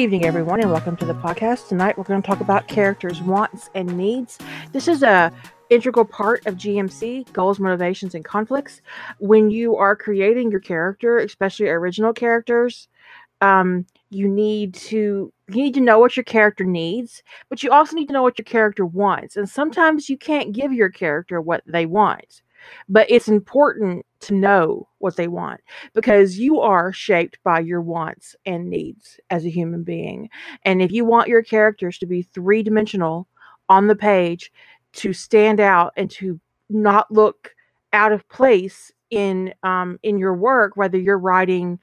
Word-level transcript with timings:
evening, 0.00 0.24
everyone, 0.24 0.60
and 0.60 0.70
welcome 0.70 0.96
to 0.96 1.04
the 1.04 1.12
podcast. 1.12 1.68
Tonight, 1.68 1.98
we're 1.98 2.04
going 2.04 2.22
to 2.22 2.26
talk 2.26 2.40
about 2.40 2.66
characters' 2.66 3.20
wants 3.20 3.68
and 3.74 3.98
needs. 3.98 4.38
This 4.72 4.88
is 4.88 5.02
a 5.02 5.30
integral 5.68 6.06
part 6.06 6.46
of 6.46 6.54
GMC 6.54 7.30
goals, 7.34 7.60
motivations, 7.60 8.14
and 8.14 8.24
conflicts. 8.24 8.80
When 9.18 9.50
you 9.50 9.76
are 9.76 9.94
creating 9.94 10.50
your 10.50 10.60
character, 10.60 11.18
especially 11.18 11.68
original 11.68 12.14
characters, 12.14 12.88
um, 13.42 13.84
you 14.08 14.26
need 14.26 14.72
to 14.74 15.30
you 15.50 15.62
need 15.64 15.74
to 15.74 15.82
know 15.82 15.98
what 15.98 16.16
your 16.16 16.24
character 16.24 16.64
needs, 16.64 17.22
but 17.50 17.62
you 17.62 17.70
also 17.70 17.94
need 17.94 18.06
to 18.06 18.14
know 18.14 18.22
what 18.22 18.38
your 18.38 18.46
character 18.46 18.86
wants. 18.86 19.36
And 19.36 19.50
sometimes 19.50 20.08
you 20.08 20.16
can't 20.16 20.54
give 20.54 20.72
your 20.72 20.88
character 20.88 21.42
what 21.42 21.62
they 21.66 21.84
want, 21.84 22.40
but 22.88 23.10
it's 23.10 23.28
important 23.28 24.06
to 24.20 24.34
know 24.34 24.88
what 24.98 25.16
they 25.16 25.28
want 25.28 25.60
because 25.94 26.38
you 26.38 26.60
are 26.60 26.92
shaped 26.92 27.38
by 27.42 27.60
your 27.60 27.80
wants 27.80 28.36
and 28.46 28.68
needs 28.68 29.18
as 29.30 29.44
a 29.44 29.50
human 29.50 29.82
being. 29.82 30.28
And 30.64 30.82
if 30.82 30.92
you 30.92 31.04
want 31.04 31.28
your 31.28 31.42
characters 31.42 31.98
to 31.98 32.06
be 32.06 32.22
three 32.22 32.62
dimensional 32.62 33.26
on 33.68 33.86
the 33.86 33.96
page, 33.96 34.52
to 34.92 35.12
stand 35.12 35.60
out 35.60 35.92
and 35.96 36.10
to 36.10 36.40
not 36.68 37.10
look 37.10 37.54
out 37.92 38.12
of 38.12 38.28
place 38.28 38.92
in 39.10 39.52
um, 39.62 39.98
in 40.02 40.18
your 40.18 40.34
work, 40.34 40.76
whether 40.76 40.98
you're 40.98 41.18
writing 41.18 41.78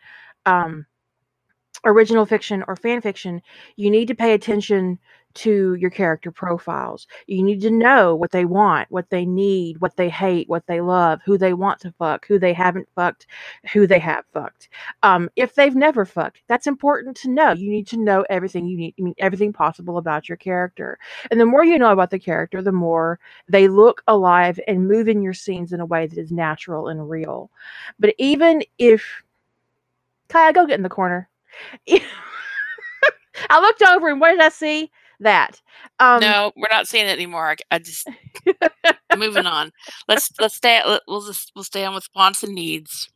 um, 0.46 0.86
original 1.86 2.26
fiction 2.26 2.64
or 2.68 2.76
fan 2.76 3.02
fiction, 3.02 3.42
you 3.76 3.90
need 3.90 4.08
to 4.08 4.16
pay 4.16 4.34
attention 4.34 5.00
to 5.38 5.76
your 5.76 5.90
character 5.90 6.32
profiles. 6.32 7.08
You 7.28 7.44
need 7.44 7.62
to 7.62 7.72
know 7.72 8.16
what 8.16 8.32
they 8.32 8.46
want, 8.46 8.92
what 8.92 9.10
they 9.10 9.26
need, 9.26 9.80
what 9.82 9.96
they 9.96 10.10
hate, 10.10 10.50
what 10.50 10.66
they 10.68 10.82
love, 10.82 11.22
who 11.26 11.38
they 11.38 11.54
want 11.54 11.80
to 11.82 11.92
fuck, 11.94 12.26
who 12.28 12.40
they 12.40 12.54
haven't 12.54 12.90
fucked, 12.96 13.28
who 13.74 13.88
they 13.88 14.00
have 14.00 14.26
fucked. 14.34 14.70
Um, 15.04 15.30
if 15.36 15.56
they've 15.56 15.76
never 15.76 16.06
fucked, 16.06 16.42
that's 16.48 16.68
important 16.68 17.18
to 17.18 17.30
know. 17.30 17.52
You 17.54 17.70
need 17.70 17.88
to 17.88 17.98
know 17.98 18.26
everything 18.30 18.68
you 18.68 18.78
need, 18.78 18.96
everything 19.20 19.54
possible 19.54 19.98
about 19.98 20.30
your 20.30 20.38
character. 20.38 21.00
And 21.32 21.40
the 21.40 21.46
more 21.46 21.64
you 21.66 21.80
know 21.80 21.92
about 21.92 22.12
the 22.12 22.20
character, 22.20 22.62
the 22.62 22.72
more 22.72 23.20
they 23.48 23.68
look 23.68 24.04
alive 24.08 24.60
and 24.68 24.88
move 24.88 25.08
in 25.08 25.22
your 25.22 25.34
scenes 25.34 25.74
in 25.74 25.80
a 25.80 25.86
way 25.86 26.08
that 26.08 26.18
is 26.18 26.32
natural 26.32 26.88
and 26.88 27.10
real. 27.10 27.52
But 28.00 28.16
even 28.18 28.64
if 28.78 29.24
Kaya, 30.30 30.54
go 30.54 30.66
get 30.66 30.76
in 30.76 30.84
the 30.84 30.90
corner. 30.90 31.30
I 33.50 33.60
looked 33.62 33.82
over 33.84 34.10
and 34.10 34.20
what 34.20 34.32
did 34.32 34.42
I 34.42 34.50
see? 34.50 34.92
That. 35.20 35.62
Um, 36.00 36.22
no, 36.22 36.52
we're 36.56 36.68
not 36.70 36.88
seeing 36.88 37.08
it 37.08 37.12
anymore. 37.12 37.50
I, 37.50 37.56
I 37.72 37.80
just 37.80 38.08
moving 39.18 39.48
on. 39.48 39.72
Let's 40.08 40.32
let's 40.40 40.56
stay. 40.56 40.80
Let, 40.86 41.02
we'll 41.08 41.26
just 41.26 41.52
we'll 41.56 41.64
stay 41.64 41.84
on 41.86 41.96
with 41.96 42.08
wants 42.16 42.44
and 42.44 42.54
needs. 42.54 43.10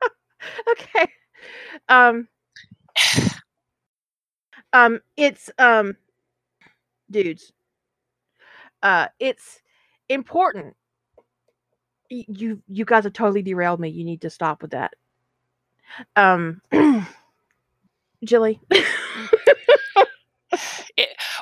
okay. 0.70 1.06
Um. 1.88 2.28
Um. 4.72 5.00
It's 5.16 5.50
um. 5.58 5.96
Dudes. 7.10 7.52
Uh. 8.82 9.08
It's 9.18 9.60
important. 10.08 10.76
You 12.08 12.62
you 12.68 12.84
guys 12.84 13.04
have 13.04 13.14
totally 13.14 13.42
derailed 13.42 13.80
me. 13.80 13.88
You 13.88 14.04
need 14.04 14.20
to 14.20 14.30
stop 14.30 14.62
with 14.62 14.70
that. 14.72 14.94
Um, 16.14 16.60
Jilly. 18.24 18.60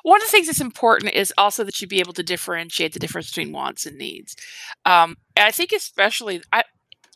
one 0.03 0.21
of 0.21 0.27
the 0.27 0.31
things 0.31 0.47
that's 0.47 0.61
important 0.61 1.15
is 1.15 1.33
also 1.37 1.65
that 1.65 1.81
you 1.81 1.87
be 1.87 2.01
able 2.01 2.13
to 2.15 2.23
differentiate 2.23 2.93
the 2.93 2.99
difference 2.99 3.29
between 3.31 3.53
wants 3.53 3.87
and 3.87 3.99
needs. 3.99 4.37
Um, 4.85 5.17
and 5.37 5.47
I 5.47 5.51
think 5.51 5.73
especially, 5.73 6.43
I, 6.53 6.63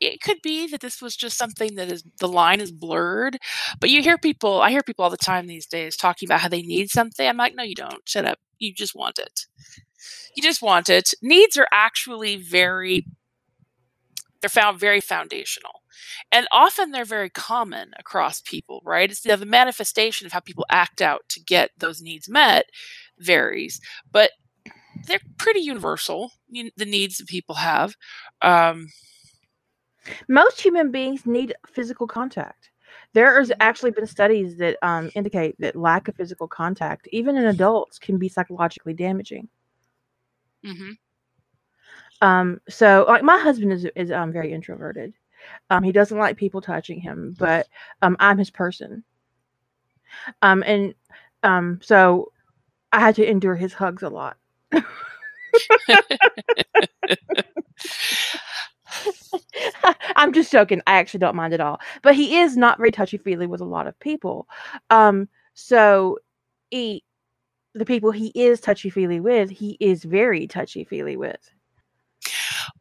it 0.01 0.21
could 0.21 0.43
be 0.43 0.67
that 0.69 0.81
this 0.81 1.01
was 1.01 1.17
just 1.17 1.37
something 1.37 1.77
that 1.77 1.91
is 1.91 2.05
the 2.21 2.29
line 2.29 2.61
is 2.61 2.73
blurred 2.73 3.39
but 3.81 3.91
you 3.91 4.03
hear 4.03 4.19
people 4.19 4.61
i 4.61 4.71
hear 4.71 4.83
people 4.83 5.05
all 5.05 5.11
the 5.11 5.17
time 5.17 5.47
these 5.47 5.67
days 5.67 5.97
talking 5.97 6.27
about 6.29 6.41
how 6.41 6.49
they 6.49 6.63
need 6.63 6.91
something. 6.91 7.27
I'm 7.27 7.37
like 7.37 7.55
no 7.55 7.63
you 7.63 7.75
don't. 7.75 8.07
Shut 8.09 8.25
up. 8.25 8.39
You 8.59 8.75
just 8.75 8.95
want 8.95 9.19
it. 9.19 9.47
You 10.37 10.43
just 10.43 10.63
want 10.63 10.89
it. 10.89 11.15
Needs 11.23 11.57
are 11.57 11.69
actually 11.73 12.37
very 12.37 13.07
they're 14.41 14.51
found 14.51 14.79
very 14.79 15.01
foundational 15.01 15.81
and 16.33 16.47
often 16.53 16.91
they're 16.91 17.05
very 17.05 17.31
common 17.31 17.91
across 17.99 18.41
people, 18.41 18.83
right? 18.85 19.11
It's 19.11 19.25
you 19.25 19.31
know, 19.31 19.37
the 19.37 19.47
manifestation 19.47 20.27
of 20.27 20.33
how 20.33 20.41
people 20.41 20.67
act 20.71 21.03
out 21.03 21.23
to 21.31 21.41
get 21.41 21.71
those 21.79 22.03
needs 22.03 22.29
met 22.29 22.67
varies, 23.19 23.81
but 24.11 24.31
they're 25.07 25.21
pretty 25.39 25.61
universal. 25.61 26.33
You, 26.49 26.71
the 26.77 26.87
needs 26.87 27.19
that 27.19 27.29
people 27.29 27.57
have. 27.57 27.97
Um, 28.43 28.89
Most 30.29 30.61
human 30.61 30.91
beings 30.91 31.25
need 31.27 31.55
physical 31.67 32.07
contact. 32.07 32.71
There 33.15 33.39
has 33.39 33.51
actually 33.61 33.91
been 33.93 34.07
studies 34.07 34.57
that 34.59 34.77
um, 34.83 35.11
indicate 35.15 35.57
that 35.61 35.77
lack 35.77 36.09
of 36.09 36.17
physical 36.17 36.47
contact, 36.47 37.09
even 37.11 37.37
in 37.37 37.47
adults, 37.47 37.99
can 37.99 38.19
be 38.19 38.29
psychologically 38.29 38.93
damaging. 38.93 39.49
Mm-hmm. 40.65 40.91
Um, 42.21 42.61
so, 42.69 43.05
like, 43.09 43.23
my 43.23 43.39
husband 43.39 43.73
is 43.73 43.87
is 43.97 44.11
um, 44.11 44.33
very 44.33 44.53
introverted, 44.53 45.15
um, 45.71 45.83
he 45.83 45.93
doesn't 45.93 46.19
like 46.19 46.37
people 46.37 46.61
touching 46.61 47.01
him, 47.01 47.35
but 47.39 47.67
um, 48.03 48.17
I'm 48.21 48.39
his 48.39 48.51
person. 48.51 49.05
Um, 50.43 50.63
and 50.67 50.95
um, 51.43 51.81
so 51.83 52.33
I 52.93 53.01
had 53.01 53.17
to 53.17 53.29
endure 53.29 53.57
his 53.57 53.75
hugs 53.75 54.03
a 54.03 54.09
lot. 54.09 54.37
I'm 60.17 60.33
just 60.33 60.53
joking. 60.53 60.81
I 60.87 60.95
actually 60.95 61.21
don't 61.21 61.37
mind 61.37 61.55
at 61.55 61.61
all. 61.61 61.81
But 62.03 62.15
he 62.15 62.39
is 62.39 62.57
not 62.57 62.79
very 62.79 62.91
touchy 62.93 63.19
feely 63.19 63.47
with 63.47 63.61
a 63.61 63.65
lot 63.67 63.87
of 63.87 63.99
people. 64.01 64.49
Um, 64.91 65.29
so 65.55 66.19
he, 66.71 67.05
the 67.75 67.85
people 67.85 68.11
he 68.13 68.33
is 68.35 68.61
touchy 68.61 68.91
feely 68.91 69.21
with, 69.21 69.51
he 69.51 69.77
is 69.81 70.05
very 70.05 70.47
touchy 70.47 70.85
feely 70.85 71.17
with. 71.17 71.51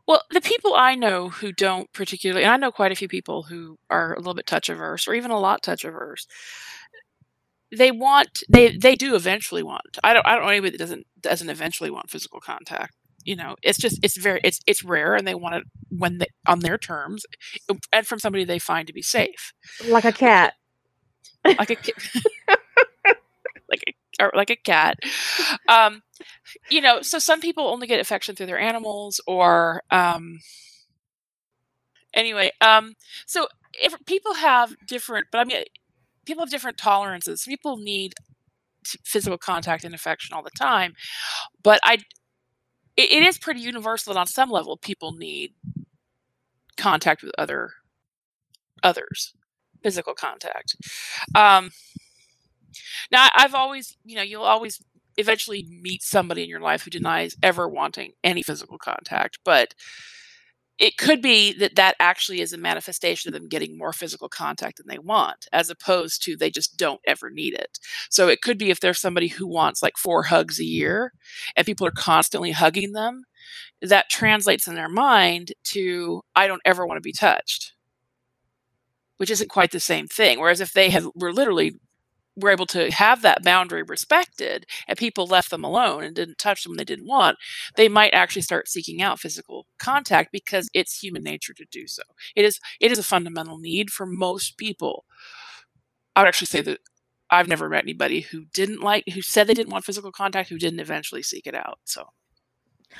Well, 0.07 0.21
the 0.31 0.41
people 0.41 0.73
I 0.75 0.95
know 0.95 1.29
who 1.29 1.53
don't 1.53 1.91
particularly, 1.93 2.43
and 2.43 2.51
I 2.53 2.57
know 2.57 2.71
quite 2.71 2.91
a 2.91 2.95
few 2.95 3.07
people 3.07 3.43
who 3.43 3.77
are 3.89 4.13
a 4.13 4.17
little 4.17 4.33
bit 4.33 4.45
touch 4.45 4.67
averse, 4.69 5.07
or 5.07 5.13
even 5.13 5.31
a 5.31 5.39
lot 5.39 5.63
touch 5.63 5.85
averse. 5.85 6.27
They 7.75 7.89
want, 7.91 8.43
they 8.49 8.77
they 8.77 8.95
do 8.95 9.15
eventually 9.15 9.63
want. 9.63 9.97
I 10.03 10.13
don't, 10.13 10.25
I 10.27 10.35
don't 10.35 10.43
know 10.43 10.49
anybody 10.49 10.71
that 10.71 10.77
doesn't 10.77 11.07
doesn't 11.19 11.49
eventually 11.49 11.89
want 11.89 12.09
physical 12.11 12.39
contact. 12.39 12.93
You 13.23 13.35
know, 13.35 13.55
it's 13.63 13.79
just 13.79 13.99
it's 14.03 14.15
very 14.17 14.41
it's 14.43 14.59
it's 14.67 14.83
rare, 14.83 15.15
and 15.15 15.25
they 15.27 15.33
want 15.33 15.55
it 15.55 15.63
when 15.89 16.19
they 16.19 16.27
on 16.47 16.59
their 16.59 16.77
terms, 16.77 17.25
um, 17.69 17.79
and 17.91 18.05
from 18.05 18.19
somebody 18.19 18.43
they 18.43 18.59
find 18.59 18.85
to 18.87 18.93
be 18.93 19.01
safe, 19.01 19.53
like 19.87 20.05
a 20.05 20.11
cat, 20.11 20.53
like 21.45 21.71
a 21.71 21.73
a 21.73 21.77
like 24.35 24.49
a 24.49 24.55
cat. 24.55 24.97
Um, 25.67 26.01
you 26.69 26.81
know, 26.81 27.01
so 27.01 27.19
some 27.19 27.41
people 27.41 27.65
only 27.67 27.87
get 27.87 27.99
affection 27.99 28.35
through 28.35 28.45
their 28.47 28.59
animals, 28.59 29.21
or 29.27 29.83
um, 29.91 30.39
anyway. 32.13 32.51
Um, 32.61 32.93
so 33.25 33.47
if 33.73 33.95
people 34.05 34.35
have 34.35 34.75
different, 34.87 35.27
but 35.31 35.39
I 35.39 35.43
mean, 35.45 35.63
people 36.25 36.43
have 36.43 36.51
different 36.51 36.77
tolerances. 36.77 37.43
People 37.47 37.77
need 37.77 38.13
physical 39.03 39.37
contact 39.37 39.83
and 39.83 39.95
affection 39.95 40.35
all 40.35 40.43
the 40.43 40.51
time, 40.57 40.93
but 41.63 41.79
I, 41.83 41.95
it, 42.97 43.11
it 43.11 43.23
is 43.23 43.37
pretty 43.37 43.61
universal 43.61 44.13
that 44.13 44.19
on 44.19 44.27
some 44.27 44.49
level 44.49 44.77
people 44.77 45.13
need 45.13 45.53
contact 46.77 47.23
with 47.23 47.31
other 47.37 47.71
others, 48.83 49.33
physical 49.81 50.13
contact. 50.13 50.75
Um, 51.33 51.71
now, 53.11 53.29
I've 53.33 53.53
always, 53.53 53.97
you 54.03 54.15
know, 54.15 54.21
you'll 54.21 54.43
always 54.43 54.81
eventually 55.17 55.67
meet 55.69 56.03
somebody 56.03 56.43
in 56.43 56.49
your 56.49 56.59
life 56.59 56.83
who 56.83 56.89
denies 56.89 57.35
ever 57.43 57.67
wanting 57.69 58.13
any 58.23 58.41
physical 58.41 58.77
contact, 58.77 59.39
but 59.45 59.75
it 60.79 60.97
could 60.97 61.21
be 61.21 61.53
that 61.53 61.75
that 61.75 61.95
actually 61.99 62.41
is 62.41 62.51
a 62.51 62.57
manifestation 62.57 63.29
of 63.29 63.39
them 63.39 63.47
getting 63.47 63.77
more 63.77 63.93
physical 63.93 64.27
contact 64.27 64.77
than 64.77 64.87
they 64.87 64.97
want, 64.97 65.45
as 65.51 65.69
opposed 65.69 66.23
to 66.23 66.35
they 66.35 66.49
just 66.49 66.77
don't 66.77 66.99
ever 67.05 67.29
need 67.29 67.53
it. 67.53 67.77
So 68.09 68.27
it 68.27 68.41
could 68.41 68.57
be 68.57 68.71
if 68.71 68.79
there's 68.79 68.99
somebody 68.99 69.27
who 69.27 69.47
wants 69.47 69.83
like 69.83 69.97
four 69.97 70.23
hugs 70.23 70.59
a 70.59 70.65
year 70.65 71.13
and 71.55 71.65
people 71.65 71.85
are 71.85 71.91
constantly 71.91 72.51
hugging 72.51 72.93
them, 72.93 73.23
that 73.81 74.09
translates 74.09 74.67
in 74.67 74.75
their 74.75 74.89
mind 74.89 75.53
to, 75.65 76.21
I 76.35 76.47
don't 76.47 76.61
ever 76.65 76.87
want 76.87 76.97
to 76.97 77.01
be 77.01 77.13
touched, 77.13 77.73
which 79.17 79.29
isn't 79.29 79.49
quite 79.49 79.71
the 79.71 79.79
same 79.79 80.07
thing. 80.07 80.39
Whereas 80.39 80.59
if 80.59 80.73
they 80.73 80.89
had, 80.89 81.03
were 81.13 81.33
literally 81.33 81.75
were 82.35 82.49
able 82.49 82.65
to 82.65 82.91
have 82.91 83.21
that 83.21 83.43
boundary 83.43 83.83
respected 83.83 84.65
and 84.87 84.97
people 84.97 85.27
left 85.27 85.49
them 85.51 85.63
alone 85.63 86.03
and 86.03 86.15
didn't 86.15 86.37
touch 86.37 86.63
them 86.63 86.75
they 86.75 86.83
didn't 86.83 87.07
want, 87.07 87.37
they 87.75 87.87
might 87.87 88.13
actually 88.13 88.41
start 88.41 88.67
seeking 88.67 89.01
out 89.01 89.19
physical 89.19 89.67
contact 89.79 90.31
because 90.31 90.69
it's 90.73 90.99
human 91.01 91.23
nature 91.23 91.53
to 91.53 91.65
do 91.71 91.87
so. 91.87 92.03
It 92.35 92.45
is 92.45 92.59
it 92.79 92.91
is 92.91 92.99
a 92.99 93.03
fundamental 93.03 93.59
need 93.59 93.91
for 93.91 94.05
most 94.05 94.57
people. 94.57 95.05
I 96.15 96.21
would 96.21 96.27
actually 96.27 96.47
say 96.47 96.61
that 96.61 96.79
I've 97.29 97.47
never 97.47 97.69
met 97.69 97.83
anybody 97.83 98.21
who 98.21 98.45
didn't 98.53 98.81
like 98.81 99.05
who 99.13 99.21
said 99.21 99.47
they 99.47 99.53
didn't 99.53 99.71
want 99.71 99.85
physical 99.85 100.11
contact 100.11 100.49
who 100.49 100.57
didn't 100.57 100.79
eventually 100.79 101.23
seek 101.23 101.47
it 101.47 101.55
out. 101.55 101.79
So 101.83 102.05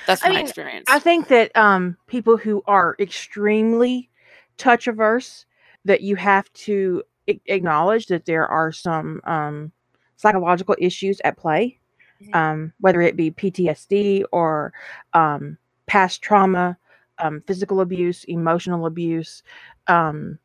that's 0.06 0.24
I 0.24 0.28
my 0.28 0.36
mean, 0.36 0.44
experience. 0.44 0.86
I 0.88 0.98
think 0.98 1.28
that 1.28 1.56
um, 1.56 1.96
people 2.06 2.36
who 2.36 2.62
are 2.66 2.96
extremely 2.98 4.10
touch 4.56 4.86
averse 4.86 5.46
that 5.84 6.00
you 6.00 6.16
have 6.16 6.52
to 6.52 7.02
acknowledge 7.26 8.06
that 8.06 8.26
there 8.26 8.46
are 8.46 8.72
some 8.72 9.20
um, 9.24 9.72
psychological 10.16 10.76
issues 10.78 11.20
at 11.24 11.36
play, 11.36 11.78
mm-hmm. 12.22 12.34
um, 12.34 12.72
whether 12.80 13.00
it 13.00 13.16
be 13.16 13.30
PTSD 13.30 14.24
or 14.32 14.72
um, 15.12 15.58
past 15.86 16.22
trauma, 16.22 16.76
um, 17.18 17.42
physical 17.46 17.80
abuse, 17.80 18.24
emotional 18.24 18.86
abuse, 18.86 19.42
um, 19.86 20.38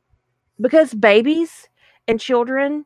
because 0.62 0.94
babies 0.94 1.68
and 2.08 2.20
children, 2.20 2.86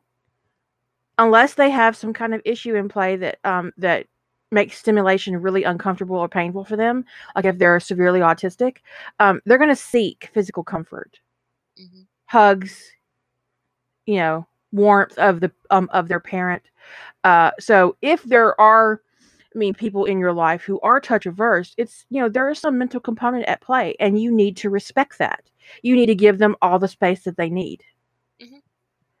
unless 1.18 1.54
they 1.54 1.70
have 1.70 1.96
some 1.96 2.12
kind 2.12 2.34
of 2.34 2.42
issue 2.44 2.74
in 2.74 2.88
play 2.88 3.16
that 3.16 3.38
um, 3.44 3.72
that 3.76 4.06
makes 4.50 4.78
stimulation 4.78 5.40
really 5.40 5.64
uncomfortable 5.64 6.16
or 6.16 6.28
painful 6.28 6.64
for 6.64 6.76
them, 6.76 7.04
like 7.34 7.44
if 7.44 7.58
they're 7.58 7.80
severely 7.80 8.20
autistic, 8.20 8.78
um, 9.18 9.40
they're 9.44 9.58
going 9.58 9.68
to 9.68 9.76
seek 9.76 10.30
physical 10.32 10.62
comfort, 10.62 11.18
mm-hmm. 11.78 12.02
hugs, 12.26 12.90
you 14.06 14.16
know, 14.16 14.46
warmth 14.72 15.16
of 15.18 15.40
the 15.40 15.52
um, 15.70 15.88
of 15.92 16.08
their 16.08 16.20
parent. 16.20 16.62
Uh, 17.22 17.50
so 17.58 17.96
if 18.02 18.22
there 18.24 18.58
are 18.60 19.00
I 19.54 19.58
mean, 19.58 19.74
people 19.74 20.04
in 20.04 20.18
your 20.18 20.32
life 20.32 20.62
who 20.62 20.80
are 20.80 21.00
touch 21.00 21.26
averse, 21.26 21.74
it's, 21.78 22.06
you 22.10 22.20
know, 22.20 22.28
there 22.28 22.50
is 22.50 22.58
some 22.58 22.76
mental 22.76 23.00
component 23.00 23.44
at 23.44 23.60
play 23.60 23.94
and 24.00 24.20
you 24.20 24.32
need 24.32 24.56
to 24.58 24.70
respect 24.70 25.18
that. 25.18 25.44
You 25.82 25.94
need 25.94 26.06
to 26.06 26.14
give 26.14 26.38
them 26.38 26.56
all 26.60 26.78
the 26.78 26.88
space 26.88 27.22
that 27.22 27.36
they 27.36 27.50
need. 27.50 27.84
Mm-hmm. 28.42 28.58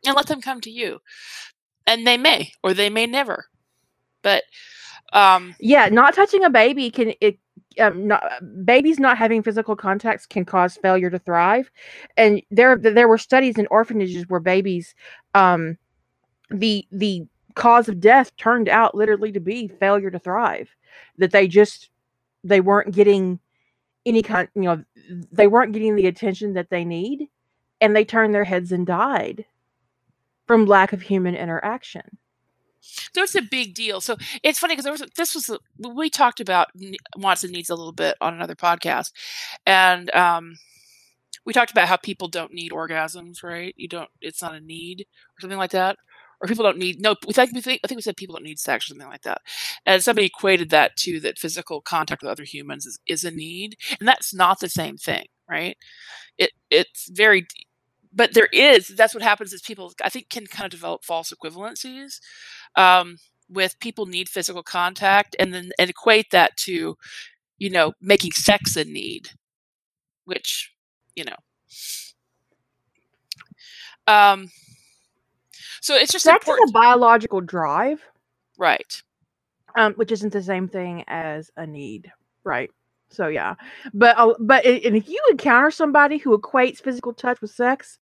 And 0.06 0.16
let 0.16 0.26
them 0.26 0.40
come 0.40 0.60
to 0.62 0.70
you. 0.70 1.00
And 1.86 2.06
they 2.06 2.16
may, 2.16 2.52
or 2.62 2.74
they 2.74 2.90
may 2.90 3.06
never. 3.06 3.46
But, 4.22 4.42
um, 5.12 5.54
yeah, 5.60 5.88
not 5.88 6.14
touching 6.14 6.44
a 6.44 6.50
baby 6.50 6.90
can, 6.90 7.12
it, 7.20 7.38
um, 7.78 8.06
not, 8.06 8.22
babies 8.64 8.98
not 8.98 9.18
having 9.18 9.42
physical 9.42 9.76
contacts 9.76 10.26
can 10.26 10.44
cause 10.44 10.76
failure 10.76 11.10
to 11.10 11.18
thrive. 11.18 11.70
And 12.16 12.42
there, 12.50 12.76
there 12.76 13.08
were 13.08 13.18
studies 13.18 13.58
in 13.58 13.66
orphanages 13.70 14.28
where 14.28 14.40
babies, 14.40 14.94
um, 15.34 15.78
the, 16.50 16.86
the 16.92 17.26
cause 17.54 17.88
of 17.88 18.00
death 18.00 18.36
turned 18.36 18.68
out 18.68 18.94
literally 18.94 19.32
to 19.32 19.40
be 19.40 19.68
failure 19.68 20.10
to 20.10 20.18
thrive 20.18 20.68
that 21.18 21.30
they 21.30 21.46
just 21.46 21.90
they 22.42 22.60
weren't 22.60 22.94
getting 22.94 23.38
any 24.06 24.22
kind 24.22 24.48
you 24.54 24.62
know 24.62 24.84
they 25.32 25.46
weren't 25.46 25.72
getting 25.72 25.96
the 25.96 26.06
attention 26.06 26.54
that 26.54 26.70
they 26.70 26.84
need 26.84 27.28
and 27.80 27.94
they 27.94 28.04
turned 28.04 28.34
their 28.34 28.44
heads 28.44 28.72
and 28.72 28.86
died 28.86 29.44
from 30.46 30.66
lack 30.66 30.92
of 30.92 31.00
human 31.00 31.34
interaction 31.34 32.02
so 33.14 33.22
it's 33.22 33.34
a 33.34 33.42
big 33.42 33.74
deal. 33.74 34.00
So 34.00 34.16
it's 34.42 34.58
funny 34.58 34.76
because 34.76 35.02
this 35.16 35.34
was 35.34 35.50
we 35.78 36.10
talked 36.10 36.40
about 36.40 36.68
wants 37.16 37.44
and 37.44 37.52
needs 37.52 37.70
a 37.70 37.74
little 37.74 37.92
bit 37.92 38.16
on 38.20 38.34
another 38.34 38.54
podcast 38.54 39.12
and 39.66 40.14
um 40.14 40.56
we 41.46 41.52
talked 41.52 41.70
about 41.70 41.88
how 41.88 41.96
people 41.96 42.28
don't 42.28 42.54
need 42.54 42.72
orgasms 42.72 43.42
right? 43.42 43.74
You 43.76 43.88
don't 43.88 44.10
it's 44.20 44.42
not 44.42 44.54
a 44.54 44.60
need 44.60 45.02
or 45.36 45.40
something 45.40 45.58
like 45.58 45.72
that 45.72 45.96
or 46.40 46.48
people 46.48 46.64
don't 46.64 46.78
need 46.78 47.00
no 47.00 47.14
we 47.26 47.32
think, 47.32 47.52
we 47.52 47.60
think 47.60 47.80
i 47.84 47.86
think 47.88 47.96
we 47.96 48.02
said 48.02 48.16
people 48.16 48.34
don't 48.34 48.44
need 48.44 48.58
sex 48.58 48.84
or 48.84 48.88
something 48.88 49.08
like 49.08 49.22
that 49.22 49.40
and 49.86 50.02
somebody 50.02 50.26
equated 50.26 50.70
that 50.70 50.96
to 50.96 51.20
that 51.20 51.38
physical 51.38 51.80
contact 51.80 52.22
with 52.22 52.30
other 52.30 52.44
humans 52.44 52.86
is, 52.86 52.98
is 53.06 53.24
a 53.24 53.30
need 53.30 53.76
and 53.98 54.08
that's 54.08 54.34
not 54.34 54.60
the 54.60 54.68
same 54.68 54.96
thing 54.96 55.26
right? 55.48 55.76
It 56.38 56.50
it's 56.70 57.08
very 57.10 57.46
but 58.12 58.34
there 58.34 58.48
is 58.52 58.88
that's 58.88 59.14
what 59.14 59.22
happens 59.22 59.52
is 59.52 59.60
people 59.62 59.92
i 60.02 60.08
think 60.08 60.28
can 60.30 60.46
kind 60.46 60.64
of 60.66 60.70
develop 60.70 61.04
false 61.04 61.32
equivalencies 61.32 62.20
um, 62.76 63.18
with 63.48 63.78
people 63.80 64.06
need 64.06 64.28
physical 64.28 64.62
contact 64.62 65.36
and 65.38 65.52
then 65.54 65.70
and 65.78 65.90
equate 65.90 66.30
that 66.30 66.56
to 66.56 66.96
you 67.58 67.70
know 67.70 67.92
making 68.00 68.32
sex 68.32 68.76
a 68.76 68.84
need 68.84 69.28
which 70.24 70.72
you 71.14 71.24
know 71.24 71.36
um 74.06 74.48
so 75.80 75.94
it's 75.94 76.12
just 76.12 76.24
Sex 76.24 76.46
important. 76.46 76.70
a 76.70 76.72
biological 76.72 77.42
drive, 77.42 78.02
right? 78.56 79.02
Um, 79.76 79.92
which 79.94 80.12
isn't 80.12 80.32
the 80.32 80.42
same 80.42 80.66
thing 80.68 81.04
as 81.08 81.50
a 81.56 81.66
need, 81.66 82.10
right? 82.42 82.70
So 83.10 83.28
yeah, 83.28 83.54
but 83.92 84.16
uh, 84.16 84.34
but 84.40 84.64
and 84.64 84.96
if 84.96 85.08
you 85.08 85.20
encounter 85.30 85.70
somebody 85.70 86.16
who 86.16 86.36
equates 86.38 86.80
physical 86.80 87.12
touch 87.12 87.40
with 87.42 87.50
sex, 87.50 87.98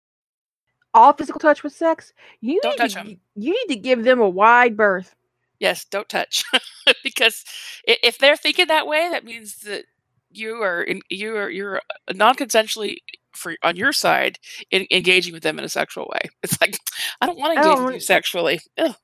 all 0.94 1.12
physical 1.12 1.39
touch 1.39 1.62
with 1.62 1.73
sex, 1.73 2.12
you 2.41 2.61
don't 2.62 2.73
need 2.73 2.79
touch 2.79 2.93
to, 2.94 2.99
them. 2.99 3.21
You 3.35 3.53
need 3.53 3.75
to 3.75 3.81
give 3.81 4.05
them 4.05 4.21
a 4.21 4.29
wide 4.29 4.77
berth. 4.77 5.15
Yes, 5.59 5.85
don't 5.85 6.09
touch, 6.09 6.44
because 7.05 7.44
if 7.85 8.19
they're 8.19 8.37
thinking 8.37 8.67
that 8.67 8.87
way, 8.87 9.09
that 9.11 9.25
means 9.25 9.59
that 9.61 9.85
you 10.31 10.62
are 10.62 10.83
in, 10.83 11.03
you 11.09 11.37
are 11.37 11.49
you're 11.49 11.81
non-consensually 12.12 12.97
for 13.33 13.55
on 13.62 13.77
your 13.77 13.93
side 13.93 14.39
in, 14.71 14.87
engaging 14.91 15.33
with 15.33 15.43
them 15.43 15.59
in 15.59 15.65
a 15.65 15.69
sexual 15.69 16.09
way. 16.12 16.31
It's 16.43 16.61
like 16.61 16.79
I 17.21 17.27
don't 17.27 17.39
want 17.39 17.56
to 17.56 17.62
engage 17.62 17.85
with 17.85 17.94
you 17.94 18.00
sexually. 18.00 18.61
Ugh. 18.79 18.94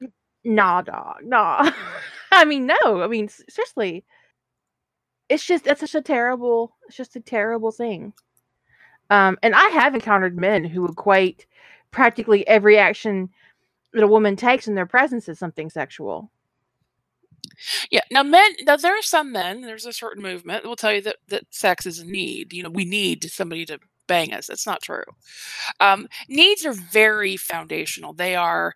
Nah, 0.45 0.83
dog, 0.83 1.17
nah. 1.23 1.71
I 2.33 2.45
mean, 2.45 2.67
no. 2.67 3.03
I 3.03 3.07
mean, 3.07 3.29
seriously, 3.49 4.05
it's 5.29 5.45
just 5.45 5.65
that's 5.65 5.81
such 5.81 5.95
a 5.95 6.03
terrible. 6.03 6.77
It's 6.87 6.97
just 6.97 7.17
a 7.17 7.21
terrible 7.21 7.73
thing. 7.73 8.13
Um, 9.11 9.39
and 9.43 9.55
I 9.55 9.69
have 9.69 9.95
encountered 9.95 10.37
men 10.37 10.65
who 10.65 10.87
equate 10.87 11.47
practically 11.91 12.47
every 12.47 12.79
action 12.79 13.31
that 13.93 14.03
a 14.03 14.09
woman 14.09 14.37
takes 14.37 14.69
in 14.69 14.75
their 14.75 14.87
presence 14.87 15.29
is 15.29 15.39
something 15.39 15.71
sexual. 15.71 16.31
Yeah. 17.91 18.03
Now, 18.11 18.23
men. 18.23 18.53
Now, 18.65 18.77
there 18.77 18.97
are 18.97 19.03
some 19.03 19.33
men. 19.33 19.63
There's 19.63 19.87
a 19.87 19.93
certain 19.93 20.23
movement 20.23 20.63
that 20.63 20.69
will 20.69 20.77
tell 20.77 20.93
you 20.93 21.03
that 21.03 21.17
that 21.29 21.45
sex 21.51 21.87
is 21.87 21.99
a 21.99 22.07
need. 22.07 22.53
You 22.53 22.63
know, 22.63 22.71
we 22.71 22.85
need 22.85 23.25
somebody 23.25 23.65
to 23.67 23.79
bang 24.07 24.33
us. 24.33 24.47
That's 24.47 24.67
not 24.67 24.83
true. 24.83 25.05
Um, 25.81 26.09
needs 26.29 26.65
are 26.67 26.73
very 26.73 27.37
foundational. 27.37 28.13
They 28.13 28.37
are. 28.37 28.75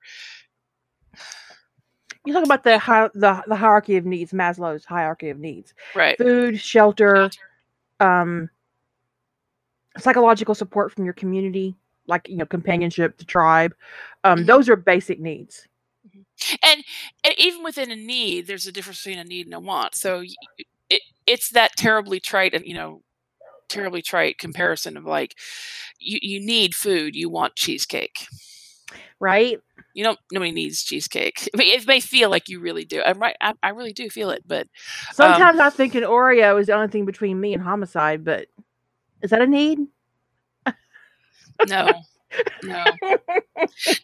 You 2.24 2.32
talk 2.32 2.44
about 2.44 2.64
the 2.64 2.78
hi- 2.78 3.10
the 3.14 3.42
the 3.46 3.56
hierarchy 3.56 3.96
of 3.96 4.04
needs, 4.04 4.32
Maslow's 4.32 4.84
hierarchy 4.84 5.30
of 5.30 5.38
needs. 5.38 5.74
Right. 5.94 6.16
Food, 6.16 6.60
shelter, 6.60 7.30
um, 7.98 8.48
psychological 9.98 10.54
support 10.54 10.92
from 10.92 11.04
your 11.04 11.14
community, 11.14 11.76
like 12.06 12.28
you 12.28 12.36
know, 12.36 12.46
companionship, 12.46 13.18
the 13.18 13.24
tribe. 13.24 13.74
Um, 14.24 14.38
mm-hmm. 14.38 14.46
Those 14.46 14.68
are 14.68 14.76
basic 14.76 15.20
needs. 15.20 15.66
Mm-hmm. 16.08 16.54
And, 16.62 16.84
and 17.24 17.34
even 17.38 17.62
within 17.62 17.90
a 17.90 17.96
need, 17.96 18.46
there's 18.46 18.66
a 18.66 18.72
difference 18.72 19.02
between 19.02 19.18
a 19.18 19.24
need 19.24 19.46
and 19.46 19.54
a 19.54 19.60
want. 19.60 19.94
So 19.94 20.24
it, 20.92 21.02
it's 21.26 21.50
that 21.50 21.76
terribly 21.76 22.20
trite 22.20 22.54
and 22.54 22.66
you 22.66 22.74
know 22.74 23.02
terribly 23.68 24.02
trite 24.02 24.38
comparison 24.38 24.96
of 24.96 25.04
like 25.04 25.38
you, 25.98 26.18
you 26.20 26.38
need 26.38 26.74
food 26.74 27.16
you 27.16 27.30
want 27.30 27.56
cheesecake 27.56 28.26
right 29.18 29.58
you 29.94 30.04
don't 30.04 30.18
nobody 30.30 30.52
needs 30.52 30.82
cheesecake 30.82 31.48
I 31.54 31.56
mean, 31.56 31.80
it 31.80 31.86
may 31.86 32.00
feel 32.00 32.28
like 32.28 32.50
you 32.50 32.60
really 32.60 32.84
do 32.84 33.02
i'm 33.02 33.18
right 33.18 33.36
i, 33.40 33.54
I 33.62 33.70
really 33.70 33.94
do 33.94 34.10
feel 34.10 34.28
it 34.30 34.42
but 34.46 34.68
sometimes 35.12 35.58
um, 35.58 35.66
i 35.66 35.70
think 35.70 35.94
an 35.94 36.02
oreo 36.02 36.60
is 36.60 36.66
the 36.66 36.74
only 36.74 36.88
thing 36.88 37.06
between 37.06 37.40
me 37.40 37.54
and 37.54 37.62
homicide 37.62 38.24
but 38.24 38.48
is 39.22 39.30
that 39.30 39.40
a 39.40 39.46
need 39.46 39.78
no 41.66 41.90
no 42.62 42.84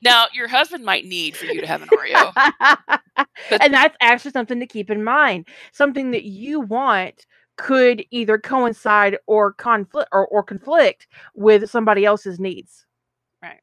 now 0.02 0.26
your 0.32 0.48
husband 0.48 0.84
might 0.84 1.04
need 1.04 1.36
for 1.36 1.46
you 1.46 1.60
to 1.60 1.66
have 1.66 1.82
an 1.82 1.88
oreo 1.88 2.32
but- 3.50 3.62
and 3.62 3.72
that's 3.72 3.96
actually 4.00 4.30
something 4.30 4.60
to 4.60 4.66
keep 4.66 4.90
in 4.90 5.02
mind 5.02 5.46
something 5.72 6.10
that 6.10 6.24
you 6.24 6.60
want 6.60 7.26
could 7.58 8.04
either 8.10 8.38
coincide 8.38 9.18
or 9.26 9.52
conflict 9.52 10.08
or, 10.12 10.26
or 10.28 10.42
conflict 10.42 11.06
with 11.34 11.68
somebody 11.68 12.04
else's 12.04 12.38
needs. 12.38 12.86
Right. 13.42 13.60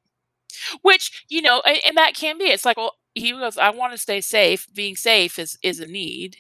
Which, 0.82 1.26
you 1.30 1.42
know, 1.42 1.62
and, 1.66 1.80
and 1.88 1.98
that 1.98 2.14
can 2.14 2.38
be. 2.38 2.46
It's 2.46 2.66
like, 2.66 2.78
well, 2.78 2.96
he 3.16 3.32
goes, 3.32 3.58
I 3.58 3.70
want 3.72 3.94
to 3.94 3.98
stay 3.98 4.22
safe. 4.22 4.68
Being 4.74 4.96
safe 4.98 5.40
is 5.40 5.58
is 5.64 5.80
a 5.80 5.88
need. 5.88 6.38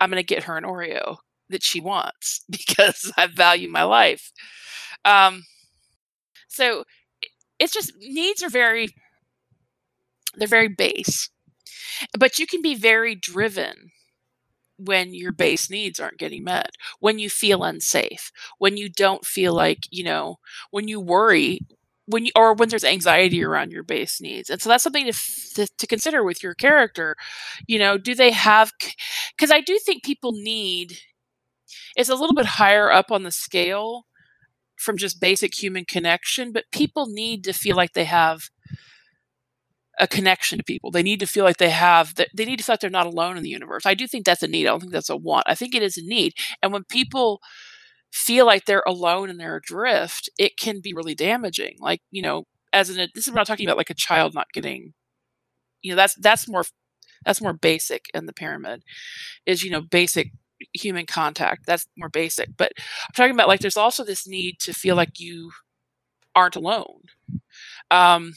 I'm 0.00 0.10
going 0.10 0.22
to 0.22 0.26
get 0.34 0.44
her 0.44 0.56
an 0.56 0.64
Oreo 0.64 1.16
that 1.48 1.62
she 1.62 1.80
wants 1.80 2.44
because 2.50 3.10
I 3.16 3.26
value 3.26 3.68
my 3.68 3.84
life. 3.84 4.30
Um, 5.04 5.44
so 6.48 6.84
it's 7.58 7.72
just 7.72 7.92
needs 8.00 8.42
are 8.42 8.50
very 8.50 8.88
they're 10.36 10.48
very 10.48 10.68
base, 10.68 11.30
but 12.18 12.38
you 12.38 12.46
can 12.46 12.62
be 12.62 12.74
very 12.74 13.14
driven 13.14 13.90
when 14.76 15.12
your 15.12 15.32
base 15.32 15.68
needs 15.68 15.98
aren't 15.98 16.18
getting 16.18 16.44
met, 16.44 16.70
when 17.00 17.18
you 17.18 17.28
feel 17.28 17.64
unsafe, 17.64 18.30
when 18.58 18.76
you 18.76 18.88
don't 18.88 19.26
feel 19.26 19.52
like, 19.52 19.80
you 19.90 20.04
know, 20.04 20.36
when 20.70 20.86
you 20.86 21.00
worry, 21.00 21.60
when 22.06 22.24
you, 22.24 22.32
or 22.36 22.54
when 22.54 22.68
there's 22.68 22.84
anxiety 22.84 23.42
around 23.42 23.72
your 23.72 23.82
base 23.82 24.20
needs. 24.20 24.48
And 24.48 24.62
so 24.62 24.68
that's 24.68 24.84
something 24.84 25.10
to, 25.10 25.12
to, 25.54 25.66
to 25.66 25.86
consider 25.86 26.22
with 26.22 26.42
your 26.42 26.54
character. 26.54 27.16
You 27.66 27.80
know, 27.80 27.98
do 27.98 28.14
they 28.14 28.30
have, 28.30 28.72
because 29.36 29.50
I 29.50 29.60
do 29.60 29.78
think 29.84 30.04
people 30.04 30.32
need, 30.32 30.98
it's 31.96 32.08
a 32.08 32.14
little 32.14 32.36
bit 32.36 32.46
higher 32.46 32.92
up 32.92 33.10
on 33.10 33.24
the 33.24 33.32
scale 33.32 34.06
from 34.78 34.96
just 34.96 35.20
basic 35.20 35.54
human 35.54 35.84
connection, 35.84 36.52
but 36.52 36.64
people 36.72 37.06
need 37.06 37.44
to 37.44 37.52
feel 37.52 37.76
like 37.76 37.92
they 37.92 38.04
have 38.04 38.48
a 39.98 40.06
connection 40.06 40.58
to 40.58 40.64
people. 40.64 40.90
They 40.90 41.02
need 41.02 41.20
to 41.20 41.26
feel 41.26 41.44
like 41.44 41.56
they 41.56 41.70
have 41.70 42.14
that 42.14 42.28
they 42.34 42.44
need 42.44 42.58
to 42.58 42.64
feel 42.64 42.74
like 42.74 42.80
they're 42.80 42.90
not 42.90 43.06
alone 43.06 43.36
in 43.36 43.42
the 43.42 43.48
universe. 43.48 43.84
I 43.84 43.94
do 43.94 44.06
think 44.06 44.24
that's 44.24 44.42
a 44.42 44.48
need. 44.48 44.66
I 44.66 44.70
don't 44.70 44.80
think 44.80 44.92
that's 44.92 45.10
a 45.10 45.16
want. 45.16 45.44
I 45.48 45.54
think 45.54 45.74
it 45.74 45.82
is 45.82 45.96
a 45.96 46.02
need. 46.02 46.34
And 46.62 46.72
when 46.72 46.84
people 46.84 47.40
feel 48.12 48.46
like 48.46 48.64
they're 48.64 48.84
alone 48.86 49.28
and 49.28 49.38
they're 49.38 49.56
adrift, 49.56 50.30
it 50.38 50.56
can 50.56 50.80
be 50.80 50.94
really 50.94 51.14
damaging. 51.14 51.76
Like, 51.80 52.00
you 52.10 52.22
know, 52.22 52.44
as 52.72 52.90
an 52.90 53.08
this 53.14 53.26
is 53.26 53.34
I'm 53.34 53.44
talking 53.44 53.66
about, 53.66 53.76
like 53.76 53.90
a 53.90 53.94
child 53.94 54.34
not 54.34 54.52
getting, 54.52 54.94
you 55.82 55.92
know, 55.92 55.96
that's 55.96 56.14
that's 56.20 56.48
more 56.48 56.64
that's 57.24 57.40
more 57.40 57.52
basic 57.52 58.06
in 58.14 58.26
the 58.26 58.32
pyramid, 58.32 58.82
is 59.46 59.62
you 59.64 59.70
know 59.70 59.82
basic 59.82 60.30
human 60.74 61.06
contact. 61.06 61.66
That's 61.66 61.86
more 61.96 62.08
basic. 62.08 62.50
But 62.56 62.72
I'm 62.78 63.12
talking 63.14 63.34
about 63.34 63.48
like 63.48 63.60
there's 63.60 63.76
also 63.76 64.04
this 64.04 64.26
need 64.26 64.58
to 64.60 64.72
feel 64.72 64.96
like 64.96 65.20
you 65.20 65.50
aren't 66.36 66.56
alone. 66.56 67.02
Um, 67.90 68.34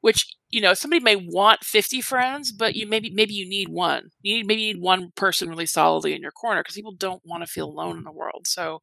which 0.00 0.26
you 0.50 0.60
know 0.60 0.74
somebody 0.74 1.02
may 1.02 1.16
want 1.16 1.64
50 1.64 2.00
friends 2.00 2.52
but 2.52 2.74
you 2.74 2.86
maybe 2.86 3.10
maybe 3.10 3.34
you 3.34 3.48
need 3.48 3.68
one 3.68 4.10
you 4.22 4.36
need 4.36 4.46
maybe 4.46 4.62
you 4.62 4.74
need 4.74 4.82
one 4.82 5.12
person 5.16 5.48
really 5.48 5.66
solidly 5.66 6.14
in 6.14 6.22
your 6.22 6.30
corner 6.30 6.60
because 6.60 6.74
people 6.74 6.92
don't 6.92 7.22
want 7.24 7.42
to 7.42 7.50
feel 7.50 7.68
alone 7.68 7.96
in 7.98 8.04
the 8.04 8.12
world 8.12 8.46
so 8.46 8.80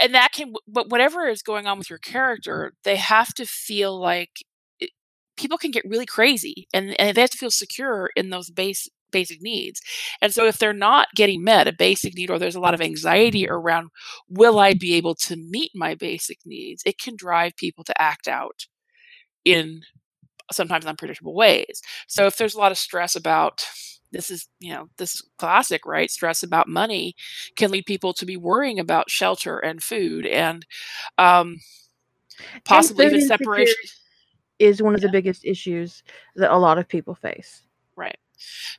and 0.00 0.14
that 0.14 0.32
can 0.32 0.52
but 0.66 0.88
whatever 0.88 1.26
is 1.26 1.42
going 1.42 1.66
on 1.66 1.78
with 1.78 1.90
your 1.90 1.98
character 1.98 2.72
they 2.84 2.96
have 2.96 3.32
to 3.34 3.44
feel 3.46 3.98
like 3.98 4.44
it, 4.80 4.90
people 5.36 5.58
can 5.58 5.70
get 5.70 5.84
really 5.86 6.06
crazy 6.06 6.66
and, 6.72 6.98
and 7.00 7.16
they 7.16 7.20
have 7.20 7.30
to 7.30 7.38
feel 7.38 7.50
secure 7.50 8.10
in 8.16 8.30
those 8.30 8.50
base 8.50 8.88
basic 9.12 9.42
needs. 9.42 9.80
And 10.22 10.34
so 10.34 10.46
if 10.46 10.58
they're 10.58 10.72
not 10.72 11.08
getting 11.14 11.44
met 11.44 11.68
a 11.68 11.72
basic 11.72 12.14
need 12.16 12.30
or 12.30 12.38
there's 12.38 12.56
a 12.56 12.60
lot 12.60 12.74
of 12.74 12.80
anxiety 12.82 13.48
around 13.48 13.90
will 14.28 14.58
i 14.58 14.74
be 14.74 14.94
able 14.94 15.14
to 15.16 15.36
meet 15.36 15.70
my 15.74 15.94
basic 15.94 16.38
needs? 16.46 16.82
it 16.86 16.98
can 16.98 17.16
drive 17.16 17.56
people 17.56 17.84
to 17.84 18.02
act 18.02 18.28
out 18.28 18.66
in 19.44 19.82
sometimes 20.52 20.86
unpredictable 20.86 21.34
ways. 21.34 21.82
So 22.08 22.26
if 22.26 22.36
there's 22.36 22.54
a 22.54 22.58
lot 22.58 22.72
of 22.72 22.78
stress 22.78 23.16
about 23.16 23.64
this 24.12 24.30
is 24.30 24.48
you 24.60 24.72
know 24.72 24.88
this 24.98 25.22
classic 25.38 25.86
right? 25.86 26.10
Stress 26.10 26.42
about 26.42 26.68
money 26.68 27.14
can 27.56 27.70
lead 27.70 27.86
people 27.86 28.12
to 28.14 28.26
be 28.26 28.36
worrying 28.36 28.78
about 28.80 29.10
shelter 29.10 29.58
and 29.58 29.82
food 29.82 30.26
and 30.26 30.66
um 31.18 31.58
possibly 32.64 33.04
And 33.06 33.12
even 33.14 33.20
separation 33.20 33.76
is 34.58 34.82
one 34.82 34.94
of 34.94 35.00
Yeah. 35.00 35.06
the 35.06 35.08
biggest 35.08 35.44
issues 35.44 36.02
that 36.36 36.52
a 36.52 36.56
lot 36.58 36.78
of 36.78 36.88
people 36.88 37.14
face. 37.14 37.62
right 37.96 38.16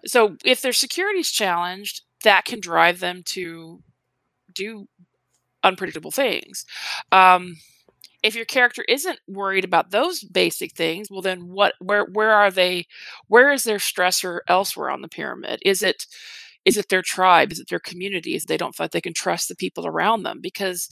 so 0.05 0.35
if 0.45 0.61
their 0.61 0.73
security 0.73 1.19
is 1.19 1.31
challenged 1.31 2.01
that 2.23 2.45
can 2.45 2.59
drive 2.59 2.99
them 2.99 3.21
to 3.25 3.81
do 4.53 4.87
unpredictable 5.63 6.11
things. 6.11 6.65
Um 7.11 7.57
if 8.23 8.35
your 8.35 8.45
character 8.45 8.83
isn't 8.89 9.19
worried 9.27 9.65
about 9.65 9.91
those 9.91 10.23
basic 10.23 10.73
things 10.75 11.09
well 11.11 11.21
then 11.21 11.47
what 11.49 11.73
where 11.79 12.05
where 12.05 12.31
are 12.33 12.51
they 12.51 12.85
where 13.27 13.51
is 13.51 13.63
their 13.63 13.77
stressor 13.77 14.39
elsewhere 14.47 14.89
on 14.91 15.01
the 15.01 15.09
pyramid? 15.09 15.59
Is 15.65 15.83
it 15.83 16.05
is 16.65 16.77
it 16.77 16.89
their 16.89 17.01
tribe? 17.03 17.51
Is 17.51 17.59
it 17.59 17.69
their 17.69 17.79
community? 17.79 18.35
Is 18.35 18.45
they 18.45 18.57
don't 18.57 18.75
feel 18.75 18.85
like 18.85 18.91
they 18.91 19.01
can 19.01 19.13
trust 19.13 19.49
the 19.49 19.55
people 19.55 19.85
around 19.87 20.23
them? 20.23 20.39
Because 20.41 20.89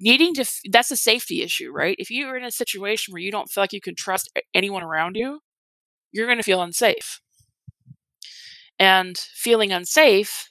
needing 0.00 0.34
to 0.34 0.44
that's 0.70 0.90
a 0.90 0.96
safety 0.96 1.42
issue 1.42 1.70
right? 1.72 1.96
If 1.98 2.10
you're 2.10 2.36
in 2.36 2.44
a 2.44 2.50
situation 2.50 3.12
where 3.12 3.22
you 3.22 3.32
don't 3.32 3.50
feel 3.50 3.62
like 3.62 3.72
you 3.72 3.80
can 3.80 3.94
trust 3.96 4.30
anyone 4.54 4.82
around 4.82 5.16
you 5.16 5.40
you're 6.12 6.26
going 6.26 6.38
to 6.38 6.44
feel 6.44 6.62
unsafe 6.62 7.20
and 8.78 9.18
feeling 9.18 9.72
unsafe 9.72 10.50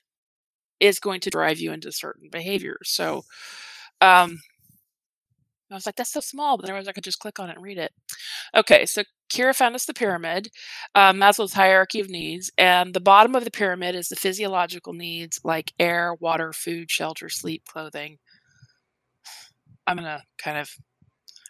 is 0.79 0.99
going 0.99 1.19
to 1.21 1.29
drive 1.29 1.59
you 1.59 1.71
into 1.71 1.91
certain 1.91 2.29
behaviors 2.31 2.89
so 2.89 3.23
um 4.01 4.39
I 5.71 5.73
was 5.73 5.85
like, 5.85 5.95
that's 5.95 6.11
so 6.11 6.19
small, 6.19 6.57
but 6.57 6.65
otherwise 6.65 6.77
I 6.77 6.81
was 6.81 6.87
like, 6.87 6.93
I 6.93 6.97
could 6.97 7.03
just 7.03 7.19
click 7.19 7.39
on 7.39 7.49
it 7.49 7.55
and 7.55 7.63
read 7.63 7.77
it. 7.79 7.91
Okay, 8.55 8.85
so 8.85 9.03
Kira 9.29 9.55
found 9.55 9.73
us 9.75 9.85
the 9.85 9.93
pyramid, 9.93 10.49
uh, 10.93 11.11
Maslow's 11.11 11.53
hierarchy 11.53 11.99
of 11.99 12.09
needs, 12.09 12.51
and 12.57 12.93
the 12.93 12.99
bottom 13.01 13.33
of 13.35 13.43
the 13.43 13.51
pyramid 13.51 13.95
is 13.95 14.07
the 14.07 14.15
physiological 14.15 14.93
needs 14.93 15.39
like 15.43 15.73
air, 15.79 16.15
water, 16.19 16.53
food, 16.53 16.91
shelter, 16.91 17.29
sleep, 17.29 17.63
clothing. 17.65 18.19
I'm 19.87 19.97
gonna 19.97 20.23
kind 20.37 20.57
of 20.57 20.69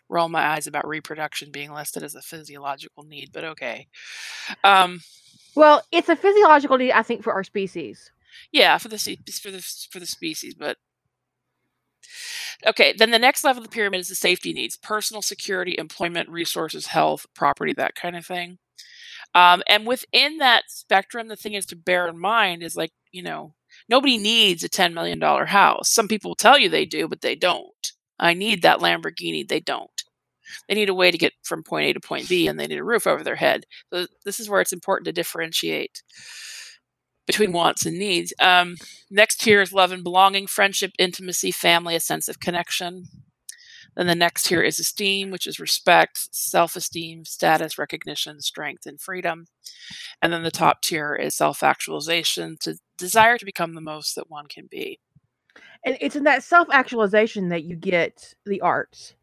roll 0.09 0.29
my 0.29 0.41
eyes 0.41 0.67
about 0.67 0.87
reproduction 0.87 1.51
being 1.51 1.71
listed 1.73 2.03
as 2.03 2.15
a 2.15 2.21
physiological 2.21 3.03
need, 3.03 3.31
but 3.33 3.43
okay. 3.43 3.87
Um, 4.63 5.01
Well, 5.55 5.81
it's 5.91 6.07
a 6.09 6.15
physiological 6.15 6.77
need, 6.77 6.91
I 6.91 7.01
think, 7.01 7.23
for 7.23 7.33
our 7.33 7.43
species. 7.43 8.11
yeah, 8.51 8.77
for 8.77 8.87
the 8.89 8.97
for 9.41 9.51
the 9.51 9.61
for 9.91 9.99
the 9.99 10.05
species, 10.05 10.53
but 10.55 10.77
okay. 12.65 12.93
Then 12.97 13.11
the 13.11 13.19
next 13.19 13.43
level 13.43 13.61
of 13.63 13.69
the 13.69 13.73
pyramid 13.73 13.99
is 14.01 14.07
the 14.09 14.15
safety 14.15 14.53
needs: 14.53 14.77
personal 14.77 15.21
security, 15.21 15.75
employment, 15.77 16.29
resources, 16.29 16.87
health, 16.87 17.25
property, 17.35 17.73
that 17.73 17.95
kind 17.95 18.15
of 18.15 18.25
thing. 18.25 18.57
Um, 19.35 19.63
and 19.67 19.87
within 19.87 20.37
that 20.39 20.65
spectrum, 20.69 21.27
the 21.29 21.37
thing 21.37 21.53
is 21.53 21.65
to 21.67 21.75
bear 21.75 22.07
in 22.07 22.19
mind 22.19 22.63
is 22.63 22.75
like 22.77 22.91
you 23.11 23.23
know 23.23 23.55
nobody 23.89 24.17
needs 24.17 24.63
a 24.63 24.69
ten 24.69 24.93
million 24.93 25.19
dollar 25.19 25.45
house. 25.47 25.89
Some 25.91 26.07
people 26.07 26.35
tell 26.35 26.59
you 26.59 26.69
they 26.69 26.85
do, 26.85 27.07
but 27.07 27.21
they 27.21 27.35
don't. 27.35 27.69
I 28.19 28.33
need 28.33 28.61
that 28.63 28.79
Lamborghini. 28.79 29.47
They 29.47 29.59
don't. 29.61 29.94
They 30.67 30.75
need 30.75 30.89
a 30.89 30.93
way 30.93 31.11
to 31.11 31.17
get 31.17 31.33
from 31.43 31.63
point 31.63 31.87
A 31.87 31.93
to 31.93 31.99
point 31.99 32.29
B, 32.29 32.47
and 32.47 32.59
they 32.59 32.67
need 32.67 32.77
a 32.77 32.83
roof 32.83 33.07
over 33.07 33.23
their 33.23 33.35
head. 33.35 33.65
So 33.93 34.07
this 34.23 34.39
is 34.39 34.49
where 34.49 34.61
it's 34.61 34.73
important 34.73 35.05
to 35.05 35.13
differentiate 35.13 36.01
between 37.27 37.51
wants 37.51 37.85
and 37.85 37.97
needs. 37.97 38.33
Um, 38.39 38.75
next 39.09 39.41
tier 39.41 39.61
is 39.61 39.73
love 39.73 39.91
and 39.91 40.03
belonging, 40.03 40.47
friendship, 40.47 40.91
intimacy, 40.99 41.51
family, 41.51 41.95
a 41.95 41.99
sense 41.99 42.27
of 42.27 42.39
connection. 42.39 43.05
Then 43.95 44.07
the 44.07 44.15
next 44.15 44.43
tier 44.43 44.61
is 44.61 44.79
esteem, 44.79 45.31
which 45.31 45.47
is 45.47 45.59
respect, 45.59 46.33
self 46.35 46.75
esteem, 46.75 47.25
status, 47.25 47.77
recognition, 47.77 48.41
strength, 48.41 48.85
and 48.85 48.99
freedom. 48.99 49.45
And 50.21 50.33
then 50.33 50.43
the 50.43 50.51
top 50.51 50.81
tier 50.81 51.15
is 51.15 51.35
self 51.35 51.63
actualization, 51.63 52.57
to 52.61 52.77
desire 52.97 53.37
to 53.37 53.45
become 53.45 53.73
the 53.73 53.81
most 53.81 54.15
that 54.15 54.29
one 54.29 54.47
can 54.47 54.67
be. 54.69 54.99
And 55.85 55.97
it's 56.01 56.15
in 56.15 56.25
that 56.25 56.43
self 56.43 56.67
actualization 56.71 57.49
that 57.49 57.63
you 57.63 57.75
get 57.75 58.33
the 58.45 58.61
arts. 58.61 59.13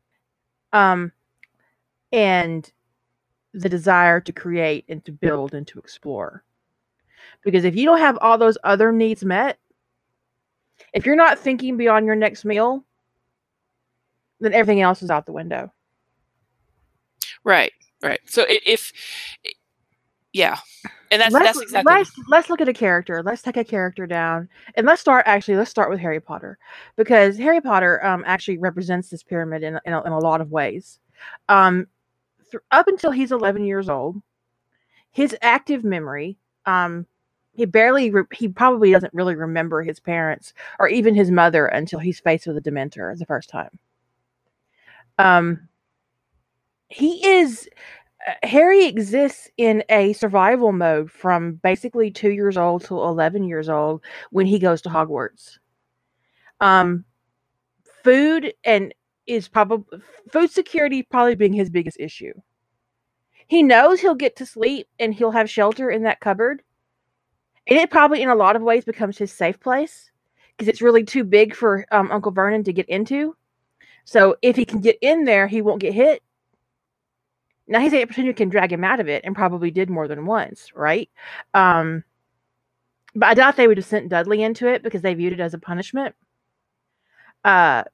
Um 0.73 1.13
and 2.13 2.71
the 3.55 3.69
desire 3.69 4.21
to 4.21 4.33
create 4.33 4.85
and 4.89 5.05
to 5.05 5.13
build 5.13 5.55
and 5.55 5.67
to 5.69 5.79
explore. 5.79 6.45
Because 7.43 7.65
if 7.65 7.77
you 7.77 7.85
don't 7.85 7.99
have 7.99 8.19
all 8.21 8.39
those 8.39 8.59
other 8.65 8.93
needs 8.93 9.25
met, 9.25 9.59
if 10.93 11.07
you're 11.07 11.17
not 11.17 11.39
thinking 11.39 11.77
beyond 11.77 12.07
your 12.07 12.17
next 12.17 12.45
meal, 12.45 12.85
then 14.41 14.53
everything 14.53 14.81
else 14.81 15.03
is 15.03 15.11
out 15.11 15.27
the 15.27 15.33
window. 15.33 15.73
Right, 17.45 17.73
right. 18.03 18.21
So 18.27 18.45
if, 18.49 18.93
yeah, 20.33 20.59
and 21.11 21.21
that's 21.21 21.33
let's, 21.33 21.47
that's 21.47 21.61
exactly 21.61 21.93
let's 21.93 22.11
let's 22.29 22.51
look 22.51 22.61
at 22.61 22.69
a 22.69 22.73
character. 22.73 23.23
Let's 23.23 23.43
take 23.43 23.57
a 23.57 23.65
character 23.65 24.07
down, 24.07 24.49
and 24.75 24.87
let's 24.87 25.01
start. 25.01 25.25
Actually, 25.27 25.57
let's 25.59 25.71
start 25.71 25.91
with 25.91 26.01
Harry 26.01 26.21
Potter 26.21 26.59
because 26.97 27.37
Harry 27.37 27.61
Potter 27.61 28.05
um, 28.05 28.25
actually 28.27 28.59
represents 28.59 29.11
this 29.11 29.23
pyramid 29.23 29.63
in 29.63 29.79
in 29.85 29.93
a, 29.93 30.03
in 30.03 30.13
a 30.13 30.19
lot 30.19 30.41
of 30.41 30.51
ways. 30.51 31.01
Um, 31.49 31.87
th- 32.51 32.63
up 32.71 32.89
until 32.89 33.11
he's 33.11 33.31
11 33.31 33.65
years 33.65 33.89
old, 33.89 34.23
his 35.11 35.37
active 35.43 35.85
memory, 35.85 36.39
um, 36.65 37.07
he 37.53 37.67
barely 37.67 38.11
re- 38.11 38.25
he 38.33 38.49
probably 38.49 38.91
doesn't 38.91 39.13
really 39.13 39.35
remember 39.35 39.83
his 39.83 40.01
parents 40.01 40.55
or 40.79 40.89
even 40.89 41.15
his 41.15 41.31
mother 41.31 41.67
until 41.67 41.99
he's 41.99 42.21
faced 42.21 42.47
with 42.47 42.57
a 42.57 42.63
Dementor 42.63 43.17
the 43.19 43.27
first 43.27 43.51
time. 43.51 43.79
Um, 45.19 45.69
he 46.89 47.27
is 47.27 47.69
Harry 48.43 48.85
exists 48.85 49.51
in 49.57 49.83
a 49.89 50.13
survival 50.13 50.73
mode 50.73 51.11
from 51.11 51.55
basically 51.55 52.11
two 52.11 52.31
years 52.31 52.57
old 52.57 52.85
to 52.85 52.95
11 52.95 53.45
years 53.45 53.69
old 53.69 54.03
when 54.31 54.47
he 54.47 54.59
goes 54.59 54.81
to 54.83 54.89
Hogwarts. 54.89 55.59
Um, 56.61 57.05
food 58.05 58.55
and 58.65 58.95
is 59.27 59.49
probably 59.49 60.01
food 60.31 60.51
security 60.51 61.03
probably 61.03 61.35
being 61.35 61.53
his 61.53 61.71
biggest 61.71 61.99
issue. 61.99 62.33
He 63.47 63.63
knows 63.63 64.01
he'll 64.01 64.15
get 64.15 64.37
to 64.37 64.47
sleep 64.47 64.89
and 64.99 65.13
he'll 65.13 65.31
have 65.33 65.51
shelter 65.51 65.91
in 65.91 66.03
that 66.05 66.21
cupboard. 66.21 66.63
And 67.67 67.79
it 67.79 67.91
probably, 67.91 68.23
in 68.23 68.29
a 68.29 68.35
lot 68.35 68.57
of 68.57 68.63
ways, 68.63 68.85
becomes 68.85 69.19
his 69.19 69.33
safe 69.33 69.61
place 69.61 70.11
because 70.57 70.69
it's 70.69 70.83
really 70.83 71.05
too 71.05 71.25
big 71.25 71.55
for 71.55 71.87
um, 71.93 72.11
Uncle 72.11 72.33
Vernon 72.33 72.65
to 72.65 72.73
get 72.73 72.89
into. 72.89 73.37
So 74.05 74.37
if 74.43 74.57
he 74.57 74.65
can 74.65 74.81
get 74.81 74.99
in 75.01 75.25
there, 75.25 75.47
he 75.47 75.63
won't 75.63 75.81
get 75.81 75.95
hit. 75.95 76.23
Now 77.69 77.81
he's 77.81 77.93
the 77.93 78.03
opportunity 78.03 78.35
can 78.35 78.49
drag 78.49 78.73
him 78.73 78.85
out 78.85 79.01
of 79.01 79.09
it, 79.09 79.25
and 79.25 79.35
probably 79.35 79.71
did 79.71 79.91
more 79.91 80.09
than 80.09 80.27
once, 80.27 80.71
right? 80.75 81.11
Um, 81.55 82.05
but 83.15 83.29
I 83.29 83.35
doubt 83.35 83.57
they 83.57 83.69
would 83.69 83.77
have 83.77 83.87
sent 83.87 84.09
Dudley 84.09 84.43
into 84.43 84.69
it 84.69 84.83
because 84.83 85.03
they 85.03 85.15
viewed 85.15 85.33
it 85.35 85.41
as 85.41 85.55
a 85.55 85.59
punishment. 85.59 86.15
Uh, 87.45 87.85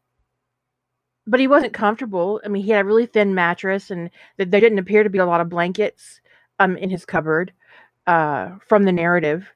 but 1.26 1.40
he 1.40 1.46
wasn't 1.46 1.74
comfortable. 1.74 2.40
I 2.44 2.48
mean, 2.48 2.62
he 2.64 2.70
had 2.70 2.84
a 2.84 2.88
really 2.88 3.06
thin 3.06 3.34
mattress, 3.34 3.90
and 3.90 4.10
th- 4.38 4.50
there 4.50 4.60
didn't 4.60 4.78
appear 4.78 5.02
to 5.02 5.10
be 5.10 5.18
a 5.18 5.26
lot 5.26 5.40
of 5.40 5.48
blankets 5.48 6.20
um 6.58 6.76
in 6.76 6.90
his 6.90 7.04
cupboard. 7.04 7.52
Uh, 8.06 8.56
from 8.66 8.84
the 8.84 8.92
narrative, 8.92 9.46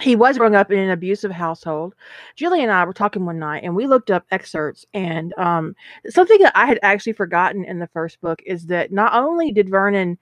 he 0.00 0.14
was 0.14 0.36
growing 0.36 0.54
up 0.54 0.70
in 0.70 0.78
an 0.78 0.90
abusive 0.90 1.30
household. 1.30 1.94
Julie 2.34 2.62
and 2.62 2.70
I 2.70 2.84
were 2.84 2.92
talking 2.92 3.24
one 3.24 3.38
night, 3.38 3.64
and 3.64 3.74
we 3.74 3.86
looked 3.86 4.10
up 4.10 4.26
excerpts, 4.30 4.84
and 4.92 5.32
um, 5.38 5.74
something 6.08 6.38
that 6.42 6.52
I 6.54 6.66
had 6.66 6.78
actually 6.82 7.14
forgotten 7.14 7.64
in 7.64 7.78
the 7.78 7.86
first 7.88 8.20
book 8.20 8.42
is 8.44 8.66
that 8.66 8.92
not 8.92 9.14
only 9.14 9.52
did 9.52 9.70
Vernon 9.70 10.18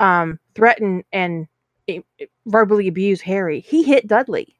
um, 0.00 0.38
threaten 0.54 1.04
and 1.12 1.46
eh, 1.88 2.00
eh, 2.20 2.26
verbally 2.46 2.88
abuse 2.88 3.20
Harry, 3.20 3.60
he 3.60 3.82
hit 3.82 4.06
Dudley. 4.06 4.56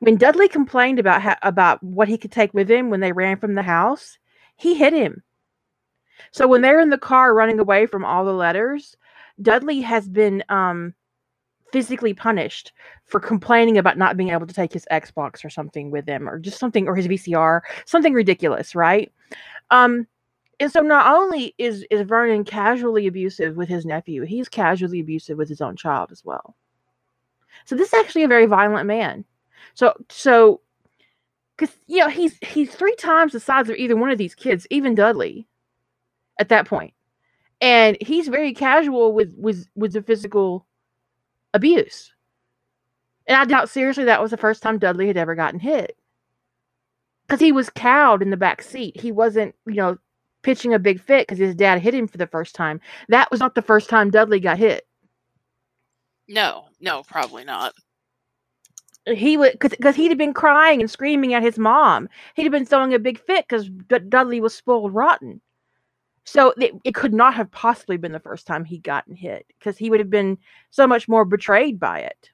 When 0.00 0.16
Dudley 0.16 0.48
complained 0.48 0.98
about 0.98 1.20
ha- 1.20 1.38
about 1.42 1.82
what 1.82 2.08
he 2.08 2.16
could 2.16 2.32
take 2.32 2.54
with 2.54 2.70
him 2.70 2.88
when 2.88 3.00
they 3.00 3.12
ran 3.12 3.36
from 3.36 3.54
the 3.54 3.62
house, 3.62 4.18
he 4.56 4.74
hit 4.74 4.94
him. 4.94 5.22
So 6.32 6.48
when 6.48 6.62
they're 6.62 6.80
in 6.80 6.88
the 6.88 6.96
car 6.96 7.34
running 7.34 7.58
away 7.58 7.84
from 7.84 8.06
all 8.06 8.24
the 8.24 8.32
letters, 8.32 8.96
Dudley 9.42 9.82
has 9.82 10.08
been 10.08 10.42
um, 10.48 10.94
physically 11.74 12.14
punished 12.14 12.72
for 13.04 13.18
complaining 13.18 13.76
about 13.76 13.98
not 13.98 14.16
being 14.16 14.28
able 14.28 14.46
to 14.46 14.54
take 14.54 14.72
his 14.72 14.86
Xbox 14.92 15.44
or 15.44 15.50
something 15.50 15.90
with 15.90 16.06
him, 16.06 16.28
or 16.28 16.38
just 16.38 16.60
something, 16.60 16.86
or 16.86 16.94
his 16.94 17.08
VCR, 17.08 17.62
something 17.84 18.14
ridiculous, 18.14 18.76
right? 18.76 19.12
Um, 19.72 20.06
and 20.60 20.70
so 20.70 20.82
not 20.82 21.12
only 21.12 21.52
is 21.58 21.84
is 21.90 22.02
Vernon 22.02 22.44
casually 22.44 23.08
abusive 23.08 23.56
with 23.56 23.68
his 23.68 23.84
nephew, 23.84 24.22
he's 24.22 24.48
casually 24.48 25.00
abusive 25.00 25.36
with 25.36 25.48
his 25.48 25.60
own 25.60 25.74
child 25.74 26.12
as 26.12 26.24
well. 26.24 26.54
So 27.64 27.74
this 27.74 27.88
is 27.88 27.94
actually 27.94 28.22
a 28.22 28.28
very 28.28 28.46
violent 28.46 28.86
man. 28.86 29.24
So 29.74 29.94
so 30.08 30.60
because 31.56 31.74
you 31.88 31.98
know 31.98 32.08
he's 32.08 32.38
he's 32.38 32.72
three 32.72 32.94
times 32.94 33.32
the 33.32 33.40
size 33.40 33.68
of 33.68 33.74
either 33.74 33.96
one 33.96 34.10
of 34.10 34.18
these 34.18 34.36
kids, 34.36 34.64
even 34.70 34.94
Dudley, 34.94 35.48
at 36.38 36.50
that 36.50 36.68
point, 36.68 36.94
and 37.60 37.98
he's 38.00 38.28
very 38.28 38.54
casual 38.54 39.12
with 39.12 39.34
with 39.36 39.66
with 39.74 39.92
the 39.92 40.02
physical 40.02 40.66
abuse. 41.54 42.12
And 43.26 43.36
I 43.36 43.46
doubt 43.46 43.70
seriously 43.70 44.04
that 44.04 44.20
was 44.20 44.30
the 44.30 44.36
first 44.36 44.62
time 44.62 44.78
Dudley 44.78 45.06
had 45.06 45.16
ever 45.16 45.34
gotten 45.34 45.58
hit. 45.58 45.96
Because 47.26 47.40
he 47.40 47.52
was 47.52 47.70
cowed 47.70 48.20
in 48.20 48.28
the 48.28 48.36
back 48.36 48.60
seat. 48.60 49.00
He 49.00 49.10
wasn't, 49.10 49.54
you 49.66 49.76
know, 49.76 49.96
pitching 50.42 50.74
a 50.74 50.78
big 50.78 51.00
fit 51.00 51.26
because 51.26 51.38
his 51.38 51.54
dad 51.54 51.80
hit 51.80 51.94
him 51.94 52.06
for 52.06 52.18
the 52.18 52.26
first 52.26 52.54
time. 52.54 52.80
That 53.08 53.30
was 53.30 53.40
not 53.40 53.54
the 53.54 53.62
first 53.62 53.88
time 53.88 54.10
Dudley 54.10 54.40
got 54.40 54.58
hit. 54.58 54.86
No, 56.28 56.66
no, 56.80 57.02
probably 57.02 57.44
not. 57.44 57.74
He 59.06 59.36
would 59.36 59.58
because 59.58 59.96
he'd 59.96 60.10
have 60.10 60.18
been 60.18 60.32
crying 60.32 60.80
and 60.80 60.90
screaming 60.90 61.34
at 61.34 61.42
his 61.42 61.58
mom. 61.58 62.08
He'd 62.34 62.44
have 62.44 62.52
been 62.52 62.64
throwing 62.64 62.94
a 62.94 62.98
big 62.98 63.18
fit 63.18 63.46
because 63.46 63.68
D- 63.68 63.98
Dudley 64.08 64.40
was 64.40 64.54
spoiled 64.54 64.94
rotten. 64.94 65.42
So 66.24 66.54
it, 66.56 66.72
it 66.84 66.94
could 66.94 67.12
not 67.12 67.34
have 67.34 67.50
possibly 67.50 67.98
been 67.98 68.12
the 68.12 68.18
first 68.18 68.46
time 68.46 68.64
he'd 68.64 68.82
gotten 68.82 69.14
hit 69.14 69.46
because 69.58 69.76
he 69.76 69.90
would 69.90 70.00
have 70.00 70.10
been 70.10 70.38
so 70.70 70.86
much 70.86 71.06
more 71.06 71.24
betrayed 71.24 71.78
by 71.78 72.00
it. 72.00 72.30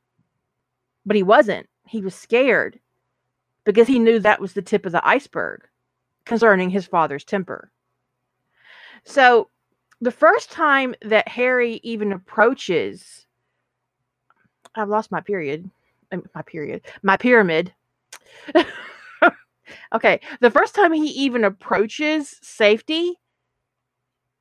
But 1.05 1.17
he 1.17 1.25
wasn't. 1.25 1.69
He 1.87 2.01
was 2.01 2.15
scared 2.15 2.79
because 3.65 3.89
he 3.89 3.99
knew 3.99 4.21
that 4.21 4.41
was 4.41 4.53
the 4.53 4.63
tip 4.63 4.87
of 4.87 4.93
the 4.93 5.07
iceberg 5.07 5.67
concerning 6.25 6.71
his 6.71 6.87
father's 6.87 7.25
temper. 7.25 7.73
So 9.05 9.51
the 10.01 10.13
first 10.13 10.51
time 10.53 10.95
that 11.03 11.27
Harry 11.27 11.81
even 11.83 12.13
approaches, 12.13 13.27
I've 14.75 14.89
lost 14.89 15.11
my 15.11 15.21
period, 15.21 15.69
my 16.35 16.43
period, 16.43 16.83
my 17.03 17.17
pyramid. 17.17 17.75
okay, 19.95 20.21
the 20.41 20.51
first 20.51 20.77
time 20.77 20.93
he 20.93 21.09
even 21.09 21.45
approaches 21.45 22.37
safety 22.41 23.17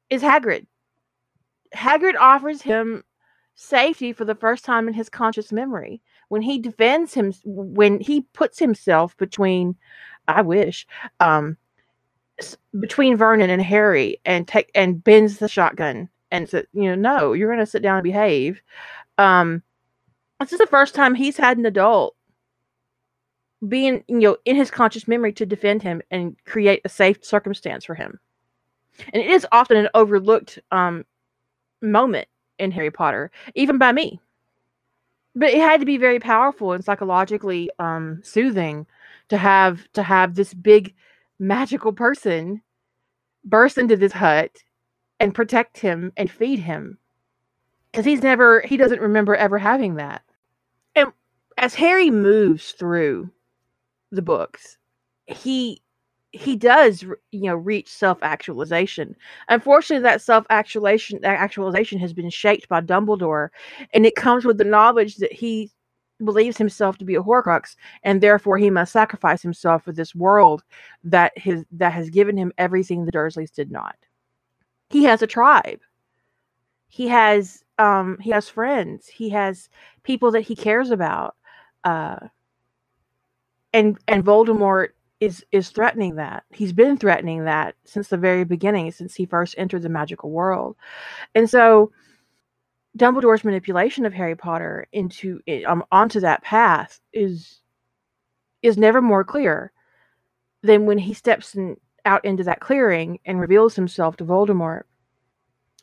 is 0.09 0.21
Hagrid. 0.21 0.65
Hagrid 1.75 2.15
offers 2.19 2.61
him 2.61 3.03
safety 3.55 4.13
for 4.13 4.25
the 4.25 4.35
first 4.35 4.63
time 4.63 4.87
in 4.87 4.93
his 4.93 5.09
conscious 5.09 5.51
memory 5.51 6.01
when 6.29 6.41
he 6.41 6.57
defends 6.57 7.13
him 7.13 7.33
when 7.43 7.99
he 7.99 8.21
puts 8.33 8.57
himself 8.57 9.17
between 9.17 9.75
I 10.27 10.41
wish 10.41 10.87
um 11.19 11.57
between 12.79 13.17
Vernon 13.17 13.49
and 13.49 13.61
Harry 13.61 14.17
and 14.25 14.47
take 14.47 14.71
and 14.73 15.03
bends 15.03 15.37
the 15.37 15.47
shotgun 15.47 16.09
and 16.31 16.47
said, 16.47 16.67
you 16.73 16.83
know, 16.83 16.95
no, 16.95 17.33
you're 17.33 17.49
going 17.49 17.59
to 17.59 17.65
sit 17.65 17.81
down 17.81 17.97
and 17.97 18.03
behave. 18.03 18.61
Um, 19.17 19.63
this 20.39 20.53
is 20.53 20.59
the 20.59 20.67
first 20.67 20.95
time 20.95 21.15
he's 21.15 21.37
had 21.37 21.57
an 21.57 21.65
adult 21.65 22.15
being, 23.67 24.03
you 24.07 24.19
know, 24.19 24.37
in 24.45 24.55
his 24.55 24.71
conscious 24.71 25.07
memory 25.07 25.33
to 25.33 25.45
defend 25.45 25.83
him 25.83 26.01
and 26.09 26.37
create 26.45 26.81
a 26.85 26.89
safe 26.89 27.23
circumstance 27.25 27.83
for 27.83 27.95
him. 27.95 28.19
And 29.13 29.21
it 29.21 29.29
is 29.29 29.45
often 29.51 29.77
an 29.77 29.89
overlooked 29.93 30.59
um, 30.71 31.05
moment 31.81 32.27
in 32.57 32.71
Harry 32.71 32.91
Potter, 32.91 33.31
even 33.55 33.77
by 33.77 33.91
me. 33.91 34.19
But 35.35 35.49
it 35.49 35.59
had 35.59 35.79
to 35.79 35.85
be 35.85 35.97
very 35.97 36.19
powerful 36.19 36.73
and 36.73 36.83
psychologically 36.83 37.69
um, 37.79 38.19
soothing 38.23 38.85
to 39.29 39.37
have 39.37 39.87
to 39.93 40.03
have 40.03 40.35
this 40.35 40.53
big 40.53 40.93
magical 41.39 41.93
person 41.93 42.61
burst 43.45 43.77
into 43.77 43.95
this 43.95 44.11
hut 44.11 44.51
and 45.19 45.33
protect 45.33 45.79
him 45.79 46.11
and 46.17 46.29
feed 46.29 46.59
him 46.59 46.97
because 47.91 48.05
he's 48.05 48.21
never 48.21 48.61
he 48.61 48.77
doesn't 48.77 49.01
remember 49.01 49.35
ever 49.35 49.57
having 49.57 49.95
that 49.95 50.21
and 50.95 51.11
as 51.57 51.73
harry 51.75 52.11
moves 52.11 52.71
through 52.73 53.29
the 54.11 54.21
books 54.21 54.77
he 55.27 55.81
he 56.31 56.55
does 56.55 57.03
you 57.31 57.41
know 57.41 57.55
reach 57.55 57.87
self-actualization. 57.89 59.15
Unfortunately 59.47 60.03
that 60.03 60.21
self-actualization 60.21 61.19
that 61.21 61.39
actualization 61.39 61.99
has 61.99 62.13
been 62.13 62.29
shaped 62.29 62.69
by 62.69 62.81
dumbledore 62.81 63.49
and 63.93 64.05
it 64.05 64.15
comes 64.15 64.45
with 64.45 64.57
the 64.57 64.63
knowledge 64.63 65.17
that 65.17 65.33
he 65.33 65.71
believes 66.23 66.57
himself 66.57 66.97
to 66.97 67.05
be 67.05 67.15
a 67.15 67.23
horcrux 67.23 67.75
and 68.03 68.21
therefore 68.21 68.57
he 68.57 68.69
must 68.69 68.91
sacrifice 68.91 69.41
himself 69.41 69.83
for 69.83 69.93
this 69.93 70.13
world 70.13 70.63
that 71.03 71.31
his 71.37 71.65
that 71.71 71.93
has 71.93 72.09
given 72.09 72.37
him 72.37 72.51
everything 72.57 73.05
the 73.05 73.11
dursleys 73.11 73.51
did 73.51 73.71
not. 73.71 73.95
He 74.89 75.03
has 75.05 75.21
a 75.21 75.27
tribe. 75.27 75.79
He 76.89 77.07
has 77.07 77.63
um 77.79 78.17
he 78.21 78.29
has 78.31 78.49
friends. 78.49 79.07
He 79.07 79.29
has 79.29 79.69
people 80.03 80.31
that 80.31 80.41
he 80.41 80.55
cares 80.55 80.91
about 80.91 81.35
uh 81.83 82.17
and 83.73 83.97
and 84.07 84.23
voldemort 84.23 84.89
is 85.19 85.43
is 85.51 85.69
threatening 85.69 86.15
that 86.15 86.43
he's 86.51 86.73
been 86.73 86.97
threatening 86.97 87.43
that 87.45 87.75
since 87.83 88.07
the 88.07 88.17
very 88.17 88.43
beginning 88.43 88.91
since 88.91 89.15
he 89.15 89.25
first 89.25 89.55
entered 89.57 89.81
the 89.81 89.89
magical 89.89 90.29
world 90.29 90.75
and 91.35 91.49
so 91.49 91.91
Dumbledore's 92.97 93.43
manipulation 93.43 94.05
of 94.05 94.13
Harry 94.13 94.35
Potter 94.35 94.87
into 94.91 95.39
um, 95.67 95.83
onto 95.91 96.19
that 96.21 96.43
path 96.43 96.99
is 97.13 97.61
is 98.61 98.77
never 98.77 99.01
more 99.01 99.23
clear 99.23 99.71
than 100.63 100.85
when 100.85 100.97
he 100.97 101.13
steps 101.13 101.55
in, 101.55 101.77
out 102.05 102.25
into 102.25 102.43
that 102.43 102.59
clearing 102.59 103.19
and 103.25 103.39
reveals 103.39 103.75
himself 103.75 104.17
to 104.17 104.25
Voldemort 104.25 104.83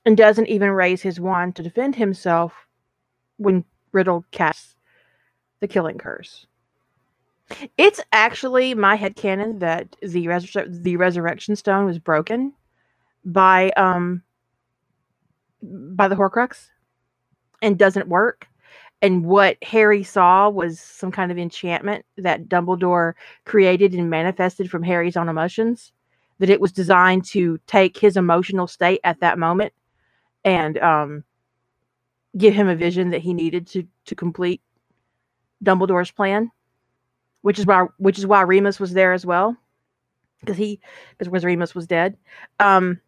and 0.04 0.16
doesn't 0.16 0.48
even 0.48 0.70
raise 0.70 1.00
his 1.00 1.20
wand 1.20 1.56
to 1.56 1.62
defend 1.62 1.94
himself 1.96 2.66
when 3.38 3.64
Riddle 3.92 4.24
casts 4.30 4.74
the 5.60 5.68
killing 5.68 5.98
curse. 5.98 6.46
It's 7.76 8.00
actually 8.12 8.74
my 8.74 8.96
head 8.96 9.16
canon 9.16 9.60
that 9.60 9.96
the 10.02 10.26
resur- 10.26 10.82
the 10.82 10.96
resurrection 10.96 11.56
stone 11.56 11.84
was 11.86 11.98
broken 11.98 12.52
by 13.24 13.70
um 13.70 14.22
by 15.62 16.08
the 16.08 16.16
Horcrux 16.16 16.68
and 17.62 17.78
doesn't 17.78 18.08
work. 18.08 18.46
And 19.02 19.24
what 19.24 19.58
Harry 19.62 20.02
saw 20.02 20.48
was 20.48 20.80
some 20.80 21.12
kind 21.12 21.30
of 21.30 21.38
enchantment 21.38 22.04
that 22.16 22.48
Dumbledore 22.48 23.14
created 23.44 23.94
and 23.94 24.10
manifested 24.10 24.70
from 24.70 24.82
Harry's 24.82 25.16
own 25.16 25.28
emotions. 25.28 25.92
That 26.38 26.50
it 26.50 26.60
was 26.60 26.72
designed 26.72 27.24
to 27.26 27.58
take 27.66 27.96
his 27.96 28.16
emotional 28.16 28.66
state 28.66 29.00
at 29.04 29.20
that 29.20 29.38
moment 29.38 29.72
and 30.44 30.78
um, 30.78 31.24
give 32.36 32.54
him 32.54 32.68
a 32.68 32.76
vision 32.76 33.10
that 33.10 33.22
he 33.22 33.34
needed 33.34 33.66
to 33.68 33.84
to 34.06 34.14
complete 34.14 34.60
Dumbledore's 35.64 36.10
plan, 36.10 36.50
which 37.46 37.60
is 37.60 37.66
why 37.66 37.86
which 37.98 38.18
is 38.18 38.26
why 38.26 38.42
Remus 38.42 38.80
was 38.80 38.92
there 38.92 39.12
as 39.12 39.24
well, 39.24 39.56
because 40.40 40.56
he 40.56 40.80
because 41.16 41.44
Remus 41.44 41.76
was 41.76 41.86
dead. 41.86 42.16
Um, 42.58 43.00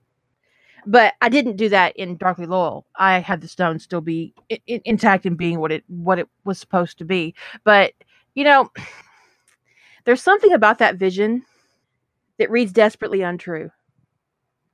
but 0.86 1.14
I 1.20 1.28
didn't 1.28 1.56
do 1.56 1.68
that 1.70 1.96
in 1.96 2.16
Darkly 2.16 2.46
Loyal. 2.46 2.86
I 2.94 3.18
had 3.18 3.40
the 3.40 3.48
stone 3.48 3.80
still 3.80 4.00
be 4.00 4.32
in, 4.48 4.80
intact 4.84 5.26
and 5.26 5.36
being 5.36 5.58
what 5.58 5.72
it 5.72 5.82
what 5.88 6.20
it 6.20 6.28
was 6.44 6.56
supposed 6.56 6.98
to 6.98 7.04
be. 7.04 7.34
But 7.64 7.94
you 8.36 8.44
know, 8.44 8.70
there's 10.04 10.22
something 10.22 10.52
about 10.52 10.78
that 10.78 10.94
vision 10.94 11.42
that 12.38 12.48
reads 12.48 12.70
desperately 12.72 13.22
untrue. 13.22 13.72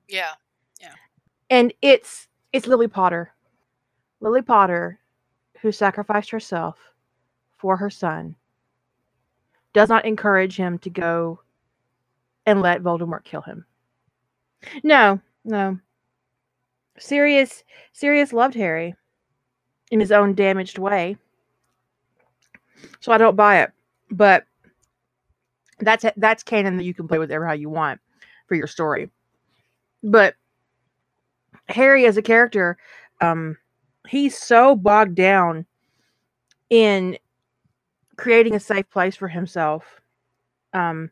Yeah, 0.08 0.34
yeah. 0.78 0.92
And 1.48 1.72
it's 1.80 2.28
it's 2.52 2.66
Lily 2.66 2.88
Potter, 2.88 3.32
Lily 4.20 4.42
Potter, 4.42 4.98
who 5.62 5.72
sacrificed 5.72 6.28
herself 6.28 6.76
for 7.56 7.78
her 7.78 7.88
son, 7.88 8.36
does 9.74 9.90
not 9.90 10.06
encourage 10.06 10.56
him 10.56 10.78
to 10.78 10.88
go 10.88 11.40
and 12.46 12.62
let 12.62 12.82
Voldemort 12.82 13.24
kill 13.24 13.42
him. 13.42 13.66
No, 14.82 15.20
no. 15.44 15.78
Sirius 16.98 17.64
Sirius 17.92 18.32
loved 18.32 18.54
Harry 18.54 18.94
in 19.90 20.00
his 20.00 20.12
own 20.12 20.34
damaged 20.34 20.78
way. 20.78 21.16
So 23.00 23.12
I 23.12 23.18
don't 23.18 23.36
buy 23.36 23.60
it. 23.62 23.72
But 24.10 24.44
that's 25.80 26.04
that's 26.16 26.42
canon 26.42 26.76
that 26.76 26.84
you 26.84 26.94
can 26.94 27.08
play 27.08 27.18
with 27.18 27.30
ever 27.30 27.46
how 27.46 27.52
you 27.52 27.68
want 27.68 28.00
for 28.46 28.54
your 28.54 28.66
story. 28.66 29.10
But 30.02 30.34
Harry 31.68 32.06
as 32.06 32.16
a 32.16 32.22
character, 32.22 32.76
um, 33.20 33.56
he's 34.06 34.38
so 34.38 34.76
bogged 34.76 35.16
down 35.16 35.66
in 36.70 37.18
creating 38.16 38.54
a 38.54 38.60
safe 38.60 38.88
place 38.90 39.16
for 39.16 39.28
himself 39.28 40.00
um, 40.72 41.10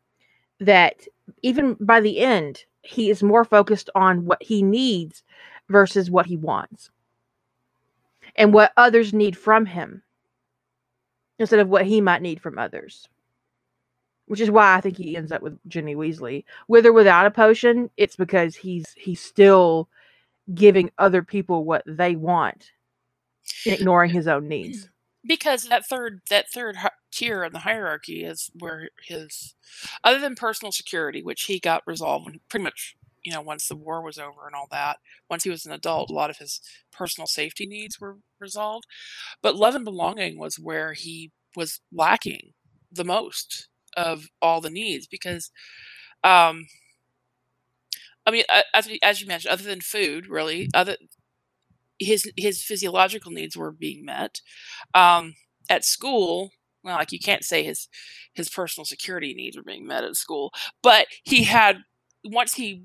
that 0.61 1.07
even 1.43 1.77
by 1.81 2.01
the 2.01 2.21
end, 2.21 2.65
he 2.83 3.11
is 3.11 3.23
more 3.23 3.45
focused 3.45 3.91
on 3.95 4.25
what 4.25 4.43
he 4.43 4.63
needs 4.63 5.23
versus 5.69 6.11
what 6.11 6.27
he 6.27 6.37
wants 6.37 6.91
and 8.37 8.53
what 8.53 8.73
others 8.77 9.13
need 9.13 9.37
from 9.37 9.67
him 9.67 10.03
instead 11.39 11.61
of 11.61 11.69
what 11.69 11.87
he 11.87 12.01
might 12.01 12.23
need 12.23 12.41
from 12.41 12.59
others. 12.59 13.09
Which 14.27 14.41
is 14.41 14.51
why 14.51 14.77
I 14.77 14.81
think 14.81 14.97
he 14.97 15.17
ends 15.17 15.33
up 15.33 15.43
with 15.43 15.59
Ginny 15.69 15.95
Weasley. 15.95 16.45
With 16.69 16.87
or 16.87 16.93
without 16.93 17.27
a 17.27 17.31
potion, 17.31 17.91
it's 17.97 18.17
because 18.17 18.55
he's 18.55 18.95
he's 18.97 19.21
still 19.21 19.89
giving 20.55 20.91
other 20.99 21.23
people 21.23 21.65
what 21.65 21.83
they 21.87 22.17
want 22.17 22.73
ignoring 23.67 24.11
his 24.11 24.29
own 24.29 24.49
needs. 24.49 24.89
Because 25.27 25.65
that 25.69 25.87
third 25.87 26.21
that 26.31 26.51
third 26.51 26.77
tier 27.13 27.45
in 27.45 27.53
the 27.53 27.61
hierarchy 27.61 28.25
is 28.25 28.51
where 28.59 28.89
his 29.07 29.55
other 30.03 30.19
than 30.19 30.35
personal 30.35 30.73
security, 30.73 31.23
which 31.23 31.45
he 31.45 31.61
got 31.61 31.83
resolved 31.87 32.39
pretty 32.49 32.65
much 32.65 32.97
you 33.25 33.33
know, 33.33 33.41
once 33.41 33.69
the 33.69 33.77
war 33.77 34.03
was 34.03 34.19
over 34.19 34.47
and 34.47 34.55
all 34.57 34.67
that, 34.73 34.97
once 35.31 35.45
he 35.45 35.51
was 35.51 35.65
an 35.65 35.71
adult, 35.71 36.11
a 36.11 36.13
lot 36.13 36.29
of 36.29 36.39
his 36.39 36.61
personal 36.91 37.29
safety 37.29 37.67
needs 37.67 38.01
were 38.01 38.17
resolved. 38.41 38.85
But 39.43 39.57
love 39.57 39.75
and 39.77 39.85
belonging 39.85 40.39
was 40.39 40.59
where 40.59 40.95
he 40.95 41.33
was 41.57 41.81
lacking 41.93 42.55
the 42.93 43.05
most 43.05 43.69
of 43.97 44.27
all 44.43 44.61
the 44.61 44.71
needs 44.71 45.07
because, 45.07 45.51
um, 46.25 46.67
I 48.27 48.31
mean, 48.31 48.45
as, 48.75 48.89
as 49.03 49.21
you 49.21 49.27
mentioned, 49.27 49.53
other 49.53 49.65
than 49.65 49.81
food, 49.81 50.27
really, 50.29 50.69
other 50.75 50.97
his 51.99 52.31
his 52.37 52.63
physiological 52.63 53.33
needs 53.33 53.57
were 53.57 53.73
being 53.73 54.05
met. 54.05 54.41
Um, 54.95 55.35
at 55.71 55.85
school, 55.85 56.51
well, 56.85 56.97
like 56.97 57.13
you 57.13 57.19
can't 57.19 57.45
say 57.45 57.63
his 57.65 57.89
his 58.35 58.49
personal 58.51 58.85
security 58.85 59.35
needs 59.35 59.57
were 59.57 59.63
being 59.63 59.87
met 59.87 60.05
at 60.05 60.17
school, 60.17 60.53
but 60.83 61.07
he 61.25 61.45
had 61.45 61.79
once 62.25 62.55
he 62.55 62.85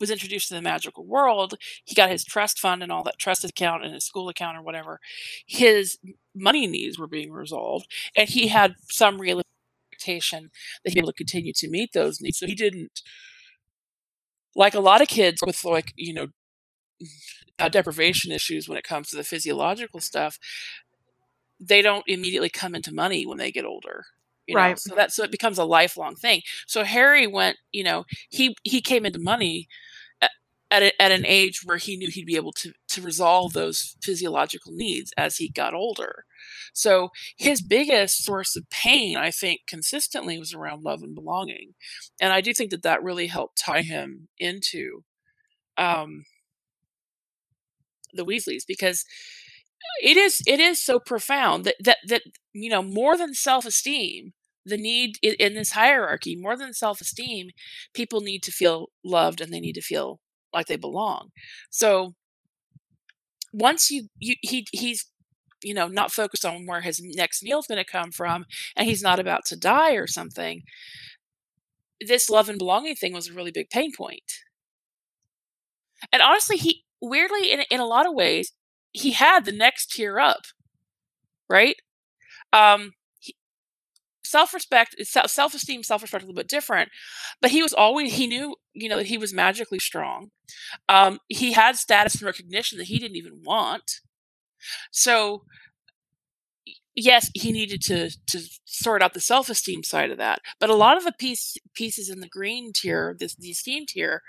was 0.00 0.10
introduced 0.10 0.48
to 0.48 0.54
the 0.54 0.62
magical 0.62 1.06
world, 1.06 1.54
he 1.84 1.94
got 1.94 2.10
his 2.10 2.24
trust 2.24 2.58
fund 2.58 2.82
and 2.82 2.90
all 2.92 3.02
that 3.04 3.18
trust 3.18 3.44
account 3.44 3.84
and 3.84 3.94
his 3.94 4.04
school 4.04 4.28
account 4.28 4.56
or 4.58 4.62
whatever. 4.62 5.00
His 5.46 5.98
money 6.34 6.66
needs 6.66 6.98
were 6.98 7.06
being 7.06 7.32
resolved, 7.32 7.86
and 8.16 8.28
he 8.28 8.48
had 8.48 8.74
some 8.90 9.20
real 9.20 9.40
expectation 9.92 10.50
that 10.84 10.90
he'd 10.90 10.96
be 10.96 11.00
able 11.00 11.12
to 11.12 11.16
continue 11.16 11.52
to 11.54 11.70
meet 11.70 11.92
those 11.92 12.20
needs. 12.20 12.38
So 12.38 12.46
he 12.46 12.54
didn't, 12.54 13.02
like 14.54 14.74
a 14.74 14.80
lot 14.80 15.02
of 15.02 15.08
kids 15.08 15.42
with 15.44 15.64
like 15.64 15.92
you 15.96 16.14
know 16.14 16.28
uh, 17.58 17.68
deprivation 17.68 18.32
issues 18.32 18.68
when 18.68 18.78
it 18.78 18.84
comes 18.84 19.08
to 19.10 19.16
the 19.16 19.24
physiological 19.24 20.00
stuff, 20.00 20.38
they 21.60 21.82
don't 21.82 22.04
immediately 22.06 22.50
come 22.50 22.74
into 22.74 22.92
money 22.92 23.26
when 23.26 23.38
they 23.38 23.52
get 23.52 23.64
older. 23.64 24.04
You 24.46 24.54
know? 24.56 24.60
Right. 24.60 24.78
So 24.78 24.94
that 24.94 25.12
so 25.12 25.24
it 25.24 25.30
becomes 25.30 25.58
a 25.58 25.64
lifelong 25.64 26.16
thing. 26.16 26.42
So 26.66 26.84
Harry 26.84 27.26
went, 27.26 27.56
you 27.72 27.84
know, 27.84 28.04
he 28.28 28.54
he 28.62 28.80
came 28.80 29.06
into 29.06 29.18
money 29.18 29.68
at 30.20 30.30
at, 30.70 30.82
a, 30.82 31.02
at 31.02 31.12
an 31.12 31.24
age 31.26 31.60
where 31.64 31.76
he 31.76 31.96
knew 31.96 32.08
he'd 32.10 32.26
be 32.26 32.36
able 32.36 32.52
to 32.52 32.72
to 32.88 33.02
resolve 33.02 33.52
those 33.52 33.96
physiological 34.02 34.72
needs 34.72 35.12
as 35.16 35.36
he 35.36 35.48
got 35.48 35.74
older. 35.74 36.24
So 36.74 37.10
his 37.36 37.62
biggest 37.62 38.24
source 38.24 38.56
of 38.56 38.68
pain, 38.68 39.16
I 39.16 39.30
think, 39.30 39.60
consistently 39.68 40.38
was 40.38 40.52
around 40.52 40.82
love 40.82 41.02
and 41.02 41.14
belonging, 41.14 41.74
and 42.20 42.32
I 42.32 42.40
do 42.40 42.52
think 42.52 42.70
that 42.70 42.82
that 42.82 43.02
really 43.02 43.28
helped 43.28 43.58
tie 43.58 43.82
him 43.82 44.28
into 44.38 45.04
um, 45.78 46.24
the 48.14 48.24
Weasleys 48.24 48.64
because 48.66 49.04
it 50.02 50.16
is 50.16 50.42
it 50.46 50.60
is 50.60 50.80
so 50.80 50.98
profound 50.98 51.64
that 51.64 51.76
that 51.80 51.98
that 52.08 52.22
you 52.52 52.70
know 52.70 52.82
more 52.82 53.16
than 53.16 53.34
self-esteem 53.34 54.32
the 54.66 54.76
need 54.76 55.18
in, 55.22 55.34
in 55.38 55.54
this 55.54 55.72
hierarchy 55.72 56.36
more 56.36 56.56
than 56.56 56.72
self-esteem 56.72 57.50
people 57.92 58.20
need 58.20 58.42
to 58.42 58.50
feel 58.52 58.88
loved 59.04 59.40
and 59.40 59.52
they 59.52 59.60
need 59.60 59.74
to 59.74 59.82
feel 59.82 60.20
like 60.52 60.66
they 60.66 60.76
belong. 60.76 61.30
So 61.70 62.14
once 63.52 63.90
you, 63.90 64.08
you 64.18 64.34
he 64.42 64.66
he's 64.72 65.06
you 65.62 65.74
know 65.74 65.88
not 65.88 66.12
focused 66.12 66.44
on 66.44 66.66
where 66.66 66.80
his 66.80 67.00
next 67.02 67.42
meal 67.42 67.58
is 67.58 67.66
going 67.66 67.82
to 67.82 67.90
come 67.90 68.10
from 68.10 68.44
and 68.76 68.86
he's 68.88 69.02
not 69.02 69.20
about 69.20 69.44
to 69.46 69.56
die 69.56 69.92
or 69.94 70.06
something 70.06 70.62
this 72.00 72.30
love 72.30 72.48
and 72.48 72.58
belonging 72.58 72.94
thing 72.94 73.12
was 73.12 73.28
a 73.28 73.32
really 73.32 73.50
big 73.50 73.70
pain 73.70 73.92
point. 73.92 74.40
And 76.12 76.22
honestly 76.22 76.56
he 76.56 76.84
weirdly 77.08 77.52
in, 77.52 77.60
in 77.70 77.80
a 77.80 77.86
lot 77.86 78.06
of 78.06 78.14
ways 78.14 78.52
he 78.92 79.12
had 79.12 79.44
the 79.44 79.52
next 79.52 79.92
tier 79.92 80.18
up, 80.18 80.42
right? 81.48 81.76
Um, 82.52 82.92
self-respect, 84.22 84.96
self-esteem, 85.04 85.82
self-respect 85.82 86.22
a 86.22 86.26
little 86.26 86.40
bit 86.40 86.48
different, 86.48 86.90
but 87.40 87.50
he 87.50 87.62
was 87.62 87.72
always 87.72 88.14
he 88.14 88.26
knew 88.26 88.56
you 88.72 88.88
know 88.88 88.96
that 88.96 89.06
he 89.06 89.18
was 89.18 89.32
magically 89.32 89.78
strong. 89.78 90.30
Um, 90.88 91.18
he 91.28 91.52
had 91.52 91.76
status 91.76 92.14
and 92.14 92.22
recognition 92.22 92.78
that 92.78 92.88
he 92.88 92.98
didn't 92.98 93.16
even 93.16 93.42
want. 93.44 94.00
So 94.90 95.44
yes, 96.94 97.30
he 97.34 97.52
needed 97.52 97.82
to 97.82 98.10
to 98.26 98.40
sort 98.64 99.02
out 99.02 99.14
the 99.14 99.20
self 99.20 99.48
esteem 99.48 99.82
side 99.82 100.10
of 100.10 100.18
that. 100.18 100.40
But 100.60 100.70
a 100.70 100.74
lot 100.74 100.96
of 100.96 101.04
the 101.04 101.12
piece, 101.12 101.56
pieces 101.74 102.08
in 102.08 102.20
the 102.20 102.28
green 102.28 102.72
tier, 102.72 103.14
this 103.18 103.34
the 103.34 103.50
esteem 103.50 103.84
tier, 103.86 104.22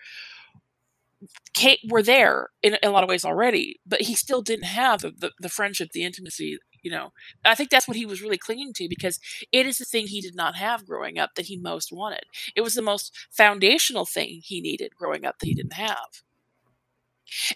Kate 1.53 1.79
were 1.89 2.03
there 2.03 2.49
in, 2.61 2.77
a 2.83 2.89
lot 2.89 3.03
of 3.03 3.09
ways 3.09 3.25
already, 3.25 3.79
but 3.85 4.01
he 4.01 4.15
still 4.15 4.41
didn't 4.41 4.65
have 4.65 5.01
the, 5.01 5.11
the, 5.11 5.31
the, 5.39 5.49
friendship, 5.49 5.91
the 5.91 6.03
intimacy. 6.03 6.57
You 6.81 6.91
know, 6.91 7.13
I 7.43 7.55
think 7.55 7.69
that's 7.69 7.87
what 7.87 7.97
he 7.97 8.05
was 8.05 8.21
really 8.21 8.37
clinging 8.37 8.73
to 8.73 8.87
because 8.87 9.19
it 9.51 9.65
is 9.65 9.77
the 9.77 9.85
thing 9.85 10.07
he 10.07 10.21
did 10.21 10.35
not 10.35 10.55
have 10.55 10.85
growing 10.85 11.17
up 11.17 11.31
that 11.35 11.47
he 11.47 11.57
most 11.57 11.91
wanted. 11.91 12.25
It 12.55 12.61
was 12.61 12.75
the 12.75 12.81
most 12.81 13.11
foundational 13.31 14.05
thing 14.05 14.41
he 14.43 14.61
needed 14.61 14.95
growing 14.95 15.25
up 15.25 15.39
that 15.39 15.47
he 15.47 15.55
didn't 15.55 15.73
have. 15.73 16.23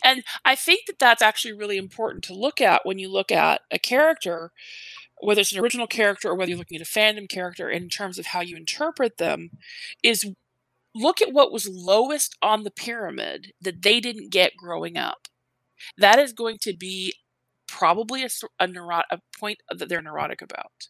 And 0.03 0.23
I 0.43 0.55
think 0.55 0.85
that 0.87 0.99
that's 0.99 1.21
actually 1.21 1.53
really 1.53 1.77
important 1.77 2.23
to 2.25 2.33
look 2.33 2.61
at 2.61 2.85
when 2.85 2.99
you 2.99 3.11
look 3.11 3.31
at 3.31 3.61
a 3.71 3.79
character, 3.79 4.51
whether 5.21 5.41
it's 5.41 5.53
an 5.53 5.59
original 5.59 5.87
character 5.87 6.29
or 6.29 6.35
whether 6.35 6.49
you're 6.49 6.57
looking 6.57 6.79
at 6.79 6.87
a 6.87 6.89
fandom 6.89 7.29
character 7.29 7.69
in 7.69 7.89
terms 7.89 8.17
of 8.17 8.27
how 8.27 8.41
you 8.41 8.55
interpret 8.55 9.17
them, 9.17 9.51
is 10.03 10.33
look 10.95 11.21
at 11.21 11.33
what 11.33 11.51
was 11.51 11.67
lowest 11.69 12.35
on 12.41 12.63
the 12.63 12.71
pyramid 12.71 13.53
that 13.61 13.81
they 13.81 13.99
didn't 13.99 14.31
get 14.31 14.57
growing 14.57 14.97
up. 14.97 15.27
That 15.97 16.19
is 16.19 16.33
going 16.33 16.57
to 16.61 16.75
be 16.75 17.13
probably 17.67 18.23
a, 18.23 18.29
a, 18.59 18.67
a 19.11 19.19
point 19.37 19.59
that 19.69 19.87
they're 19.89 20.01
neurotic 20.01 20.41
about. 20.41 20.87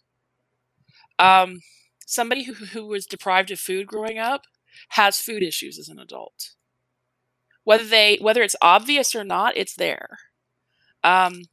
Um, 1.19 1.59
somebody 2.05 2.43
who, 2.43 2.53
who 2.53 2.85
was 2.87 3.05
deprived 3.05 3.51
of 3.51 3.59
food 3.59 3.87
growing 3.87 4.17
up 4.17 4.43
has 4.89 5.19
food 5.19 5.43
issues 5.43 5.77
as 5.77 5.89
an 5.89 5.99
adult. 5.99 6.51
Whether 7.65 7.85
they 7.85 8.17
whether 8.21 8.41
it's 8.41 8.55
obvious 8.61 9.13
or 9.15 9.23
not, 9.23 9.55
it's 9.55 9.75
there. 9.75 10.17
Um, 11.03 11.43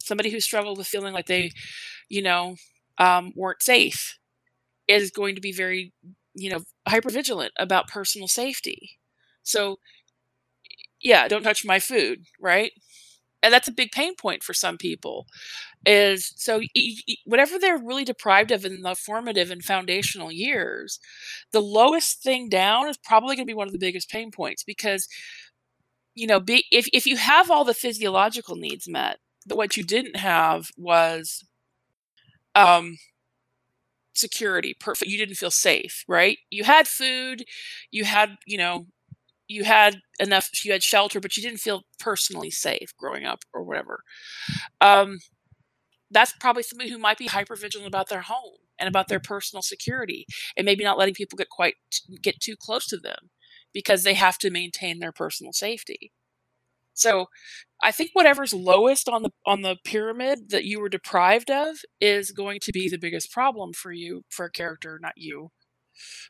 somebody 0.00 0.30
who 0.30 0.40
struggled 0.40 0.78
with 0.78 0.86
feeling 0.86 1.14
like 1.14 1.26
they, 1.26 1.52
you 2.08 2.22
know, 2.22 2.56
um, 2.98 3.32
weren't 3.36 3.62
safe 3.62 4.18
is 4.88 5.10
going 5.10 5.34
to 5.34 5.40
be 5.40 5.52
very 5.52 5.92
you 6.34 6.50
know, 6.50 6.60
hyper 6.86 7.10
vigilant 7.10 7.52
about 7.58 7.88
personal 7.88 8.28
safety. 8.28 8.98
So, 9.42 9.78
yeah, 11.00 11.28
don't 11.28 11.42
touch 11.42 11.64
my 11.64 11.78
food, 11.78 12.24
right? 12.40 12.72
And 13.42 13.52
that's 13.52 13.68
a 13.68 13.72
big 13.72 13.92
pain 13.92 14.16
point 14.16 14.42
for 14.42 14.54
some 14.54 14.78
people. 14.78 15.26
Is 15.86 16.32
so 16.36 16.60
whatever 17.26 17.58
they're 17.58 17.78
really 17.78 18.04
deprived 18.04 18.52
of 18.52 18.64
in 18.64 18.82
the 18.82 18.94
formative 18.96 19.50
and 19.50 19.64
foundational 19.64 20.32
years, 20.32 21.00
the 21.52 21.62
lowest 21.62 22.22
thing 22.22 22.48
down 22.50 22.88
is 22.88 22.98
probably 22.98 23.36
going 23.36 23.46
to 23.46 23.50
be 23.50 23.54
one 23.54 23.68
of 23.68 23.72
the 23.72 23.78
biggest 23.80 24.10
pain 24.10 24.30
points 24.32 24.64
because, 24.64 25.08
you 26.14 26.26
know, 26.26 26.40
be, 26.40 26.64
if 26.72 26.88
if 26.92 27.06
you 27.06 27.16
have 27.16 27.50
all 27.50 27.64
the 27.64 27.74
physiological 27.74 28.56
needs 28.56 28.88
met, 28.88 29.18
but 29.46 29.56
what 29.56 29.76
you 29.76 29.82
didn't 29.84 30.16
have 30.16 30.70
was 30.76 31.44
um, 32.54 32.96
security 34.18 34.74
perfect 34.78 35.10
you 35.10 35.18
didn't 35.18 35.36
feel 35.36 35.50
safe 35.50 36.04
right? 36.08 36.38
You 36.50 36.64
had 36.64 36.88
food 36.88 37.44
you 37.90 38.04
had 38.04 38.36
you 38.46 38.58
know 38.58 38.86
you 39.48 39.64
had 39.64 40.00
enough 40.20 40.50
you 40.64 40.72
had 40.72 40.82
shelter 40.82 41.20
but 41.20 41.36
you 41.36 41.42
didn't 41.42 41.60
feel 41.60 41.84
personally 42.00 42.50
safe 42.50 42.96
growing 42.98 43.24
up 43.26 43.44
or 43.54 43.62
whatever. 43.64 44.00
Um 44.80 45.18
that's 46.10 46.32
probably 46.40 46.62
somebody 46.62 46.90
who 46.90 46.98
might 46.98 47.18
be 47.18 47.26
hyper 47.26 47.56
vigilant 47.56 47.88
about 47.88 48.08
their 48.08 48.22
home 48.22 48.58
and 48.78 48.88
about 48.88 49.08
their 49.08 49.20
personal 49.20 49.62
security 49.62 50.26
and 50.56 50.64
maybe 50.64 50.84
not 50.84 50.98
letting 50.98 51.14
people 51.14 51.36
get 51.36 51.48
quite 51.50 51.74
get 52.22 52.40
too 52.40 52.56
close 52.56 52.86
to 52.86 52.96
them 52.98 53.30
because 53.72 54.04
they 54.04 54.14
have 54.14 54.38
to 54.38 54.50
maintain 54.50 54.98
their 55.00 55.12
personal 55.12 55.52
safety. 55.52 56.12
So 56.94 57.26
I 57.86 57.92
think 57.92 58.10
whatever's 58.14 58.52
lowest 58.52 59.08
on 59.08 59.22
the 59.24 59.30
on 59.46 59.62
the 59.62 59.78
pyramid 59.84 60.50
that 60.50 60.64
you 60.66 60.80
were 60.80 60.90
deprived 60.90 61.50
of 61.52 61.78
is 62.02 62.32
going 62.32 62.60
to 62.62 62.72
be 62.72 62.88
the 62.90 62.98
biggest 62.98 63.32
problem 63.32 63.72
for 63.72 63.92
you 63.92 64.24
for 64.30 64.46
a 64.46 64.50
character, 64.52 64.98
not 65.02 65.14
you. 65.16 65.52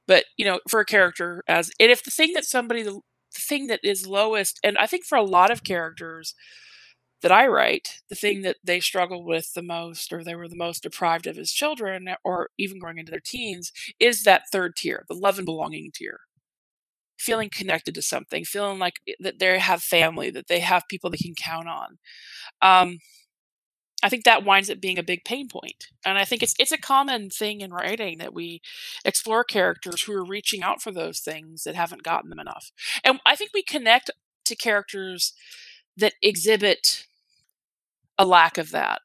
But, 0.06 0.24
you 0.36 0.44
know, 0.44 0.60
for 0.68 0.80
a 0.80 0.84
character 0.86 1.42
as 1.48 1.70
and 1.80 1.90
if 1.90 2.04
the 2.04 2.10
thing 2.10 2.32
that 2.34 2.44
somebody 2.44 2.82
the, 2.82 2.92
the 2.92 3.40
thing 3.40 3.68
that 3.68 3.80
is 3.84 4.06
lowest 4.06 4.60
and 4.64 4.78
I 4.78 4.86
think 4.86 5.04
for 5.04 5.16
a 5.18 5.22
lot 5.24 5.50
of 5.50 5.64
characters 5.64 6.34
that 7.22 7.32
I 7.32 7.46
write, 7.48 8.00
the 8.10 8.16
thing 8.16 8.42
that 8.42 8.58
they 8.64 8.80
struggle 8.80 9.24
with 9.24 9.54
the 9.54 9.62
most 9.62 10.12
or 10.12 10.24
they 10.24 10.36
were 10.36 10.48
the 10.48 10.56
most 10.56 10.84
deprived 10.84 11.26
of 11.26 11.38
as 11.38 11.52
children 11.52 12.08
or 12.24 12.50
even 12.58 12.78
growing 12.80 12.98
into 12.98 13.10
their 13.12 13.20
teens 13.20 13.72
is 14.00 14.24
that 14.24 14.44
third 14.52 14.76
tier, 14.76 15.04
the 15.08 15.14
love 15.14 15.38
and 15.38 15.46
belonging 15.46 15.90
tier. 15.94 16.20
Feeling 17.18 17.50
connected 17.50 17.94
to 17.94 18.02
something, 18.02 18.44
feeling 18.44 18.78
like 18.78 18.94
that 19.20 19.38
they 19.38 19.58
have 19.58 19.82
family, 19.82 20.30
that 20.30 20.48
they 20.48 20.60
have 20.60 20.88
people 20.88 21.10
they 21.10 21.16
can 21.16 21.34
count 21.34 21.68
on. 21.68 21.98
Um, 22.62 22.98
I 24.02 24.08
think 24.08 24.24
that 24.24 24.44
winds 24.44 24.70
up 24.70 24.80
being 24.80 24.98
a 24.98 25.02
big 25.02 25.24
pain 25.24 25.48
point. 25.48 25.86
And 26.04 26.18
I 26.18 26.24
think 26.24 26.42
it's 26.42 26.54
it's 26.58 26.72
a 26.72 26.78
common 26.78 27.30
thing 27.30 27.60
in 27.60 27.72
writing 27.72 28.18
that 28.18 28.34
we 28.34 28.60
explore 29.04 29.42
characters 29.42 30.02
who 30.02 30.12
are 30.12 30.24
reaching 30.24 30.62
out 30.62 30.82
for 30.82 30.92
those 30.92 31.20
things 31.20 31.64
that 31.64 31.74
haven't 31.74 32.02
gotten 32.02 32.30
them 32.30 32.38
enough. 32.38 32.70
And 33.02 33.20
I 33.24 33.36
think 33.36 33.50
we 33.54 33.62
connect 33.62 34.10
to 34.44 34.54
characters 34.54 35.32
that 35.96 36.12
exhibit 36.22 37.06
a 38.18 38.26
lack 38.26 38.58
of 38.58 38.70
that. 38.70 39.00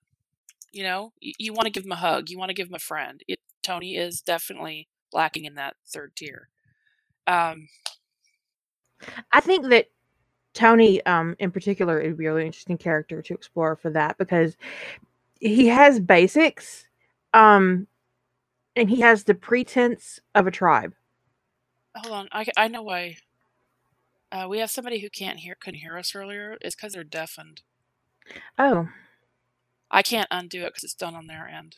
You 0.74 0.84
know, 0.84 1.13
you, 1.19 1.34
you 1.39 1.54
want 1.54 1.65
to 1.65 1.71
give 1.71 1.84
them 1.84 1.91
a 1.93 1.95
hug, 1.95 2.30
you 2.30 2.38
want 2.38 2.50
to 2.50 2.56
give 2.56 2.67
them 2.67 2.76
a 2.76 2.80
friend. 2.80 3.24
It, 3.28 3.39
Tony 3.63 3.95
is 3.95 4.21
definitely 4.21 4.88
lacking 5.13 5.45
in 5.45 5.56
that 5.56 5.76
third 5.91 6.15
tier. 6.15 6.50
Um, 7.28 7.67
I 9.32 9.40
think 9.40 9.70
that 9.70 9.88
Tony, 10.54 11.06
um, 11.06 11.36
in 11.40 11.52
particular, 11.52 12.00
is 12.00 12.14
a 12.14 12.16
really 12.16 12.46
interesting 12.46 12.78
character 12.78 13.22
to 13.22 13.34
explore 13.34 13.76
for 13.76 13.90
that 13.92 14.18
because 14.18 14.58
he 15.40 15.68
has 15.68 16.00
basics, 16.00 16.88
um, 17.34 17.88
and 18.76 18.90
he 18.90 19.02
has 19.02 19.24
the 19.24 19.34
pretense 19.34 20.20
of 20.36 20.48
a 20.48 20.52
tribe. 20.52 20.94
Hold 21.96 22.16
on, 22.16 22.30
I, 22.32 22.46
I 22.58 22.68
know 22.68 22.84
why. 22.84 23.18
Uh, 24.32 24.48
we 24.50 24.60
have 24.60 24.72
somebody 24.72 25.00
who 25.00 25.10
can't 25.10 25.40
hear 25.40 25.56
couldn't 25.60 25.82
hear 25.82 25.98
us 25.98 26.16
earlier. 26.16 26.58
It's 26.62 26.76
because 26.76 26.94
they're 26.94 27.04
deafened. 27.04 27.62
Oh, 28.58 28.88
I 29.90 30.02
can't 30.02 30.28
undo 30.32 30.62
it 30.62 30.70
because 30.70 30.86
it's 30.86 30.94
done 30.94 31.16
on 31.16 31.28
their 31.28 31.48
end. 31.48 31.76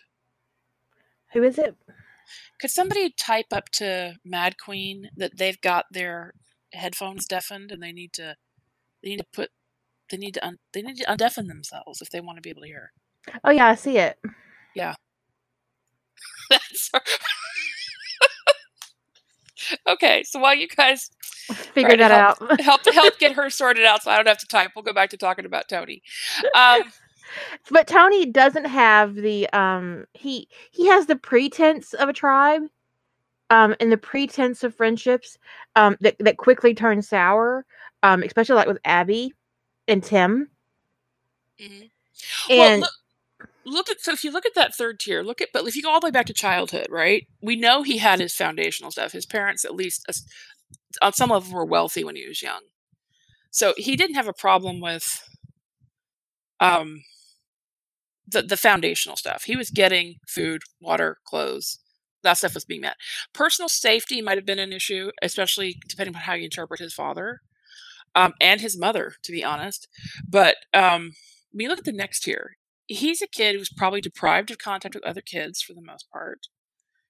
who 1.33 1.43
is 1.43 1.57
it? 1.57 1.75
Could 2.59 2.69
somebody 2.69 3.09
type 3.09 3.47
up 3.51 3.69
to 3.69 4.17
Mad 4.23 4.57
Queen 4.57 5.09
that 5.17 5.37
they've 5.37 5.59
got 5.61 5.85
their 5.91 6.33
headphones 6.73 7.27
deafened 7.27 7.71
and 7.71 7.81
they 7.81 7.91
need 7.91 8.13
to 8.13 8.35
they 9.03 9.09
need 9.09 9.19
to 9.19 9.25
put 9.33 9.49
they 10.09 10.17
need 10.17 10.33
to 10.35 10.45
un, 10.45 10.57
they 10.73 10.81
need 10.81 10.97
to 10.97 11.05
undeafen 11.05 11.47
themselves 11.47 12.01
if 12.01 12.09
they 12.09 12.21
want 12.21 12.37
to 12.37 12.41
be 12.41 12.49
able 12.49 12.61
to 12.61 12.67
hear. 12.67 12.91
Oh 13.43 13.51
yeah, 13.51 13.67
I 13.67 13.75
see 13.75 13.97
it. 13.97 14.19
Yeah. 14.75 14.95
That's 16.49 16.91
okay. 19.87 20.23
So 20.23 20.39
while 20.39 20.55
you 20.55 20.67
guys 20.67 21.09
Figure 21.73 21.97
that 21.97 22.11
out. 22.11 22.61
help 22.61 22.81
help 22.93 23.19
get 23.19 23.33
her 23.33 23.49
sorted 23.49 23.85
out, 23.85 24.03
so 24.03 24.11
I 24.11 24.15
don't 24.17 24.27
have 24.27 24.37
to 24.39 24.47
type, 24.47 24.71
we'll 24.75 24.83
go 24.83 24.93
back 24.93 25.09
to 25.11 25.17
talking 25.17 25.45
about 25.45 25.67
Tony. 25.67 26.01
Um, 26.55 26.83
but 27.69 27.87
Tony 27.87 28.25
doesn't 28.25 28.65
have 28.65 29.15
the 29.15 29.49
um 29.51 30.05
he 30.13 30.47
he 30.71 30.87
has 30.87 31.07
the 31.07 31.15
pretense 31.15 31.93
of 31.93 32.09
a 32.09 32.13
tribe 32.13 32.63
um 33.53 33.75
and 33.81 33.91
the 33.93 33.97
pretense 33.97 34.63
of 34.63 34.75
friendships 34.75 35.39
um 35.77 35.97
that, 36.01 36.17
that 36.19 36.37
quickly 36.37 36.75
turn 36.75 37.01
sour 37.03 37.65
um 38.03 38.23
especially 38.23 38.55
like 38.57 38.67
with 38.67 38.79
Abby 38.85 39.33
and 39.87 40.03
Tim 40.03 40.49
mhm. 41.61 41.89
Well, 42.53 42.71
look, 42.79 42.91
look 43.65 43.89
at 43.89 44.01
so 44.01 44.13
if 44.13 44.23
you 44.23 44.31
look 44.31 44.45
at 44.45 44.55
that 44.55 44.75
third 44.75 44.99
tier, 44.99 45.23
look 45.23 45.41
at 45.41 45.49
but 45.53 45.67
if 45.67 45.75
you 45.75 45.83
go 45.83 45.91
all 45.91 46.01
the 46.01 46.07
way 46.07 46.11
back 46.11 46.27
to 46.27 46.33
childhood, 46.33 46.87
right? 46.89 47.27
We 47.41 47.55
know 47.57 47.83
he 47.83 47.99
had 47.99 48.19
his 48.19 48.35
foundational 48.35 48.91
stuff. 48.91 49.13
His 49.13 49.25
parents, 49.25 49.65
at 49.65 49.75
least, 49.75 50.05
as- 50.09 50.25
on 51.01 51.13
some 51.13 51.31
level, 51.31 51.53
were 51.53 51.65
wealthy 51.65 52.03
when 52.03 52.15
he 52.17 52.27
was 52.27 52.41
young, 52.43 52.61
so 53.51 53.73
he 53.77 53.95
didn't 53.97 54.15
have 54.15 54.27
a 54.27 54.33
problem 54.33 54.81
with 54.81 55.23
um 56.59 57.03
the 58.27 58.41
the 58.41 58.57
foundational 58.57 59.17
stuff. 59.17 59.43
He 59.45 59.55
was 59.55 59.69
getting 59.69 60.15
food, 60.27 60.63
water, 60.81 61.17
clothes. 61.25 61.79
That 62.23 62.37
stuff 62.37 62.53
was 62.53 62.65
being 62.65 62.81
met. 62.81 62.97
Personal 63.33 63.69
safety 63.69 64.21
might 64.21 64.37
have 64.37 64.45
been 64.45 64.59
an 64.59 64.73
issue, 64.73 65.11
especially 65.21 65.77
depending 65.87 66.15
on 66.15 66.21
how 66.21 66.33
you 66.33 66.45
interpret 66.45 66.79
his 66.79 66.93
father 66.93 67.41
um, 68.15 68.33
and 68.39 68.61
his 68.61 68.77
mother, 68.77 69.13
to 69.23 69.31
be 69.31 69.43
honest. 69.43 69.87
But 70.27 70.57
um, 70.73 71.11
you 71.51 71.69
look 71.69 71.79
at 71.79 71.85
the 71.85 71.91
next 71.91 72.21
tier, 72.21 72.57
he's 72.87 73.21
a 73.21 73.27
kid 73.27 73.55
who's 73.55 73.71
probably 73.71 74.01
deprived 74.01 74.51
of 74.51 74.57
contact 74.57 74.95
with 74.95 75.03
other 75.03 75.21
kids 75.21 75.61
for 75.61 75.73
the 75.73 75.81
most 75.81 76.09
part. 76.11 76.47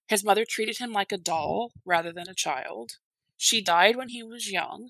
His 0.07 0.23
mother 0.23 0.45
treated 0.47 0.77
him 0.79 0.91
like 0.91 1.11
a 1.11 1.17
doll 1.17 1.71
rather 1.85 2.11
than 2.11 2.27
a 2.29 2.35
child. 2.35 2.93
She 3.37 3.61
died 3.61 3.95
when 3.95 4.09
he 4.09 4.23
was 4.23 4.51
young. 4.51 4.89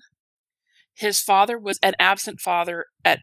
His 0.94 1.20
father 1.20 1.58
was 1.58 1.78
an 1.82 1.94
absent 1.98 2.40
father 2.40 2.86
at 3.04 3.20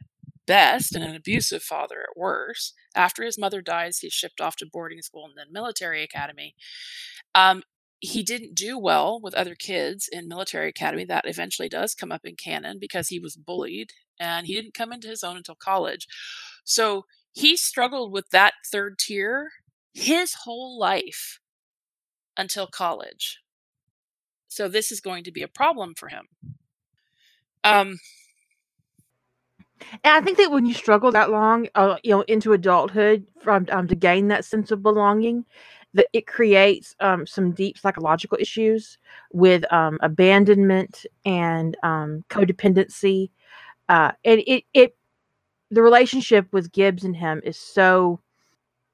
best 0.52 0.94
and 0.94 1.04
an 1.06 1.16
abusive 1.16 1.64
father 1.64 2.02
at 2.02 2.18
worst. 2.18 2.74
After 2.94 3.24
his 3.24 3.38
mother 3.38 3.62
dies, 3.62 4.00
he's 4.00 4.12
shipped 4.12 4.42
off 4.42 4.58
to 4.58 4.66
boarding 4.66 5.02
school 5.02 5.24
and 5.24 5.34
then 5.38 5.48
military 5.50 6.04
academy. 6.04 6.56
Um, 7.34 7.64
he 8.02 8.22
didn't 8.22 8.54
do 8.54 8.78
well 8.78 9.18
with 9.24 9.34
other 9.34 9.56
kids 9.56 10.10
in 10.12 10.28
military 10.28 10.68
academy. 10.68 11.06
That 11.06 11.26
eventually 11.26 11.70
does 11.70 11.96
come 11.96 12.12
up 12.12 12.26
in 12.26 12.36
canon 12.36 12.80
because 12.82 13.08
he 13.08 13.18
was 13.18 13.38
bullied 13.38 13.94
and 14.20 14.46
he 14.46 14.54
didn't 14.54 14.74
come 14.74 14.92
into 14.92 15.08
his 15.08 15.24
own 15.24 15.38
until 15.38 15.56
college. 15.56 16.06
So 16.66 17.06
he 17.32 17.56
struggled 17.56 18.12
with 18.12 18.30
that 18.32 18.56
third 18.70 19.00
tier 19.00 19.52
his 19.94 20.34
whole 20.44 20.78
life 20.78 21.40
until 22.36 22.68
college. 22.68 23.40
So 24.50 24.68
this 24.68 24.92
is 24.92 25.00
going 25.00 25.24
to 25.24 25.32
be 25.32 25.44
a 25.44 25.48
problem 25.48 25.94
for 25.96 26.10
him. 26.10 26.26
Um, 27.64 28.00
and 30.04 30.14
I 30.14 30.22
think 30.22 30.38
that 30.38 30.52
when 30.52 30.66
you 30.66 30.74
struggle 30.74 31.12
that 31.12 31.32
long 31.32 31.68
uh, 31.76 31.98
you 32.04 32.12
know 32.12 32.22
into 32.22 32.54
adulthood 32.54 33.26
from 33.42 33.68
um, 33.72 33.88
to 33.88 33.96
gain 33.96 34.28
that 34.30 34.46
sense 34.46 34.72
of 34.72 34.84
belonging 34.84 35.46
that 35.94 36.08
it 36.14 36.26
creates 36.28 36.96
um, 37.00 37.28
some 37.28 37.52
deep 37.52 37.78
psychological 37.78 38.38
issues 38.40 38.98
with 39.34 39.72
um, 39.74 39.98
abandonment 40.02 41.06
and 41.26 41.76
um, 41.84 42.24
codependency. 42.30 43.30
Uh, 43.90 44.12
and 44.24 44.42
it 44.48 44.64
it 44.74 44.96
the 45.70 45.82
relationship 45.82 46.48
with 46.52 46.72
Gibbs 46.72 47.04
and 47.04 47.16
him 47.16 47.42
is 47.44 47.58
so 47.58 48.20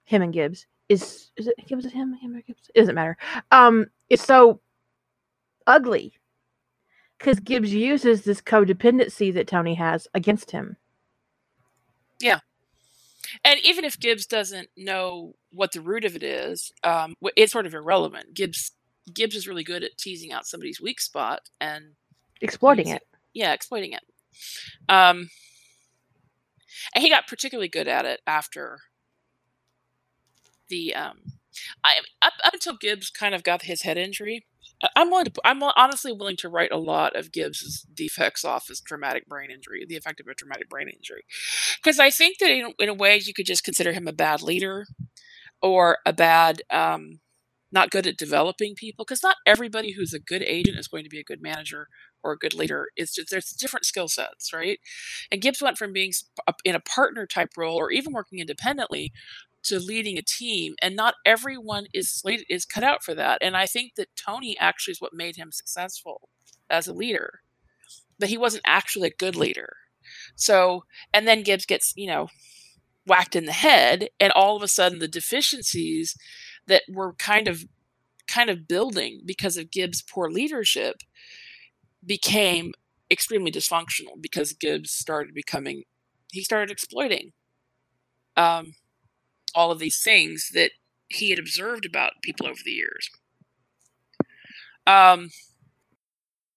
him 0.05 0.21
and 0.21 0.33
Gibbs 0.33 0.65
is 0.89 1.31
is 1.37 1.47
it 1.47 1.55
Gibbs 1.67 1.85
and 1.85 1.93
him? 1.93 2.13
Him 2.13 2.35
or 2.35 2.41
Gibbs? 2.41 2.69
It 2.73 2.79
doesn't 2.79 2.95
matter. 2.95 3.17
Um 3.51 3.87
it's 4.09 4.23
so 4.23 4.59
ugly 5.67 6.13
because 7.17 7.39
Gibbs 7.39 7.73
uses 7.73 8.23
this 8.23 8.41
codependency 8.41 9.33
that 9.33 9.47
Tony 9.47 9.75
has 9.75 10.07
against 10.13 10.51
him 10.51 10.77
Yeah. 12.19 12.39
and 13.43 13.59
even 13.63 13.85
if 13.85 13.99
Gibbs 13.99 14.25
doesn't 14.25 14.69
know 14.77 15.35
what 15.51 15.71
the 15.71 15.81
root 15.81 16.05
of 16.05 16.15
it 16.15 16.23
is, 16.23 16.71
um, 16.83 17.15
it's 17.35 17.51
sort 17.51 17.65
of 17.65 17.73
irrelevant. 17.73 18.33
Gibbs 18.33 18.71
Gibbs 19.13 19.35
is 19.35 19.47
really 19.47 19.63
good 19.63 19.83
at 19.83 19.97
teasing 19.97 20.33
out 20.33 20.45
somebody's 20.45 20.81
weak 20.81 20.99
spot 20.99 21.49
and 21.61 21.93
exploiting 22.41 22.89
it 22.89 23.03
yeah, 23.37 23.53
exploiting 23.53 23.93
it. 23.93 24.01
Um, 24.89 25.29
and 26.95 27.03
he 27.03 27.09
got 27.09 27.27
particularly 27.27 27.67
good 27.67 27.87
at 27.87 28.03
it 28.03 28.19
after 28.25 28.79
the 30.69 30.95
um, 30.95 31.19
I 31.83 31.97
up, 32.21 32.33
up 32.43 32.53
until 32.53 32.75
Gibbs 32.77 33.11
kind 33.11 33.35
of 33.35 33.43
got 33.43 33.61
his 33.63 33.83
head 33.83 33.97
injury. 33.97 34.45
I'm 34.95 35.09
willing 35.09 35.25
to, 35.25 35.31
I'm 35.43 35.63
honestly 35.63 36.11
willing 36.11 36.37
to 36.37 36.49
write 36.49 36.71
a 36.71 36.77
lot 36.77 37.15
of 37.15 37.31
Gibbs's 37.31 37.85
defects 37.93 38.45
off 38.45 38.69
as 38.69 38.79
traumatic 38.79 39.27
brain 39.27 39.49
injury, 39.49 39.85
the 39.87 39.97
effect 39.97 40.19
of 40.19 40.27
a 40.27 40.35
traumatic 40.35 40.69
brain 40.69 40.87
injury, 40.87 41.23
because 41.81 41.99
I 41.99 42.11
think 42.11 42.37
that 42.39 42.49
in, 42.49 42.73
in 42.79 42.89
a 42.89 42.93
way 42.93 43.19
you 43.23 43.33
could 43.33 43.47
just 43.47 43.63
consider 43.63 43.91
him 43.91 44.07
a 44.07 44.13
bad 44.13 44.41
leader 44.41 44.85
or 45.61 45.97
a 46.05 46.13
bad 46.13 46.61
um, 46.69 47.19
not 47.71 47.89
good 47.89 48.07
at 48.07 48.17
developing 48.17 48.75
people 48.75 49.03
because 49.03 49.23
not 49.23 49.37
everybody 49.45 49.93
who's 49.93 50.13
a 50.13 50.19
good 50.19 50.43
agent 50.43 50.77
is 50.77 50.87
going 50.87 51.03
to 51.03 51.09
be 51.09 51.19
a 51.19 51.23
good 51.23 51.41
manager 51.41 51.87
or 52.23 52.31
a 52.31 52.37
good 52.37 52.53
leader. 52.53 52.87
It's 52.95 53.15
just 53.15 53.29
there's 53.29 53.49
different 53.51 53.85
skill 53.85 54.07
sets 54.07 54.53
right? 54.53 54.79
And 55.31 55.41
gibbs 55.41 55.61
went 55.61 55.77
from 55.77 55.93
being 55.93 56.11
in 56.63 56.75
a 56.75 56.79
partner 56.79 57.25
type 57.25 57.49
role 57.57 57.75
or 57.75 57.91
even 57.91 58.13
working 58.13 58.39
independently 58.39 59.11
to 59.67 59.79
leading 59.79 60.17
a 60.17 60.21
team 60.21 60.75
and 60.81 60.95
not 60.95 61.15
everyone 61.25 61.85
is 61.93 62.09
slated 62.09 62.45
is 62.49 62.65
cut 62.65 62.83
out 62.83 63.03
for 63.03 63.13
that 63.13 63.37
and 63.41 63.55
i 63.55 63.65
think 63.65 63.93
that 63.95 64.07
tony 64.15 64.57
actually 64.59 64.91
is 64.91 65.01
what 65.01 65.13
made 65.13 65.35
him 65.35 65.51
successful 65.51 66.29
as 66.69 66.87
a 66.87 66.93
leader 66.93 67.41
but 68.19 68.29
he 68.29 68.37
wasn't 68.37 68.63
actually 68.65 69.09
a 69.09 69.15
good 69.15 69.35
leader. 69.35 69.73
So 70.35 70.83
and 71.13 71.27
then 71.27 71.43
gibbs 71.43 71.65
gets 71.65 71.93
you 71.95 72.07
know 72.07 72.27
whacked 73.05 73.35
in 73.35 73.45
the 73.45 73.53
head 73.53 74.09
and 74.19 74.31
all 74.33 74.55
of 74.55 74.63
a 74.63 74.67
sudden 74.67 74.99
the 74.99 75.07
deficiencies 75.07 76.15
that 76.67 76.83
were 76.89 77.13
kind 77.13 77.47
of 77.47 77.65
kind 78.27 78.49
of 78.49 78.67
building 78.67 79.21
because 79.25 79.55
of 79.55 79.71
Gibbs' 79.71 80.01
poor 80.01 80.29
leadership 80.29 80.97
became 82.05 82.73
extremely 83.09 83.51
dysfunctional 83.51 84.19
because 84.19 84.51
Gibbs 84.51 84.91
started 84.91 85.33
becoming 85.33 85.83
he 86.31 86.43
started 86.43 86.69
exploiting 86.69 87.31
um, 88.35 88.73
all 89.57 89.71
of 89.71 89.79
these 89.79 90.01
things 90.03 90.51
that 90.55 90.71
he 91.09 91.31
had 91.31 91.39
observed 91.39 91.85
about 91.85 92.13
people 92.23 92.47
over 92.47 92.61
the 92.65 92.71
years. 92.71 93.09
Um, 94.85 95.29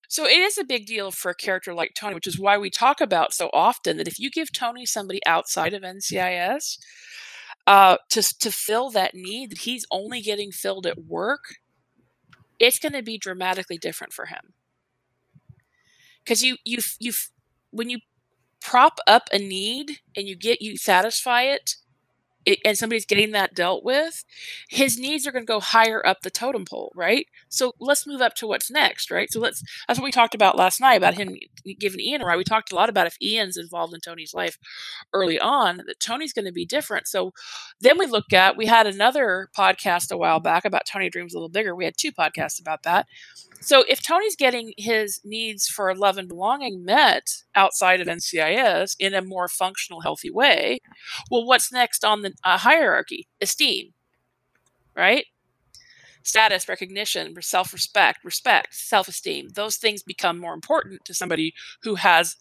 so 0.09 0.25
it 0.27 0.39
is 0.39 0.59
a 0.59 0.65
big 0.65 0.87
deal 0.87 1.11
for 1.13 1.31
a 1.31 1.35
character 1.35 1.73
like 1.73 1.95
Tony, 1.95 2.15
which 2.15 2.27
is 2.27 2.39
why 2.39 2.59
we 2.59 2.71
talk 2.71 3.01
about 3.01 3.33
so 3.33 3.49
often 3.53 3.97
that 3.99 4.09
if 4.09 4.19
you 4.19 4.31
give 4.31 4.53
Tony 4.53 4.85
somebody 4.85 5.21
outside 5.27 5.73
of 5.73 5.85
NCIS 5.85 6.79
uh, 7.67 7.99
to 8.11 8.23
to 8.41 8.53
fill 8.53 8.91
that 8.91 9.15
need 9.15 9.51
that 9.51 9.59
he's 9.61 9.87
only 9.91 10.21
getting 10.23 10.53
filled 10.53 10.87
at 10.87 11.05
work, 11.05 11.57
it's 12.61 12.79
going 12.79 12.93
to 12.93 13.03
be 13.03 13.19
dramatically 13.19 13.79
different 13.79 14.13
for 14.13 14.27
him. 14.27 14.55
because 16.25 16.43
you 16.43 16.57
you 16.65 16.79
you 16.99 17.13
when 17.71 17.91
you 17.91 17.99
prop 18.61 18.99
up 19.07 19.29
a 19.33 19.39
need 19.39 19.99
and 20.17 20.29
you 20.29 20.37
get 20.37 20.63
you 20.63 20.77
satisfy 20.77 21.43
it, 21.43 21.77
it, 22.47 22.59
and 22.65 22.77
somebody's 22.77 23.07
getting 23.07 23.33
that 23.33 23.55
dealt 23.55 23.85
with, 23.85 24.25
his 24.69 24.99
needs 24.99 25.27
are 25.27 25.33
going 25.33 25.45
to 25.45 25.51
go 25.53 25.61
higher 25.61 26.05
up 26.07 26.23
the 26.23 26.31
totem 26.31 26.65
pole, 26.65 26.93
right? 26.95 27.27
So 27.49 27.75
let's 27.79 28.07
move 28.07 28.21
up 28.21 28.35
to 28.37 28.47
what's 28.47 28.71
next, 28.71 29.11
right? 29.11 29.31
So 29.31 29.41
let's 29.41 29.63
that's 29.87 29.99
what 29.99 30.05
we 30.05 30.13
talked 30.13 30.35
about 30.35 30.57
last 30.57 30.81
night 30.81 30.95
about 30.95 31.15
him 31.15 31.37
giving 31.79 32.01
Ian 32.01 32.23
a 32.23 32.27
ride. 32.27 32.37
We 32.37 32.45
talked 32.45 32.73
a 32.73 32.75
lot 32.75 32.89
about 32.89 33.07
if 33.07 33.17
Ian's 33.23 33.57
involved 33.57 33.95
in 33.95 34.01
Tony's 34.01 34.35
life 34.35 34.59
early 35.13 35.39
on, 35.39 35.79
that 35.87 36.01
Tony's 36.01 36.33
going 36.33 36.47
to 36.47 36.53
be 36.53 36.65
different. 36.65 37.07
So 37.09 37.33
then 37.81 37.99
we 37.99 38.07
look 38.07 38.33
at 38.33 38.57
we 38.57 38.67
had 38.67 38.87
another 38.87 39.49
podcast 39.57 40.11
a 40.11 40.17
while 40.17 40.41
back 40.41 40.65
about 40.65 40.87
Tony 40.87 41.11
Dreams 41.11 41.35
a 41.35 41.37
little 41.37 41.49
bigger. 41.49 41.75
We 41.75 41.85
had 41.85 41.97
two 41.97 42.13
podcasts 42.13 42.61
about 42.61 42.83
that. 42.85 43.07
So 43.63 43.85
if 43.89 44.03
Tony's 44.03 44.37
getting 44.37 44.73
his 44.79 45.21
needs 45.23 45.69
for 45.69 45.95
love 45.95 46.17
and 46.17 46.29
belonging 46.29 46.83
met 46.83 47.43
outside 47.55 48.01
of 48.01 48.09
NCIS 48.09 48.97
in 48.99 49.13
a 49.13 49.21
more 49.21 49.49
functional, 49.49 50.01
healthy 50.01 50.31
way, 50.31 50.79
well, 51.31 51.45
what's 51.45 51.71
next 51.71 52.05
on 52.05 52.23
the 52.23 52.30
uh, 52.45 52.59
hierarchy? 52.59 53.27
Esteem, 53.41 53.93
right? 54.97 55.27
Status, 56.23 56.69
recognition, 56.69 57.35
self 57.41 57.73
respect, 57.73 58.25
respect, 58.25 58.75
self 58.75 59.09
esteem. 59.09 59.49
Those 59.55 59.77
things 59.77 60.03
become 60.03 60.39
more 60.39 60.55
important 60.55 61.05
to 61.07 61.15
somebody 61.15 61.55
who 61.83 61.97
has 61.97 62.37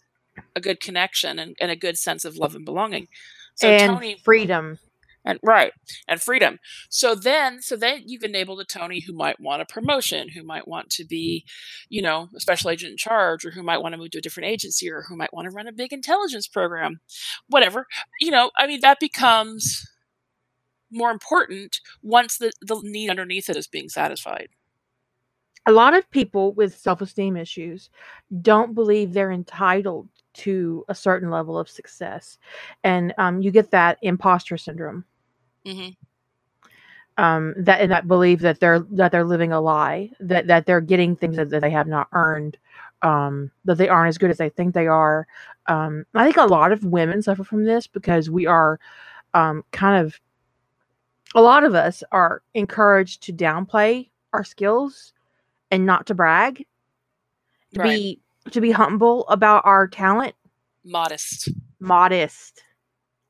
a 0.54 0.60
good 0.60 0.80
connection 0.80 1.38
and, 1.38 1.56
and 1.60 1.70
a 1.70 1.76
good 1.76 1.96
sense 1.98 2.24
of 2.24 2.36
love 2.36 2.54
and 2.54 2.64
belonging. 2.64 3.08
So 3.54 3.68
and 3.68 3.94
Tony, 3.94 4.16
freedom 4.22 4.78
and 5.24 5.38
right 5.42 5.72
and 6.08 6.20
freedom. 6.20 6.58
So 6.88 7.14
then 7.14 7.62
so 7.62 7.76
then 7.76 8.02
you've 8.06 8.22
enabled 8.22 8.60
a 8.60 8.64
tony 8.64 9.00
who 9.00 9.12
might 9.12 9.40
want 9.40 9.62
a 9.62 9.66
promotion 9.66 10.28
who 10.28 10.42
might 10.42 10.68
want 10.68 10.90
to 10.90 11.04
be 11.04 11.44
you 11.88 12.02
know 12.02 12.28
a 12.34 12.40
special 12.40 12.70
agent 12.70 12.92
in 12.92 12.96
charge 12.96 13.44
or 13.44 13.50
who 13.50 13.62
might 13.62 13.82
want 13.82 13.92
to 13.92 13.98
move 13.98 14.10
to 14.12 14.18
a 14.18 14.22
different 14.22 14.48
agency 14.48 14.90
or 14.90 15.02
who 15.02 15.16
might 15.16 15.32
want 15.32 15.46
to 15.46 15.54
run 15.54 15.68
a 15.68 15.72
big 15.72 15.92
intelligence 15.92 16.46
program. 16.46 17.00
Whatever. 17.48 17.86
You 18.20 18.30
know 18.30 18.50
i 18.58 18.66
mean 18.66 18.80
that 18.80 19.00
becomes 19.00 19.86
more 20.90 21.10
important 21.10 21.80
once 22.02 22.38
the, 22.38 22.52
the 22.62 22.80
need 22.82 23.10
underneath 23.10 23.48
it 23.48 23.56
is 23.56 23.66
being 23.66 23.88
satisfied. 23.88 24.48
A 25.66 25.72
lot 25.72 25.94
of 25.94 26.10
people 26.10 26.52
with 26.54 26.76
self-esteem 26.76 27.36
issues 27.36 27.90
don't 28.40 28.74
believe 28.74 29.12
they're 29.12 29.30
entitled 29.30 30.08
to 30.32 30.84
a 30.88 30.94
certain 30.94 31.30
level 31.30 31.58
of 31.58 31.68
success. 31.68 32.38
And 32.82 33.12
um, 33.18 33.42
you 33.42 33.50
get 33.50 33.70
that 33.72 33.98
imposter 34.02 34.56
syndrome 34.56 35.04
Mm-hmm. 35.66 35.90
Um, 37.22 37.54
that 37.58 37.80
and 37.80 37.90
that 37.92 38.08
believe 38.08 38.40
that 38.40 38.60
they're 38.60 38.80
that 38.92 39.12
they're 39.12 39.24
living 39.24 39.52
a 39.52 39.60
lie, 39.60 40.10
that 40.20 40.46
that 40.46 40.64
they're 40.64 40.80
getting 40.80 41.16
things 41.16 41.36
that, 41.36 41.50
that 41.50 41.60
they 41.60 41.70
have 41.70 41.86
not 41.86 42.08
earned, 42.12 42.56
um, 43.02 43.50
that 43.64 43.76
they 43.76 43.88
aren't 43.88 44.08
as 44.08 44.18
good 44.18 44.30
as 44.30 44.38
they 44.38 44.48
think 44.48 44.74
they 44.74 44.86
are. 44.86 45.26
Um, 45.66 46.06
I 46.14 46.24
think 46.24 46.38
a 46.38 46.44
lot 46.44 46.72
of 46.72 46.84
women 46.84 47.20
suffer 47.20 47.44
from 47.44 47.64
this 47.64 47.86
because 47.86 48.30
we 48.30 48.46
are 48.46 48.80
um, 49.34 49.64
kind 49.72 50.04
of 50.04 50.18
a 51.34 51.42
lot 51.42 51.64
of 51.64 51.74
us 51.74 52.02
are 52.12 52.42
encouraged 52.54 53.22
to 53.24 53.32
downplay 53.32 54.08
our 54.32 54.44
skills 54.44 55.12
and 55.70 55.86
not 55.86 56.06
to 56.06 56.14
brag, 56.14 56.66
to 57.74 57.80
right. 57.80 57.88
be 57.88 58.20
to 58.50 58.60
be 58.60 58.70
humble 58.70 59.28
about 59.28 59.62
our 59.64 59.86
talent, 59.86 60.34
modest, 60.84 61.48
modest. 61.78 62.62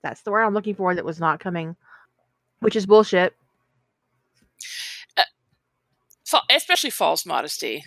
That's 0.03 0.23
the 0.23 0.31
word 0.31 0.45
I'm 0.45 0.55
looking 0.55 0.75
for. 0.75 0.95
That 0.95 1.05
was 1.05 1.21
not 1.21 1.41
coming 1.41 1.77
which 2.61 2.77
is 2.77 2.87
bullshit. 2.87 3.35
Uh, 5.17 5.23
especially 6.51 6.91
false 6.91 7.27
modesty. 7.27 7.85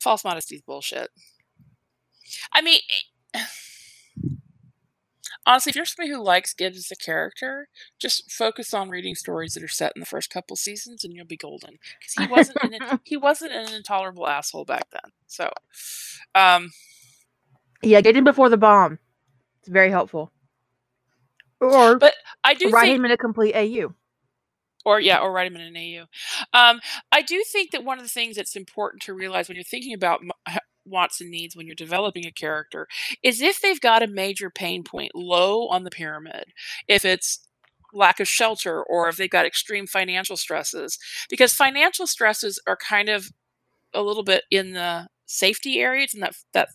False 0.00 0.24
modesty 0.24 0.56
is 0.56 0.62
bullshit. 0.62 1.10
I 2.52 2.62
mean, 2.62 2.80
honestly, 5.46 5.70
if 5.70 5.76
you're 5.76 5.84
somebody 5.84 6.12
who 6.12 6.22
likes 6.22 6.54
Gibbs 6.54 6.78
as 6.78 6.90
a 6.90 6.96
character, 6.96 7.68
just 7.98 8.30
focus 8.30 8.74
on 8.74 8.90
reading 8.90 9.14
stories 9.14 9.54
that 9.54 9.62
are 9.62 9.68
set 9.68 9.92
in 9.94 10.00
the 10.00 10.06
first 10.06 10.30
couple 10.30 10.56
seasons, 10.56 11.04
and 11.04 11.14
you'll 11.14 11.26
be 11.26 11.36
golden. 11.36 11.78
Because 11.98 12.14
he 12.18 12.26
wasn't 12.26 12.58
an, 12.62 13.00
he 13.04 13.16
wasn't 13.16 13.52
an 13.52 13.72
intolerable 13.72 14.26
asshole 14.26 14.64
back 14.64 14.88
then. 14.90 15.12
So, 15.26 15.50
um, 16.34 16.70
yeah, 17.82 18.00
get 18.00 18.16
him 18.16 18.24
before 18.24 18.48
the 18.48 18.56
bomb. 18.56 18.98
It's 19.60 19.68
very 19.68 19.90
helpful. 19.90 20.32
Or 21.60 21.98
but 21.98 22.14
I 22.42 22.54
do 22.54 22.70
write 22.70 22.84
think, 22.84 22.96
him 22.96 23.04
in 23.04 23.10
a 23.10 23.16
complete 23.16 23.54
AU 23.54 23.94
or 24.84 25.00
yeah, 25.00 25.18
or 25.18 25.32
write 25.32 25.46
him 25.46 25.56
in 25.56 25.62
an 25.62 25.76
AU. 25.76 26.58
Um, 26.58 26.80
I 27.12 27.22
do 27.22 27.42
think 27.50 27.70
that 27.70 27.84
one 27.84 27.98
of 27.98 28.04
the 28.04 28.10
things 28.10 28.36
that's 28.36 28.56
important 28.56 29.02
to 29.02 29.14
realize 29.14 29.48
when 29.48 29.56
you're 29.56 29.64
thinking 29.64 29.94
about 29.94 30.22
wants 30.84 31.20
and 31.20 31.30
needs 31.30 31.54
when 31.54 31.66
you're 31.66 31.74
developing 31.74 32.26
a 32.26 32.32
character 32.32 32.88
is 33.22 33.40
if 33.40 33.60
they've 33.60 33.80
got 33.80 34.02
a 34.02 34.06
major 34.06 34.50
pain 34.50 34.82
point 34.82 35.12
low 35.14 35.68
on 35.68 35.84
the 35.84 35.90
pyramid, 35.90 36.46
if 36.88 37.04
it's 37.04 37.46
lack 37.92 38.20
of 38.20 38.28
shelter 38.28 38.82
or 38.82 39.08
if 39.08 39.16
they've 39.16 39.30
got 39.30 39.46
extreme 39.46 39.86
financial 39.86 40.36
stresses, 40.36 40.98
because 41.28 41.52
financial 41.52 42.06
stresses 42.06 42.60
are 42.66 42.76
kind 42.76 43.08
of 43.08 43.30
a 43.92 44.02
little 44.02 44.22
bit 44.22 44.44
in 44.50 44.72
the 44.72 45.08
safety 45.26 45.78
areas 45.78 46.12
and 46.12 46.22
that 46.22 46.34
that 46.52 46.68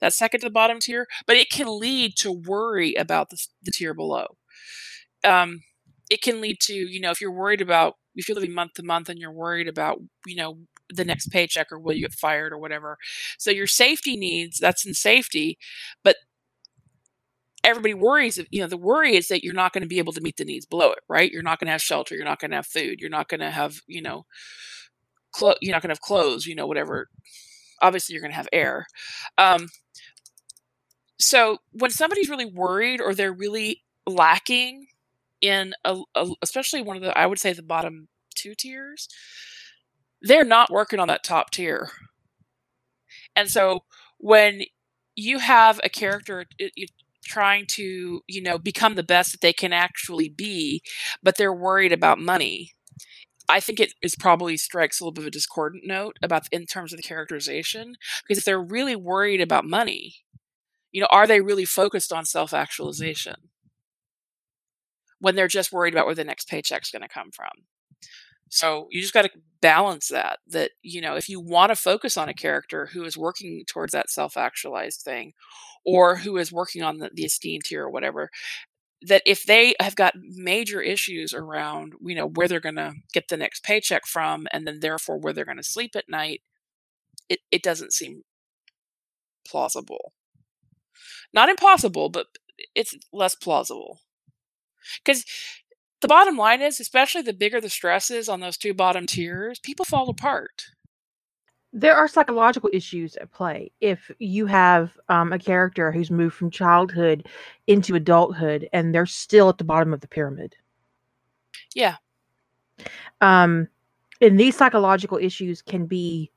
that 0.00 0.12
second 0.12 0.40
to 0.40 0.46
the 0.46 0.50
bottom 0.52 0.78
tier, 0.80 1.06
but 1.26 1.36
it 1.36 1.50
can 1.50 1.66
lead 1.78 2.16
to 2.18 2.32
worry 2.32 2.94
about 2.94 3.30
the, 3.30 3.46
the 3.62 3.70
tier 3.70 3.94
below. 3.94 4.36
Um, 5.24 5.62
it 6.10 6.22
can 6.22 6.40
lead 6.40 6.58
to 6.60 6.74
you 6.74 7.00
know 7.00 7.10
if 7.10 7.20
you're 7.20 7.32
worried 7.32 7.60
about 7.60 7.94
if 8.14 8.28
you're 8.28 8.34
living 8.34 8.54
month 8.54 8.74
to 8.74 8.82
month 8.82 9.08
and 9.08 9.18
you're 9.18 9.32
worried 9.32 9.68
about 9.68 9.98
you 10.26 10.36
know 10.36 10.58
the 10.90 11.04
next 11.04 11.28
paycheck 11.28 11.72
or 11.72 11.78
will 11.78 11.94
you 11.94 12.02
get 12.02 12.12
fired 12.12 12.52
or 12.52 12.58
whatever 12.58 12.98
so 13.38 13.50
your 13.50 13.66
safety 13.66 14.16
needs 14.16 14.58
that's 14.58 14.84
in 14.84 14.92
safety 14.92 15.58
but 16.04 16.16
everybody 17.64 17.94
worries 17.94 18.40
you 18.50 18.60
know 18.60 18.66
the 18.66 18.76
worry 18.76 19.14
is 19.14 19.28
that 19.28 19.44
you're 19.44 19.54
not 19.54 19.72
going 19.72 19.82
to 19.82 19.88
be 19.88 19.98
able 19.98 20.12
to 20.12 20.20
meet 20.20 20.36
the 20.36 20.44
needs 20.44 20.66
below 20.66 20.90
it 20.90 20.98
right 21.08 21.30
you're 21.30 21.42
not 21.42 21.60
going 21.60 21.66
to 21.66 21.72
have 21.72 21.82
shelter 21.82 22.14
you're 22.14 22.24
not 22.24 22.40
going 22.40 22.50
to 22.50 22.56
have 22.56 22.66
food 22.66 23.00
you're 23.00 23.10
not 23.10 23.28
going 23.28 23.40
to 23.40 23.50
have 23.50 23.80
you 23.86 24.02
know 24.02 24.24
clo- 25.32 25.54
you're 25.60 25.72
not 25.74 25.82
going 25.82 25.88
to 25.88 25.94
have 25.94 26.00
clothes 26.00 26.46
you 26.46 26.54
know 26.54 26.66
whatever 26.66 27.08
obviously 27.82 28.14
you're 28.14 28.22
going 28.22 28.32
to 28.32 28.36
have 28.36 28.48
air 28.52 28.86
um, 29.38 29.68
so 31.18 31.58
when 31.72 31.90
somebody's 31.90 32.28
really 32.28 32.46
worried 32.46 33.00
or 33.00 33.14
they're 33.14 33.32
really 33.32 33.82
lacking 34.06 34.86
in 35.40 35.74
a, 35.84 36.00
a, 36.14 36.28
especially 36.42 36.82
one 36.82 36.96
of 36.96 37.02
the 37.02 37.16
I 37.16 37.26
would 37.26 37.38
say 37.38 37.52
the 37.52 37.62
bottom 37.62 38.08
two 38.34 38.54
tiers, 38.54 39.08
they're 40.20 40.44
not 40.44 40.70
working 40.70 40.98
on 40.98 41.08
that 41.08 41.24
top 41.24 41.50
tier. 41.50 41.90
And 43.36 43.50
so 43.50 43.84
when 44.18 44.62
you 45.14 45.38
have 45.38 45.80
a 45.84 45.88
character 45.88 46.46
it, 46.58 46.72
it, 46.76 46.90
trying 47.24 47.66
to, 47.66 48.20
you 48.26 48.42
know, 48.42 48.58
become 48.58 48.94
the 48.94 49.02
best 49.02 49.32
that 49.32 49.40
they 49.40 49.52
can 49.52 49.72
actually 49.72 50.28
be, 50.28 50.82
but 51.22 51.36
they're 51.36 51.52
worried 51.52 51.92
about 51.92 52.18
money, 52.18 52.72
I 53.52 53.60
think 53.60 53.78
it 53.80 53.94
is 54.02 54.16
probably 54.16 54.56
strikes 54.56 55.00
a 55.00 55.04
little 55.04 55.12
bit 55.12 55.22
of 55.22 55.28
a 55.28 55.30
discordant 55.30 55.84
note 55.86 56.16
about 56.22 56.48
in 56.50 56.66
terms 56.66 56.92
of 56.92 56.96
the 56.96 57.02
characterization 57.02 57.94
because 58.22 58.38
if 58.38 58.44
they're 58.44 58.62
really 58.62 58.96
worried 58.96 59.40
about 59.40 59.64
money, 59.64 60.16
you 60.90 61.00
know, 61.00 61.08
are 61.10 61.26
they 61.26 61.40
really 61.40 61.64
focused 61.64 62.12
on 62.12 62.24
self 62.24 62.52
actualization? 62.54 63.36
when 65.22 65.36
they're 65.36 65.48
just 65.48 65.72
worried 65.72 65.94
about 65.94 66.04
where 66.04 66.16
the 66.16 66.24
next 66.24 66.48
paycheck's 66.48 66.90
going 66.90 67.00
to 67.00 67.08
come 67.08 67.30
from. 67.30 67.52
So 68.48 68.88
you 68.90 69.00
just 69.00 69.14
got 69.14 69.22
to 69.22 69.30
balance 69.60 70.08
that. 70.08 70.40
That, 70.48 70.72
you 70.82 71.00
know, 71.00 71.14
if 71.14 71.28
you 71.28 71.40
want 71.40 71.70
to 71.70 71.76
focus 71.76 72.16
on 72.16 72.28
a 72.28 72.34
character 72.34 72.86
who 72.92 73.04
is 73.04 73.16
working 73.16 73.62
towards 73.68 73.92
that 73.92 74.10
self 74.10 74.36
actualized 74.36 75.02
thing 75.02 75.32
or 75.86 76.16
who 76.16 76.36
is 76.36 76.52
working 76.52 76.82
on 76.82 76.98
the, 76.98 77.08
the 77.14 77.24
esteem 77.24 77.60
tier 77.64 77.84
or 77.84 77.90
whatever, 77.90 78.30
that 79.02 79.22
if 79.26 79.44
they 79.44 79.74
have 79.80 79.96
got 79.96 80.14
major 80.16 80.80
issues 80.80 81.34
around, 81.34 81.94
you 82.00 82.14
know, 82.14 82.26
where 82.26 82.48
they're 82.48 82.60
going 82.60 82.76
to 82.76 82.94
get 83.12 83.28
the 83.28 83.36
next 83.36 83.64
paycheck 83.64 84.06
from 84.06 84.46
and 84.52 84.66
then 84.66 84.80
therefore 84.80 85.18
where 85.18 85.32
they're 85.32 85.44
going 85.44 85.56
to 85.56 85.62
sleep 85.62 85.96
at 85.96 86.08
night, 86.08 86.42
it, 87.28 87.40
it 87.50 87.62
doesn't 87.62 87.92
seem 87.92 88.22
plausible. 89.46 90.12
Not 91.34 91.48
impossible, 91.48 92.10
but 92.10 92.26
it's 92.74 92.94
less 93.12 93.34
plausible. 93.34 94.00
Because 95.04 95.24
the 96.00 96.08
bottom 96.08 96.36
line 96.36 96.62
is, 96.62 96.80
especially 96.80 97.22
the 97.22 97.32
bigger 97.32 97.60
the 97.60 97.70
stress 97.70 98.10
is 98.10 98.28
on 98.28 98.40
those 98.40 98.56
two 98.56 98.74
bottom 98.74 99.06
tiers, 99.06 99.58
people 99.58 99.84
fall 99.84 100.08
apart. 100.08 100.64
There 101.72 101.96
are 101.96 102.06
psychological 102.06 102.68
issues 102.72 103.16
at 103.16 103.32
play 103.32 103.72
if 103.80 104.10
you 104.18 104.46
have 104.46 104.98
um, 105.08 105.32
a 105.32 105.38
character 105.38 105.90
who's 105.90 106.10
moved 106.10 106.34
from 106.34 106.50
childhood 106.50 107.26
into 107.66 107.94
adulthood 107.94 108.68
and 108.72 108.94
they're 108.94 109.06
still 109.06 109.48
at 109.48 109.58
the 109.58 109.64
bottom 109.64 109.94
of 109.94 110.00
the 110.00 110.08
pyramid. 110.08 110.54
Yeah. 111.74 111.96
Um, 113.20 113.68
and 114.20 114.38
these 114.38 114.56
psychological 114.56 115.18
issues 115.18 115.62
can 115.62 115.86
be 115.86 116.30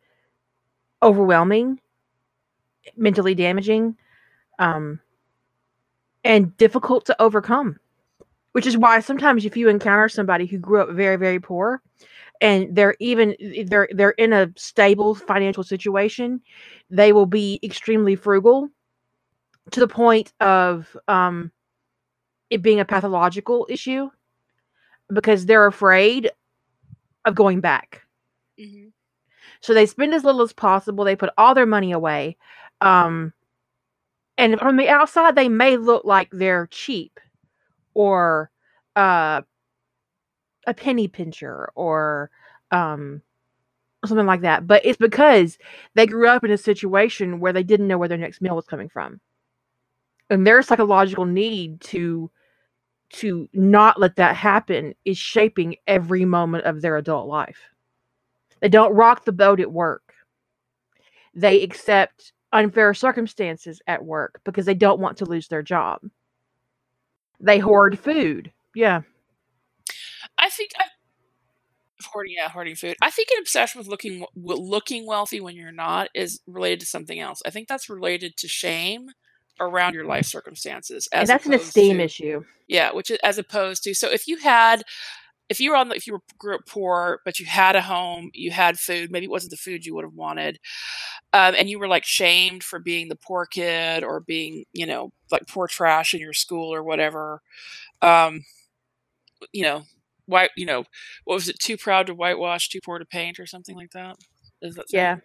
overwhelming, 1.04 1.82
mentally 2.96 3.36
damaging, 3.36 3.98
um, 4.58 5.02
and 6.24 6.56
difficult 6.58 7.06
to 7.08 7.22
overcome 7.22 7.80
which 8.56 8.66
is 8.66 8.78
why 8.78 9.02
sometimes 9.02 9.44
if 9.44 9.58
you 9.58 9.68
encounter 9.68 10.08
somebody 10.08 10.46
who 10.46 10.58
grew 10.58 10.80
up 10.80 10.90
very 10.92 11.18
very 11.18 11.42
poor 11.42 11.82
and 12.42 12.76
they're 12.76 12.96
even 13.00 13.36
they're 13.68 13.90
they're 13.94 14.12
in 14.12 14.34
a 14.34 14.50
stable 14.58 15.16
financial 15.16 15.64
situation 15.64 16.42
they 16.90 17.14
will 17.14 17.26
be 17.26 17.60
extremely 17.64 18.16
frugal 18.16 18.70
to 19.72 19.80
the 19.80 19.88
point 19.88 20.34
of 20.40 20.96
um 21.08 21.52
it 22.50 22.62
being 22.62 22.80
a 22.80 22.86
pathological 22.86 23.66
issue 23.70 24.10
because 25.14 25.46
they're 25.46 25.68
afraid 25.68 26.32
of 27.26 27.36
going 27.36 27.62
back. 27.62 28.04
Hmm 28.60 28.88
so 29.62 29.74
they 29.74 29.86
spend 29.86 30.14
as 30.14 30.24
little 30.24 30.42
as 30.42 30.54
possible 30.54 31.04
they 31.04 31.16
put 31.16 31.30
all 31.38 31.56
their 31.56 31.66
money 31.66 31.92
away 31.92 32.38
um 32.82 33.34
and 34.38 34.60
from 34.60 34.78
the 34.78 34.90
outside 34.90 35.36
they 35.36 35.50
may 35.50 35.78
look 35.78 36.06
like 36.06 36.30
they're 36.32 36.68
cheap 36.68 37.20
or 37.94 38.52
uh 38.96 39.42
a 40.68 40.74
penny 40.74 41.08
pincher 41.08 41.70
or 41.76 42.30
um 42.72 43.22
something 44.06 44.28
like 44.28 44.42
that 44.42 44.68
but 44.68 44.86
it's 44.86 44.98
because 44.98 45.58
they 45.96 46.06
grew 46.06 46.28
up 46.28 46.44
in 46.44 46.52
a 46.52 46.58
situation 46.58 47.40
where 47.40 47.54
they 47.54 47.64
didn't 47.64 47.88
know 47.88 47.98
where 47.98 48.10
their 48.10 48.18
next 48.18 48.42
meal 48.42 48.56
was 48.56 48.66
coming 48.66 48.90
from. 48.90 49.20
And 50.30 50.46
their 50.46 50.62
psychological 50.62 51.26
need 51.26 51.82
to 51.82 52.32
to 53.12 53.48
not 53.54 54.00
let 54.00 54.16
that 54.16 54.36
happen 54.36 54.96
is 55.06 55.18
shaping 55.18 55.76
every 55.88 56.26
moment 56.26 56.66
of 56.66 56.82
their 56.82 56.98
adult 56.98 57.28
life. 57.28 57.60
They 58.62 58.70
don't 58.70 58.96
rock 58.96 59.26
the 59.26 59.32
boat 59.32 59.60
at 59.60 59.72
work. 59.72 60.14
They 61.36 61.62
accept 61.62 62.34
unfair 62.52 62.94
circumstances 62.94 63.82
at 63.88 64.04
work 64.04 64.42
because 64.44 64.66
they 64.66 64.74
don't 64.74 65.00
want 65.00 65.18
to 65.18 65.26
lose 65.26 65.48
their 65.48 65.62
job. 65.62 66.02
They 67.40 67.60
hoard 67.60 68.00
food. 68.00 68.52
Yeah 68.74 69.02
think 70.56 70.72
I, 70.78 70.86
hoarding, 72.12 72.36
yeah, 72.38 72.50
hoarding 72.50 72.76
food. 72.76 72.96
I 73.02 73.10
think 73.10 73.30
an 73.32 73.38
obsession 73.40 73.80
with 73.80 73.88
looking 73.88 74.26
looking 74.36 75.06
wealthy 75.06 75.42
when 75.42 75.56
you're 75.56 75.72
not 75.72 76.10
is 76.14 76.42
related 76.48 76.82
to 76.82 76.86
something 76.86 77.20
else. 77.20 77.42
I 77.46 77.50
think 77.50 77.68
that's 77.68 77.90
related 77.90 78.38
to 78.38 78.48
shame 78.48 79.10
around 79.60 79.94
your 79.94 80.06
life 80.06 80.26
circumstances. 80.26 81.08
and 81.14 81.28
that's 81.28 81.46
an 81.46 81.54
esteem 81.54 81.98
to 81.98 82.04
issue 82.04 82.44
yeah, 82.68 82.92
which 82.92 83.12
is 83.12 83.20
as 83.24 83.38
opposed 83.38 83.84
to 83.84 83.94
so 83.94 84.10
if 84.10 84.28
you 84.28 84.38
had 84.38 84.84
if 85.48 85.60
you 85.60 85.70
were 85.70 85.76
on 85.76 85.90
the, 85.90 85.96
if 85.96 86.08
you 86.08 86.14
were 86.14 86.22
grew 86.40 86.56
up 86.56 86.62
poor 86.68 87.20
but 87.24 87.40
you 87.40 87.46
had 87.46 87.76
a 87.76 87.82
home, 87.82 88.32
you 88.34 88.52
had 88.52 88.80
food, 88.80 89.12
maybe 89.12 89.26
it 89.26 89.32
wasn't 89.32 89.52
the 89.52 89.58
food 89.58 89.86
you 89.86 89.94
would 89.96 90.04
have 90.04 90.16
wanted, 90.16 90.60
um, 91.34 91.54
and 91.58 91.70
you 91.70 91.78
were 91.80 91.88
like 91.88 92.06
shamed 92.06 92.64
for 92.64 92.80
being 92.80 93.08
the 93.08 93.16
poor 93.16 93.46
kid 93.46 94.04
or 94.04 94.20
being 94.22 94.66
you 94.74 94.86
know 94.86 95.12
like 95.32 95.48
poor 95.48 95.68
trash 95.68 96.14
in 96.14 96.20
your 96.20 96.34
school 96.34 96.74
or 96.74 96.84
whatever. 96.84 97.42
Um, 98.02 98.42
you 99.52 99.64
know, 99.64 99.84
white, 100.26 100.52
you 100.56 100.66
know, 100.66 100.86
what 101.26 101.36
was 101.36 101.50
it? 101.50 101.60
Too 101.60 101.78
proud 101.78 102.08
to 102.08 102.14
whitewash, 102.14 102.70
too 102.70 102.80
poor 102.84 103.00
to 103.00 103.06
paint, 103.06 103.40
or 103.40 103.46
something 103.46 103.76
like 103.76 103.92
that. 103.92 104.16
Is 104.62 104.76
that 104.76 104.86
yeah? 104.90 105.18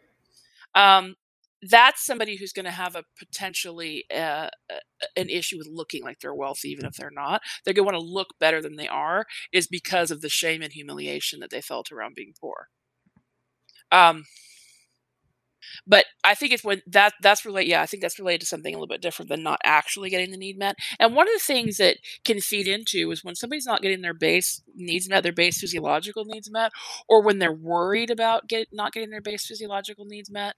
Um, 0.75 1.17
that's 1.63 2.05
somebody 2.05 2.37
who's 2.37 2.53
going 2.53 2.65
to 2.65 2.71
have 2.71 2.97
a 2.97 3.05
potentially 3.19 4.05
uh, 4.15 4.49
uh, 4.71 5.07
an 5.17 5.29
issue 5.29 5.59
with 5.59 5.69
looking 5.71 6.03
like 6.03 6.21
they're 6.21 6.35
wealthy, 6.35 6.71
even 6.71 6.87
if 6.87 6.95
they're 6.95 7.11
not. 7.11 7.43
They're 7.65 7.75
going 7.75 7.87
to 7.87 7.93
want 7.93 8.03
to 8.03 8.13
look 8.13 8.29
better 8.39 8.63
than 8.63 8.77
they 8.77 8.89
are, 8.89 9.27
is 9.53 9.67
because 9.67 10.11
of 10.11 10.23
the 10.23 10.29
shame 10.29 10.63
and 10.63 10.73
humiliation 10.73 11.41
that 11.41 11.51
they 11.51 11.61
felt 11.61 11.93
around 11.93 12.15
being 12.15 12.33
poor. 12.41 12.69
Um, 13.93 14.25
but 15.87 16.05
I 16.25 16.35
think 16.35 16.53
it's 16.53 16.65
when 16.65 16.83
that 16.87 17.15
that's 17.23 17.45
related. 17.45 17.71
Yeah, 17.71 17.83
I 17.83 17.87
think 17.87 18.03
that's 18.03 18.19
related 18.19 18.41
to 18.41 18.47
something 18.47 18.75
a 18.75 18.77
little 18.77 18.87
bit 18.87 19.03
different 19.03 19.29
than 19.29 19.43
not 19.43 19.61
actually 19.65 20.11
getting 20.11 20.31
the 20.31 20.37
need 20.37 20.59
met. 20.59 20.77
And 20.99 21.15
one 21.15 21.29
of 21.29 21.35
the 21.35 21.45
things 21.45 21.77
that 21.79 21.99
can 22.25 22.41
feed 22.41 22.69
into 22.69 23.11
is 23.11 23.25
when 23.25 23.35
somebody's 23.35 23.67
not 23.67 23.83
getting 23.83 24.03
their 24.03 24.15
base 24.15 24.63
needs 24.75 25.09
met, 25.09 25.23
their 25.23 25.33
base 25.33 25.61
physiological 25.61 26.25
needs 26.25 26.51
met, 26.51 26.73
or 27.09 27.23
when 27.23 27.39
they're 27.39 27.53
worried 27.53 28.11
about 28.11 28.49
get 28.49 28.69
not 28.73 28.93
getting 28.93 29.11
their 29.11 29.21
base 29.21 29.47
physiological 29.47 30.05
needs 30.05 30.31
met. 30.31 30.57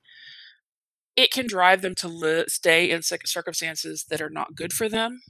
It 1.14 1.30
can 1.30 1.46
drive 1.46 1.82
them 1.82 1.94
to 1.96 2.08
li- 2.08 2.44
stay 2.48 2.90
in 2.90 3.02
circumstances 3.02 4.06
that 4.08 4.22
are 4.22 4.30
not 4.30 4.54
good 4.54 4.72
for 4.72 4.88
them 4.88 5.20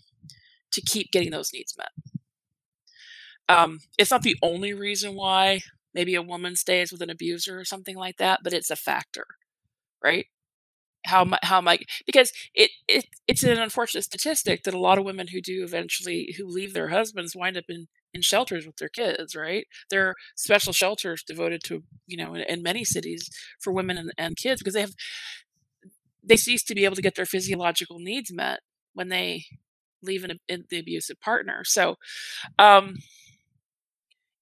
to 0.70 0.80
keep 0.80 1.10
getting 1.10 1.30
those 1.32 1.52
needs 1.52 1.76
met. 1.76 1.90
Um, 3.48 3.80
it's 3.98 4.10
not 4.10 4.22
the 4.22 4.36
only 4.42 4.72
reason 4.72 5.14
why 5.14 5.60
maybe 5.94 6.14
a 6.14 6.22
woman 6.22 6.56
stays 6.56 6.92
with 6.92 7.02
an 7.02 7.10
abuser 7.10 7.58
or 7.58 7.64
something 7.64 7.96
like 7.96 8.16
that, 8.18 8.40
but 8.42 8.52
it's 8.52 8.70
a 8.70 8.76
factor, 8.76 9.26
right? 10.04 10.26
how 11.06 11.24
mu- 11.24 11.36
how 11.42 11.60
might 11.60 11.88
because 12.06 12.32
it, 12.54 12.70
it 12.86 13.06
it's 13.26 13.42
an 13.42 13.58
unfortunate 13.58 14.04
statistic 14.04 14.62
that 14.62 14.74
a 14.74 14.78
lot 14.78 14.98
of 14.98 15.04
women 15.04 15.28
who 15.28 15.40
do 15.40 15.64
eventually 15.64 16.34
who 16.38 16.46
leave 16.46 16.74
their 16.74 16.90
husbands 16.90 17.34
wind 17.34 17.56
up 17.56 17.64
in 17.68 17.88
in 18.14 18.22
shelters 18.22 18.66
with 18.66 18.76
their 18.76 18.88
kids 18.88 19.34
right 19.34 19.66
there 19.90 20.08
are 20.08 20.14
special 20.36 20.72
shelters 20.72 21.24
devoted 21.24 21.60
to 21.64 21.82
you 22.06 22.16
know 22.16 22.34
in, 22.34 22.42
in 22.42 22.62
many 22.62 22.84
cities 22.84 23.28
for 23.60 23.72
women 23.72 23.98
and, 23.98 24.12
and 24.16 24.36
kids 24.36 24.60
because 24.60 24.74
they 24.74 24.80
have 24.80 24.94
they 26.22 26.36
cease 26.36 26.62
to 26.64 26.74
be 26.74 26.84
able 26.84 26.96
to 26.96 27.02
get 27.02 27.14
their 27.14 27.26
physiological 27.26 27.98
needs 27.98 28.32
met 28.32 28.60
when 28.94 29.08
they 29.08 29.44
leave 30.02 30.24
an, 30.24 30.38
in 30.48 30.64
the 30.70 30.78
abusive 30.78 31.20
partner 31.20 31.62
so 31.64 31.96
um 32.58 32.96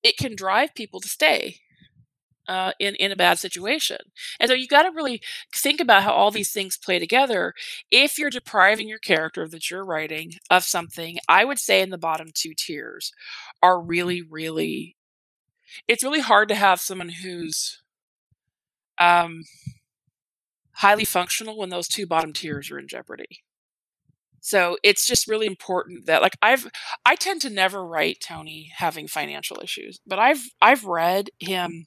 it 0.03 0.17
can 0.17 0.35
drive 0.35 0.75
people 0.75 1.01
to 1.01 1.09
stay 1.09 1.57
uh, 2.49 2.73
in 2.79 2.95
in 2.97 3.13
a 3.13 3.17
bad 3.17 3.39
situation. 3.39 3.99
And 4.39 4.49
so 4.49 4.55
you 4.55 4.67
got 4.67 4.83
to 4.83 4.91
really 4.91 5.21
think 5.55 5.81
about 5.81 6.03
how 6.03 6.13
all 6.13 6.31
these 6.31 6.53
things 6.53 6.77
play 6.77 6.99
together. 6.99 7.55
If 7.91 8.19
you're 8.19 8.31
depriving 8.31 8.89
your 8.89 8.99
character 8.99 9.47
that 9.49 9.71
you're 9.71 9.85
writing 9.85 10.35
of 10.51 10.65
something, 10.65 11.19
I 11.29 11.45
would 11.45 11.59
say 11.59 11.81
in 11.81 11.91
the 11.91 11.99
bottom 11.99 12.31
two 12.35 12.55
tiers 12.57 13.13
are 13.63 13.81
really, 13.81 14.23
really. 14.23 14.97
It's 15.87 16.03
really 16.03 16.21
hard 16.21 16.49
to 16.49 16.57
have 16.57 16.81
someone 16.81 17.11
who's 17.11 17.81
um, 18.99 19.45
highly 20.75 21.05
functional 21.05 21.57
when 21.57 21.69
those 21.69 21.87
two 21.87 22.07
bottom 22.07 22.33
tiers 22.33 22.71
are 22.71 22.79
in 22.79 22.89
jeopardy. 22.89 23.45
So 24.41 24.79
it's 24.83 25.07
just 25.07 25.29
really 25.29 25.47
important 25.47 26.07
that 26.07 26.23
like 26.23 26.37
I've 26.43 26.67
I 27.05 27.15
tend 27.15 27.43
to 27.43 27.51
never 27.51 27.85
write 27.85 28.19
Tony 28.27 28.73
having 28.75 29.07
financial 29.07 29.61
issues, 29.63 30.01
but 30.07 30.19
I've 30.19 30.43
I've 30.61 30.85
read 30.85 31.31
him 31.39 31.87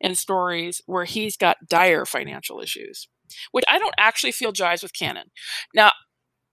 in 0.00 0.14
stories 0.14 0.80
where 0.86 1.04
he's 1.04 1.36
got 1.36 1.68
dire 1.68 2.04
financial 2.04 2.60
issues, 2.60 3.08
which 3.52 3.64
I 3.68 3.78
don't 3.78 3.94
actually 3.98 4.32
feel 4.32 4.52
jives 4.52 4.82
with 4.82 4.92
canon. 4.94 5.30
Now, 5.74 5.92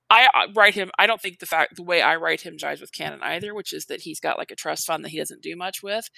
I 0.09 0.27
I 0.33 0.47
write 0.55 0.75
him. 0.75 0.91
I 0.99 1.07
don't 1.07 1.21
think 1.21 1.39
the 1.39 1.45
fact 1.45 1.75
the 1.75 1.83
way 1.83 2.01
I 2.01 2.15
write 2.15 2.41
him 2.41 2.57
jives 2.57 2.81
with 2.81 2.93
canon 2.93 3.19
either, 3.21 3.53
which 3.53 3.73
is 3.73 3.85
that 3.87 4.01
he's 4.01 4.19
got 4.19 4.37
like 4.37 4.51
a 4.51 4.55
trust 4.55 4.85
fund 4.85 5.03
that 5.03 5.09
he 5.09 5.17
doesn't 5.17 5.41
do 5.41 5.55
much 5.55 5.81
with. 5.83 6.09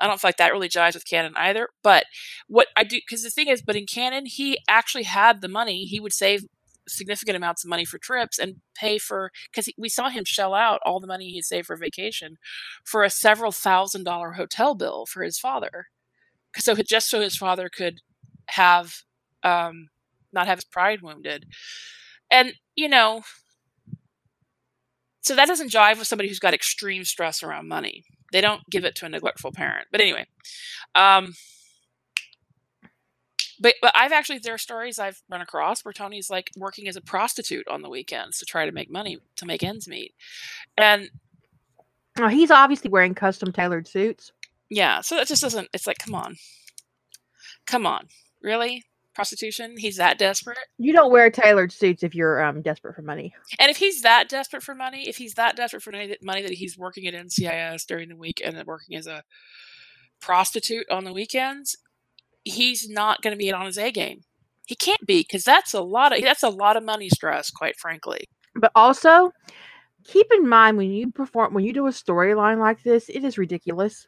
I 0.00 0.06
don't 0.06 0.20
feel 0.20 0.28
like 0.28 0.36
that 0.36 0.52
really 0.52 0.68
jives 0.68 0.94
with 0.94 1.08
canon 1.08 1.34
either. 1.36 1.68
But 1.82 2.04
what 2.46 2.68
I 2.76 2.84
do, 2.84 2.98
because 2.98 3.24
the 3.24 3.30
thing 3.30 3.48
is, 3.48 3.62
but 3.62 3.76
in 3.76 3.86
canon, 3.86 4.26
he 4.26 4.58
actually 4.68 5.04
had 5.04 5.40
the 5.40 5.48
money. 5.48 5.84
He 5.84 6.00
would 6.00 6.12
save 6.12 6.44
significant 6.88 7.36
amounts 7.36 7.64
of 7.64 7.68
money 7.68 7.84
for 7.84 7.98
trips 7.98 8.38
and 8.38 8.56
pay 8.74 8.98
for 8.98 9.30
because 9.50 9.70
we 9.78 9.88
saw 9.88 10.08
him 10.08 10.24
shell 10.24 10.54
out 10.54 10.80
all 10.84 11.00
the 11.00 11.06
money 11.06 11.30
he 11.30 11.42
saved 11.42 11.66
for 11.66 11.76
vacation 11.76 12.36
for 12.84 13.04
a 13.04 13.10
several 13.10 13.52
thousand 13.52 14.04
dollar 14.04 14.32
hotel 14.32 14.74
bill 14.74 15.04
for 15.06 15.22
his 15.22 15.38
father 15.38 15.86
so 16.60 16.74
just 16.74 17.08
so 17.08 17.20
his 17.20 17.36
father 17.36 17.68
could 17.68 18.00
have 18.46 19.02
um 19.42 19.88
not 20.32 20.46
have 20.46 20.58
his 20.58 20.64
pride 20.64 21.02
wounded. 21.02 21.46
And 22.30 22.54
you 22.76 22.88
know 22.88 23.22
so 25.20 25.34
that 25.34 25.48
doesn't 25.48 25.70
jive 25.70 25.98
with 25.98 26.06
somebody 26.06 26.28
who's 26.28 26.38
got 26.38 26.54
extreme 26.54 27.04
stress 27.04 27.42
around 27.42 27.68
money. 27.68 28.04
They 28.32 28.40
don't 28.40 28.62
give 28.70 28.84
it 28.84 28.94
to 28.96 29.06
a 29.06 29.08
neglectful 29.08 29.52
parent. 29.52 29.88
But 29.90 30.00
anyway 30.00 30.26
um 30.94 31.34
but, 33.60 33.74
but 33.82 33.92
I've 33.94 34.12
actually 34.12 34.38
there 34.38 34.54
are 34.54 34.58
stories 34.58 34.98
I've 34.98 35.22
run 35.28 35.40
across 35.40 35.84
where 35.84 35.92
Tony's 35.92 36.30
like 36.30 36.50
working 36.56 36.88
as 36.88 36.96
a 36.96 37.00
prostitute 37.00 37.66
on 37.68 37.82
the 37.82 37.88
weekends 37.88 38.38
to 38.38 38.46
try 38.46 38.66
to 38.66 38.72
make 38.72 38.90
money 38.90 39.18
to 39.36 39.46
make 39.46 39.62
ends 39.62 39.88
meet, 39.88 40.14
and 40.76 41.10
he's 42.30 42.50
obviously 42.50 42.90
wearing 42.90 43.14
custom 43.14 43.52
tailored 43.52 43.86
suits 43.88 44.32
yeah, 44.70 45.00
so 45.00 45.16
that 45.16 45.26
just 45.28 45.42
doesn't. 45.42 45.68
It's 45.72 45.86
like, 45.86 45.98
come 45.98 46.14
on, 46.14 46.36
come 47.66 47.86
on, 47.86 48.08
really? 48.42 48.84
Prostitution? 49.14 49.74
He's 49.76 49.96
that 49.96 50.16
desperate? 50.16 50.58
you 50.78 50.92
don't 50.92 51.10
wear 51.10 51.28
tailored 51.28 51.72
suits 51.72 52.04
if 52.04 52.14
you're 52.14 52.40
um 52.44 52.62
desperate 52.62 52.94
for 52.94 53.02
money 53.02 53.34
And 53.58 53.68
if 53.68 53.76
he's 53.76 54.02
that 54.02 54.28
desperate 54.28 54.62
for 54.62 54.76
money, 54.76 55.08
if 55.08 55.16
he's 55.16 55.34
that 55.34 55.56
desperate 55.56 55.82
for 55.82 55.90
money 55.90 56.42
that, 56.42 56.52
he's 56.52 56.78
working 56.78 57.06
at 57.08 57.14
NCIS 57.14 57.84
during 57.86 58.08
the 58.10 58.16
week 58.16 58.40
and 58.44 58.56
then 58.56 58.64
working 58.64 58.96
as 58.96 59.08
a 59.08 59.24
prostitute 60.20 60.88
on 60.88 61.02
the 61.04 61.12
weekends, 61.12 61.76
he's 62.44 62.88
not 62.88 63.20
going 63.20 63.32
to 63.32 63.38
be 63.38 63.52
on 63.52 63.66
his 63.66 63.76
A 63.78 63.90
game. 63.90 64.20
He 64.66 64.76
can't 64.76 65.04
be 65.04 65.20
because 65.22 65.42
that's 65.42 65.74
a 65.74 65.80
lot 65.80 66.16
of 66.16 66.22
that's 66.22 66.44
a 66.44 66.48
lot 66.50 66.76
of 66.76 66.84
money 66.84 67.08
stress, 67.08 67.50
quite 67.50 67.76
frankly. 67.76 68.20
but 68.54 68.70
also 68.76 69.32
keep 70.04 70.26
in 70.32 70.48
mind 70.48 70.76
when 70.76 70.90
you 70.90 71.10
perform 71.10 71.54
when 71.54 71.64
you 71.64 71.72
do 71.72 71.86
a 71.86 71.90
storyline 71.90 72.58
like 72.60 72.82
this 72.84 73.08
it 73.08 73.24
is 73.24 73.36
ridiculous 73.36 74.06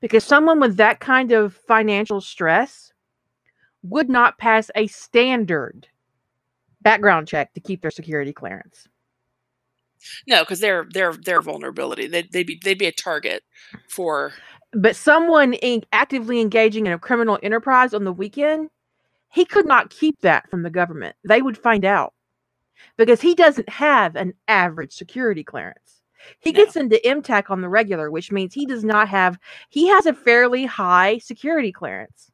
because 0.00 0.24
someone 0.24 0.60
with 0.60 0.76
that 0.78 1.00
kind 1.00 1.32
of 1.32 1.54
financial 1.54 2.20
stress 2.20 2.92
would 3.82 4.08
not 4.08 4.38
pass 4.38 4.70
a 4.76 4.86
standard 4.88 5.88
background 6.82 7.28
check 7.28 7.54
to 7.54 7.60
keep 7.60 7.82
their 7.82 7.90
security 7.90 8.32
clearance 8.32 8.88
No, 10.26 10.42
because 10.42 10.60
their 10.60 10.86
their 10.92 11.12
their 11.14 11.42
vulnerability. 11.42 12.06
They'd, 12.06 12.32
they'd 12.32 12.46
be 12.46 12.60
they'd 12.62 12.78
be 12.78 12.86
a 12.86 12.92
target 12.92 13.42
for. 13.88 14.32
But 14.72 14.96
someone 14.96 15.54
in, 15.54 15.84
actively 15.92 16.40
engaging 16.40 16.86
in 16.86 16.92
a 16.92 16.98
criminal 16.98 17.38
enterprise 17.42 17.94
on 17.94 18.04
the 18.04 18.12
weekend, 18.12 18.70
he 19.32 19.44
could 19.44 19.66
not 19.66 19.90
keep 19.90 20.20
that 20.22 20.50
from 20.50 20.62
the 20.62 20.70
government. 20.70 21.16
They 21.28 21.42
would 21.42 21.58
find 21.58 21.84
out 21.84 22.14
because 22.98 23.20
he 23.22 23.34
doesn't 23.34 23.68
have 23.68 24.16
an 24.16 24.34
average 24.48 24.94
security 24.94 25.44
clearance. 25.44 26.02
He 26.40 26.52
No. 26.52 26.64
gets 26.64 26.76
into 26.76 27.00
MTAC 27.06 27.50
on 27.50 27.60
the 27.60 27.68
regular, 27.68 28.10
which 28.10 28.32
means 28.32 28.54
he 28.54 28.66
does 28.66 28.84
not 28.84 29.08
have. 29.08 29.38
He 29.70 29.88
has 29.88 30.06
a 30.06 30.14
fairly 30.14 30.66
high 30.66 31.18
security 31.18 31.72
clearance. 31.72 32.30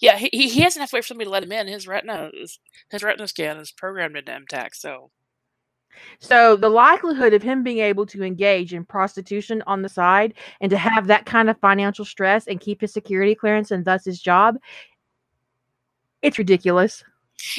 Yeah, 0.00 0.16
he 0.16 0.28
he 0.48 0.60
have 0.60 0.74
to 0.74 0.80
wait 0.80 0.90
for 0.90 1.02
somebody 1.02 1.26
to 1.26 1.30
let 1.30 1.42
him 1.42 1.52
in. 1.52 1.66
His 1.66 1.88
retina 1.88 2.30
is, 2.32 2.60
his 2.90 3.02
retina 3.02 3.26
scan 3.28 3.56
is 3.58 3.72
programmed 3.72 4.16
into 4.16 4.32
MTAC. 4.32 4.74
So 4.74 5.10
So 6.20 6.56
the 6.56 6.68
likelihood 6.68 7.34
of 7.34 7.42
him 7.42 7.62
being 7.64 7.78
able 7.78 8.06
to 8.06 8.22
engage 8.22 8.72
in 8.74 8.84
prostitution 8.84 9.62
on 9.66 9.82
the 9.82 9.88
side 9.88 10.34
and 10.60 10.70
to 10.70 10.78
have 10.78 11.08
that 11.08 11.26
kind 11.26 11.50
of 11.50 11.58
financial 11.58 12.04
stress 12.04 12.46
and 12.46 12.60
keep 12.60 12.80
his 12.80 12.92
security 12.92 13.34
clearance 13.34 13.70
and 13.72 13.84
thus 13.84 14.04
his 14.04 14.20
job, 14.20 14.56
it's 16.22 16.38
ridiculous. 16.38 17.02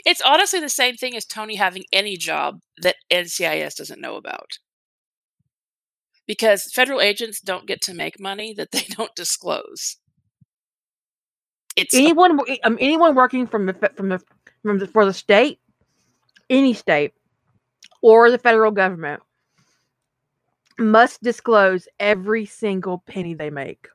it's 0.05 0.21
honestly 0.21 0.59
the 0.59 0.69
same 0.69 0.95
thing 0.95 1.15
as 1.15 1.25
Tony 1.25 1.55
having 1.55 1.83
any 1.91 2.17
job 2.17 2.61
that 2.81 2.95
NCIS 3.11 3.75
doesn't 3.75 4.01
know 4.01 4.15
about. 4.15 4.59
Because 6.29 6.65
federal 6.71 7.01
agents 7.01 7.41
don't 7.41 7.65
get 7.65 7.81
to 7.81 7.95
make 7.95 8.19
money 8.19 8.53
that 8.53 8.71
they 8.71 8.83
don't 8.91 9.15
disclose. 9.15 9.97
It's 11.75 11.95
Anyone, 11.95 12.39
um, 12.63 12.77
anyone 12.79 13.15
working 13.15 13.47
from 13.47 13.65
the 13.65 13.73
from 13.95 14.09
the 14.09 14.21
from 14.61 14.77
the 14.77 14.87
for 14.87 15.05
the 15.05 15.13
state, 15.13 15.59
any 16.51 16.73
state, 16.75 17.13
or 18.03 18.29
the 18.29 18.37
federal 18.37 18.71
government 18.71 19.23
must 20.77 21.23
disclose 21.23 21.87
every 21.99 22.45
single 22.45 22.99
penny 23.07 23.33
they 23.33 23.49
make. 23.49 23.87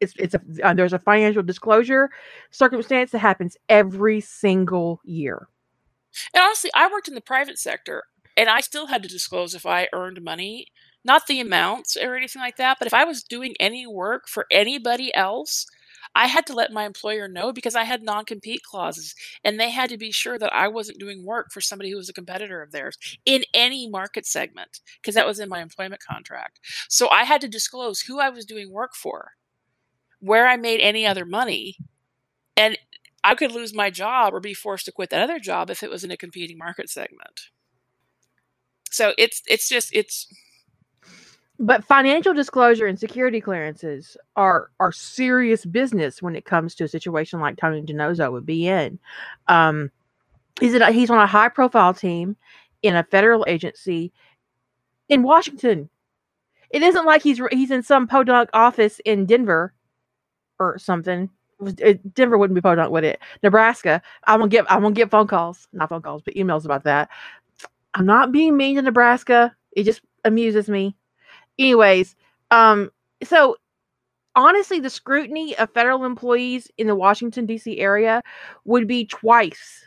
It's 0.00 0.14
it's 0.18 0.34
a 0.34 0.40
uh, 0.64 0.74
there's 0.74 0.94
a 0.94 0.98
financial 0.98 1.42
disclosure 1.42 2.10
circumstance 2.50 3.10
that 3.10 3.18
happens 3.18 3.58
every 3.68 4.20
single 4.22 5.00
year. 5.04 5.48
And 6.34 6.42
honestly, 6.42 6.70
I 6.74 6.90
worked 6.90 7.08
in 7.08 7.14
the 7.14 7.20
private 7.20 7.58
sector 7.58 8.04
and 8.36 8.48
I 8.48 8.60
still 8.60 8.86
had 8.86 9.02
to 9.02 9.08
disclose 9.08 9.54
if 9.54 9.66
I 9.66 9.88
earned 9.92 10.22
money, 10.22 10.68
not 11.06 11.26
the 11.26 11.40
amounts 11.40 11.96
or 11.96 12.16
anything 12.16 12.42
like 12.42 12.56
that, 12.56 12.78
but 12.78 12.86
if 12.86 12.94
I 12.94 13.04
was 13.04 13.22
doing 13.22 13.54
any 13.60 13.86
work 13.86 14.28
for 14.28 14.46
anybody 14.50 15.14
else, 15.14 15.66
I 16.14 16.26
had 16.26 16.46
to 16.46 16.54
let 16.54 16.72
my 16.72 16.84
employer 16.84 17.28
know 17.28 17.52
because 17.52 17.74
I 17.74 17.84
had 17.84 18.02
non 18.02 18.24
compete 18.24 18.62
clauses 18.62 19.14
and 19.44 19.58
they 19.58 19.70
had 19.70 19.90
to 19.90 19.98
be 19.98 20.12
sure 20.12 20.38
that 20.38 20.52
I 20.52 20.68
wasn't 20.68 20.98
doing 20.98 21.24
work 21.24 21.52
for 21.52 21.60
somebody 21.60 21.90
who 21.90 21.96
was 21.96 22.08
a 22.08 22.14
competitor 22.14 22.62
of 22.62 22.72
theirs 22.72 22.96
in 23.24 23.44
any 23.52 23.88
market 23.88 24.26
segment 24.26 24.80
because 25.00 25.14
that 25.14 25.26
was 25.26 25.40
in 25.40 25.48
my 25.48 25.60
employment 25.60 26.02
contract. 26.02 26.60
So 26.88 27.08
I 27.10 27.24
had 27.24 27.40
to 27.42 27.48
disclose 27.48 28.00
who 28.00 28.18
I 28.20 28.30
was 28.30 28.44
doing 28.44 28.72
work 28.72 28.94
for, 28.94 29.32
where 30.20 30.48
I 30.48 30.56
made 30.56 30.80
any 30.80 31.06
other 31.06 31.24
money, 31.24 31.76
and 32.56 32.78
I 33.22 33.34
could 33.34 33.52
lose 33.52 33.74
my 33.74 33.90
job 33.90 34.32
or 34.32 34.40
be 34.40 34.54
forced 34.54 34.86
to 34.86 34.92
quit 34.92 35.10
that 35.10 35.22
other 35.22 35.38
job 35.38 35.68
if 35.68 35.82
it 35.82 35.90
was 35.90 36.04
in 36.04 36.10
a 36.10 36.16
competing 36.16 36.56
market 36.56 36.88
segment. 36.88 37.50
So 38.90 39.12
it's 39.18 39.42
it's 39.46 39.68
just 39.68 39.90
it's 39.92 40.28
But 41.58 41.84
financial 41.84 42.34
disclosure 42.34 42.86
and 42.86 42.98
security 42.98 43.40
clearances 43.40 44.16
are 44.36 44.70
are 44.78 44.92
serious 44.92 45.64
business 45.64 46.20
when 46.20 46.36
it 46.36 46.44
comes 46.44 46.74
to 46.74 46.84
a 46.84 46.88
situation 46.88 47.40
like 47.40 47.56
Tony 47.56 47.82
DiNozzo 47.82 48.30
would 48.30 48.44
be 48.44 48.66
in. 48.68 48.98
Um, 49.48 49.90
he's 50.60 50.74
he's 50.88 51.10
on 51.10 51.18
a 51.18 51.26
high 51.26 51.48
profile 51.48 51.94
team 51.94 52.36
in 52.82 52.94
a 52.94 53.04
federal 53.04 53.44
agency 53.48 54.12
in 55.08 55.22
Washington. 55.22 55.88
It 56.70 56.82
isn't 56.82 57.06
like 57.06 57.22
he's 57.22 57.40
he's 57.50 57.70
in 57.70 57.82
some 57.82 58.06
podunk 58.06 58.50
office 58.52 59.00
in 59.04 59.24
Denver 59.24 59.72
or 60.58 60.78
something. 60.78 61.30
Denver 62.12 62.36
wouldn't 62.36 62.54
be 62.54 62.60
podunk, 62.60 62.90
would 62.90 63.04
it? 63.04 63.18
Nebraska. 63.42 64.02
I'm 64.24 64.40
gonna 64.40 64.50
get 64.50 64.70
I'm 64.70 64.82
gonna 64.82 64.94
get 64.94 65.10
phone 65.10 65.26
calls, 65.26 65.68
not 65.72 65.88
phone 65.88 66.02
calls, 66.02 66.20
but 66.22 66.34
emails 66.34 66.66
about 66.66 66.84
that. 66.84 67.08
I'm 67.94 68.04
not 68.04 68.30
being 68.30 68.58
mean 68.58 68.76
to 68.76 68.82
Nebraska. 68.82 69.56
It 69.72 69.84
just 69.84 70.02
amuses 70.24 70.68
me 70.68 70.94
anyways 71.58 72.14
um 72.50 72.90
so 73.22 73.56
honestly 74.34 74.80
the 74.80 74.90
scrutiny 74.90 75.56
of 75.58 75.70
federal 75.72 76.04
employees 76.04 76.70
in 76.78 76.86
the 76.86 76.94
washington 76.94 77.46
d.c 77.46 77.78
area 77.78 78.22
would 78.64 78.86
be 78.86 79.06
twice 79.06 79.84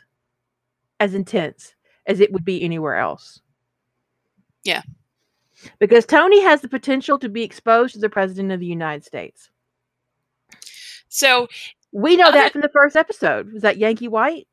as 0.98 1.14
intense 1.14 1.74
as 2.06 2.20
it 2.20 2.32
would 2.32 2.44
be 2.44 2.62
anywhere 2.62 2.96
else 2.96 3.40
Yeah. 4.64 4.82
because 5.78 6.04
tony 6.06 6.40
has 6.42 6.60
the 6.60 6.68
potential 6.68 7.18
to 7.18 7.28
be 7.28 7.42
exposed 7.42 7.94
to 7.94 8.00
the 8.00 8.08
president 8.10 8.52
of 8.52 8.60
the 8.60 8.66
united 8.66 9.04
states 9.04 9.50
so 11.08 11.48
we 11.92 12.16
know 12.16 12.28
Other- 12.28 12.38
that 12.38 12.52
from 12.52 12.60
the 12.62 12.68
first 12.68 12.96
episode 12.96 13.52
was 13.52 13.62
that 13.62 13.78
yankee 13.78 14.08
white 14.08 14.46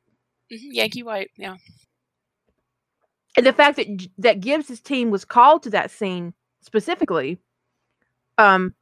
mhm, 0.51 0.59
Yankee 0.71 1.03
White, 1.03 1.29
yeah. 1.35 1.55
and 3.35 3.45
the 3.45 3.51
fact 3.51 3.75
that 3.75 3.87
that 4.17 4.39
Gibbs's 4.39 4.79
team 4.79 5.09
was 5.11 5.25
called 5.25 5.61
to 5.63 5.69
that 5.71 5.91
scene 5.91 6.33
specifically, 6.67 7.39
um, 8.37 8.75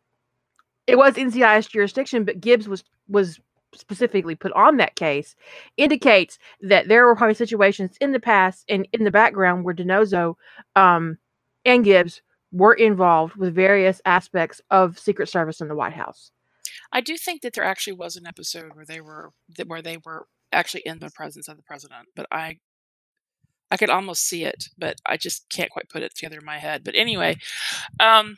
it 0.87 0.97
was 0.97 1.13
NCIS 1.13 1.69
jurisdiction, 1.69 2.25
but 2.25 2.41
Gibbs 2.41 2.67
was 2.67 2.83
was 3.07 3.39
specifically 3.75 4.35
put 4.35 4.51
on 4.53 4.77
that 4.77 4.95
case, 4.95 5.35
indicates 5.77 6.39
that 6.61 6.87
there 6.87 7.05
were 7.05 7.15
probably 7.15 7.35
situations 7.35 7.97
in 8.01 8.11
the 8.11 8.19
past 8.19 8.65
and 8.69 8.87
in 8.93 9.03
the 9.03 9.11
background 9.11 9.63
where 9.63 9.75
DiNozzo 9.75 10.35
um, 10.75 11.17
and 11.65 11.83
Gibbs 11.83 12.21
were 12.51 12.73
involved 12.73 13.35
with 13.35 13.53
various 13.53 14.01
aspects 14.05 14.61
of 14.71 14.97
Secret 14.97 15.29
Service 15.29 15.61
in 15.61 15.67
the 15.67 15.75
White 15.75 15.93
House. 15.93 16.31
I 16.91 17.01
do 17.01 17.17
think 17.17 17.41
that 17.41 17.53
there 17.53 17.65
actually 17.65 17.93
was 17.93 18.15
an 18.15 18.25
episode 18.25 18.75
where 18.75 18.85
they 18.85 19.01
were 19.01 19.31
where 19.67 19.81
they 19.81 19.97
were 20.03 20.25
actually 20.51 20.83
in 20.85 20.99
the 20.99 21.11
presence 21.11 21.47
of 21.47 21.57
the 21.57 21.63
president, 21.63 22.07
but 22.15 22.25
I 22.31 22.57
I 23.71 23.77
could 23.77 23.89
almost 23.89 24.23
see 24.27 24.43
it, 24.43 24.69
but 24.77 25.01
I 25.05 25.17
just 25.17 25.49
can't 25.49 25.71
quite 25.71 25.89
put 25.89 26.03
it 26.03 26.15
together 26.15 26.39
in 26.39 26.45
my 26.45 26.59
head. 26.59 26.83
But 26.83 26.95
anyway, 26.95 27.37
um 27.99 28.37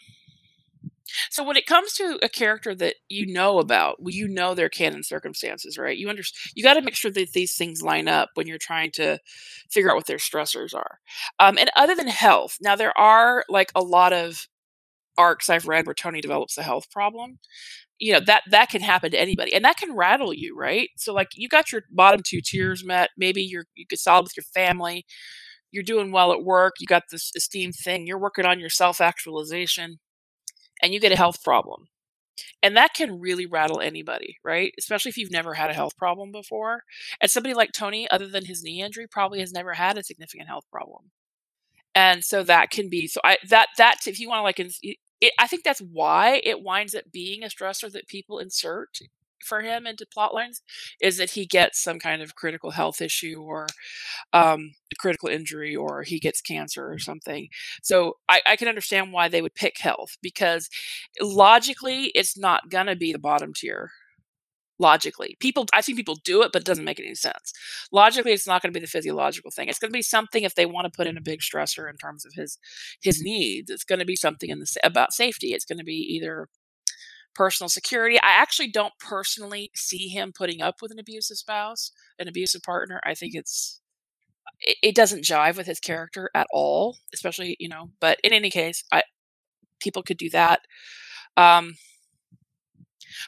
so 1.30 1.44
when 1.44 1.58
it 1.58 1.66
comes 1.66 1.94
to 1.94 2.20
a 2.22 2.30
character 2.30 2.76
that 2.76 2.96
you 3.10 3.26
know 3.32 3.60
about, 3.60 4.02
well, 4.02 4.14
you 4.14 4.28
know 4.28 4.54
their 4.54 4.70
canon 4.70 5.04
circumstances, 5.04 5.78
right? 5.78 5.98
You 5.98 6.10
understand. 6.10 6.52
You 6.56 6.64
got 6.64 6.74
to 6.74 6.82
make 6.82 6.96
sure 6.96 7.12
that 7.12 7.32
these 7.32 7.56
things 7.56 7.82
line 7.82 8.08
up 8.08 8.30
when 8.36 8.48
you're 8.48 8.58
trying 8.58 8.92
to 8.92 9.20
figure 9.70 9.90
out 9.90 9.96
what 9.96 10.08
their 10.08 10.18
stressors 10.18 10.74
are. 10.74 11.00
Um, 11.40 11.58
and 11.58 11.70
other 11.76 11.96
than 11.96 12.08
health, 12.08 12.58
now 12.62 12.76
there 12.76 12.98
are 12.98 13.46
like 13.50 13.72
a 13.76 13.82
lot 13.82 14.14
of 14.14 14.48
arcs 15.18 15.50
I've 15.50 15.68
read 15.68 15.86
where 15.86 15.94
Tony 15.96 16.22
develops 16.22 16.58
a 16.58 16.64
health 16.64 16.90
problem. 16.92 17.40
You 18.00 18.14
know 18.14 18.20
that 18.22 18.44
that 18.52 18.70
can 18.70 18.82
happen 18.82 19.12
to 19.12 19.20
anybody, 19.20 19.54
and 19.54 19.66
that 19.66 19.78
can 19.78 19.96
rattle 19.96 20.34
you, 20.34 20.56
right? 20.56 20.90
So 20.98 21.14
like 21.14 21.30
you 21.36 21.50
got 21.50 21.72
your 21.72 21.84
bottom 21.92 22.22
two 22.26 22.42
tiers 22.44 22.86
met. 22.86 23.10
Maybe 23.18 23.42
you're 23.42 23.66
you 23.76 23.86
get 23.90 24.00
solid 24.00 24.24
with 24.24 24.38
your 24.38 24.44
family. 24.54 25.06
You're 25.72 25.84
doing 25.84 26.12
well 26.12 26.32
at 26.32 26.44
work. 26.44 26.76
You 26.80 26.88
got 26.88 27.04
this 27.12 27.32
esteem 27.36 27.72
thing. 27.72 28.08
You're 28.08 28.20
working 28.20 28.46
on 28.46 28.60
your 28.60 28.70
self 28.70 29.02
actualization 29.02 30.00
and 30.82 30.94
you 30.94 31.00
get 31.00 31.12
a 31.12 31.18
health 31.18 31.44
problem. 31.44 31.88
And 32.62 32.78
that 32.78 32.94
can 32.94 33.20
really 33.20 33.46
rattle 33.46 33.82
anybody, 33.82 34.38
right? 34.44 34.74
Especially 34.78 35.10
if 35.10 35.18
you've 35.18 35.32
never 35.32 35.56
had 35.56 35.72
a 35.72 35.74
health 35.74 35.98
problem 35.98 36.32
before. 36.32 36.84
And 37.20 37.32
somebody 37.32 37.56
like 37.56 37.72
Tony, 37.72 38.10
other 38.10 38.28
than 38.28 38.46
his 38.46 38.64
knee 38.64 38.82
injury, 38.82 39.08
probably 39.10 39.40
has 39.40 39.52
never 39.52 39.74
had 39.74 39.98
a 39.98 40.04
significant 40.04 40.48
health 40.48 40.66
problem. 40.72 41.12
And 41.96 42.24
so 42.24 42.44
that 42.44 42.70
can 42.70 42.90
be 42.90 43.08
so 43.08 43.20
I 43.24 43.38
that 43.50 43.70
that 43.78 44.02
if 44.06 44.20
you 44.20 44.30
want 44.30 44.40
to 44.40 44.44
like 44.44 44.60
it, 45.22 45.34
I 45.40 45.48
think 45.48 45.64
that's 45.64 45.82
why 45.82 46.42
it 46.44 46.62
winds 46.64 46.96
up 46.96 47.06
being 47.12 47.44
a 47.44 47.48
stressor 47.48 47.92
that 47.92 48.08
people 48.08 48.40
insert 48.40 49.00
for 49.44 49.62
him 49.62 49.86
into 49.88 50.06
plot 50.06 50.34
lines 50.34 50.62
is 51.02 51.18
that 51.18 51.32
he 51.32 51.46
gets 51.46 51.82
some 51.82 52.00
kind 52.00 52.22
of 52.22 52.36
critical 52.36 52.72
health 52.72 53.02
issue 53.02 53.42
or 53.42 53.68
um, 54.34 54.72
critical 55.00 55.30
injury 55.30 55.76
or 55.76 56.04
he 56.04 56.20
gets 56.20 56.42
cancer 56.42 56.92
or 56.92 57.00
something. 57.00 57.48
So 57.84 58.18
I, 58.30 58.42
I 58.46 58.56
can 58.56 58.68
understand 58.68 59.14
why 59.14 59.30
they 59.30 59.42
would 59.42 59.56
pick 59.56 59.78
health 59.80 60.18
because 60.22 60.70
logically 61.22 62.06
it's 62.16 62.38
not 62.38 62.70
gonna 62.70 62.96
be 62.96 63.12
the 63.14 63.20
bottom 63.20 63.54
tier. 63.54 63.92
Logically, 64.80 65.38
people 65.40 65.66
I 65.74 65.82
think 65.82 65.98
people 65.98 66.18
do 66.24 66.44
it, 66.44 66.52
but 66.54 66.62
it 66.62 66.66
doesn't 66.66 66.86
make 66.86 67.00
any 67.00 67.16
sense. 67.16 67.52
Logically, 67.92 68.32
it's 68.32 68.46
not 68.46 68.62
going 68.62 68.72
to 68.72 68.80
be 68.80 68.84
the 68.84 68.90
physiological 68.90 69.50
thing. 69.50 69.70
It's 69.70 69.80
going 69.80 69.92
to 69.92 69.98
be 69.98 70.04
something 70.04 70.44
if 70.44 70.54
they 70.54 70.68
want 70.68 70.86
to 70.86 70.96
put 70.96 71.08
in 71.08 71.18
a 71.18 71.22
big 71.22 71.40
stressor 71.40 71.90
in 71.90 71.98
terms 71.98 72.26
of 72.26 72.34
his 72.34 72.60
his 73.02 73.22
needs. 73.22 73.72
It's 73.72 73.84
going 73.84 74.00
to 74.00 74.06
be 74.06 74.16
something 74.16 74.50
in 74.50 74.60
the 74.60 74.80
about 74.84 75.14
safety. 75.14 75.48
It's 75.48 75.66
going 75.66 75.80
to 75.80 75.84
be 75.84 75.96
either 76.16 76.48
personal 77.34 77.70
security. 77.70 78.18
I 78.18 78.32
actually 78.32 78.70
don't 78.70 78.94
personally 79.00 79.72
see 79.76 80.10
him 80.10 80.34
putting 80.36 80.62
up 80.62 80.76
with 80.82 80.92
an 80.92 81.00
abusive 81.00 81.38
spouse, 81.38 81.92
an 82.20 82.28
abusive 82.28 82.64
partner. 82.64 83.00
I 83.04 83.14
think 83.14 83.34
it's 83.36 83.80
it, 84.60 84.78
it 84.84 84.96
doesn't 84.96 85.24
jive 85.24 85.58
with 85.58 85.68
his 85.68 85.80
character 85.80 86.30
at 86.36 86.48
all, 86.52 86.98
especially 87.14 87.56
you 87.60 87.70
know. 87.70 87.92
But 88.00 88.20
in 88.24 88.34
any 88.34 88.50
case, 88.50 88.84
I 88.92 89.04
people 89.80 90.04
could 90.04 90.18
do 90.18 90.30
that. 90.32 90.62
Um, 91.36 91.76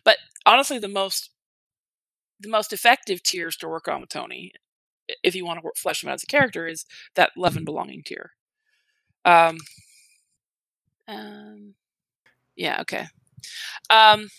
but 0.04 0.18
honestly, 0.46 0.80
the 0.80 0.88
most 0.88 1.32
the 2.40 2.50
most 2.50 2.74
effective 2.74 3.22
tiers 3.24 3.56
to 3.58 3.68
work 3.68 3.88
on 3.88 4.02
with 4.02 4.10
Tony, 4.10 4.52
if 5.24 5.36
you 5.36 5.46
want 5.46 5.62
to 5.62 5.70
flesh 5.76 6.04
him 6.04 6.10
out 6.10 6.16
as 6.16 6.24
a 6.24 6.28
character, 6.28 6.68
is 6.68 6.86
that 7.16 7.32
love 7.36 7.56
and 7.56 7.66
belonging 7.66 8.04
tier. 8.04 8.32
Um, 9.26 9.58
um, 11.08 11.74
yeah, 12.56 12.82
okay. 12.82 13.08
Um, 13.90 14.30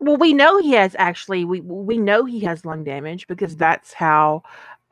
well, 0.00 0.16
we 0.16 0.32
know 0.32 0.58
he 0.58 0.72
has 0.72 0.94
actually. 0.98 1.44
We 1.44 1.60
we 1.60 1.98
know 1.98 2.24
he 2.24 2.40
has 2.40 2.64
lung 2.64 2.84
damage 2.84 3.26
because 3.26 3.56
that's 3.56 3.92
how 3.92 4.42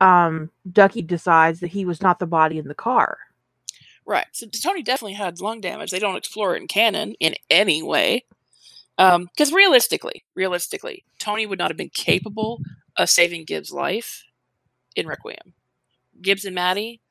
um, 0.01 0.51
Ducky 0.71 1.01
decides 1.01 1.61
that 1.61 1.67
he 1.67 1.85
was 1.85 2.01
not 2.01 2.19
the 2.19 2.25
body 2.25 2.57
in 2.57 2.67
the 2.67 2.75
car. 2.75 3.17
Right. 4.05 4.25
So 4.31 4.47
Tony 4.47 4.83
definitely 4.83 5.13
had 5.13 5.41
lung 5.41 5.59
damage. 5.61 5.91
They 5.91 5.99
don't 5.99 6.15
explore 6.15 6.55
it 6.55 6.61
in 6.61 6.67
canon 6.67 7.15
in 7.19 7.35
any 7.49 7.83
way. 7.83 8.25
Because 8.97 9.51
um, 9.51 9.55
realistically, 9.55 10.23
realistically, 10.35 11.03
Tony 11.19 11.45
would 11.45 11.59
not 11.59 11.69
have 11.69 11.77
been 11.77 11.89
capable 11.89 12.61
of 12.97 13.09
saving 13.09 13.45
Gibbs' 13.45 13.71
life 13.71 14.23
in 14.95 15.07
Requiem. 15.07 15.53
Gibbs 16.19 16.45
and 16.45 16.55
Maddie, 16.55 17.01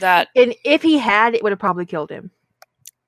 that 0.00 0.28
and 0.36 0.54
if 0.64 0.82
he 0.82 0.98
had, 0.98 1.34
it 1.34 1.42
would 1.42 1.52
have 1.52 1.58
probably 1.58 1.86
killed 1.86 2.10
him. 2.10 2.30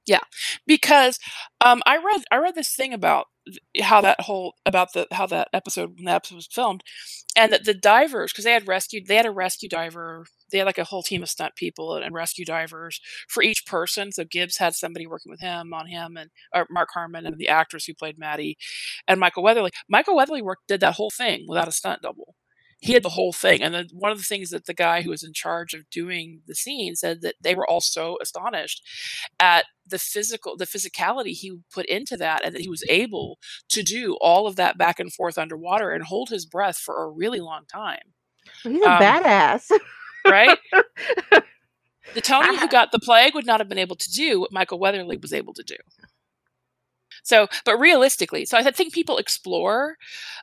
Yeah, 0.07 0.21
because 0.67 1.19
um, 1.61 1.83
I 1.85 1.97
read 1.97 2.23
I 2.31 2.37
read 2.37 2.55
this 2.55 2.75
thing 2.75 2.95
about 2.95 3.27
how 3.81 4.01
that 4.01 4.21
whole 4.23 4.55
about 4.65 4.93
the 4.93 5.07
how 5.13 5.27
that 5.27 5.49
episode 5.53 5.97
when 5.97 6.05
that 6.05 6.17
episode 6.17 6.37
was 6.37 6.49
filmed, 6.51 6.83
and 7.37 7.53
that 7.53 7.65
the 7.65 7.75
divers 7.75 8.33
because 8.33 8.45
they 8.45 8.53
had 8.53 8.69
rescued 8.69 9.07
they 9.07 9.17
had 9.17 9.27
a 9.27 9.31
rescue 9.31 9.69
diver 9.69 10.27
they 10.51 10.59
had 10.59 10.67
like 10.67 10.79
a 10.79 10.85
whole 10.85 11.03
team 11.03 11.23
of 11.23 11.29
stunt 11.29 11.57
people 11.57 11.97
and, 11.97 12.15
rescue 12.15 12.45
divers 12.45 13.01
for 13.29 13.43
each 13.43 13.67
person. 13.67 14.13
So 14.13 14.25
Gibbs 14.25 14.59
had 14.59 14.75
somebody 14.75 15.07
working 15.07 15.31
with 15.31 15.41
him 15.41 15.75
on 15.75 15.87
him 15.87 16.17
and 16.17 16.31
Mark 16.71 16.91
Harmon 16.95 17.27
and 17.27 17.37
the 17.37 17.49
actress 17.49 17.85
who 17.85 17.95
played 17.95 18.19
Maddie 18.19 18.57
and 19.09 19.21
Michael 19.21 19.43
Weatherly. 19.43 19.71
Michael 19.89 20.17
Weatherly 20.17 20.43
worked 20.43 20.69
did 20.69 20.81
that 20.81 20.95
whole 20.95 21.11
thing 21.11 21.47
without 21.49 21.69
a 21.69 21.73
stunt 21.73 22.03
double 22.03 22.37
he 22.81 22.93
had 22.93 23.03
the 23.03 23.11
whole 23.11 23.33
thing. 23.33 23.63
And 23.63 23.75
then 23.75 23.89
one 23.93 24.13
of 24.13 24.19
the 24.19 24.25
things 24.25 24.51
that 24.51 24.67
the 24.67 24.75
guy 24.75 25.03
who 25.03 25.11
was 25.11 25.23
in 25.23 25.33
charge 25.33 25.75
of 25.75 25.89
doing 25.91 26.43
the 26.47 26.55
scene 26.55 26.95
said 26.95 27.23
that 27.23 27.37
they 27.41 27.55
were 27.55 27.69
all 27.69 27.81
so 27.81 28.19
astonished 28.21 28.83
at 29.41 29.65
the 29.87 29.99
physical, 29.99 30.57
the 30.57 30.67
physicality 30.67 31.31
he 31.31 31.59
put 31.73 31.87
into 31.87 32.17
that, 32.19 32.45
and 32.45 32.55
that 32.55 32.63
he 32.63 32.69
was 32.69 32.85
able 32.89 33.39
to 33.71 33.83
do 33.83 34.17
all 34.21 34.47
of 34.47 34.57
that 34.57 34.77
back 34.77 35.01
and 35.01 35.13
forth 35.13 35.39
underwater 35.39 35.91
and 35.91 36.05
hold 36.05 36.29
his 36.29 36.45
breath 36.45 36.77
for 36.77 37.03
a 37.03 37.11
really 37.11 37.41
long 37.41 37.65
time. 37.73 38.13
He's 38.63 38.83
a 38.83 38.91
um, 38.91 39.03
badass, 39.03 39.71
right? 40.27 40.59
The 42.15 42.21
Tony 42.21 42.57
who 42.57 42.69
got 42.69 42.93
the 42.93 42.99
plague 42.99 43.35
would 43.35 43.47
not 43.47 43.61
have 43.61 43.69
been 43.69 43.79
able 43.79 43.97
to 43.97 44.11
do 44.11 44.41
what 44.41 44.53
Michael 44.53 44.79
Weatherly 44.79 45.17
was 45.17 45.33
able 45.33 45.53
to 45.55 45.63
do. 45.63 45.77
So, 47.27 47.49
but 47.65 47.77
realistically, 47.79 48.45
so 48.45 48.57
I 48.57 48.71
think 48.71 48.95
people 48.95 49.19
explore. 49.19 49.97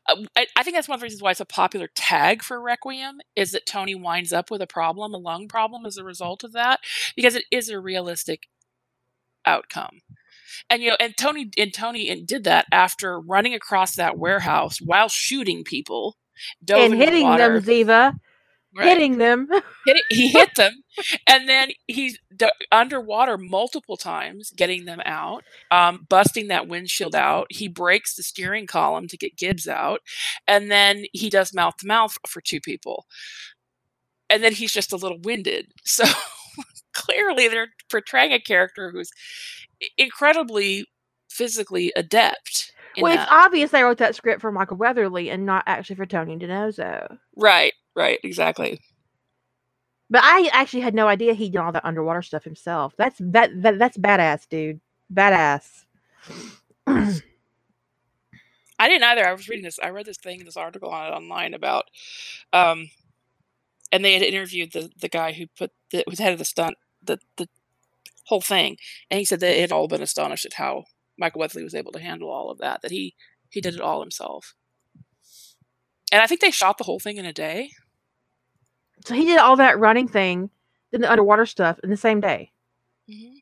Uh, 0.06 0.24
I, 0.36 0.48
I, 0.58 0.64
think 0.64 0.76
that's 0.76 0.90
one 0.90 0.96
of 0.96 1.00
the 1.00 1.06
reasons 1.06 1.22
why 1.22 1.32
it's 1.32 1.40
a 1.40 1.46
popular 1.46 1.88
tag 1.96 2.44
for 2.44 2.60
Requiem 2.62 3.22
is 3.38 3.52
that 3.52 3.66
Tony 3.66 3.96
winds 3.96 4.34
up 4.34 4.52
with 4.52 4.62
a 4.62 4.68
problem, 4.68 5.14
a 5.14 5.18
lung 5.18 5.48
problem, 5.48 5.86
as 5.86 5.96
a 5.96 6.04
result 6.04 6.44
of 6.44 6.52
that, 6.52 6.82
because 7.16 7.36
it 7.36 7.46
is 7.52 7.70
a 7.70 7.80
realistic 7.80 8.50
outcome. 9.46 10.02
And 10.70 10.84
you 10.84 10.90
know, 10.90 10.98
and 11.00 11.16
Tony 11.16 11.52
and 11.58 11.74
Tony 11.74 12.22
did 12.22 12.44
that 12.44 12.66
after 12.70 13.18
running 13.18 13.54
across 13.54 13.96
that 13.96 14.18
warehouse 14.18 14.80
while 14.82 15.08
shooting 15.08 15.64
people, 15.64 16.18
and 16.70 16.94
hitting 16.94 17.30
the 17.32 17.38
them, 17.38 17.62
Ziva 17.62 18.20
right. 18.76 18.88
hitting 18.88 19.18
them. 19.18 19.48
Hit 19.86 19.98
he 20.10 20.30
hit 20.30 20.56
them, 20.56 20.84
and 21.28 21.50
then 21.50 21.72
he's 21.88 22.18
underwater 22.72 23.38
multiple 23.38 23.98
times, 23.98 24.52
getting 24.56 24.86
them 24.86 25.02
out, 25.06 25.44
um, 25.72 26.06
busting 26.10 26.48
that 26.48 26.70
windshield 26.70 27.16
out. 27.16 27.48
He 27.50 27.68
breaks 27.68 28.16
the 28.16 28.24
steering 28.24 28.66
column 28.66 29.08
to 29.10 29.18
get 29.18 29.38
Gibbs 29.38 29.68
out, 29.68 30.00
and 30.48 30.72
then 30.72 31.04
he 31.12 31.30
does 31.30 31.54
mouth 31.54 31.76
to 31.78 31.88
mouth 31.88 32.18
for 32.28 32.40
two 32.40 32.62
people. 32.62 33.06
And 34.30 34.42
then 34.42 34.54
he's 34.54 34.72
just 34.72 34.94
a 34.94 34.98
little 34.98 35.20
winded. 35.22 35.68
So 35.86 36.06
clearly, 36.94 37.48
they're 37.48 37.70
portraying 37.90 38.32
a 38.32 38.40
character 38.40 38.92
who's 38.92 39.12
incredibly 39.98 40.86
physically 41.30 41.92
adept. 41.96 42.72
Well, 43.02 43.14
it's 43.14 43.32
obvious 43.32 43.72
they 43.72 43.84
wrote 43.84 43.98
that 43.98 44.16
script 44.16 44.42
for 44.42 44.52
Michael 44.52 44.78
Weatherly 44.78 45.30
and 45.30 45.46
not 45.46 45.64
actually 45.66 45.96
for 45.96 46.06
Tony 46.06 46.38
DiNozzo. 46.38 47.18
Right, 47.36 47.74
right, 47.96 48.20
exactly. 48.24 48.80
But 50.10 50.22
I 50.24 50.50
actually 50.54 50.82
had 50.82 50.94
no 50.94 51.08
idea 51.08 51.34
he 51.34 51.50
did 51.50 51.58
all 51.58 51.72
that 51.72 51.86
underwater 51.86 52.22
stuff 52.22 52.44
himself. 52.44 52.94
That's 52.98 53.18
that, 53.20 53.50
that 53.62 53.80
that's 53.80 53.98
badass, 53.98 54.48
dude. 54.48 54.80
Badass. 55.12 55.86
I 56.88 57.22
didn't 58.89 59.04
either. 59.04 59.28
I 59.28 59.34
was 59.34 59.48
reading 59.48 59.64
this. 59.64 59.80
I 59.82 59.89
read 59.89 60.06
this 60.06 60.18
thing, 60.18 60.39
in 60.39 60.46
this 60.46 60.58
article 60.58 60.89
on 60.89 61.08
it 61.08 61.16
online 61.16 61.54
about, 61.54 61.86
um, 62.52 62.89
and 63.91 64.04
they 64.04 64.14
had 64.14 64.22
interviewed 64.22 64.74
the 64.74 64.91
the 65.00 65.10
guy 65.10 65.32
who 65.32 65.48
put 65.48 65.72
the 65.91 66.04
was 66.08 66.20
head 66.20 66.34
of 66.34 66.39
the 66.39 66.46
stunt 66.46 66.76
the 67.02 67.20
the 67.38 67.48
whole 68.26 68.41
thing, 68.41 68.78
and 69.10 69.20
he 69.20 69.26
said 69.26 69.39
they 69.39 69.62
had 69.62 69.72
all 69.72 69.88
been 69.88 70.02
astonished 70.02 70.46
at 70.46 70.54
how 70.54 70.86
Michael 71.18 71.39
Weatherly 71.39 71.64
was 71.64 71.76
able 71.76 71.91
to 71.91 72.00
handle 72.00 72.30
all 72.30 72.50
of 72.50 72.60
that. 72.60 72.82
That 72.82 72.91
he 72.91 73.16
he 73.50 73.62
did 73.62 73.76
it 73.76 73.82
all 73.82 74.02
himself. 74.02 74.56
And 76.12 76.22
I 76.22 76.28
think 76.28 76.41
they 76.41 76.52
shot 76.52 76.78
the 76.78 76.84
whole 76.84 77.00
thing 77.00 77.18
in 77.18 77.26
a 77.26 77.34
day. 77.34 77.72
So 79.06 79.14
he 79.14 79.26
did 79.26 79.39
all 79.39 79.58
that 79.58 79.80
running 79.80 80.08
thing, 80.08 80.49
then 80.91 81.01
the 81.01 81.12
underwater 81.12 81.45
stuff 81.45 81.80
in 81.84 81.89
the 81.89 81.97
same 81.97 82.22
day. 82.22 82.51
Mm-hmm. 83.10 83.36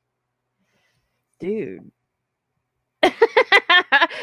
Dude. 1.39 1.91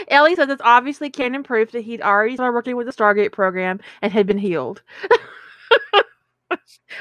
Ellie 0.08 0.34
says 0.34 0.48
it's 0.48 0.62
obviously 0.64 1.10
canon 1.10 1.42
proof 1.42 1.72
that 1.72 1.82
he'd 1.82 2.02
already 2.02 2.34
started 2.34 2.54
working 2.54 2.76
with 2.76 2.86
the 2.86 2.92
Stargate 2.92 3.32
program 3.32 3.80
and 4.02 4.12
had 4.12 4.26
been 4.26 4.38
healed. 4.38 4.82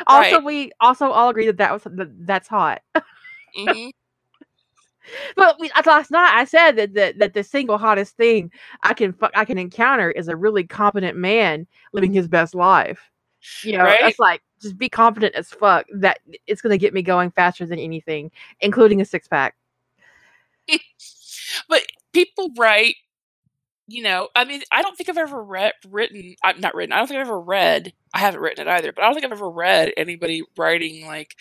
also, 0.08 0.36
right. 0.36 0.44
we 0.44 0.72
also 0.80 1.12
all 1.12 1.30
agree 1.30 1.46
that 1.48 1.58
that 1.58 1.74
was 1.74 1.84
that, 1.84 2.26
that's 2.26 2.48
hot. 2.48 2.82
mm-hmm. 2.96 3.90
But 5.36 5.58
we, 5.60 5.72
last 5.86 6.12
night 6.12 6.34
I 6.34 6.44
said 6.46 6.76
that, 6.76 6.94
that 6.96 7.20
that 7.20 7.34
the 7.34 7.44
single 7.44 7.78
hottest 7.78 8.18
thing 8.18 8.52
I 8.84 8.94
can 8.94 9.16
I 9.36 9.46
can 9.46 9.58
encounter 9.58 10.12
is 10.12 10.28
a 10.28 10.36
really 10.36 10.66
competent 10.66 11.18
man 11.18 11.66
living 11.94 12.12
his 12.12 12.28
best 12.28 12.54
life. 12.54 13.10
You 13.64 13.78
know, 13.78 13.84
right? 13.84 14.00
it's 14.02 14.20
like 14.20 14.42
just 14.62 14.78
be 14.78 14.90
confident 14.90 15.36
as 15.36 15.50
fuck 15.50 15.86
that 15.94 16.20
it's 16.48 16.62
going 16.62 16.72
to 16.72 16.78
get 16.78 16.94
me 16.94 17.02
going 17.02 17.32
faster 17.32 17.66
than 17.66 17.80
anything, 17.80 18.32
including 18.60 19.02
a 19.02 19.06
six 19.06 19.28
pack. 19.28 19.56
but 21.70 21.84
people 22.14 22.50
write 22.58 22.96
you 23.90 24.04
know, 24.04 24.28
I 24.36 24.44
mean, 24.44 24.62
I 24.70 24.82
don't 24.82 24.98
think 24.98 25.08
I've 25.08 25.18
ever 25.18 25.42
read 25.42 25.72
written. 25.90 26.36
I'm 26.44 26.60
not 26.60 26.76
written. 26.76 26.92
I 26.92 26.98
don't 26.98 27.08
think 27.08 27.22
I've 27.22 27.28
ever 27.28 27.40
read. 27.40 27.94
I 28.14 28.20
haven't 28.20 28.42
written 28.42 28.68
it 28.68 28.70
either, 28.70 28.92
but 28.92 29.02
I 29.02 29.08
don't 29.08 29.14
think 29.14 29.26
I've 29.26 29.32
ever 29.32 29.50
read 29.50 29.94
anybody 29.96 30.44
writing 30.58 31.08
like, 31.08 31.36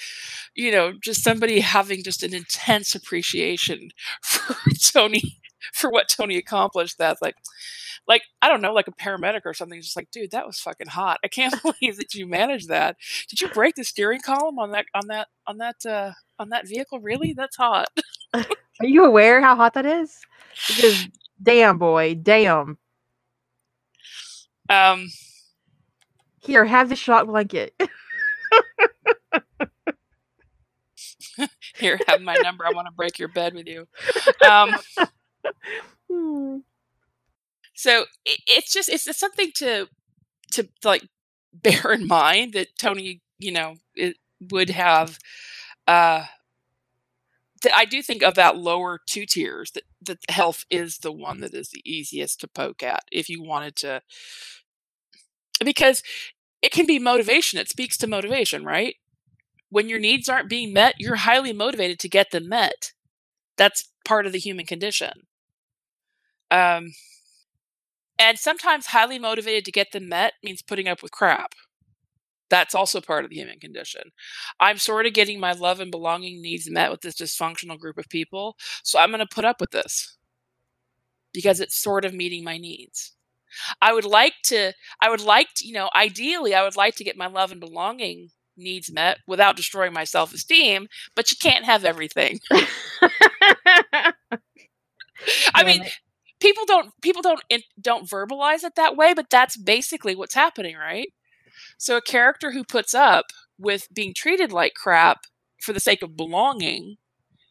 you 0.55 0.71
know, 0.71 0.93
just 1.03 1.25
somebody 1.25 1.59
having 1.59 2.05
just 2.05 2.23
an 2.23 2.33
intense 2.33 2.95
appreciation 2.95 3.91
for 4.23 4.55
Tony 4.81 5.41
for 5.73 5.91
what 5.91 6.09
Tony 6.09 6.37
accomplished. 6.37 6.99
That's 6.99 7.21
like, 7.21 7.35
like 8.09 8.23
I 8.43 8.49
don't 8.49 8.63
know, 8.63 8.73
like 8.73 8.89
a 8.89 8.93
paramedic 8.93 9.43
or 9.45 9.55
something. 9.55 9.81
Just 9.81 9.97
like, 9.97 10.11
dude, 10.11 10.33
that 10.33 10.47
was 10.47 10.59
fucking 10.61 10.89
hot. 10.89 11.21
I 11.25 11.29
can't 11.29 11.55
believe 11.63 11.97
that 11.99 12.15
you 12.15 12.27
managed 12.27 12.69
that. 12.69 12.97
Did 13.29 13.41
you 13.41 13.49
break 13.49 13.75
the 13.77 13.85
steering 13.85 14.21
column 14.21 14.59
on 14.59 14.73
that 14.73 14.87
on 14.95 15.09
that 15.09 15.29
on 15.47 15.59
that 15.59 15.87
uh, 15.87 16.13
on 16.39 16.51
that 16.51 16.69
vehicle? 16.69 17.01
Really? 17.01 17.33
That's 17.33 17.57
hot. 17.57 17.89
Are 18.81 18.87
you 18.87 19.05
aware 19.05 19.41
how 19.41 19.57
hot 19.57 19.75
that 19.75 19.87
is? 19.87 20.19
Because 20.69 21.09
Damn, 21.43 21.79
boy. 21.79 22.15
Damn. 22.15 22.79
Um. 24.69 25.09
Here, 26.41 26.65
have 26.65 26.89
the 26.89 26.97
shock 26.97 27.27
blanket. 27.27 27.75
Here, 31.77 32.01
have 32.09 32.23
my 32.23 32.37
number. 32.43 32.65
I 32.67 32.71
want 32.71 32.87
to 32.89 32.93
break 32.95 33.19
your 33.19 33.29
bed 33.29 33.55
with 33.55 33.67
you. 33.67 33.87
Um. 34.49 34.77
So 37.77 38.07
it, 38.25 38.41
it's 38.49 38.73
just 38.73 38.89
it's, 38.89 39.07
it's 39.07 39.19
something 39.21 39.53
to 39.57 39.89
to 40.53 40.69
like 40.85 41.09
bear 41.55 41.93
in 41.93 42.07
mind 42.09 42.55
that 42.55 42.69
Tony, 42.81 43.23
you 43.39 43.53
know, 43.53 43.77
it 43.97 44.17
would 44.53 44.71
have 44.71 45.19
uh 45.89 46.25
I 47.75 47.85
do 47.85 48.03
think 48.03 48.23
of 48.23 48.35
that 48.35 48.57
lower 48.57 49.01
two 49.07 49.27
tiers 49.27 49.71
that 49.73 49.85
that 50.03 50.19
health 50.29 50.65
is 50.71 50.99
the 50.99 51.11
one 51.13 51.41
that 51.41 51.55
is 51.55 51.71
the 51.71 51.83
easiest 51.85 52.41
to 52.41 52.49
poke 52.49 52.83
at 52.83 53.05
if 53.11 53.29
you 53.29 53.43
wanted 53.43 53.77
to 53.77 54.03
because 55.65 56.03
it 56.63 56.73
can 56.73 56.87
be 56.87 56.99
motivation 56.99 57.59
it 57.59 57.69
speaks 57.69 57.97
to 57.99 58.07
motivation 58.07 58.65
right? 58.65 58.97
When 59.71 59.89
your 59.89 59.99
needs 60.01 60.29
aren't 60.29 60.51
being 60.51 60.73
met 60.73 60.97
you're 60.99 61.17
highly 61.17 61.53
motivated 61.53 61.99
to 62.01 62.09
get 62.11 62.31
them 62.33 62.49
met. 62.49 62.93
That's 63.57 63.91
part 64.05 64.27
of 64.27 64.33
the 64.33 64.39
human 64.41 64.67
condition. 64.67 65.27
Um 66.51 66.93
and 68.19 68.39
sometimes 68.39 68.87
highly 68.87 69.19
motivated 69.19 69.65
to 69.65 69.73
get 69.73 69.93
them 69.93 70.09
met 70.09 70.35
means 70.43 70.63
putting 70.63 70.89
up 70.89 71.03
with 71.03 71.13
crap 71.13 71.55
that's 72.49 72.75
also 72.75 73.01
part 73.01 73.25
of 73.25 73.31
the 73.31 73.37
human 73.37 73.59
condition. 73.59 74.03
I'm 74.61 74.79
sort 74.79 75.07
of 75.07 75.13
getting 75.13 75.41
my 75.41 75.53
love 75.53 75.81
and 75.81 75.91
belonging 75.91 76.41
needs 76.41 76.71
met 76.71 76.91
with 76.91 77.01
this 77.01 77.17
dysfunctional 77.17 77.79
group 77.79 77.99
of 77.99 78.09
people, 78.09 78.57
so 78.83 78.99
I'm 78.99 79.11
going 79.11 79.21
to 79.21 79.27
put 79.27 79.45
up 79.45 79.61
with 79.61 79.71
this 79.71 80.17
because 81.33 81.61
it's 81.61 81.77
sort 81.77 82.05
of 82.05 82.15
meeting 82.15 82.45
my 82.45 82.57
needs. 82.59 83.13
I 83.81 83.93
would 83.93 84.05
like 84.05 84.35
to, 84.45 84.73
I 85.01 85.11
would 85.11 85.21
like 85.21 85.49
to, 85.57 85.67
you 85.67 85.73
know, 85.73 85.91
ideally, 85.95 86.55
I 86.55 86.63
would 86.63 86.77
like 86.77 86.95
to 86.97 87.05
get 87.05 87.17
my 87.17 87.27
love 87.27 87.53
and 87.53 87.61
belonging 87.61 88.31
needs 88.57 88.93
met 88.93 89.19
without 89.27 89.57
destroying 89.57 89.93
my 89.93 90.05
self 90.05 90.33
esteem, 90.33 90.89
but 91.15 91.31
you 91.31 91.37
can't 91.41 91.65
have 91.65 91.85
everything. 91.85 92.41
I 95.55 95.65
mean, 95.65 95.85
people 96.41 96.65
don't 96.67 96.91
people 97.03 97.23
don't 97.23 97.41
don't 97.81 98.09
verbalize 98.09 98.65
it 98.65 98.75
that 98.77 98.97
way, 98.97 99.15
but 99.15 99.31
that's 99.31 99.57
basically 99.57 100.15
what's 100.15 100.35
happening, 100.35 100.77
right? 100.77 101.09
So 101.79 101.97
a 101.97 102.03
character 102.03 102.53
who 102.53 102.65
puts 102.65 102.95
up 102.95 103.27
with 103.59 103.89
being 103.95 104.13
treated 104.15 104.53
like 104.53 104.75
crap 104.75 105.19
for 105.61 105.73
the 105.73 105.81
sake 105.81 106.03
of 106.03 106.17
belonging, 106.17 106.97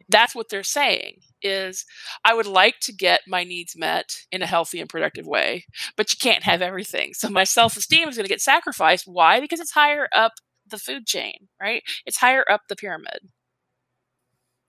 that's 0.09 0.35
what 0.35 0.49
they're 0.49 0.63
saying 0.63 1.17
is 1.41 1.85
I 2.23 2.33
would 2.33 2.47
like 2.47 2.75
to 2.81 2.93
get 2.93 3.21
my 3.27 3.43
needs 3.43 3.75
met 3.75 4.17
in 4.31 4.41
a 4.41 4.47
healthy 4.47 4.79
and 4.79 4.89
productive 4.89 5.27
way, 5.27 5.65
but 5.95 6.11
you 6.11 6.17
can't 6.21 6.43
have 6.43 6.61
everything. 6.61 7.13
So 7.13 7.29
my 7.29 7.43
self-esteem 7.43 8.09
is 8.09 8.15
going 8.15 8.25
to 8.25 8.33
get 8.33 8.41
sacrificed. 8.41 9.05
Why? 9.07 9.39
Because 9.39 9.59
it's 9.59 9.71
higher 9.71 10.07
up 10.13 10.33
the 10.67 10.77
food 10.79 11.05
chain, 11.05 11.49
right? 11.61 11.83
It's 12.05 12.17
higher 12.17 12.43
up 12.49 12.61
the 12.69 12.75
pyramid. 12.75 13.29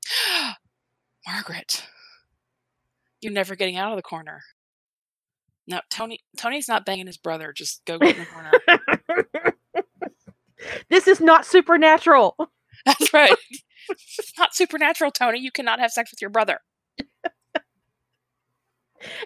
Margaret, 1.26 1.86
you're 3.26 3.32
never 3.32 3.56
getting 3.56 3.76
out 3.76 3.90
of 3.90 3.96
the 3.96 4.02
corner. 4.02 4.40
No, 5.66 5.80
Tony. 5.90 6.20
Tony's 6.36 6.68
not 6.68 6.86
banging 6.86 7.08
his 7.08 7.16
brother. 7.16 7.52
Just 7.52 7.84
go 7.84 7.98
get 7.98 8.16
in 8.16 8.20
the 8.20 8.26
corner. 8.26 8.52
this 10.90 11.08
is 11.08 11.20
not 11.20 11.44
supernatural. 11.44 12.36
That's 12.86 13.12
right. 13.12 13.34
it's 13.88 14.38
not 14.38 14.54
supernatural, 14.54 15.10
Tony. 15.10 15.40
You 15.40 15.50
cannot 15.50 15.80
have 15.80 15.90
sex 15.90 16.12
with 16.12 16.20
your 16.20 16.30
brother. 16.30 16.60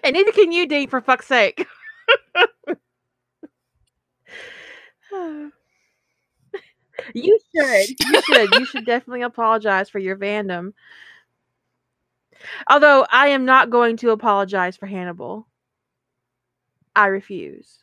and 0.03 0.15
neither 0.15 0.31
can 0.31 0.51
you, 0.51 0.67
Dee, 0.67 0.87
for 0.87 0.99
fuck's 0.99 1.27
sake. 1.27 1.67
you 7.13 7.39
should. 7.55 7.85
You 7.99 8.21
should. 8.23 8.55
You 8.55 8.65
should 8.65 8.85
definitely 8.87 9.21
apologize 9.21 9.91
for 9.91 9.99
your 9.99 10.17
fandom. 10.17 10.73
Although 12.69 13.05
I 13.09 13.29
am 13.29 13.45
not 13.45 13.69
going 13.69 13.97
to 13.97 14.11
apologize 14.11 14.77
for 14.77 14.87
Hannibal. 14.87 15.47
I 16.95 17.07
refuse. 17.07 17.79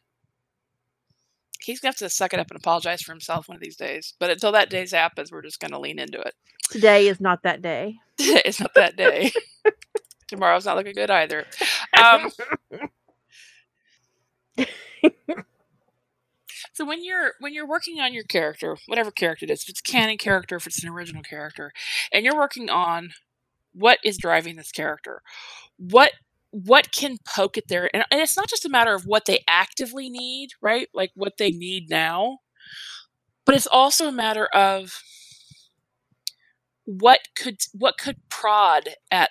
He's 1.60 1.80
gonna 1.80 1.90
have 1.90 1.96
to 1.98 2.08
suck 2.08 2.32
it 2.32 2.40
up 2.40 2.50
and 2.50 2.58
apologize 2.58 3.02
for 3.02 3.12
himself 3.12 3.48
one 3.48 3.56
of 3.56 3.62
these 3.62 3.76
days. 3.76 4.14
But 4.18 4.30
until 4.30 4.52
that 4.52 4.70
day 4.70 4.86
happens, 4.90 5.32
we're 5.32 5.42
just 5.42 5.60
gonna 5.60 5.78
lean 5.78 5.98
into 5.98 6.20
it. 6.20 6.34
Today 6.70 7.08
is 7.08 7.20
not 7.20 7.42
that 7.42 7.62
day. 7.62 7.96
it's 8.18 8.60
not 8.60 8.74
that 8.74 8.96
day. 8.96 9.32
Tomorrow's 10.28 10.66
not 10.66 10.76
looking 10.76 10.94
good 10.94 11.10
either. 11.10 11.46
Um, 11.98 12.30
so 16.72 16.84
when 16.84 17.02
you're 17.02 17.32
when 17.40 17.54
you're 17.54 17.66
working 17.66 17.98
on 18.00 18.12
your 18.12 18.24
character, 18.24 18.76
whatever 18.86 19.10
character 19.10 19.44
it 19.44 19.50
is, 19.50 19.62
if 19.62 19.70
it's 19.70 19.80
a 19.80 19.82
canon 19.82 20.18
character, 20.18 20.56
if 20.56 20.66
it's 20.66 20.82
an 20.82 20.90
original 20.90 21.22
character, 21.22 21.72
and 22.12 22.24
you're 22.24 22.36
working 22.36 22.68
on 22.68 23.10
what 23.78 23.98
is 24.04 24.18
driving 24.18 24.56
this 24.56 24.72
character, 24.72 25.22
what 25.76 26.12
what 26.50 26.92
can 26.92 27.18
poke 27.26 27.58
at 27.58 27.68
their 27.68 27.94
and, 27.94 28.04
and 28.10 28.20
it's 28.20 28.36
not 28.36 28.48
just 28.48 28.64
a 28.64 28.70
matter 28.70 28.94
of 28.94 29.04
what 29.06 29.26
they 29.26 29.44
actively 29.48 30.08
need, 30.08 30.50
right? 30.62 30.88
Like 30.94 31.10
what 31.14 31.34
they 31.38 31.50
need 31.50 31.90
now, 31.90 32.38
but 33.44 33.54
it's 33.54 33.66
also 33.66 34.08
a 34.08 34.12
matter 34.12 34.46
of 34.46 35.02
what 36.84 37.20
could 37.36 37.58
what 37.74 37.98
could 37.98 38.16
prod 38.30 38.90
at 39.10 39.30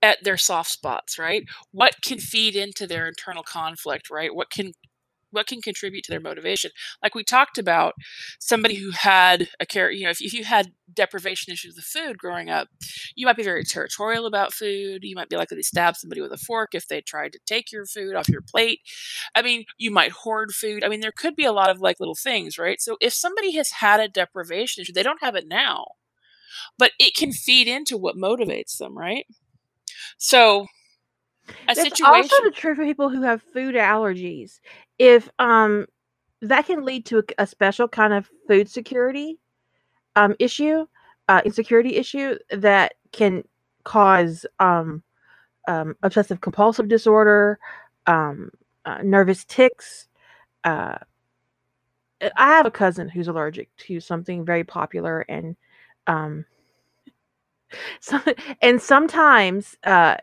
at 0.00 0.22
their 0.22 0.36
soft 0.36 0.70
spots, 0.70 1.18
right? 1.18 1.44
What 1.72 1.96
can 2.02 2.18
feed 2.18 2.56
into 2.56 2.86
their 2.86 3.08
internal 3.08 3.42
conflict, 3.42 4.10
right? 4.10 4.34
What 4.34 4.50
can 4.50 4.72
what 5.30 5.46
can 5.46 5.60
contribute 5.60 6.04
to 6.04 6.10
their 6.10 6.20
motivation. 6.20 6.70
Like 7.02 7.14
we 7.14 7.24
talked 7.24 7.58
about 7.58 7.94
somebody 8.40 8.76
who 8.76 8.90
had 8.90 9.48
a 9.60 9.66
care 9.66 9.90
you 9.90 10.04
know 10.04 10.10
if, 10.10 10.20
if 10.20 10.32
you 10.32 10.44
had 10.44 10.72
deprivation 10.92 11.52
issues 11.52 11.76
with 11.76 11.84
food 11.84 12.18
growing 12.18 12.48
up 12.50 12.68
you 13.14 13.26
might 13.26 13.36
be 13.36 13.42
very 13.42 13.64
territorial 13.64 14.26
about 14.26 14.52
food. 14.52 15.04
You 15.04 15.14
might 15.16 15.28
be 15.28 15.36
likely 15.36 15.56
to 15.58 15.62
stab 15.62 15.96
somebody 15.96 16.20
with 16.20 16.32
a 16.32 16.38
fork 16.38 16.74
if 16.74 16.88
they 16.88 17.00
tried 17.00 17.32
to 17.32 17.40
take 17.46 17.72
your 17.72 17.86
food 17.86 18.14
off 18.14 18.28
your 18.28 18.42
plate. 18.42 18.80
I 19.34 19.42
mean 19.42 19.64
you 19.78 19.90
might 19.90 20.12
hoard 20.12 20.52
food. 20.52 20.84
I 20.84 20.88
mean 20.88 21.00
there 21.00 21.12
could 21.12 21.36
be 21.36 21.44
a 21.44 21.52
lot 21.52 21.70
of 21.70 21.80
like 21.80 22.00
little 22.00 22.14
things 22.16 22.58
right? 22.58 22.80
So 22.80 22.96
if 23.00 23.12
somebody 23.12 23.52
has 23.56 23.70
had 23.70 24.00
a 24.00 24.08
deprivation 24.08 24.82
issue 24.82 24.92
they 24.92 25.02
don't 25.02 25.22
have 25.22 25.34
it 25.34 25.46
now 25.48 25.86
but 26.78 26.92
it 26.98 27.14
can 27.14 27.32
feed 27.32 27.68
into 27.68 27.96
what 27.96 28.16
motivates 28.16 28.78
them 28.78 28.96
right? 28.96 29.26
So 30.18 30.66
a 31.68 31.74
That's 31.74 31.90
situation 31.90 32.02
also 32.02 32.42
the 32.42 32.50
true 32.50 32.74
for 32.74 32.84
people 32.84 33.08
who 33.10 33.22
have 33.22 33.42
food 33.42 33.74
allergies 33.74 34.60
if 34.98 35.28
um 35.38 35.86
that 36.42 36.66
can 36.66 36.84
lead 36.84 37.04
to 37.06 37.18
a, 37.18 37.22
a 37.38 37.46
special 37.46 37.88
kind 37.88 38.12
of 38.12 38.28
food 38.46 38.68
security 38.68 39.38
um 40.16 40.34
issue 40.38 40.86
uh 41.28 41.40
insecurity 41.44 41.96
issue 41.96 42.36
that 42.50 42.94
can 43.12 43.42
cause 43.84 44.46
um 44.60 45.02
um 45.68 45.94
obsessive 46.02 46.40
compulsive 46.40 46.88
disorder 46.88 47.58
um 48.06 48.50
uh, 48.84 48.98
nervous 49.02 49.44
tics 49.44 50.08
uh 50.64 50.98
i 52.36 52.48
have 52.48 52.66
a 52.66 52.70
cousin 52.70 53.08
who's 53.08 53.28
allergic 53.28 53.74
to 53.76 54.00
something 54.00 54.44
very 54.44 54.64
popular 54.64 55.20
and 55.28 55.56
um 56.06 56.44
so, 58.00 58.18
and 58.62 58.80
sometimes 58.80 59.76
uh 59.84 60.16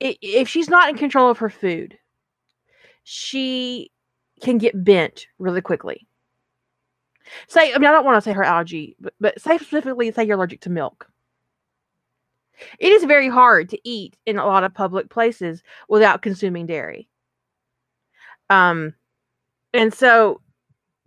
if 0.00 0.48
she's 0.48 0.68
not 0.68 0.88
in 0.90 0.96
control 0.96 1.30
of 1.30 1.38
her 1.38 1.48
food 1.48 1.98
she 3.04 3.90
can 4.42 4.58
get 4.58 4.84
bent 4.84 5.26
really 5.38 5.60
quickly. 5.60 6.06
Say, 7.48 7.72
I 7.72 7.78
mean, 7.78 7.86
I 7.88 7.92
don't 7.92 8.04
want 8.04 8.16
to 8.16 8.20
say 8.20 8.34
her 8.34 8.44
allergy, 8.44 8.96
but, 9.00 9.14
but 9.20 9.40
say 9.40 9.56
specifically, 9.56 10.10
say 10.12 10.24
you're 10.24 10.36
allergic 10.36 10.60
to 10.62 10.70
milk. 10.70 11.08
It 12.78 12.92
is 12.92 13.04
very 13.04 13.28
hard 13.28 13.68
to 13.70 13.88
eat 13.88 14.16
in 14.26 14.38
a 14.38 14.46
lot 14.46 14.64
of 14.64 14.74
public 14.74 15.08
places 15.08 15.62
without 15.88 16.22
consuming 16.22 16.66
dairy. 16.66 17.08
Um, 18.50 18.94
and 19.72 19.92
so 19.92 20.40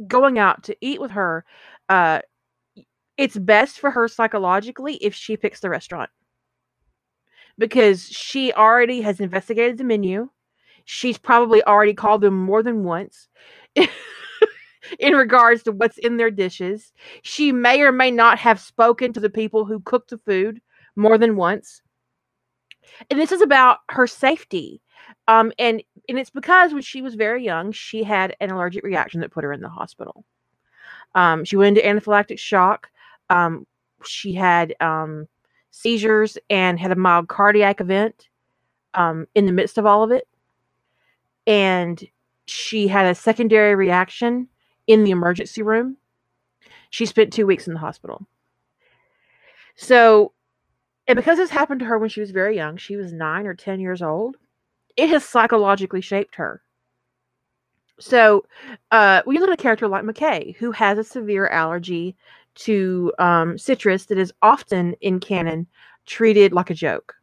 going 0.08 0.40
out 0.40 0.64
to 0.64 0.76
eat 0.82 1.00
with 1.00 1.12
her, 1.12 1.46
uh, 1.90 2.22
it's 3.18 3.38
best 3.38 3.80
for 3.80 3.92
her 3.92 4.08
psychologically 4.08 4.96
if 4.96 5.14
she 5.14 5.38
picks 5.38 5.60
the 5.60 5.70
restaurant 5.70 6.10
because 7.58 8.08
she 8.08 8.54
already 8.54 9.02
has 9.02 9.20
investigated 9.20 9.78
the 9.78 9.84
menu 9.84 10.30
she's 10.88 11.18
probably 11.18 11.62
already 11.66 11.94
called 11.94 12.22
them 12.22 12.34
more 12.34 12.64
than 12.64 12.86
once 12.86 13.28
in 13.76 15.14
regards 15.14 15.62
to 15.64 15.74
what's 15.74 15.98
in 15.98 16.16
their 16.16 16.32
dishes. 16.32 16.94
She 17.24 17.52
may 17.52 17.82
or 17.82 17.92
may 17.92 18.10
not 18.10 18.40
have 18.40 18.58
spoken 18.58 19.12
to 19.12 19.20
the 19.20 19.30
people 19.30 19.66
who 19.66 19.82
cook 19.82 20.08
the 20.08 20.18
food 20.18 20.62
more 20.96 21.18
than 21.18 21.36
once. 21.36 21.82
And 23.10 23.20
this 23.20 23.34
is 23.34 23.42
about 23.42 23.80
her 23.90 24.08
safety. 24.08 24.82
Um, 25.28 25.52
and 25.60 25.84
and 26.08 26.18
it's 26.18 26.30
because 26.30 26.72
when 26.72 26.82
she 26.82 27.02
was 27.02 27.16
very 27.16 27.44
young, 27.44 27.74
she 27.74 28.02
had 28.02 28.38
an 28.40 28.50
allergic 28.50 28.86
reaction 28.86 29.20
that 29.20 29.32
put 29.32 29.44
her 29.44 29.52
in 29.52 29.60
the 29.60 29.68
hospital. 29.68 30.24
Um, 31.16 31.44
she 31.44 31.58
went 31.58 31.78
into 31.78 31.88
anaphylactic 31.88 32.40
shock. 32.40 32.90
Um, 33.30 33.68
she 34.06 34.34
had 34.34 34.74
um, 34.80 35.28
seizures 35.70 36.38
and 36.50 36.80
had 36.80 36.92
a 36.92 36.96
mild 36.96 37.28
cardiac 37.28 37.82
event 37.82 38.30
um, 38.94 39.28
in 39.36 39.46
the 39.46 39.52
midst 39.52 39.78
of 39.78 39.86
all 39.86 40.02
of 40.02 40.12
it 40.12 40.26
and 41.48 42.04
she 42.46 42.88
had 42.88 43.06
a 43.08 43.16
secondary 43.16 43.74
reaction 43.74 44.48
in 44.86 45.04
the 45.04 45.12
emergency 45.12 45.64
room. 45.64 45.98
She 46.90 47.06
spent 47.06 47.34
two 47.34 47.48
weeks 47.48 47.68
in 47.68 47.74
the 47.74 47.80
hospital. 47.80 48.28
So, 49.76 50.34
and 51.08 51.16
because 51.16 51.38
this 51.38 51.50
happened 51.50 51.80
to 51.80 51.86
her 51.86 51.98
when 51.98 52.10
she 52.10 52.20
was 52.20 52.32
very 52.32 52.56
young, 52.56 52.78
she 52.78 52.98
was 52.98 53.14
nine 53.14 53.48
or 53.48 53.54
10 53.54 53.80
years 53.80 54.02
old, 54.02 54.36
it 54.98 55.10
has 55.10 55.24
psychologically 55.24 56.02
shaped 56.02 56.36
her. 56.36 56.62
So, 58.00 58.46
uh, 58.92 59.22
we 59.26 59.40
look 59.40 59.50
at 59.50 59.60
a 59.60 59.62
character 59.62 59.88
like 59.88 60.04
McKay, 60.04 60.56
who 60.58 60.72
has 60.72 60.98
a 60.98 61.04
severe 61.04 61.48
allergy 61.48 62.16
to 62.56 63.12
um, 63.20 63.58
citrus 63.58 64.06
that 64.06 64.18
is 64.18 64.34
often 64.42 64.94
in 65.02 65.20
canon 65.20 65.68
treated 66.06 66.54
like 66.54 66.70
a 66.70 66.76
joke, 66.76 67.16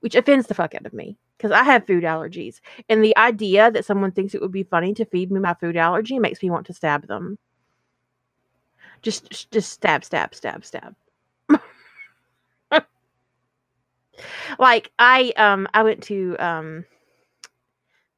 which 0.00 0.14
offends 0.14 0.46
the 0.46 0.54
fuck 0.54 0.74
out 0.74 0.86
of 0.86 0.92
me 0.92 1.16
because 1.40 1.52
I 1.52 1.62
have 1.62 1.86
food 1.86 2.04
allergies. 2.04 2.60
And 2.90 3.02
the 3.02 3.16
idea 3.16 3.70
that 3.70 3.86
someone 3.86 4.12
thinks 4.12 4.34
it 4.34 4.42
would 4.42 4.52
be 4.52 4.62
funny 4.62 4.92
to 4.92 5.06
feed 5.06 5.30
me 5.30 5.40
my 5.40 5.54
food 5.54 5.74
allergy 5.74 6.18
makes 6.18 6.42
me 6.42 6.50
want 6.50 6.66
to 6.66 6.74
stab 6.74 7.06
them. 7.06 7.38
Just 9.00 9.50
just 9.50 9.72
stab, 9.72 10.04
stab, 10.04 10.34
stab, 10.34 10.66
stab. 10.66 10.94
like 14.58 14.92
I 14.98 15.32
um 15.38 15.66
I 15.72 15.82
went 15.82 16.02
to 16.04 16.36
um 16.38 16.84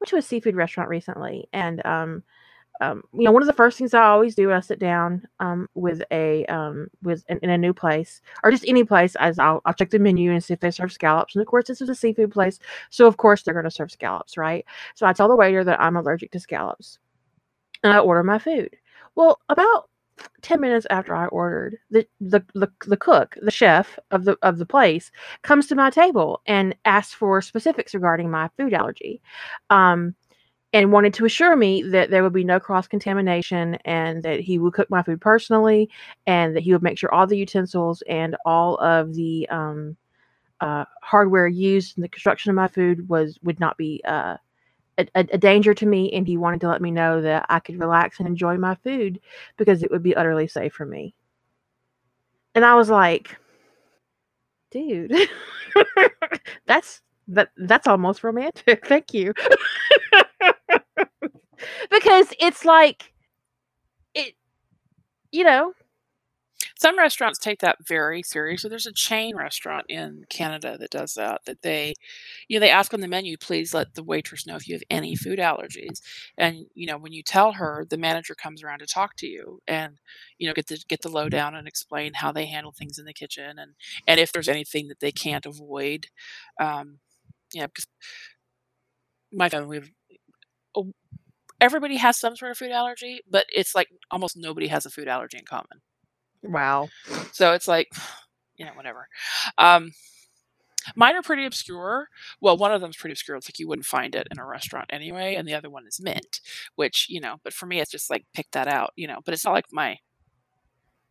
went 0.01 0.09
to 0.09 0.17
a 0.17 0.23
seafood 0.23 0.57
restaurant 0.57 0.91
recently 0.91 1.47
and 1.53 1.87
um 1.87 2.25
um, 2.81 3.03
you 3.13 3.23
know, 3.23 3.33
one 3.33 3.43
of 3.43 3.47
the 3.47 3.53
first 3.53 3.79
things 3.79 3.95
I 3.95 4.03
always 4.03 4.35
do 4.35 4.49
when 4.49 4.57
I 4.57 4.61
sit 4.61 4.79
down 4.79 5.23
um, 5.41 5.69
with 5.75 6.03
a 6.11 6.45
um, 6.47 6.89
with 7.03 7.25
in, 7.29 7.39
in, 7.39 7.51
a 7.51 7.59
new 7.59 7.73
place 7.73 8.21
or 8.43 8.51
just 8.51 8.65
any 8.67 8.83
place, 8.83 9.15
as 9.17 9.39
I'll, 9.39 9.61
I'll 9.65 9.75
check 9.75 9.91
the 9.91 9.99
menu 9.99 10.33
and 10.33 10.43
see 10.43 10.55
if 10.55 10.61
they 10.61 10.71
serve 10.71 10.93
scallops. 10.93 11.35
And 11.35 11.43
of 11.43 11.49
course, 11.49 11.67
this 11.69 11.81
is 11.81 11.89
a 11.89 11.95
seafood 11.95 12.33
place, 12.33 12.59
so 12.91 13.07
of 13.07 13.19
course 13.19 13.43
they're 13.43 13.55
going 13.55 13.65
to 13.65 13.71
serve 13.71 13.93
scallops, 13.93 14.37
right? 14.37 14.65
So 14.95 15.07
I 15.07 15.13
tell 15.13 15.29
the 15.29 15.37
waiter 15.37 15.63
that 15.65 15.81
I'm 15.81 15.97
allergic 15.97 16.33
to 16.33 16.41
scallops, 16.41 16.99
and 17.85 17.93
I 17.93 17.99
order 17.99 18.23
my 18.23 18.39
food. 18.39 18.75
Well, 19.15 19.41
about 19.49 19.89
10 20.43 20.61
minutes 20.61 20.87
after 20.91 21.15
I 21.15 21.27
ordered, 21.27 21.79
the, 21.91 22.07
the 22.21 22.45
the 22.55 22.69
the 22.87 22.97
cook, 22.97 23.37
the 23.43 23.51
chef 23.51 23.99
of 24.11 24.25
the 24.25 24.37
of 24.43 24.59
the 24.59 24.67
place, 24.67 25.11
comes 25.43 25.67
to 25.69 25.75
my 25.75 25.91
table 25.91 26.41
and 26.47 26.75
asks 26.85 27.15
for 27.15 27.41
specifics 27.43 27.95
regarding 27.95 28.31
my 28.31 28.49
food 28.57 28.75
allergy. 28.75 29.23
Um, 29.71 30.15
and 30.73 30.93
wanted 30.93 31.13
to 31.15 31.25
assure 31.25 31.55
me 31.55 31.83
that 31.83 32.11
there 32.11 32.23
would 32.23 32.33
be 32.33 32.45
no 32.45 32.59
cross 32.59 32.87
contamination 32.87 33.77
and 33.85 34.23
that 34.23 34.41
he 34.41 34.59
would 34.59 34.73
cook 34.73 34.89
my 34.91 35.03
food 35.03 35.21
personally 35.21 35.91
and 36.27 36.57
that 36.57 36.63
he 36.63 36.73
would 36.73 36.83
make 36.83 36.99
sure 36.99 37.13
all 37.13 37.27
the 37.27 37.37
utensils 37.37 38.03
and 38.09 38.37
all 38.47 38.77
of 38.79 39.15
the 39.15 39.49
um, 39.51 39.97
uh, 40.61 40.85
hardware 41.03 41.47
used 41.47 41.99
in 41.99 42.03
the 42.03 42.09
construction 42.09 42.51
of 42.51 42.57
my 42.57 42.69
food 42.69 43.09
was 43.09 43.39
would 43.43 43.61
not 43.61 43.77
be 43.77 44.01
uh, 44.07 44.37
a, 44.99 45.07
a, 45.15 45.39
danger 45.39 45.75
to 45.75 45.87
me 45.87 46.11
and 46.13 46.27
he 46.27 46.37
wanted 46.37 46.61
to 46.61 46.69
let 46.69 46.81
me 46.83 46.91
know 46.91 47.21
that 47.21 47.47
I 47.49 47.61
could 47.61 47.81
relax 47.81 48.19
and 48.19 48.29
enjoy 48.29 48.57
my 48.57 48.75
food 48.77 49.21
because 49.57 49.83
it 49.83 49.91
would 49.91 50.03
be 50.03 50.15
utterly 50.15 50.47
safe 50.47 50.73
for 50.73 50.87
me. 50.87 51.15
And 52.55 52.65
I 52.65 52.75
was 52.75 52.91
like, 52.91 53.37
dude, 54.71 55.15
that's 56.67 57.01
that 57.29 57.51
that's 57.57 57.87
almost 57.87 58.25
romantic. 58.25 58.87
Thank 58.89 59.15
you. 59.15 59.33
because 61.91 62.33
it's 62.41 62.65
like 62.65 63.13
it 64.15 64.35
you 65.33 65.45
know 65.45 65.73
some 66.79 66.99
restaurants 66.99 67.39
take 67.39 67.61
that 67.61 67.79
very 67.87 68.23
seriously. 68.23 68.69
There's 68.69 68.87
a 68.87 68.93
chain 68.93 69.37
restaurant 69.37 69.87
in 69.89 70.25
Canada 70.31 70.77
that 70.79 70.91
does 70.91 71.15
that. 71.15 71.43
That 71.47 71.63
they, 71.63 71.95
you 72.49 72.57
know, 72.57 72.61
they 72.61 72.71
ask 72.71 72.93
on 72.93 73.01
the 73.01 73.09
menu, 73.09 73.37
please 73.37 73.73
let 73.75 73.95
the 73.95 74.03
waitress 74.03 74.47
know 74.47 74.57
if 74.57 74.67
you 74.69 74.75
have 74.75 74.83
any 74.91 75.15
food 75.15 75.39
allergies. 75.39 76.01
And 76.37 76.67
you 76.75 76.87
know, 76.87 76.99
when 76.99 77.13
you 77.13 77.23
tell 77.23 77.53
her, 77.53 77.87
the 77.89 77.97
manager 77.99 78.35
comes 78.35 78.63
around 78.63 78.81
to 78.81 78.87
talk 78.87 79.17
to 79.17 79.27
you 79.27 79.61
and 79.69 79.99
you 80.39 80.47
know 80.49 80.55
get 80.55 80.67
the 80.69 80.79
get 80.89 81.03
the 81.03 81.09
lowdown 81.09 81.55
and 81.55 81.69
explain 81.69 82.15
how 82.15 82.33
they 82.33 82.47
handle 82.47 82.73
things 82.73 82.99
in 82.99 83.05
the 83.05 83.13
kitchen 83.15 83.59
and 83.59 83.73
and 84.07 84.19
if 84.21 84.33
there's 84.33 84.49
anything 84.49 84.89
that 84.89 85.01
they 85.01 85.13
can't 85.13 85.47
avoid. 85.47 86.09
Um, 86.61 86.99
yeah, 87.55 87.67
because 87.67 87.87
my 89.33 89.49
family, 89.49 89.79
have 89.79 89.91
everybody 91.63 91.97
has 91.97 92.19
some 92.19 92.35
sort 92.35 92.51
of 92.51 92.59
food 92.59 92.73
allergy, 92.73 93.21
but 93.31 93.47
it's 93.55 93.75
like 93.75 93.89
almost 94.11 94.37
nobody 94.37 94.67
has 94.67 94.85
a 94.85 94.91
food 94.91 95.07
allergy 95.07 95.39
in 95.39 95.45
common. 95.45 95.81
Wow. 96.43 96.89
So 97.31 97.53
it's 97.53 97.69
like, 97.69 97.89
you 98.57 98.67
know, 98.67 98.73
whatever. 98.73 99.07
Um, 99.57 99.93
mine 100.97 101.15
are 101.15 101.23
pretty 101.23 101.47
obscure. 101.47 102.09
Well, 102.41 102.57
one 102.57 102.73
of 102.73 102.81
them's 102.81 102.97
pretty 102.97 103.13
obscure. 103.13 103.37
It's 103.37 103.47
like 103.47 103.61
you 103.61 103.69
wouldn't 103.69 103.87
find 103.87 104.17
it 104.17 104.27
in 104.33 104.41
a 104.41 104.45
restaurant 104.45 104.91
anyway, 104.91 105.37
and 105.37 105.47
the 105.47 105.55
other 105.55 105.71
one 105.71 105.87
is 105.87 106.01
mint, 106.03 106.41
which 106.75 107.07
you 107.09 107.21
know. 107.21 107.37
But 107.45 107.53
for 107.53 107.67
me, 107.67 107.81
it's 107.81 107.93
just 107.93 108.11
like 108.11 108.27
pick 108.35 108.51
that 108.53 108.67
out, 108.67 108.91
you 108.97 109.07
know. 109.07 109.21
But 109.25 109.35
it's 109.35 109.45
not 109.45 109.55
like 109.55 109.67
my 109.73 109.99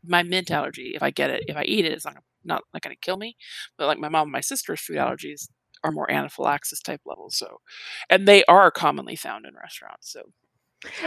my 0.06 0.22
mint 0.22 0.52
allergy. 0.52 0.92
If 0.96 1.02
I 1.02 1.12
get 1.12 1.30
it, 1.30 1.46
if 1.48 1.56
I 1.56 1.64
eat 1.64 1.86
it, 1.86 1.94
it's 1.94 2.06
not 2.06 2.18
not, 2.44 2.64
not 2.74 2.82
going 2.82 2.96
to 2.96 3.00
kill 3.00 3.18
me. 3.18 3.38
But 3.78 3.88
like 3.88 4.00
my 4.00 4.10
mom 4.10 4.24
and 4.24 4.32
my 4.32 4.42
sister's 4.42 4.82
food 4.82 4.98
allergies 4.98 5.48
are 5.84 5.92
more 5.92 6.12
anaphylaxis 6.12 6.82
type 6.82 7.02
levels. 7.06 7.38
So, 7.38 7.62
and 8.10 8.28
they 8.28 8.44
are 8.46 8.72
commonly 8.72 9.16
found 9.16 9.46
in 9.46 9.56
restaurants. 9.56 10.12
So 10.12 10.24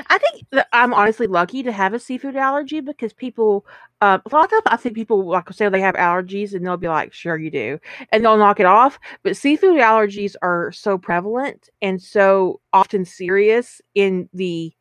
I 0.08 0.18
think 0.18 0.46
that 0.52 0.68
I'm 0.72 0.94
honestly 0.94 1.26
lucky 1.26 1.62
to 1.64 1.72
have 1.72 1.94
a 1.94 1.98
seafood 1.98 2.36
allergy 2.36 2.80
because 2.80 3.12
people, 3.12 3.66
uh, 4.00 4.18
a 4.24 4.34
lot 4.34 4.44
of 4.44 4.50
times 4.50 4.62
I 4.66 4.76
see 4.76 4.90
people 4.90 5.24
like 5.26 5.52
say 5.52 5.68
they 5.68 5.80
have 5.80 5.96
allergies 5.96 6.54
and 6.54 6.64
they'll 6.64 6.76
be 6.76 6.88
like, 6.88 7.12
"Sure, 7.12 7.36
you 7.36 7.50
do," 7.50 7.78
and 8.12 8.24
they'll 8.24 8.36
knock 8.36 8.60
it 8.60 8.66
off. 8.66 8.98
But 9.22 9.36
seafood 9.36 9.80
allergies 9.80 10.36
are 10.42 10.70
so 10.72 10.96
prevalent 10.98 11.70
and 11.82 12.00
so 12.00 12.60
often 12.72 13.04
serious 13.04 13.80
in 13.94 14.28
the 14.32 14.72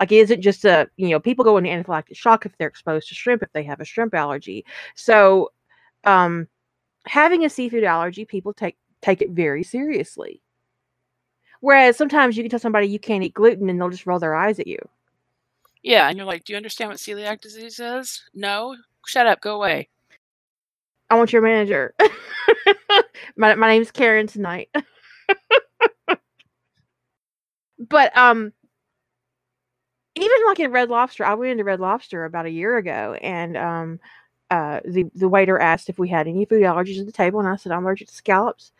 like 0.00 0.10
it 0.12 0.16
isn't 0.16 0.40
just 0.42 0.64
a 0.64 0.88
you 0.96 1.10
know 1.10 1.20
people 1.20 1.44
go 1.44 1.56
into 1.56 1.70
anaphylactic 1.70 2.16
shock 2.16 2.44
if 2.46 2.56
they're 2.58 2.68
exposed 2.68 3.08
to 3.08 3.14
shrimp 3.14 3.42
if 3.42 3.52
they 3.52 3.62
have 3.62 3.80
a 3.80 3.84
shrimp 3.84 4.14
allergy. 4.14 4.64
So, 4.96 5.52
um, 6.04 6.48
having 7.06 7.44
a 7.44 7.50
seafood 7.50 7.84
allergy, 7.84 8.24
people 8.26 8.54
take 8.54 8.76
take 9.02 9.22
it 9.22 9.30
very 9.32 9.62
seriously. 9.64 10.42
Whereas 11.60 11.96
sometimes 11.96 12.36
you 12.36 12.42
can 12.42 12.50
tell 12.50 12.58
somebody 12.58 12.86
you 12.88 12.98
can't 12.98 13.22
eat 13.22 13.34
gluten 13.34 13.68
and 13.68 13.80
they'll 13.80 13.90
just 13.90 14.06
roll 14.06 14.18
their 14.18 14.34
eyes 14.34 14.58
at 14.58 14.66
you. 14.66 14.78
Yeah, 15.82 16.08
and 16.08 16.16
you're 16.16 16.26
like, 16.26 16.44
"Do 16.44 16.52
you 16.52 16.56
understand 16.56 16.90
what 16.90 16.98
celiac 16.98 17.40
disease 17.40 17.78
is?" 17.80 18.22
No. 18.34 18.76
Shut 19.06 19.26
up. 19.26 19.40
Go 19.40 19.56
away. 19.56 19.88
I 21.08 21.16
want 21.16 21.32
your 21.32 21.42
manager. 21.42 21.94
my 23.36 23.54
my 23.54 23.68
name's 23.68 23.90
Karen 23.90 24.26
tonight. 24.26 24.68
but 27.78 28.16
um 28.16 28.52
even 30.14 30.36
like 30.46 30.60
in 30.60 30.70
Red 30.72 30.90
Lobster, 30.90 31.24
I 31.24 31.34
went 31.34 31.52
into 31.52 31.64
Red 31.64 31.80
Lobster 31.80 32.24
about 32.24 32.46
a 32.46 32.50
year 32.50 32.76
ago 32.76 33.16
and 33.20 33.56
um 33.56 34.00
uh 34.50 34.80
the 34.84 35.06
the 35.14 35.28
waiter 35.28 35.58
asked 35.58 35.88
if 35.88 35.98
we 35.98 36.08
had 36.08 36.28
any 36.28 36.44
food 36.44 36.62
allergies 36.62 37.00
at 37.00 37.06
the 37.06 37.12
table 37.12 37.40
and 37.40 37.48
I 37.48 37.56
said 37.56 37.72
I'm 37.72 37.84
allergic 37.84 38.08
to 38.08 38.14
scallops. 38.14 38.72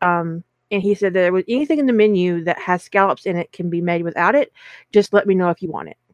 Um 0.00 0.44
and 0.70 0.82
he 0.82 0.94
said 0.94 1.14
that 1.14 1.20
there 1.20 1.32
was 1.32 1.44
anything 1.48 1.78
in 1.78 1.86
the 1.86 1.92
menu 1.92 2.44
that 2.44 2.58
has 2.58 2.82
scallops 2.82 3.26
in 3.26 3.36
it 3.36 3.52
can 3.52 3.70
be 3.70 3.80
made 3.80 4.02
without 4.02 4.34
it. 4.34 4.52
Just 4.92 5.12
let 5.12 5.26
me 5.26 5.34
know 5.34 5.50
if 5.50 5.62
you 5.62 5.70
want 5.70 5.88
it. 5.88 5.96
I 6.08 6.12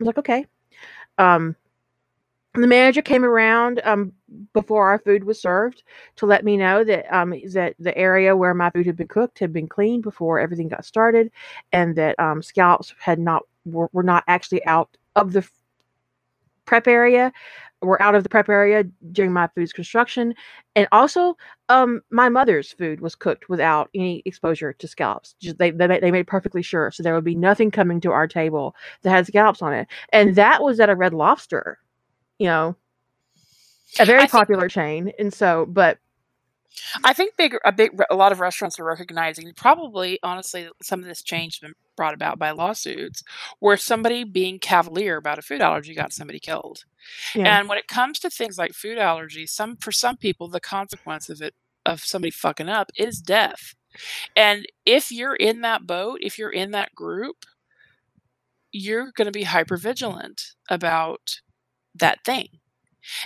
was 0.00 0.06
like, 0.06 0.18
okay. 0.18 0.46
Um, 1.18 1.56
the 2.54 2.66
manager 2.66 3.02
came 3.02 3.24
around 3.24 3.80
um, 3.84 4.12
before 4.52 4.90
our 4.90 4.98
food 4.98 5.22
was 5.22 5.40
served 5.40 5.84
to 6.16 6.26
let 6.26 6.44
me 6.44 6.56
know 6.56 6.82
that 6.82 7.12
um, 7.14 7.32
that 7.52 7.76
the 7.78 7.96
area 7.96 8.36
where 8.36 8.54
my 8.54 8.70
food 8.70 8.86
had 8.86 8.96
been 8.96 9.06
cooked 9.08 9.38
had 9.38 9.52
been 9.52 9.68
cleaned 9.68 10.02
before 10.02 10.40
everything 10.40 10.68
got 10.68 10.84
started, 10.84 11.30
and 11.72 11.94
that 11.96 12.18
um, 12.18 12.42
scallops 12.42 12.92
had 12.98 13.20
not 13.20 13.42
were, 13.64 13.88
were 13.92 14.02
not 14.02 14.24
actually 14.26 14.64
out 14.66 14.96
of 15.14 15.32
the 15.32 15.48
prep 16.64 16.88
area 16.88 17.32
were 17.82 18.00
out 18.02 18.14
of 18.14 18.22
the 18.22 18.28
prep 18.28 18.48
area 18.48 18.84
during 19.12 19.32
my 19.32 19.48
food's 19.54 19.72
construction. 19.72 20.34
And 20.76 20.86
also, 20.92 21.36
um, 21.68 22.02
my 22.10 22.28
mother's 22.28 22.72
food 22.72 23.00
was 23.00 23.14
cooked 23.14 23.48
without 23.48 23.88
any 23.94 24.22
exposure 24.24 24.72
to 24.74 24.88
scallops. 24.88 25.34
Just, 25.40 25.58
they, 25.58 25.70
they, 25.70 25.86
they 25.98 26.10
made 26.10 26.26
perfectly 26.26 26.62
sure. 26.62 26.90
So 26.90 27.02
there 27.02 27.14
would 27.14 27.24
be 27.24 27.34
nothing 27.34 27.70
coming 27.70 28.00
to 28.02 28.12
our 28.12 28.28
table 28.28 28.74
that 29.02 29.10
had 29.10 29.26
scallops 29.26 29.62
on 29.62 29.72
it. 29.72 29.88
And 30.12 30.34
that 30.36 30.62
was 30.62 30.78
at 30.80 30.90
a 30.90 30.96
Red 30.96 31.14
Lobster, 31.14 31.78
you 32.38 32.46
know, 32.46 32.76
a 33.98 34.04
very 34.04 34.22
I 34.22 34.26
popular 34.26 34.62
think, 34.62 34.72
chain. 34.72 35.12
And 35.18 35.32
so, 35.32 35.66
but 35.66 35.98
I 37.04 37.12
think 37.12 37.36
big 37.36 37.56
a 37.64 37.72
big 37.72 38.00
a 38.10 38.14
lot 38.14 38.32
of 38.32 38.40
restaurants 38.40 38.78
are 38.78 38.84
recognizing 38.84 39.52
probably 39.54 40.18
honestly 40.22 40.68
some 40.82 41.00
of 41.00 41.06
this 41.06 41.22
change 41.22 41.60
has 41.60 41.68
been 41.68 41.74
brought 41.96 42.14
about 42.14 42.38
by 42.38 42.50
lawsuits 42.50 43.22
where 43.58 43.76
somebody 43.76 44.24
being 44.24 44.58
cavalier 44.58 45.16
about 45.16 45.38
a 45.38 45.42
food 45.42 45.60
allergy 45.60 45.94
got 45.94 46.12
somebody 46.12 46.38
killed. 46.38 46.84
Yeah. 47.34 47.58
And 47.58 47.68
when 47.68 47.78
it 47.78 47.88
comes 47.88 48.18
to 48.20 48.30
things 48.30 48.56
like 48.58 48.72
food 48.72 48.98
allergies, 48.98 49.50
some 49.50 49.76
for 49.76 49.92
some 49.92 50.16
people 50.16 50.48
the 50.48 50.60
consequence 50.60 51.28
of 51.28 51.42
it 51.42 51.54
of 51.84 52.04
somebody 52.04 52.30
fucking 52.30 52.68
up 52.68 52.90
is 52.96 53.20
death. 53.20 53.74
And 54.36 54.66
if 54.86 55.10
you're 55.10 55.34
in 55.34 55.62
that 55.62 55.86
boat, 55.86 56.18
if 56.22 56.38
you're 56.38 56.50
in 56.50 56.70
that 56.70 56.94
group, 56.94 57.44
you're 58.72 59.10
going 59.12 59.26
to 59.26 59.32
be 59.32 59.42
hyper 59.42 59.76
vigilant 59.76 60.54
about 60.68 61.40
that 61.94 62.24
thing. 62.24 62.59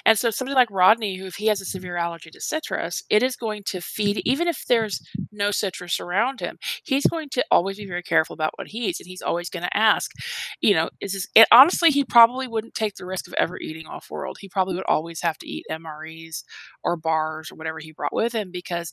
And 0.04 0.18
so 0.18 0.30
somebody 0.30 0.54
like 0.54 0.70
Rodney, 0.70 1.16
who 1.16 1.26
if 1.26 1.36
he 1.36 1.46
has 1.46 1.60
a 1.60 1.64
severe 1.64 1.96
allergy 1.96 2.30
to 2.30 2.40
citrus, 2.40 3.02
it 3.10 3.22
is 3.22 3.36
going 3.36 3.62
to 3.66 3.80
feed, 3.80 4.20
even 4.24 4.48
if 4.48 4.64
there's 4.68 5.00
no 5.32 5.50
citrus 5.50 6.00
around 6.00 6.40
him, 6.40 6.58
he's 6.84 7.06
going 7.06 7.28
to 7.30 7.44
always 7.50 7.76
be 7.76 7.86
very 7.86 8.02
careful 8.02 8.34
about 8.34 8.52
what 8.56 8.68
he 8.68 8.86
eats. 8.86 9.00
And 9.00 9.06
he's 9.06 9.22
always 9.22 9.50
going 9.50 9.64
to 9.64 9.76
ask, 9.76 10.10
you 10.60 10.74
know, 10.74 10.90
is 11.00 11.12
this, 11.12 11.28
it, 11.34 11.48
honestly, 11.52 11.90
he 11.90 12.04
probably 12.04 12.46
wouldn't 12.46 12.74
take 12.74 12.94
the 12.96 13.06
risk 13.06 13.26
of 13.26 13.34
ever 13.34 13.58
eating 13.58 13.86
off 13.86 14.10
world. 14.10 14.38
He 14.40 14.48
probably 14.48 14.74
would 14.74 14.84
always 14.86 15.20
have 15.22 15.38
to 15.38 15.48
eat 15.48 15.66
MREs 15.70 16.42
or 16.82 16.96
bars 16.96 17.50
or 17.50 17.56
whatever 17.56 17.78
he 17.80 17.92
brought 17.92 18.14
with 18.14 18.32
him 18.32 18.50
because 18.52 18.92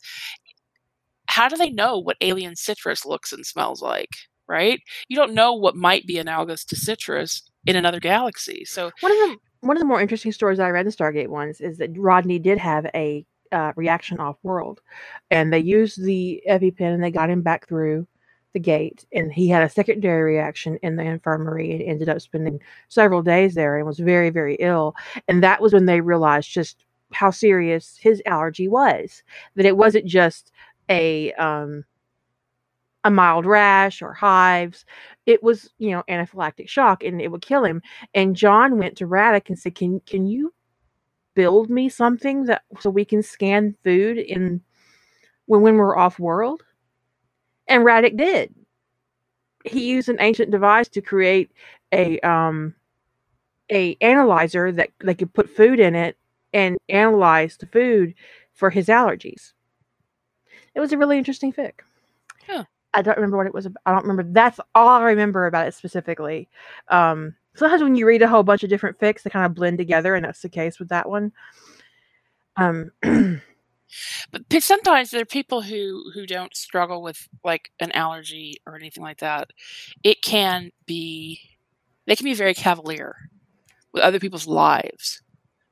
how 1.28 1.48
do 1.48 1.56
they 1.56 1.70
know 1.70 1.98
what 1.98 2.18
alien 2.22 2.56
citrus 2.56 3.06
looks 3.06 3.32
and 3.32 3.46
smells 3.46 3.82
like? 3.82 4.10
Right? 4.48 4.82
You 5.08 5.16
don't 5.16 5.34
know 5.34 5.54
what 5.54 5.76
might 5.76 6.06
be 6.06 6.18
analogous 6.18 6.66
to 6.66 6.76
citrus 6.76 7.42
in 7.66 7.78
another 7.78 8.02
galaxy. 8.02 8.66
So 8.66 8.92
one 9.00 9.12
of 9.12 9.18
the 9.18 9.38
one 9.62 9.78
of 9.78 9.82
the 9.82 9.88
more 9.88 10.02
interesting 10.02 10.32
stories 10.32 10.60
I 10.60 10.70
read 10.70 10.86
in 10.86 10.92
Stargate 10.92 11.28
ones 11.30 11.62
is 11.62 11.78
that 11.78 11.98
Rodney 11.98 12.40
did 12.40 12.58
have 12.58 12.86
a 12.94 13.26
uh, 13.52 13.74
reaction 13.76 14.20
off 14.20 14.38
world, 14.44 14.82
and 15.30 15.52
they 15.52 15.60
used 15.60 16.04
the 16.04 16.42
EpiPen 16.50 16.94
and 16.94 17.04
they 17.04 17.12
got 17.12 17.30
him 17.30 17.42
back 17.42 17.68
through 17.68 18.08
the 18.54 18.60
gate, 18.60 19.06
and 19.14 19.32
he 19.32 19.48
had 19.48 19.64
a 19.64 19.70
secondary 19.70 20.24
reaction 20.24 20.78
in 20.84 20.96
the 20.96 21.04
infirmary 21.04 21.72
and 21.72 21.82
ended 21.82 22.10
up 22.10 22.22
spending 22.22 22.60
several 22.90 23.22
days 23.22 23.54
there 23.56 23.78
and 23.78 23.86
was 23.86 24.00
very 24.00 24.30
very 24.30 24.56
ill. 24.56 24.96
And 25.28 25.44
that 25.44 25.62
was 25.62 25.74
when 25.74 25.86
they 25.86 26.02
realized 26.02 26.50
just 26.50 26.86
how 27.14 27.32
serious 27.32 27.98
his 28.02 28.22
allergy 28.26 28.68
was. 28.68 29.24
That 29.56 29.66
it 29.66 29.78
wasn't 29.78 30.06
just 30.06 30.52
a 30.90 31.32
um, 31.34 31.86
a 33.04 33.12
mild 33.12 33.46
rash 33.46 34.02
or 34.02 34.14
hives. 34.14 34.86
It 35.26 35.42
was, 35.44 35.72
you 35.78 35.92
know, 35.92 36.04
anaphylactic 36.10 36.68
shock 36.70 37.04
and 37.04 37.22
it 37.22 37.30
would 37.32 37.42
kill 37.42 37.64
him. 37.64 37.82
And 38.14 38.36
John 38.36 38.78
went 38.78 38.98
to 38.98 39.08
Radek 39.08 39.50
and 39.50 39.58
said, 39.58 39.76
Can 39.76 40.00
can 40.02 40.26
you 40.26 40.54
build 41.36 41.70
me 41.70 41.90
something 41.90 42.46
that 42.46 42.64
so 42.80 42.90
we 42.90 43.06
can 43.06 43.24
scan 43.24 43.76
food 43.84 44.18
in 44.18 44.62
when 45.46 45.62
when 45.62 45.78
we're 45.78 45.98
off 45.98 46.20
world? 46.20 46.64
And 47.68 47.84
Radek 47.84 48.18
did. 48.18 48.54
He 49.64 49.90
used 49.90 50.10
an 50.10 50.18
ancient 50.20 50.52
device 50.52 50.88
to 50.90 51.02
create 51.02 51.52
a 51.92 52.20
um 52.22 52.76
a 53.72 53.96
analyzer 54.02 54.72
that 54.72 54.90
they 55.00 55.16
could 55.16 55.34
put 55.34 55.50
food 55.50 55.80
in 55.80 55.96
it 55.96 56.18
and 56.54 56.78
analyze 56.90 57.58
the 57.58 57.66
food 57.66 58.14
for 58.54 58.70
his 58.70 58.88
allergies. 58.88 59.54
It 60.76 60.80
was 60.80 60.92
a 60.92 60.98
really 60.98 61.18
interesting 61.18 61.54
fic. 61.54 61.74
Huh. 62.48 62.66
I 62.94 63.02
don't 63.02 63.18
remember 63.18 63.38
what 63.38 63.48
it 63.48 63.54
was. 63.54 63.68
I 63.86 63.92
don't 63.92 64.04
remember. 64.06 64.24
That's 64.24 64.60
all 64.76 64.88
I 64.88 65.04
remember 65.04 65.46
about 65.46 65.68
it 65.68 65.74
specifically. 65.74 66.50
Um, 66.90 67.36
sometimes 67.56 67.84
when 67.84 67.96
you 67.96 68.06
read 68.06 68.22
a 68.22 68.28
whole 68.28 68.44
bunch 68.44 68.64
of 68.64 68.70
different 68.70 69.00
fics, 69.00 69.24
they 69.24 69.30
kind 69.30 69.46
of 69.46 69.56
blend 69.56 69.78
together, 69.78 70.16
and 70.16 70.26
that's 70.26 70.42
the 70.42 70.50
case 70.50 70.80
with 70.80 70.90
that 70.90 71.10
one. 71.10 71.32
Um, 72.58 72.92
But 74.32 74.44
sometimes 74.62 75.12
there 75.12 75.22
are 75.22 75.26
people 75.26 75.62
who 75.62 76.12
who 76.14 76.26
don't 76.26 76.56
struggle 76.56 77.02
with 77.02 77.28
like 77.44 77.72
an 77.80 77.92
allergy 77.92 78.56
or 78.66 78.76
anything 78.76 79.04
like 79.04 79.20
that. 79.20 79.52
It 80.04 80.22
can 80.22 80.72
be 80.86 81.40
they 82.06 82.16
can 82.16 82.24
be 82.26 82.34
very 82.34 82.54
cavalier 82.54 83.16
with 83.92 84.04
other 84.04 84.20
people's 84.20 84.48
lives 84.48 85.22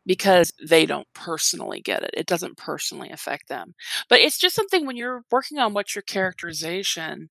because 0.10 0.52
they 0.68 0.88
don't 0.88 1.08
personally 1.14 1.82
get 1.82 2.02
it. 2.02 2.10
It 2.16 2.26
doesn't 2.26 2.58
personally 2.58 3.12
affect 3.12 3.48
them. 3.48 3.76
But 4.10 4.22
it's 4.22 4.40
just 4.40 4.56
something 4.56 4.88
when 4.88 4.98
you're 4.98 5.24
working 5.30 5.60
on 5.60 5.76
what's 5.76 5.94
your 5.94 6.02
characterization, 6.02 7.30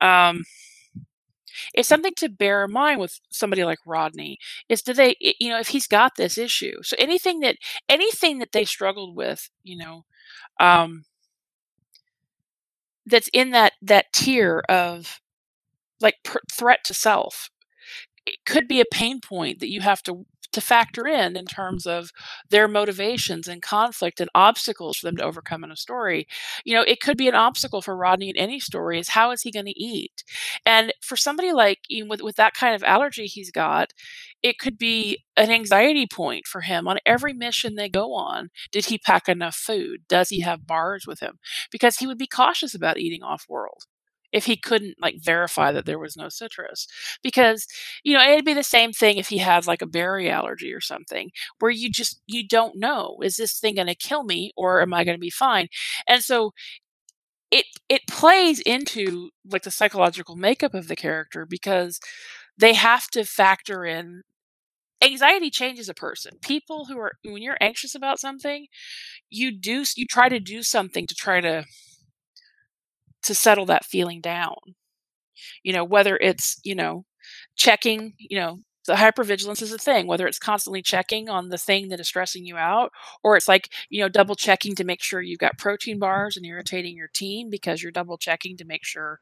um, 0.00 0.44
it's 1.72 1.88
something 1.88 2.14
to 2.16 2.28
bear 2.28 2.64
in 2.64 2.72
mind 2.72 2.98
with 3.00 3.20
somebody 3.30 3.62
like 3.64 3.78
Rodney. 3.86 4.38
Is 4.68 4.82
do 4.82 4.92
they, 4.92 5.14
you 5.20 5.48
know, 5.50 5.60
if 5.60 5.68
he's 5.68 5.86
got 5.86 6.16
this 6.16 6.36
issue, 6.36 6.82
so 6.82 6.96
anything 6.98 7.40
that 7.40 7.58
anything 7.88 8.40
that 8.40 8.50
they 8.52 8.64
struggled 8.64 9.14
with, 9.16 9.48
you 9.62 9.76
know, 9.78 10.04
um, 10.60 11.04
that's 13.06 13.28
in 13.32 13.50
that 13.50 13.72
that 13.82 14.12
tier 14.12 14.62
of 14.68 15.20
like 16.00 16.16
per- 16.24 16.40
threat 16.52 16.80
to 16.84 16.94
self 16.94 17.50
it 18.26 18.36
could 18.46 18.68
be 18.68 18.80
a 18.80 18.84
pain 18.92 19.20
point 19.20 19.60
that 19.60 19.70
you 19.70 19.80
have 19.80 20.02
to 20.02 20.26
to 20.56 20.60
factor 20.62 21.06
in 21.06 21.36
in 21.36 21.44
terms 21.44 21.86
of 21.86 22.10
their 22.50 22.66
motivations 22.66 23.46
and 23.46 23.62
conflict 23.62 24.20
and 24.20 24.30
obstacles 24.34 24.96
for 24.96 25.06
them 25.06 25.16
to 25.18 25.22
overcome 25.22 25.62
in 25.62 25.70
a 25.70 25.76
story. 25.76 26.26
You 26.64 26.74
know, 26.74 26.82
it 26.82 27.00
could 27.00 27.18
be 27.18 27.28
an 27.28 27.34
obstacle 27.34 27.82
for 27.82 27.94
Rodney 27.94 28.30
in 28.30 28.36
any 28.36 28.58
story 28.58 28.98
is 28.98 29.10
how 29.10 29.30
is 29.32 29.42
he 29.42 29.52
going 29.52 29.66
to 29.66 29.78
eat? 29.78 30.24
And 30.64 30.94
for 31.02 31.14
somebody 31.16 31.52
like 31.52 31.80
you 31.88 32.08
with 32.08 32.22
with 32.22 32.36
that 32.36 32.54
kind 32.54 32.74
of 32.74 32.82
allergy 32.82 33.26
he's 33.26 33.50
got, 33.50 33.92
it 34.42 34.58
could 34.58 34.78
be 34.78 35.18
an 35.36 35.50
anxiety 35.50 36.06
point 36.06 36.46
for 36.46 36.62
him 36.62 36.88
on 36.88 36.98
every 37.04 37.34
mission 37.34 37.74
they 37.74 37.88
go 37.90 38.14
on. 38.14 38.48
Did 38.72 38.86
he 38.86 38.98
pack 38.98 39.28
enough 39.28 39.54
food? 39.56 40.02
Does 40.08 40.30
he 40.30 40.40
have 40.40 40.66
bars 40.66 41.06
with 41.06 41.20
him? 41.20 41.38
Because 41.70 41.98
he 41.98 42.06
would 42.06 42.18
be 42.18 42.26
cautious 42.26 42.74
about 42.74 42.98
eating 42.98 43.22
off 43.22 43.44
world 43.48 43.84
if 44.36 44.44
he 44.44 44.56
couldn't 44.56 44.96
like 45.00 45.16
verify 45.22 45.72
that 45.72 45.86
there 45.86 45.98
was 45.98 46.16
no 46.16 46.28
citrus 46.28 46.86
because 47.22 47.66
you 48.04 48.12
know 48.14 48.22
it'd 48.22 48.44
be 48.44 48.54
the 48.54 48.62
same 48.62 48.92
thing 48.92 49.16
if 49.16 49.28
he 49.28 49.38
has 49.38 49.66
like 49.66 49.82
a 49.82 49.86
berry 49.86 50.30
allergy 50.30 50.72
or 50.74 50.80
something 50.80 51.30
where 51.60 51.70
you 51.70 51.90
just 51.90 52.20
you 52.26 52.46
don't 52.46 52.76
know 52.78 53.16
is 53.22 53.36
this 53.36 53.58
thing 53.58 53.76
going 53.76 53.86
to 53.88 53.94
kill 53.94 54.24
me 54.24 54.52
or 54.56 54.82
am 54.82 54.92
i 54.94 55.04
going 55.04 55.16
to 55.16 55.20
be 55.20 55.30
fine? 55.30 55.68
And 56.08 56.22
so 56.22 56.52
it 57.50 57.66
it 57.88 58.02
plays 58.08 58.60
into 58.60 59.30
like 59.48 59.62
the 59.62 59.70
psychological 59.70 60.36
makeup 60.36 60.74
of 60.74 60.88
the 60.88 60.96
character 60.96 61.46
because 61.46 62.00
they 62.58 62.74
have 62.74 63.08
to 63.08 63.24
factor 63.24 63.84
in 63.84 64.22
anxiety 65.02 65.50
changes 65.50 65.88
a 65.88 65.94
person. 65.94 66.38
People 66.42 66.86
who 66.86 66.98
are 66.98 67.12
when 67.24 67.42
you're 67.42 67.58
anxious 67.60 67.94
about 67.94 68.20
something 68.20 68.66
you 69.30 69.52
do 69.58 69.84
you 69.96 70.06
try 70.10 70.28
to 70.28 70.40
do 70.40 70.62
something 70.62 71.06
to 71.06 71.14
try 71.14 71.40
to 71.40 71.64
to 73.26 73.34
settle 73.34 73.66
that 73.66 73.84
feeling 73.84 74.20
down. 74.20 74.56
You 75.62 75.72
know 75.72 75.84
whether 75.84 76.16
it's 76.16 76.58
you 76.64 76.74
know 76.74 77.04
checking 77.56 78.14
you 78.18 78.38
know 78.38 78.60
the 78.86 78.94
hypervigilance 78.94 79.60
is 79.62 79.72
a 79.72 79.78
thing 79.78 80.06
whether 80.06 80.26
it's 80.28 80.38
constantly 80.38 80.80
checking 80.80 81.28
on 81.28 81.48
the 81.48 81.58
thing 81.58 81.88
that 81.88 81.98
is 81.98 82.06
stressing 82.06 82.46
you 82.46 82.56
out 82.56 82.92
or 83.24 83.36
it's 83.36 83.48
like 83.48 83.68
you 83.90 84.00
know 84.00 84.08
double 84.08 84.36
checking 84.36 84.76
to 84.76 84.84
make 84.84 85.02
sure 85.02 85.20
you've 85.20 85.40
got 85.40 85.58
protein 85.58 85.98
bars 85.98 86.36
and 86.36 86.46
irritating 86.46 86.96
your 86.96 87.08
team 87.08 87.50
because 87.50 87.82
you're 87.82 87.92
double 87.92 88.16
checking 88.16 88.56
to 88.56 88.64
make 88.64 88.84
sure 88.84 89.18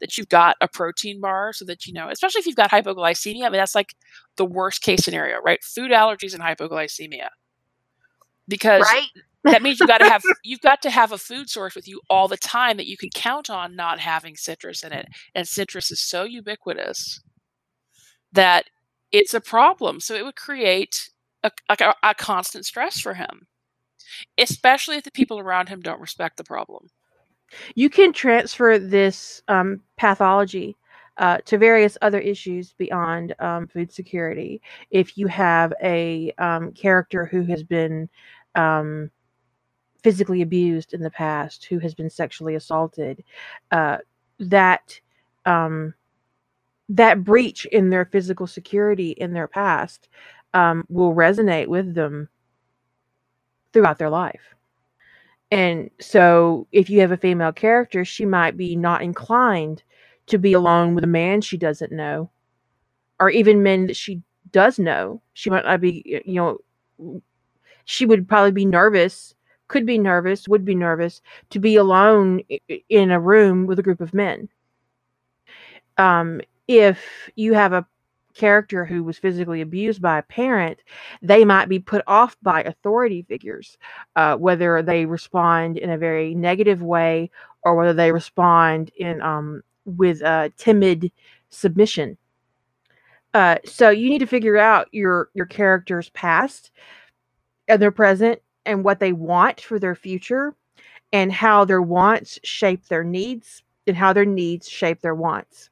that 0.00 0.16
you've 0.18 0.28
got 0.28 0.56
a 0.60 0.68
protein 0.68 1.20
bar 1.20 1.52
so 1.54 1.64
that 1.64 1.86
you 1.86 1.92
know 1.92 2.08
especially 2.10 2.40
if 2.40 2.46
you've 2.46 2.54
got 2.54 2.70
hypoglycemia 2.70 3.46
i 3.46 3.48
mean 3.48 3.58
that's 3.58 3.74
like 3.74 3.94
the 4.36 4.44
worst 4.44 4.82
case 4.82 5.04
scenario 5.04 5.38
right? 5.42 5.62
Food 5.62 5.90
allergies 5.90 6.34
and 6.34 6.42
hypoglycemia. 6.42 7.28
Because 8.46 8.82
right? 8.82 9.08
That 9.44 9.62
means 9.62 9.80
you 9.80 9.86
got 9.86 9.98
to 9.98 10.08
have 10.08 10.22
you've 10.44 10.60
got 10.60 10.82
to 10.82 10.90
have 10.90 11.12
a 11.12 11.18
food 11.18 11.48
source 11.50 11.74
with 11.74 11.88
you 11.88 12.00
all 12.10 12.28
the 12.28 12.36
time 12.36 12.76
that 12.76 12.86
you 12.88 12.96
can 12.96 13.10
count 13.14 13.50
on 13.50 13.76
not 13.76 14.00
having 14.00 14.36
citrus 14.36 14.82
in 14.82 14.92
it 14.92 15.08
and 15.34 15.48
citrus 15.48 15.90
is 15.90 16.00
so 16.00 16.24
ubiquitous 16.24 17.20
that 18.32 18.66
it's 19.12 19.34
a 19.34 19.40
problem 19.40 20.00
so 20.00 20.14
it 20.14 20.24
would 20.24 20.36
create 20.36 21.10
a, 21.42 21.50
a, 21.68 21.94
a 22.02 22.14
constant 22.14 22.66
stress 22.66 23.00
for 23.00 23.14
him 23.14 23.46
especially 24.38 24.96
if 24.96 25.04
the 25.04 25.12
people 25.12 25.38
around 25.38 25.68
him 25.68 25.80
don't 25.80 26.00
respect 26.00 26.36
the 26.38 26.44
problem 26.44 26.88
You 27.74 27.90
can 27.90 28.12
transfer 28.12 28.78
this 28.78 29.42
um, 29.48 29.80
pathology 29.96 30.76
uh, 31.18 31.38
to 31.46 31.58
various 31.58 31.98
other 32.02 32.20
issues 32.20 32.74
beyond 32.74 33.34
um, 33.40 33.66
food 33.68 33.92
security. 33.92 34.60
If 34.90 35.18
you 35.18 35.26
have 35.28 35.72
a 35.82 36.32
um, 36.38 36.72
character 36.72 37.26
who 37.26 37.42
has 37.44 37.62
been 37.64 38.08
um, 38.54 39.10
physically 40.08 40.40
abused 40.40 40.94
in 40.94 41.02
the 41.02 41.10
past, 41.10 41.66
who 41.66 41.78
has 41.80 41.94
been 41.94 42.08
sexually 42.08 42.54
assaulted, 42.54 43.22
uh, 43.72 43.98
that 44.38 44.98
um, 45.44 45.92
that 46.88 47.22
breach 47.22 47.66
in 47.66 47.90
their 47.90 48.06
physical 48.06 48.46
security 48.46 49.10
in 49.10 49.34
their 49.34 49.46
past 49.46 50.08
um, 50.54 50.86
will 50.88 51.12
resonate 51.14 51.66
with 51.66 51.94
them 51.94 52.30
throughout 53.74 53.98
their 53.98 54.08
life. 54.08 54.54
And 55.50 55.90
so, 56.00 56.66
if 56.72 56.88
you 56.88 57.00
have 57.00 57.12
a 57.12 57.18
female 57.18 57.52
character, 57.52 58.02
she 58.02 58.24
might 58.24 58.56
be 58.56 58.76
not 58.76 59.02
inclined 59.02 59.82
to 60.28 60.38
be 60.38 60.54
alone 60.54 60.94
with 60.94 61.04
a 61.04 61.06
man 61.06 61.42
she 61.42 61.58
doesn't 61.58 61.92
know, 61.92 62.30
or 63.20 63.28
even 63.28 63.62
men 63.62 63.88
that 63.88 63.96
she 63.96 64.22
does 64.52 64.78
know. 64.78 65.20
She 65.34 65.50
might 65.50 65.66
not 65.66 65.82
be, 65.82 66.22
you 66.24 66.34
know, 66.34 67.20
she 67.84 68.06
would 68.06 68.26
probably 68.26 68.52
be 68.52 68.64
nervous, 68.64 69.34
could 69.68 69.86
be 69.86 69.98
nervous, 69.98 70.48
would 70.48 70.64
be 70.64 70.74
nervous 70.74 71.22
to 71.50 71.58
be 71.58 71.76
alone 71.76 72.42
in 72.88 73.10
a 73.10 73.20
room 73.20 73.66
with 73.66 73.78
a 73.78 73.82
group 73.82 74.00
of 74.00 74.14
men. 74.14 74.48
Um, 75.96 76.40
if 76.66 77.00
you 77.36 77.54
have 77.54 77.72
a 77.72 77.86
character 78.34 78.84
who 78.84 79.02
was 79.02 79.18
physically 79.18 79.60
abused 79.60 80.00
by 80.00 80.18
a 80.18 80.22
parent, 80.22 80.78
they 81.22 81.44
might 81.44 81.68
be 81.68 81.78
put 81.78 82.02
off 82.06 82.36
by 82.42 82.62
authority 82.62 83.22
figures, 83.28 83.76
uh, 84.16 84.36
whether 84.36 84.82
they 84.82 85.04
respond 85.06 85.76
in 85.76 85.90
a 85.90 85.98
very 85.98 86.34
negative 86.34 86.80
way 86.80 87.30
or 87.62 87.74
whether 87.74 87.92
they 87.92 88.12
respond 88.12 88.90
in 88.96 89.20
um, 89.22 89.62
with 89.84 90.22
uh, 90.22 90.48
timid 90.56 91.10
submission. 91.50 92.16
Uh, 93.34 93.56
so 93.64 93.90
you 93.90 94.08
need 94.08 94.20
to 94.20 94.26
figure 94.26 94.56
out 94.56 94.88
your 94.92 95.28
your 95.34 95.46
character's 95.46 96.08
past 96.10 96.70
and 97.66 97.82
their 97.82 97.90
present 97.90 98.40
and 98.68 98.84
what 98.84 99.00
they 99.00 99.12
want 99.12 99.60
for 99.60 99.78
their 99.78 99.96
future 99.96 100.54
and 101.12 101.32
how 101.32 101.64
their 101.64 101.82
wants 101.82 102.38
shape 102.44 102.86
their 102.86 103.02
needs 103.02 103.62
and 103.86 103.96
how 103.96 104.12
their 104.12 104.26
needs 104.26 104.68
shape 104.68 105.00
their 105.00 105.14
wants. 105.14 105.70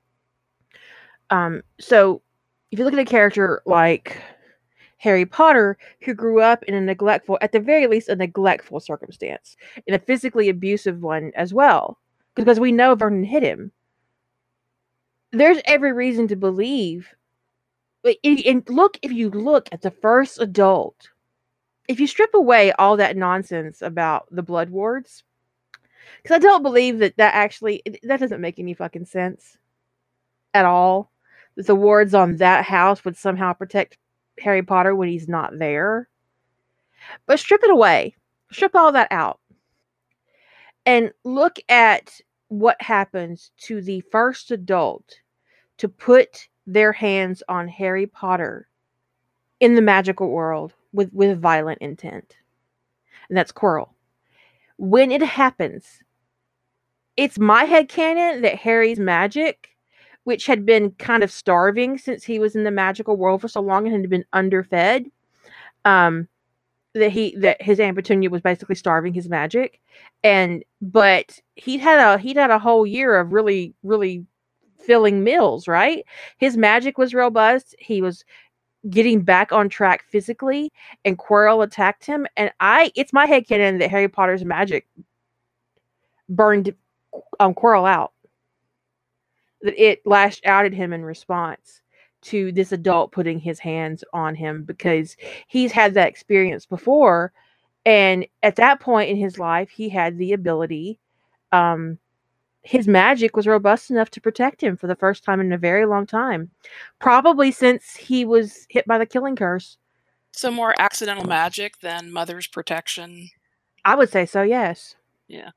Um, 1.30 1.62
so 1.78 2.22
if 2.70 2.78
you 2.78 2.84
look 2.84 2.94
at 2.94 2.99
a 2.99 3.05
character 3.05 3.62
like 3.66 4.20
Harry 4.99 5.26
Potter, 5.26 5.76
who 6.01 6.14
grew 6.14 6.40
up 6.40 6.62
in 6.64 6.74
a 6.74 6.80
neglectful, 6.80 7.38
at 7.42 7.53
the 7.53 7.61
very 7.61 7.86
least, 7.86 8.09
a 8.09 8.16
neglectful 8.16 8.80
circumstance, 8.80 9.57
in 9.86 9.94
a 9.94 9.99
physically 9.99 10.49
abusive 10.49 11.03
one 11.03 11.32
as 11.36 11.53
well, 11.53 11.99
because 12.34 12.59
we 12.59 12.72
know 12.72 12.94
Vernon 12.94 13.22
hit 13.22 13.42
him. 13.42 13.70
There's 15.32 15.59
every 15.66 15.92
reason 15.92 16.28
to 16.28 16.36
believe. 16.36 17.14
And 18.24 18.62
look, 18.70 18.99
if 19.03 19.12
you 19.12 19.30
look 19.30 19.68
at 19.70 19.82
the 19.82 19.90
first 19.90 20.40
adult, 20.40 21.11
if 21.89 22.01
you 22.01 22.07
strip 22.07 22.34
away 22.34 22.72
all 22.72 22.97
that 22.97 23.16
nonsense 23.16 23.82
about 23.82 24.26
the 24.30 24.43
blood 24.43 24.70
wards, 24.70 25.24
because 26.22 26.37
I 26.37 26.39
don't 26.39 26.62
believe 26.62 26.99
that 26.99 27.16
that 27.16 27.34
actually 27.34 27.82
that 28.03 28.20
doesn't 28.20 28.41
make 28.41 28.59
any 28.59 28.74
fucking 28.74 29.07
sense 29.07 29.57
at 30.55 30.64
all. 30.64 31.11
That 31.57 31.66
the 31.66 31.74
wards 31.74 32.14
on 32.14 32.37
that 32.37 32.64
house 32.64 33.05
would 33.05 33.16
somehow 33.16 33.53
protect 33.53 33.99
Harry 34.41 34.62
Potter 34.62 34.95
when 34.95 35.09
he's 35.09 35.28
not 35.28 35.59
there. 35.59 36.09
But 37.26 37.39
strip 37.39 37.62
it 37.62 37.70
away, 37.70 38.16
strip 38.51 38.74
all 38.74 38.93
that 38.93 39.09
out, 39.11 39.41
and 40.84 41.12
look 41.24 41.59
at 41.68 42.20
what 42.49 42.80
happens 42.80 43.51
to 43.59 43.80
the 43.80 44.01
first 44.12 44.51
adult 44.51 45.20
to 45.78 45.89
put 45.89 46.49
their 46.66 46.93
hands 46.93 47.43
on 47.49 47.68
Harry 47.68 48.07
Potter 48.07 48.68
in 49.61 49.74
the 49.74 49.82
magical 49.82 50.30
world 50.30 50.74
with 50.97 51.12
with 51.12 51.40
violent 51.40 51.78
intent, 51.80 52.36
and 53.28 53.38
that's 53.38 53.53
Quirrell. 53.53 53.90
When 54.78 55.11
it 55.12 55.22
happens, 55.22 56.03
it's 57.16 57.38
my 57.38 57.64
head 57.64 57.88
canon 57.88 58.42
that 58.42 58.57
Harry's 58.57 58.99
magic 58.99 59.76
which 60.26 60.47
had 60.47 60.66
been 60.66 60.90
kind 60.99 61.22
of 61.22 61.30
starving 61.30 61.97
since 61.99 62.24
he 62.24 62.40
was 62.40 62.57
in 62.57 62.64
the 62.64 62.70
magical 62.72 63.16
world 63.16 63.40
for 63.40 63.47
so 63.47 63.61
long 63.61 63.86
and 63.86 63.94
had 63.94 64.11
been 64.11 64.24
underfed. 64.32 65.07
Um, 65.84 66.26
that 66.94 67.12
he 67.12 67.36
that 67.36 67.62
his 67.62 67.78
Aunt 67.78 67.94
Petunia 67.94 68.28
was 68.28 68.42
basically 68.42 68.74
starving 68.74 69.14
his 69.14 69.28
magic, 69.28 69.80
and 70.24 70.64
but 70.82 71.38
he'd 71.55 71.78
had 71.78 72.01
a 72.01 72.18
he'd 72.18 72.36
had 72.36 72.51
a 72.51 72.59
whole 72.59 72.84
year 72.84 73.14
of 73.20 73.32
really 73.32 73.72
really 73.84 74.26
filling 74.80 75.22
meals. 75.22 75.68
Right, 75.68 76.05
his 76.38 76.57
magic 76.57 76.99
was 76.99 77.14
robust. 77.14 77.76
He 77.78 78.03
was 78.03 78.24
getting 78.91 79.20
back 79.20 79.53
on 79.53 79.68
track 79.68 80.05
physically, 80.05 80.72
and 81.05 81.18
Quirrell 81.18 81.64
attacked 81.64 82.05
him. 82.05 82.26
And 82.37 82.51
I, 82.61 82.93
it's 82.95 83.12
my 83.12 83.26
head 83.26 83.47
canon 83.47 83.78
that 83.78 83.91
Harry 83.91 84.09
Potter's 84.09 84.45
magic 84.45 84.87
burned 86.28 86.74
um, 87.41 87.55
Quirrell 87.55 87.89
out. 87.89 88.12
That 89.62 89.80
it 89.82 90.07
lashed 90.07 90.47
out 90.47 90.66
at 90.66 90.74
him 90.74 90.93
in 90.93 91.05
response 91.05 91.80
to 92.22 92.51
this 92.53 92.72
adult 92.72 93.12
putting 93.12 93.39
his 93.39 93.59
hands 93.59 94.03
on 94.12 94.34
him 94.34 94.64
because 94.64 95.16
he's 95.47 95.72
had 95.72 95.95
that 95.95 96.09
experience 96.09 96.66
before. 96.66 97.32
And 97.84 98.26
at 98.43 98.57
that 98.57 98.80
point 98.80 99.11
in 99.11 99.16
his 99.16 99.39
life, 99.39 99.70
he 99.70 99.89
had 99.89 100.18
the 100.18 100.32
ability, 100.32 100.99
um, 101.53 101.99
his 102.67 102.89
magic 102.89 103.37
was 103.37 103.47
robust 103.47 103.91
enough 103.91 104.11
to 104.11 104.21
protect 104.21 104.61
him 104.61 104.77
for 104.77 104.89
the 104.89 104.97
first 104.97 105.23
time 105.23 105.41
in 105.41 105.53
a 105.53 105.59
very 105.59 105.87
long 105.87 106.05
time. 106.05 106.51
Probably 106.99 107.53
since 107.53 107.95
he 107.95 108.25
was 108.25 108.67
hit 108.69 108.85
by 108.87 108.99
the 108.99 109.07
killing 109.07 109.37
curse. 109.37 109.79
So 110.33 110.51
more 110.51 110.75
accidental 110.79 111.25
magic 111.25 111.79
than 111.79 112.11
mother's 112.11 112.49
protection. 112.49 113.31
I 113.85 113.95
would 113.95 114.11
say 114.11 114.27
so, 114.27 114.43
yes. 114.43 114.97
Yeah. 115.29 115.51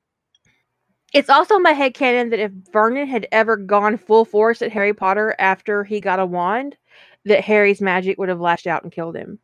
It's 1.11 1.31
also 1.31 1.57
my 1.57 1.71
head 1.71 1.95
canon 1.95 2.29
that 2.29 2.39
if 2.39 2.51
Vernon 2.71 3.07
had 3.07 3.27
ever 3.31 3.57
gone 3.57 3.97
full 3.97 4.23
force 4.23 4.61
at 4.61 4.71
Harry 4.71 4.93
Potter 4.93 5.35
after 5.39 5.83
he 5.83 5.99
got 5.99 6.19
a 6.19 6.25
wand, 6.27 6.77
that 7.25 7.43
Harry's 7.43 7.81
magic 7.81 8.19
would 8.19 8.29
have 8.29 8.39
lashed 8.39 8.67
out 8.67 8.83
and 8.83 8.91
killed 8.91 9.15
him. 9.15 9.39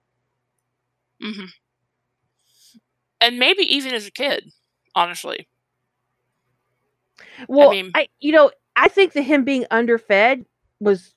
hmm 1.19 1.45
And 3.19 3.39
maybe 3.39 3.63
even 3.63 3.93
as 3.95 4.05
a 4.05 4.11
kid, 4.11 4.51
honestly. 4.93 5.47
Well, 7.47 7.69
I, 7.69 7.71
mean- 7.71 7.91
you 8.19 8.31
know, 8.31 8.51
I 8.75 8.87
think 8.87 9.13
that 9.13 9.23
him 9.23 9.43
being 9.43 9.65
underfed 9.71 10.45
was 10.79 11.13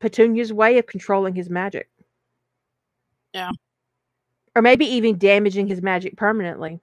Petunia's 0.00 0.52
way 0.52 0.78
of 0.78 0.86
controlling 0.86 1.34
his 1.34 1.50
magic. 1.50 1.88
Yeah. 3.32 3.50
Or 4.56 4.62
maybe 4.62 4.84
even 4.86 5.18
damaging 5.18 5.68
his 5.68 5.80
magic 5.80 6.16
permanently. 6.16 6.80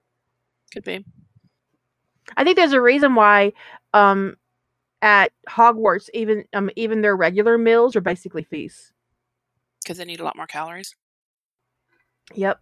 Could 0.72 0.84
be. 0.84 1.04
I 2.36 2.44
think 2.44 2.56
there's 2.56 2.72
a 2.72 2.80
reason 2.80 3.14
why 3.14 3.52
um 3.94 4.36
at 5.00 5.32
Hogwarts 5.48 6.08
even 6.12 6.44
um 6.52 6.70
even 6.76 7.00
their 7.02 7.16
regular 7.16 7.58
meals 7.58 7.96
are 7.96 8.00
basically 8.00 8.42
feasts. 8.42 8.92
Because 9.82 9.98
they 9.98 10.04
need 10.04 10.20
a 10.20 10.24
lot 10.24 10.36
more 10.36 10.46
calories. 10.46 10.94
Yep. 12.34 12.60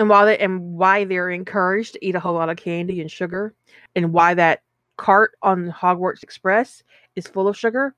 And 0.00 0.08
why 0.08 0.24
they 0.24 0.38
and 0.38 0.78
why 0.78 1.04
they're 1.04 1.28
encouraged 1.28 1.92
to 1.92 2.02
eat 2.02 2.14
a 2.14 2.20
whole 2.20 2.32
lot 2.32 2.48
of 2.48 2.56
candy 2.56 3.02
and 3.02 3.10
sugar, 3.10 3.52
and 3.94 4.14
why 4.14 4.32
that 4.32 4.62
cart 4.96 5.32
on 5.42 5.70
Hogwarts 5.70 6.22
Express 6.22 6.82
is 7.16 7.26
full 7.26 7.46
of 7.46 7.54
sugar. 7.58 7.94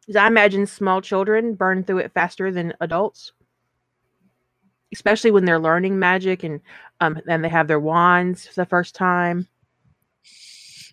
Because 0.00 0.16
I 0.16 0.26
imagine 0.26 0.66
small 0.66 1.00
children 1.00 1.54
burn 1.54 1.84
through 1.84 1.98
it 1.98 2.12
faster 2.12 2.50
than 2.50 2.74
adults, 2.80 3.30
especially 4.92 5.30
when 5.30 5.44
they're 5.44 5.60
learning 5.60 6.00
magic 6.00 6.42
and 6.42 6.60
um 6.98 7.20
then 7.24 7.42
they 7.42 7.48
have 7.48 7.68
their 7.68 7.78
wands 7.78 8.48
for 8.48 8.60
the 8.60 8.66
first 8.66 8.96
time. 8.96 9.46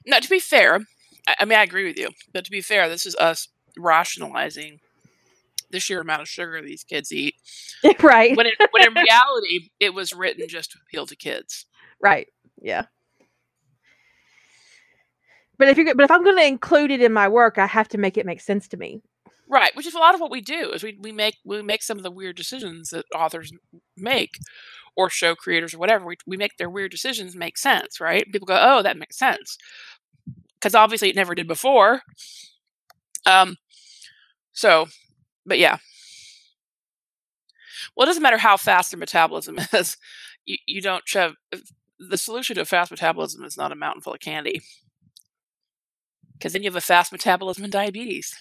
Now, 0.06 0.20
to 0.20 0.30
be 0.30 0.40
fair, 0.40 0.82
I, 1.28 1.38
I 1.40 1.46
mean, 1.46 1.58
I 1.58 1.64
agree 1.64 1.88
with 1.88 1.98
you, 1.98 2.10
but 2.32 2.46
to 2.46 2.52
be 2.52 2.62
fair, 2.62 2.88
this 2.88 3.08
is 3.08 3.16
us 3.16 3.48
rationalizing 3.76 4.80
the 5.70 5.80
sheer 5.80 6.02
amount 6.02 6.22
of 6.22 6.28
sugar 6.28 6.62
these 6.62 6.84
kids 6.84 7.12
eat. 7.12 7.36
right. 8.02 8.36
When, 8.36 8.48
it, 8.48 8.56
when 8.72 8.88
in 8.88 8.94
reality, 9.04 9.70
it 9.80 9.94
was 9.94 10.14
written 10.14 10.48
just 10.48 10.72
to 10.72 10.80
appeal 10.86 11.06
to 11.06 11.16
kids. 11.16 11.66
Right. 12.02 12.28
Yeah. 12.62 12.86
But 15.58 15.70
if 15.70 15.78
you're 15.78 15.96
but 15.96 16.04
if 16.04 16.12
I'm 16.12 16.24
going 16.24 16.38
to 16.38 16.46
include 16.46 16.92
it 16.92 17.02
in 17.02 17.12
my 17.12 17.28
work, 17.28 17.58
I 17.58 17.66
have 17.66 17.88
to 17.90 17.98
make 17.98 18.18
it 18.18 18.26
make 18.26 18.42
sense 18.42 18.68
to 18.70 18.78
me. 18.78 19.02
Right, 19.50 19.76
which 19.76 19.88
is 19.88 19.96
a 19.96 20.00
lot 20.00 20.14
of 20.14 20.20
what 20.20 20.30
we 20.30 20.42
do 20.42 20.72
is 20.72 20.84
we, 20.84 20.98
we 21.00 21.12
make 21.12 21.38
we 21.46 21.62
make 21.62 21.82
some 21.82 21.98
of 21.98 22.04
the 22.04 22.12
weird 22.12 22.36
decisions 22.36 22.90
that 22.90 23.06
authors 23.16 23.52
make 23.96 24.38
or 24.96 25.10
show 25.10 25.36
creators 25.36 25.74
or 25.74 25.78
whatever. 25.78 26.06
We, 26.06 26.18
we 26.26 26.38
make 26.38 26.58
their 26.58 26.70
weird 26.70 26.92
decisions 26.92 27.36
make 27.36 27.58
sense, 27.58 28.02
right? 28.02 28.30
People 28.32 28.48
go, 28.48 28.60
oh, 28.60 28.82
that 28.82 28.98
makes 28.98 29.18
sense. 29.18 29.58
Because 30.56 30.76
obviously 30.76 31.10
it 31.10 31.16
never 31.16 31.34
did 31.34 31.48
before. 31.48 32.02
Um 33.26 33.56
so 34.52 34.88
but 35.48 35.58
yeah. 35.60 35.78
Well, 37.96 38.04
it 38.06 38.10
doesn't 38.10 38.24
matter 38.24 38.38
how 38.38 38.58
fast 38.58 38.92
your 38.92 39.00
metabolism 39.00 39.58
is. 39.74 39.98
You 40.46 40.58
you 40.68 40.82
don't 40.82 41.08
shove 41.08 41.34
the 42.00 42.18
solution 42.18 42.56
to 42.56 42.62
a 42.62 42.66
fast 42.66 42.92
metabolism 42.92 43.44
is 43.44 43.58
not 43.58 43.72
a 43.72 43.76
mountain 43.76 44.02
full 44.02 44.14
of 44.14 44.20
candy. 44.20 44.62
Because 46.34 46.54
then 46.54 46.62
you 46.62 46.70
have 46.70 46.76
a 46.76 46.82
fast 46.82 47.12
metabolism 47.12 47.64
and 47.64 47.74
diabetes 47.74 48.36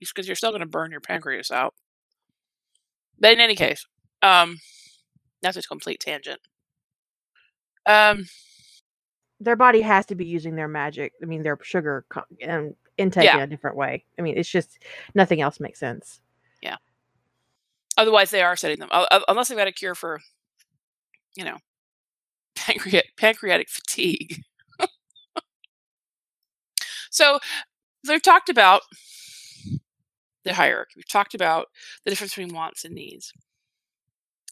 because 0.00 0.26
you're 0.26 0.36
still 0.36 0.50
going 0.50 0.60
to 0.60 0.66
burn 0.66 0.90
your 0.90 1.00
pancreas 1.02 1.50
out. 1.50 1.74
But 3.20 3.32
in 3.34 3.40
any 3.40 3.54
case, 3.56 3.84
um, 4.22 4.56
that's 5.42 5.56
a 5.58 5.62
complete 5.62 6.00
tangent. 6.00 6.40
Um, 7.84 8.24
Their 9.40 9.56
body 9.56 9.82
has 9.82 10.06
to 10.06 10.14
be 10.14 10.24
using 10.24 10.56
their 10.56 10.68
magic. 10.68 11.12
I 11.22 11.26
mean, 11.26 11.42
their 11.42 11.58
sugar 11.62 12.06
co- 12.08 12.24
um, 12.48 12.74
intake 12.96 13.24
Yeah. 13.24 13.36
in 13.36 13.42
a 13.42 13.46
different 13.46 13.76
way. 13.76 14.04
I 14.18 14.22
mean, 14.22 14.38
it's 14.38 14.48
just 14.48 14.78
nothing 15.14 15.40
else 15.42 15.60
makes 15.60 15.78
sense. 15.80 16.20
Otherwise, 17.98 18.30
they 18.30 18.42
are 18.42 18.56
setting 18.56 18.78
them 18.78 18.88
unless 19.28 19.48
they've 19.48 19.58
got 19.58 19.68
a 19.68 19.72
cure 19.72 19.94
for, 19.94 20.20
you 21.36 21.44
know, 21.44 21.58
pancreatic 22.56 23.16
pancreatic 23.16 23.68
fatigue. 23.68 24.42
so 27.10 27.38
they've 28.06 28.22
talked 28.22 28.48
about 28.48 28.82
the 30.44 30.54
hierarchy. 30.54 30.94
We've 30.96 31.08
talked 31.08 31.34
about 31.34 31.66
the 32.04 32.10
difference 32.10 32.34
between 32.34 32.54
wants 32.54 32.84
and 32.84 32.94
needs. 32.94 33.32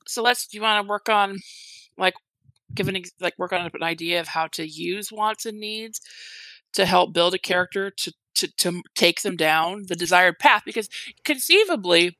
So 0.06 0.22
let's. 0.22 0.46
Do 0.46 0.56
you 0.56 0.62
want 0.62 0.84
to 0.84 0.88
work 0.88 1.08
on, 1.08 1.38
like, 1.98 2.14
give 2.74 2.88
an 2.88 3.02
like 3.20 3.34
work 3.38 3.52
on 3.52 3.70
an 3.72 3.82
idea 3.82 4.20
of 4.20 4.28
how 4.28 4.46
to 4.48 4.66
use 4.68 5.12
wants 5.12 5.46
and 5.46 5.58
needs 5.58 6.00
to 6.74 6.86
help 6.86 7.14
build 7.14 7.34
a 7.34 7.38
character 7.38 7.90
to 7.90 8.12
to 8.36 8.48
to 8.58 8.82
take 8.94 9.22
them 9.22 9.36
down 9.36 9.84
the 9.88 9.96
desired 9.96 10.38
path? 10.38 10.62
Because 10.64 10.88
conceivably, 11.24 12.18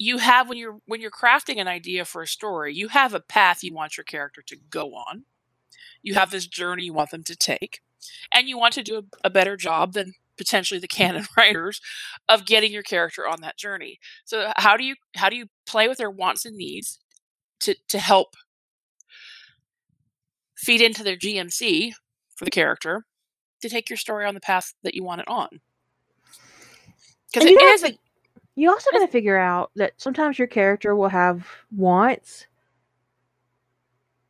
you 0.00 0.16
have 0.16 0.48
when 0.48 0.56
you're 0.56 0.78
when 0.86 1.02
you're 1.02 1.10
crafting 1.10 1.60
an 1.60 1.68
idea 1.68 2.06
for 2.06 2.22
a 2.22 2.26
story, 2.26 2.74
you 2.74 2.88
have 2.88 3.12
a 3.12 3.20
path 3.20 3.62
you 3.62 3.74
want 3.74 3.98
your 3.98 4.04
character 4.04 4.40
to 4.46 4.56
go 4.70 4.94
on. 4.94 5.24
You 6.02 6.14
have 6.14 6.30
this 6.30 6.46
journey 6.46 6.84
you 6.84 6.94
want 6.94 7.10
them 7.10 7.22
to 7.24 7.36
take, 7.36 7.80
and 8.32 8.48
you 8.48 8.56
want 8.56 8.72
to 8.74 8.82
do 8.82 8.96
a, 8.96 9.02
a 9.24 9.30
better 9.30 9.58
job 9.58 9.92
than 9.92 10.14
potentially 10.38 10.80
the 10.80 10.88
canon 10.98 11.26
writers 11.36 11.82
of 12.30 12.46
getting 12.46 12.72
your 12.72 12.82
character 12.82 13.28
on 13.28 13.42
that 13.42 13.58
journey. 13.58 14.00
So 14.24 14.54
how 14.56 14.78
do 14.78 14.84
you 14.84 14.96
how 15.16 15.28
do 15.28 15.36
you 15.36 15.48
play 15.66 15.86
with 15.86 15.98
their 15.98 16.10
wants 16.10 16.46
and 16.46 16.56
needs 16.56 16.98
to 17.60 17.76
to 17.88 17.98
help 17.98 18.36
feed 20.56 20.80
into 20.80 21.04
their 21.04 21.16
GMC 21.16 21.92
for 22.34 22.46
the 22.46 22.50
character 22.50 23.04
to 23.60 23.68
take 23.68 23.90
your 23.90 23.98
story 23.98 24.24
on 24.24 24.32
the 24.32 24.40
path 24.40 24.72
that 24.82 24.94
you 24.94 25.04
want 25.04 25.20
it 25.20 25.28
on? 25.28 25.60
Because 27.30 27.46
it 27.46 27.52
is 27.52 27.56
it 27.56 27.60
you 27.60 27.66
have 27.68 27.74
is 27.74 27.84
a, 27.84 28.09
You 28.60 28.68
also 28.70 28.90
got 28.92 28.98
to 28.98 29.08
figure 29.08 29.38
out 29.38 29.70
that 29.76 29.94
sometimes 29.96 30.38
your 30.38 30.46
character 30.46 30.94
will 30.94 31.08
have 31.08 31.46
wants 31.74 32.46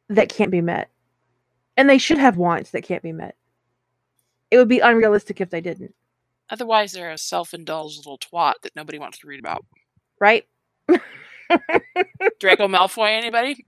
that 0.08 0.28
can't 0.28 0.52
be 0.52 0.60
met. 0.60 0.88
And 1.76 1.90
they 1.90 1.98
should 1.98 2.18
have 2.18 2.36
wants 2.36 2.70
that 2.70 2.82
can't 2.84 3.02
be 3.02 3.10
met. 3.10 3.34
It 4.52 4.58
would 4.58 4.68
be 4.68 4.78
unrealistic 4.78 5.40
if 5.40 5.50
they 5.50 5.60
didn't, 5.60 5.94
otherwise 6.48 6.92
they're 6.92 7.10
a 7.10 7.18
self-indulged 7.18 7.98
little 7.98 8.18
twat 8.18 8.54
that 8.62 8.76
nobody 8.76 9.00
wants 9.00 9.18
to 9.18 9.26
read 9.26 9.40
about. 9.40 9.64
right? 10.20 10.44
Draco 12.38 12.68
Malfoy, 12.68 13.10
anybody? 13.10 13.64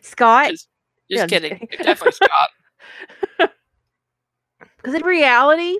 Scott, 0.00 0.50
Just, 0.50 0.68
Yeah, 1.08 1.26
just 1.26 1.30
just 1.30 1.42
kidding. 1.42 1.58
kidding. 1.58 1.84
Definitely 1.84 2.12
Scott. 2.12 2.50
because 4.78 4.94
in 4.94 5.02
reality, 5.04 5.76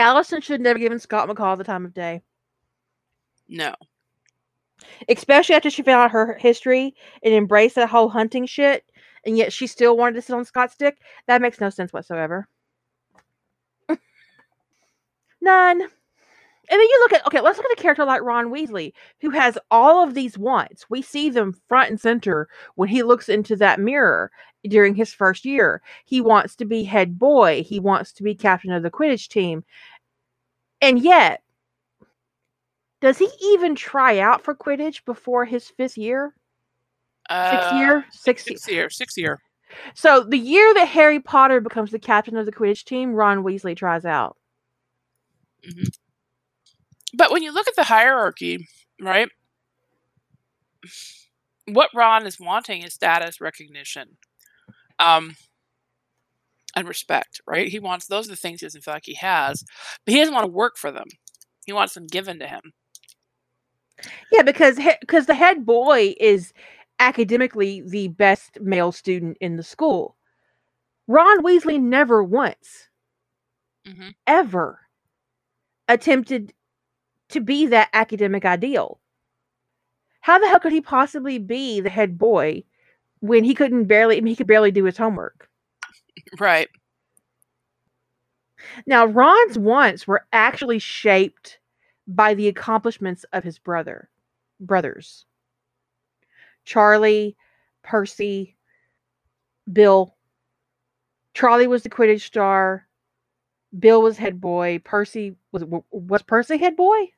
Allison 0.00 0.40
should 0.40 0.60
never 0.60 0.78
given 0.78 0.98
Scott 0.98 1.28
McCall 1.28 1.56
the 1.58 1.64
time 1.64 1.84
of 1.86 1.94
day. 1.94 2.22
No. 3.48 3.74
especially 5.08 5.54
after 5.54 5.70
she 5.70 5.82
found 5.82 6.00
out 6.02 6.10
her 6.12 6.34
history 6.38 6.94
and 7.22 7.34
embraced 7.34 7.74
that 7.76 7.90
whole 7.90 8.08
hunting 8.10 8.46
shit, 8.46 8.84
and 9.26 9.36
yet 9.36 9.52
she 9.52 9.66
still 9.66 9.96
wanted 9.96 10.14
to 10.16 10.22
sit 10.22 10.34
on 10.34 10.44
Scott's 10.44 10.76
dick. 10.76 10.98
That 11.26 11.42
makes 11.42 11.60
no 11.60 11.70
sense 11.70 11.92
whatsoever. 11.92 12.48
None. 15.40 15.88
And 16.70 16.78
then 16.78 16.88
you 16.88 16.98
look 17.00 17.12
at 17.12 17.26
okay, 17.26 17.40
let's 17.40 17.58
look 17.58 17.66
at 17.66 17.78
a 17.78 17.82
character 17.82 18.04
like 18.04 18.22
Ron 18.22 18.52
Weasley, 18.52 18.92
who 19.20 19.30
has 19.30 19.58
all 19.70 20.04
of 20.04 20.14
these 20.14 20.38
wants. 20.38 20.88
We 20.88 21.02
see 21.02 21.28
them 21.28 21.60
front 21.68 21.90
and 21.90 22.00
center 22.00 22.48
when 22.76 22.88
he 22.88 23.02
looks 23.02 23.28
into 23.28 23.56
that 23.56 23.80
mirror 23.80 24.30
during 24.68 24.94
his 24.94 25.12
first 25.12 25.44
year. 25.44 25.82
He 26.04 26.20
wants 26.20 26.54
to 26.56 26.64
be 26.64 26.84
head 26.84 27.18
boy. 27.18 27.64
He 27.64 27.80
wants 27.80 28.12
to 28.12 28.22
be 28.22 28.34
captain 28.34 28.72
of 28.72 28.82
the 28.82 28.90
Quidditch 28.90 29.28
team. 29.28 29.64
And 30.80 31.00
yet, 31.00 31.42
does 33.00 33.18
he 33.18 33.28
even 33.42 33.74
try 33.74 34.18
out 34.18 34.42
for 34.42 34.54
Quidditch 34.54 35.04
before 35.04 35.44
his 35.44 35.68
fifth 35.68 35.98
year? 35.98 36.34
Sixth 37.30 37.72
Uh, 37.72 37.76
year? 37.76 38.04
Sixth 38.10 38.46
Six 38.46 38.68
year. 38.68 38.90
Six 38.90 39.16
year. 39.16 39.40
So 39.94 40.22
the 40.22 40.38
year 40.38 40.72
that 40.74 40.88
Harry 40.88 41.20
Potter 41.20 41.60
becomes 41.60 41.90
the 41.90 41.98
captain 41.98 42.36
of 42.36 42.46
the 42.46 42.52
Quidditch 42.52 42.84
team, 42.84 43.12
Ron 43.12 43.42
Weasley 43.42 43.76
tries 43.76 44.04
out. 44.04 44.36
But 47.14 47.30
when 47.32 47.42
you 47.42 47.52
look 47.52 47.68
at 47.68 47.76
the 47.76 47.84
hierarchy, 47.84 48.66
right? 49.00 49.28
What 51.66 51.90
Ron 51.94 52.26
is 52.26 52.38
wanting 52.40 52.82
is 52.82 52.94
status 52.94 53.40
recognition, 53.40 54.16
um, 54.98 55.36
and 56.76 56.88
respect. 56.88 57.40
Right? 57.46 57.68
He 57.68 57.78
wants 57.78 58.06
those 58.06 58.26
are 58.26 58.30
the 58.32 58.36
things 58.36 58.60
he 58.60 58.66
doesn't 58.66 58.82
feel 58.82 58.94
like 58.94 59.06
he 59.06 59.14
has, 59.14 59.64
but 60.04 60.14
he 60.14 60.20
doesn't 60.20 60.34
want 60.34 60.46
to 60.46 60.52
work 60.52 60.76
for 60.76 60.90
them. 60.90 61.06
He 61.66 61.72
wants 61.72 61.94
them 61.94 62.06
given 62.06 62.38
to 62.40 62.46
him. 62.46 62.72
Yeah, 64.32 64.42
because 64.42 64.78
because 65.00 65.26
the 65.26 65.34
head 65.34 65.66
boy 65.66 66.14
is 66.18 66.52
academically 66.98 67.82
the 67.86 68.08
best 68.08 68.58
male 68.60 68.92
student 68.92 69.36
in 69.40 69.56
the 69.56 69.62
school. 69.62 70.16
Ron 71.08 71.42
Weasley 71.42 71.80
never 71.80 72.22
once, 72.22 72.88
Mhm. 73.86 74.14
ever 74.26 74.80
attempted 75.88 76.52
to 77.30 77.40
be 77.40 77.66
that 77.66 77.88
academic 77.92 78.44
ideal. 78.44 79.00
How 80.20 80.38
the 80.38 80.48
hell 80.48 80.60
could 80.60 80.72
he 80.72 80.80
possibly 80.80 81.38
be 81.38 81.80
the 81.80 81.90
head 81.90 82.18
boy 82.18 82.64
when 83.20 83.44
he 83.44 83.54
couldn't 83.54 83.84
barely 83.86 84.18
I 84.18 84.20
mean, 84.20 84.32
he 84.32 84.36
could 84.36 84.46
barely 84.46 84.70
do 84.70 84.84
his 84.84 84.96
homework? 84.96 85.48
Right. 86.38 86.68
Now, 88.86 89.06
Ron's 89.06 89.58
wants 89.58 90.06
were 90.06 90.26
actually 90.32 90.78
shaped 90.78 91.58
by 92.06 92.34
the 92.34 92.48
accomplishments 92.48 93.24
of 93.32 93.42
his 93.42 93.58
brother, 93.58 94.10
brothers. 94.60 95.24
Charlie, 96.64 97.36
Percy, 97.82 98.56
Bill. 99.72 100.14
Charlie 101.34 101.66
was 101.66 101.82
the 101.82 101.90
Quidditch 101.90 102.22
star. 102.22 102.86
Bill 103.78 104.02
was 104.02 104.18
head 104.18 104.40
boy. 104.40 104.80
Percy 104.84 105.36
was 105.52 105.64
was 105.90 106.22
Percy 106.22 106.58
head 106.58 106.76
boy? 106.76 107.10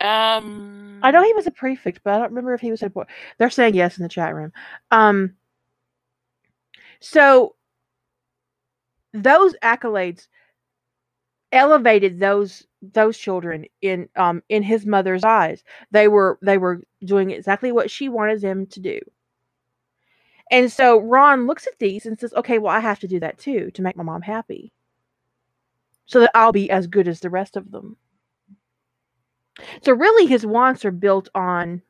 Um. 0.00 1.00
I 1.02 1.10
know 1.10 1.22
he 1.24 1.34
was 1.34 1.46
a 1.46 1.50
prefect, 1.50 2.00
but 2.04 2.14
I 2.14 2.18
don't 2.18 2.30
remember 2.30 2.54
if 2.54 2.60
he 2.60 2.70
was 2.70 2.80
head 2.80 2.92
boy. 2.94 3.04
They're 3.38 3.50
saying 3.50 3.74
yes 3.74 3.98
in 3.98 4.02
the 4.02 4.08
chat 4.08 4.34
room. 4.34 4.52
Um. 4.90 5.34
So 7.00 7.56
those 9.12 9.54
accolades 9.62 10.28
elevated 11.52 12.20
those 12.20 12.66
those 12.82 13.18
children 13.18 13.64
in 13.82 14.08
um 14.16 14.42
in 14.48 14.62
his 14.62 14.86
mother's 14.86 15.24
eyes. 15.24 15.64
They 15.90 16.08
were 16.08 16.38
they 16.42 16.58
were 16.58 16.82
doing 17.04 17.30
exactly 17.30 17.72
what 17.72 17.90
she 17.90 18.08
wanted 18.08 18.40
them 18.40 18.66
to 18.68 18.80
do. 18.80 19.00
And 20.50 20.70
so 20.72 20.98
Ron 21.00 21.46
looks 21.46 21.66
at 21.66 21.78
these 21.78 22.06
and 22.06 22.18
says, 22.18 22.34
"Okay, 22.34 22.58
well 22.58 22.74
I 22.74 22.80
have 22.80 23.00
to 23.00 23.08
do 23.08 23.20
that 23.20 23.38
too 23.38 23.70
to 23.72 23.82
make 23.82 23.96
my 23.96 24.04
mom 24.04 24.22
happy." 24.22 24.72
So 26.06 26.20
that 26.20 26.30
I'll 26.34 26.52
be 26.52 26.70
as 26.70 26.86
good 26.86 27.08
as 27.08 27.20
the 27.20 27.30
rest 27.30 27.56
of 27.56 27.70
them. 27.70 27.96
So 29.82 29.92
really 29.92 30.26
his 30.26 30.46
wants 30.46 30.84
are 30.84 30.90
built 30.92 31.28
on 31.34 31.82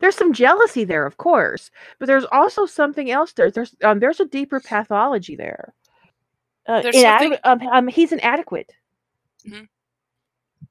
there's 0.00 0.16
some 0.16 0.32
jealousy 0.32 0.84
there, 0.84 1.04
of 1.06 1.18
course, 1.18 1.70
but 1.98 2.06
there's 2.06 2.24
also 2.32 2.64
something 2.66 3.10
else 3.10 3.32
there. 3.32 3.50
There's 3.50 3.74
um, 3.84 3.98
there's 4.00 4.20
a 4.20 4.24
deeper 4.26 4.58
pathology 4.60 5.36
there. 5.36 5.74
Uh, 6.66 6.80
There's 6.80 6.96
something- 7.18 7.38
um, 7.44 7.60
um, 7.68 7.88
he's 7.88 8.12
inadequate. 8.12 8.72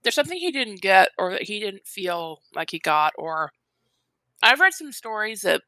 there's 0.03 0.15
something 0.15 0.37
he 0.39 0.51
didn't 0.51 0.81
get 0.81 1.09
or 1.19 1.31
that 1.33 1.43
he 1.43 1.59
didn't 1.59 1.85
feel 1.85 2.41
like 2.55 2.71
he 2.71 2.79
got 2.79 3.13
or 3.17 3.51
i've 4.41 4.59
read 4.61 4.73
some 4.73 4.91
stories 4.93 5.41
that 5.41 5.61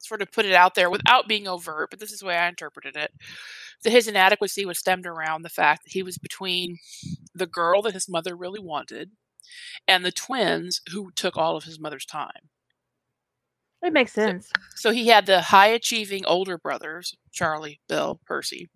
sort 0.00 0.20
of 0.22 0.30
put 0.30 0.44
it 0.46 0.54
out 0.54 0.74
there 0.74 0.90
without 0.90 1.26
being 1.26 1.48
overt 1.48 1.88
but 1.90 1.98
this 1.98 2.12
is 2.12 2.20
the 2.20 2.26
way 2.26 2.36
i 2.36 2.46
interpreted 2.48 2.94
it 2.96 3.10
that 3.82 3.90
his 3.90 4.06
inadequacy 4.06 4.64
was 4.66 4.78
stemmed 4.78 5.06
around 5.06 5.42
the 5.42 5.48
fact 5.48 5.82
that 5.84 5.92
he 5.92 6.02
was 6.02 6.18
between 6.18 6.78
the 7.38 7.46
girl 7.46 7.82
that 7.82 7.94
his 7.94 8.08
mother 8.08 8.36
really 8.36 8.60
wanted 8.60 9.12
and 9.88 10.04
the 10.04 10.12
twins 10.12 10.82
who 10.92 11.10
took 11.12 11.36
all 11.36 11.56
of 11.56 11.64
his 11.64 11.80
mother's 11.80 12.06
time 12.06 12.50
It 13.82 13.92
makes 13.92 14.12
sense. 14.12 14.52
so 14.74 14.90
he 14.92 15.08
had 15.08 15.26
the 15.26 15.40
high 15.42 15.68
achieving 15.68 16.24
older 16.26 16.58
brothers, 16.58 17.14
Charlie, 17.32 17.80
Bill, 17.88 18.20
Percy. 18.26 18.68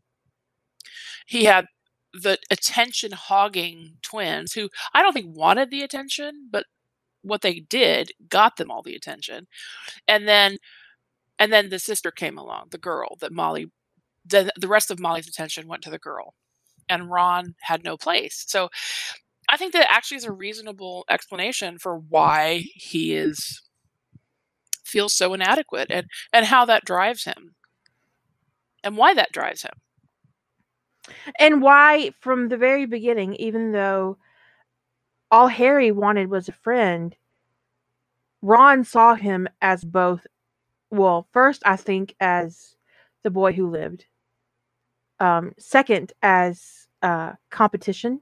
He 1.26 1.44
had 1.44 1.66
the 2.12 2.38
attention 2.50 3.12
hogging 3.12 3.96
twins 4.02 4.52
who 4.52 4.68
I 4.94 5.02
don't 5.02 5.12
think 5.12 5.34
wanted 5.36 5.70
the 5.70 5.82
attention, 5.82 6.48
but 6.50 6.66
what 7.22 7.42
they 7.42 7.60
did 7.60 8.12
got 8.28 8.56
them 8.56 8.70
all 8.70 8.82
the 8.82 8.94
attention. 8.96 9.48
And 10.08 10.28
then 10.28 10.58
and 11.38 11.52
then 11.52 11.70
the 11.70 11.78
sister 11.78 12.10
came 12.12 12.38
along, 12.38 12.68
the 12.70 12.78
girl 12.78 13.16
that 13.20 13.32
Molly 13.32 13.72
the, 14.26 14.52
the 14.58 14.68
rest 14.68 14.90
of 14.90 15.00
Molly's 15.00 15.28
attention 15.28 15.68
went 15.68 15.82
to 15.84 15.90
the 15.90 15.98
girl. 15.98 16.34
And 16.88 17.10
Ron 17.10 17.54
had 17.60 17.84
no 17.84 17.96
place. 17.96 18.44
So 18.46 18.68
I 19.48 19.56
think 19.56 19.72
that 19.74 19.90
actually 19.90 20.18
is 20.18 20.24
a 20.24 20.32
reasonable 20.32 21.04
explanation 21.10 21.78
for 21.78 21.96
why 21.98 22.64
he 22.74 23.14
is 23.14 23.62
feels 24.84 25.14
so 25.14 25.34
inadequate 25.34 25.90
and 25.90 26.06
and 26.32 26.46
how 26.46 26.64
that 26.64 26.84
drives 26.84 27.24
him 27.24 27.54
and 28.84 28.96
why 28.96 29.14
that 29.14 29.32
drives 29.32 29.62
him 29.62 29.72
And 31.38 31.60
why, 31.62 32.12
from 32.20 32.48
the 32.48 32.56
very 32.56 32.86
beginning, 32.86 33.34
even 33.36 33.72
though 33.72 34.18
all 35.32 35.48
Harry 35.48 35.90
wanted 35.90 36.30
was 36.30 36.48
a 36.48 36.52
friend, 36.52 37.16
Ron 38.42 38.84
saw 38.84 39.14
him 39.14 39.48
as 39.62 39.84
both. 39.86 40.26
Well, 40.90 41.28
first, 41.32 41.62
I 41.66 41.76
think 41.76 42.14
as 42.20 42.76
the 43.22 43.30
boy 43.30 43.52
who 43.52 43.70
lived. 43.70 44.06
Um, 45.22 45.52
second, 45.58 46.12
as 46.20 46.88
uh, 47.02 47.32
competition. 47.50 48.20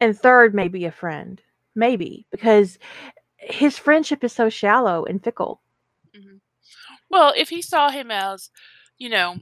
And 0.00 0.18
third, 0.18 0.54
maybe 0.54 0.86
a 0.86 0.90
friend. 0.92 1.42
Maybe 1.74 2.26
because 2.30 2.78
his 3.36 3.78
friendship 3.78 4.24
is 4.24 4.32
so 4.32 4.48
shallow 4.48 5.04
and 5.04 5.22
fickle. 5.22 5.60
well 7.10 7.32
if 7.36 7.48
he 7.48 7.62
saw 7.62 7.90
him 7.90 8.10
as 8.10 8.50
you 8.98 9.08
know 9.08 9.36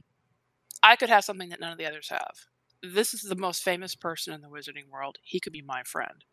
i 0.83 0.95
could 0.95 1.09
have 1.09 1.23
something 1.23 1.49
that 1.49 1.59
none 1.59 1.71
of 1.71 1.77
the 1.77 1.85
others 1.85 2.09
have 2.09 2.35
this 2.83 3.13
is 3.13 3.21
the 3.21 3.35
most 3.35 3.63
famous 3.63 3.95
person 3.95 4.33
in 4.33 4.41
the 4.41 4.47
wizarding 4.47 4.87
world 4.89 5.17
he 5.23 5.39
could 5.39 5.53
be 5.53 5.61
my 5.61 5.81
friend 5.83 6.23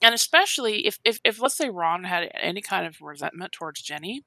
and 0.00 0.14
especially 0.14 0.86
if 0.86 0.98
if, 1.04 1.20
if 1.24 1.40
let's 1.40 1.56
say 1.56 1.68
ron 1.68 2.04
had 2.04 2.30
any 2.40 2.62
kind 2.62 2.86
of 2.86 3.00
resentment 3.02 3.52
towards 3.52 3.82
ginny 3.82 4.24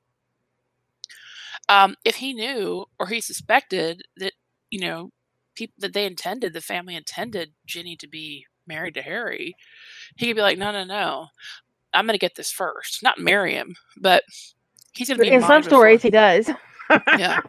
um, 1.70 1.96
if 2.04 2.18
he 2.18 2.34
knew 2.34 2.86
or 3.00 3.08
he 3.08 3.22
suspected 3.22 4.04
that 4.18 4.34
you 4.76 4.82
know 4.82 5.10
people 5.56 5.76
that 5.80 5.94
they 5.94 6.06
intended 6.06 6.52
the 6.52 6.60
family 6.60 6.98
intended 6.98 7.54
Ginny 7.66 7.96
to 7.96 8.08
be 8.10 8.46
married 8.68 8.94
to 8.96 9.02
Harry, 9.02 9.56
he 10.18 10.28
could 10.28 10.36
be 10.36 10.42
like, 10.42 10.58
no, 10.58 10.70
no, 10.74 10.84
no, 10.84 11.28
I'm 11.94 12.06
going 12.06 12.14
to 12.14 12.18
get 12.20 12.36
this 12.36 12.52
first, 12.52 13.02
not 13.02 13.18
marry 13.20 13.54
him, 13.54 13.78
but 13.96 14.24
he's 14.92 15.08
going 15.08 15.18
to 15.18 15.24
be 15.24 15.32
In 15.32 15.40
some 15.42 15.62
before- 15.62 15.70
stories, 15.70 16.02
he 16.02 16.10
does. 16.10 16.50
Yeah. 17.18 17.40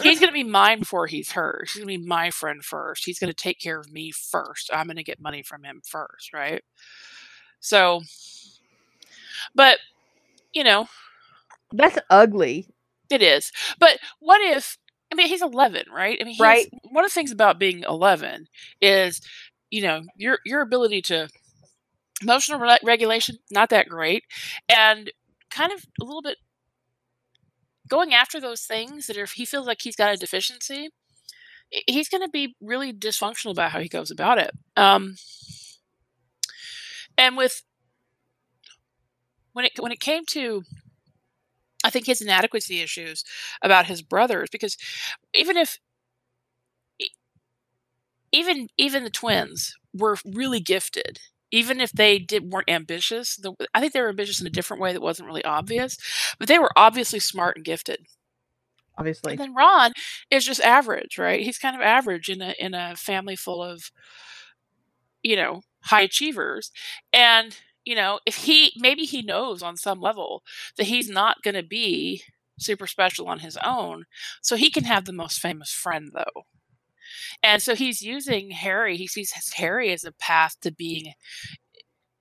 he's 0.00 0.20
going 0.20 0.30
to 0.30 0.32
be 0.32 0.44
mine 0.60 0.78
before 0.78 1.08
he's 1.08 1.32
hers. 1.32 1.72
He's 1.72 1.82
going 1.84 1.94
to 1.98 2.00
be 2.00 2.06
my 2.06 2.30
friend 2.30 2.64
first. 2.64 3.04
He's 3.04 3.18
going 3.18 3.32
to 3.32 3.34
take 3.34 3.58
care 3.58 3.80
of 3.80 3.90
me 3.92 4.12
first. 4.12 4.70
I'm 4.72 4.86
going 4.86 4.96
to 4.96 5.02
get 5.02 5.20
money 5.20 5.42
from 5.42 5.64
him 5.64 5.82
first, 5.84 6.32
right? 6.32 6.62
So, 7.58 8.02
but 9.56 9.78
you 10.52 10.62
know, 10.62 10.86
That's 11.72 11.98
ugly. 12.10 12.68
It 13.10 13.22
is. 13.22 13.50
But 13.80 13.98
what 14.20 14.40
if 14.40 14.78
I 15.12 15.16
mean 15.16 15.28
he's 15.28 15.42
11, 15.42 15.86
right? 15.92 16.18
I 16.20 16.24
mean 16.24 16.34
he's, 16.34 16.40
Right. 16.40 16.66
one 16.90 17.04
of 17.04 17.10
the 17.10 17.14
things 17.14 17.32
about 17.32 17.58
being 17.58 17.84
11 17.88 18.48
is 18.80 19.20
you 19.70 19.82
know, 19.82 20.02
your 20.16 20.38
your 20.44 20.62
ability 20.62 21.00
to 21.02 21.28
emotional 22.22 22.60
re- 22.60 22.78
regulation 22.84 23.36
not 23.50 23.70
that 23.70 23.88
great 23.88 24.24
and 24.68 25.10
kind 25.50 25.72
of 25.72 25.84
a 26.00 26.04
little 26.04 26.22
bit 26.22 26.38
going 27.88 28.14
after 28.14 28.40
those 28.40 28.62
things 28.62 29.06
that 29.06 29.16
if 29.16 29.32
he 29.32 29.44
feels 29.44 29.66
like 29.66 29.82
he's 29.82 29.96
got 29.96 30.12
a 30.12 30.16
deficiency 30.16 30.90
he's 31.86 32.08
going 32.08 32.22
to 32.22 32.28
be 32.28 32.56
really 32.60 32.92
dysfunctional 32.92 33.52
about 33.52 33.72
how 33.72 33.80
he 33.80 33.88
goes 33.88 34.10
about 34.10 34.38
it 34.38 34.50
um 34.76 35.16
and 37.18 37.36
with 37.36 37.62
when 39.52 39.64
it 39.64 39.72
when 39.78 39.92
it 39.92 40.00
came 40.00 40.24
to 40.26 40.62
I 41.84 41.90
think 41.90 42.06
his 42.06 42.20
inadequacy 42.20 42.80
issues 42.80 43.24
about 43.62 43.86
his 43.86 44.02
brothers 44.02 44.50
because 44.50 44.76
even 45.34 45.56
if 45.56 45.78
even 48.32 48.68
even 48.76 49.04
the 49.04 49.10
twins 49.10 49.74
were 49.94 50.16
really 50.24 50.60
gifted 50.60 51.20
even 51.52 51.80
if 51.80 51.90
they 51.92 52.18
did 52.18 52.52
weren't 52.52 52.70
ambitious 52.70 53.36
the, 53.36 53.52
i 53.74 53.80
think 53.80 53.92
they 53.92 54.00
were 54.00 54.08
ambitious 54.08 54.40
in 54.40 54.46
a 54.46 54.50
different 54.50 54.80
way 54.80 54.92
that 54.92 55.02
wasn't 55.02 55.26
really 55.26 55.44
obvious 55.44 55.96
but 56.38 56.48
they 56.48 56.58
were 56.58 56.70
obviously 56.76 57.18
smart 57.18 57.56
and 57.56 57.64
gifted 57.64 58.06
Obviously. 58.96 59.32
and 59.32 59.40
then 59.40 59.54
ron 59.54 59.92
is 60.30 60.44
just 60.44 60.60
average 60.60 61.18
right 61.18 61.42
he's 61.42 61.58
kind 61.58 61.74
of 61.74 61.82
average 61.82 62.28
in 62.28 62.40
a 62.42 62.54
in 62.58 62.74
a 62.74 62.94
family 62.96 63.36
full 63.36 63.62
of 63.62 63.90
you 65.22 65.36
know 65.36 65.62
high 65.84 66.02
achievers 66.02 66.70
and 67.12 67.56
you 67.84 67.94
know 67.94 68.20
if 68.26 68.36
he 68.36 68.72
maybe 68.76 69.04
he 69.04 69.22
knows 69.22 69.62
on 69.62 69.76
some 69.76 70.00
level 70.00 70.42
that 70.76 70.86
he's 70.86 71.08
not 71.08 71.42
going 71.42 71.54
to 71.54 71.62
be 71.62 72.22
super 72.58 72.86
special 72.86 73.26
on 73.28 73.38
his 73.40 73.56
own 73.64 74.04
so 74.42 74.56
he 74.56 74.70
can 74.70 74.84
have 74.84 75.04
the 75.06 75.12
most 75.12 75.40
famous 75.40 75.72
friend 75.72 76.10
though 76.14 76.44
and 77.42 77.62
so 77.62 77.74
he's 77.74 78.02
using 78.02 78.50
Harry, 78.50 78.96
he 78.96 79.06
sees 79.06 79.32
Harry 79.54 79.92
as 79.92 80.04
a 80.04 80.12
path 80.12 80.56
to 80.62 80.70
being, 80.72 81.14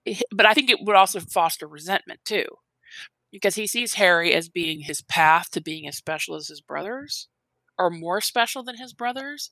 eh, 0.06 0.12
eh, 0.12 0.22
but 0.32 0.46
I 0.46 0.54
think 0.54 0.70
it 0.70 0.80
would 0.82 0.96
also 0.96 1.20
foster 1.20 1.68
resentment 1.68 2.22
too, 2.26 2.46
because 3.32 3.56
he 3.56 3.68
sees 3.68 3.96
Harry 3.96 4.34
as 4.34 4.50
being 4.50 4.82
his 4.82 5.02
path 5.02 5.52
to 5.52 5.62
being 5.62 5.88
as 5.88 5.98
special 5.98 6.36
as 6.36 6.48
his 6.50 6.62
brothers 6.62 7.30
or 7.80 7.90
more 7.90 8.22
special 8.22 8.64
than 8.64 8.78
his 8.78 8.94
brothers. 8.94 9.52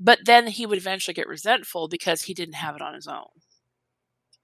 But 0.00 0.20
then 0.26 0.48
he 0.48 0.66
would 0.66 0.78
eventually 0.78 1.14
get 1.14 1.28
resentful 1.28 1.88
because 1.88 2.22
he 2.22 2.34
didn't 2.34 2.56
have 2.56 2.76
it 2.76 2.82
on 2.82 2.94
his 2.94 3.08
own. 3.08 3.28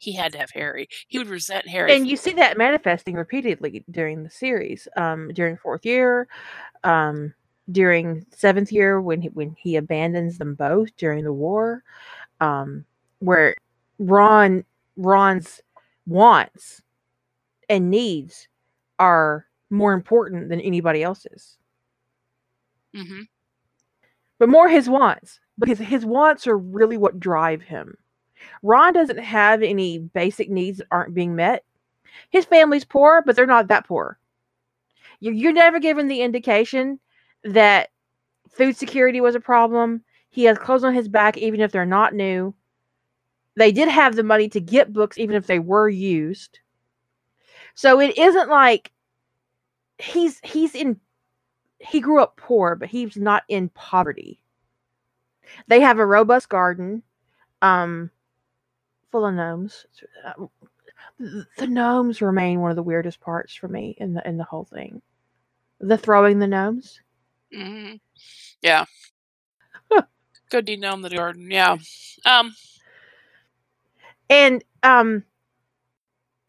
He 0.02 0.12
had 0.12 0.32
to 0.32 0.38
have 0.38 0.50
Harry. 0.50 0.88
He 1.06 1.18
would 1.18 1.28
resent 1.28 1.68
Harry. 1.68 1.92
And 1.92 2.08
you 2.08 2.16
see 2.16 2.32
that 2.32 2.58
manifesting 2.58 3.14
repeatedly 3.14 3.84
during 3.88 4.24
the 4.24 4.30
series. 4.30 4.88
Um, 4.96 5.30
during 5.32 5.56
fourth 5.56 5.86
year, 5.86 6.26
um, 6.82 7.32
during 7.70 8.26
seventh 8.34 8.72
year 8.72 9.00
when 9.00 9.22
he, 9.22 9.28
when 9.28 9.54
he 9.56 9.76
abandons 9.76 10.38
them 10.38 10.54
both 10.56 10.96
during 10.96 11.22
the 11.22 11.32
war, 11.32 11.84
um, 12.40 12.84
where 13.20 13.54
Ron 14.00 14.64
Ron's 14.96 15.60
wants 16.06 16.82
and 17.68 17.88
needs 17.88 18.48
are 18.98 19.46
more 19.70 19.92
important 19.92 20.48
than 20.48 20.60
anybody 20.60 21.02
else's, 21.04 21.58
hmm 22.94 23.22
but 24.38 24.48
more 24.48 24.68
his 24.68 24.88
wants 24.88 25.40
because 25.58 25.78
his 25.78 26.04
wants 26.04 26.46
are 26.46 26.58
really 26.58 26.96
what 26.96 27.20
drive 27.20 27.62
him. 27.62 27.96
Ron 28.62 28.92
doesn't 28.92 29.18
have 29.18 29.62
any 29.62 29.98
basic 29.98 30.50
needs 30.50 30.78
that 30.78 30.88
aren't 30.90 31.14
being 31.14 31.34
met. 31.34 31.64
His 32.30 32.44
family's 32.44 32.84
poor, 32.84 33.22
but 33.24 33.36
they're 33.36 33.46
not 33.46 33.68
that 33.68 33.86
poor. 33.86 34.18
You- 35.20 35.32
You're 35.32 35.52
never 35.52 35.78
given 35.80 36.08
the 36.08 36.22
indication 36.22 37.00
that 37.44 37.90
food 38.50 38.76
security 38.76 39.20
was 39.20 39.34
a 39.34 39.40
problem. 39.40 40.04
He 40.30 40.44
has 40.44 40.58
clothes 40.58 40.84
on 40.84 40.94
his 40.94 41.08
back, 41.08 41.36
even 41.38 41.60
if 41.60 41.72
they're 41.72 41.86
not 41.86 42.14
new. 42.14 42.54
They 43.56 43.72
did 43.72 43.88
have 43.88 44.16
the 44.16 44.22
money 44.22 44.48
to 44.50 44.60
get 44.60 44.92
books, 44.92 45.18
even 45.18 45.36
if 45.36 45.46
they 45.46 45.58
were 45.58 45.88
used. 45.88 46.60
So 47.74 48.00
it 48.00 48.16
isn't 48.18 48.48
like 48.48 48.92
he's 49.98 50.40
he's 50.40 50.74
in 50.74 51.00
he 51.80 52.00
grew 52.00 52.22
up 52.22 52.36
poor, 52.36 52.76
but 52.76 52.88
he's 52.88 53.16
not 53.16 53.44
in 53.48 53.68
poverty. 53.70 54.42
They 55.68 55.80
have 55.80 55.98
a 55.98 56.06
robust 56.06 56.48
garden, 56.48 57.02
um, 57.62 58.10
full 59.12 59.26
of 59.26 59.34
gnomes. 59.34 59.86
The 61.56 61.66
gnomes 61.66 62.20
remain 62.20 62.60
one 62.60 62.70
of 62.70 62.76
the 62.76 62.82
weirdest 62.82 63.20
parts 63.20 63.54
for 63.54 63.68
me 63.68 63.94
in 63.98 64.14
the 64.14 64.28
in 64.28 64.38
the 64.38 64.44
whole 64.44 64.64
thing. 64.64 65.02
The 65.80 65.98
throwing 65.98 66.38
the 66.40 66.48
gnomes. 66.48 67.00
hmm 67.52 67.94
Yeah. 68.62 68.86
Good 70.50 70.66
de-gnome 70.66 71.02
the 71.02 71.10
garden. 71.10 71.50
Yeah. 71.50 71.78
Um. 72.24 72.54
And 74.30 74.64
um 74.82 75.24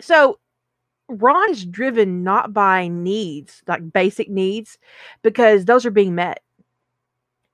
so 0.01 0.39
Ron 1.09 1.51
is 1.51 1.65
driven 1.65 2.23
not 2.23 2.53
by 2.53 2.87
needs, 2.87 3.63
like 3.67 3.93
basic 3.93 4.29
needs, 4.29 4.77
because 5.23 5.65
those 5.65 5.85
are 5.85 5.91
being 5.91 6.15
met. 6.15 6.41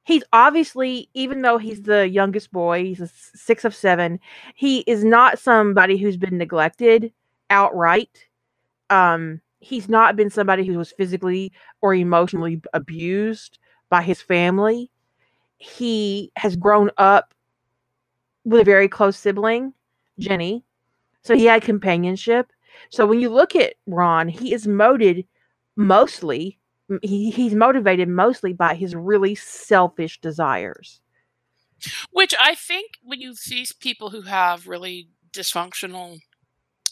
He's 0.10 0.24
obviously, 0.34 1.08
even 1.14 1.44
though 1.44 1.60
he's 1.60 1.84
the 1.84 2.10
youngest 2.10 2.52
boy, 2.52 2.84
he's 2.84 3.00
a 3.00 3.08
six 3.36 3.64
of 3.64 3.76
seven, 3.76 4.20
he 4.56 4.80
is 4.88 5.04
not 5.04 5.38
somebody 5.38 5.98
who's 5.98 6.18
been 6.18 6.40
neglected 6.40 7.14
outright. 7.52 8.26
Um, 8.90 9.40
he's 9.60 9.88
not 9.88 10.16
been 10.16 10.32
somebody 10.32 10.66
who 10.66 10.80
was 10.80 10.92
physically 10.92 11.52
or 11.84 11.94
emotionally 11.94 12.60
abused 12.74 13.60
by 13.92 14.02
his 14.02 14.20
family. 14.20 14.90
He 15.60 16.32
has 16.38 16.56
grown 16.56 16.90
up 16.98 17.36
with 18.46 18.62
a 18.62 18.66
very 18.66 18.88
close 18.88 19.16
sibling, 19.16 19.76
Ginny. 20.18 20.66
So 21.22 21.36
he 21.36 21.46
had 21.46 21.62
companionship. 21.62 22.52
So 22.90 23.06
when 23.06 23.20
you 23.20 23.30
look 23.30 23.56
at 23.56 23.76
Ron, 23.86 24.28
he 24.28 24.56
is 24.56 24.66
motivated 24.66 25.28
mostly 25.76 26.58
he, 27.02 27.32
he's 27.32 27.56
motivated 27.56 28.10
mostly 28.10 28.54
by 28.54 28.76
his 28.76 28.96
really 28.96 29.36
selfish 29.36 30.20
desires. 30.22 31.02
Which 32.12 32.34
I 32.40 32.56
think 32.56 32.98
when 33.02 33.22
you 33.22 33.36
see 33.36 33.66
people 33.80 34.10
who 34.10 34.24
have 34.24 34.68
really 34.68 35.10
dysfunctional 35.32 36.20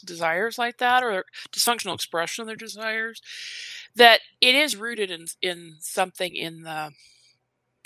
desires 0.05 0.57
like 0.57 0.77
that 0.79 1.03
or 1.03 1.25
dysfunctional 1.51 1.95
expression 1.95 2.41
of 2.43 2.47
their 2.47 2.55
desires, 2.55 3.21
that 3.95 4.21
it 4.41 4.55
is 4.55 4.75
rooted 4.75 5.11
in 5.11 5.27
in 5.41 5.77
something 5.79 6.35
in 6.35 6.63
the 6.63 6.91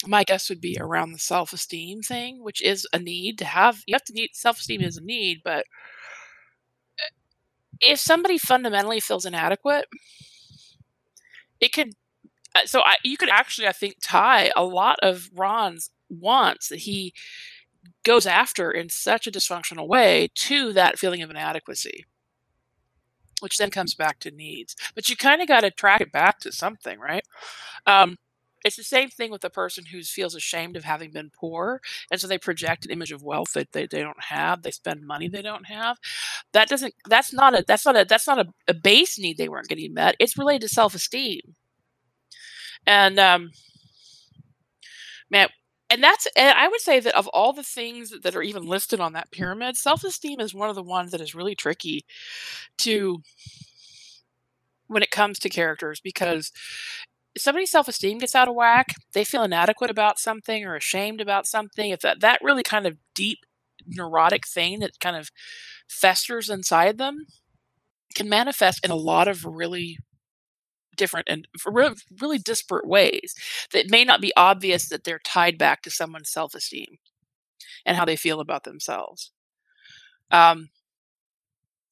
my 0.08 0.24
guess 0.24 0.50
would 0.50 0.62
be 0.62 0.78
around 0.80 1.12
the 1.12 1.20
self-esteem 1.20 2.02
thing, 2.02 2.44
which 2.44 2.62
is 2.62 2.88
a 2.94 3.00
need 3.00 3.38
to 3.40 3.46
have. 3.46 3.84
You 3.86 3.96
have 3.96 4.04
to 4.06 4.14
need 4.14 4.32
self-esteem 4.34 4.82
is 4.82 4.98
a 4.98 5.02
need, 5.04 5.42
but 5.44 5.66
eh, 7.00 7.92
if 7.94 8.00
somebody 8.00 8.38
fundamentally 8.38 9.00
feels 9.00 9.26
inadequate, 9.26 9.88
it 11.60 11.72
could. 11.74 11.94
Uh, 12.56 12.66
So 12.66 12.82
I, 12.82 12.98
you 13.04 13.18
could 13.18 13.30
actually, 13.30 13.68
I 13.68 13.72
think, 13.72 13.96
tie 14.02 14.52
a 14.56 14.64
lot 14.64 15.00
of 15.02 15.30
Ron's 15.34 15.92
wants 16.10 16.70
that 16.70 16.80
he 16.80 17.14
goes 18.04 18.26
after 18.28 18.72
in 18.72 18.90
such 18.90 19.28
a 19.28 19.32
dysfunctional 19.32 19.88
way 19.88 20.30
to 20.36 20.74
that 20.74 21.00
feeling 21.00 21.22
of 21.22 21.30
inadequacy, 21.30 22.06
which 23.40 23.58
then 23.58 23.72
comes 23.72 23.96
back 23.96 24.20
to 24.20 24.32
needs. 24.32 24.76
But 24.96 25.10
you 25.10 25.16
kind 25.16 25.42
of 25.42 25.48
got 25.48 25.62
to 25.62 25.72
track 25.72 26.02
it 26.02 26.12
back 26.12 26.40
to 26.40 26.52
something, 26.52 27.00
right? 27.00 27.26
Um, 27.88 28.18
it's 28.66 28.76
the 28.78 28.84
same 28.84 29.10
thing 29.10 29.32
with 29.32 29.44
a 29.44 29.50
person 29.50 29.86
who 29.86 30.04
feels 30.04 30.36
ashamed 30.36 30.78
of 30.78 30.84
having 30.84 31.12
been 31.12 31.32
poor, 31.34 31.82
and 32.12 32.22
so 32.22 32.28
they 32.28 32.38
project 32.38 32.86
an 32.86 32.92
image 32.92 33.12
of 33.12 33.24
wealth 33.24 33.54
that 33.54 33.72
they, 33.72 33.88
they 33.88 34.02
don't 34.02 34.24
have. 34.24 34.62
They 34.64 34.72
spend 34.72 35.06
money 35.06 35.28
they 35.28 35.42
don't 35.42 35.66
have. 35.68 35.98
That 36.54 36.70
doesn't. 36.70 36.94
That's 37.10 37.34
not 37.34 37.60
a. 37.60 37.66
That's 37.68 37.86
not 37.86 37.98
a. 37.98 38.06
That's 38.06 38.28
not 38.28 38.40
a, 38.40 38.48
a 38.68 38.74
base 38.76 39.20
need 39.20 39.38
they 39.38 39.50
weren't 39.50 39.70
getting 39.70 39.94
met. 39.94 40.16
It's 40.20 40.38
related 40.38 40.62
to 40.64 40.70
self 40.70 40.96
esteem. 40.96 41.56
And 42.88 43.20
um, 43.20 43.52
man, 45.30 45.48
and 45.90 46.04
that's. 46.04 46.28
And 46.36 46.58
I 46.58 46.68
would 46.68 46.82
say 46.82 47.00
that 47.00 47.16
of 47.16 47.28
all 47.30 47.54
the 47.54 47.64
things 47.64 48.14
that, 48.24 48.36
are 48.36 48.42
even 48.42 48.64
listed 48.66 49.00
on 49.00 49.14
that 49.14 49.32
pyramid, 49.32 49.78
self 49.78 50.04
esteem 50.04 50.40
is 50.40 50.54
one 50.54 50.70
of 50.70 50.76
the 50.76 50.84
ones 50.84 51.12
that 51.12 51.22
is 51.22 51.36
really 51.36 51.56
tricky 51.56 52.06
to 52.80 53.22
when 54.88 55.04
it 55.04 55.12
comes 55.12 55.40
to 55.40 55.50
characters 55.50 56.00
because 56.00 56.52
somebody's 57.38 57.72
self-esteem 57.72 58.18
gets 58.18 58.36
out 58.36 58.48
of 58.50 58.56
whack 58.56 58.96
they 59.14 59.24
feel 59.24 59.44
inadequate 59.44 59.90
about 59.90 60.20
something 60.20 60.66
or 60.66 60.76
ashamed 60.76 61.22
about 61.22 61.48
something 61.48 61.92
if 61.92 62.02
that, 62.02 62.20
that 62.22 62.40
really 62.44 62.64
kind 62.64 62.86
of 62.86 62.98
deep 63.16 63.40
neurotic 63.88 64.46
thing 64.46 64.80
that 64.80 65.00
kind 65.00 65.16
of 65.16 65.32
festers 65.88 66.50
inside 66.50 66.98
them 66.98 67.26
can 68.16 68.30
manifest 68.30 68.84
in 68.84 68.92
a 68.92 68.96
lot 68.96 69.28
of 69.28 69.46
really 69.46 69.98
different 70.98 71.28
and 71.30 71.48
really 72.12 72.38
disparate 72.38 72.88
ways 72.88 73.36
that 73.72 73.90
may 73.90 74.04
not 74.04 74.22
be 74.22 74.34
obvious 74.36 74.90
that 74.90 75.04
they're 75.04 75.20
tied 75.20 75.58
back 75.58 75.82
to 75.82 75.90
someone's 75.90 76.30
self-esteem 76.32 76.98
and 77.86 77.98
how 77.98 78.06
they 78.06 78.16
feel 78.16 78.40
about 78.40 78.64
themselves 78.64 79.32
um, 80.32 80.70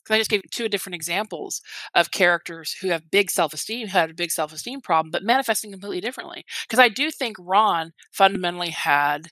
I 0.09 0.17
just 0.17 0.29
gave 0.29 0.41
two 0.51 0.69
different 0.69 0.95
examples 0.95 1.61
of 1.93 2.11
characters 2.11 2.73
who 2.81 2.89
have 2.89 3.11
big 3.11 3.29
self-esteem, 3.29 3.87
who 3.87 3.97
had 3.97 4.09
a 4.11 4.13
big 4.13 4.31
self-esteem 4.31 4.81
problem, 4.81 5.11
but 5.11 5.23
manifesting 5.23 5.71
completely 5.71 6.01
differently. 6.01 6.45
Because 6.67 6.79
I 6.79 6.89
do 6.89 7.11
think 7.11 7.37
Ron 7.39 7.93
fundamentally 8.11 8.69
had. 8.71 9.27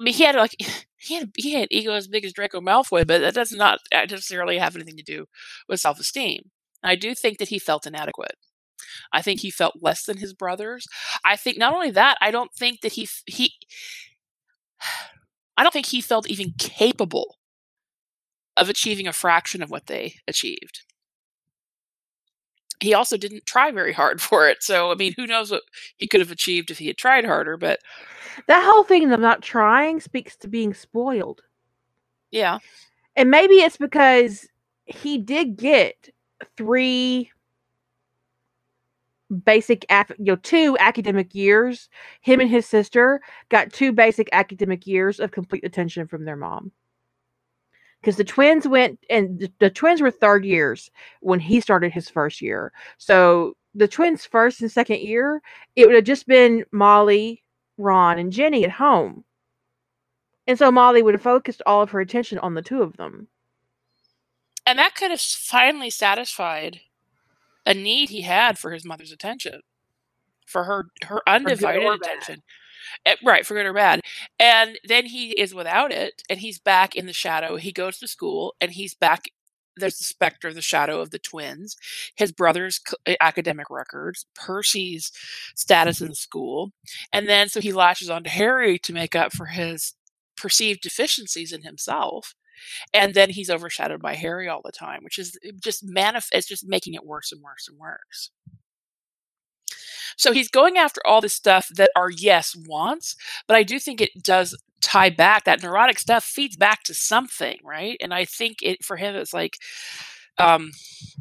I 0.00 0.04
mean, 0.04 0.14
he 0.14 0.24
had 0.24 0.36
like 0.36 0.56
he 0.96 1.14
had 1.14 1.30
he 1.36 1.52
had 1.54 1.68
ego 1.70 1.92
as 1.92 2.08
big 2.08 2.24
as 2.24 2.32
Draco 2.32 2.60
Malfoy, 2.60 3.06
but 3.06 3.20
that 3.20 3.34
does 3.34 3.52
not 3.52 3.80
necessarily 3.92 4.58
have 4.58 4.76
anything 4.76 4.96
to 4.96 5.02
do 5.02 5.26
with 5.68 5.80
self-esteem. 5.80 6.50
I 6.82 6.94
do 6.96 7.14
think 7.14 7.38
that 7.38 7.48
he 7.48 7.58
felt 7.58 7.86
inadequate. 7.86 8.36
I 9.12 9.22
think 9.22 9.40
he 9.40 9.50
felt 9.50 9.78
less 9.82 10.04
than 10.04 10.18
his 10.18 10.32
brothers. 10.34 10.86
I 11.24 11.36
think 11.36 11.58
not 11.58 11.74
only 11.74 11.90
that, 11.92 12.18
I 12.20 12.30
don't 12.30 12.52
think 12.54 12.80
that 12.82 12.92
he 12.92 13.08
he. 13.26 13.52
I 15.58 15.62
don't 15.62 15.72
think 15.72 15.86
he 15.86 16.00
felt 16.02 16.28
even 16.28 16.52
capable 16.58 17.36
of 18.58 18.68
achieving 18.68 19.06
a 19.06 19.12
fraction 19.12 19.62
of 19.62 19.70
what 19.70 19.86
they 19.86 20.16
achieved. 20.28 20.82
he 22.80 22.92
also 22.94 23.16
didn't 23.16 23.46
try 23.46 23.70
very 23.70 23.92
hard 23.92 24.20
for 24.22 24.48
it. 24.48 24.62
So, 24.62 24.92
I 24.92 24.94
mean, 24.96 25.14
who 25.16 25.26
knows 25.26 25.50
what 25.50 25.62
he 25.96 26.06
could 26.06 26.20
have 26.20 26.30
achieved 26.30 26.70
if 26.70 26.78
he 26.78 26.86
had 26.88 26.98
tried 26.98 27.24
harder, 27.24 27.56
but 27.56 27.80
That 28.48 28.64
whole 28.64 28.84
thing 28.84 29.10
of 29.12 29.20
not 29.20 29.42
trying 29.42 30.00
speaks 30.00 30.36
to 30.38 30.48
being 30.48 30.74
spoiled. 30.74 31.42
yeah. 32.30 32.58
And 33.16 33.30
maybe 33.30 33.54
it's 33.56 33.78
because 33.78 34.46
he 34.84 35.18
did 35.18 35.56
get 35.56 36.10
three 36.56 37.30
basic 39.44 39.84
you 39.90 40.04
know 40.18 40.36
two 40.36 40.76
academic 40.78 41.34
years. 41.34 41.88
Him 42.20 42.40
and 42.40 42.50
his 42.50 42.66
sister 42.66 43.20
got 43.48 43.72
two 43.72 43.92
basic 43.92 44.28
academic 44.32 44.86
years 44.86 45.20
of 45.20 45.30
complete 45.30 45.64
attention 45.64 46.06
from 46.06 46.24
their 46.24 46.36
mom. 46.36 46.72
Because 48.00 48.16
the 48.16 48.24
twins 48.24 48.68
went 48.68 49.00
and 49.10 49.40
the, 49.40 49.52
the 49.58 49.70
twins 49.70 50.00
were 50.00 50.10
third 50.10 50.44
years 50.44 50.90
when 51.20 51.40
he 51.40 51.60
started 51.60 51.92
his 51.92 52.08
first 52.08 52.40
year. 52.40 52.72
So 52.98 53.56
the 53.74 53.88
twins 53.88 54.24
first 54.24 54.60
and 54.60 54.70
second 54.70 55.00
year 55.00 55.42
it 55.74 55.86
would 55.86 55.94
have 55.94 56.04
just 56.04 56.26
been 56.26 56.64
molly 56.72 57.42
ron 57.78 58.18
and 58.18 58.32
ginny 58.32 58.64
at 58.64 58.70
home. 58.70 59.24
And 60.46 60.58
so 60.58 60.70
molly 60.70 61.02
would 61.02 61.14
have 61.14 61.22
focused 61.22 61.62
all 61.66 61.82
of 61.82 61.90
her 61.90 62.00
attention 62.00 62.38
on 62.38 62.54
the 62.54 62.62
two 62.62 62.82
of 62.82 62.96
them. 62.96 63.28
And 64.64 64.78
that 64.78 64.94
could 64.94 65.10
have 65.10 65.20
finally 65.20 65.90
satisfied 65.90 66.80
a 67.66 67.74
need 67.74 68.10
he 68.10 68.22
had 68.22 68.58
for 68.58 68.70
his 68.72 68.84
mother's 68.84 69.12
attention, 69.12 69.60
for 70.46 70.64
her 70.64 70.86
her 71.04 71.22
undivided 71.28 71.82
bad. 71.82 71.96
attention. 72.00 72.42
Eh, 73.04 73.16
right, 73.24 73.46
for 73.46 73.54
good 73.54 73.66
or 73.66 73.72
bad. 73.74 74.00
And 74.38 74.78
then 74.84 75.06
he 75.06 75.30
is 75.32 75.54
without 75.54 75.92
it, 75.92 76.22
and 76.30 76.40
he's 76.40 76.58
back 76.58 76.94
in 76.94 77.06
the 77.06 77.12
shadow. 77.12 77.56
He 77.56 77.72
goes 77.72 77.98
to 77.98 78.08
school, 78.08 78.54
and 78.60 78.72
he's 78.72 78.94
back. 78.94 79.24
There's 79.76 79.98
the 79.98 80.04
specter, 80.04 80.54
the 80.54 80.62
shadow 80.62 81.00
of 81.00 81.10
the 81.10 81.18
twins, 81.18 81.76
his 82.16 82.32
brother's 82.32 82.80
eh, 83.06 83.16
academic 83.20 83.68
records, 83.70 84.26
Percy's 84.34 85.12
status 85.54 86.00
in 86.00 86.14
school, 86.14 86.72
and 87.12 87.28
then 87.28 87.48
so 87.48 87.60
he 87.60 87.72
latches 87.72 88.10
on 88.10 88.24
to 88.24 88.30
Harry 88.30 88.78
to 88.80 88.92
make 88.94 89.14
up 89.16 89.32
for 89.32 89.46
his 89.46 89.94
perceived 90.36 90.80
deficiencies 90.82 91.52
in 91.52 91.62
himself 91.62 92.34
and 92.94 93.14
then 93.14 93.30
he's 93.30 93.50
overshadowed 93.50 94.02
by 94.02 94.14
Harry 94.14 94.48
all 94.48 94.62
the 94.64 94.72
time, 94.72 95.02
which 95.04 95.18
is 95.18 95.38
eh, 95.44 95.52
just 95.60 95.86
manif- 95.86 96.28
It's 96.32 96.46
just 96.48 96.66
making 96.66 96.94
it 96.94 97.04
worse 97.04 97.32
and 97.32 97.42
worse 97.42 97.68
and 97.68 97.78
worse. 97.78 98.30
So 100.16 100.32
he's 100.32 100.48
going 100.48 100.76
after 100.78 101.00
all 101.06 101.20
this 101.20 101.34
stuff 101.34 101.68
that 101.74 101.90
are 101.96 102.10
yes 102.10 102.54
wants, 102.56 103.16
but 103.46 103.56
I 103.56 103.62
do 103.62 103.78
think 103.78 104.00
it 104.00 104.22
does 104.22 104.56
tie 104.80 105.10
back. 105.10 105.44
That 105.44 105.62
neurotic 105.62 105.98
stuff 105.98 106.24
feeds 106.24 106.56
back 106.56 106.82
to 106.84 106.94
something, 106.94 107.58
right? 107.64 107.96
And 108.00 108.12
I 108.14 108.24
think 108.24 108.58
it 108.62 108.84
for 108.84 108.96
him 108.96 109.14
it's 109.16 109.32
like 109.34 109.58
um, 110.38 110.70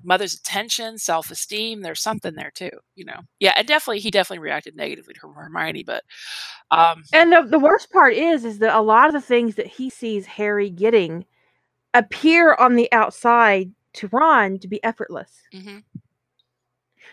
mother's 0.04 0.34
attention, 0.36 0.98
self 0.98 1.32
esteem. 1.32 1.82
There's 1.82 2.02
something 2.02 2.36
there 2.36 2.52
too, 2.54 2.72
you 2.96 3.06
know. 3.06 3.20
Yeah, 3.40 3.54
and 3.58 3.68
definitely 3.68 4.00
he 4.00 4.12
definitely 4.12 4.40
reacted 4.44 4.76
negatively 4.76 5.14
to 5.16 5.28
Hermione, 5.34 5.84
but 5.84 6.04
um, 6.72 7.04
And 7.14 7.32
the, 7.32 7.44
the 7.44 7.60
worst 7.60 7.92
part 7.92 8.14
is, 8.14 8.46
is 8.46 8.60
that 8.60 8.76
a 8.76 8.82
lot 8.82 9.08
of 9.08 9.14
the 9.14 9.22
things 9.22 9.56
that 9.56 9.68
he 9.68 9.90
sees 9.90 10.26
Harry 10.26 10.70
getting 10.70 11.26
appear 11.94 12.56
on 12.56 12.76
the 12.76 12.92
outside 12.92 13.72
to 13.94 14.10
Ron 14.12 14.60
to 14.60 14.68
be 14.68 14.84
effortless. 14.84 15.32
mhm. 15.54 15.84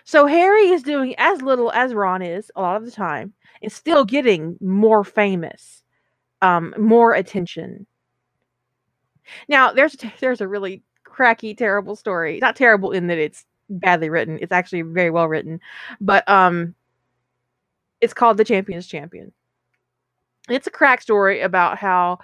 So 0.04 0.26
Harry 0.26 0.68
is 0.70 0.82
doing 0.84 1.14
as 1.18 1.42
little 1.42 1.72
as 1.72 1.92
Ron 1.94 2.22
is 2.22 2.50
a 2.54 2.62
lot 2.62 2.76
of 2.76 2.84
the 2.84 2.90
time, 2.92 3.34
and 3.62 3.70
still 3.72 4.04
getting 4.04 4.56
more 4.60 5.02
famous, 5.04 5.82
um, 6.42 6.74
more 6.78 7.14
attention. 7.14 7.86
Now, 9.48 9.72
there's 9.72 9.96
there's 10.20 10.40
a 10.40 10.48
really 10.48 10.82
cracky, 11.12 11.55
terrible 11.55 11.94
story. 11.94 12.39
Not 12.40 12.56
terrible 12.56 12.90
in 12.90 13.06
that 13.09 13.18
it's 13.18 13.44
badly 13.68 14.10
written. 14.10 14.39
It's 14.40 14.52
actually 14.52 14.82
very 14.82 15.10
well 15.10 15.28
written, 15.28 15.60
but 16.01 16.28
um, 16.28 16.74
it's 18.01 18.14
called 18.14 18.39
The 18.39 18.44
Champion's 18.44 18.86
Champion. 18.86 19.32
It's 20.48 20.66
a 20.66 20.70
crack 20.70 21.02
story 21.02 21.40
about 21.40 21.78
how 21.78 22.18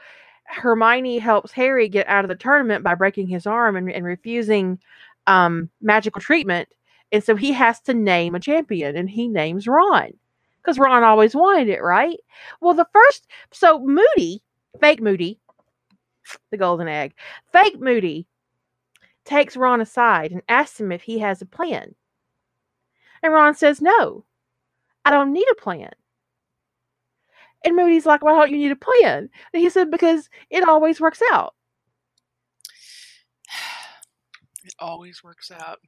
Hermione 0.44 1.18
helps 1.18 1.52
Harry 1.52 1.88
get 1.88 2.08
out 2.08 2.24
of 2.24 2.28
the 2.28 2.34
tournament 2.34 2.82
by 2.82 2.94
breaking 2.94 3.28
his 3.28 3.46
arm 3.46 3.76
and, 3.76 3.90
and 3.90 4.04
refusing 4.04 4.78
um, 5.26 5.70
magical 5.80 6.20
treatment. 6.20 6.68
And 7.12 7.22
so 7.22 7.36
he 7.36 7.52
has 7.52 7.80
to 7.82 7.94
name 7.94 8.34
a 8.34 8.40
champion, 8.40 8.96
and 8.96 9.08
he 9.08 9.28
names 9.28 9.66
Ron 9.66 10.12
because 10.60 10.78
Ron 10.78 11.02
always 11.02 11.34
wanted 11.34 11.68
it, 11.68 11.82
right? 11.82 12.18
Well, 12.60 12.74
the 12.74 12.88
first, 12.92 13.26
so 13.52 13.78
Moody, 13.78 14.42
fake 14.80 15.00
Moody, 15.00 15.38
the 16.50 16.58
golden 16.58 16.88
egg, 16.88 17.14
fake 17.52 17.80
Moody 17.80 18.26
takes 19.28 19.56
Ron 19.56 19.80
aside 19.80 20.32
and 20.32 20.42
asks 20.48 20.80
him 20.80 20.90
if 20.90 21.02
he 21.02 21.18
has 21.18 21.42
a 21.42 21.46
plan. 21.46 21.94
And 23.22 23.32
Ron 23.32 23.54
says, 23.54 23.82
No, 23.82 24.24
I 25.04 25.10
don't 25.10 25.32
need 25.32 25.46
a 25.50 25.60
plan. 25.60 25.90
And 27.64 27.76
Moody's 27.76 28.06
like, 28.06 28.22
Why 28.22 28.32
don't 28.32 28.50
you 28.50 28.56
need 28.56 28.72
a 28.72 28.76
plan? 28.76 29.28
And 29.52 29.62
he 29.62 29.68
said, 29.68 29.90
Because 29.90 30.28
it 30.50 30.66
always 30.66 31.00
works 31.00 31.20
out. 31.30 31.54
it 34.64 34.74
always 34.78 35.22
works 35.22 35.50
out. 35.50 35.78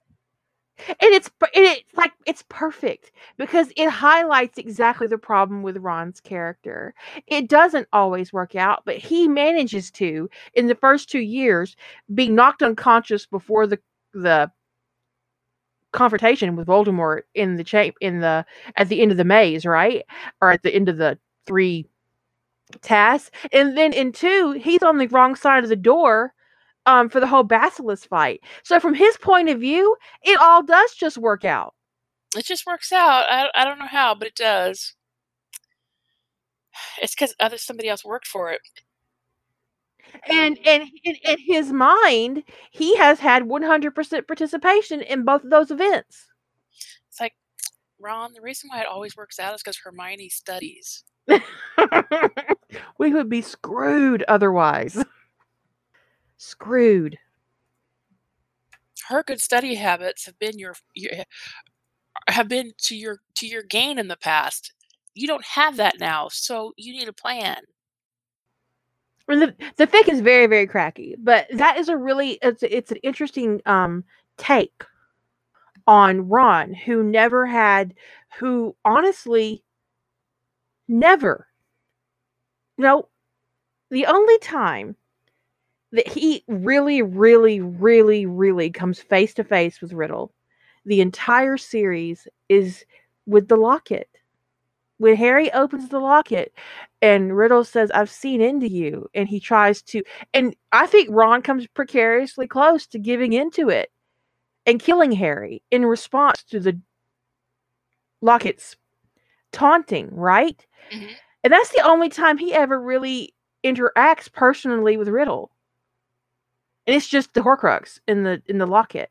And 0.89 0.97
it's 1.12 1.31
it's 1.55 1.94
like 1.97 2.12
it's 2.27 2.44
perfect 2.48 3.12
because 3.39 3.73
it 3.77 3.89
highlights 3.90 4.59
exactly 4.59 5.07
the 5.07 5.19
problem 5.19 5.62
with 5.62 5.77
Ron's 5.78 6.20
character. 6.20 6.94
It 7.27 7.48
doesn't 7.48 7.89
always 7.93 8.32
work 8.32 8.55
out, 8.55 8.82
but 8.85 8.97
he 8.97 9.28
manages 9.28 9.90
to 9.93 10.28
in 10.55 10.66
the 10.66 10.74
first 10.74 11.11
2 11.11 11.20
years 11.20 11.77
be 12.15 12.28
knocked 12.28 12.62
unconscious 12.62 13.27
before 13.27 13.66
the 13.66 13.78
the 14.12 14.51
confrontation 15.93 16.57
with 16.57 16.66
Voldemort 16.69 17.23
in 17.35 17.57
the 17.57 17.65
cha- 17.65 17.90
in 18.01 18.20
the 18.20 18.44
at 18.77 18.89
the 18.89 19.01
end 19.02 19.11
of 19.11 19.16
the 19.16 19.24
maze, 19.24 19.66
right? 19.66 20.05
Or 20.40 20.51
at 20.51 20.62
the 20.62 20.74
end 20.74 20.89
of 20.89 20.97
the 20.98 21.19
three 21.47 21.86
tasks. 22.82 23.31
And 23.52 23.77
then 23.77 23.93
in 23.93 24.12
2, 24.12 24.52
he's 24.52 24.82
on 24.82 24.98
the 24.98 25.09
wrong 25.09 25.35
side 25.35 25.65
of 25.65 25.70
the 25.70 25.77
door 25.77 26.32
um 26.86 27.09
for 27.09 27.20
the 27.20 27.27
whole 27.27 27.43
basilisk 27.43 28.09
fight. 28.09 28.40
So 28.62 28.81
from 28.81 28.94
his 28.94 29.16
point 29.19 29.48
of 29.48 29.61
view, 29.61 29.97
it 30.23 30.39
all 30.40 30.62
does 30.62 30.94
just 30.94 31.19
work 31.19 31.44
out. 31.44 31.74
It 32.36 32.44
just 32.44 32.66
works 32.66 32.93
out. 32.93 33.24
I, 33.28 33.48
I 33.55 33.65
don't 33.65 33.78
know 33.78 33.86
how, 33.86 34.15
but 34.15 34.28
it 34.28 34.36
does. 34.36 34.94
It's 37.02 37.15
because 37.15 37.35
other 37.40 37.59
somebody 37.59 37.89
else 37.89 38.05
worked 38.05 38.27
for 38.27 38.51
it. 38.51 38.61
And 40.28 40.59
and 40.66 40.85
in, 41.05 41.16
in 41.24 41.39
his 41.39 41.73
mind, 41.73 42.44
he 42.70 42.97
has 42.97 43.20
had 43.20 43.44
100% 43.44 44.27
participation 44.27 45.01
in 45.02 45.24
both 45.24 45.44
of 45.44 45.51
those 45.51 45.70
events. 45.70 46.27
It's 47.09 47.20
like, 47.20 47.35
Ron, 47.98 48.32
the 48.32 48.40
reason 48.40 48.70
why 48.70 48.81
it 48.81 48.86
always 48.86 49.16
works 49.16 49.39
out 49.39 49.55
is 49.55 49.62
because 49.62 49.78
Hermione 49.78 50.28
studies. 50.28 51.05
we 52.98 53.12
would 53.12 53.28
be 53.28 53.43
screwed 53.43 54.24
otherwise. 54.24 55.05
Screwed. 56.42 57.18
Her 59.08 59.22
good 59.22 59.42
study 59.42 59.74
habits 59.74 60.24
have 60.24 60.38
been 60.38 60.58
your, 60.58 60.74
your 60.94 61.12
have 62.28 62.48
been 62.48 62.72
to 62.78 62.96
your 62.96 63.18
to 63.34 63.46
your 63.46 63.62
gain 63.62 63.98
in 63.98 64.08
the 64.08 64.16
past. 64.16 64.72
You 65.14 65.26
don't 65.26 65.44
have 65.44 65.76
that 65.76 66.00
now, 66.00 66.28
so 66.28 66.72
you 66.78 66.94
need 66.94 67.08
a 67.08 67.12
plan. 67.12 67.58
The 69.28 69.54
the 69.76 69.86
fic 69.86 70.08
is 70.08 70.22
very 70.22 70.46
very 70.46 70.66
cracky, 70.66 71.14
but 71.18 71.46
that 71.52 71.76
is 71.76 71.90
a 71.90 71.96
really 71.98 72.38
it's 72.40 72.62
it's 72.62 72.90
an 72.90 72.98
interesting 73.02 73.60
um 73.66 74.02
take 74.38 74.82
on 75.86 76.26
Ron, 76.26 76.72
who 76.72 77.02
never 77.02 77.44
had, 77.44 77.92
who 78.38 78.74
honestly 78.82 79.62
never. 80.88 81.48
No, 82.78 83.10
the 83.90 84.06
only 84.06 84.38
time 84.38 84.96
that 85.92 86.08
he 86.08 86.44
really, 86.48 87.02
really, 87.02 87.60
really, 87.60 88.26
really 88.26 88.70
comes 88.70 89.00
face 89.00 89.34
to 89.34 89.44
face 89.44 89.80
with 89.80 89.92
Riddle, 89.92 90.32
the 90.86 91.00
entire 91.00 91.56
series 91.56 92.28
is 92.48 92.84
with 93.26 93.48
the 93.48 93.56
locket. 93.56 94.08
When 94.98 95.16
Harry 95.16 95.52
opens 95.52 95.88
the 95.88 95.98
locket 96.00 96.52
and 97.02 97.36
Riddle 97.36 97.64
says, 97.64 97.90
I've 97.92 98.10
seen 98.10 98.40
into 98.42 98.68
you, 98.68 99.08
and 99.14 99.28
he 99.28 99.40
tries 99.40 99.82
to, 99.84 100.02
and 100.34 100.54
I 100.72 100.86
think 100.86 101.08
Ron 101.10 101.42
comes 101.42 101.66
precariously 101.68 102.46
close 102.46 102.86
to 102.88 102.98
giving 102.98 103.32
into 103.32 103.68
it 103.70 103.90
and 104.66 104.80
killing 104.80 105.12
Harry 105.12 105.62
in 105.70 105.86
response 105.86 106.44
to 106.44 106.60
the 106.60 106.80
locket's 108.22 108.76
taunting, 109.52 110.08
right? 110.14 110.66
Mhm. 110.92 111.16
And 111.44 111.52
that's 111.52 111.70
the 111.70 111.82
only 111.86 112.08
time 112.08 112.38
he 112.38 112.54
ever 112.54 112.80
really 112.80 113.34
interacts 113.64 114.32
personally 114.32 114.96
with 114.96 115.08
Riddle. 115.08 115.52
And 116.90 116.96
it's 116.96 117.06
just 117.06 117.34
the 117.34 117.40
Horcrux 117.40 118.00
in 118.08 118.24
the 118.24 118.42
in 118.46 118.58
the 118.58 118.66
locket. 118.66 119.10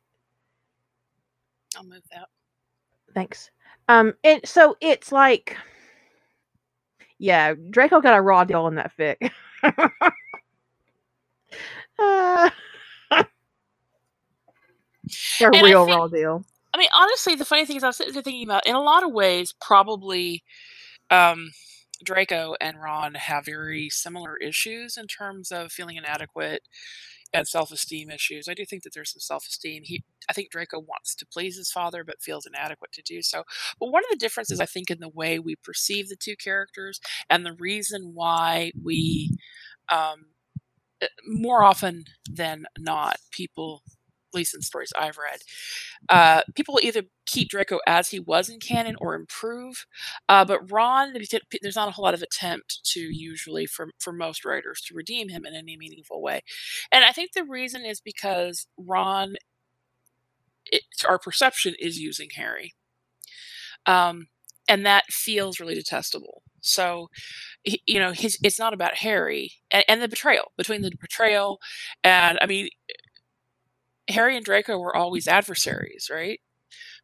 I'll 1.78 1.86
move 1.86 2.04
that. 2.12 2.28
Thanks. 3.16 3.52
Um, 3.88 4.16
and 4.22 4.42
so 4.44 4.76
it's 4.82 5.14
like, 5.14 5.56
yeah, 7.20 7.54
Draco 7.70 8.02
got 8.02 8.18
a 8.18 8.22
raw 8.22 8.44
deal 8.44 8.68
in 8.68 8.76
that 8.76 8.92
fic. 9.00 9.32
Uh, 11.98 12.50
a 13.12 13.26
real 15.64 15.86
think- 15.86 15.98
raw 15.98 16.08
deal. 16.10 16.44
I 16.74 16.78
mean, 16.80 16.90
honestly, 16.94 17.36
the 17.36 17.46
funny 17.46 17.66
thing 17.66 17.78
is, 17.78 17.84
I 17.86 17.88
was 17.88 17.96
sitting 17.96 18.14
there 18.14 18.22
thinking 18.22 18.44
about, 18.44 18.68
in 18.68 18.76
a 18.76 18.82
lot 18.82 19.06
of 19.06 19.14
ways, 19.14 19.54
probably 19.62 20.44
um, 21.10 21.52
Draco 22.04 22.56
and 22.60 22.82
Ron 22.82 23.14
have 23.16 23.46
very 23.46 23.90
similar 23.90 24.36
issues 24.36 24.98
in 24.98 25.08
terms 25.08 25.50
of 25.52 25.72
feeling 25.72 25.96
inadequate 25.96 26.64
and 27.34 27.48
self-esteem 27.48 28.10
issues. 28.10 28.48
I 28.48 28.54
do 28.54 28.66
think 28.66 28.84
that 28.84 28.94
there's 28.94 29.12
some 29.12 29.20
self-esteem. 29.20 29.84
He, 29.86 30.04
I 30.30 30.34
think 30.34 30.52
Draco 30.52 30.80
wants 30.80 31.16
to 31.16 31.26
please 31.26 31.58
his 31.58 31.72
father, 31.72 32.04
but 32.04 32.22
feels 32.22 32.46
inadequate 32.46 32.92
to 32.94 33.02
do 33.04 33.22
so. 33.22 33.44
But 33.80 33.92
one 33.92 34.04
of 34.04 34.10
the 34.12 34.18
differences, 34.18 34.60
I 34.60 34.66
think, 34.66 34.90
in 34.90 35.00
the 35.00 35.10
way 35.10 35.40
we 35.40 35.56
perceive 35.58 36.10
the 36.10 36.16
two 36.16 36.36
characters, 36.36 37.00
and 37.30 37.46
the 37.46 37.54
reason 37.54 38.12
why 38.14 38.72
we, 38.82 39.38
um, 39.90 40.26
eh, 41.02 41.08
more 41.26 41.64
often 41.64 42.06
than 42.30 42.66
not, 42.78 43.18
people 43.32 43.84
in 44.36 44.62
stories 44.62 44.92
I've 44.98 45.18
read. 45.18 45.40
Uh, 46.10 46.42
people 46.56 46.80
either 46.82 47.04
keep 47.26 47.50
Draco 47.50 47.80
as 47.88 48.10
he 48.10 48.20
was 48.20 48.50
in 48.50 48.60
canon 48.60 48.96
or 49.00 49.16
improve, 49.16 49.86
uh, 50.28 50.46
but 50.46 50.72
Ron, 50.72 51.14
there's 51.14 51.76
not 51.76 51.88
a 51.88 51.92
whole 51.92 52.06
lot 52.06 52.14
of 52.14 52.22
attempt 52.22 52.80
to 52.94 53.00
usually 53.00 53.66
for 53.66 53.90
for 54.00 54.14
most 54.14 54.46
writers 54.46 54.82
to 54.82 54.96
redeem 54.96 55.30
him 55.30 55.46
in 55.46 55.54
any 55.56 55.78
meaningful 55.78 56.22
way, 56.22 56.42
and 56.92 57.04
I 57.04 57.12
think 57.12 57.34
the 57.34 57.44
reason 57.44 57.86
is 57.86 58.02
because 58.02 58.68
Ron, 58.78 59.36
it, 60.66 60.84
our 61.08 61.20
perception 61.20 61.76
is 61.80 62.00
using 62.00 62.30
Harry, 62.36 62.74
um, 63.86 64.28
and 64.68 64.86
that 64.86 65.06
feels 65.12 65.60
really 65.60 65.76
detestable. 65.76 66.44
So, 66.62 67.10
you 67.64 68.00
know, 68.00 68.12
his, 68.12 68.38
it's 68.44 68.60
not 68.60 68.74
about 68.74 68.96
Harry 68.96 69.52
and, 69.72 69.84
and, 69.88 70.02
the 70.02 70.08
betrayal 70.08 70.52
between 70.58 70.82
the 70.82 70.92
betrayal 71.00 71.60
and 72.04 72.38
I 72.42 72.46
mean, 72.46 72.70
Harry 74.10 74.36
and 74.36 74.46
Draco 74.46 74.78
were 74.80 74.96
always 74.96 75.28
adversaries, 75.28 76.10
right? 76.12 76.40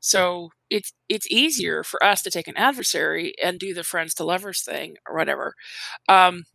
So 0.01 0.51
it's 0.69 0.93
it's 1.09 1.27
easier 1.31 1.83
for 1.83 2.03
us 2.03 2.21
to 2.23 2.31
take 2.31 2.47
an 2.47 2.57
adversary 2.57 3.33
and 3.43 3.59
do 3.59 3.73
the 3.73 3.83
friends 3.83 4.13
to 4.15 4.25
lovers 4.25 4.63
thing 4.63 4.97
or 5.09 5.15
whatever, 5.15 5.55
um, 6.09 6.45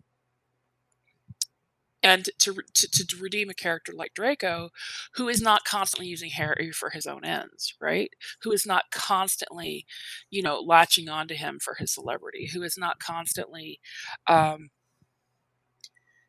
and 2.02 2.30
to, 2.38 2.54
to 2.74 2.88
to 3.06 3.16
redeem 3.18 3.50
a 3.50 3.54
character 3.54 3.92
like 3.94 4.14
Draco, 4.14 4.70
who 5.14 5.28
is 5.28 5.42
not 5.42 5.64
constantly 5.64 6.06
using 6.06 6.30
Harry 6.30 6.70
for 6.72 6.90
his 6.90 7.06
own 7.06 7.24
ends, 7.26 7.74
right? 7.80 8.10
Who 8.42 8.52
is 8.52 8.64
not 8.64 8.84
constantly, 8.90 9.84
you 10.30 10.42
know, 10.42 10.60
latching 10.60 11.10
onto 11.10 11.34
him 11.34 11.58
for 11.60 11.74
his 11.74 11.92
celebrity. 11.92 12.48
Who 12.54 12.62
is 12.62 12.78
not 12.78 13.00
constantly, 13.00 13.80
um, 14.26 14.70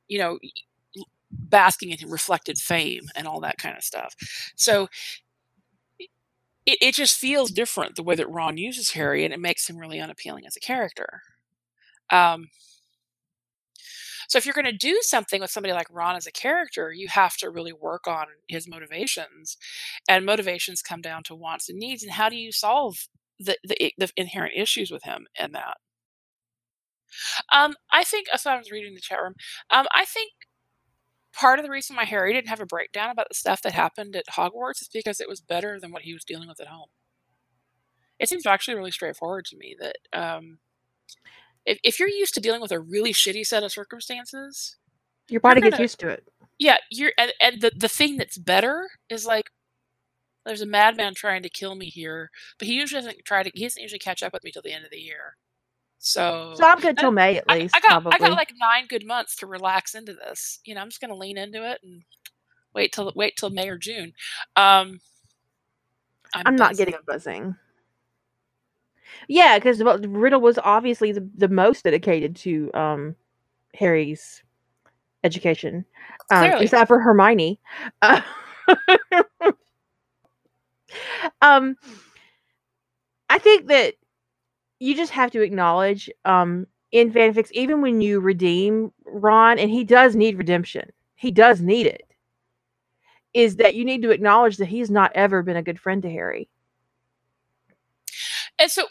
you 0.07 0.19
know, 0.19 0.37
basking 1.31 1.91
in 1.91 2.09
reflected 2.09 2.57
fame 2.57 3.03
and 3.15 3.27
all 3.27 3.39
that 3.41 3.57
kind 3.57 3.77
of 3.77 3.83
stuff. 3.83 4.15
So 4.55 4.87
it, 6.65 6.77
it 6.81 6.95
just 6.95 7.17
feels 7.17 7.51
different 7.51 7.95
the 7.95 8.03
way 8.03 8.15
that 8.15 8.29
Ron 8.29 8.57
uses 8.57 8.91
Harry, 8.91 9.25
and 9.25 9.33
it 9.33 9.39
makes 9.39 9.69
him 9.69 9.77
really 9.77 9.99
unappealing 9.99 10.45
as 10.45 10.55
a 10.55 10.59
character. 10.59 11.21
Um, 12.11 12.49
so 14.27 14.37
if 14.37 14.45
you're 14.45 14.53
going 14.53 14.65
to 14.65 14.71
do 14.71 14.97
something 15.01 15.41
with 15.41 15.51
somebody 15.51 15.73
like 15.73 15.87
Ron 15.91 16.15
as 16.15 16.27
a 16.27 16.31
character, 16.31 16.91
you 16.93 17.07
have 17.09 17.35
to 17.37 17.49
really 17.49 17.73
work 17.73 18.07
on 18.07 18.27
his 18.47 18.67
motivations, 18.67 19.57
and 20.07 20.25
motivations 20.25 20.81
come 20.81 21.01
down 21.01 21.23
to 21.23 21.35
wants 21.35 21.69
and 21.69 21.79
needs. 21.79 22.03
And 22.03 22.13
how 22.13 22.29
do 22.29 22.35
you 22.37 22.51
solve 22.51 23.07
the 23.39 23.57
the, 23.63 23.93
the 23.97 24.09
inherent 24.15 24.53
issues 24.55 24.91
with 24.91 25.03
him 25.03 25.27
and 25.37 25.53
that? 25.55 25.77
Um, 27.51 27.75
I 27.91 28.03
think, 28.03 28.27
as 28.33 28.45
I 28.45 28.57
was 28.57 28.71
reading 28.71 28.93
the 28.93 29.01
chat 29.01 29.21
room, 29.21 29.35
um, 29.69 29.85
I 29.93 30.05
think 30.05 30.31
part 31.33 31.59
of 31.59 31.65
the 31.65 31.71
reason 31.71 31.95
why 31.95 32.05
Harry 32.05 32.33
didn't 32.33 32.49
have 32.49 32.59
a 32.59 32.65
breakdown 32.65 33.09
about 33.09 33.27
the 33.29 33.35
stuff 33.35 33.61
that 33.61 33.73
happened 33.73 34.15
at 34.15 34.25
Hogwarts 34.27 34.81
is 34.81 34.89
because 34.91 35.19
it 35.19 35.29
was 35.29 35.41
better 35.41 35.79
than 35.79 35.91
what 35.91 36.03
he 36.03 36.13
was 36.13 36.23
dealing 36.23 36.47
with 36.47 36.59
at 36.61 36.67
home. 36.67 36.89
It 38.19 38.29
seems 38.29 38.45
actually 38.45 38.75
really 38.75 38.91
straightforward 38.91 39.45
to 39.45 39.57
me 39.57 39.75
that 39.79 39.97
um, 40.13 40.59
if, 41.65 41.79
if 41.83 41.99
you're 41.99 42.09
used 42.09 42.33
to 42.35 42.41
dealing 42.41 42.61
with 42.61 42.71
a 42.71 42.79
really 42.79 43.13
shitty 43.13 43.45
set 43.45 43.63
of 43.63 43.71
circumstances, 43.71 44.77
your 45.29 45.41
body 45.41 45.61
gonna, 45.61 45.71
gets 45.71 45.81
used 45.81 45.99
to 46.01 46.09
it. 46.09 46.27
Yeah, 46.59 46.77
you're 46.91 47.13
and, 47.17 47.33
and 47.41 47.61
the 47.61 47.71
the 47.75 47.87
thing 47.87 48.17
that's 48.17 48.37
better 48.37 48.89
is 49.09 49.25
like 49.25 49.49
there's 50.45 50.61
a 50.61 50.67
madman 50.67 51.13
trying 51.13 51.43
to 51.43 51.49
kill 51.49 51.75
me 51.75 51.85
here, 51.85 52.29
but 52.57 52.67
he 52.67 52.73
usually 52.73 53.01
doesn't 53.01 53.25
try 53.25 53.43
to. 53.43 53.51
He 53.53 53.63
doesn't 53.63 53.81
usually 53.81 53.99
catch 53.99 54.23
up 54.23 54.33
with 54.33 54.43
me 54.43 54.51
till 54.51 54.61
the 54.61 54.73
end 54.73 54.85
of 54.85 54.91
the 54.91 54.99
year. 54.99 55.37
So, 56.03 56.53
so 56.55 56.65
I'm 56.65 56.79
good 56.79 56.97
till 56.97 57.11
May 57.11 57.37
at 57.37 57.47
least. 57.47 57.75
I, 57.75 57.77
I 57.77 57.81
got 57.81 58.01
probably. 58.01 58.13
I 58.13 58.29
got 58.29 58.35
like 58.35 58.53
nine 58.59 58.87
good 58.87 59.05
months 59.05 59.35
to 59.37 59.45
relax 59.45 59.93
into 59.93 60.13
this. 60.13 60.59
You 60.65 60.73
know, 60.73 60.81
I'm 60.81 60.89
just 60.89 60.99
gonna 60.99 61.15
lean 61.15 61.37
into 61.37 61.63
it 61.69 61.79
and 61.83 62.01
wait 62.73 62.91
till 62.91 63.13
wait 63.15 63.37
till 63.37 63.51
May 63.51 63.69
or 63.69 63.77
June. 63.77 64.13
Um, 64.55 64.99
I'm, 66.33 66.47
I'm 66.47 66.55
not 66.55 66.75
getting 66.75 66.95
a 66.95 67.03
buzzing. 67.05 67.55
Yeah, 69.27 69.59
because 69.59 69.83
Riddle 69.83 70.41
was 70.41 70.57
obviously 70.63 71.11
the, 71.11 71.29
the 71.37 71.49
most 71.49 71.83
dedicated 71.83 72.35
to 72.37 72.71
um, 72.73 73.15
Harry's 73.75 74.41
education, 75.23 75.85
um, 76.31 76.45
except 76.45 76.87
for 76.87 76.99
Hermione. 76.99 77.59
Uh, 78.01 78.21
um, 81.43 81.75
I 83.29 83.37
think 83.37 83.67
that 83.67 83.93
you 84.81 84.95
just 84.95 85.11
have 85.11 85.29
to 85.29 85.41
acknowledge 85.43 86.09
um, 86.25 86.65
in 86.91 87.13
fanfics, 87.13 87.51
even 87.51 87.81
when 87.81 88.01
you 88.01 88.19
redeem 88.19 88.91
Ron, 89.05 89.59
and 89.59 89.69
he 89.69 89.83
does 89.83 90.15
need 90.15 90.39
redemption, 90.39 90.89
he 91.13 91.29
does 91.29 91.61
need 91.61 91.85
it, 91.85 92.11
is 93.35 93.57
that 93.57 93.75
you 93.75 93.85
need 93.85 94.01
to 94.01 94.09
acknowledge 94.09 94.57
that 94.57 94.65
he's 94.65 94.89
not 94.89 95.11
ever 95.13 95.43
been 95.43 95.55
a 95.55 95.61
good 95.61 95.79
friend 95.79 96.01
to 96.01 96.09
Harry. 96.09 96.49
And 98.57 98.71
so 98.71 98.85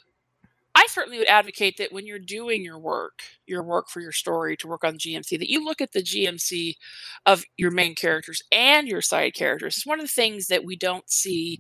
I 0.77 0.87
certainly 0.89 1.19
would 1.19 1.27
advocate 1.27 1.77
that 1.79 1.93
when 1.93 2.07
you're 2.07 2.21
doing 2.21 2.63
your 2.63 2.79
work, 2.79 3.23
your 3.49 3.65
work 3.65 3.89
for 3.89 4.01
your 4.01 4.13
story 4.13 4.57
to 4.59 4.69
work 4.69 4.85
on 4.85 4.97
GMC, 4.97 5.41
that 5.41 5.51
you 5.51 5.65
look 5.65 5.81
at 5.81 5.91
the 5.91 6.05
GMC 6.05 6.77
of 7.27 7.43
your 7.57 7.73
main 7.73 7.97
characters 7.97 8.45
and 8.53 8.87
your 8.87 9.03
side 9.03 9.35
characters. 9.35 9.79
It's 9.79 9.87
one 9.87 9.99
of 9.99 10.07
the 10.07 10.13
things 10.13 10.47
that 10.47 10.65
we 10.65 10.77
don't 10.77 11.11
see 11.11 11.59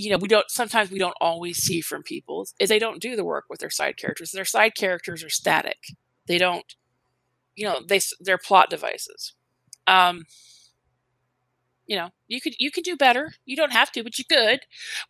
you 0.00 0.10
know 0.10 0.16
we 0.16 0.28
don't 0.28 0.50
sometimes 0.50 0.90
we 0.90 0.98
don't 0.98 1.16
always 1.20 1.58
see 1.58 1.80
from 1.80 2.02
people 2.02 2.46
is 2.58 2.68
they 2.68 2.78
don't 2.78 3.02
do 3.02 3.16
the 3.16 3.24
work 3.24 3.44
with 3.50 3.60
their 3.60 3.70
side 3.70 3.96
characters. 3.96 4.30
Their 4.30 4.44
side 4.44 4.74
characters 4.74 5.22
are 5.22 5.28
static. 5.28 5.78
They 6.26 6.38
don't 6.38 6.74
you 7.54 7.66
know 7.66 7.80
they 7.86 8.00
they're 8.20 8.38
plot 8.38 8.70
devices. 8.70 9.34
Um 9.86 10.24
you 11.86 11.96
know 11.96 12.10
you 12.28 12.40
could 12.40 12.54
you 12.58 12.70
could 12.70 12.84
do 12.84 12.96
better. 12.96 13.32
You 13.44 13.56
don't 13.56 13.72
have 13.72 13.92
to 13.92 14.02
but 14.02 14.18
you 14.18 14.24
could. 14.24 14.60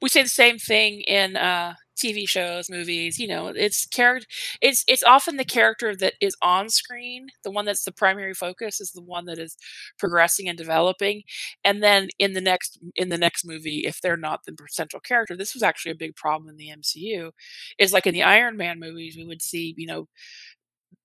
We 0.02 0.08
say 0.08 0.22
the 0.22 0.28
same 0.28 0.58
thing 0.58 1.02
in 1.02 1.36
uh 1.36 1.74
TV 2.00 2.26
shows, 2.26 2.70
movies, 2.70 3.18
you 3.18 3.28
know, 3.28 3.48
it's 3.48 3.86
character 3.86 4.26
it's 4.60 4.84
it's 4.88 5.02
often 5.04 5.36
the 5.36 5.44
character 5.44 5.94
that 5.96 6.14
is 6.20 6.36
on 6.42 6.68
screen, 6.70 7.28
the 7.44 7.50
one 7.50 7.64
that's 7.64 7.84
the 7.84 7.92
primary 7.92 8.34
focus 8.34 8.80
is 8.80 8.92
the 8.92 9.02
one 9.02 9.26
that 9.26 9.38
is 9.38 9.56
progressing 9.98 10.48
and 10.48 10.58
developing. 10.58 11.22
And 11.64 11.82
then 11.82 12.08
in 12.18 12.32
the 12.32 12.40
next 12.40 12.78
in 12.96 13.08
the 13.08 13.18
next 13.18 13.44
movie, 13.46 13.80
if 13.86 14.00
they're 14.00 14.16
not 14.16 14.44
the 14.44 14.56
central 14.70 15.00
character, 15.00 15.36
this 15.36 15.54
was 15.54 15.62
actually 15.62 15.92
a 15.92 15.96
big 15.96 16.16
problem 16.16 16.48
in 16.48 16.56
the 16.56 16.70
MCU, 16.70 17.32
is 17.78 17.92
like 17.92 18.06
in 18.06 18.14
the 18.14 18.22
Iron 18.22 18.56
Man 18.56 18.80
movies, 18.80 19.16
we 19.16 19.24
would 19.26 19.42
see, 19.42 19.74
you 19.76 19.86
know, 19.86 20.08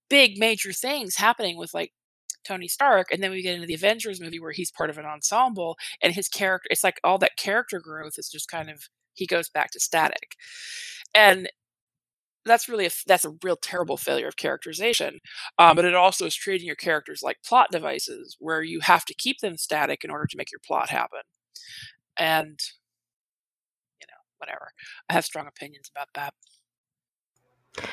big 0.09 0.38
major 0.38 0.72
things 0.72 1.15
happening 1.15 1.57
with 1.57 1.73
like 1.73 1.91
Tony 2.45 2.67
Stark, 2.67 3.07
and 3.11 3.22
then 3.23 3.31
we 3.31 3.41
get 3.41 3.55
into 3.55 3.67
the 3.67 3.73
Avengers 3.76 4.22
movie 4.22 4.39
where 4.39 4.51
he's 4.51 4.72
part 4.72 4.89
of 4.89 4.97
an 4.97 5.05
ensemble, 5.05 5.77
and 6.01 6.13
his 6.13 6.27
character, 6.30 6.67
it's 6.72 6.84
like 6.84 6.99
all 7.03 7.17
that 7.19 7.38
character 7.38 7.80
growth 7.80 8.13
is 8.17 8.30
just 8.30 8.49
kind 8.49 8.69
of 8.69 8.84
he 9.13 9.26
goes 9.27 9.49
back 9.49 9.72
to 9.72 9.80
static. 9.80 10.35
And 11.15 11.49
that's 12.45 12.69
really 12.69 12.85
a 12.85 12.91
that's 13.07 13.26
a 13.26 13.34
real 13.43 13.55
terrible 13.57 13.97
failure 13.97 14.27
of 14.27 14.38
characterization 14.38 15.19
um, 15.59 15.76
but 15.76 15.85
it 15.85 15.95
also 15.95 16.26
is 16.26 16.35
treating 16.35 16.67
your 16.67 16.76
characters 16.76 17.22
like 17.23 17.38
plot 17.45 17.67
devices 17.72 18.38
where 18.39 18.61
you 18.61 18.80
have 18.81 19.05
to 19.05 19.15
keep 19.15 19.39
them 19.39 19.57
static 19.57 20.03
in 20.03 20.11
order 20.11 20.27
to 20.27 20.38
make 20.38 20.51
your 20.51 20.61
plot 20.65 20.89
happen. 20.89 21.22
And 22.17 22.59
you 24.01 24.07
know 24.07 24.22
whatever. 24.38 24.72
I 25.09 25.13
have 25.13 25.26
strong 25.26 25.47
opinions 25.47 25.89
about 25.93 26.09
that 26.15 26.34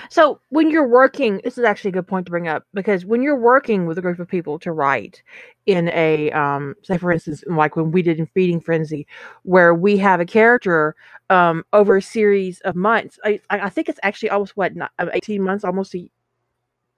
so 0.09 0.41
when 0.51 0.71
you're 0.71 0.87
working, 0.87 1.41
this 1.45 1.59
is 1.59 1.65
actually 1.65 1.91
a 1.91 1.93
good 1.93 2.07
point 2.07 2.27
to 2.27 2.31
bring 2.31 2.49
up 2.49 2.65
because 2.75 3.05
when 3.05 3.23
you're 3.23 3.39
working 3.39 3.87
with 3.87 3.99
a 3.99 4.03
group 4.03 4.19
of 4.19 4.29
people 4.29 4.59
to 4.61 4.73
write 4.73 5.23
in 5.67 5.89
a 5.91 6.31
um, 6.33 6.75
say 6.83 6.99
for 6.99 7.13
instance, 7.13 7.45
like 7.47 7.77
when 7.77 7.93
we 7.93 8.03
did 8.03 8.19
in 8.19 8.27
Feeding 8.27 8.61
Frenzy, 8.61 9.07
where 9.43 9.75
we 9.75 9.97
have 9.99 10.21
a 10.21 10.27
character 10.27 10.95
um, 11.31 11.65
over 11.73 11.97
a 11.97 12.03
series 12.03 12.61
of 12.61 12.77
months. 12.77 13.19
I, 13.25 13.41
I 13.51 13.71
think 13.71 13.89
it's 13.89 14.01
actually 14.03 14.31
almost 14.31 14.57
what 14.57 14.73
uh, 14.81 15.07
eighteen 15.13 15.43
months, 15.43 15.65
almost 15.65 15.95
a, 15.95 16.09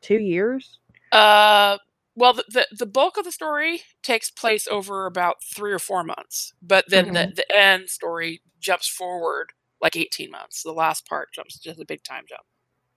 two 0.00 0.18
years. 0.18 0.78
Uh, 1.12 1.78
well, 2.16 2.32
the, 2.32 2.44
the, 2.48 2.66
the 2.78 2.86
bulk 2.86 3.16
of 3.16 3.24
the 3.24 3.32
story 3.32 3.82
takes 4.02 4.30
place 4.30 4.68
over 4.68 5.06
about 5.06 5.42
three 5.42 5.72
or 5.72 5.78
four 5.78 6.04
months, 6.04 6.52
but 6.62 6.84
then 6.88 7.06
mm-hmm. 7.06 7.14
the 7.14 7.32
the 7.36 7.56
end 7.56 7.90
story 7.90 8.42
jumps 8.60 8.88
forward 8.88 9.52
like 9.80 9.96
eighteen 9.96 10.30
months. 10.30 10.62
The 10.62 10.72
last 10.72 11.06
part 11.06 11.32
jumps 11.32 11.58
just 11.58 11.80
a 11.80 11.86
big 11.86 12.02
time 12.02 12.24
jump. 12.28 12.42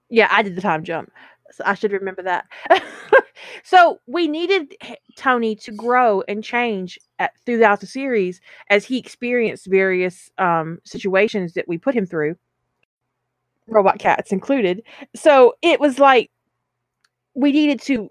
Yeah, 0.09 0.27
I 0.31 0.41
did 0.41 0.55
the 0.55 0.61
time 0.61 0.83
jump. 0.83 1.11
So 1.51 1.63
I 1.65 1.73
should 1.75 1.91
remember 1.91 2.23
that. 2.23 2.45
so 3.63 3.99
we 4.05 4.27
needed 4.27 4.75
Tony 5.15 5.55
to 5.57 5.71
grow 5.71 6.21
and 6.27 6.43
change 6.43 6.99
at, 7.19 7.31
throughout 7.45 7.79
the 7.79 7.87
series 7.87 8.41
as 8.69 8.85
he 8.85 8.97
experienced 8.97 9.67
various 9.67 10.29
um, 10.37 10.79
situations 10.83 11.53
that 11.53 11.67
we 11.67 11.77
put 11.77 11.95
him 11.95 12.05
through, 12.05 12.35
robot 13.67 13.99
cats 13.99 14.31
included. 14.31 14.83
So 15.15 15.55
it 15.61 15.79
was 15.79 15.99
like 15.99 16.31
we 17.33 17.51
needed 17.51 17.81
to, 17.83 18.09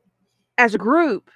as 0.58 0.74
a 0.74 0.78
group, 0.78 1.30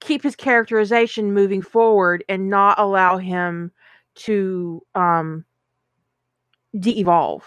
keep 0.00 0.22
his 0.22 0.36
characterization 0.36 1.32
moving 1.34 1.62
forward 1.62 2.24
and 2.28 2.50
not 2.50 2.78
allow 2.78 3.18
him 3.18 3.72
to 4.14 4.82
um, 4.94 5.44
de-evolve. 6.78 7.44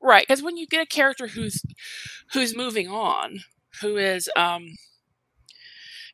Right, 0.00 0.24
because 0.26 0.42
when 0.42 0.56
you 0.56 0.66
get 0.66 0.82
a 0.82 0.86
character 0.86 1.26
who's 1.28 1.62
who's 2.32 2.54
moving 2.56 2.88
on, 2.88 3.40
who 3.80 3.96
is 3.96 4.30
um, 4.36 4.68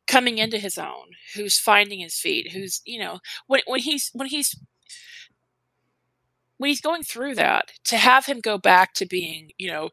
coming 0.06 0.38
into 0.38 0.58
his 0.58 0.78
own, 0.78 1.06
who's 1.34 1.58
finding 1.58 2.00
his 2.00 2.14
feet, 2.18 2.52
who's 2.52 2.80
you 2.84 2.98
know 2.98 3.20
when 3.46 3.60
when 3.66 3.80
he's 3.80 4.10
when 4.14 4.28
he's 4.28 4.54
when 6.58 6.68
he's 6.68 6.80
going 6.80 7.02
through 7.02 7.34
that, 7.34 7.72
to 7.84 7.96
have 7.96 8.26
him 8.26 8.40
go 8.40 8.58
back 8.58 8.94
to 8.94 9.06
being 9.06 9.50
you 9.58 9.68
know 9.70 9.90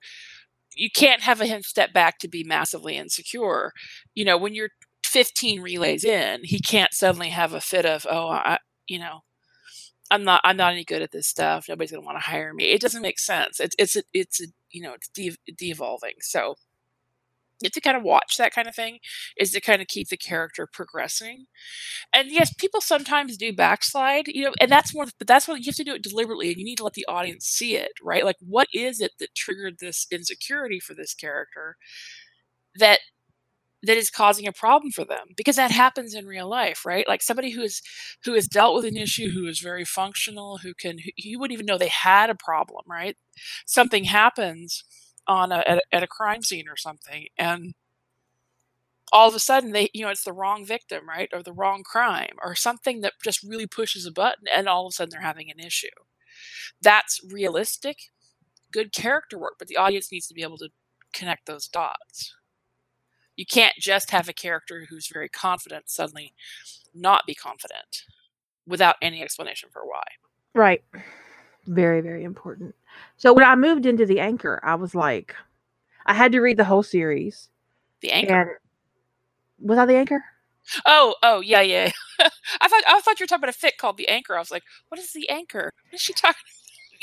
you 0.75 0.89
can't 0.91 1.21
have 1.23 1.41
him 1.41 1.63
step 1.63 1.93
back 1.93 2.19
to 2.19 2.27
be 2.29 2.43
massively 2.43 2.97
insecure. 2.97 3.73
You 4.15 4.25
know 4.25 4.37
when 4.37 4.55
you're 4.55 4.71
15 5.05 5.61
relays 5.61 6.03
in, 6.05 6.41
he 6.43 6.59
can't 6.59 6.93
suddenly 6.93 7.29
have 7.29 7.53
a 7.53 7.61
fit 7.61 7.85
of 7.85 8.07
oh 8.09 8.29
I 8.29 8.59
you 8.87 8.99
know 8.99 9.21
I'm 10.11 10.23
not 10.25 10.41
I'm 10.43 10.57
not 10.57 10.73
any 10.73 10.85
good 10.85 11.03
at 11.03 11.11
this 11.11 11.27
stuff. 11.27 11.67
Nobody's 11.69 11.91
gonna 11.91 12.05
want 12.05 12.17
to 12.19 12.25
hire 12.29 12.53
me. 12.53 12.65
It 12.71 12.81
doesn't 12.81 13.01
make 13.03 13.19
sense. 13.19 13.59
It's 13.61 13.75
it's 13.79 13.97
a, 13.97 14.03
it's 14.13 14.41
a, 14.41 14.47
you 14.71 14.83
know 14.83 14.93
it's 14.93 15.09
de- 15.09 15.37
de-evolving. 15.57 16.15
So 16.21 16.55
you 17.61 17.67
have 17.67 17.73
to 17.73 17.81
kind 17.81 17.95
of 17.97 18.01
watch 18.01 18.37
that 18.37 18.53
kind 18.53 18.67
of 18.67 18.73
thing 18.75 18.97
is 19.37 19.51
to 19.51 19.61
kind 19.61 19.83
of 19.83 19.87
keep 19.87 20.09
the 20.09 20.17
character 20.17 20.67
progressing. 20.71 21.45
And 22.13 22.31
yes, 22.31 22.53
people 22.53 22.81
sometimes 22.81 23.37
do 23.37 23.53
backslide, 23.53 24.27
you 24.27 24.45
know, 24.45 24.53
and 24.61 24.71
that's 24.71 24.95
more 24.95 25.07
but 25.19 25.27
that's 25.27 25.47
what 25.47 25.59
you 25.61 25.67
have 25.67 25.75
to 25.75 25.83
do 25.85 25.95
it 25.95 26.03
deliberately 26.03 26.49
and 26.49 26.57
you 26.57 26.65
need 26.65 26.77
to 26.77 26.85
let 26.85 26.93
the 26.93 27.05
audience 27.07 27.45
see 27.47 27.75
it, 27.75 27.91
right? 28.03 28.25
Like 28.25 28.37
what 28.41 28.67
is 28.73 29.01
it 29.01 29.13
that 29.19 29.35
triggered 29.35 29.79
this 29.79 30.07
insecurity 30.11 30.79
for 30.79 30.95
this 30.95 31.13
character 31.15 31.77
that 32.75 32.99
that 33.83 33.97
is 33.97 34.09
causing 34.09 34.47
a 34.47 34.51
problem 34.53 34.91
for 34.91 35.05
them 35.05 35.27
because 35.35 35.55
that 35.55 35.71
happens 35.71 36.13
in 36.13 36.25
real 36.27 36.47
life 36.49 36.85
right? 36.85 37.07
Like 37.07 37.21
somebody 37.21 37.51
who 37.51 37.61
is 37.61 37.81
who 38.25 38.33
has 38.33 38.47
dealt 38.47 38.75
with 38.75 38.85
an 38.85 38.97
issue 38.97 39.31
who 39.31 39.47
is 39.47 39.59
very 39.59 39.85
functional 39.85 40.57
who 40.59 40.73
can 40.73 40.99
who, 40.99 41.09
you 41.17 41.39
wouldn't 41.39 41.53
even 41.53 41.65
know 41.65 41.77
they 41.77 41.87
had 41.87 42.29
a 42.29 42.35
problem 42.35 42.83
right? 42.87 43.17
Something 43.65 44.05
happens 44.05 44.83
on 45.27 45.51
a 45.51 45.63
at, 45.67 45.77
a 45.77 45.81
at 45.95 46.03
a 46.03 46.07
crime 46.07 46.43
scene 46.43 46.65
or 46.69 46.77
something 46.77 47.27
and 47.37 47.73
all 49.13 49.27
of 49.27 49.35
a 49.35 49.39
sudden 49.39 49.71
they 49.71 49.89
you 49.93 50.03
know 50.03 50.09
it's 50.11 50.23
the 50.23 50.33
wrong 50.33 50.65
victim 50.65 51.07
right? 51.07 51.29
Or 51.33 51.43
the 51.43 51.53
wrong 51.53 51.83
crime 51.83 52.35
or 52.43 52.55
something 52.55 53.01
that 53.01 53.13
just 53.23 53.43
really 53.43 53.67
pushes 53.67 54.05
a 54.05 54.11
button 54.11 54.45
and 54.53 54.67
all 54.67 54.85
of 54.87 54.91
a 54.91 54.93
sudden 54.93 55.09
they're 55.11 55.21
having 55.21 55.51
an 55.51 55.59
issue. 55.59 55.87
That's 56.81 57.21
realistic 57.31 57.97
good 58.71 58.93
character 58.93 59.39
work 59.39 59.55
but 59.59 59.67
the 59.69 59.77
audience 59.77 60.11
needs 60.11 60.27
to 60.27 60.33
be 60.35 60.43
able 60.43 60.57
to 60.57 60.69
connect 61.13 61.45
those 61.47 61.67
dots 61.67 62.35
you 63.41 63.45
can't 63.47 63.75
just 63.79 64.11
have 64.11 64.29
a 64.29 64.33
character 64.33 64.85
who's 64.87 65.07
very 65.07 65.27
confident 65.27 65.89
suddenly 65.89 66.31
not 66.93 67.25
be 67.25 67.33
confident 67.33 68.03
without 68.67 68.97
any 69.01 69.23
explanation 69.23 69.69
for 69.73 69.83
why. 69.83 70.03
Right. 70.53 70.83
Very, 71.65 72.01
very 72.01 72.23
important. 72.23 72.75
So 73.17 73.33
when 73.33 73.43
I 73.43 73.55
moved 73.55 73.87
into 73.87 74.05
the 74.05 74.19
anchor, 74.19 74.59
I 74.61 74.75
was 74.75 74.93
like, 74.93 75.33
I 76.05 76.13
had 76.13 76.33
to 76.33 76.39
read 76.39 76.57
the 76.57 76.65
whole 76.65 76.83
series. 76.83 77.49
The 78.01 78.11
anchor. 78.11 78.61
Was 79.59 79.79
I 79.79 79.87
the 79.87 79.97
anchor? 79.97 80.23
Oh, 80.85 81.15
oh, 81.23 81.39
yeah, 81.39 81.61
yeah. 81.61 81.89
I 82.19 82.67
thought 82.67 82.83
I 82.87 83.01
thought 83.01 83.19
you 83.19 83.23
were 83.23 83.27
talking 83.27 83.43
about 83.43 83.55
a 83.55 83.57
fic 83.57 83.77
called 83.79 83.97
the 83.97 84.07
anchor. 84.07 84.35
I 84.35 84.39
was 84.39 84.51
like, 84.51 84.63
what 84.89 84.99
is 84.99 85.13
the 85.13 85.27
anchor? 85.29 85.73
What 85.89 85.95
is 85.95 86.01
she 86.01 86.13
talking? 86.13 86.35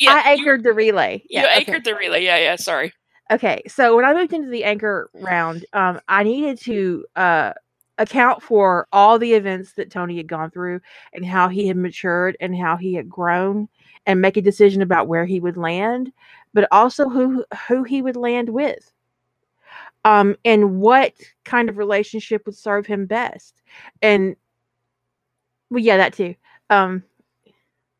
Yeah, 0.00 0.22
I 0.24 0.30
anchored 0.34 0.60
you, 0.60 0.70
the 0.70 0.72
relay. 0.74 1.24
Yeah, 1.28 1.42
you 1.42 1.48
anchored 1.48 1.74
okay. 1.74 1.90
the 1.90 1.96
relay. 1.96 2.24
Yeah, 2.24 2.36
yeah. 2.36 2.54
Sorry. 2.54 2.92
Okay, 3.30 3.62
so 3.68 3.94
when 3.94 4.06
I 4.06 4.14
moved 4.14 4.32
into 4.32 4.48
the 4.48 4.64
anchor 4.64 5.10
round, 5.12 5.66
um, 5.74 6.00
I 6.08 6.22
needed 6.22 6.58
to 6.62 7.04
uh, 7.14 7.52
account 7.98 8.42
for 8.42 8.88
all 8.90 9.18
the 9.18 9.34
events 9.34 9.72
that 9.74 9.90
Tony 9.90 10.16
had 10.16 10.26
gone 10.26 10.50
through 10.50 10.80
and 11.12 11.26
how 11.26 11.48
he 11.48 11.68
had 11.68 11.76
matured 11.76 12.38
and 12.40 12.56
how 12.56 12.76
he 12.76 12.94
had 12.94 13.08
grown, 13.08 13.68
and 14.06 14.22
make 14.22 14.38
a 14.38 14.42
decision 14.42 14.80
about 14.80 15.08
where 15.08 15.26
he 15.26 15.40
would 15.40 15.58
land, 15.58 16.10
but 16.54 16.66
also 16.72 17.08
who 17.10 17.44
who 17.66 17.84
he 17.84 18.00
would 18.00 18.16
land 18.16 18.48
with, 18.48 18.90
um, 20.04 20.34
and 20.46 20.80
what 20.80 21.12
kind 21.44 21.68
of 21.68 21.76
relationship 21.76 22.46
would 22.46 22.56
serve 22.56 22.86
him 22.86 23.04
best. 23.04 23.62
And 24.00 24.36
well, 25.68 25.80
yeah, 25.80 25.98
that 25.98 26.14
too. 26.14 26.34
Um, 26.70 27.02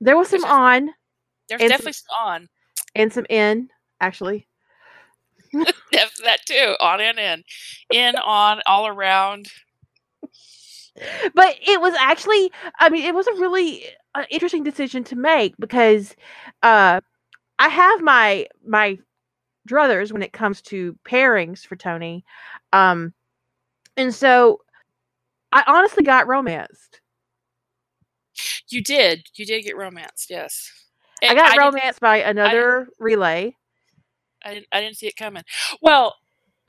there 0.01 0.17
was 0.17 0.29
some 0.29 0.41
there's 0.41 0.53
on. 0.53 0.91
There's 1.51 1.61
definitely 1.61 1.93
some, 1.93 2.07
some 2.09 2.27
on 2.27 2.49
and 2.95 3.13
some 3.13 3.27
in 3.29 3.69
actually. 4.01 4.47
that 5.93 6.39
too, 6.47 6.75
on 6.81 7.01
and 7.01 7.19
in, 7.19 7.45
in, 7.91 8.16
on, 8.16 8.61
all 8.66 8.87
around. 8.87 9.49
But 11.35 11.57
it 11.66 11.81
was 11.81 11.95
actually, 11.95 12.51
I 12.81 12.89
mean, 12.89 13.05
it 13.05 13.15
was 13.15 13.27
a 13.29 13.35
really 13.35 13.85
uh, 14.15 14.25
interesting 14.31 14.65
decision 14.65 15.05
to 15.05 15.16
make 15.16 15.55
because 15.59 16.16
uh, 16.62 17.01
I 17.59 17.69
have 17.69 18.03
my 18.03 18.49
my 18.66 18.99
druthers 19.69 20.12
when 20.12 20.23
it 20.23 20.33
comes 20.33 20.61
to 20.62 20.97
pairings 21.05 21.65
for 21.65 21.77
Tony, 21.77 22.25
um, 22.73 23.15
and 23.97 24.12
so 24.12 24.61
I 25.53 25.62
honestly 25.66 26.03
got 26.03 26.27
romanced. 26.27 27.01
You 28.69 28.83
did. 28.83 29.29
You 29.35 29.47
did 29.47 29.65
get 29.65 29.77
romanced. 29.77 30.31
Yes. 30.31 30.70
And 31.23 31.33
I 31.33 31.35
got 31.35 31.59
I 31.59 31.65
romanced 31.65 32.01
by 32.01 32.19
another 32.19 32.89
relay. 32.99 33.57
I 34.44 34.55
didn't 34.55 34.66
I 34.73 34.81
didn't 34.81 34.97
see 34.97 35.06
it 35.06 35.16
coming. 35.16 35.43
Well, 35.82 36.15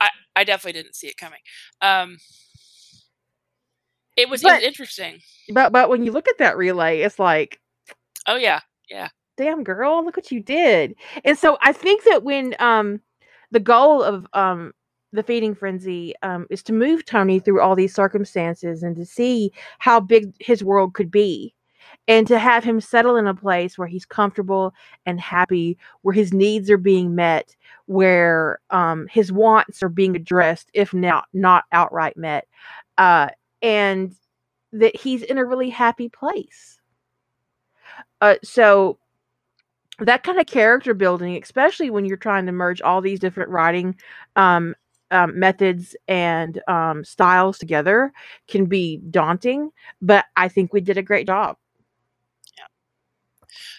I 0.00 0.08
I 0.36 0.44
definitely 0.44 0.80
didn't 0.80 0.96
see 0.96 1.08
it 1.08 1.16
coming. 1.16 1.40
Um, 1.80 2.18
it 4.16 4.28
was, 4.28 4.42
but, 4.42 4.52
it 4.52 4.54
was 4.56 4.64
interesting. 4.64 5.20
But 5.52 5.72
but 5.72 5.88
when 5.88 6.04
you 6.04 6.12
look 6.12 6.28
at 6.28 6.38
that 6.38 6.56
relay, 6.56 7.00
it's 7.00 7.18
like, 7.18 7.60
oh 8.26 8.36
yeah, 8.36 8.60
yeah. 8.88 9.08
Damn 9.36 9.64
girl, 9.64 10.04
look 10.04 10.16
what 10.16 10.30
you 10.30 10.40
did. 10.40 10.94
And 11.24 11.38
so 11.38 11.56
I 11.62 11.72
think 11.72 12.04
that 12.04 12.22
when 12.22 12.54
um 12.58 13.00
the 13.50 13.60
goal 13.60 14.02
of 14.02 14.26
um 14.32 14.72
the 15.12 15.22
feeding 15.22 15.54
frenzy 15.54 16.14
um, 16.22 16.46
is 16.50 16.62
to 16.62 16.72
move 16.72 17.04
Tony 17.04 17.40
through 17.40 17.60
all 17.60 17.74
these 17.74 17.94
circumstances 17.94 18.84
and 18.84 18.94
to 18.94 19.04
see 19.04 19.50
how 19.80 19.98
big 19.98 20.32
his 20.38 20.62
world 20.62 20.94
could 20.94 21.10
be 21.10 21.52
and 22.10 22.26
to 22.26 22.40
have 22.40 22.64
him 22.64 22.80
settle 22.80 23.14
in 23.14 23.28
a 23.28 23.34
place 23.34 23.78
where 23.78 23.86
he's 23.86 24.04
comfortable 24.04 24.74
and 25.06 25.20
happy, 25.20 25.78
where 26.02 26.12
his 26.12 26.32
needs 26.32 26.68
are 26.68 26.76
being 26.76 27.14
met, 27.14 27.54
where 27.86 28.58
um, 28.70 29.06
his 29.08 29.30
wants 29.30 29.80
are 29.80 29.88
being 29.88 30.16
addressed, 30.16 30.70
if 30.74 30.92
not 30.92 31.28
not 31.32 31.66
outright 31.70 32.16
met, 32.16 32.48
uh, 32.98 33.28
and 33.62 34.12
that 34.72 34.96
he's 34.96 35.22
in 35.22 35.38
a 35.38 35.44
really 35.44 35.70
happy 35.70 36.08
place. 36.08 36.80
Uh, 38.20 38.34
so 38.42 38.98
that 40.00 40.24
kind 40.24 40.40
of 40.40 40.46
character 40.46 40.94
building, 40.94 41.40
especially 41.40 41.90
when 41.90 42.04
you're 42.04 42.16
trying 42.16 42.46
to 42.46 42.52
merge 42.52 42.82
all 42.82 43.00
these 43.00 43.20
different 43.20 43.50
writing 43.50 43.94
um, 44.34 44.74
um, 45.12 45.38
methods 45.38 45.94
and 46.08 46.60
um, 46.66 47.04
styles 47.04 47.56
together, 47.56 48.12
can 48.48 48.64
be 48.64 48.96
daunting. 49.10 49.70
But 50.02 50.24
I 50.34 50.48
think 50.48 50.72
we 50.72 50.80
did 50.80 50.98
a 50.98 51.02
great 51.02 51.28
job. 51.28 51.56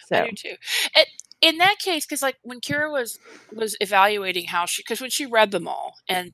So. 0.08 0.16
I 0.16 0.28
do 0.28 0.36
too. 0.36 0.56
It, 0.96 1.08
in 1.40 1.58
that 1.58 1.78
case, 1.80 2.06
because 2.06 2.22
like 2.22 2.36
when 2.42 2.60
Kira 2.60 2.90
was 2.90 3.18
was 3.52 3.76
evaluating 3.80 4.46
how 4.46 4.64
she, 4.64 4.82
because 4.82 5.00
when 5.00 5.10
she 5.10 5.26
read 5.26 5.50
them 5.50 5.66
all, 5.66 5.94
and 6.08 6.32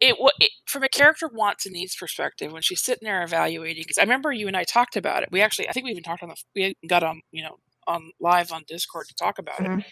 it, 0.00 0.16
it 0.40 0.50
from 0.66 0.82
a 0.82 0.88
character 0.88 1.28
wants 1.28 1.66
and 1.66 1.74
needs 1.74 1.94
perspective, 1.94 2.50
when 2.50 2.62
she's 2.62 2.82
sitting 2.82 3.06
there 3.06 3.22
evaluating, 3.22 3.82
because 3.82 3.98
I 3.98 4.02
remember 4.02 4.32
you 4.32 4.48
and 4.48 4.56
I 4.56 4.64
talked 4.64 4.96
about 4.96 5.22
it. 5.22 5.28
We 5.30 5.42
actually, 5.42 5.68
I 5.68 5.72
think 5.72 5.84
we 5.84 5.90
even 5.90 6.02
talked 6.02 6.22
on 6.22 6.30
the, 6.30 6.36
we 6.56 6.74
got 6.88 7.02
on, 7.02 7.20
you 7.30 7.42
know, 7.42 7.58
on 7.86 8.10
live 8.20 8.50
on 8.50 8.64
Discord 8.66 9.06
to 9.08 9.14
talk 9.14 9.38
about 9.38 9.58
mm-hmm. 9.58 9.80
it. 9.80 9.86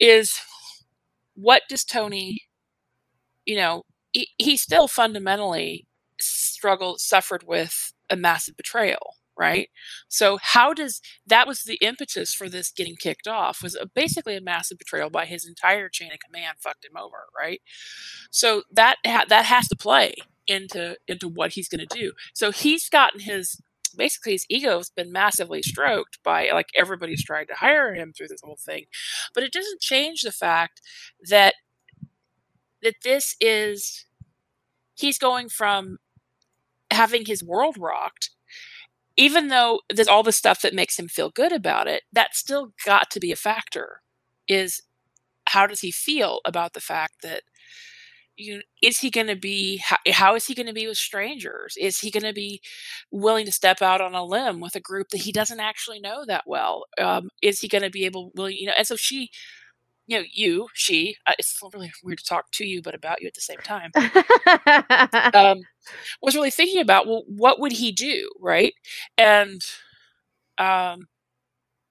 Is 0.00 0.40
what 1.34 1.62
does 1.68 1.84
Tony, 1.84 2.42
you 3.44 3.56
know, 3.56 3.82
he, 4.12 4.28
he 4.38 4.56
still 4.56 4.88
fundamentally 4.88 5.86
struggled, 6.20 7.00
suffered 7.00 7.44
with 7.46 7.92
a 8.08 8.16
massive 8.16 8.56
betrayal 8.56 9.14
right? 9.38 9.68
So 10.08 10.38
how 10.42 10.74
does 10.74 11.00
that 11.26 11.46
was 11.46 11.62
the 11.62 11.76
impetus 11.76 12.34
for 12.34 12.48
this 12.48 12.70
getting 12.70 12.96
kicked 12.96 13.28
off 13.28 13.62
was 13.62 13.78
basically 13.94 14.36
a 14.36 14.40
massive 14.40 14.78
betrayal 14.78 15.10
by 15.10 15.26
his 15.26 15.46
entire 15.46 15.88
chain 15.88 16.12
of 16.12 16.18
command 16.20 16.58
fucked 16.60 16.84
him 16.84 16.96
over 16.96 17.26
right? 17.38 17.60
So 18.30 18.62
that 18.72 18.96
ha- 19.06 19.26
that 19.28 19.44
has 19.46 19.68
to 19.68 19.76
play 19.76 20.14
into 20.46 20.96
into 21.06 21.28
what 21.28 21.52
he's 21.52 21.68
going 21.68 21.86
to 21.86 21.98
do. 21.98 22.12
So 22.34 22.50
he's 22.50 22.88
gotten 22.88 23.20
his 23.20 23.60
basically 23.96 24.32
his 24.32 24.46
ego 24.48 24.78
has 24.78 24.90
been 24.90 25.12
massively 25.12 25.62
stroked 25.62 26.22
by 26.22 26.50
like 26.52 26.68
everybody's 26.76 27.24
tried 27.24 27.48
to 27.48 27.54
hire 27.54 27.94
him 27.94 28.12
through 28.12 28.28
this 28.28 28.40
whole 28.42 28.58
thing. 28.60 28.84
But 29.34 29.44
it 29.44 29.52
doesn't 29.52 29.80
change 29.80 30.22
the 30.22 30.32
fact 30.32 30.80
that 31.28 31.54
that 32.82 32.94
this 33.02 33.34
is 33.40 34.06
he's 34.96 35.18
going 35.18 35.48
from 35.48 35.98
having 36.90 37.26
his 37.26 37.44
world 37.44 37.76
rocked 37.78 38.30
even 39.18 39.48
though 39.48 39.82
there's 39.94 40.08
all 40.08 40.24
the 40.24 40.32
stuff 40.32 40.62
that 40.62 40.74
makes 40.74 40.98
him 40.98 41.08
feel 41.08 41.30
good 41.30 41.52
about 41.52 41.88
it 41.88 42.04
that 42.12 42.36
still 42.36 42.72
got 42.86 43.10
to 43.12 43.20
be 43.20 43.32
a 43.32 43.36
factor 43.36 44.02
is 44.48 44.82
how 45.46 45.66
does 45.66 45.80
he 45.80 45.90
feel 45.90 46.40
about 46.44 46.74
the 46.74 46.80
fact 46.80 47.22
that 47.22 47.42
you 48.36 48.62
is 48.82 49.00
he 49.00 49.10
going 49.10 49.26
to 49.26 49.36
be 49.36 49.78
how, 49.78 49.96
how 50.12 50.34
is 50.36 50.46
he 50.46 50.54
going 50.54 50.66
to 50.66 50.72
be 50.72 50.86
with 50.86 50.96
strangers? 50.98 51.76
Is 51.80 52.00
he 52.00 52.10
going 52.10 52.22
to 52.24 52.32
be 52.32 52.60
willing 53.10 53.46
to 53.46 53.52
step 53.52 53.82
out 53.82 54.00
on 54.00 54.14
a 54.14 54.24
limb 54.24 54.60
with 54.60 54.76
a 54.76 54.80
group 54.80 55.08
that 55.10 55.22
he 55.22 55.32
doesn't 55.32 55.60
actually 55.60 56.00
know 56.00 56.24
that 56.26 56.44
well? 56.46 56.84
Um, 56.98 57.30
is 57.42 57.60
he 57.60 57.68
going 57.68 57.82
to 57.82 57.90
be 57.90 58.06
able 58.06 58.30
willing 58.36 58.56
you 58.56 58.66
know 58.66 58.74
and 58.78 58.86
so 58.86 58.96
she 58.96 59.30
you 60.08 60.18
know 60.18 60.24
you 60.32 60.68
she 60.74 61.16
uh, 61.28 61.34
it's 61.38 61.58
really 61.74 61.92
weird 62.04 62.18
to 62.18 62.24
talk 62.24 62.50
to 62.52 62.66
you 62.66 62.82
but 62.82 62.94
about 62.96 63.22
you 63.22 63.28
at 63.28 63.34
the 63.34 63.42
same 63.42 63.60
time. 63.64 63.92
Um, 65.34 65.60
was 66.22 66.34
really 66.36 66.50
thinking 66.50 66.80
about 66.80 67.06
well 67.06 67.24
what 67.28 67.60
would 67.60 67.72
he 67.72 67.92
do 67.92 68.30
right? 68.40 68.74
And 69.18 69.62
um 70.58 71.08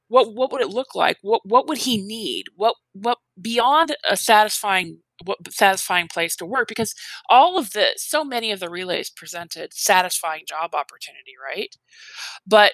what 0.10 0.34
what 0.36 0.52
would 0.52 0.62
it 0.62 0.70
look 0.70 0.96
like? 0.96 1.18
What 1.22 1.42
what 1.46 1.68
would 1.68 1.80
he 1.80 1.98
need? 1.98 2.46
What 2.56 2.76
what 2.94 3.20
beyond 3.42 3.96
a 4.10 4.18
satisfying 4.18 5.00
what 5.26 5.38
satisfying 5.54 6.08
place 6.08 6.36
to 6.38 6.46
work 6.46 6.68
because 6.68 6.94
all 7.30 7.58
of 7.58 7.72
the, 7.72 7.88
so 7.98 8.24
many 8.24 8.52
of 8.52 8.60
the 8.60 8.70
relays 8.70 9.10
presented 9.10 9.74
satisfying 9.74 10.44
job 10.48 10.76
opportunity 10.76 11.34
right? 11.44 11.76
But 12.48 12.74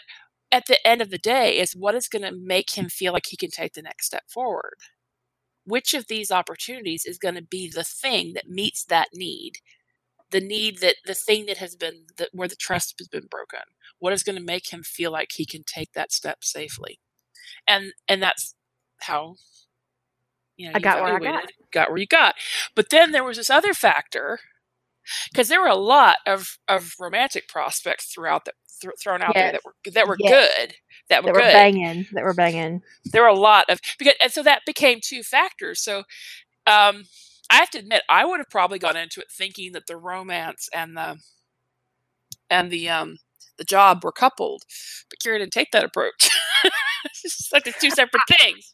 at 0.52 0.66
the 0.68 0.86
end 0.88 1.02
of 1.02 1.10
the 1.12 1.18
day 1.20 1.60
is 1.60 1.76
what 1.76 1.96
is 1.96 2.08
going 2.10 2.24
to 2.24 2.32
make 2.32 2.72
him 2.78 2.90
feel 2.90 3.14
like 3.14 3.28
he 3.28 3.38
can 3.38 3.52
take 3.52 3.74
the 3.74 3.82
next 3.84 4.08
step 4.08 4.24
forward 4.30 4.76
which 5.66 5.94
of 5.94 6.08
these 6.08 6.32
opportunities 6.32 7.06
is 7.06 7.18
going 7.18 7.36
to 7.36 7.42
be 7.42 7.70
the 7.70 7.84
thing 7.84 8.34
that 8.34 8.50
meets 8.50 8.84
that 8.86 9.10
need 9.14 9.60
the 10.32 10.42
need 10.42 10.80
that 10.80 10.96
the 11.06 11.14
thing 11.14 11.46
that 11.46 11.58
has 11.58 11.76
been 11.76 12.06
that 12.18 12.30
where 12.34 12.48
the 12.48 12.56
trust 12.56 12.96
has 12.98 13.08
been 13.08 13.28
broken 13.30 13.62
what 14.00 14.14
is 14.14 14.24
going 14.24 14.36
to 14.36 14.44
make 14.44 14.72
him 14.72 14.84
feel 14.84 15.12
like 15.12 15.32
he 15.34 15.46
can 15.46 15.64
take 15.64 15.94
that 15.94 16.12
step 16.12 16.44
safely 16.44 17.00
and 17.68 17.94
and 18.08 18.22
that's 18.22 18.56
how 19.02 19.36
you 20.58 20.68
know, 20.68 20.74
I 20.76 20.80
got 20.80 21.02
where 21.02 21.16
I 21.16 21.20
got. 21.20 21.52
Got 21.72 21.90
where 21.90 21.98
you 21.98 22.06
got. 22.06 22.36
But 22.76 22.90
then 22.90 23.12
there 23.12 23.24
was 23.24 23.38
this 23.38 23.50
other 23.50 23.74
factor 23.74 24.40
because 25.32 25.48
there 25.48 25.62
were 25.62 25.68
a 25.68 25.76
lot 25.76 26.18
of, 26.28 26.58
of 26.68 26.94
romantic 27.00 27.48
prospects 27.48 28.06
throughout 28.06 28.46
that 28.46 28.56
th- 28.82 28.94
thrown 29.02 29.22
out 29.22 29.34
yes. 29.36 29.44
there 29.44 29.52
that 29.52 29.62
were 29.66 29.92
that 29.92 30.08
were 30.08 30.18
yes. 30.20 30.32
good 30.32 30.76
that 31.10 31.24
were, 31.24 31.28
that 31.28 31.34
were 31.34 31.40
good. 31.40 31.54
banging 31.54 32.08
that 32.12 32.24
were 32.24 32.34
banging 32.34 32.82
there 33.06 33.22
were 33.24 33.28
a 33.28 33.34
lot 33.34 33.66
of 33.70 33.80
because 33.98 34.14
and 34.22 34.32
so 34.32 34.44
that 34.44 34.62
became 34.66 35.00
two 35.02 35.24
factors 35.24 35.82
so 35.82 36.00
um 36.68 37.04
i 37.50 37.56
have 37.56 37.70
to 37.70 37.80
admit 37.80 38.04
i 38.10 38.26
would 38.26 38.40
have 38.40 38.50
probably 38.50 38.80
gone 38.80 38.98
into 38.98 39.20
it 39.20 39.28
thinking 39.32 39.72
that 39.72 39.88
the 39.88 39.98
romance 39.98 40.70
and 40.74 40.96
the 40.98 41.18
and 42.50 42.72
the 42.72 42.90
um 42.90 43.18
the 43.58 43.64
job 43.64 44.04
were 44.04 44.12
coupled 44.12 44.64
but 45.10 45.20
kira 45.20 45.40
didn't 45.40 45.54
take 45.54 45.72
that 45.72 45.86
approach 45.86 46.30
it's 47.24 47.52
like 47.54 47.68
it's 47.68 47.80
two 47.80 47.90
separate 47.90 48.24
things 48.28 48.74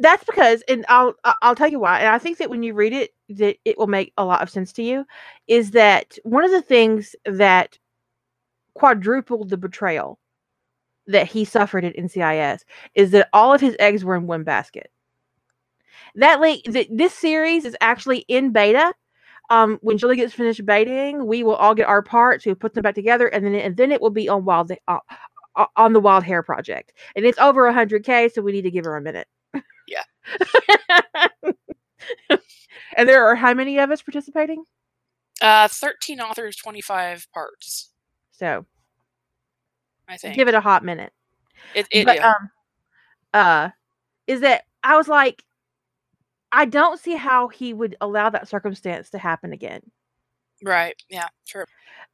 that's 0.00 0.24
because 0.24 0.62
and 0.66 0.84
I'll 0.88 1.14
I'll 1.42 1.54
tell 1.54 1.68
you 1.68 1.78
why. 1.78 2.00
And 2.00 2.08
I 2.08 2.18
think 2.18 2.38
that 2.38 2.50
when 2.50 2.62
you 2.62 2.74
read 2.74 2.92
it 2.92 3.10
that 3.36 3.56
it 3.64 3.78
will 3.78 3.86
make 3.86 4.12
a 4.16 4.24
lot 4.24 4.42
of 4.42 4.50
sense 4.50 4.72
to 4.74 4.82
you 4.82 5.04
is 5.46 5.72
that 5.72 6.18
one 6.24 6.44
of 6.44 6.50
the 6.50 6.62
things 6.62 7.14
that 7.24 7.78
quadrupled 8.74 9.50
the 9.50 9.56
betrayal 9.56 10.18
that 11.06 11.26
he 11.26 11.44
suffered 11.44 11.84
at 11.84 11.96
NCIS 11.96 12.60
is 12.94 13.10
that 13.10 13.28
all 13.32 13.52
of 13.52 13.60
his 13.60 13.76
eggs 13.78 14.04
were 14.04 14.16
in 14.16 14.26
one 14.26 14.44
basket. 14.44 14.90
That 16.14 16.40
link 16.40 16.64
that 16.66 16.86
this 16.90 17.14
series 17.14 17.64
is 17.64 17.76
actually 17.80 18.24
in 18.28 18.52
beta. 18.52 18.92
Um, 19.50 19.78
when 19.82 19.98
Julie 19.98 20.16
gets 20.16 20.32
finished 20.32 20.64
betaing, 20.64 21.26
we 21.26 21.42
will 21.42 21.56
all 21.56 21.74
get 21.74 21.88
our 21.88 22.02
parts. 22.02 22.46
We 22.46 22.54
put 22.54 22.74
them 22.74 22.82
back 22.82 22.94
together, 22.94 23.26
and 23.28 23.44
then 23.44 23.54
and 23.54 23.76
then 23.76 23.90
it 23.92 24.00
will 24.00 24.10
be 24.10 24.28
on 24.28 24.44
wild 24.44 24.70
uh, 24.86 24.98
on 25.76 25.92
the 25.92 26.00
Wild 26.00 26.24
Hair 26.24 26.42
project, 26.44 26.92
and 27.16 27.24
it's 27.26 27.38
over 27.38 27.70
100k. 27.70 28.32
So 28.32 28.42
we 28.42 28.52
need 28.52 28.62
to 28.62 28.70
give 28.70 28.84
her 28.84 28.96
a 28.96 29.02
minute. 29.02 29.26
Yeah. 29.88 30.04
and 32.96 33.08
there 33.08 33.24
are 33.24 33.34
how 33.34 33.54
many 33.54 33.78
of 33.78 33.90
us 33.90 34.02
participating? 34.02 34.64
Uh, 35.40 35.68
13 35.68 36.20
authors, 36.20 36.56
25 36.56 37.26
parts. 37.32 37.90
So, 38.30 38.66
I 40.08 40.16
think. 40.16 40.34
Give 40.34 40.48
it 40.48 40.54
a 40.54 40.60
hot 40.60 40.84
minute. 40.84 41.12
It, 41.74 41.86
it 41.90 42.04
but, 42.04 42.16
yeah. 42.16 42.28
um, 42.28 42.50
uh, 43.32 43.68
is 44.26 44.40
that 44.40 44.64
I 44.82 44.96
was 44.96 45.08
like, 45.08 45.42
I 46.52 46.64
don't 46.64 46.98
see 46.98 47.14
how 47.14 47.48
he 47.48 47.72
would 47.72 47.96
allow 48.00 48.28
that 48.30 48.48
circumstance 48.48 49.10
to 49.10 49.18
happen 49.18 49.52
again. 49.52 49.82
Right. 50.62 51.00
Yeah. 51.08 51.28
Sure. 51.44 51.66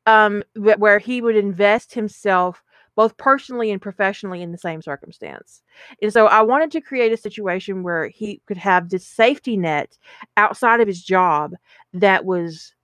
Um, 0.05 0.43
where 0.55 0.99
he 0.99 1.21
would 1.21 1.37
invest 1.37 1.95
himself 1.95 2.63
both 2.97 3.17
personally 3.19 3.71
and 3.71 3.81
professionally 3.81 4.43
in 4.43 4.51
the 4.51 4.59
same 4.59 4.83
circumstance. 4.83 5.63
And 6.03 6.13
so 6.13 6.27
I 6.27 6.43
wanted 6.43 6.73
to 6.73 6.81
create 6.81 7.13
a 7.13 7.17
situation 7.17 7.83
where 7.83 8.09
he 8.09 8.41
could 8.47 8.57
have 8.57 8.89
this 8.89 9.07
safety 9.07 9.57
net 9.57 9.97
outside 10.37 10.81
of 10.81 10.89
his 10.89 11.05
job 11.05 11.53
that 11.93 12.25
was 12.25 12.75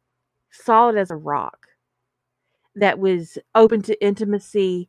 solid 0.53 0.97
as 0.97 1.11
a 1.11 1.17
rock, 1.17 1.67
that 2.77 2.99
was 2.99 3.39
open 3.55 3.83
to 3.83 4.05
intimacy, 4.05 4.89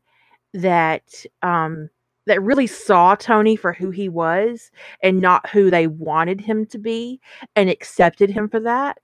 that 0.54 1.26
um 1.42 1.90
that 2.26 2.42
really 2.42 2.68
saw 2.68 3.16
Tony 3.16 3.56
for 3.56 3.74
who 3.74 3.90
he 3.90 4.08
was 4.08 4.72
and 5.02 5.20
not 5.20 5.50
who 5.50 5.70
they 5.70 5.88
wanted 5.88 6.40
him 6.40 6.66
to 6.68 6.78
be 6.78 7.20
and 7.56 7.70
accepted 7.70 8.30
him 8.30 8.48
for 8.48 8.62
that. 8.62 8.98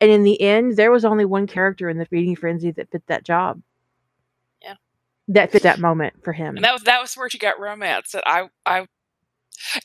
And 0.00 0.10
in 0.10 0.22
the 0.22 0.40
end, 0.40 0.76
there 0.76 0.90
was 0.90 1.04
only 1.04 1.26
one 1.26 1.46
character 1.46 1.90
in 1.90 1.98
the 1.98 2.06
feeding 2.06 2.36
frenzy 2.36 2.70
that 2.72 2.90
fit 2.90 3.06
that 3.08 3.24
job 3.24 3.60
that 5.28 5.52
fit 5.52 5.62
that 5.62 5.78
moment 5.78 6.14
for 6.24 6.32
him. 6.32 6.56
And 6.56 6.64
that 6.64 6.72
was 6.72 6.82
that 6.82 7.00
was 7.00 7.14
where 7.14 7.28
you 7.32 7.38
got 7.38 7.60
romance. 7.60 8.12
That 8.12 8.24
I 8.26 8.48
I 8.66 8.86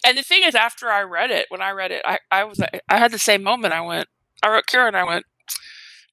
and 0.06 0.18
the 0.18 0.24
thing 0.24 0.44
is, 0.44 0.56
after 0.56 0.90
I 0.90 1.02
read 1.02 1.32
it, 1.32 1.46
when 1.50 1.62
I 1.62 1.72
read 1.72 1.92
it, 1.92 2.02
I 2.06 2.20
I 2.32 2.44
was 2.44 2.60
I 2.62 2.98
had 2.98 3.12
the 3.12 3.20
same 3.20 3.44
moment. 3.44 3.74
I 3.74 3.82
went, 3.82 4.08
I 4.44 4.50
wrote 4.50 4.68
Karen. 4.68 4.96
I 4.96 5.04
went, 5.04 5.26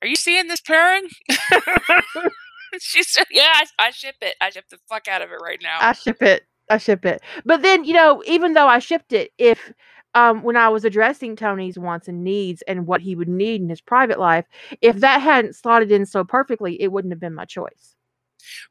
"Are 0.03 0.09
you 0.09 0.17
seeing 0.17 0.49
this 0.49 0.61
pairing?" 0.61 1.09
she 2.81 3.03
said, 3.03 3.27
"Yeah, 3.31 3.53
I, 3.55 3.67
I 3.79 3.91
ship 3.91 4.17
it. 4.21 4.35
I 4.41 4.51
ship 4.51 4.67
the 4.71 4.79
fuck 4.89 5.09
out 5.09 5.23
of 5.23 5.31
it 5.31 5.41
right 5.43 5.61
now. 5.63 5.79
I 5.81 5.93
ship 5.93 6.23
it. 6.23 6.43
I 6.71 6.79
ship 6.79 7.05
it." 7.05 7.23
But 7.45 7.63
then 7.63 7.85
you 7.85 7.95
know, 7.95 8.23
even 8.27 8.55
though 8.55 8.69
I 8.69 8.79
shipped 8.79 9.13
it, 9.13 9.33
if 9.39 9.73
um, 10.15 10.43
when 10.43 10.57
I 10.57 10.69
was 10.69 10.85
addressing 10.85 11.37
Tony's 11.37 11.79
wants 11.79 12.09
and 12.09 12.23
needs 12.23 12.63
and 12.63 12.87
what 12.87 13.01
he 13.01 13.17
would 13.17 13.29
need 13.29 13.61
in 13.61 13.69
his 13.69 13.81
private 13.81 14.19
life, 14.19 14.45
if 14.81 14.97
that 14.97 15.21
hadn't 15.21 15.57
slotted 15.57 15.91
in 15.91 16.07
so 16.07 16.23
perfectly, 16.25 16.81
it 16.81 16.93
wouldn't 16.93 17.13
have 17.13 17.21
been 17.21 17.35
my 17.35 17.45
choice. 17.45 17.94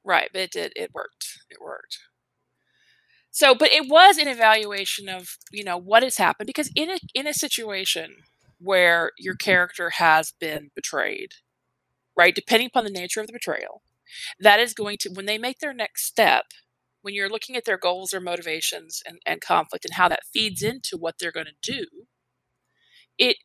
Right, 0.04 0.30
but 0.34 0.41
it 0.44 0.52
did. 0.52 0.74
It 0.76 0.91
worked. 0.94 1.40
It 1.50 1.58
worked. 1.62 2.00
So, 3.32 3.56
but 3.56 3.72
it 3.72 3.90
was 3.90 4.18
an 4.18 4.28
evaluation 4.28 5.10
of 5.10 5.38
you 5.52 5.64
know 5.64 5.78
what 5.78 6.04
has 6.04 6.18
happened 6.18 6.48
because 6.48 6.72
in 6.76 6.90
a 6.91 7.00
in 7.14 7.28
a 7.28 7.34
situation 7.34 8.18
where 8.60 9.12
your 9.18 9.36
character 9.36 9.90
has 9.91 10.34
been 10.40 10.70
betrayed, 10.76 11.34
right? 12.18 12.36
Depending 12.36 12.68
upon 12.68 12.86
the 12.86 12.91
nature 12.91 13.22
of 13.22 13.28
the 13.28 13.34
betrayal, 13.34 13.84
that 14.40 14.60
is 14.60 14.74
going 14.74 14.98
to 15.02 15.10
when 15.14 15.26
they 15.28 15.38
make 15.38 15.60
their 15.60 15.74
next 15.74 16.06
step 16.06 16.45
when 17.02 17.14
you're 17.16 17.30
looking 17.30 17.56
at 17.56 17.66
their 17.66 17.78
goals 17.78 18.14
or 18.14 18.22
motivations 18.22 19.02
and, 19.08 19.20
and 19.26 19.41
conflict 19.41 19.86
and 19.86 19.95
how 19.95 20.10
that 20.10 20.26
feeds 20.34 20.62
into 20.64 20.98
what 20.98 21.16
they're 21.20 21.32
going 21.32 21.48
to 21.48 21.72
do 21.74 21.86
it 23.18 23.38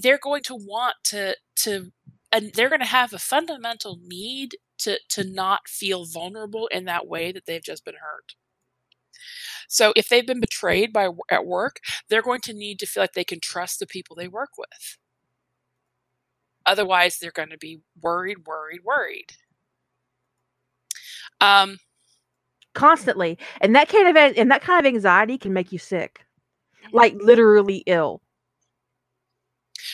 they're 0.00 0.18
going 0.22 0.42
to 0.42 0.54
want 0.54 0.96
to 1.04 1.34
to 1.56 1.92
and 2.32 2.52
they're 2.54 2.68
going 2.68 2.80
to 2.80 2.86
have 2.86 3.12
a 3.12 3.18
fundamental 3.18 3.98
need 4.02 4.56
to 4.80 4.98
to 5.10 5.24
not 5.24 5.68
feel 5.68 6.04
vulnerable 6.04 6.66
in 6.68 6.84
that 6.84 7.06
way 7.06 7.32
that 7.32 7.46
they've 7.46 7.62
just 7.62 7.84
been 7.84 7.94
hurt. 7.94 8.34
So 9.68 9.92
if 9.96 10.08
they've 10.08 10.26
been 10.26 10.40
betrayed 10.40 10.92
by 10.92 11.10
at 11.30 11.46
work, 11.46 11.80
they're 12.08 12.22
going 12.22 12.40
to 12.42 12.52
need 12.52 12.78
to 12.80 12.86
feel 12.86 13.02
like 13.02 13.12
they 13.12 13.24
can 13.24 13.40
trust 13.40 13.78
the 13.78 13.86
people 13.86 14.16
they 14.16 14.28
work 14.28 14.50
with. 14.58 14.98
Otherwise, 16.66 17.18
they're 17.18 17.30
going 17.30 17.50
to 17.50 17.58
be 17.58 17.80
worried, 18.02 18.46
worried, 18.46 18.80
worried. 18.84 19.32
Um, 21.40 21.78
constantly, 22.74 23.38
and 23.60 23.74
that 23.74 23.88
kind 23.88 24.08
of 24.08 24.16
and 24.36 24.50
that 24.50 24.62
kind 24.62 24.84
of 24.84 24.92
anxiety 24.92 25.38
can 25.38 25.52
make 25.52 25.72
you 25.72 25.78
sick, 25.78 26.24
like 26.92 27.14
literally 27.14 27.82
ill. 27.86 28.22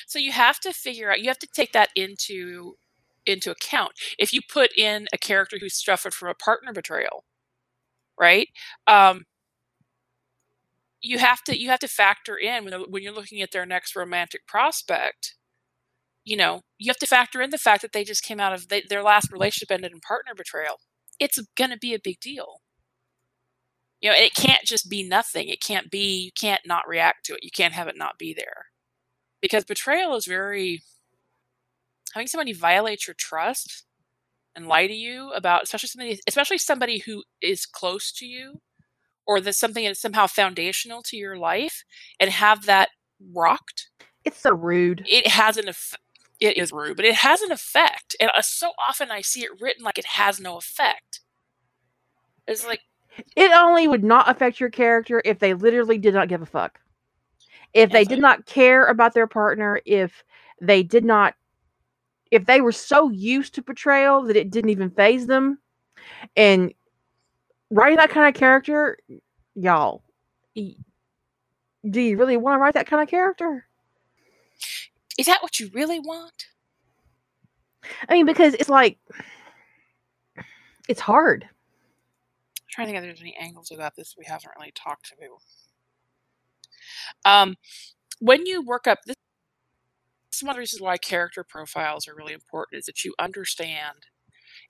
So 0.07 0.19
you 0.19 0.33
have 0.33 0.59
to 0.61 0.73
figure 0.73 1.11
out. 1.11 1.21
You 1.21 1.29
have 1.29 1.39
to 1.39 1.49
take 1.55 1.73
that 1.73 1.91
into 1.95 2.77
into 3.27 3.51
account. 3.51 3.93
If 4.19 4.33
you 4.33 4.41
put 4.49 4.77
in 4.77 5.07
a 5.13 5.19
character 5.19 5.59
who's 5.61 5.83
suffered 5.83 6.15
from 6.15 6.29
a 6.29 6.35
partner 6.35 6.73
betrayal, 6.73 7.25
right? 8.19 8.49
Um, 8.87 9.25
you 11.03 11.19
have 11.19 11.43
to 11.45 11.59
you 11.59 11.69
have 11.71 11.79
to 11.81 11.89
factor 11.89 12.37
in 12.37 12.65
when, 12.65 12.73
when 12.91 13.03
you're 13.03 13.13
looking 13.13 13.43
at 13.43 13.53
their 13.53 13.67
next 13.67 13.95
romantic 13.97 14.47
prospect. 14.47 15.35
You 16.25 16.37
know, 16.37 16.63
you 16.79 16.91
have 16.91 16.99
to 16.99 17.07
factor 17.07 17.41
in 17.43 17.51
the 17.51 17.59
fact 17.59 17.83
that 17.83 17.93
they 17.93 18.05
just 18.05 18.25
came 18.25 18.41
out 18.41 18.53
of 18.53 18.69
they, 18.69 18.83
their 18.89 19.03
last 19.03 19.33
relationship 19.33 19.71
ended 19.71 19.93
in 19.93 20.01
partner 20.01 20.35
betrayal. 20.37 20.81
It's 21.21 21.41
going 21.57 21.71
to 21.71 21.79
be 21.79 21.95
a 21.95 22.01
big 22.03 22.21
deal. 22.21 22.61
You 24.01 24.11
know, 24.11 24.17
it 24.17 24.35
can't 24.35 24.65
just 24.65 24.91
be 24.91 25.03
nothing. 25.09 25.49
It 25.49 25.63
can't 25.63 25.91
be 25.91 26.25
you 26.27 26.31
can't 26.39 26.63
not 26.67 26.87
react 26.89 27.25
to 27.27 27.35
it. 27.35 27.41
You 27.45 27.51
can't 27.51 27.75
have 27.75 27.89
it 27.89 27.97
not 27.97 28.19
be 28.19 28.35
there 28.35 28.67
because 29.41 29.65
betrayal 29.65 30.17
is 30.17 30.27
very 30.27 30.83
having 32.15 32.27
somebody 32.27 32.53
violate 32.53 33.07
your 33.07 33.15
trust 33.15 33.85
and 34.55 34.67
lie 34.69 34.87
to 34.87 34.95
you 34.95 35.31
about 35.33 35.63
especially 35.63 35.89
somebody 35.89 36.21
especially 36.27 36.59
somebody 36.59 36.99
who 36.99 37.23
is 37.43 37.67
close 37.67 38.13
to 38.13 38.27
you 38.27 38.61
or 39.27 39.41
that's 39.41 39.59
something 39.59 39.85
that's 39.85 40.01
somehow 40.01 40.27
foundational 40.27 41.03
to 41.03 41.17
your 41.17 41.37
life 41.37 41.85
and 42.21 42.31
have 42.31 42.67
that 42.67 42.89
rocked 43.35 43.89
It's 44.25 44.39
so 44.39 44.55
rude. 44.55 45.05
it 45.09 45.27
has 45.29 45.57
an 45.57 45.69
effect 45.69 46.03
it 46.41 46.57
is 46.57 46.73
rude 46.73 46.97
but 46.97 47.07
it 47.07 47.15
has 47.15 47.41
an 47.43 47.51
effect 47.51 48.15
and 48.21 48.31
uh, 48.37 48.43
so 48.43 48.73
often 48.89 49.11
i 49.11 49.21
see 49.23 49.43
it 49.43 49.51
written 49.61 49.83
like 49.85 49.99
it 49.99 50.05
has 50.07 50.39
no 50.39 50.57
effect 50.59 51.21
it's 52.47 52.65
like 52.67 52.81
It 53.35 53.51
only 53.53 53.89
would 53.89 54.05
not 54.05 54.29
affect 54.29 54.61
your 54.61 54.71
character 54.71 55.23
if 55.25 55.39
they 55.39 55.55
literally 55.55 55.99
did 55.99 56.15
not 56.15 56.29
give 56.29 56.43
a 56.43 56.47
fuck. 56.47 56.79
If 57.73 57.91
they 57.91 58.05
did 58.05 58.21
not 58.21 58.47
care 58.47 58.87
about 58.87 59.15
their 59.15 59.27
partner, 59.27 59.81
if 59.85 60.23
they 60.61 60.83
did 60.83 61.05
not, 61.05 61.35
if 62.31 62.47
they 62.47 62.61
were 62.61 62.73
so 62.73 63.11
used 63.11 63.55
to 63.55 63.63
portrayal 63.63 64.23
that 64.23 64.37
it 64.37 64.51
didn't 64.51 64.71
even 64.71 64.91
faze 64.91 65.27
them, 65.27 65.59
and 66.37 66.73
writing 67.71 67.97
that 67.97 68.11
kind 68.11 68.29
of 68.29 68.35
character, 68.39 68.99
y'all, 69.55 70.03
do 70.55 72.01
you 72.01 72.17
really 72.17 72.37
want 72.37 72.57
to 72.57 72.61
write 72.61 72.75
that 72.75 72.87
kind 72.87 73.03
of 73.03 73.09
character? 73.09 73.67
is 75.19 75.27
that 75.27 75.43
what 75.43 75.59
you 75.59 75.71
really 75.73 76.01
want 76.01 76.49
I 78.09 78.15
mean, 78.15 78.27
because 78.27 78.55
it's 78.55 78.69
like, 78.69 78.99
it's 80.89 81.01
hard. 81.01 81.45
I'm 81.49 82.65
trying 82.69 82.89
to 82.89 82.93
think 82.93 83.05
if 83.05 83.09
there's 83.09 83.21
any 83.21 83.37
angles 83.37 83.71
about 83.71 83.95
this 83.95 84.17
we 84.19 84.25
haven't 84.25 84.51
really 84.59 84.73
talked 84.73 85.09
to. 85.09 85.15
Um, 87.25 87.57
when 88.19 88.45
you 88.45 88.63
work 88.63 88.87
up 88.87 88.99
this, 89.07 89.17
this 90.37 90.43
is 90.43 90.47
one 90.47 90.51
of 90.53 90.57
the 90.57 90.61
reasons 90.61 90.83
why 90.83 90.99
character 90.99 91.43
profiles 91.43 92.07
are 92.07 92.15
really 92.15 92.35
important 92.35 92.79
is 92.79 92.85
that 92.85 93.05
you 93.05 93.15
understand, 93.19 94.09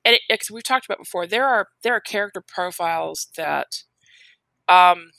and 0.04 0.16
because 0.28 0.48
we've 0.48 0.62
talked 0.62 0.86
about 0.86 0.98
before, 0.98 1.26
there 1.26 1.44
are 1.44 1.66
there 1.82 1.94
are 1.94 2.00
character 2.00 2.40
profiles 2.40 3.26
that, 3.36 3.82
um, 4.68 5.10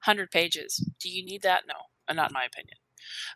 hundred 0.00 0.30
pages. 0.30 0.82
Do 0.98 1.10
you 1.10 1.22
need 1.26 1.42
that? 1.42 1.64
No, 1.68 1.74
not 2.14 2.30
in 2.30 2.34
my 2.34 2.44
opinion. 2.46 2.78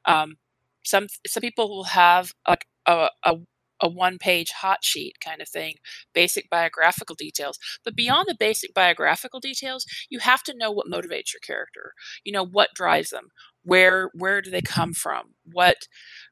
Um, 0.06 0.36
some 0.82 1.08
some 1.26 1.42
people 1.42 1.68
will 1.68 1.84
have 1.84 2.32
like 2.48 2.66
a, 2.86 3.08
a 3.24 3.36
a 3.82 3.88
one 3.88 4.18
page 4.18 4.50
hot 4.52 4.84
sheet 4.84 5.16
kind 5.20 5.42
of 5.42 5.48
thing, 5.48 5.74
basic 6.14 6.48
biographical 6.50 7.16
details. 7.16 7.58
But 7.84 7.96
beyond 7.96 8.26
the 8.28 8.36
basic 8.38 8.74
biographical 8.74 9.40
details, 9.40 9.86
you 10.08 10.20
have 10.20 10.42
to 10.44 10.56
know 10.56 10.70
what 10.70 10.86
motivates 10.86 11.32
your 11.34 11.40
character. 11.44 11.92
You 12.24 12.32
know 12.32 12.46
what 12.46 12.74
drives 12.74 13.10
them. 13.10 13.28
Where 13.64 14.10
where 14.14 14.40
do 14.42 14.50
they 14.50 14.62
come 14.62 14.94
from? 14.94 15.34
What 15.44 15.88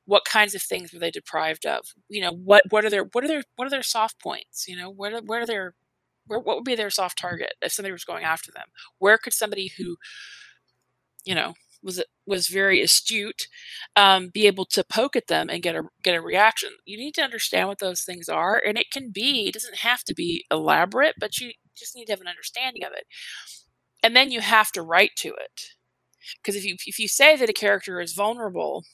what 0.06 0.24
kinds 0.24 0.54
of 0.54 0.62
things 0.62 0.92
were 0.92 1.00
they 1.00 1.10
deprived 1.10 1.66
of? 1.66 1.86
You 2.08 2.22
know 2.22 2.32
what 2.32 2.64
what 2.70 2.84
are 2.84 2.90
their 2.90 3.04
what 3.12 3.24
are 3.24 3.28
their 3.28 3.42
what 3.56 3.66
are 3.66 3.70
their 3.70 3.82
soft 3.82 4.20
points? 4.20 4.66
You 4.68 4.76
know 4.76 4.90
where 4.90 5.20
where 5.22 5.42
are 5.42 5.46
their 5.46 5.74
where, 6.26 6.40
what 6.40 6.56
would 6.56 6.64
be 6.64 6.76
their 6.76 6.90
soft 6.90 7.18
target 7.18 7.54
if 7.62 7.72
somebody 7.72 7.92
was 7.92 8.04
going 8.04 8.24
after 8.24 8.52
them? 8.52 8.68
Where 8.98 9.18
could 9.18 9.32
somebody 9.32 9.72
who 9.78 9.96
you 11.24 11.34
know 11.34 11.54
was 11.82 12.02
was 12.26 12.48
very 12.48 12.82
astute 12.82 13.48
um, 13.96 14.28
be 14.28 14.46
able 14.46 14.64
to 14.66 14.84
poke 14.84 15.16
at 15.16 15.26
them 15.28 15.48
and 15.50 15.62
get 15.62 15.76
a 15.76 15.82
get 16.02 16.16
a 16.16 16.20
reaction. 16.20 16.70
You 16.84 16.98
need 16.98 17.14
to 17.14 17.22
understand 17.22 17.68
what 17.68 17.78
those 17.78 18.02
things 18.02 18.28
are, 18.28 18.62
and 18.64 18.78
it 18.78 18.90
can 18.90 19.10
be. 19.10 19.48
It 19.48 19.54
doesn't 19.54 19.78
have 19.78 20.04
to 20.04 20.14
be 20.14 20.44
elaborate, 20.50 21.14
but 21.18 21.38
you 21.38 21.52
just 21.76 21.96
need 21.96 22.06
to 22.06 22.12
have 22.12 22.20
an 22.20 22.28
understanding 22.28 22.84
of 22.84 22.92
it. 22.92 23.04
And 24.02 24.16
then 24.16 24.30
you 24.30 24.40
have 24.40 24.72
to 24.72 24.82
write 24.82 25.12
to 25.18 25.28
it, 25.30 25.70
because 26.42 26.56
if 26.56 26.64
you 26.64 26.76
if 26.86 26.98
you 26.98 27.08
say 27.08 27.36
that 27.36 27.50
a 27.50 27.54
character 27.54 28.00
is 28.00 28.14
vulnerable 28.14 28.84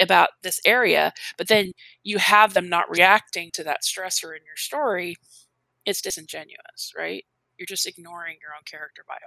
about 0.00 0.30
this 0.42 0.60
area, 0.64 1.12
but 1.38 1.48
then 1.48 1.72
you 2.02 2.18
have 2.18 2.54
them 2.54 2.68
not 2.68 2.90
reacting 2.90 3.50
to 3.54 3.64
that 3.64 3.82
stressor 3.82 4.34
in 4.36 4.42
your 4.46 4.56
story, 4.56 5.16
it's 5.86 6.02
disingenuous, 6.02 6.92
right? 6.96 7.24
You're 7.58 7.66
just 7.66 7.86
ignoring 7.86 8.38
your 8.42 8.52
own 8.54 8.62
character 8.70 9.04
bio. 9.08 9.18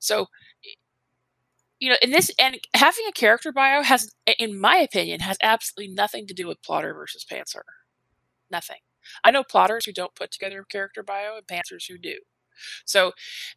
So 0.00 0.26
you 1.78 1.90
know, 1.90 1.96
in 2.02 2.10
this 2.10 2.30
and 2.38 2.58
having 2.74 3.04
a 3.08 3.12
character 3.12 3.52
bio 3.52 3.82
has, 3.82 4.10
in 4.38 4.58
my 4.58 4.76
opinion, 4.76 5.20
has 5.20 5.36
absolutely 5.42 5.94
nothing 5.94 6.26
to 6.26 6.34
do 6.34 6.46
with 6.46 6.62
plotter 6.62 6.94
versus 6.94 7.24
pantser. 7.30 7.62
Nothing. 8.50 8.78
I 9.24 9.30
know 9.30 9.44
plotters 9.44 9.84
who 9.84 9.92
don't 9.92 10.14
put 10.14 10.30
together 10.30 10.60
a 10.60 10.66
character 10.66 11.02
bio 11.02 11.36
and 11.36 11.46
pantsers 11.46 11.88
who 11.88 11.98
do. 11.98 12.18
So 12.84 13.12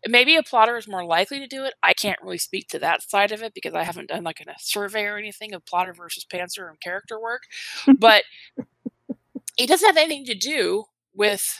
maybe 0.07 0.35
a 0.35 0.43
plotter 0.43 0.75
is 0.77 0.87
more 0.87 1.05
likely 1.05 1.39
to 1.39 1.47
do 1.47 1.63
it. 1.63 1.73
I 1.81 1.93
can't 1.93 2.21
really 2.21 2.37
speak 2.37 2.67
to 2.69 2.79
that 2.79 3.01
side 3.01 3.31
of 3.31 3.41
it 3.41 3.53
because 3.53 3.73
I 3.73 3.83
haven't 3.83 4.09
done 4.09 4.23
like 4.23 4.41
a 4.41 4.53
survey 4.59 5.05
or 5.05 5.17
anything 5.17 5.53
of 5.53 5.65
plotter 5.65 5.93
versus 5.93 6.25
pantser 6.31 6.69
and 6.69 6.79
character 6.81 7.19
work. 7.19 7.43
but 7.97 8.23
it 9.57 9.67
doesn't 9.67 9.87
have 9.87 9.97
anything 9.97 10.25
to 10.25 10.35
do 10.35 10.85
with 11.13 11.59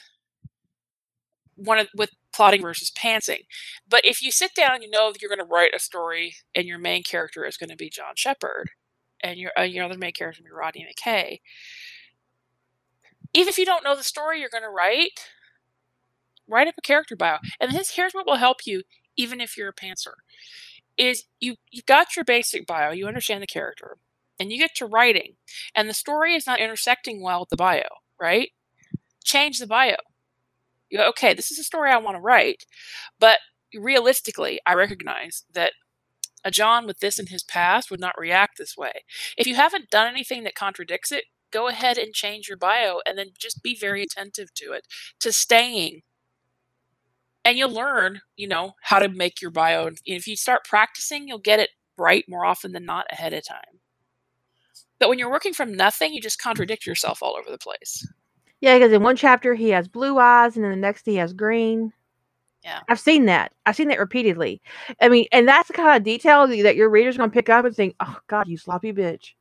one 1.60 1.80
of 1.80 1.88
with 1.96 2.12
plotting 2.34 2.62
versus 2.62 2.92
pantsing. 2.92 3.42
But 3.88 4.06
if 4.06 4.22
you 4.22 4.32
sit 4.32 4.52
down 4.56 4.82
you 4.82 4.90
know 4.90 5.12
that 5.12 5.22
you're 5.22 5.30
going 5.30 5.40
to 5.40 5.54
write 5.54 5.72
a 5.76 5.80
story 5.80 6.36
and 6.56 6.66
your 6.68 6.80
main 6.80 7.04
character 7.04 7.46
is 7.46 7.58
going 7.58 7.70
to 7.70 7.76
be 7.76 7.90
John 7.90 8.14
Shepard 8.16 8.72
and 9.22 9.38
your 9.40 9.52
uh, 9.58 9.64
your 9.64 9.86
other 9.86 9.98
main 9.98 10.14
character 10.14 10.40
is 10.40 10.44
going 10.44 10.52
to 10.52 10.56
be 10.56 10.60
Rodney 10.60 10.88
McKay, 10.88 11.40
even 13.34 13.50
if 13.50 13.58
you 13.58 13.66
don't 13.66 13.84
know 13.84 13.96
the 13.96 14.04
story 14.04 14.40
you're 14.40 14.50
going 14.50 14.64
to 14.64 14.70
write, 14.70 15.20
write 16.48 16.68
up 16.68 16.76
a 16.78 16.82
character 16.82 17.16
bio. 17.16 17.38
And 17.60 17.72
this, 17.74 17.92
here's 17.96 18.14
what 18.14 18.26
will 18.26 18.36
help 18.38 18.66
you, 18.66 18.84
even 19.18 19.42
if 19.42 19.58
you're 19.58 19.70
a 19.70 19.74
pantser, 19.74 20.14
is 20.98 21.26
you 21.40 21.56
you've 21.72 21.86
got 21.86 22.16
your 22.16 22.26
basic 22.26 22.66
bio, 22.66 22.92
you 22.92 23.08
understand 23.08 23.44
the 23.44 23.48
character, 23.48 23.98
and 24.40 24.52
you 24.52 24.58
get 24.58 24.76
to 24.76 24.86
writing, 24.86 25.36
and 25.76 25.90
the 25.90 25.94
story 25.94 26.36
is 26.36 26.48
not 26.48 26.60
intersecting 26.60 27.22
well 27.22 27.42
with 27.42 27.50
the 27.50 27.58
bio, 27.58 27.88
right? 28.20 28.52
Change 29.24 29.60
the 29.60 29.68
bio 29.68 29.98
you 30.90 30.98
go, 30.98 31.08
okay, 31.10 31.34
this 31.34 31.52
is 31.52 31.60
a 31.60 31.64
story 31.64 31.92
I 31.92 31.98
want 31.98 32.18
to 32.18 32.22
write, 32.22 32.66
but 33.20 33.38
realistically, 33.74 34.60
I 34.66 34.74
recognize 34.74 35.44
that 35.54 35.74
a 36.44 36.52
John 36.52 36.88
with 36.88 37.00
this 37.00 37.20
in 37.20 37.28
his 37.28 37.44
past 37.44 37.92
would 37.92 38.00
not 38.00 38.18
react 38.18 38.58
this 38.58 38.78
way. 38.78 39.04
If 39.38 39.46
you 39.46 39.56
haven't 39.56 39.90
done 39.90 40.08
anything 40.08 40.44
that 40.44 40.56
contradicts 40.56 41.12
it, 41.12 41.26
go 41.52 41.68
ahead 41.68 41.98
and 41.98 42.14
change 42.14 42.48
your 42.48 42.58
bio 42.58 43.00
and 43.06 43.18
then 43.18 43.32
just 43.38 43.64
be 43.64 43.76
very 43.76 44.04
attentive 44.04 44.54
to 44.56 44.72
it, 44.72 44.88
to 45.20 45.32
staying. 45.32 46.02
And 47.44 47.58
you'll 47.58 47.72
learn, 47.74 48.22
you 48.36 48.48
know, 48.48 48.74
how 48.84 49.00
to 49.00 49.10
make 49.10 49.42
your 49.42 49.52
bio. 49.52 49.92
If 50.06 50.28
you 50.28 50.36
start 50.36 50.66
practicing, 50.66 51.28
you'll 51.28 51.40
get 51.40 51.60
it 51.60 51.70
right 51.98 52.24
more 52.28 52.46
often 52.46 52.72
than 52.72 52.86
not 52.86 53.08
ahead 53.12 53.34
of 53.34 53.46
time. 53.46 53.82
But 55.00 55.10
when 55.10 55.18
you're 55.18 55.32
working 55.32 55.54
from 55.54 55.74
nothing, 55.74 56.14
you 56.14 56.22
just 56.22 56.42
contradict 56.42 56.86
yourself 56.86 57.24
all 57.24 57.36
over 57.38 57.50
the 57.50 57.58
place. 57.58 58.06
Yeah, 58.62 58.78
because 58.78 58.92
in 58.92 59.04
one 59.04 59.16
chapter 59.16 59.54
he 59.54 59.70
has 59.70 59.88
blue 59.88 60.18
eyes, 60.18 60.56
and 60.56 60.66
in 60.66 60.72
the 60.72 60.78
next 60.78 61.06
he 61.06 61.16
has 61.16 61.34
green. 61.34 61.94
Yeah. 62.64 62.82
I've 62.90 63.00
seen 63.00 63.26
that. 63.26 63.54
I've 63.66 63.76
seen 63.76 63.88
that 63.88 64.00
repeatedly. 64.00 64.62
I 65.02 65.08
mean, 65.08 65.28
and 65.32 65.48
that's 65.48 65.70
the 65.70 65.74
kind 65.74 65.96
of 65.96 66.04
detail 66.04 66.46
that 66.48 66.76
your 66.76 66.90
reader's 66.90 67.16
going 67.16 67.30
to 67.30 67.34
pick 67.34 67.50
up 67.50 67.66
and 67.66 67.76
think, 67.76 67.96
"Oh 68.00 68.18
God, 68.28 68.48
you 68.48 68.58
sloppy 68.58 68.92
bitch." 68.92 69.34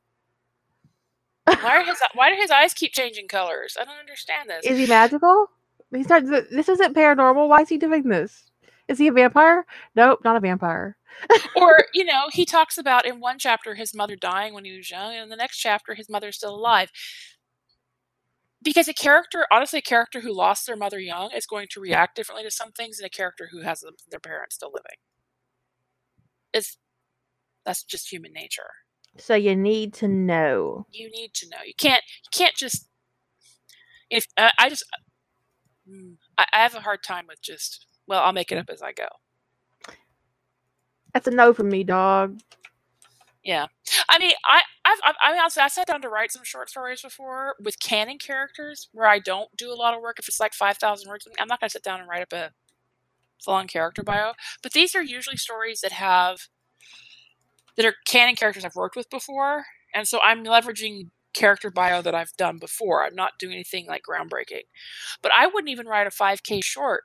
Why 1.45 1.77
are 1.77 1.83
his 1.85 1.97
why 2.13 2.29
do 2.29 2.37
his 2.39 2.51
eyes 2.51 2.73
keep 2.73 2.93
changing 2.93 3.27
colors? 3.27 3.75
I 3.79 3.83
don't 3.83 3.99
understand 3.99 4.49
this. 4.49 4.65
Is 4.65 4.77
he 4.77 4.87
magical? 4.87 5.47
He's 5.91 6.07
not. 6.07 6.23
This 6.25 6.69
isn't 6.69 6.95
paranormal. 6.95 7.49
Why 7.49 7.61
is 7.61 7.69
he 7.69 7.77
doing 7.77 8.03
this? 8.03 8.49
Is 8.87 8.97
he 8.97 9.07
a 9.07 9.11
vampire? 9.11 9.65
Nope, 9.95 10.19
not 10.23 10.35
a 10.35 10.39
vampire. 10.39 10.95
or 11.55 11.85
you 11.93 12.05
know 12.05 12.27
he 12.31 12.45
talks 12.45 12.77
about 12.77 13.05
in 13.05 13.19
one 13.19 13.37
chapter 13.37 13.75
his 13.75 13.93
mother 13.93 14.15
dying 14.15 14.53
when 14.53 14.63
he 14.63 14.77
was 14.77 14.89
young 14.89 15.13
and 15.13 15.23
in 15.23 15.29
the 15.29 15.35
next 15.35 15.57
chapter 15.57 15.93
his 15.93 16.07
mother's 16.07 16.37
still 16.37 16.55
alive 16.55 16.91
because 18.63 18.87
a 18.87 18.93
character 18.93 19.45
honestly 19.51 19.79
a 19.79 19.83
character 19.83 20.21
who 20.21 20.33
lost 20.35 20.65
their 20.67 20.75
mother 20.77 20.99
young 20.99 21.31
is 21.35 21.45
going 21.45 21.67
to 21.71 21.79
react 21.79 22.15
differently 22.15 22.43
to 22.43 22.51
some 22.51 22.71
things 22.71 22.97
than 22.97 23.05
a 23.05 23.09
character 23.09 23.49
who 23.51 23.61
has 23.61 23.83
their 24.11 24.19
parents 24.19 24.55
still 24.55 24.71
living 24.73 24.97
it's 26.53 26.77
that's 27.65 27.83
just 27.83 28.11
human 28.11 28.33
nature 28.33 28.71
So 29.17 29.35
you 29.35 29.55
need 29.55 29.93
to 29.95 30.07
know. 30.07 30.87
you 30.91 31.09
need 31.11 31.33
to 31.35 31.47
know 31.49 31.59
you 31.65 31.73
can't 31.77 32.03
you 32.23 32.29
can't 32.37 32.55
just 32.55 32.87
if 34.09 34.25
uh, 34.37 34.49
i 34.57 34.69
just 34.69 34.85
mm, 35.89 36.15
I, 36.37 36.45
I 36.53 36.57
have 36.63 36.75
a 36.75 36.81
hard 36.81 37.03
time 37.03 37.25
with 37.27 37.41
just 37.41 37.85
well 38.07 38.21
i'll 38.23 38.33
make 38.33 38.51
it 38.51 38.57
up 38.57 38.69
as 38.69 38.81
i 38.81 38.91
go 38.91 39.07
That's 41.13 41.27
a 41.27 41.31
no 41.31 41.53
from 41.53 41.69
me, 41.69 41.83
dog. 41.83 42.39
Yeah, 43.43 43.67
I 44.09 44.19
mean, 44.19 44.33
I, 44.45 44.61
I've, 44.83 44.99
I've, 45.05 45.15
I 45.23 45.31
mean, 45.31 45.39
honestly, 45.39 45.63
I 45.63 45.69
sat 45.69 45.87
down 45.87 46.01
to 46.01 46.09
write 46.09 46.31
some 46.31 46.43
short 46.43 46.69
stories 46.69 47.01
before 47.01 47.55
with 47.63 47.79
canon 47.79 48.17
characters 48.17 48.89
where 48.91 49.07
I 49.07 49.19
don't 49.19 49.49
do 49.57 49.71
a 49.71 49.75
lot 49.75 49.93
of 49.93 50.01
work. 50.01 50.17
If 50.19 50.27
it's 50.27 50.39
like 50.41 50.53
five 50.53 50.77
thousand 50.77 51.09
words, 51.09 51.25
I'm 51.39 51.47
not 51.47 51.59
going 51.61 51.69
to 51.69 51.71
sit 51.71 51.83
down 51.83 52.01
and 52.01 52.09
write 52.09 52.21
up 52.21 52.33
a 52.33 52.51
full-on 53.43 53.67
character 53.67 54.03
bio. 54.03 54.33
But 54.61 54.73
these 54.73 54.95
are 54.95 55.03
usually 55.03 55.37
stories 55.37 55.81
that 55.81 55.93
have 55.93 56.49
that 57.77 57.85
are 57.85 57.95
canon 58.05 58.35
characters 58.35 58.65
I've 58.65 58.75
worked 58.75 58.95
with 58.97 59.09
before, 59.09 59.65
and 59.93 60.07
so 60.07 60.19
I'm 60.21 60.43
leveraging 60.43 61.09
character 61.33 61.71
bio 61.71 62.01
that 62.01 62.15
I've 62.15 62.35
done 62.37 62.57
before. 62.57 63.05
I'm 63.05 63.15
not 63.15 63.33
doing 63.39 63.53
anything 63.53 63.87
like 63.87 64.01
groundbreaking. 64.09 64.63
But 65.21 65.31
I 65.35 65.47
wouldn't 65.47 65.69
even 65.69 65.87
write 65.87 66.07
a 66.07 66.11
5K 66.11 66.63
short 66.63 67.03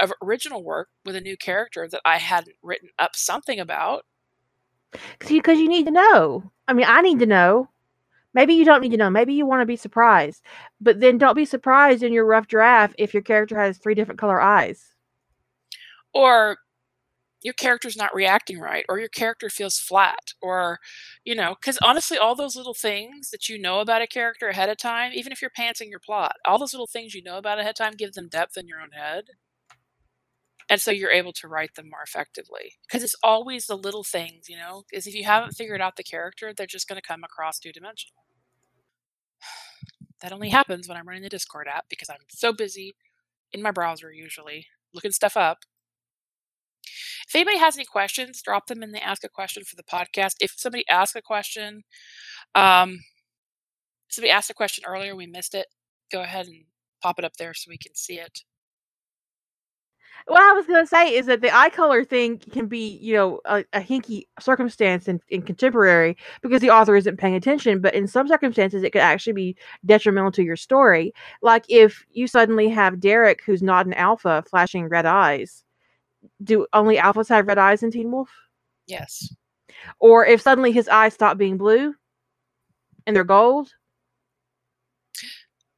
of 0.00 0.12
original 0.22 0.64
work 0.64 0.88
with 1.04 1.16
a 1.16 1.20
new 1.20 1.36
character 1.36 1.88
that 1.90 2.00
I 2.04 2.18
hadn't 2.18 2.56
written 2.62 2.90
up 2.98 3.14
something 3.14 3.60
about 3.60 4.04
Because 5.18 5.58
you 5.58 5.68
need 5.68 5.86
to 5.86 5.92
know. 5.92 6.50
I 6.68 6.72
mean, 6.72 6.86
I 6.88 7.00
need 7.00 7.18
to 7.20 7.26
know. 7.26 7.68
Maybe 8.34 8.54
you 8.54 8.64
don't 8.64 8.80
need 8.80 8.92
to 8.92 8.96
know. 8.96 9.10
Maybe 9.10 9.34
you 9.34 9.46
want 9.46 9.62
to 9.62 9.66
be 9.66 9.76
surprised. 9.76 10.42
But 10.80 11.00
then 11.00 11.18
don't 11.18 11.34
be 11.36 11.44
surprised 11.44 12.02
in 12.02 12.12
your 12.12 12.24
rough 12.24 12.48
draft 12.48 12.94
if 12.98 13.12
your 13.14 13.22
character 13.22 13.58
has 13.58 13.78
three 13.78 13.94
different 13.94 14.20
color 14.20 14.40
eyes. 14.40 14.94
Or 16.14 16.58
your 17.42 17.54
character's 17.54 17.96
not 17.96 18.14
reacting 18.14 18.58
right, 18.60 18.84
or 18.88 18.98
your 18.98 19.08
character 19.08 19.50
feels 19.50 19.78
flat, 19.78 20.32
or, 20.40 20.78
you 21.24 21.34
know, 21.34 21.56
because 21.60 21.78
honestly, 21.82 22.16
all 22.16 22.34
those 22.36 22.56
little 22.56 22.74
things 22.74 23.30
that 23.30 23.48
you 23.48 23.58
know 23.58 23.80
about 23.80 24.02
a 24.02 24.06
character 24.06 24.48
ahead 24.48 24.68
of 24.68 24.76
time, 24.78 25.12
even 25.14 25.32
if 25.32 25.42
you're 25.42 25.50
pantsing 25.50 25.90
your 25.90 26.00
plot, 26.00 26.36
all 26.46 26.58
those 26.58 26.72
little 26.72 26.86
things 26.86 27.14
you 27.14 27.22
know 27.22 27.38
about 27.38 27.58
ahead 27.58 27.70
of 27.70 27.76
time 27.76 27.94
give 27.96 28.12
them 28.14 28.28
depth 28.28 28.56
in 28.56 28.68
your 28.68 28.80
own 28.80 28.92
head. 28.92 29.24
And 30.72 30.80
so 30.80 30.90
you're 30.90 31.10
able 31.10 31.34
to 31.34 31.48
write 31.48 31.74
them 31.74 31.90
more 31.90 32.02
effectively. 32.02 32.76
Because 32.88 33.02
it's 33.02 33.14
always 33.22 33.66
the 33.66 33.76
little 33.76 34.04
things, 34.04 34.48
you 34.48 34.56
know, 34.56 34.84
because 34.90 35.06
if 35.06 35.14
you 35.14 35.22
haven't 35.22 35.52
figured 35.52 35.82
out 35.82 35.96
the 35.96 36.02
character, 36.02 36.54
they're 36.56 36.66
just 36.66 36.88
going 36.88 36.98
to 36.98 37.06
come 37.06 37.22
across 37.22 37.58
two 37.58 37.72
dimensional. 37.72 38.24
That 40.22 40.32
only 40.32 40.48
happens 40.48 40.88
when 40.88 40.96
I'm 40.96 41.06
running 41.06 41.24
the 41.24 41.28
Discord 41.28 41.66
app 41.68 41.86
because 41.90 42.08
I'm 42.08 42.24
so 42.28 42.54
busy 42.54 42.94
in 43.52 43.60
my 43.60 43.70
browser 43.70 44.10
usually 44.10 44.68
looking 44.94 45.10
stuff 45.12 45.36
up. 45.36 45.58
If 47.28 47.34
anybody 47.34 47.58
has 47.58 47.76
any 47.76 47.84
questions, 47.84 48.40
drop 48.40 48.68
them 48.68 48.82
in 48.82 48.92
the 48.92 49.04
ask 49.04 49.24
a 49.24 49.28
question 49.28 49.64
for 49.64 49.76
the 49.76 49.82
podcast. 49.82 50.36
If 50.40 50.54
somebody 50.56 50.88
asks 50.88 51.16
a 51.16 51.22
question, 51.22 51.82
um, 52.54 53.00
somebody 54.08 54.30
asked 54.30 54.48
a 54.48 54.54
question 54.54 54.84
earlier, 54.86 55.14
we 55.14 55.26
missed 55.26 55.54
it, 55.54 55.66
go 56.10 56.22
ahead 56.22 56.46
and 56.46 56.64
pop 57.02 57.18
it 57.18 57.26
up 57.26 57.36
there 57.36 57.52
so 57.52 57.68
we 57.68 57.76
can 57.76 57.94
see 57.94 58.18
it. 58.18 58.44
What 60.26 60.42
I 60.42 60.52
was 60.52 60.66
gonna 60.66 60.86
say 60.86 61.14
is 61.14 61.26
that 61.26 61.40
the 61.40 61.54
eye 61.54 61.70
color 61.70 62.04
thing 62.04 62.38
can 62.38 62.66
be, 62.66 62.98
you 63.00 63.14
know, 63.14 63.40
a, 63.44 63.64
a 63.72 63.80
hinky 63.80 64.24
circumstance 64.40 65.08
in, 65.08 65.20
in 65.28 65.42
contemporary 65.42 66.16
because 66.42 66.60
the 66.60 66.70
author 66.70 66.94
isn't 66.96 67.16
paying 67.18 67.34
attention. 67.34 67.80
But 67.80 67.94
in 67.94 68.06
some 68.06 68.28
circumstances, 68.28 68.82
it 68.82 68.92
could 68.92 69.02
actually 69.02 69.32
be 69.32 69.56
detrimental 69.84 70.32
to 70.32 70.42
your 70.42 70.56
story. 70.56 71.12
Like 71.42 71.64
if 71.68 72.04
you 72.12 72.26
suddenly 72.26 72.68
have 72.68 73.00
Derek, 73.00 73.42
who's 73.44 73.62
not 73.62 73.86
an 73.86 73.94
alpha, 73.94 74.44
flashing 74.48 74.88
red 74.88 75.06
eyes. 75.06 75.64
Do 76.42 76.66
only 76.72 76.96
alphas 76.96 77.28
have 77.28 77.48
red 77.48 77.58
eyes 77.58 77.82
in 77.82 77.90
Teen 77.90 78.12
Wolf? 78.12 78.30
Yes. 78.86 79.34
Or 79.98 80.24
if 80.24 80.40
suddenly 80.40 80.72
his 80.72 80.88
eyes 80.88 81.14
stop 81.14 81.36
being 81.36 81.56
blue 81.56 81.94
and 83.06 83.16
they're 83.16 83.24
gold? 83.24 83.72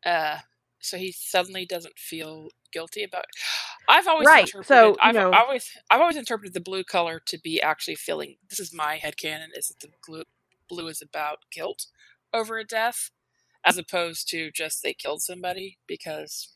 Uh, 0.04 0.38
so 0.80 0.98
he 0.98 1.12
suddenly 1.12 1.64
doesn't 1.64 1.98
feel 1.98 2.48
guilty 2.72 3.04
about. 3.04 3.24
It. 3.24 3.63
I've 3.88 4.06
always 4.08 4.26
Right, 4.26 4.44
interpreted. 4.44 4.66
so, 4.68 4.96
I've 5.00 5.14
know- 5.14 5.32
always 5.32 5.70
I've 5.90 6.00
always 6.00 6.16
interpreted 6.16 6.54
the 6.54 6.60
blue 6.60 6.84
color 6.84 7.20
to 7.26 7.38
be 7.38 7.60
actually 7.60 7.96
feeling. 7.96 8.38
This 8.48 8.58
is 8.60 8.72
my 8.72 8.98
headcanon, 8.98 9.48
Is 9.56 9.68
that 9.68 9.80
the 9.80 9.90
blue 10.06 10.24
blue 10.68 10.88
is 10.88 11.02
about 11.02 11.40
guilt 11.52 11.86
over 12.32 12.58
a 12.58 12.64
death, 12.64 13.10
as 13.64 13.76
opposed 13.78 14.28
to 14.30 14.50
just 14.50 14.82
they 14.82 14.94
killed 14.94 15.22
somebody 15.22 15.78
because. 15.86 16.50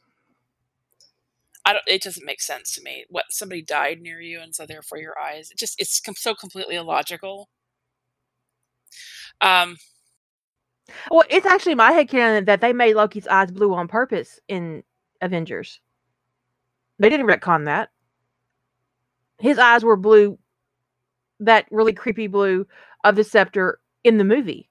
I 1.65 1.75
don't. 1.75 1.85
It 1.87 2.03
doesn't 2.03 2.25
make 2.25 2.41
sense 2.41 2.73
to 2.77 2.83
me. 2.83 3.05
What 3.11 3.27
somebody 3.31 3.61
died 3.61 4.01
near 4.01 4.21
you, 4.23 4.41
and 4.41 4.55
so 4.55 4.65
therefore 4.65 4.97
your 4.99 5.19
eyes. 5.19 5.51
It 5.51 5.59
just 5.59 5.79
it's 5.79 6.01
com- 6.01 6.15
so 6.15 6.35
completely 6.35 6.77
illogical. 6.77 7.51
Um, 9.43 9.77
Well, 11.11 11.25
it's 11.29 11.45
actually 11.45 11.75
my 11.75 11.93
headcanon 11.93 12.47
that 12.47 12.63
they 12.63 12.73
made 12.73 12.95
Loki's 12.95 13.27
eyes 13.27 13.51
blue 13.51 13.75
on 13.75 13.87
purpose 13.89 14.41
in 14.49 14.83
Avengers. 15.21 15.81
They 16.99 17.09
didn't 17.09 17.27
retcon 17.27 17.67
that. 17.67 17.91
His 19.39 19.59
eyes 19.59 19.85
were 19.85 19.97
blue, 19.97 20.39
that 21.41 21.67
really 21.71 21.93
creepy 21.93 22.27
blue 22.27 22.67
of 23.05 23.15
the 23.17 23.25
scepter 23.25 23.81
in 24.05 24.19
the 24.19 24.25
movie. 24.25 24.69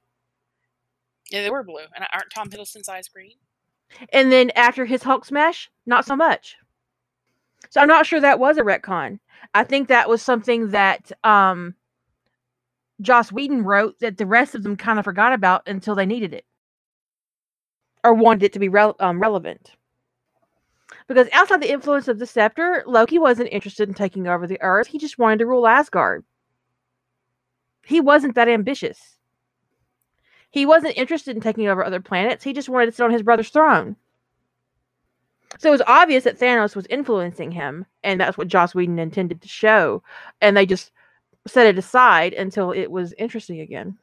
yeah, 1.32 1.42
they 1.42 1.50
were 1.50 1.64
blue, 1.64 1.84
and 1.96 2.06
aren't 2.14 2.32
Tom 2.34 2.50
Hiddleston's 2.50 2.90
eyes 2.90 3.08
green? 3.08 3.36
And 4.12 4.32
then 4.32 4.52
after 4.56 4.86
his 4.86 5.04
Hulk 5.04 5.26
smash, 5.26 5.70
not 5.86 6.06
so 6.06 6.16
much. 6.16 6.58
So 7.70 7.82
I'm 7.82 7.88
not 7.88 8.06
sure 8.06 8.20
that 8.20 8.40
was 8.40 8.58
a 8.58 8.62
retcon. 8.62 9.20
I 9.54 9.64
think 9.64 9.88
that 9.88 10.10
was 10.10 10.22
something 10.22 10.72
that 10.72 11.12
um, 11.24 11.76
Joss 13.02 13.32
Whedon 13.32 13.64
wrote 13.64 14.00
that 14.00 14.18
the 14.18 14.26
rest 14.26 14.56
of 14.56 14.64
them 14.64 14.76
kind 14.78 15.00
of 15.00 15.06
forgot 15.06 15.34
about 15.34 15.68
until 15.68 15.96
they 15.96 16.06
needed 16.06 16.34
it 16.34 16.46
or 18.04 18.14
wanted 18.14 18.44
it 18.44 18.54
to 18.54 18.60
be 18.60 18.70
rel- 18.70 18.96
um, 19.00 19.20
relevant. 19.22 19.72
Because 21.08 21.28
outside 21.34 21.62
the 21.62 21.72
influence 21.72 22.08
of 22.08 22.20
the 22.20 22.26
scepter, 22.26 22.84
Loki 22.86 23.20
wasn't 23.20 23.52
interested 23.52 23.88
in 23.90 23.96
taking 23.96 24.28
over 24.28 24.48
the 24.48 24.62
Earth. 24.62 24.88
He 24.88 24.98
just 24.98 25.18
wanted 25.18 25.40
to 25.40 25.46
rule 25.46 25.68
Asgard. 25.68 26.24
He 27.86 28.02
wasn't 28.02 28.36
that 28.36 28.50
ambitious. 28.50 29.18
He 30.50 30.66
wasn't 30.66 30.98
interested 30.98 31.36
in 31.36 31.42
taking 31.42 31.68
over 31.68 31.84
other 31.84 32.02
planets. 32.02 32.44
He 32.44 32.54
just 32.54 32.70
wanted 32.70 32.88
to 32.88 32.92
sit 32.94 33.04
on 33.04 33.12
his 33.12 33.24
brother's 33.24 33.50
throne. 33.50 33.96
So 35.60 35.70
it 35.70 35.72
was 35.72 35.82
obvious 35.88 36.24
that 36.26 36.40
Thanos 36.40 36.76
was 36.76 36.86
influencing 36.88 37.52
him, 37.52 37.86
and 38.04 38.20
that's 38.20 38.38
what 38.38 38.48
Joss 38.48 38.76
Whedon 38.76 39.00
intended 39.00 39.42
to 39.42 39.48
show. 39.48 40.04
And 40.42 40.56
they 40.56 40.66
just 40.66 40.92
set 41.48 41.68
it 41.68 41.78
aside 41.78 42.34
until 42.34 42.72
it 42.72 42.92
was 42.92 43.14
interesting 43.14 43.62
again. 43.62 43.98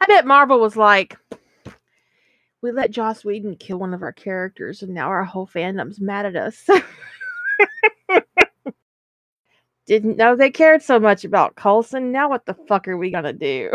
I 0.00 0.06
bet 0.06 0.26
Marvel 0.26 0.60
was 0.60 0.76
like, 0.76 1.16
we 2.62 2.72
let 2.72 2.90
Joss 2.90 3.24
Whedon 3.24 3.56
kill 3.56 3.78
one 3.78 3.94
of 3.94 4.02
our 4.02 4.12
characters, 4.12 4.82
and 4.82 4.92
now 4.92 5.08
our 5.08 5.24
whole 5.24 5.46
fandom's 5.46 6.00
mad 6.00 6.26
at 6.26 6.36
us. 6.36 6.66
Didn't 9.86 10.16
know 10.16 10.36
they 10.36 10.50
cared 10.50 10.82
so 10.82 11.00
much 11.00 11.24
about 11.24 11.56
Coulson. 11.56 12.12
Now 12.12 12.28
what 12.28 12.46
the 12.46 12.54
fuck 12.68 12.86
are 12.86 12.96
we 12.96 13.10
gonna 13.10 13.32
do? 13.32 13.70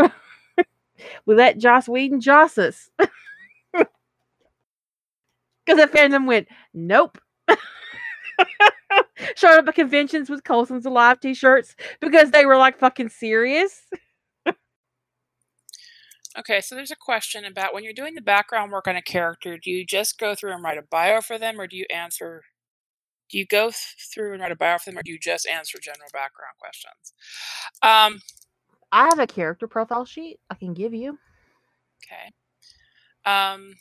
we 1.25 1.35
let 1.35 1.57
Joss 1.57 1.89
Whedon 1.89 2.21
joss 2.21 2.57
us. 2.57 2.89
Because 3.73 3.87
the 5.67 5.87
fandom 5.87 6.25
went, 6.27 6.47
nope. 6.73 7.17
Showed 9.35 9.57
up 9.57 9.67
at 9.67 9.75
conventions 9.75 10.29
with 10.29 10.43
Coulson's 10.43 10.85
Alive 10.85 11.19
t 11.19 11.33
shirts 11.33 11.75
because 11.99 12.31
they 12.31 12.45
were 12.45 12.57
like 12.57 12.77
fucking 12.77 13.09
serious. 13.09 13.81
Okay, 16.37 16.59
so 16.59 16.75
there's 16.75 16.91
a 16.91 16.97
question 16.97 17.45
about 17.45 17.73
when 17.73 17.83
you're 17.83 17.93
doing 17.93 18.13
the 18.13 18.21
background 18.21 18.71
work 18.71 18.87
on 18.87 18.95
a 18.97 19.01
character, 19.01 19.57
do 19.57 19.71
you 19.71 19.85
just 19.85 20.17
go 20.19 20.35
through 20.35 20.51
and 20.51 20.63
write 20.63 20.77
a 20.77 20.81
bio 20.81 21.21
for 21.21 21.37
them, 21.37 21.59
or 21.59 21.67
do 21.67 21.77
you 21.77 21.85
answer? 21.89 22.41
Do 23.29 23.37
you 23.37 23.45
go 23.45 23.67
th- 23.67 23.75
through 24.13 24.33
and 24.33 24.41
write 24.41 24.51
a 24.51 24.55
bio 24.55 24.77
for 24.77 24.91
them, 24.91 24.99
or 24.99 25.03
do 25.03 25.11
you 25.11 25.19
just 25.19 25.47
answer 25.47 25.79
general 25.81 26.09
background 26.11 26.55
questions? 26.59 27.13
Um, 27.81 28.21
I 28.91 29.05
have 29.05 29.19
a 29.19 29.27
character 29.27 29.67
profile 29.67 30.05
sheet 30.05 30.39
I 30.49 30.55
can 30.55 30.73
give 30.73 30.93
you. 30.93 31.17
okay. 32.03 32.31
Um, 33.25 33.73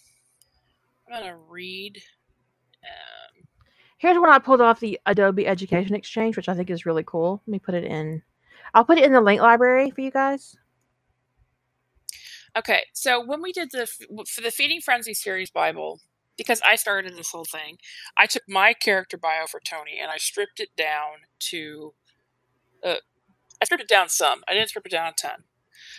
I'm 1.09 1.20
gonna 1.20 1.36
read. 1.36 2.01
Um, 2.82 3.44
Here's 3.98 4.18
one 4.18 4.31
I 4.31 4.39
pulled 4.39 4.60
off 4.60 4.81
the 4.81 5.01
Adobe 5.06 5.47
Education 5.47 5.94
Exchange, 5.94 6.36
which 6.36 6.48
I 6.48 6.55
think 6.55 6.70
is 6.70 6.86
really 6.86 7.05
cool. 7.05 7.43
Let 7.47 7.52
me 7.52 7.59
put 7.59 7.74
it 7.74 7.85
in. 7.85 8.22
I'll 8.74 8.85
put 8.85 8.98
it 8.98 9.05
in 9.05 9.12
the 9.12 9.20
link 9.20 9.40
library 9.40 9.90
for 9.90 10.01
you 10.02 10.10
guys. 10.10 10.56
Okay, 12.56 12.85
so 12.93 13.24
when 13.24 13.43
we 13.43 13.52
did 13.52 13.70
the 13.72 13.86
for 13.86 14.40
the 14.40 14.51
Feeding 14.51 14.81
Frenzy 14.81 15.14
series 15.14 15.51
Bible, 15.51 16.01
because 16.36 16.60
I 16.66 16.76
started 16.76 17.16
this 17.16 17.31
whole 17.31 17.44
thing, 17.44 17.78
I 18.16 18.26
took 18.26 18.43
my 18.48 18.72
character 18.72 19.16
bio 19.16 19.47
for 19.47 19.60
Tony 19.60 19.98
and 20.01 20.10
I 20.10 20.18
stripped 20.18 20.60
it 20.60 20.70
down 20.76 21.26
to. 21.51 21.94
Uh, 22.82 22.97
I 23.62 23.64
stripped 23.64 23.85
it 23.85 23.89
down 23.89 24.09
some. 24.09 24.43
I 24.48 24.52
didn't 24.52 24.68
strip 24.68 24.85
it 24.85 24.93
down 24.93 25.09
a 25.09 25.12
ton. 25.12 25.44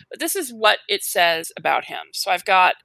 But 0.10 0.19
this 0.19 0.36
is 0.36 0.53
what 0.53 0.80
it 0.88 1.03
says 1.03 1.52
about 1.57 1.86
him. 1.86 2.07
So 2.11 2.30
I've 2.30 2.45
got 2.45 2.76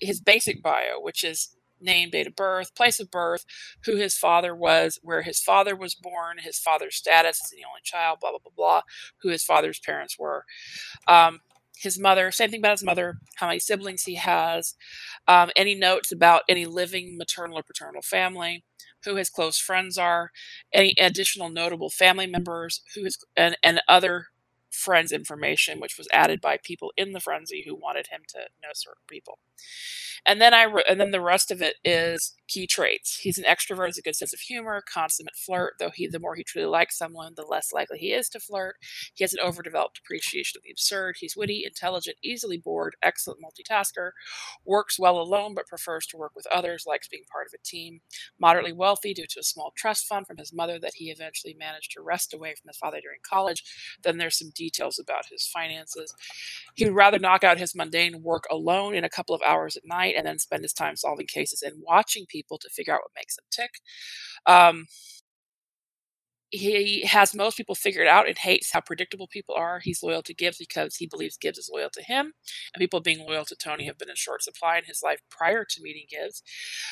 his 0.00 0.20
basic 0.20 0.62
bio, 0.62 1.00
which 1.00 1.22
is 1.24 1.56
name, 1.80 2.10
date 2.10 2.26
of 2.28 2.36
birth, 2.36 2.74
place 2.74 3.00
of 3.00 3.10
birth, 3.10 3.44
who 3.84 3.96
his 3.96 4.16
father 4.16 4.54
was, 4.54 4.98
where 5.02 5.22
his 5.22 5.40
father 5.40 5.74
was 5.74 5.94
born, 5.94 6.38
his 6.38 6.58
father's 6.58 6.96
status 6.96 7.40
as 7.42 7.50
the 7.50 7.64
only 7.68 7.80
child, 7.82 8.18
blah, 8.20 8.30
blah, 8.30 8.38
blah, 8.38 8.52
blah, 8.54 8.82
who 9.18 9.28
his 9.28 9.44
father's 9.44 9.80
parents 9.80 10.18
were. 10.18 10.44
Um, 11.08 11.40
his 11.82 11.98
mother, 11.98 12.30
same 12.30 12.50
thing 12.50 12.60
about 12.60 12.72
his 12.78 12.84
mother, 12.84 13.16
how 13.36 13.48
many 13.48 13.58
siblings 13.58 14.04
he 14.04 14.14
has, 14.16 14.74
um, 15.28 15.50
any 15.56 15.74
notes 15.74 16.12
about 16.12 16.42
any 16.48 16.66
living 16.66 17.16
maternal 17.18 17.58
or 17.58 17.62
paternal 17.62 18.02
family, 18.02 18.64
who 19.04 19.16
his 19.16 19.30
close 19.30 19.58
friends 19.58 19.98
are, 19.98 20.30
any 20.72 20.94
additional 21.00 21.48
notable 21.50 21.90
family 21.90 22.26
members, 22.26 22.82
who 22.94 23.04
his, 23.04 23.18
and, 23.36 23.56
and 23.62 23.80
other 23.88 24.26
friends 24.72 25.12
information, 25.12 25.80
which 25.80 25.98
was 25.98 26.08
added 26.12 26.40
by 26.40 26.58
people 26.62 26.92
in 26.96 27.12
the 27.12 27.20
frenzy 27.20 27.64
who 27.66 27.74
wanted 27.74 28.08
him 28.08 28.22
to 28.28 28.38
know 28.62 28.70
certain 28.74 29.04
people. 29.08 29.38
And 30.24 30.40
then 30.40 30.54
I 30.54 30.72
and 30.88 31.00
then 31.00 31.10
the 31.10 31.20
rest 31.20 31.50
of 31.50 31.60
it 31.60 31.76
is 31.84 32.34
key 32.46 32.66
traits. 32.66 33.18
He's 33.22 33.38
an 33.38 33.44
extrovert, 33.44 33.86
has 33.86 33.98
a 33.98 34.02
good 34.02 34.14
sense 34.14 34.32
of 34.32 34.40
humor, 34.40 34.82
consummate 34.92 35.34
flirt. 35.34 35.74
Though 35.78 35.90
he, 35.90 36.06
the 36.06 36.20
more 36.20 36.36
he 36.36 36.44
truly 36.44 36.68
likes 36.68 36.96
someone, 36.96 37.32
the 37.34 37.42
less 37.42 37.72
likely 37.72 37.98
he 37.98 38.12
is 38.12 38.28
to 38.30 38.40
flirt. 38.40 38.76
He 39.14 39.24
has 39.24 39.32
an 39.32 39.40
overdeveloped 39.42 39.98
appreciation 39.98 40.58
of 40.58 40.62
the 40.62 40.70
absurd. 40.70 41.16
He's 41.18 41.36
witty, 41.36 41.64
intelligent, 41.66 42.18
easily 42.22 42.56
bored, 42.56 42.94
excellent 43.02 43.40
multitasker. 43.42 44.10
Works 44.64 44.98
well 44.98 45.18
alone, 45.18 45.54
but 45.54 45.66
prefers 45.66 46.06
to 46.08 46.16
work 46.16 46.32
with 46.36 46.46
others. 46.52 46.84
Likes 46.86 47.08
being 47.08 47.24
part 47.30 47.48
of 47.48 47.54
a 47.54 47.64
team. 47.64 48.00
Moderately 48.38 48.72
wealthy 48.72 49.14
due 49.14 49.26
to 49.28 49.40
a 49.40 49.44
small 49.44 49.72
trust 49.76 50.06
fund 50.06 50.26
from 50.26 50.36
his 50.36 50.52
mother 50.52 50.78
that 50.78 50.94
he 50.94 51.10
eventually 51.10 51.56
managed 51.58 51.90
to 51.92 52.02
wrest 52.02 52.32
away 52.32 52.54
from 52.54 52.68
his 52.68 52.76
father 52.76 53.00
during 53.00 53.20
college. 53.28 53.64
Then 54.02 54.18
there's 54.18 54.38
some 54.38 54.52
details 54.62 54.98
about 54.98 55.26
his 55.30 55.46
finances. 55.46 56.14
He 56.74 56.84
would 56.84 56.94
rather 56.94 57.18
knock 57.18 57.44
out 57.44 57.58
his 57.58 57.74
mundane 57.74 58.22
work 58.22 58.44
alone 58.50 58.94
in 58.94 59.04
a 59.04 59.10
couple 59.10 59.34
of 59.34 59.42
hours 59.42 59.76
at 59.76 59.82
night 59.84 60.14
and 60.16 60.26
then 60.26 60.38
spend 60.38 60.62
his 60.62 60.72
time 60.72 60.96
solving 60.96 61.26
cases 61.26 61.62
and 61.62 61.82
watching 61.86 62.26
people 62.28 62.58
to 62.58 62.68
figure 62.70 62.94
out 62.94 63.00
what 63.02 63.18
makes 63.20 63.36
them 63.36 63.44
tick. 63.50 63.70
Um, 64.46 64.86
he 66.52 67.00
has 67.06 67.34
most 67.34 67.56
people 67.56 67.74
figured 67.74 68.06
out 68.06 68.28
and 68.28 68.36
hates 68.36 68.72
how 68.72 68.82
predictable 68.82 69.26
people 69.26 69.54
are. 69.54 69.80
He's 69.80 70.02
loyal 70.02 70.22
to 70.24 70.34
Gibbs 70.34 70.58
because 70.58 70.96
he 70.96 71.06
believes 71.06 71.38
Gibbs 71.38 71.56
is 71.56 71.70
loyal 71.72 71.88
to 71.94 72.02
him. 72.02 72.34
And 72.74 72.80
people 72.80 73.00
being 73.00 73.26
loyal 73.26 73.46
to 73.46 73.56
Tony 73.56 73.86
have 73.86 73.96
been 73.96 74.10
in 74.10 74.16
short 74.16 74.42
supply 74.42 74.76
in 74.76 74.84
his 74.84 75.00
life 75.02 75.20
prior 75.30 75.64
to 75.64 75.82
meeting 75.82 76.04
Gibbs. 76.10 76.42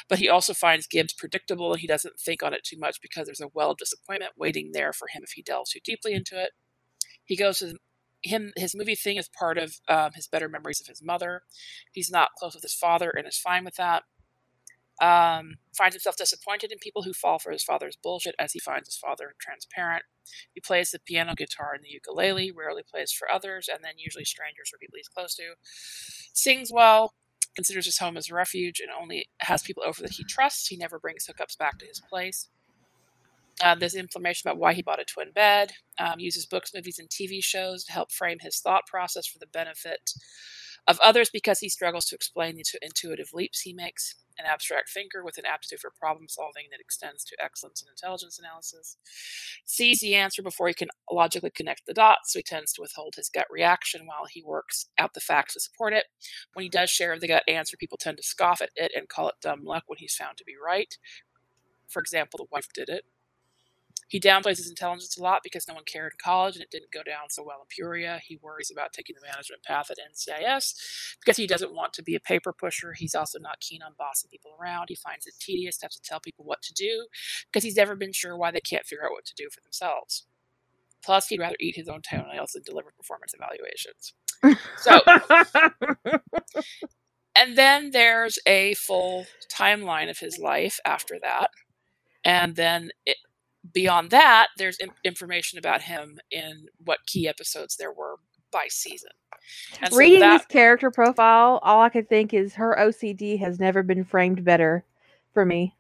But 0.08 0.18
he 0.18 0.30
also 0.30 0.54
finds 0.54 0.86
Gibbs 0.86 1.12
predictable 1.12 1.72
and 1.72 1.80
he 1.80 1.86
doesn't 1.86 2.18
think 2.18 2.42
on 2.42 2.54
it 2.54 2.64
too 2.64 2.78
much 2.78 3.02
because 3.02 3.26
there's 3.26 3.42
a 3.42 3.50
well 3.52 3.72
of 3.72 3.76
disappointment 3.76 4.32
waiting 4.38 4.70
there 4.72 4.94
for 4.94 5.08
him 5.12 5.22
if 5.22 5.32
he 5.32 5.42
delves 5.42 5.72
too 5.72 5.80
deeply 5.84 6.14
into 6.14 6.42
it. 6.42 6.52
He 7.30 7.36
goes 7.36 7.60
to 7.60 7.76
him 8.24 8.52
his 8.56 8.74
movie 8.74 8.96
thing 8.96 9.16
is 9.16 9.28
part 9.28 9.56
of 9.56 9.76
um, 9.88 10.10
his 10.14 10.26
better 10.26 10.48
memories 10.48 10.80
of 10.80 10.88
his 10.88 11.00
mother. 11.00 11.42
He's 11.92 12.10
not 12.10 12.32
close 12.36 12.54
with 12.54 12.64
his 12.64 12.74
father 12.74 13.08
and 13.08 13.24
is 13.24 13.38
fine 13.38 13.64
with 13.64 13.76
that. 13.76 14.02
Um, 15.00 15.54
finds 15.78 15.94
himself 15.94 16.16
disappointed 16.16 16.72
in 16.72 16.78
people 16.78 17.04
who 17.04 17.12
fall 17.12 17.38
for 17.38 17.52
his 17.52 17.62
father's 17.62 17.96
bullshit 17.96 18.34
as 18.40 18.52
he 18.52 18.58
finds 18.58 18.88
his 18.88 18.96
father 18.96 19.36
transparent. 19.40 20.02
He 20.52 20.60
plays 20.60 20.90
the 20.90 20.98
piano, 20.98 21.34
guitar, 21.36 21.72
and 21.72 21.84
the 21.84 21.90
ukulele, 21.90 22.50
rarely 22.50 22.82
plays 22.82 23.12
for 23.12 23.30
others, 23.30 23.68
and 23.72 23.84
then 23.84 23.94
usually 23.96 24.24
strangers 24.24 24.72
or 24.74 24.78
people 24.78 24.96
he's 24.96 25.06
close 25.06 25.36
to. 25.36 25.54
Sings 26.34 26.72
well, 26.72 27.14
considers 27.54 27.86
his 27.86 27.98
home 27.98 28.16
as 28.16 28.28
a 28.28 28.34
refuge, 28.34 28.80
and 28.80 28.90
only 28.90 29.30
has 29.38 29.62
people 29.62 29.84
over 29.86 30.02
that 30.02 30.14
he 30.14 30.24
trusts. 30.24 30.66
He 30.66 30.76
never 30.76 30.98
brings 30.98 31.26
hookups 31.28 31.56
back 31.56 31.78
to 31.78 31.86
his 31.86 32.02
place. 32.10 32.48
Uh, 33.62 33.74
there's 33.74 33.94
information 33.94 34.48
about 34.48 34.58
why 34.58 34.72
he 34.72 34.82
bought 34.82 35.00
a 35.00 35.04
twin 35.04 35.32
bed, 35.32 35.72
um, 35.98 36.18
uses 36.18 36.46
books, 36.46 36.72
movies, 36.74 36.98
and 36.98 37.08
TV 37.08 37.42
shows 37.42 37.84
to 37.84 37.92
help 37.92 38.10
frame 38.12 38.38
his 38.40 38.58
thought 38.58 38.86
process 38.86 39.26
for 39.26 39.38
the 39.38 39.46
benefit 39.46 40.12
of 40.86 40.98
others 41.00 41.30
because 41.30 41.60
he 41.60 41.68
struggles 41.68 42.06
to 42.06 42.14
explain 42.14 42.56
the 42.56 42.64
intuitive 42.82 43.28
leaps 43.34 43.60
he 43.60 43.72
makes 43.72 44.14
an 44.38 44.46
abstract 44.46 44.90
thinker 44.90 45.22
with 45.22 45.36
an 45.38 45.44
aptitude 45.44 45.78
for 45.80 45.90
problem 45.90 46.26
solving 46.28 46.64
that 46.70 46.80
extends 46.80 47.24
to 47.24 47.36
excellence 47.42 47.82
in 47.82 47.88
intelligence 47.90 48.38
analysis, 48.38 48.96
sees 49.64 50.00
the 50.00 50.14
answer 50.14 50.42
before 50.42 50.68
he 50.68 50.74
can 50.74 50.88
logically 51.10 51.50
connect 51.50 51.86
the 51.86 51.92
dots, 51.92 52.32
so 52.32 52.38
he 52.38 52.42
tends 52.42 52.72
to 52.72 52.80
withhold 52.80 53.14
his 53.16 53.28
gut 53.28 53.46
reaction 53.50 54.06
while 54.06 54.24
he 54.28 54.42
works 54.42 54.86
out 54.98 55.12
the 55.14 55.20
facts 55.20 55.54
to 55.54 55.60
support 55.60 55.92
it. 55.92 56.04
When 56.54 56.62
he 56.62 56.68
does 56.70 56.90
share 56.90 57.18
the 57.18 57.28
gut 57.28 57.42
answer, 57.46 57.76
people 57.76 57.98
tend 57.98 58.16
to 58.16 58.22
scoff 58.22 58.62
at 58.62 58.70
it 58.76 58.92
and 58.96 59.08
call 59.08 59.28
it 59.28 59.34
dumb 59.42 59.64
luck 59.64 59.84
when 59.86 59.98
he's 59.98 60.14
found 60.14 60.38
to 60.38 60.44
be 60.44 60.54
right. 60.64 60.96
For 61.88 62.00
example, 62.00 62.38
the 62.38 62.46
wife 62.50 62.68
did 62.74 62.88
it. 62.88 63.04
He 64.10 64.18
downplays 64.18 64.56
his 64.56 64.68
intelligence 64.68 65.16
a 65.16 65.22
lot 65.22 65.42
because 65.44 65.68
no 65.68 65.74
one 65.74 65.84
cared 65.84 66.12
in 66.12 66.18
college 66.20 66.56
and 66.56 66.64
it 66.64 66.70
didn't 66.72 66.90
go 66.90 67.04
down 67.04 67.30
so 67.30 67.44
well 67.44 67.60
in 67.60 67.66
Peoria. 67.68 68.20
He 68.26 68.40
worries 68.42 68.68
about 68.70 68.92
taking 68.92 69.14
the 69.14 69.24
management 69.24 69.62
path 69.62 69.88
at 69.88 69.98
NCIS 69.98 70.74
because 71.20 71.36
he 71.36 71.46
doesn't 71.46 71.72
want 71.72 71.92
to 71.92 72.02
be 72.02 72.16
a 72.16 72.20
paper 72.20 72.52
pusher. 72.52 72.92
He's 72.92 73.14
also 73.14 73.38
not 73.38 73.60
keen 73.60 73.82
on 73.82 73.92
bossing 73.96 74.28
people 74.28 74.50
around. 74.60 74.86
He 74.88 74.96
finds 74.96 75.28
it 75.28 75.34
tedious 75.38 75.78
to 75.78 75.84
have 75.84 75.92
to 75.92 76.02
tell 76.02 76.18
people 76.18 76.44
what 76.44 76.60
to 76.62 76.74
do 76.74 77.06
because 77.46 77.62
he's 77.62 77.76
never 77.76 77.94
been 77.94 78.12
sure 78.12 78.36
why 78.36 78.50
they 78.50 78.60
can't 78.60 78.84
figure 78.84 79.04
out 79.04 79.12
what 79.12 79.26
to 79.26 79.34
do 79.36 79.48
for 79.48 79.60
themselves. 79.60 80.26
Plus, 81.04 81.28
he'd 81.28 81.38
rather 81.38 81.56
eat 81.60 81.76
his 81.76 81.88
own 81.88 82.02
toenails 82.02 82.50
than 82.52 82.64
deliver 82.64 82.90
performance 82.90 83.32
evaluations. 83.32 84.12
So, 84.78 85.00
and 87.36 87.56
then 87.56 87.92
there's 87.92 88.38
a 88.44 88.74
full 88.74 89.26
timeline 89.54 90.10
of 90.10 90.18
his 90.18 90.38
life 90.38 90.80
after 90.84 91.18
that. 91.22 91.50
And 92.24 92.56
then 92.56 92.90
it, 93.06 93.16
beyond 93.72 94.10
that, 94.10 94.48
there's 94.56 94.78
information 95.04 95.58
about 95.58 95.82
him 95.82 96.18
in 96.30 96.66
what 96.84 96.98
key 97.06 97.28
episodes 97.28 97.76
there 97.76 97.92
were 97.92 98.16
by 98.52 98.66
season. 98.68 99.10
And 99.80 99.92
Reading 99.94 100.20
so 100.20 100.28
that, 100.28 100.40
his 100.40 100.46
character 100.46 100.90
profile, 100.90 101.60
all 101.62 101.82
I 101.82 101.88
could 101.88 102.08
think 102.08 102.34
is 102.34 102.54
her 102.54 102.76
OCD 102.78 103.38
has 103.40 103.58
never 103.58 103.82
been 103.82 104.04
framed 104.04 104.44
better 104.44 104.84
for 105.32 105.44
me. 105.44 105.74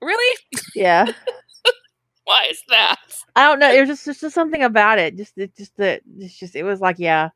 Really? 0.00 0.38
Yeah. 0.74 1.06
Why 2.24 2.46
is 2.50 2.62
that? 2.68 3.00
I 3.36 3.46
don't 3.46 3.58
know. 3.58 3.72
It 3.72 3.80
was 3.80 3.88
just, 3.88 4.04
just, 4.04 4.20
just 4.20 4.34
something 4.34 4.62
about 4.62 4.98
it. 4.98 5.16
Just 5.16 5.36
it 5.36 5.56
just 5.56 5.76
the 5.76 6.00
it's 6.18 6.38
just 6.38 6.54
it 6.54 6.62
was 6.62 6.80
like, 6.80 6.98
yeah. 6.98 7.30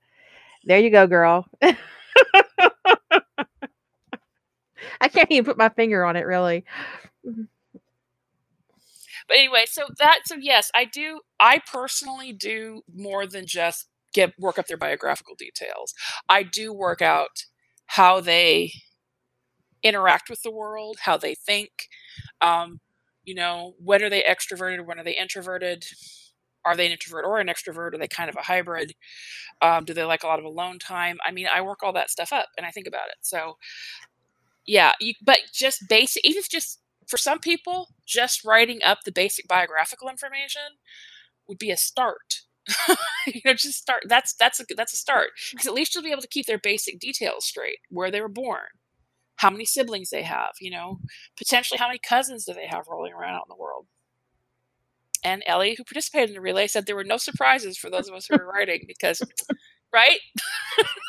There 0.64 0.78
you 0.78 0.90
go, 0.90 1.06
girl. 1.06 1.46
I 5.00 5.08
can't 5.08 5.30
even 5.30 5.44
put 5.44 5.58
my 5.58 5.68
finger 5.68 6.04
on 6.04 6.16
it 6.16 6.26
really. 6.26 6.64
But 9.28 9.38
anyway, 9.38 9.64
so 9.66 9.84
that 9.98 10.20
so 10.26 10.36
yes, 10.40 10.70
I 10.74 10.84
do. 10.84 11.20
I 11.40 11.60
personally 11.70 12.32
do 12.32 12.82
more 12.94 13.26
than 13.26 13.46
just 13.46 13.88
get 14.12 14.32
work 14.38 14.58
up 14.58 14.66
their 14.66 14.76
biographical 14.76 15.34
details. 15.38 15.94
I 16.28 16.42
do 16.42 16.72
work 16.72 17.02
out 17.02 17.44
how 17.86 18.20
they 18.20 18.72
interact 19.82 20.30
with 20.30 20.42
the 20.42 20.50
world, 20.50 20.98
how 21.02 21.16
they 21.16 21.34
think. 21.34 21.88
Um, 22.40 22.80
you 23.24 23.34
know, 23.34 23.74
when 23.78 24.02
are 24.02 24.10
they 24.10 24.22
extroverted? 24.22 24.84
When 24.86 24.98
are 24.98 25.04
they 25.04 25.16
introverted? 25.16 25.84
Are 26.64 26.76
they 26.76 26.86
an 26.86 26.92
introvert 26.92 27.24
or 27.26 27.40
an 27.40 27.48
extrovert? 27.48 27.94
Are 27.94 27.98
they 27.98 28.08
kind 28.08 28.30
of 28.30 28.36
a 28.36 28.42
hybrid? 28.42 28.94
Um, 29.62 29.84
do 29.84 29.94
they 29.94 30.04
like 30.04 30.24
a 30.24 30.26
lot 30.26 30.38
of 30.38 30.46
alone 30.46 30.78
time? 30.78 31.18
I 31.26 31.32
mean, 31.32 31.46
I 31.52 31.62
work 31.62 31.82
all 31.82 31.92
that 31.94 32.10
stuff 32.10 32.32
up 32.32 32.48
and 32.58 32.66
I 32.66 32.70
think 32.70 32.86
about 32.88 33.08
it. 33.08 33.16
So, 33.22 33.56
yeah, 34.66 34.92
you, 35.00 35.14
but 35.22 35.38
just 35.52 35.88
basic, 35.88 36.24
even 36.24 36.42
just 36.50 36.80
for 37.08 37.16
some 37.16 37.38
people, 37.38 37.88
just 38.06 38.44
writing 38.44 38.80
up 38.84 39.00
the 39.04 39.12
basic 39.12 39.48
biographical 39.48 40.08
information 40.08 40.62
would 41.48 41.58
be 41.58 41.70
a 41.70 41.76
start. 41.76 42.42
you 43.26 43.40
know, 43.44 43.54
just 43.54 43.78
start. 43.78 44.04
That's 44.08 44.34
that's 44.34 44.60
a 44.60 44.64
that's 44.74 44.94
a 44.94 44.96
start 44.96 45.30
because 45.50 45.66
at 45.66 45.74
least 45.74 45.94
you'll 45.94 46.04
be 46.04 46.12
able 46.12 46.22
to 46.22 46.28
keep 46.28 46.46
their 46.46 46.58
basic 46.58 46.98
details 46.98 47.44
straight: 47.44 47.78
where 47.90 48.10
they 48.10 48.22
were 48.22 48.28
born, 48.28 48.62
how 49.36 49.50
many 49.50 49.64
siblings 49.64 50.10
they 50.10 50.22
have, 50.22 50.52
you 50.60 50.70
know, 50.70 50.98
potentially 51.36 51.78
how 51.78 51.88
many 51.88 51.98
cousins 51.98 52.44
do 52.44 52.54
they 52.54 52.66
have 52.66 52.86
rolling 52.88 53.12
around 53.12 53.34
out 53.34 53.44
in 53.48 53.54
the 53.54 53.60
world. 53.60 53.86
And 55.24 55.42
Ellie, 55.46 55.74
who 55.76 55.84
participated 55.84 56.30
in 56.30 56.34
the 56.34 56.40
relay, 56.40 56.66
said 56.66 56.86
there 56.86 56.96
were 56.96 57.04
no 57.04 57.16
surprises 57.16 57.78
for 57.78 57.88
those 57.90 58.08
of 58.08 58.14
us 58.14 58.26
who 58.26 58.36
were 58.36 58.46
writing 58.46 58.84
because 58.86 59.22
right? 59.94 60.18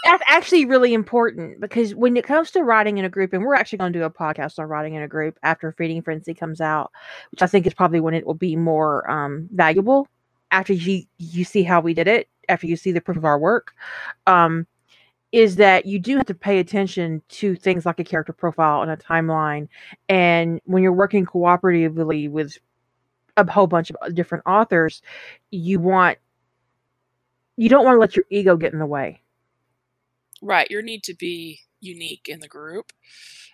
That's 0.05 0.23
actually 0.27 0.65
really 0.65 0.93
important 0.93 1.59
because 1.59 1.95
when 1.95 2.15
it 2.15 2.23
comes 2.23 2.51
to 2.51 2.63
writing 2.63 2.99
in 2.99 3.05
a 3.05 3.09
group, 3.09 3.33
and 3.33 3.43
we're 3.43 3.55
actually 3.55 3.79
going 3.79 3.91
to 3.91 3.99
do 3.99 4.05
a 4.05 4.09
podcast 4.11 4.59
on 4.59 4.67
writing 4.67 4.93
in 4.93 5.01
a 5.01 5.07
group 5.07 5.37
after 5.41 5.71
Feeding 5.71 6.03
Frenzy 6.03 6.35
comes 6.35 6.61
out, 6.61 6.91
which 7.31 7.41
I 7.41 7.47
think 7.47 7.65
is 7.65 7.73
probably 7.73 7.99
when 7.99 8.13
it 8.13 8.25
will 8.25 8.35
be 8.35 8.55
more 8.55 9.09
um, 9.09 9.49
valuable 9.51 10.07
after 10.51 10.73
you 10.73 11.03
you 11.17 11.43
see 11.43 11.63
how 11.63 11.81
we 11.81 11.95
did 11.95 12.07
it, 12.07 12.29
after 12.47 12.67
you 12.67 12.77
see 12.77 12.91
the 12.91 13.01
proof 13.01 13.17
of 13.17 13.25
our 13.25 13.39
work. 13.39 13.73
Um, 14.27 14.67
is 15.31 15.57
that 15.57 15.85
you 15.85 15.99
do 15.99 16.15
have 16.15 16.27
to 16.27 16.35
pay 16.35 16.59
attention 16.59 17.21
to 17.27 17.55
things 17.55 17.85
like 17.85 17.99
a 17.99 18.05
character 18.05 18.31
profile 18.31 18.83
and 18.83 18.91
a 18.91 18.97
timeline, 18.97 19.67
and 20.07 20.61
when 20.65 20.83
you're 20.83 20.93
working 20.93 21.25
cooperatively 21.25 22.29
with 22.29 22.57
a 23.37 23.51
whole 23.51 23.67
bunch 23.67 23.91
of 23.91 24.15
different 24.15 24.43
authors, 24.45 25.01
you 25.51 25.79
want 25.79 26.17
you 27.57 27.69
don't 27.69 27.85
want 27.85 27.95
to 27.95 27.99
let 27.99 28.15
your 28.15 28.25
ego 28.29 28.57
get 28.57 28.73
in 28.73 28.79
the 28.79 28.85
way. 28.85 29.21
Right. 30.41 30.69
You 30.69 30.81
need 30.81 31.03
to 31.03 31.15
be 31.15 31.61
unique 31.81 32.27
in 32.27 32.39
the 32.39 32.47
group 32.47 32.91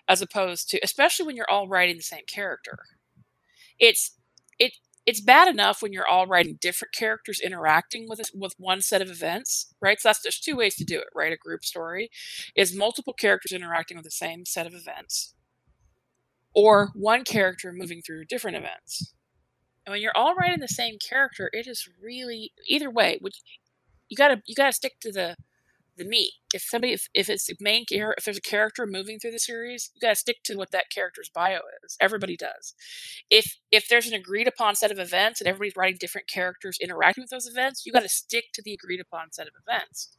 as 0.08 0.22
opposed 0.22 0.68
to 0.70 0.80
especially 0.82 1.26
when 1.26 1.36
you're 1.36 1.50
all 1.50 1.68
writing 1.68 1.96
the 1.96 2.02
same 2.02 2.24
character. 2.26 2.78
It's 3.78 4.16
it 4.58 4.72
it's 5.06 5.20
bad 5.20 5.48
enough 5.48 5.82
when 5.82 5.92
you're 5.92 6.06
all 6.06 6.26
writing 6.26 6.58
different 6.60 6.94
characters 6.94 7.40
interacting 7.40 8.08
with 8.08 8.20
with 8.34 8.54
one 8.58 8.80
set 8.80 9.02
of 9.02 9.10
events, 9.10 9.74
right? 9.80 10.00
So 10.00 10.08
that's 10.08 10.22
there's 10.22 10.40
two 10.40 10.56
ways 10.56 10.76
to 10.76 10.84
do 10.84 10.98
it, 10.98 11.08
right? 11.14 11.32
A 11.32 11.36
group 11.36 11.64
story 11.64 12.10
is 12.56 12.76
multiple 12.76 13.12
characters 13.14 13.52
interacting 13.52 13.96
with 13.96 14.04
the 14.04 14.10
same 14.10 14.44
set 14.44 14.66
of 14.66 14.74
events, 14.74 15.34
or 16.54 16.90
one 16.94 17.24
character 17.24 17.72
moving 17.72 18.02
through 18.02 18.26
different 18.26 18.56
events. 18.56 19.14
And 19.84 19.92
when 19.92 20.00
you're 20.02 20.16
all 20.16 20.34
writing 20.34 20.60
the 20.60 20.68
same 20.68 20.96
character, 20.98 21.50
it 21.52 21.66
is 21.66 21.88
really 22.00 22.52
either 22.68 22.90
way. 22.90 23.18
Which 23.20 23.40
you 24.12 24.16
gotta 24.16 24.42
you 24.46 24.54
gotta 24.54 24.74
stick 24.74 25.00
to 25.00 25.10
the 25.10 25.36
the 25.96 26.04
meat. 26.04 26.32
If 26.52 26.62
somebody 26.62 26.92
if, 26.92 27.08
if 27.14 27.30
it's 27.30 27.48
main 27.60 27.86
character 27.86 28.14
if 28.18 28.24
there's 28.26 28.36
a 28.36 28.42
character 28.42 28.86
moving 28.86 29.18
through 29.18 29.30
the 29.30 29.38
series, 29.38 29.90
you 29.94 30.00
gotta 30.02 30.16
stick 30.16 30.42
to 30.44 30.54
what 30.56 30.70
that 30.72 30.90
character's 30.94 31.30
bio 31.34 31.60
is. 31.82 31.96
Everybody 31.98 32.36
does. 32.36 32.74
If 33.30 33.56
if 33.70 33.88
there's 33.88 34.06
an 34.06 34.12
agreed 34.12 34.46
upon 34.46 34.74
set 34.74 34.90
of 34.90 34.98
events 34.98 35.40
and 35.40 35.48
everybody's 35.48 35.76
writing 35.76 35.96
different 35.98 36.28
characters 36.28 36.76
interacting 36.78 37.22
with 37.22 37.30
those 37.30 37.46
events, 37.46 37.86
you 37.86 37.92
gotta 37.92 38.08
stick 38.10 38.44
to 38.52 38.62
the 38.62 38.74
agreed 38.74 39.00
upon 39.00 39.32
set 39.32 39.46
of 39.46 39.54
events. 39.66 40.14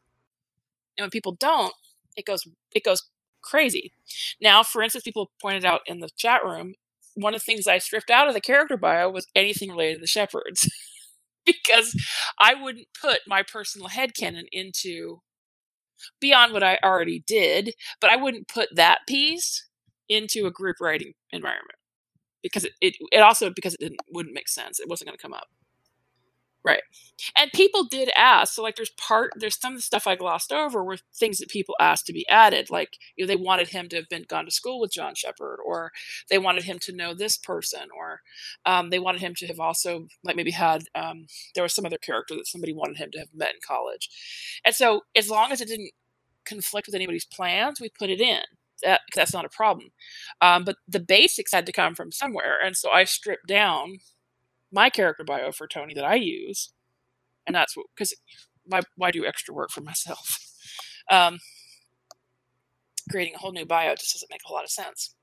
And 0.97 1.03
when 1.03 1.11
people 1.11 1.37
don't, 1.39 1.75
it 2.17 2.25
goes 2.25 2.47
it 2.73 2.83
goes 2.83 3.03
crazy. 3.43 3.93
Now, 4.41 4.63
for 4.63 4.81
instance, 4.81 5.03
people 5.03 5.29
pointed 5.39 5.65
out 5.65 5.81
in 5.85 5.99
the 5.99 6.09
chat 6.17 6.43
room, 6.43 6.73
one 7.13 7.35
of 7.35 7.41
the 7.41 7.45
things 7.45 7.67
I 7.67 7.77
stripped 7.77 8.09
out 8.09 8.27
of 8.27 8.33
the 8.33 8.41
character 8.41 8.75
bio 8.75 9.11
was 9.11 9.27
anything 9.35 9.69
related 9.69 9.95
to 9.97 10.01
the 10.01 10.07
shepherds. 10.07 10.67
because 11.47 11.95
I 12.39 12.55
wouldn't 12.55 12.87
put 12.99 13.21
my 13.27 13.43
personal 13.43 13.89
headcanon 13.89 14.45
into 14.51 15.21
beyond 16.19 16.53
what 16.53 16.63
I 16.63 16.79
already 16.83 17.23
did, 17.27 17.73
but 18.01 18.09
I 18.09 18.15
wouldn't 18.17 18.47
put 18.47 18.69
that 18.75 18.99
piece 19.07 19.67
into 20.09 20.45
a 20.45 20.51
group 20.51 20.77
writing 20.81 21.13
environment 21.31 21.77
because 22.43 22.65
it, 22.65 22.73
it, 22.81 22.95
it 23.11 23.19
also 23.21 23.51
because 23.55 23.75
it 23.75 23.79
didn't 23.81 24.01
wouldn't 24.11 24.35
make 24.35 24.49
sense. 24.49 24.79
It 24.79 24.89
wasn't 24.89 25.09
going 25.09 25.17
to 25.17 25.21
come 25.21 25.33
up. 25.33 25.47
Right. 26.65 26.81
And 27.37 27.51
people 27.51 27.83
did 27.83 28.09
ask. 28.15 28.53
So 28.53 28.63
like 28.63 28.77
there's 28.77 28.91
part 28.91 29.33
there's 29.35 29.59
some 29.59 29.73
of 29.73 29.79
the 29.79 29.83
stuff 29.83 30.07
I 30.07 30.15
glossed 30.15 30.51
over 30.53 30.81
were 30.81 30.97
things 31.13 31.39
that 31.39 31.49
people 31.49 31.75
asked 31.79 32.07
to 32.07 32.13
be 32.13 32.27
added. 32.29 32.69
Like, 32.69 32.97
you 33.17 33.25
know, 33.25 33.27
they 33.27 33.35
wanted 33.35 33.67
him 33.67 33.89
to 33.89 33.97
have 33.97 34.07
been 34.09 34.23
gone 34.29 34.45
to 34.45 34.51
school 34.51 34.79
with 34.79 34.93
John 34.93 35.13
Shepard, 35.13 35.59
or 35.65 35.91
they 36.29 36.37
wanted 36.37 36.63
him 36.63 36.79
to 36.79 36.93
know 36.95 37.13
this 37.13 37.37
person, 37.37 37.89
or 37.97 38.21
um, 38.65 38.91
they 38.91 38.99
wanted 38.99 39.19
him 39.21 39.35
to 39.39 39.47
have 39.47 39.59
also 39.59 40.07
like 40.23 40.37
maybe 40.37 40.51
had 40.51 40.83
um, 40.95 41.27
there 41.53 41.63
was 41.63 41.75
some 41.75 41.85
other 41.85 41.97
character 41.97 42.35
that 42.35 42.47
somebody 42.47 42.73
wanted 42.73 42.97
him 42.97 43.11
to 43.11 43.19
have 43.19 43.33
met 43.33 43.53
in 43.53 43.59
college. 43.65 44.09
And 44.65 44.73
so 44.73 45.01
as 45.17 45.29
long 45.29 45.51
as 45.51 45.59
it 45.59 45.67
didn't 45.67 45.91
conflict 46.45 46.87
with 46.87 46.95
anybody's 46.95 47.25
plans, 47.25 47.81
we 47.81 47.89
put 47.89 48.09
it 48.09 48.21
in. 48.21 48.41
That, 48.83 49.01
that's 49.15 49.33
not 49.33 49.45
a 49.45 49.49
problem. 49.49 49.89
Um, 50.41 50.65
but 50.65 50.75
the 50.87 50.99
basics 50.99 51.53
had 51.53 51.65
to 51.67 51.71
come 51.71 51.95
from 51.95 52.11
somewhere. 52.11 52.57
And 52.63 52.75
so 52.75 52.91
I 52.91 53.05
stripped 53.05 53.47
down 53.47 53.99
my 54.73 54.89
character 54.89 55.23
bio 55.23 55.51
for 55.51 55.67
Tony 55.67 55.93
that 55.93 56.03
I 56.03 56.15
use, 56.15 56.73
and 57.47 57.55
that's 57.55 57.77
what 57.77 57.85
because 57.95 58.13
why 58.65 58.81
why 58.97 59.11
do 59.11 59.25
extra 59.25 59.53
work 59.53 59.69
for 59.69 59.81
myself? 59.91 60.39
Um, 61.09 61.39
creating 63.09 63.35
a 63.35 63.37
whole 63.37 63.51
new 63.51 63.65
bio 63.65 63.95
just 63.95 64.13
doesn't 64.13 64.31
make 64.31 64.41
a 64.49 64.51
lot 64.51 64.63
of 64.63 64.69
sense. 64.69 65.15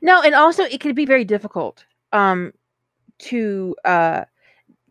No, 0.00 0.22
and 0.22 0.34
also 0.34 0.62
it 0.62 0.80
can 0.80 0.94
be 0.94 1.04
very 1.04 1.24
difficult 1.24 1.84
um, 2.12 2.52
to 3.18 3.76
uh, 3.84 4.24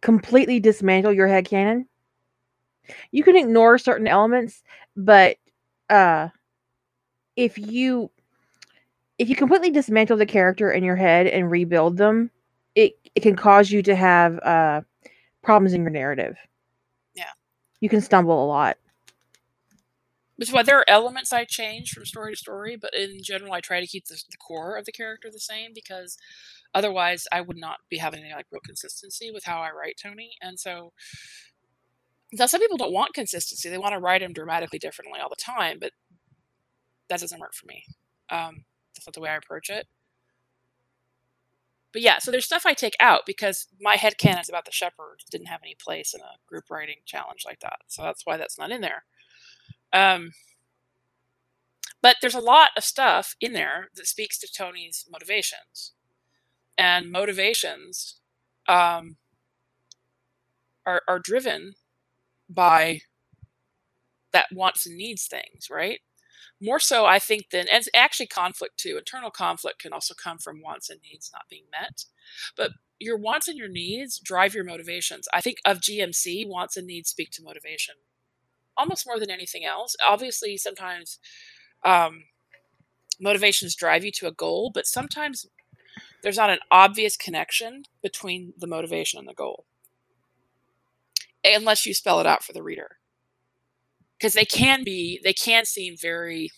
completely 0.02 0.60
dismantle 0.60 1.14
your 1.14 1.28
head 1.28 1.46
canon. 1.46 1.88
You 3.12 3.24
can 3.24 3.36
ignore 3.36 3.80
certain 3.80 4.08
elements, 4.08 4.62
but 4.96 5.38
uh, 5.90 6.30
if 7.36 7.58
you 7.58 8.12
if 9.18 9.30
you 9.30 9.36
completely 9.36 9.72
dismantle 9.72 10.18
the 10.18 10.26
character 10.26 10.72
in 10.72 10.84
your 10.84 10.98
head 10.98 11.26
and 11.28 11.50
rebuild 11.50 11.98
them, 11.98 12.30
it 12.76 12.94
it 13.16 13.22
can 13.22 13.36
cause 13.36 13.72
you 13.72 13.82
to 13.84 13.96
have 13.96 14.40
uh, 14.40 14.82
problems 15.44 15.74
in 15.74 15.82
your 15.82 15.90
narrative. 15.90 16.38
Yeah, 17.16 17.32
you 17.80 17.90
can 17.90 18.02
stumble 18.02 18.44
a 18.44 18.48
lot. 18.48 18.78
Which 20.38 20.50
is 20.50 20.54
why 20.54 20.64
there 20.64 20.78
are 20.80 20.90
elements 20.90 21.32
I 21.32 21.46
change 21.46 21.92
from 21.92 22.06
story 22.06 22.34
to 22.34 22.38
story, 22.38 22.76
but 22.76 22.94
in 22.94 23.24
general, 23.24 23.54
I 23.54 23.62
try 23.62 23.80
to 23.80 23.88
keep 23.88 24.08
the, 24.08 24.22
the 24.30 24.38
core 24.38 24.76
of 24.76 24.86
the 24.86 24.92
character 24.92 25.30
the 25.32 25.40
same 25.40 25.72
because 25.74 26.18
otherwise, 26.74 27.26
I 27.32 27.40
would 27.42 27.58
not 27.58 27.78
be 27.90 27.98
having 27.98 28.22
any 28.22 28.34
like 28.34 28.48
real 28.52 28.62
consistency 28.66 29.32
with 29.32 29.46
how 29.46 29.62
I 29.62 29.72
write 29.72 29.96
Tony. 30.02 30.32
And 30.42 30.60
so, 30.60 30.92
now 32.34 32.48
some 32.48 32.60
people 32.60 32.78
don't 32.78 32.92
want 32.92 33.14
consistency; 33.14 33.70
they 33.70 33.78
want 33.78 33.94
to 33.94 34.00
write 34.00 34.22
him 34.22 34.34
dramatically 34.34 34.80
differently 34.80 35.22
all 35.22 35.30
the 35.30 35.36
time, 35.38 35.78
but 35.80 35.92
that 37.10 37.22
doesn't 37.22 37.40
work 37.40 37.54
for 37.54 37.68
me. 37.68 37.84
Um, 38.30 38.66
that's 38.94 39.08
not 39.08 39.14
the 39.14 39.22
way 39.22 39.30
I 39.30 39.38
approach 39.38 39.70
it. 39.70 39.88
But 41.96 42.02
yeah, 42.02 42.18
so 42.20 42.30
there's 42.30 42.44
stuff 42.44 42.66
I 42.66 42.74
take 42.74 42.98
out 43.00 43.22
because 43.26 43.68
my 43.80 43.96
head 43.96 44.16
is 44.22 44.50
about 44.50 44.66
the 44.66 44.72
shepherd 44.74 45.20
didn't 45.32 45.48
have 45.48 45.62
any 45.64 45.78
place 45.82 46.14
in 46.14 46.20
a 46.20 46.36
group 46.46 46.66
writing 46.70 46.98
challenge 47.06 47.44
like 47.46 47.62
that. 47.62 47.78
So 47.88 48.02
that's 48.02 48.26
why 48.26 48.36
that's 48.36 48.60
not 48.60 48.70
in 48.70 48.82
there. 48.82 49.06
Um, 49.94 50.32
but 52.02 52.18
there's 52.22 52.36
a 52.36 52.42
lot 52.42 52.72
of 52.76 52.84
stuff 52.84 53.38
in 53.40 53.54
there 53.54 53.88
that 53.96 54.08
speaks 54.08 54.38
to 54.40 54.52
Tony's 54.52 55.06
motivations. 55.10 55.94
And 56.78 57.14
motivations 57.14 58.20
um, 58.68 59.16
are, 60.86 61.02
are 61.08 61.20
driven 61.20 61.76
by 62.50 63.00
that 64.34 64.48
wants 64.52 64.86
and 64.86 64.98
needs 64.98 65.28
things, 65.28 65.70
right? 65.72 66.02
More 66.66 66.80
so 66.80 67.06
i 67.06 67.20
think 67.20 67.50
than 67.52 67.68
and 67.72 67.84
actually 67.96 68.28
conflict 68.28 68.78
too 68.78 68.98
internal 68.98 69.32
conflict 69.32 69.80
can 69.80 69.94
also 69.94 70.14
come 70.14 70.38
from 70.38 70.62
wants 70.62 70.90
and 70.90 71.00
needs 71.02 71.30
not 71.34 71.44
being 71.50 71.66
met. 71.72 72.06
But 72.58 72.72
your 73.00 73.18
wants 73.18 73.48
and 73.48 73.58
your 73.58 73.70
needs 73.70 74.20
drive 74.20 74.56
your 74.56 74.64
motivations. 74.64 75.28
I 75.34 75.42
think 75.42 75.58
of 75.66 75.80
gmc 75.80 76.48
wants 76.48 76.78
and 76.78 76.88
needs 76.88 77.10
speak 77.10 77.32
to 77.32 77.44
motivation 77.44 77.96
almost 78.78 79.08
more 79.08 79.20
than 79.20 79.30
anything 79.30 79.64
else. 79.66 79.96
Obviously 80.08 80.58
sometimes 80.58 81.20
um, 81.84 82.24
motivations 83.20 83.76
drive 83.76 84.04
you 84.04 84.12
to 84.12 84.28
a 84.28 84.32
goal 84.32 84.72
but 84.74 84.86
sometimes 84.86 85.46
there's 86.24 86.38
not 86.38 86.50
an 86.50 86.60
obvious 86.72 87.16
connection 87.16 87.84
between 88.02 88.54
the 88.58 88.68
motivation 88.68 89.20
and 89.20 89.28
the 89.28 89.34
goal. 89.34 89.66
Unless 91.44 91.86
you 91.86 91.94
spell 91.94 92.20
it 92.20 92.26
out 92.26 92.44
for 92.44 92.54
the 92.54 92.64
reader 92.64 92.98
because 94.18 94.34
they 94.34 94.46
can 94.46 94.84
be 94.84 95.20
they 95.24 95.34
can 95.34 95.66
seem 95.66 95.96
very 96.00 96.52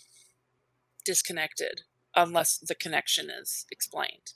disconnected 1.05 1.81
unless 2.15 2.57
the 2.57 2.75
connection 2.75 3.29
is 3.29 3.65
explained. 3.71 4.33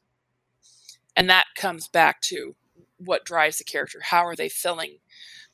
And 1.15 1.29
that 1.29 1.47
comes 1.55 1.87
back 1.87 2.21
to 2.23 2.55
what 2.97 3.25
drives 3.25 3.57
the 3.57 3.63
character. 3.63 3.99
How 4.03 4.25
are 4.25 4.35
they 4.35 4.49
filling 4.49 4.99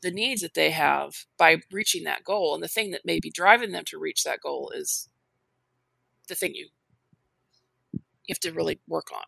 the 0.02 0.12
needs 0.12 0.42
that 0.42 0.54
they 0.54 0.72
have 0.72 1.26
by 1.38 1.62
reaching 1.72 2.04
that 2.04 2.24
goal? 2.24 2.54
And 2.54 2.64
the 2.64 2.68
thing 2.68 2.92
that 2.92 3.06
may 3.06 3.20
be 3.20 3.32
driving 3.32 3.72
them 3.72 3.86
to 3.86 4.00
reach 4.00 4.24
that 4.24 4.42
goal 4.42 4.72
is 4.76 5.10
the 6.28 6.36
thing 6.36 6.54
you 6.56 6.68
you 8.26 8.34
have 8.34 8.40
to 8.42 8.52
really 8.52 8.82
work 8.88 9.08
on. 9.14 9.24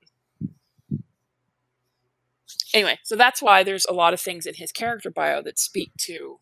Anyway 2.73 2.99
so 3.03 3.15
that's 3.15 3.41
why 3.41 3.63
there's 3.63 3.85
a 3.85 3.93
lot 3.93 4.13
of 4.13 4.21
things 4.21 4.45
in 4.45 4.55
his 4.55 4.71
character 4.71 5.09
bio 5.09 5.41
that 5.41 5.57
speak 5.59 5.91
to 5.97 6.39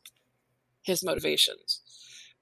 his 0.83 1.03
motivations 1.03 1.81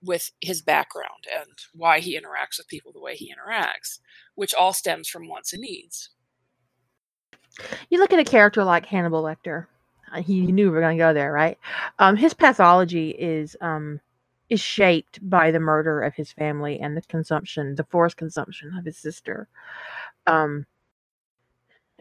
with 0.06 0.32
his 0.42 0.62
background 0.62 1.26
and 1.34 1.50
why 1.74 2.00
he 2.00 2.18
interacts 2.18 2.58
with 2.58 2.68
people 2.68 2.92
the 2.92 3.02
way 3.02 3.16
he 3.16 3.34
interacts, 3.34 4.00
which 4.36 4.54
all 4.54 4.74
stems 4.74 5.08
from 5.08 5.28
wants 5.28 5.54
and 5.54 5.62
needs. 5.62 6.10
You 7.90 8.00
look 8.00 8.14
at 8.14 8.20
a 8.20 8.26
character 8.26 8.64
like 8.64 8.86
Hannibal 8.86 9.24
Lecter. 9.24 9.68
Uh, 10.14 10.22
he 10.22 10.52
knew 10.52 10.66
we 10.66 10.76
were 10.76 10.82
going 10.82 10.98
to 10.98 11.04
go 11.04 11.14
there, 11.14 11.32
right? 11.32 11.58
Um, 12.00 12.16
his 12.16 12.34
pathology 12.34 13.10
is 13.12 13.56
um, 13.62 14.00
is 14.50 14.60
shaped 14.60 15.28
by 15.28 15.52
the 15.52 15.60
murder 15.60 16.02
of 16.02 16.14
his 16.14 16.32
family 16.32 16.80
and 16.80 16.96
the 16.96 17.02
consumption, 17.04 17.76
the 17.76 17.84
forced 17.86 18.18
consumption 18.18 18.78
of 18.78 18.86
his 18.86 18.98
sister. 18.98 19.48
Um, 20.28 20.66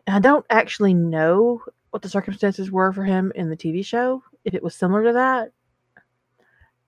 I 0.06 0.18
don't 0.18 0.44
actually 0.50 0.92
know 0.92 1.62
what 1.90 2.02
the 2.02 2.08
circumstances 2.08 2.70
were 2.70 2.92
for 2.92 3.04
him 3.04 3.32
in 3.34 3.48
the 3.48 3.56
TV 3.56 3.84
show, 3.84 4.22
if 4.44 4.52
it 4.52 4.62
was 4.62 4.74
similar 4.74 5.04
to 5.04 5.12
that. 5.14 5.52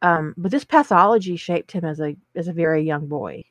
Um, 0.02 0.35
but 0.36 0.51
this 0.51 0.64
pathology 0.64 1.36
shaped 1.36 1.73
him 1.73 1.85
as 1.85 2.01
a 2.01 2.16
as 2.35 2.48
a 2.48 2.52
very 2.52 2.82
young 2.82 3.06
boy, 3.06 3.44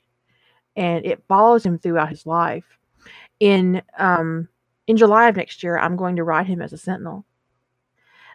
and 0.76 1.06
it 1.06 1.24
follows 1.28 1.66
him 1.66 1.80
throughout 1.80 2.10
his 2.10 2.26
life. 2.26 2.66
In 3.40 3.82
um, 3.98 4.48
in 4.88 4.98
July 4.98 5.28
of 5.28 5.36
next 5.36 5.64
year, 5.64 5.78
I'm 5.78 5.96
going 5.96 6.16
to 6.18 6.24
write 6.24 6.48
him 6.48 6.62
as 6.62 6.74
a 6.74 6.78
sentinel. 6.78 7.26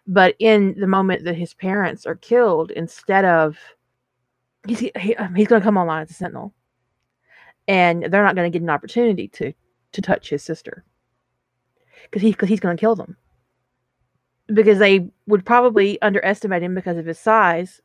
But 0.07 0.35
in 0.39 0.75
the 0.79 0.87
moment 0.87 1.25
that 1.25 1.37
his 1.37 1.55
parents 1.55 2.07
are 2.07 2.17
killed, 2.17 2.73
instead 2.73 3.25
of 3.25 3.59
he's 4.67 4.81
he, 4.81 5.15
um, 5.17 5.35
he's 5.35 5.47
going 5.47 5.61
to 5.61 5.65
come 5.65 5.77
online 5.77 6.03
as 6.03 6.11
a 6.11 6.15
sentinel, 6.15 6.53
and 7.69 8.05
they're 8.05 8.25
not 8.25 8.35
going 8.35 8.51
to 8.51 8.59
get 8.59 8.63
an 8.63 8.71
opportunity 8.71 9.29
to 9.29 9.53
to 9.93 10.03
touch 10.03 10.31
his 10.31 10.43
sister 10.43 10.85
because 12.05 12.23
he 12.23 12.33
because 12.33 12.49
he's 12.49 12.61
going 12.61 12.77
to 12.77 12.81
kill 12.81 12.97
them 12.97 13.17
because 14.53 14.79
they 14.79 15.09
would 15.27 15.45
probably 15.45 16.01
underestimate 16.03 16.63
him 16.63 16.75
because 16.75 16.97
of 16.97 17.07
his 17.07 17.19
size 17.19 17.81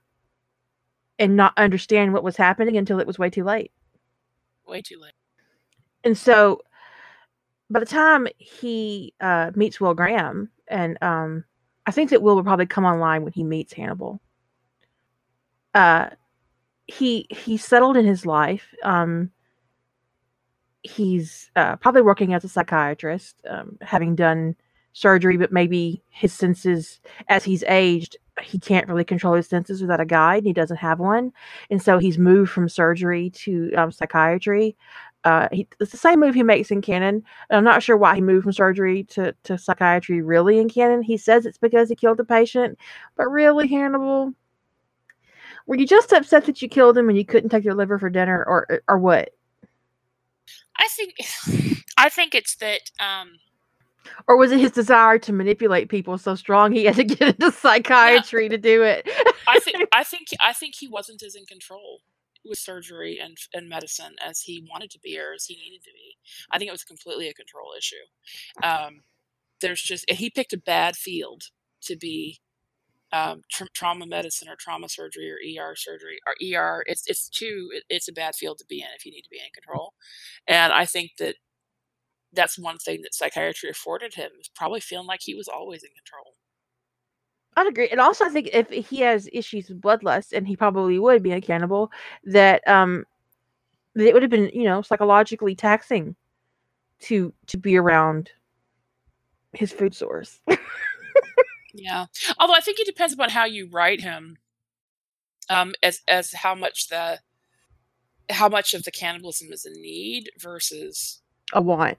and 1.19 1.35
not 1.35 1.57
understand 1.57 2.13
what 2.13 2.23
was 2.23 2.37
happening 2.37 2.77
until 2.77 2.99
it 2.99 3.07
was 3.07 3.19
way 3.19 3.29
too 3.29 3.43
late. 3.43 3.71
Way 4.67 4.81
too 4.81 4.99
late. 4.99 5.13
And 6.03 6.17
so 6.17 6.61
by 7.69 7.79
the 7.79 7.85
time 7.85 8.27
he 8.37 9.13
uh, 9.21 9.51
meets 9.55 9.79
Will 9.79 9.93
Graham, 9.93 10.49
and 10.67 10.97
um, 11.01 11.43
I 11.85 11.91
think 11.91 12.09
that 12.09 12.21
Will 12.21 12.35
will 12.35 12.43
probably 12.43 12.65
come 12.65 12.85
online 12.85 13.23
when 13.23 13.33
he 13.33 13.43
meets 13.43 13.73
Hannibal. 13.73 14.21
Uh, 15.73 16.09
he 16.87 17.27
he's 17.29 17.65
settled 17.65 17.97
in 17.97 18.05
his 18.05 18.25
life. 18.25 18.73
Um, 18.83 19.31
he's 20.83 21.49
uh, 21.55 21.75
probably 21.77 22.01
working 22.01 22.33
as 22.33 22.43
a 22.43 22.49
psychiatrist, 22.49 23.35
um, 23.49 23.77
having 23.81 24.15
done 24.15 24.55
surgery, 24.93 25.37
but 25.37 25.51
maybe 25.51 26.01
his 26.09 26.31
senses, 26.31 26.99
as 27.27 27.43
he's 27.43 27.63
aged, 27.63 28.17
he 28.41 28.59
can't 28.59 28.87
really 28.87 29.03
control 29.03 29.33
his 29.33 29.47
senses 29.47 29.81
without 29.81 30.01
a 30.01 30.05
guide. 30.05 30.39
And 30.39 30.47
he 30.47 30.53
doesn't 30.53 30.77
have 30.77 30.99
one, 30.99 31.31
and 31.69 31.81
so 31.81 31.97
he's 31.97 32.17
moved 32.17 32.51
from 32.51 32.69
surgery 32.69 33.29
to 33.31 33.73
um, 33.75 33.91
psychiatry. 33.91 34.75
Uh, 35.23 35.47
he, 35.51 35.67
it's 35.79 35.91
the 35.91 35.97
same 35.97 36.19
move 36.19 36.35
he 36.35 36.43
makes 36.43 36.69
in 36.69 36.81
canon. 36.81 37.23
I'm 37.49 37.63
not 37.63 37.81
sure 37.81 37.97
why 37.97 38.13
he 38.13 38.21
moved 38.21 38.43
from 38.43 38.53
surgery 38.53 39.03
to, 39.05 39.33
to 39.45 39.57
psychiatry 39.57 40.21
really 40.21 40.59
in 40.59 40.69
canon. 40.69 41.01
He 41.01 41.17
says 41.17 41.47
it's 41.47 41.57
because 41.57 41.89
he 41.89 41.95
killed 41.95 42.19
a 42.19 42.23
patient, 42.23 42.77
but 43.15 43.27
really, 43.27 43.67
Hannibal, 43.67 44.33
were 45.65 45.77
you 45.77 45.87
just 45.87 46.13
upset 46.13 46.45
that 46.45 46.61
you 46.61 46.69
killed 46.69 46.95
him 46.97 47.09
and 47.09 47.17
you 47.17 47.25
couldn't 47.25 47.49
take 47.49 47.63
your 47.63 47.73
liver 47.73 47.97
for 47.97 48.09
dinner, 48.09 48.43
or 48.43 48.81
or 48.87 48.99
what? 48.99 49.29
I 50.77 50.87
think, 50.89 51.15
I 51.97 52.09
think 52.09 52.35
it's 52.35 52.55
that 52.57 52.91
um, 52.99 53.39
or 54.27 54.37
was 54.37 54.51
it 54.51 54.59
his 54.59 54.71
desire 54.71 55.17
to 55.19 55.33
manipulate 55.33 55.89
people 55.89 56.17
so 56.17 56.35
strong 56.35 56.71
he 56.71 56.85
had 56.85 56.95
to 56.95 57.03
get 57.15 57.35
into 57.35 57.51
psychiatry 57.51 58.43
yeah. 58.43 58.49
to 58.49 58.57
do 58.57 58.83
it? 58.83 59.07
I 59.47 59.59
think 59.59 59.77
I 59.91 60.03
think 60.03 60.27
I 60.41 60.53
think 60.53 60.75
he 60.75 60.87
wasn't 60.87 61.23
as 61.23 61.35
in 61.35 61.45
control 61.45 62.01
with 62.43 62.59
surgery 62.59 63.19
and 63.21 63.37
and 63.53 63.67
medicine 63.67 64.15
as 64.25 64.41
he 64.41 64.65
wanted 64.71 64.91
to 64.91 64.99
be 64.99 65.17
or 65.19 65.33
as 65.33 65.45
he 65.45 65.55
needed 65.55 65.83
to 65.83 65.91
be. 65.93 66.17
I 66.51 66.57
think 66.57 66.69
it 66.69 66.73
was 66.73 66.83
completely 66.83 67.27
a 67.27 67.33
control 67.33 67.71
issue. 67.77 67.95
Um, 68.63 69.01
there's 69.61 69.81
just 69.81 70.09
he 70.09 70.29
picked 70.29 70.53
a 70.53 70.57
bad 70.57 70.95
field 70.95 71.43
to 71.81 71.95
be 71.95 72.39
um, 73.11 73.41
tra- 73.51 73.67
trauma 73.73 74.05
medicine 74.05 74.49
or 74.49 74.55
trauma 74.55 74.89
surgery 74.89 75.31
or 75.31 75.37
ER 75.63 75.75
surgery 75.75 76.19
or 76.27 76.33
ER. 76.33 76.83
It's 76.87 77.03
it's 77.07 77.29
too 77.29 77.69
it's 77.89 78.07
a 78.07 78.13
bad 78.13 78.35
field 78.35 78.57
to 78.59 78.65
be 78.67 78.81
in 78.81 78.87
if 78.95 79.05
you 79.05 79.11
need 79.11 79.23
to 79.23 79.29
be 79.29 79.37
in 79.37 79.51
control. 79.53 79.93
And 80.47 80.73
I 80.73 80.85
think 80.85 81.11
that 81.19 81.35
that's 82.35 82.59
one 82.59 82.77
thing 82.77 83.01
that 83.01 83.13
psychiatry 83.13 83.69
afforded 83.69 84.13
him 84.13 84.31
is 84.39 84.49
probably 84.49 84.79
feeling 84.79 85.07
like 85.07 85.21
he 85.21 85.35
was 85.35 85.47
always 85.47 85.83
in 85.83 85.89
control. 85.89 86.35
I'd 87.57 87.67
agree. 87.67 87.87
And 87.89 88.01
also, 88.01 88.25
I 88.25 88.29
think 88.29 88.49
if 88.51 88.69
he 88.69 88.99
has 88.99 89.29
issues 89.31 89.69
with 89.69 89.81
bloodlust, 89.81 90.33
and 90.33 90.47
he 90.47 90.57
probably 90.57 90.99
would 90.99 91.23
be 91.23 91.31
a 91.31 91.41
cannibal, 91.41 91.91
that 92.25 92.67
um, 92.67 93.05
it 93.95 94.13
would 94.13 94.23
have 94.23 94.31
been 94.31 94.51
you 94.53 94.63
know 94.63 94.81
psychologically 94.81 95.55
taxing 95.55 96.15
to 96.99 97.33
to 97.47 97.57
be 97.57 97.77
around 97.77 98.31
his 99.53 99.71
food 99.71 99.95
source. 99.95 100.41
yeah, 101.73 102.05
although 102.39 102.53
I 102.53 102.59
think 102.59 102.79
it 102.79 102.87
depends 102.87 103.13
upon 103.13 103.29
how 103.29 103.45
you 103.45 103.69
write 103.71 104.01
him, 104.01 104.37
um, 105.49 105.73
as 105.81 106.01
as 106.09 106.33
how 106.33 106.55
much 106.55 106.89
the 106.89 107.19
how 108.29 108.49
much 108.49 108.73
of 108.73 108.83
the 108.83 108.91
cannibalism 108.91 109.51
is 109.51 109.65
a 109.65 109.71
need 109.71 110.29
versus 110.39 111.21
a 111.53 111.61
want. 111.61 111.97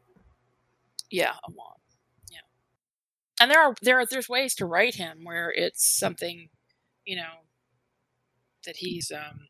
Yeah, 1.11 1.33
a 1.47 1.51
want. 1.51 1.79
Yeah, 2.31 2.39
and 3.41 3.51
there 3.51 3.61
are 3.61 3.75
there 3.83 3.99
are 4.01 4.07
there's 4.07 4.29
ways 4.29 4.55
to 4.57 4.67
write 4.67 4.95
him 4.97 5.21
where 5.25 5.51
it's 5.51 5.87
something, 5.87 6.49
you 7.05 7.17
know, 7.17 7.45
that 8.65 8.77
he's 8.77 9.11
um 9.13 9.49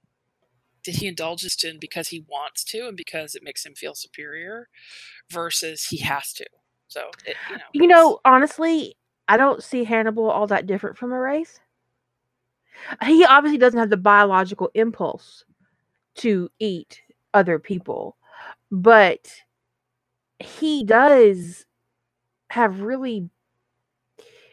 that 0.85 0.97
he 0.97 1.07
indulges 1.07 1.57
in 1.65 1.79
because 1.79 2.09
he 2.09 2.25
wants 2.29 2.65
to 2.65 2.89
and 2.89 2.97
because 2.97 3.35
it 3.35 3.43
makes 3.43 3.67
him 3.67 3.75
feel 3.75 3.95
superior 3.95 4.69
versus 5.31 5.85
he 5.87 5.99
has 5.99 6.33
to. 6.35 6.47
So, 6.89 7.11
it, 7.27 7.37
you 7.51 7.57
know, 7.57 7.63
you 7.73 7.87
know, 7.89 8.21
honestly, 8.25 8.97
I 9.29 9.37
don't 9.37 9.63
see 9.63 9.85
Hannibal 9.85 10.31
all 10.31 10.47
that 10.47 10.67
different 10.67 10.97
from 10.97 11.13
a 11.13 11.19
race. 11.19 11.59
He 13.05 13.25
obviously 13.25 13.59
doesn't 13.59 13.79
have 13.79 13.91
the 13.91 13.97
biological 13.97 14.71
impulse 14.75 15.45
to 16.17 16.49
eat 16.59 17.03
other 17.35 17.59
people, 17.59 18.17
but 18.71 19.29
he 20.39 20.85
does 20.85 21.67
have 22.49 22.81
really 22.81 23.29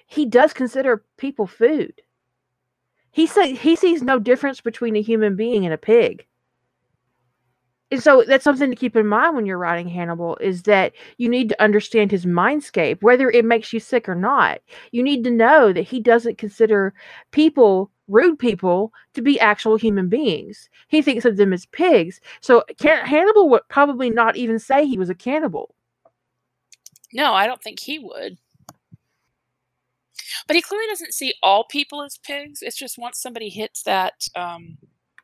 he 0.07 0.25
does 0.25 0.53
consider 0.53 1.03
people 1.17 1.47
food. 1.47 2.01
He 3.11 3.25
say 3.27 3.53
he 3.55 3.75
sees 3.75 4.03
no 4.03 4.19
difference 4.19 4.61
between 4.61 4.95
a 4.95 5.01
human 5.01 5.35
being 5.35 5.65
and 5.65 5.73
a 5.73 5.77
pig. 5.77 6.25
And 7.93 8.01
so 8.01 8.23
that's 8.27 8.43
something 8.43 8.71
to 8.71 8.75
keep 8.75 8.95
in 8.95 9.05
mind 9.05 9.35
when 9.35 9.45
you're 9.45 9.59
writing 9.59 9.87
Hannibal 9.87 10.35
is 10.37 10.63
that 10.63 10.93
you 11.19 11.29
need 11.29 11.47
to 11.49 11.61
understand 11.61 12.09
his 12.09 12.25
mindscape, 12.25 13.03
whether 13.03 13.29
it 13.29 13.45
makes 13.45 13.71
you 13.71 13.79
sick 13.79 14.09
or 14.09 14.15
not. 14.15 14.61
You 14.91 15.03
need 15.03 15.23
to 15.25 15.29
know 15.29 15.71
that 15.71 15.83
he 15.83 15.99
doesn't 15.99 16.39
consider 16.39 16.95
people, 17.29 17.91
rude 18.07 18.39
people, 18.39 18.91
to 19.13 19.21
be 19.21 19.39
actual 19.39 19.75
human 19.75 20.09
beings. 20.09 20.71
He 20.87 21.03
thinks 21.03 21.23
of 21.23 21.37
them 21.37 21.53
as 21.53 21.67
pigs. 21.67 22.19
So 22.41 22.63
Hannibal 22.81 23.47
would 23.49 23.61
probably 23.69 24.09
not 24.09 24.37
even 24.37 24.57
say 24.57 24.87
he 24.87 24.97
was 24.97 25.11
a 25.11 25.15
cannibal. 25.15 25.75
No, 27.13 27.35
I 27.35 27.45
don't 27.45 27.61
think 27.61 27.79
he 27.79 27.99
would. 27.99 28.39
But 30.47 30.55
he 30.55 30.63
clearly 30.63 30.87
doesn't 30.89 31.13
see 31.13 31.35
all 31.43 31.65
people 31.65 32.01
as 32.01 32.17
pigs. 32.17 32.63
It's 32.63 32.75
just 32.75 32.97
once 32.97 33.21
somebody 33.21 33.49
hits 33.49 33.83
that 33.83 34.13
um, 34.35 34.79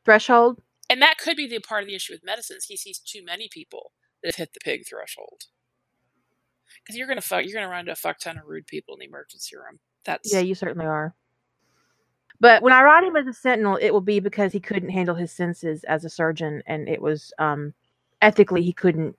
threshold. 0.05 0.61
And 0.89 1.01
that 1.01 1.17
could 1.17 1.37
be 1.37 1.47
the 1.47 1.59
part 1.59 1.83
of 1.83 1.87
the 1.87 1.95
issue 1.95 2.13
with 2.13 2.23
medicines. 2.23 2.65
He 2.65 2.75
sees 2.75 2.99
too 2.99 3.23
many 3.23 3.47
people 3.51 3.91
that 4.23 4.29
have 4.29 4.35
hit 4.35 4.53
the 4.53 4.59
pig 4.59 4.87
threshold. 4.87 5.43
Because 6.83 6.97
you're 6.97 7.07
gonna 7.07 7.21
fuck, 7.21 7.45
you're 7.45 7.53
gonna 7.53 7.69
run 7.69 7.81
into 7.81 7.91
a 7.91 7.95
fuck 7.95 8.19
ton 8.19 8.37
of 8.37 8.45
rude 8.45 8.67
people 8.67 8.95
in 8.95 8.99
the 8.99 9.05
emergency 9.05 9.55
room. 9.55 9.79
That's 10.05 10.33
yeah, 10.33 10.39
you 10.39 10.55
certainly 10.55 10.85
are. 10.85 11.13
But 12.39 12.61
when 12.61 12.73
I 12.73 12.83
write 12.83 13.03
him 13.03 13.15
as 13.15 13.27
a 13.27 13.33
sentinel, 13.33 13.77
it 13.81 13.91
will 13.91 14.01
be 14.01 14.19
because 14.19 14.53
he 14.53 14.59
couldn't 14.59 14.89
handle 14.89 15.15
his 15.15 15.31
senses 15.31 15.83
as 15.83 16.05
a 16.05 16.09
surgeon, 16.09 16.63
and 16.67 16.87
it 16.87 17.01
was 17.01 17.33
um, 17.37 17.73
ethically 18.21 18.63
he 18.63 18.71
couldn't 18.71 19.15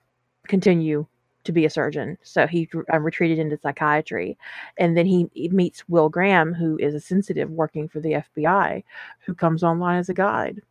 continue 0.47 1.05
to 1.43 1.51
be 1.51 1.65
a 1.65 1.69
surgeon. 1.69 2.17
So 2.23 2.47
he 2.47 2.69
uh, 2.91 2.99
retreated 2.99 3.39
into 3.39 3.57
psychiatry. 3.57 4.37
And 4.77 4.95
then 4.95 5.05
he, 5.05 5.29
he, 5.33 5.49
meets 5.49 5.87
Will 5.89 6.09
Graham, 6.09 6.53
who 6.53 6.77
is 6.77 6.93
a 6.93 6.99
sensitive 6.99 7.49
working 7.49 7.87
for 7.87 7.99
the 7.99 8.23
FBI, 8.37 8.83
who 9.25 9.33
comes 9.33 9.63
online 9.63 9.97
as 9.97 10.09
a 10.09 10.13
guide. 10.13 10.61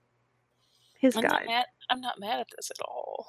His 1.00 1.16
I'm 1.16 1.22
guide. 1.22 1.32
Not 1.32 1.46
mad, 1.46 1.64
I'm 1.90 2.00
not 2.00 2.20
mad 2.20 2.40
at 2.40 2.46
this 2.56 2.70
at 2.70 2.80
all. 2.86 3.26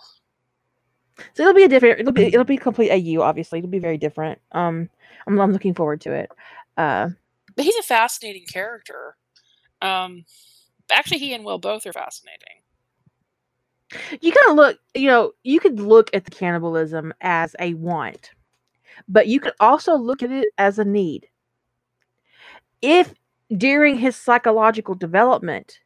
So 1.34 1.44
it'll 1.44 1.54
be 1.54 1.64
a 1.64 1.68
different. 1.68 2.00
It'll 2.00 2.14
be 2.14 2.26
it'll 2.26 2.44
be 2.44 2.58
complete 2.58 2.92
AU. 2.92 3.22
Obviously, 3.22 3.60
it'll 3.60 3.70
be 3.70 3.80
very 3.80 3.98
different. 3.98 4.40
Um, 4.52 4.90
I'm 5.28 5.40
I'm 5.40 5.52
looking 5.52 5.74
forward 5.74 6.02
to 6.02 6.14
it. 6.14 6.32
Uh, 6.78 7.10
but 7.56 7.66
he's 7.66 7.76
a 7.78 7.84
fascinating 7.84 8.46
character. 8.46 9.16
Um, 9.82 10.26
actually, 10.92 11.20
he 11.20 11.34
and 11.34 11.44
Will 11.44 11.60
both 11.60 11.86
are 11.86 11.94
fascinating 11.94 12.62
you 14.22 14.32
kind 14.32 14.52
of 14.52 14.56
look, 14.56 14.80
you 14.94 15.08
know, 15.08 15.34
you 15.44 15.60
could 15.60 15.80
look 15.80 16.10
at 16.14 16.26
the 16.26 16.32
cannibalism 16.32 17.14
as 17.22 17.56
a 17.60 17.74
want, 17.76 18.32
but 19.08 19.28
you 19.28 19.40
could 19.40 19.54
also 19.60 19.96
look 19.96 20.24
at 20.24 20.32
it 20.32 20.50
as 20.58 20.80
a 20.80 20.86
need. 20.86 21.28
If 22.82 23.14
during 23.56 23.98
his 23.98 24.16
psychological 24.16 24.96
development, 24.96 25.80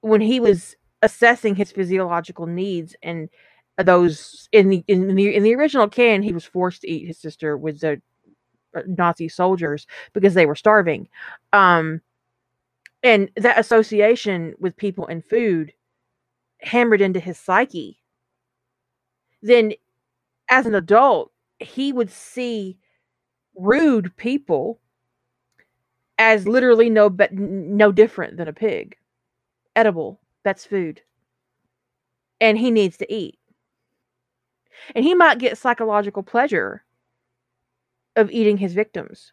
when 0.00 0.20
he 0.20 0.40
was 0.40 0.76
assessing 1.02 1.54
his 1.54 1.72
physiological 1.72 2.46
needs 2.46 2.96
and 3.02 3.28
those 3.84 4.48
in 4.52 4.70
the 4.70 4.84
in 4.88 5.14
the 5.14 5.34
in 5.34 5.42
the 5.42 5.54
original 5.54 5.88
can, 5.88 6.22
he 6.22 6.32
was 6.32 6.44
forced 6.44 6.82
to 6.82 6.90
eat 6.90 7.06
his 7.06 7.18
sister 7.18 7.56
with 7.56 7.80
the 7.80 8.00
uh, 8.76 8.82
Nazi 8.86 9.28
soldiers 9.28 9.86
because 10.12 10.34
they 10.34 10.46
were 10.46 10.54
starving. 10.54 11.08
Um, 11.52 12.00
and 13.02 13.30
that 13.36 13.58
association 13.58 14.54
with 14.58 14.76
people 14.76 15.06
and 15.06 15.24
food 15.24 15.72
hammered 16.62 17.00
into 17.00 17.20
his 17.20 17.38
psyche, 17.38 18.00
then 19.42 19.72
as 20.50 20.66
an 20.66 20.74
adult, 20.74 21.32
he 21.58 21.92
would 21.92 22.10
see 22.10 22.78
rude 23.56 24.16
people 24.16 24.80
as 26.18 26.48
literally 26.48 26.90
no 26.90 27.10
but 27.10 27.32
no 27.32 27.92
different 27.92 28.36
than 28.36 28.48
a 28.48 28.52
pig. 28.52 28.96
Edible, 29.74 30.20
that's 30.46 30.64
food. 30.64 31.02
And 32.40 32.56
he 32.56 32.70
needs 32.70 32.96
to 32.98 33.12
eat. 33.12 33.36
And 34.94 35.04
he 35.04 35.12
might 35.12 35.40
get 35.40 35.58
psychological 35.58 36.22
pleasure 36.22 36.84
of 38.14 38.30
eating 38.30 38.56
his 38.56 38.72
victims, 38.72 39.32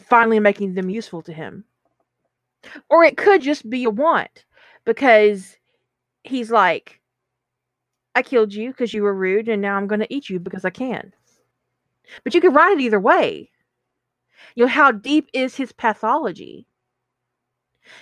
finally 0.00 0.40
making 0.40 0.72
them 0.72 0.88
useful 0.88 1.20
to 1.20 1.34
him. 1.34 1.64
Or 2.88 3.04
it 3.04 3.18
could 3.18 3.42
just 3.42 3.68
be 3.68 3.84
a 3.84 3.90
want 3.90 4.46
because 4.86 5.58
he's 6.24 6.50
like, 6.50 7.02
I 8.14 8.22
killed 8.22 8.54
you 8.54 8.70
because 8.70 8.94
you 8.94 9.02
were 9.02 9.14
rude, 9.14 9.50
and 9.50 9.60
now 9.60 9.76
I'm 9.76 9.86
going 9.86 10.00
to 10.00 10.12
eat 10.12 10.30
you 10.30 10.40
because 10.40 10.64
I 10.64 10.70
can. 10.70 11.12
But 12.24 12.34
you 12.34 12.40
can 12.40 12.54
write 12.54 12.78
it 12.78 12.80
either 12.80 12.98
way. 12.98 13.50
You 14.54 14.64
know, 14.64 14.70
how 14.72 14.92
deep 14.92 15.28
is 15.34 15.56
his 15.56 15.72
pathology? 15.72 16.66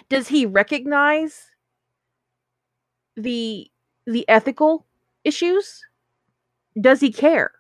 Does 0.09 0.29
he 0.29 0.47
recognize 0.47 1.51
the 3.17 3.71
the 4.07 4.29
ethical 4.29 4.87
issues? 5.25 5.85
Does 6.81 7.01
he 7.01 7.11
care? 7.11 7.53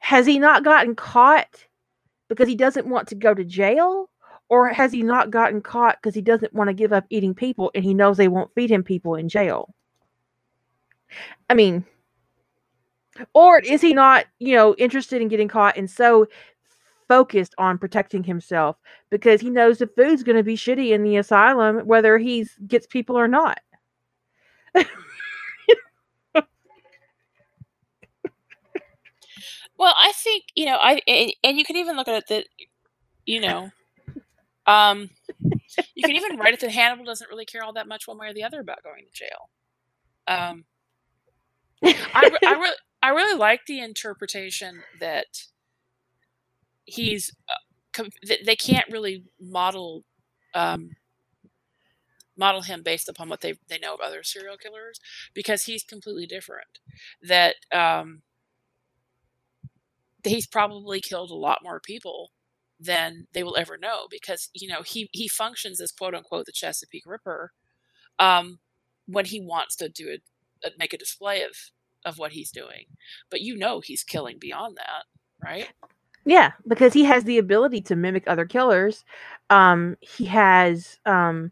Has 0.00 0.26
he 0.26 0.38
not 0.38 0.64
gotten 0.64 0.94
caught 0.94 1.66
because 2.28 2.48
he 2.48 2.56
doesn't 2.56 2.86
want 2.86 3.08
to 3.08 3.14
go 3.14 3.34
to 3.34 3.44
jail? 3.44 4.10
Or 4.48 4.68
has 4.68 4.92
he 4.92 5.02
not 5.02 5.30
gotten 5.30 5.60
caught 5.60 5.98
because 6.00 6.14
he 6.14 6.20
doesn't 6.20 6.52
want 6.52 6.68
to 6.68 6.74
give 6.74 6.92
up 6.92 7.04
eating 7.10 7.34
people 7.34 7.72
and 7.74 7.84
he 7.84 7.94
knows 7.94 8.16
they 8.16 8.28
won't 8.28 8.54
feed 8.54 8.70
him 8.70 8.84
people 8.84 9.16
in 9.16 9.28
jail? 9.28 9.74
I 11.50 11.54
mean, 11.54 11.84
or 13.34 13.58
is 13.58 13.80
he 13.80 13.92
not, 13.92 14.26
you 14.38 14.54
know, 14.54 14.74
interested 14.76 15.20
in 15.22 15.28
getting 15.28 15.48
caught 15.48 15.76
and 15.76 15.90
so 15.90 16.28
focused 17.08 17.54
on 17.58 17.78
protecting 17.78 18.24
himself 18.24 18.76
because 19.10 19.40
he 19.40 19.50
knows 19.50 19.78
the 19.78 19.86
food's 19.86 20.22
going 20.22 20.36
to 20.36 20.42
be 20.42 20.56
shitty 20.56 20.90
in 20.90 21.02
the 21.02 21.16
asylum 21.16 21.86
whether 21.86 22.18
he 22.18 22.46
gets 22.66 22.86
people 22.86 23.16
or 23.18 23.28
not? 23.28 23.60
Well, 29.78 29.94
I 29.98 30.12
think, 30.14 30.44
you 30.54 30.66
know, 30.66 30.78
I 30.80 31.00
and, 31.06 31.32
and 31.44 31.58
you 31.58 31.64
can 31.64 31.76
even 31.76 31.96
look 31.96 32.08
at 32.08 32.14
it 32.14 32.24
that 32.28 32.46
you 33.26 33.40
know, 33.40 33.70
um, 34.66 35.10
you 35.94 36.02
can 36.02 36.16
even 36.16 36.38
write 36.38 36.54
it 36.54 36.60
that 36.60 36.70
Hannibal 36.70 37.04
doesn't 37.04 37.28
really 37.28 37.44
care 37.44 37.62
all 37.62 37.72
that 37.74 37.88
much 37.88 38.06
one 38.06 38.18
way 38.18 38.28
or 38.28 38.34
the 38.34 38.44
other 38.44 38.60
about 38.60 38.82
going 38.82 39.04
to 39.04 39.12
jail. 39.12 39.50
Um, 40.28 40.64
I, 41.82 42.30
I, 42.44 42.54
re- 42.54 42.76
I 43.02 43.08
really 43.10 43.38
like 43.38 43.66
the 43.66 43.80
interpretation 43.80 44.82
that 45.00 45.26
he's 46.84 47.32
uh, 47.48 48.04
they 48.44 48.56
can't 48.56 48.86
really 48.90 49.24
model 49.40 50.04
um, 50.54 50.90
model 52.36 52.62
him 52.62 52.82
based 52.82 53.08
upon 53.08 53.28
what 53.28 53.40
they 53.40 53.54
they 53.68 53.78
know 53.78 53.94
of 53.94 54.00
other 54.00 54.22
serial 54.22 54.56
killers 54.56 55.00
because 55.34 55.64
he's 55.64 55.82
completely 55.82 56.26
different. 56.26 56.80
That 57.22 57.56
um, 57.72 58.22
he's 60.24 60.46
probably 60.46 61.00
killed 61.00 61.30
a 61.30 61.34
lot 61.34 61.60
more 61.62 61.80
people 61.80 62.32
than 62.78 63.26
they 63.32 63.42
will 63.42 63.56
ever 63.56 63.78
know 63.78 64.06
because 64.10 64.50
you 64.54 64.68
know 64.68 64.82
he 64.82 65.08
he 65.12 65.28
functions 65.28 65.80
as 65.80 65.92
quote 65.92 66.14
unquote 66.14 66.46
the 66.46 66.52
Chesapeake 66.52 67.06
Ripper 67.06 67.52
um, 68.18 68.58
when 69.06 69.24
he 69.24 69.40
wants 69.40 69.76
to 69.76 69.88
do 69.88 70.08
it 70.08 70.22
make 70.78 70.92
a 70.92 70.98
display 70.98 71.42
of 71.42 71.52
of 72.04 72.18
what 72.18 72.32
he's 72.32 72.50
doing 72.50 72.86
but 73.30 73.40
you 73.40 73.56
know 73.56 73.80
he's 73.80 74.02
killing 74.02 74.38
beyond 74.38 74.76
that 74.76 75.04
right 75.42 75.68
yeah 76.24 76.52
because 76.66 76.92
he 76.92 77.04
has 77.04 77.24
the 77.24 77.38
ability 77.38 77.80
to 77.80 77.96
mimic 77.96 78.24
other 78.26 78.44
killers 78.44 79.04
um 79.50 79.96
he 80.00 80.24
has 80.24 80.98
um 81.06 81.50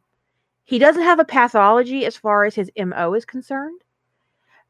he 0.64 0.78
doesn't 0.78 1.02
have 1.02 1.18
a 1.18 1.24
pathology 1.24 2.06
as 2.06 2.16
far 2.16 2.44
as 2.44 2.54
his 2.54 2.70
mo 2.76 3.14
is 3.14 3.24
concerned 3.24 3.84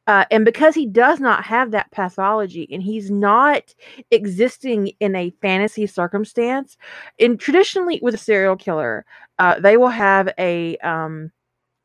uh, 0.06 0.24
and 0.30 0.44
because 0.44 0.74
he 0.74 0.86
does 0.86 1.18
not 1.18 1.44
have 1.44 1.70
that 1.70 1.90
pathology 1.90 2.68
and 2.70 2.82
he's 2.82 3.10
not 3.10 3.74
existing 4.10 4.88
in 5.00 5.16
a 5.16 5.34
fantasy 5.40 5.86
circumstance, 5.86 6.76
in 7.18 7.38
traditionally 7.38 7.98
with 8.02 8.14
a 8.14 8.18
serial 8.18 8.56
killer, 8.56 9.06
uh, 9.38 9.58
they 9.60 9.76
will 9.76 9.88
have 9.88 10.28
a 10.38 10.76
um, 10.78 11.30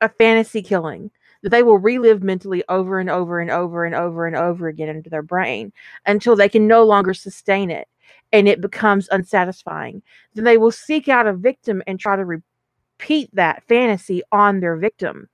a 0.01 0.09
fantasy 0.09 0.61
killing 0.61 1.11
that 1.43 1.49
they 1.49 1.63
will 1.63 1.77
relive 1.77 2.21
mentally 2.21 2.63
over 2.67 2.99
and 2.99 3.09
over 3.09 3.39
and 3.39 3.51
over 3.51 3.85
and 3.85 3.95
over 3.95 4.27
and 4.27 4.35
over 4.35 4.67
again 4.67 4.89
into 4.89 5.09
their 5.09 5.23
brain 5.23 5.71
until 6.05 6.35
they 6.35 6.49
can 6.49 6.67
no 6.67 6.83
longer 6.83 7.13
sustain 7.13 7.71
it 7.71 7.87
and 8.33 8.47
it 8.49 8.59
becomes 8.59 9.07
unsatisfying. 9.11 10.01
Then 10.33 10.43
they 10.43 10.57
will 10.57 10.71
seek 10.71 11.07
out 11.07 11.27
a 11.27 11.33
victim 11.33 11.81
and 11.87 11.97
try 11.99 12.17
to 12.17 12.25
repeat 12.99 13.29
that 13.33 13.63
fantasy 13.67 14.21
on 14.31 14.59
their 14.59 14.75
victim 14.75 15.29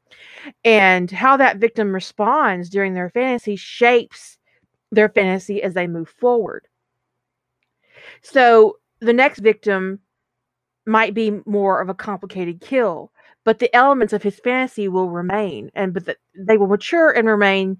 and 0.63 1.09
how 1.09 1.35
that 1.35 1.57
victim 1.57 1.93
responds 1.93 2.69
during 2.69 2.93
their 2.93 3.09
fantasy 3.09 3.55
shapes 3.55 4.37
their 4.91 5.09
fantasy 5.09 5.61
as 5.63 5.73
they 5.73 5.87
move 5.87 6.07
forward. 6.07 6.67
So 8.21 8.77
the 9.01 9.13
next 9.13 9.39
victim 9.39 9.99
might 10.85 11.13
be 11.13 11.41
more 11.45 11.81
of 11.81 11.89
a 11.89 11.95
complicated 11.95 12.61
kill, 12.61 13.11
but 13.43 13.59
the 13.59 13.75
elements 13.75 14.13
of 14.13 14.21
his 14.21 14.39
fantasy 14.39 14.87
will 14.87 15.09
remain, 15.09 15.71
and 15.73 15.93
but 15.93 16.05
the, 16.05 16.15
they 16.37 16.57
will 16.57 16.67
mature 16.67 17.11
and 17.11 17.27
remain 17.27 17.77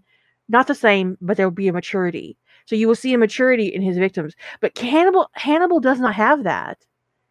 not 0.49 0.68
the 0.68 0.76
same, 0.76 1.18
but 1.22 1.38
there 1.38 1.45
will 1.48 1.56
be 1.56 1.68
a 1.68 1.74
maturity. 1.74 2.38
So 2.66 2.76
you 2.76 2.88
will 2.88 2.95
see 2.95 3.14
a 3.14 3.18
maturity 3.20 3.68
in 3.68 3.84
his 3.84 3.98
victims. 3.98 4.36
But 4.60 4.78
Hannibal 4.78 5.30
Hannibal 5.34 5.80
does 5.80 5.99
not 5.99 6.16
have 6.16 6.44
that. 6.44 6.80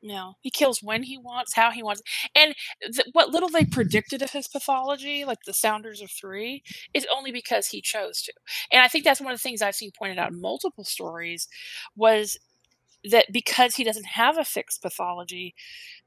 No, 0.06 0.34
he 0.42 0.50
kills 0.50 0.82
when 0.82 1.04
he 1.04 1.16
wants, 1.16 1.54
how 1.54 1.70
he 1.70 1.82
wants, 1.82 2.02
and 2.36 2.54
th- 2.82 3.08
what 3.12 3.30
little 3.30 3.48
they 3.48 3.64
predicted 3.64 4.20
of 4.20 4.32
his 4.32 4.46
pathology, 4.46 5.24
like 5.24 5.44
the 5.46 5.54
Sounders 5.54 6.02
of 6.02 6.10
Three, 6.10 6.62
is 6.92 7.06
only 7.10 7.32
because 7.32 7.68
he 7.68 7.80
chose 7.80 8.20
to. 8.22 8.32
And 8.70 8.82
I 8.82 8.88
think 8.88 9.04
that's 9.04 9.22
one 9.22 9.32
of 9.32 9.38
the 9.38 9.42
things 9.42 9.62
I've 9.62 9.74
seen 9.74 9.92
pointed 9.98 10.18
out 10.18 10.32
in 10.32 10.42
multiple 10.42 10.84
stories 10.84 11.48
was 11.96 12.38
that 13.10 13.32
because 13.32 13.76
he 13.76 13.84
doesn't 13.84 14.06
have 14.08 14.36
a 14.36 14.44
fixed 14.44 14.82
pathology, 14.82 15.54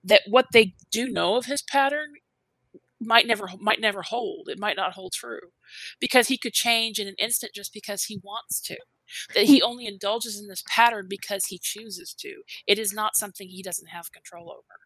that 0.03 0.21
what 0.27 0.47
they 0.53 0.75
do 0.91 1.09
know 1.09 1.35
of 1.35 1.45
his 1.45 1.63
pattern 1.63 2.13
might 2.99 3.27
never 3.27 3.49
might 3.59 3.81
never 3.81 4.01
hold. 4.01 4.49
It 4.49 4.59
might 4.59 4.77
not 4.77 4.93
hold 4.93 5.13
true 5.13 5.51
because 5.99 6.27
he 6.27 6.37
could 6.37 6.53
change 6.53 6.99
in 6.99 7.07
an 7.07 7.15
instant 7.19 7.53
just 7.53 7.73
because 7.73 8.05
he 8.05 8.19
wants 8.23 8.59
to 8.61 8.77
that 9.35 9.45
he 9.45 9.61
only 9.61 9.85
indulges 9.85 10.39
in 10.39 10.47
this 10.47 10.63
pattern 10.67 11.07
because 11.09 11.45
he 11.45 11.59
chooses 11.59 12.13
to. 12.15 12.41
It 12.65 12.79
is 12.79 12.93
not 12.93 13.15
something 13.15 13.47
he 13.47 13.63
doesn't 13.63 13.87
have 13.87 14.11
control 14.11 14.51
over. 14.51 14.79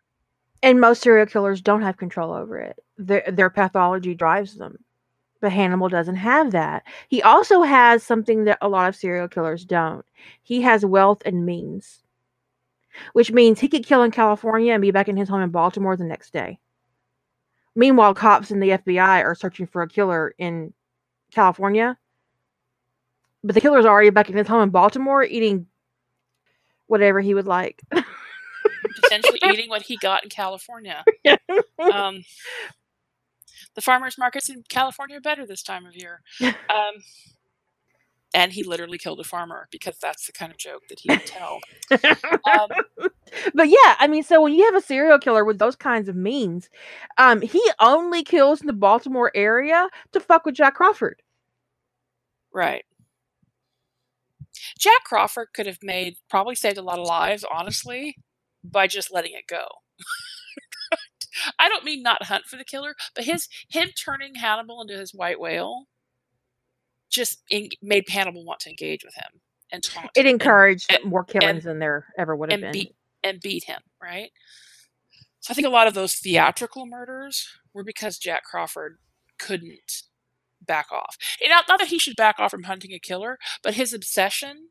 And 0.63 0.79
most 0.79 1.01
serial 1.01 1.25
killers 1.25 1.61
don't 1.61 1.81
have 1.81 1.97
control 1.97 2.31
over 2.33 2.59
it. 2.59 2.79
Their 2.97 3.23
their 3.31 3.49
pathology 3.49 4.13
drives 4.13 4.57
them. 4.57 4.77
But 5.39 5.51
Hannibal 5.51 5.89
doesn't 5.89 6.17
have 6.17 6.51
that. 6.51 6.83
He 7.07 7.23
also 7.23 7.63
has 7.63 8.03
something 8.03 8.43
that 8.43 8.59
a 8.61 8.69
lot 8.69 8.89
of 8.89 8.95
serial 8.95 9.27
killers 9.27 9.65
don't. 9.65 10.05
He 10.43 10.61
has 10.61 10.85
wealth 10.85 11.23
and 11.25 11.47
means. 11.47 12.03
Which 13.13 13.31
means 13.31 13.59
he 13.59 13.69
could 13.69 13.85
kill 13.85 14.03
in 14.03 14.11
California 14.11 14.73
and 14.73 14.81
be 14.81 14.91
back 14.91 15.07
in 15.07 15.17
his 15.17 15.29
home 15.29 15.41
in 15.41 15.49
Baltimore 15.49 15.97
the 15.97 16.03
next 16.03 16.31
day. 16.31 16.59
Meanwhile, 17.75 18.15
cops 18.15 18.51
and 18.51 18.61
the 18.61 18.69
FBI 18.69 19.23
are 19.23 19.35
searching 19.35 19.65
for 19.65 19.81
a 19.81 19.87
killer 19.87 20.33
in 20.37 20.73
California 21.31 21.97
but 23.43 23.55
the 23.55 23.61
killer's 23.61 23.85
already 23.85 24.09
back 24.09 24.29
in 24.29 24.37
his 24.37 24.47
home 24.47 24.63
in 24.63 24.69
Baltimore 24.69 25.23
eating 25.23 25.67
whatever 26.87 27.21
he 27.21 27.33
would 27.33 27.47
like. 27.47 27.81
Potentially 29.03 29.39
eating 29.45 29.69
what 29.69 29.81
he 29.81 29.97
got 29.97 30.23
in 30.23 30.29
California. 30.29 31.03
Um, 31.91 32.23
the 33.73 33.81
farmers 33.81 34.19
markets 34.19 34.49
in 34.49 34.63
California 34.69 35.17
are 35.17 35.21
better 35.21 35.47
this 35.47 35.63
time 35.63 35.87
of 35.87 35.95
year. 35.95 36.21
Um, 36.41 37.01
and 38.33 38.53
he 38.53 38.63
literally 38.63 38.97
killed 38.97 39.19
a 39.19 39.23
farmer 39.23 39.67
because 39.71 39.97
that's 40.01 40.25
the 40.25 40.31
kind 40.31 40.51
of 40.51 40.57
joke 40.57 40.83
that 40.89 40.99
he 40.99 41.09
would 41.09 41.25
tell. 41.25 41.59
Um, 41.91 42.69
but 43.53 43.67
yeah, 43.69 43.95
I 43.99 44.07
mean, 44.07 44.23
so 44.23 44.41
when 44.41 44.53
you 44.53 44.65
have 44.65 44.75
a 44.75 44.81
serial 44.81 45.19
killer 45.19 45.43
with 45.43 45.59
those 45.59 45.75
kinds 45.75 46.07
of 46.07 46.15
means, 46.15 46.69
um, 47.17 47.41
he 47.41 47.61
only 47.79 48.23
kills 48.23 48.61
in 48.61 48.67
the 48.67 48.73
Baltimore 48.73 49.31
area 49.35 49.89
to 50.13 50.19
fuck 50.19 50.45
with 50.45 50.55
Jack 50.55 50.75
Crawford. 50.75 51.21
Right. 52.53 52.83
Jack 54.79 55.03
Crawford 55.05 55.49
could 55.53 55.65
have 55.65 55.79
made 55.81 56.15
probably 56.29 56.55
saved 56.55 56.77
a 56.77 56.81
lot 56.81 56.99
of 56.99 57.07
lives, 57.07 57.45
honestly, 57.51 58.15
by 58.63 58.87
just 58.87 59.11
letting 59.11 59.33
it 59.33 59.47
go. 59.47 59.65
I 61.59 61.69
don't 61.69 61.85
mean 61.85 62.03
not 62.03 62.23
hunt 62.23 62.45
for 62.45 62.57
the 62.57 62.65
killer, 62.65 62.95
but 63.15 63.23
his 63.23 63.47
him 63.69 63.89
turning 63.89 64.35
Hannibal 64.35 64.81
into 64.81 64.97
his 64.97 65.13
white 65.13 65.39
whale 65.39 65.87
just 67.11 67.43
in, 67.49 67.69
made 67.81 68.09
Hannibal 68.09 68.45
want 68.45 68.61
to 68.61 68.69
engage 68.69 69.03
with 69.03 69.13
him 69.15 69.41
and 69.71 69.83
taunt. 69.83 70.11
It 70.15 70.25
encouraged 70.25 70.91
and, 70.91 71.09
more 71.09 71.23
killings 71.23 71.65
and, 71.65 71.71
than 71.71 71.79
there 71.79 72.07
ever 72.17 72.35
would 72.35 72.51
have 72.51 72.61
been. 72.61 72.71
Beat, 72.71 72.95
and 73.23 73.39
beat 73.39 73.65
him, 73.65 73.81
right? 74.01 74.31
So 75.41 75.51
I 75.51 75.53
think 75.53 75.67
a 75.67 75.71
lot 75.71 75.87
of 75.87 75.93
those 75.93 76.15
theatrical 76.15 76.85
murders 76.85 77.47
were 77.73 77.83
because 77.83 78.17
Jack 78.17 78.43
Crawford 78.43 78.97
couldn't 79.39 80.03
back 80.61 80.91
off. 80.91 81.17
Not, 81.47 81.65
not 81.67 81.79
that 81.79 81.87
he 81.87 81.99
should 81.99 82.15
back 82.15 82.39
off 82.39 82.51
from 82.51 82.63
hunting 82.63 82.93
a 82.93 82.99
killer, 82.99 83.37
but 83.63 83.73
his 83.73 83.93
obsession. 83.93 84.69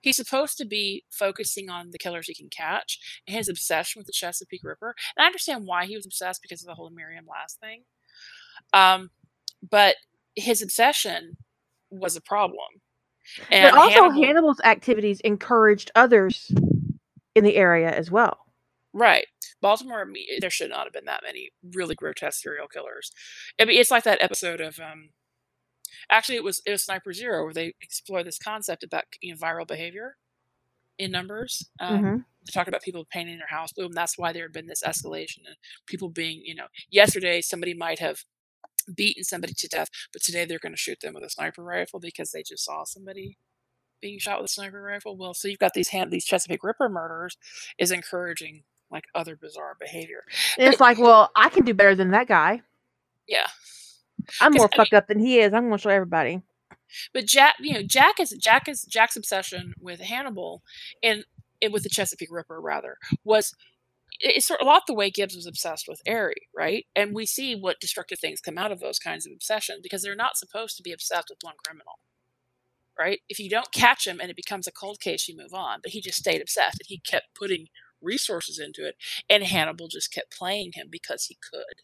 He's 0.00 0.16
supposed 0.16 0.56
to 0.58 0.64
be 0.64 1.04
focusing 1.10 1.68
on 1.68 1.90
the 1.90 1.98
killers 1.98 2.26
he 2.26 2.34
can 2.34 2.48
catch, 2.48 2.98
and 3.26 3.36
his 3.36 3.48
obsession 3.48 3.98
with 3.98 4.06
the 4.06 4.12
Chesapeake 4.12 4.62
Ripper. 4.62 4.94
And 5.16 5.24
I 5.24 5.26
understand 5.26 5.66
why 5.66 5.86
he 5.86 5.96
was 5.96 6.06
obsessed 6.06 6.42
because 6.42 6.62
of 6.62 6.68
the 6.68 6.74
whole 6.74 6.90
Miriam 6.90 7.26
Lass 7.28 7.54
thing. 7.54 7.82
Um, 8.72 9.10
but 9.68 9.96
his 10.36 10.62
obsession 10.62 11.36
was 11.90 12.16
a 12.16 12.20
problem. 12.20 12.66
And 13.50 13.72
but 13.72 13.78
also, 13.78 14.02
Hannibal, 14.02 14.22
Hannibal's 14.22 14.60
activities 14.64 15.20
encouraged 15.20 15.90
others 15.94 16.50
in 17.34 17.44
the 17.44 17.56
area 17.56 17.90
as 17.90 18.10
well. 18.10 18.38
Right. 18.94 19.26
Baltimore, 19.60 20.06
there 20.40 20.50
should 20.50 20.70
not 20.70 20.84
have 20.84 20.92
been 20.92 21.04
that 21.04 21.22
many 21.24 21.50
really 21.74 21.94
grotesque 21.94 22.40
serial 22.40 22.68
killers. 22.68 23.12
I 23.60 23.64
mean, 23.64 23.78
it's 23.78 23.90
like 23.90 24.04
that 24.04 24.22
episode 24.22 24.60
of 24.60 24.78
um, 24.78 25.10
Actually, 26.10 26.36
it 26.36 26.44
was 26.44 26.62
it 26.64 26.70
was 26.70 26.84
Sniper 26.84 27.12
Zero 27.12 27.44
where 27.44 27.52
they 27.52 27.74
explore 27.82 28.22
this 28.22 28.38
concept 28.38 28.82
about 28.82 29.04
you 29.20 29.34
know, 29.34 29.38
viral 29.38 29.66
behavior 29.66 30.16
in 30.98 31.10
numbers. 31.10 31.68
Um, 31.80 31.98
mm-hmm. 31.98 32.16
They 32.46 32.52
talk 32.52 32.68
about 32.68 32.82
people 32.82 33.06
painting 33.10 33.38
their 33.38 33.48
house 33.48 33.72
blue, 33.72 33.86
and 33.86 33.94
that's 33.94 34.16
why 34.16 34.32
there 34.32 34.44
had 34.44 34.52
been 34.52 34.66
this 34.66 34.82
escalation 34.82 35.40
and 35.46 35.56
people 35.86 36.08
being, 36.08 36.40
you 36.44 36.54
know, 36.54 36.66
yesterday 36.90 37.40
somebody 37.40 37.74
might 37.74 37.98
have 37.98 38.24
beaten 38.94 39.24
somebody 39.24 39.54
to 39.54 39.68
death, 39.68 39.88
but 40.12 40.22
today 40.22 40.44
they're 40.44 40.58
going 40.58 40.72
to 40.72 40.78
shoot 40.78 41.00
them 41.00 41.14
with 41.14 41.24
a 41.24 41.30
sniper 41.30 41.62
rifle 41.62 42.00
because 42.00 42.32
they 42.32 42.42
just 42.42 42.64
saw 42.64 42.84
somebody 42.84 43.38
being 44.00 44.18
shot 44.18 44.40
with 44.40 44.50
a 44.50 44.52
sniper 44.52 44.80
rifle. 44.82 45.16
Well, 45.16 45.34
so 45.34 45.48
you've 45.48 45.58
got 45.58 45.74
these 45.74 45.88
hand, 45.88 46.10
these 46.10 46.24
Chesapeake 46.24 46.62
Ripper 46.62 46.88
murders 46.88 47.36
is 47.78 47.90
encouraging 47.90 48.62
like 48.90 49.04
other 49.14 49.36
bizarre 49.36 49.76
behavior. 49.78 50.24
And 50.56 50.68
it's 50.68 50.80
like, 50.80 50.98
well, 50.98 51.30
I 51.36 51.48
can 51.48 51.64
do 51.64 51.74
better 51.74 51.94
than 51.94 52.10
that 52.12 52.28
guy. 52.28 52.62
Yeah. 53.26 53.46
I'm 54.40 54.52
more 54.52 54.68
fucked 54.74 54.92
mean, 54.92 54.98
up 54.98 55.08
than 55.08 55.18
he 55.18 55.38
is. 55.38 55.52
I'm 55.52 55.64
gonna 55.64 55.78
show 55.78 55.90
everybody. 55.90 56.42
But 57.12 57.26
Jack, 57.26 57.56
you 57.60 57.74
know, 57.74 57.82
Jack 57.82 58.18
is 58.18 58.30
Jack 58.30 58.68
is 58.68 58.82
Jack's 58.84 59.16
obsession 59.16 59.74
with 59.78 60.00
Hannibal 60.00 60.62
and, 61.02 61.24
and 61.60 61.72
with 61.72 61.82
the 61.82 61.88
Chesapeake 61.88 62.32
Ripper 62.32 62.60
rather 62.60 62.96
was 63.24 63.54
it's 64.20 64.46
sort 64.46 64.60
of 64.60 64.66
a 64.66 64.70
lot 64.70 64.82
the 64.86 64.94
way 64.94 65.10
Gibbs 65.10 65.36
was 65.36 65.46
obsessed 65.46 65.86
with 65.88 66.02
Ari, 66.08 66.48
right? 66.56 66.86
And 66.96 67.14
we 67.14 67.26
see 67.26 67.54
what 67.54 67.80
destructive 67.80 68.18
things 68.18 68.40
come 68.40 68.58
out 68.58 68.72
of 68.72 68.80
those 68.80 68.98
kinds 68.98 69.26
of 69.26 69.32
obsessions 69.32 69.80
because 69.82 70.02
they're 70.02 70.16
not 70.16 70.36
supposed 70.36 70.76
to 70.76 70.82
be 70.82 70.92
obsessed 70.92 71.28
with 71.30 71.38
one 71.42 71.54
criminal, 71.64 72.00
right? 72.98 73.20
If 73.28 73.38
you 73.38 73.48
don't 73.48 73.72
catch 73.72 74.06
him 74.06 74.18
and 74.20 74.30
it 74.30 74.36
becomes 74.36 74.66
a 74.66 74.72
cold 74.72 75.00
case, 75.00 75.28
you 75.28 75.36
move 75.36 75.54
on. 75.54 75.80
But 75.82 75.92
he 75.92 76.00
just 76.00 76.18
stayed 76.18 76.42
obsessed 76.42 76.80
and 76.80 76.86
he 76.86 76.98
kept 76.98 77.34
putting 77.34 77.68
resources 78.00 78.58
into 78.58 78.86
it, 78.86 78.96
and 79.28 79.42
Hannibal 79.42 79.88
just 79.88 80.12
kept 80.12 80.36
playing 80.36 80.72
him 80.74 80.88
because 80.90 81.24
he 81.24 81.36
could. 81.50 81.82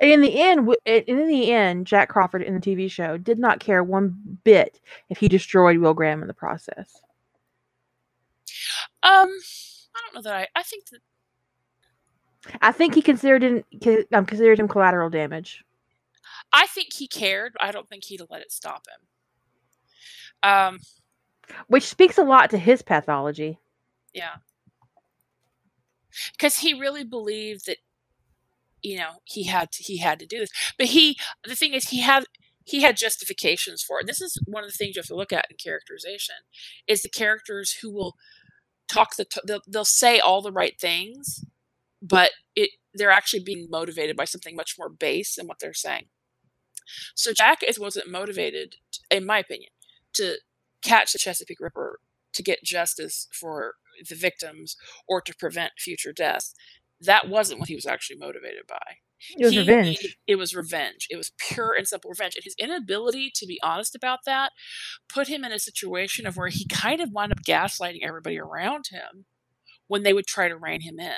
And 0.00 0.10
in 0.10 0.20
the 0.20 0.40
end, 0.40 0.74
in 0.86 1.28
the 1.28 1.52
end, 1.52 1.86
Jack 1.86 2.08
Crawford 2.08 2.42
in 2.42 2.54
the 2.54 2.60
TV 2.60 2.90
show 2.90 3.16
did 3.16 3.38
not 3.38 3.60
care 3.60 3.84
one 3.84 4.38
bit 4.44 4.80
if 5.08 5.18
he 5.18 5.28
destroyed 5.28 5.78
Will 5.78 5.94
Graham 5.94 6.22
in 6.22 6.28
the 6.28 6.34
process. 6.34 7.00
Um, 9.02 9.30
I 9.98 10.02
don't 10.02 10.14
know 10.16 10.30
that 10.30 10.36
I. 10.38 10.48
I 10.60 10.64
think 10.64 10.86
that. 10.90 11.00
I 12.62 12.72
think 12.72 12.94
he 12.94 13.02
considered 13.02 13.42
him 13.42 13.64
um, 14.14 14.26
considered 14.26 14.60
him 14.60 14.68
collateral 14.68 15.10
damage. 15.10 15.64
I 16.52 16.66
think 16.68 16.94
he 16.94 17.08
cared. 17.08 17.54
I 17.60 17.72
don't 17.72 17.88
think 17.88 18.04
he'd 18.04 18.22
let 18.30 18.42
it 18.42 18.52
stop 18.52 18.86
him. 18.88 20.50
Um, 20.50 20.80
which 21.68 21.84
speaks 21.84 22.18
a 22.18 22.22
lot 22.24 22.50
to 22.50 22.58
his 22.58 22.82
pathology. 22.82 23.58
Yeah. 24.14 24.36
because 26.32 26.58
he 26.58 26.74
really 26.74 27.04
believed 27.04 27.66
that 27.66 27.78
you 28.82 28.98
know 28.98 29.20
he 29.24 29.44
had 29.44 29.70
to, 29.72 29.82
he 29.82 29.98
had 29.98 30.18
to 30.20 30.26
do 30.26 30.38
this 30.38 30.50
but 30.78 30.88
he 30.88 31.16
the 31.46 31.56
thing 31.56 31.74
is 31.74 31.88
he 31.90 32.00
had 32.00 32.24
he 32.64 32.82
had 32.82 32.96
justifications 32.96 33.82
for 33.82 34.00
it 34.00 34.06
this 34.06 34.20
is 34.20 34.38
one 34.46 34.64
of 34.64 34.70
the 34.70 34.76
things 34.76 34.94
you 34.96 35.00
have 35.00 35.06
to 35.06 35.16
look 35.16 35.32
at 35.32 35.46
in 35.50 35.56
characterization 35.56 36.36
is 36.86 37.02
the 37.02 37.08
characters 37.08 37.78
who 37.82 37.90
will 37.92 38.14
talk 38.90 39.16
the 39.16 39.24
t- 39.24 39.40
they'll, 39.46 39.60
they'll 39.68 39.84
say 39.84 40.18
all 40.18 40.42
the 40.42 40.52
right 40.52 40.80
things 40.80 41.44
but 42.00 42.30
it 42.54 42.70
they're 42.94 43.10
actually 43.10 43.42
being 43.42 43.68
motivated 43.70 44.16
by 44.16 44.24
something 44.24 44.56
much 44.56 44.74
more 44.78 44.88
base 44.88 45.34
than 45.34 45.46
what 45.46 45.58
they're 45.60 45.74
saying 45.74 46.06
so 47.14 47.32
jack 47.32 47.58
is 47.66 47.78
wasn't 47.78 48.10
motivated 48.10 48.76
in 49.10 49.26
my 49.26 49.38
opinion 49.38 49.70
to 50.14 50.36
catch 50.82 51.12
the 51.12 51.18
chesapeake 51.18 51.60
ripper 51.60 51.98
to 52.32 52.42
get 52.42 52.62
justice 52.62 53.26
for 53.32 53.74
the 54.08 54.14
victims 54.14 54.76
or 55.08 55.20
to 55.20 55.34
prevent 55.34 55.72
future 55.78 56.12
deaths 56.12 56.54
that 57.00 57.28
wasn't 57.28 57.60
what 57.60 57.68
he 57.68 57.74
was 57.74 57.86
actually 57.86 58.18
motivated 58.18 58.66
by. 58.68 58.96
It 59.36 59.44
was 59.44 59.52
He- 59.52 59.58
revenge. 59.60 60.16
It 60.26 60.36
was 60.36 60.54
revenge. 60.54 61.06
It 61.10 61.16
was 61.16 61.32
pure 61.38 61.74
and 61.74 61.86
simple 61.86 62.10
revenge. 62.10 62.36
And 62.36 62.44
his 62.44 62.54
inability 62.58 63.30
to 63.34 63.46
be 63.46 63.60
honest 63.62 63.94
about 63.94 64.20
that 64.26 64.52
put 65.08 65.28
him 65.28 65.44
in 65.44 65.52
a 65.52 65.58
situation 65.58 66.26
of 66.26 66.36
where 66.36 66.48
he 66.48 66.66
kind 66.66 67.00
of 67.00 67.10
wound 67.12 67.32
up 67.32 67.42
gaslighting 67.42 68.00
everybody 68.02 68.38
around 68.38 68.86
him 68.90 69.26
when 69.86 70.02
they 70.02 70.12
would 70.12 70.26
try 70.26 70.48
to 70.48 70.56
rein 70.56 70.82
him 70.82 71.00
in 71.00 71.12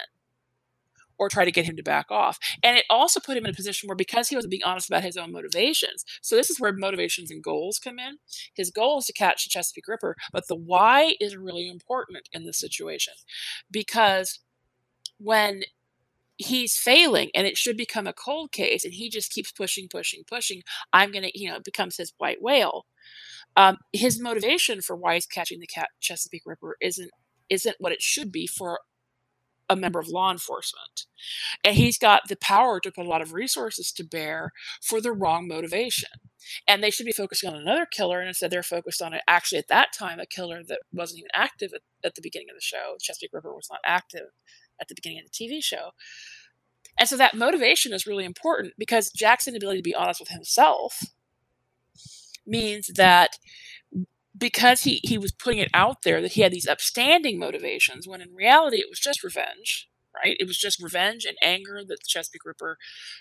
or 1.18 1.28
try 1.28 1.44
to 1.44 1.52
get 1.52 1.66
him 1.66 1.77
to 1.77 1.82
back 1.82 2.10
off. 2.10 2.39
And 2.62 2.78
it 2.78 2.86
also 2.89 3.20
put 3.20 3.36
him 3.36 3.44
in 3.44 3.51
a 3.51 3.55
position 3.55 3.89
where 3.89 3.97
because 3.97 4.28
he 4.28 4.36
wasn't 4.36 4.52
being 4.52 4.64
honest 4.64 4.89
about 4.89 5.05
his 5.05 5.18
own 5.18 5.32
motivations, 5.32 6.02
so 6.22 6.35
this 6.35 6.48
is 6.48 6.59
where 6.59 6.72
motivations 6.72 7.31
and 7.31 7.43
goals 7.43 7.78
come 7.78 7.98
in. 7.98 8.16
His 8.55 8.70
goal 8.70 9.01
is 9.01 9.06
to 9.06 9.12
catch 9.12 9.44
the 9.44 9.51
Chesapeake 9.51 9.86
Ripper, 9.86 10.16
but 10.32 10.48
the 10.48 10.56
why 10.56 11.16
is 11.20 11.36
really 11.36 11.68
important 11.68 12.28
in 12.32 12.44
this 12.44 12.59
situation 12.59 13.12
because 13.70 14.39
when 15.18 15.62
he's 16.41 16.77
failing 16.77 17.31
and 17.35 17.47
it 17.47 17.59
should 17.59 17.77
become 17.77 18.07
a 18.07 18.15
cold 18.15 18.51
case 18.51 18.85
and 18.85 18.95
he 18.95 19.11
just 19.11 19.31
keeps 19.31 19.53
pushing 19.53 19.89
pushing 19.89 20.23
pushing 20.27 20.62
i'm 20.93 21.12
gonna 21.12 21.31
you 21.35 21.49
know 21.51 21.57
it 21.57 21.65
becomes 21.65 21.97
his 21.97 22.15
white 22.19 22.43
whale. 22.43 22.87
Um, 23.57 23.79
his 23.93 24.21
motivation 24.21 24.81
for 24.83 24.97
why 24.97 25.15
he's 25.15 25.27
catching 25.27 25.61
the 25.61 25.67
cat 25.67 25.89
chesapeake 26.01 26.43
ripper 26.47 26.77
isn't 26.81 27.11
isn't 27.51 27.77
what 27.81 27.93
it 27.93 28.03
should 28.03 28.33
be 28.33 28.47
for 28.47 28.81
a 29.69 29.77
member 29.77 30.01
of 30.01 30.09
law 30.09 30.33
enforcement 30.33 31.07
and 31.65 31.77
he's 31.77 31.99
got 31.99 32.23
the 32.29 32.37
power 32.37 32.81
to 32.81 32.91
put 32.93 33.07
a 33.07 33.09
lot 33.09 33.23
of 33.23 33.33
resources 33.33 33.93
to 33.93 34.05
bear 34.05 34.51
for 34.83 35.01
the 35.01 35.12
wrong 35.12 35.47
motivation 35.49 36.11
and 36.69 36.83
they 36.83 36.91
should 36.91 37.07
be 37.07 37.12
focusing 37.12 37.51
on 37.51 37.57
another 37.57 37.87
killer 37.87 38.21
and 38.21 38.29
instead 38.29 38.51
they're 38.51 38.62
focused 38.65 39.03
on 39.03 39.15
it 39.15 39.23
actually 39.29 39.59
at 39.59 39.69
that 39.69 39.89
time 39.97 40.21
a 40.21 40.27
killer 40.27 40.62
that 40.67 40.81
wasn't 40.93 41.19
even 41.19 41.31
active 41.35 41.73
at, 41.75 41.83
at 42.05 42.15
the 42.17 42.23
beginning 42.23 42.49
of 42.51 42.57
the 42.57 42.61
show 42.61 42.97
chesapeake 43.01 43.33
ripper 43.33 43.55
was 43.55 43.69
not 43.71 43.81
active 43.87 44.29
at 44.81 44.89
the 44.89 44.94
beginning 44.94 45.19
of 45.19 45.24
the 45.24 45.31
TV 45.31 45.62
show. 45.62 45.90
And 46.98 47.09
so 47.09 47.16
that 47.16 47.35
motivation 47.35 47.93
is 47.93 48.07
really 48.07 48.24
important 48.24 48.74
because 48.78 49.11
Jack's 49.11 49.48
inability 49.48 49.78
to 49.78 49.82
be 49.82 49.94
honest 49.94 50.20
with 50.20 50.28
himself 50.28 51.01
means 52.47 52.89
that 52.97 53.39
because 54.36 54.82
he, 54.82 55.01
he 55.02 55.19
was 55.19 55.32
putting 55.32 55.61
it 55.61 55.70
out 55.74 56.02
there 56.02 56.20
that 56.23 56.32
he 56.32 56.43
had 56.43 56.52
these 56.52 56.66
upstanding 56.66 57.39
motivations 57.39 58.09
when 58.09 58.20
in 58.20 58.35
reality 58.35 58.78
it 58.78 58.89
was 58.89 58.98
just 58.98 59.23
revenge, 59.23 59.89
right? 60.15 60.36
It 60.40 60.47
was 60.47 60.59
just 60.59 60.82
revenge 60.82 61.24
and 61.24 61.36
anger 61.43 61.81
that 61.81 62.01
the 62.01 62.07
Chesapeake 62.07 62.44
Ripper 62.44 62.78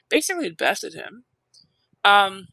basically 0.10 0.46
had 0.46 0.58
bested 0.58 0.94
him. 0.94 1.26
Um, 2.06 2.48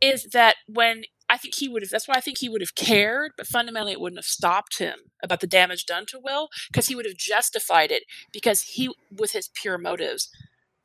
is 0.00 0.28
that 0.32 0.56
when 0.68 1.04
I 1.36 1.38
think 1.38 1.54
he 1.56 1.68
would 1.68 1.82
have, 1.82 1.90
that's 1.90 2.08
why 2.08 2.16
I 2.16 2.20
think 2.22 2.38
he 2.38 2.48
would 2.50 2.62
have 2.62 2.74
cared, 2.76 3.32
but 3.38 3.46
fundamentally 3.46 3.92
it 3.92 4.00
wouldn't 4.00 4.18
have 4.18 4.26
stopped 4.26 4.78
him 4.78 4.98
about 5.22 5.40
the 5.40 5.48
damage 5.48 5.86
done 5.86 6.06
to 6.08 6.20
Will 6.20 6.48
because 6.72 6.88
he 6.88 6.96
would 6.96 7.06
have 7.06 7.16
justified 7.18 7.92
it 7.92 8.04
because 8.32 8.62
he, 8.62 8.90
with 9.16 9.32
his 9.32 9.50
pure 9.54 9.78
motives, 9.78 10.30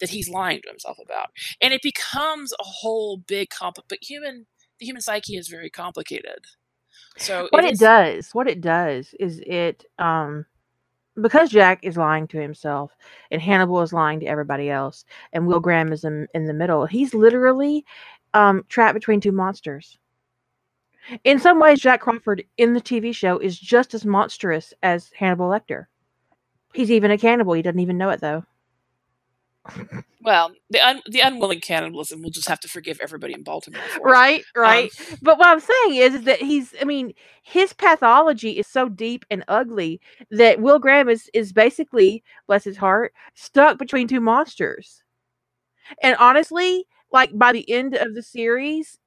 that 0.01 0.09
he's 0.11 0.29
lying 0.29 0.61
to 0.63 0.69
himself 0.69 0.97
about. 1.03 1.29
And 1.61 1.73
it 1.73 1.81
becomes 1.83 2.53
a 2.53 2.65
whole 2.65 3.17
big 3.17 3.49
comp, 3.49 3.77
but 3.89 3.99
human, 4.03 4.47
the 4.79 4.87
human 4.87 5.01
psyche 5.01 5.37
is 5.37 5.49
very 5.49 5.71
complicated. 5.71 6.45
So 7.17 7.49
what 7.49 7.65
it 7.65 7.71
is- 7.71 7.79
does 7.79 8.31
what 8.33 8.47
it 8.49 8.61
does 8.61 9.13
is 9.19 9.41
it 9.45 9.85
um 9.99 10.45
because 11.21 11.49
jack 11.51 11.79
is 11.83 11.97
lying 11.97 12.27
to 12.29 12.41
himself 12.41 12.91
and 13.31 13.41
hannibal 13.41 13.81
is 13.81 13.93
lying 13.93 14.19
to 14.21 14.27
everybody 14.27 14.69
else 14.71 15.05
and 15.33 15.47
will 15.47 15.61
graham 15.61 15.93
is 15.93 16.05
in, 16.05 16.27
in 16.35 16.45
the 16.45 16.53
middle 16.53 16.85
he's 16.87 17.13
literally 17.15 17.85
um 18.35 18.63
trapped 18.69 18.95
between 18.95 19.21
two 19.21 19.33
monsters 19.33 19.99
in 21.23 21.39
some 21.39 21.59
ways 21.59 21.79
jack 21.79 22.01
crawford 22.01 22.43
in 22.57 22.73
the 22.73 22.81
tv 22.81 23.13
show 23.13 23.37
is 23.37 23.57
just 23.59 23.93
as 23.93 24.05
monstrous 24.05 24.73
as 24.83 25.11
hannibal 25.15 25.49
lecter 25.49 25.85
he's 26.73 26.91
even 26.91 27.11
a 27.11 27.17
cannibal 27.17 27.53
he 27.53 27.61
doesn't 27.61 27.79
even 27.79 27.97
know 27.97 28.09
it 28.09 28.21
though 28.21 28.43
Well, 30.23 30.51
the 30.69 30.79
un, 30.85 31.01
the 31.07 31.19
unwilling 31.21 31.61
cannibalism, 31.61 32.21
we'll 32.21 32.29
just 32.31 32.47
have 32.47 32.59
to 32.61 32.67
forgive 32.67 32.99
everybody 33.01 33.33
in 33.33 33.43
Baltimore. 33.43 33.81
For. 33.89 34.01
right 34.01 34.43
right 34.55 34.91
Um, 35.11 35.17
But 35.21 35.39
what 35.39 35.47
I'm 35.47 35.59
saying 35.59 35.95
is, 35.95 36.15
is 36.15 36.23
that 36.23 36.41
he's, 36.41 36.75
I 36.81 36.85
mean, 36.85 37.13
his 37.41 37.73
pathology 37.73 38.51
is 38.57 38.67
so 38.67 38.87
deep 38.89 39.25
and 39.31 39.43
ugly 39.47 39.99
that 40.29 40.61
Will 40.61 40.79
Graham 40.79 41.09
is, 41.09 41.29
is 41.33 41.53
basically, 41.53 42.23
bless 42.47 42.63
his 42.63 42.77
heart, 42.77 43.13
stuck 43.33 43.77
between 43.77 44.07
two 44.07 44.19
monsters. 44.19 45.03
And 46.03 46.15
honestly, 46.19 46.85
like 47.11 47.31
by 47.37 47.51
the 47.51 47.69
end 47.69 47.95
of 47.95 48.13
the 48.13 48.23
series, 48.23 48.99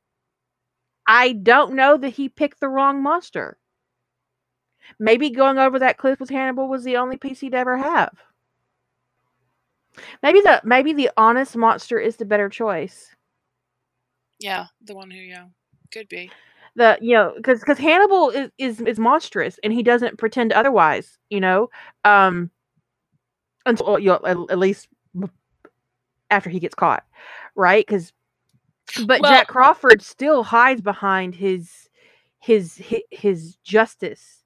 I 1.07 1.33
don't 1.33 1.75
know 1.75 1.97
that 1.97 2.11
he 2.11 2.29
picked 2.29 2.61
the 2.61 2.69
wrong 2.69 3.03
monster. 3.03 3.59
Maybe 4.99 5.31
going 5.31 5.59
over 5.59 5.79
that 5.79 5.99
cliff 5.99 6.21
with 6.21 6.31
Hannibal 6.31 6.69
was 6.69 6.85
the 6.85 6.97
only 6.97 7.17
peace 7.17 7.41
he'd 7.41 7.55
ever 7.55 7.77
have. 7.79 8.17
Maybe 10.23 10.41
the 10.41 10.61
maybe 10.65 10.93
the 10.93 11.11
honest 11.17 11.57
monster 11.57 11.99
is 12.01 12.17
the 12.17 12.25
better 12.25 12.49
choice. 12.49 13.15
yeah, 14.39 14.67
the 14.83 14.95
one 14.95 15.11
who 15.11 15.19
yeah 15.19 15.47
could 15.93 16.09
be. 16.09 16.35
the 16.77 16.99
you 17.01 17.15
know 17.15 17.33
because 17.37 17.61
because 17.61 17.79
hannibal 17.79 18.31
is, 18.31 18.51
is 18.59 18.81
is 18.81 18.99
monstrous 18.99 19.59
and 19.63 19.73
he 19.73 19.83
doesn't 19.83 20.19
pretend 20.19 20.53
otherwise 20.53 21.19
you 21.31 21.41
know 21.41 21.71
um 22.05 22.51
until 23.67 23.99
you 23.99 24.09
know, 24.09 24.21
at, 24.25 24.37
at 24.51 24.59
least 24.59 24.89
after 26.31 26.51
he 26.51 26.61
gets 26.61 26.75
caught 26.75 27.05
right 27.55 27.87
because 27.87 28.13
but 29.07 29.21
Well- 29.21 29.33
jack 29.33 29.49
crawford 29.49 30.03
still 30.03 30.45
hides 30.45 30.81
behind 30.81 31.35
his 31.37 31.89
his 32.41 32.77
his, 32.77 33.03
his 33.11 33.57
justice 33.65 34.45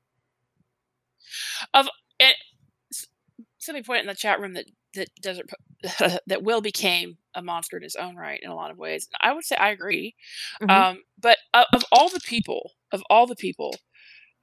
Somebody 3.59 3.85
pointed 3.85 4.03
in 4.03 4.07
the 4.07 4.15
chat 4.15 4.41
room 4.41 4.55
that 4.55 4.67
that 4.95 5.09
doesn't 5.21 5.51
that 6.27 6.43
Will 6.43 6.61
became 6.61 7.19
a 7.35 7.43
monster 7.43 7.77
in 7.77 7.83
his 7.83 7.97
own 7.97 8.17
right 8.17 8.41
in 8.43 8.51
a 8.51 8.55
lot 8.55 8.71
of 8.71 8.79
ways. 8.79 9.09
I 9.21 9.33
would 9.33 9.45
say 9.45 9.57
I 9.57 9.71
agree. 9.71 10.15
Mhm. 10.63 10.71
Um, 10.71 11.03
but 11.21 11.39
of, 11.55 11.67
of 11.75 11.85
all 11.93 12.09
the 12.09 12.21
people, 12.21 12.73
of 12.93 13.03
all 13.11 13.27
the 13.27 13.37
people 13.37 13.75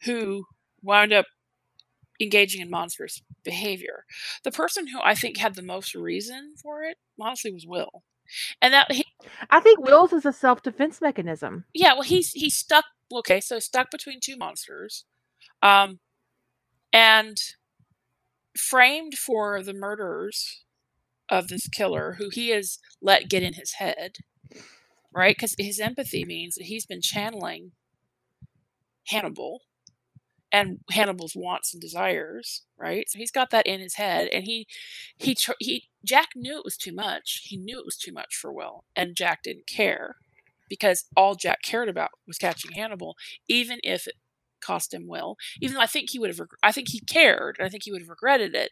who 0.04 0.46
wound 0.82 1.14
up 1.14 1.26
engaging 2.20 2.62
in 2.62 2.70
monstrous 2.70 3.22
behavior, 3.44 4.06
the 4.44 4.52
person 4.52 4.88
who 4.88 5.00
I 5.04 5.16
think 5.16 5.38
had 5.38 5.56
the 5.56 5.62
most 5.62 5.96
reason 5.96 6.54
for 6.62 6.84
it, 6.84 6.98
honestly, 7.20 7.52
was 7.52 7.66
Will. 7.66 8.04
And 8.62 8.74
that 8.74 8.92
he, 8.92 9.06
i 9.50 9.60
think 9.60 9.80
will's 9.80 10.14
is 10.14 10.26
a 10.26 10.34
self-defense 10.34 11.02
mechanism 11.02 11.66
yeah, 11.74 11.94
well, 11.94 12.04
he's 12.04 12.32
he's 12.32 12.56
stuck. 12.56 12.86
Okay, 13.14 13.40
so 13.40 13.60
stuck 13.60 13.92
between 13.92 14.20
two 14.22 14.38
monsters, 14.38 15.06
um, 15.62 16.00
and 16.94 17.38
framed 18.58 19.16
for 19.16 19.62
the 19.62 19.74
murders 19.74 20.64
of 21.30 21.50
this 21.50 21.68
killer, 21.68 22.16
who 22.18 22.30
he 22.32 22.50
has 22.50 22.80
let 23.02 23.30
get 23.30 23.44
in 23.44 23.54
his 23.54 23.74
head, 23.74 24.18
right? 25.14 25.36
Because 25.36 25.56
his 25.60 25.80
empathy 25.80 26.26
means 26.26 26.56
that 26.56 26.66
he's 26.66 26.86
been 26.86 27.02
channeling 27.02 27.72
Hannibal 29.08 29.62
and 30.56 30.80
Hannibal's 30.90 31.36
wants 31.36 31.74
and 31.74 31.82
desires, 31.82 32.64
right? 32.78 33.10
So 33.10 33.20
he's 33.20 33.32
got 33.32 33.50
that 33.50 33.68
in 33.68 33.82
his 33.82 33.96
head, 33.96 34.30
and 34.30 34.46
he 34.46 34.68
he 35.18 35.36
he 35.60 35.90
Jack 36.06 36.30
knew 36.34 36.58
it 36.58 36.64
was 36.64 36.78
too 36.78 36.94
much. 36.94 37.42
He 37.44 37.58
knew 37.58 37.78
it 37.78 37.86
was 37.86 37.98
too 37.98 38.14
much 38.14 38.38
for 38.38 38.54
Will, 38.54 38.86
and 38.96 39.18
Jack 39.18 39.44
didn't 39.44 39.68
care 39.68 40.16
because 40.70 41.06
all 41.18 41.36
Jack 41.36 41.62
cared 41.62 41.90
about 41.90 42.12
was 42.26 42.38
catching 42.38 42.72
Hannibal, 42.72 43.16
even 43.50 43.80
if 43.84 44.08
it 44.08 44.16
cost 44.62 44.94
him 44.94 45.08
Will. 45.10 45.36
Even 45.62 45.76
though 45.76 45.82
I 45.82 45.88
think 45.88 46.10
he 46.10 46.20
would 46.20 46.30
have, 46.30 46.48
I 46.64 46.72
think 46.72 46.88
he 46.90 47.02
cared, 47.02 47.58
and 47.60 47.66
I 47.66 47.70
think 47.70 47.84
he 47.84 47.92
would 47.92 48.02
have 48.02 48.10
regretted 48.10 48.56
it. 48.56 48.72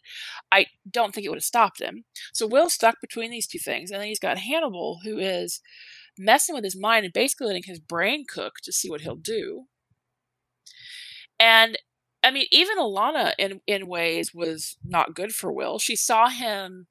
I 0.53 0.68
don't 0.89 1.14
think 1.14 1.26
it 1.26 1.30
would 1.30 1.38
have 1.38 1.43
stopped 1.43 1.81
him. 1.81 2.05
So 2.34 2.47
Will's 2.47 2.73
stuck 2.73 3.01
between 3.01 3.30
these 3.30 3.47
two 3.47 3.60
things, 3.60 3.91
and 3.91 3.99
then 3.99 4.07
he's 4.07 4.19
got 4.19 4.38
Hannibal, 4.38 5.01
who 5.03 5.18
is 5.18 5.60
messing 6.18 6.55
with 6.55 6.64
his 6.64 6.80
mind 6.80 7.03
and 7.03 7.14
basically 7.14 7.47
letting 7.47 7.64
his 7.65 7.80
brain 7.80 8.23
cook 8.26 8.53
to 8.64 8.72
see 8.72 8.89
what 8.89 9.01
he'll 9.01 9.15
do. 9.15 9.65
And 11.44 11.78
I 12.24 12.32
mean, 12.32 12.48
even 12.52 12.78
Alana, 12.78 13.34
in 13.38 13.60
in 13.68 13.88
ways, 13.88 14.34
was 14.34 14.78
not 14.84 15.14
good 15.14 15.36
for 15.36 15.52
Will. 15.52 15.78
She 15.78 15.98
saw 15.98 16.30
him 16.30 16.88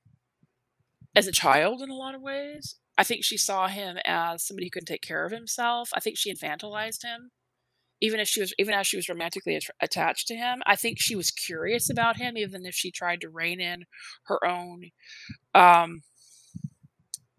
as 1.17 1.27
a 1.27 1.33
child 1.33 1.81
in 1.81 1.89
a 1.89 1.95
lot 1.97 2.15
of 2.15 2.21
ways. 2.21 2.77
I 2.99 3.05
think 3.05 3.25
she 3.25 3.39
saw 3.39 3.69
him 3.69 3.97
as 4.05 4.45
somebody 4.45 4.67
who 4.67 4.71
couldn't 4.71 4.87
take 4.87 5.01
care 5.01 5.25
of 5.25 5.33
himself. 5.33 5.89
I 5.95 6.01
think 6.01 6.19
she 6.19 6.31
infantilized 6.33 7.03
him 7.03 7.31
even 8.03 8.21
if 8.21 8.29
she 8.29 8.41
was 8.41 8.53
even 8.59 8.75
as 8.75 8.87
she 8.87 8.97
was 8.97 9.09
romantically 9.09 9.57
at- 9.57 9.65
attached 9.81 10.27
to 10.27 10.35
him 10.35 10.61
i 10.67 10.77
think 10.77 10.99
she 11.01 11.17
was 11.17 11.31
curious 11.31 11.89
about 11.89 12.17
him 12.17 12.37
even 12.37 12.67
if 12.67 12.75
she 12.75 12.91
tried 12.91 13.21
to 13.21 13.31
rein 13.31 13.61
in 13.61 13.85
her 14.25 14.45
own 14.45 14.91
um, 15.55 16.03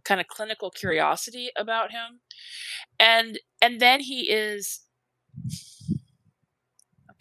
kind 0.06 0.22
of 0.22 0.27
clinical 0.27 0.72
curiosity 0.72 1.49
about 1.57 1.91
him 1.91 2.22
and 2.99 3.40
and 3.61 3.80
then 3.80 3.99
he 3.99 4.31
is 4.31 4.81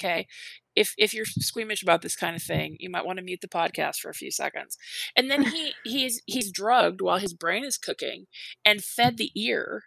okay 0.03 0.27
if 0.75 0.95
if 0.97 1.13
you're 1.13 1.25
squeamish 1.27 1.83
about 1.83 2.03
this 2.03 2.17
kind 2.17 2.37
of 2.37 2.43
thing 2.43 2.77
you 2.81 2.91
might 2.91 3.05
want 3.05 3.19
to 3.19 3.25
mute 3.25 3.41
the 3.41 3.49
podcast 3.49 3.97
for 3.97 4.11
a 4.11 4.15
few 4.15 4.31
seconds. 4.31 4.79
And 5.17 5.31
then 5.31 5.43
he 5.53 5.75
he's 5.85 6.23
he's 6.27 6.51
drugged 6.51 7.01
while 7.01 7.19
his 7.19 7.35
brain 7.35 7.65
is 7.65 7.79
cooking 7.79 8.27
and 8.65 8.85
fed 8.85 9.17
the 9.17 9.31
ear 9.35 9.85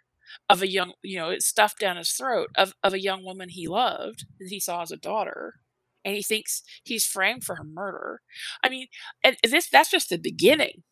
of 0.48 0.62
a 0.62 0.70
young 0.70 0.92
you 1.02 1.18
know 1.18 1.30
it's 1.30 1.46
stuffed 1.46 1.78
down 1.78 1.96
his 1.96 2.12
throat 2.12 2.50
of, 2.56 2.74
of 2.82 2.92
a 2.92 3.00
young 3.00 3.24
woman 3.24 3.48
he 3.48 3.66
loved 3.66 4.26
that 4.38 4.48
he 4.48 4.60
saw 4.60 4.82
as 4.82 4.90
a 4.90 4.96
daughter 4.96 5.54
and 6.04 6.14
he 6.14 6.22
thinks 6.22 6.62
he's 6.84 7.06
framed 7.06 7.42
for 7.44 7.56
her 7.56 7.64
murder. 7.64 8.20
I 8.62 8.68
mean 8.68 8.88
and 9.22 9.36
this 9.42 9.68
that's 9.68 9.90
just 9.90 10.10
the 10.10 10.18
beginning 10.18 10.82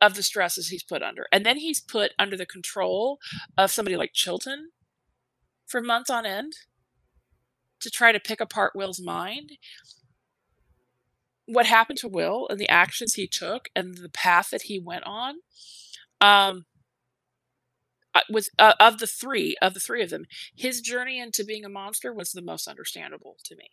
of 0.00 0.14
the 0.14 0.22
stresses 0.22 0.68
he's 0.68 0.82
put 0.82 1.02
under 1.02 1.26
and 1.32 1.44
then 1.44 1.56
he's 1.56 1.80
put 1.80 2.12
under 2.18 2.36
the 2.36 2.46
control 2.46 3.18
of 3.56 3.70
somebody 3.70 3.96
like 3.96 4.10
chilton 4.12 4.70
for 5.66 5.80
months 5.80 6.10
on 6.10 6.26
end 6.26 6.52
to 7.80 7.90
try 7.90 8.12
to 8.12 8.20
pick 8.20 8.40
apart 8.40 8.72
Will's 8.74 9.00
mind. 9.00 9.52
What 11.46 11.66
happened 11.66 11.98
to 12.00 12.08
Will 12.08 12.48
and 12.48 12.58
the 12.58 12.68
actions 12.68 13.14
he 13.14 13.26
took 13.28 13.68
and 13.76 13.96
the 13.96 14.08
path 14.08 14.50
that 14.50 14.62
he 14.62 14.80
went 14.80 15.04
on 15.04 15.36
um, 16.20 16.64
was 18.30 18.50
uh, 18.58 18.74
of 18.80 18.98
the 18.98 19.06
three 19.06 19.56
of 19.60 19.74
the 19.74 19.80
three 19.80 20.02
of 20.02 20.10
them 20.10 20.24
his 20.54 20.80
journey 20.80 21.20
into 21.20 21.44
being 21.44 21.64
a 21.64 21.68
monster 21.68 22.12
was 22.12 22.32
the 22.32 22.42
most 22.42 22.68
understandable 22.68 23.36
to 23.44 23.56
me. 23.56 23.70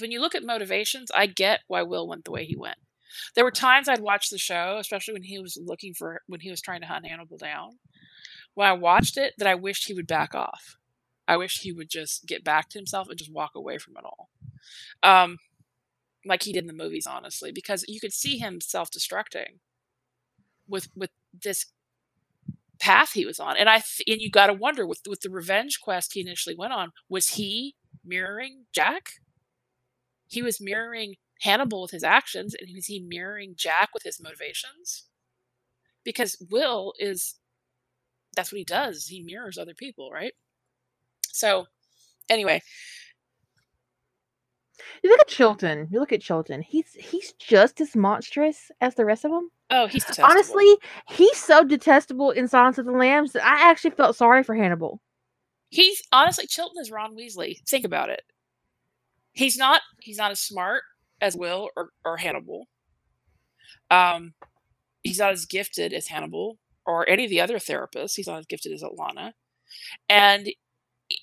When 0.00 0.10
you 0.10 0.20
look 0.20 0.34
at 0.34 0.44
motivations 0.44 1.10
i 1.14 1.26
get 1.26 1.60
why 1.68 1.82
will 1.82 2.08
went 2.08 2.24
the 2.24 2.30
way 2.32 2.44
he 2.44 2.56
went. 2.56 2.76
There 3.34 3.44
were 3.44 3.50
times 3.50 3.88
i'd 3.88 4.00
watch 4.00 4.30
the 4.30 4.38
show 4.38 4.78
especially 4.78 5.14
when 5.14 5.22
he 5.24 5.38
was 5.38 5.58
looking 5.60 5.94
for 5.94 6.22
when 6.26 6.40
he 6.40 6.50
was 6.50 6.60
trying 6.60 6.80
to 6.80 6.86
hunt 6.86 7.06
hannibal 7.06 7.38
down 7.38 7.78
when 8.54 8.68
I 8.68 8.72
watched 8.72 9.16
it 9.16 9.34
that 9.38 9.48
I 9.48 9.54
wished 9.54 9.86
he 9.86 9.94
would 9.94 10.06
back 10.06 10.34
off. 10.34 10.76
I 11.26 11.36
wish 11.36 11.60
he 11.60 11.72
would 11.72 11.88
just 11.88 12.26
get 12.26 12.44
back 12.44 12.68
to 12.70 12.78
himself 12.78 13.08
and 13.08 13.18
just 13.18 13.32
walk 13.32 13.52
away 13.54 13.78
from 13.78 13.94
it 13.96 14.04
all. 14.04 14.28
Um, 15.02 15.38
like 16.26 16.42
he 16.42 16.52
did 16.52 16.64
in 16.64 16.66
the 16.66 16.72
movies, 16.72 17.06
honestly, 17.06 17.52
because 17.52 17.84
you 17.88 18.00
could 18.00 18.12
see 18.12 18.38
him 18.38 18.60
self 18.60 18.90
destructing 18.90 19.58
with 20.68 20.88
with 20.94 21.10
this 21.32 21.66
path 22.80 23.12
he 23.12 23.24
was 23.26 23.40
on. 23.40 23.56
And 23.56 23.68
I 23.68 23.76
and 23.76 24.20
you 24.20 24.30
got 24.30 24.46
to 24.48 24.52
wonder 24.52 24.86
with 24.86 25.00
with 25.08 25.20
the 25.20 25.30
revenge 25.30 25.80
quest 25.80 26.14
he 26.14 26.20
initially 26.20 26.56
went 26.56 26.72
on, 26.72 26.92
was 27.08 27.30
he 27.30 27.74
mirroring 28.04 28.64
Jack? 28.74 29.10
He 30.26 30.42
was 30.42 30.60
mirroring 30.60 31.14
Hannibal 31.42 31.82
with 31.82 31.90
his 31.90 32.04
actions, 32.04 32.54
and 32.54 32.70
was 32.74 32.86
he 32.86 33.00
mirroring 33.00 33.54
Jack 33.56 33.90
with 33.92 34.02
his 34.04 34.20
motivations? 34.20 35.06
Because 36.04 36.36
Will 36.50 36.92
is 36.98 37.36
that's 38.34 38.52
what 38.52 38.58
he 38.58 38.64
does. 38.64 39.06
He 39.06 39.22
mirrors 39.22 39.58
other 39.58 39.74
people, 39.74 40.10
right? 40.10 40.32
So, 41.28 41.66
anyway. 42.28 42.62
You 45.02 45.10
look 45.10 45.20
at 45.20 45.28
Chilton. 45.28 45.88
You 45.90 46.00
look 46.00 46.12
at 46.12 46.20
Chilton. 46.20 46.62
He's 46.62 46.92
he's 46.94 47.32
just 47.32 47.80
as 47.80 47.94
monstrous 47.94 48.70
as 48.80 48.94
the 48.94 49.04
rest 49.04 49.24
of 49.24 49.30
them. 49.30 49.50
Oh, 49.70 49.86
he's 49.86 50.04
detestable. 50.04 50.30
honestly 50.30 50.76
he's 51.08 51.36
so 51.36 51.64
detestable 51.64 52.30
in 52.30 52.48
Silence 52.48 52.78
of 52.78 52.86
the 52.86 52.92
Lambs 52.92 53.32
that 53.32 53.44
I 53.44 53.70
actually 53.70 53.92
felt 53.92 54.16
sorry 54.16 54.42
for 54.42 54.54
Hannibal. 54.54 55.00
He's 55.70 56.02
honestly 56.12 56.46
Chilton 56.46 56.80
is 56.80 56.90
Ron 56.90 57.16
Weasley. 57.16 57.58
Think 57.66 57.84
about 57.84 58.10
it. 58.10 58.22
He's 59.32 59.56
not 59.56 59.80
he's 60.00 60.18
not 60.18 60.30
as 60.30 60.40
smart 60.40 60.82
as 61.20 61.36
Will 61.36 61.70
or, 61.76 61.90
or 62.04 62.16
Hannibal. 62.16 62.68
Um, 63.90 64.34
he's 65.02 65.18
not 65.18 65.32
as 65.32 65.46
gifted 65.46 65.92
as 65.92 66.06
Hannibal 66.06 66.58
or 66.86 67.08
any 67.08 67.24
of 67.24 67.30
the 67.30 67.40
other 67.40 67.58
therapists. 67.58 68.16
He's 68.16 68.26
not 68.26 68.38
as 68.38 68.46
gifted 68.46 68.72
as 68.72 68.82
Alana. 68.82 69.32
And 70.08 70.48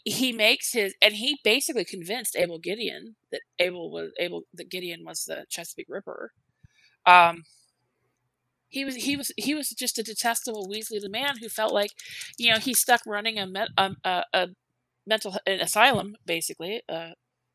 he 0.05 0.31
makes 0.31 0.73
his 0.73 0.93
and 1.01 1.15
he 1.15 1.39
basically 1.43 1.85
convinced 1.85 2.35
Abel 2.35 2.59
Gideon 2.59 3.15
that 3.31 3.41
Abel 3.59 3.91
was 3.91 4.11
Abel 4.19 4.43
that 4.53 4.69
Gideon 4.69 5.03
was 5.05 5.25
the 5.25 5.45
Chesapeake 5.49 5.87
Ripper. 5.89 6.31
Um 7.05 7.43
he 8.69 8.85
was 8.85 8.95
he 8.95 9.15
was 9.15 9.31
he 9.37 9.55
was 9.55 9.69
just 9.69 9.97
a 9.99 10.03
detestable 10.03 10.67
Weasley 10.67 11.01
the 11.01 11.09
man 11.09 11.37
who 11.39 11.49
felt 11.49 11.73
like, 11.73 11.91
you 12.37 12.51
know, 12.51 12.59
he's 12.59 12.79
stuck 12.79 13.01
running 13.05 13.37
a 13.37 13.47
a, 13.55 13.67
um, 13.77 13.97
a, 14.03 14.23
a 14.33 14.47
mental 15.05 15.35
an 15.45 15.59
asylum 15.59 16.15
basically, 16.25 16.81
a 16.87 17.13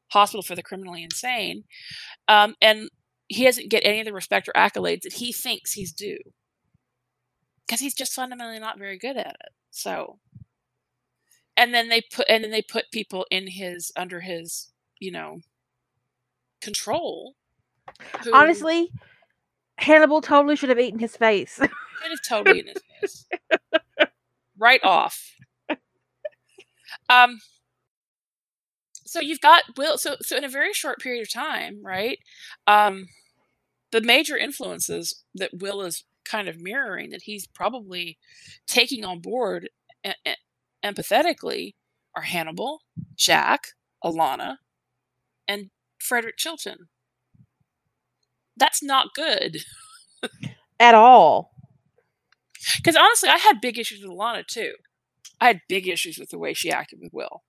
hospital 0.09 0.43
for 0.43 0.55
the 0.55 0.63
criminally 0.63 1.03
insane, 1.03 1.65
um, 2.29 2.55
and 2.61 2.91
he 3.29 3.45
doesn't 3.45 3.71
get 3.71 3.85
any 3.85 4.01
of 4.01 4.07
the 4.07 4.13
respect 4.13 4.49
or 4.49 4.53
accolades 4.53 5.03
that 5.03 5.15
he 5.15 5.33
thinks 5.33 5.73
he's 5.73 5.93
due 5.93 6.19
because 7.67 7.81
he's 7.81 7.95
just 7.95 8.13
fundamentally 8.13 8.59
not 8.59 8.79
very 8.79 8.99
good 8.99 9.17
at 9.17 9.27
it. 9.41 9.53
So, 9.71 10.19
and 11.57 11.75
then 11.75 11.89
they 11.89 12.01
put 12.01 12.27
and 12.29 12.45
then 12.45 12.51
they 12.51 12.63
put 12.63 12.91
people 12.93 13.27
in 13.31 13.49
his 13.49 13.93
under 13.97 14.21
his 14.21 14.71
you 14.99 15.11
know 15.11 15.41
control. 16.61 17.35
Who, 18.25 18.35
Honestly, 18.35 18.91
Hannibal 19.79 20.21
totally 20.21 20.57
should 20.57 20.69
have 20.69 20.81
eaten 20.81 20.99
his 20.99 21.17
face. 21.17 21.61
Should 22.03 22.11
have 22.11 22.23
totally 22.29 22.59
eaten 22.59 22.75
his 23.01 23.25
face. 23.27 24.09
right 24.59 24.81
off. 24.85 25.33
Um. 27.09 27.39
So 29.07 29.21
you've 29.21 29.41
got 29.41 29.63
Will. 29.77 29.97
So 29.99 30.17
so 30.21 30.37
in 30.37 30.45
a 30.45 30.49
very 30.49 30.73
short 30.73 31.01
period 31.01 31.23
of 31.23 31.33
time, 31.33 31.81
right? 31.83 32.19
Um, 32.67 33.07
the 33.93 34.01
major 34.01 34.37
influences 34.37 35.23
that 35.35 35.51
Will 35.55 35.81
is 35.83 36.05
kind 36.27 36.49
of 36.49 36.61
mirroring 36.61 37.11
that 37.11 37.23
he's 37.23 37.47
probably 37.47 38.19
taking 38.67 39.05
on 39.05 39.21
board 39.21 39.71
empathetically 40.85 41.75
are 42.15 42.23
Hannibal, 42.23 42.83
Jack, 43.17 43.69
Alana, 44.05 44.57
and 45.49 45.71
Frederick 45.99 46.37
Chilton. 46.37 46.89
That's 48.57 48.83
not 48.83 49.15
good. 49.15 49.59
At 50.81 50.95
all. 50.95 51.53
Because 52.77 52.97
honestly, 52.97 53.29
I 53.29 53.39
had 53.39 53.61
big 53.61 53.79
issues 53.79 54.03
with 54.03 54.11
Alana 54.11 54.47
too. 54.47 54.75
I 55.41 55.49
had 55.49 55.61
big 55.69 55.87
issues 55.87 56.19
with 56.19 56.31
the 56.31 56.39
way 56.39 56.55
she 56.55 56.71
acted 56.71 56.99
with 57.01 57.13
Will 57.13 57.43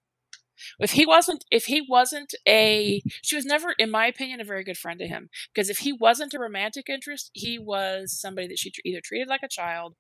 if 0.80 0.92
he 0.92 1.06
wasn't 1.06 1.46
if 1.52 1.66
he 1.66 1.86
wasn't 1.88 2.34
a 2.48 3.02
she 3.22 3.36
was 3.36 3.46
never 3.46 3.74
in 3.78 3.92
my 3.92 4.06
opinion 4.08 4.42
a 4.42 4.46
very 4.46 4.64
good 4.64 4.78
friend 4.78 5.00
to 5.00 5.08
him 5.08 5.30
because 5.54 5.70
if 5.70 5.80
he 5.80 5.94
wasn't 5.94 6.34
a 6.34 6.40
romantic 6.40 6.90
interest 6.90 7.32
he 7.34 7.58
was 7.58 8.12
somebody 8.20 8.48
that 8.48 8.60
she 8.60 8.72
either 8.86 9.02
treated 9.04 9.28
like 9.28 9.44
a 9.44 9.50
child 9.50 9.96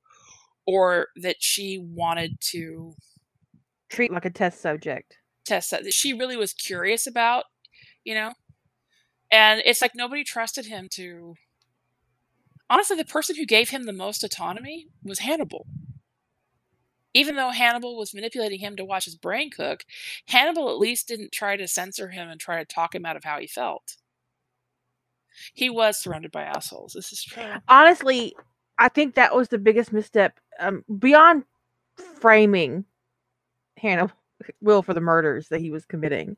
or 0.65 1.07
that 1.15 1.37
she 1.39 1.79
wanted 1.81 2.39
to 2.41 2.93
treat 3.89 4.11
like 4.11 4.25
a 4.25 4.29
test 4.29 4.61
subject. 4.61 5.17
Test 5.45 5.71
that 5.71 5.93
she 5.93 6.13
really 6.13 6.35
was 6.37 6.53
curious 6.53 7.07
about 7.07 7.45
you 8.03 8.13
know? 8.13 8.31
And 9.29 9.61
it's 9.65 9.81
like 9.81 9.91
nobody 9.93 10.23
trusted 10.23 10.67
him 10.67 10.87
to 10.91 11.35
honestly 12.69 12.95
the 12.95 13.05
person 13.05 13.35
who 13.35 13.45
gave 13.45 13.69
him 13.69 13.83
the 13.83 13.93
most 13.93 14.23
autonomy 14.23 14.87
was 15.03 15.19
hannibal 15.19 15.67
even 17.17 17.35
though 17.35 17.49
Hannibal 17.49 17.97
was 17.97 18.13
manipulating 18.13 18.59
him 18.59 18.75
to 18.75 18.85
watch 18.85 19.05
his 19.05 19.15
brain 19.15 19.49
cook, 19.49 19.83
Hannibal 20.27 20.69
at 20.69 20.77
least 20.77 21.07
didn't 21.07 21.31
try 21.31 21.57
to 21.57 21.67
censor 21.67 22.09
him 22.09 22.29
and 22.29 22.39
try 22.39 22.59
to 22.59 22.65
talk 22.65 22.93
him 22.93 23.05
out 23.05 23.15
of 23.15 23.23
how 23.23 23.39
he 23.39 23.47
felt. 23.47 23.97
He 25.53 25.69
was 25.69 25.97
surrounded 25.97 26.31
by 26.31 26.43
assholes. 26.43 26.93
This 26.93 27.11
is 27.11 27.23
true. 27.23 27.43
Honestly, 27.67 28.35
I 28.77 28.89
think 28.89 29.15
that 29.15 29.35
was 29.35 29.47
the 29.49 29.57
biggest 29.57 29.91
misstep 29.91 30.39
um, 30.59 30.83
beyond 30.99 31.43
framing 31.95 32.85
Hannibal 33.77 34.13
Will 34.61 34.83
for 34.83 34.93
the 34.93 35.01
murders 35.01 35.47
that 35.49 35.61
he 35.61 35.71
was 35.71 35.85
committing. 35.85 36.37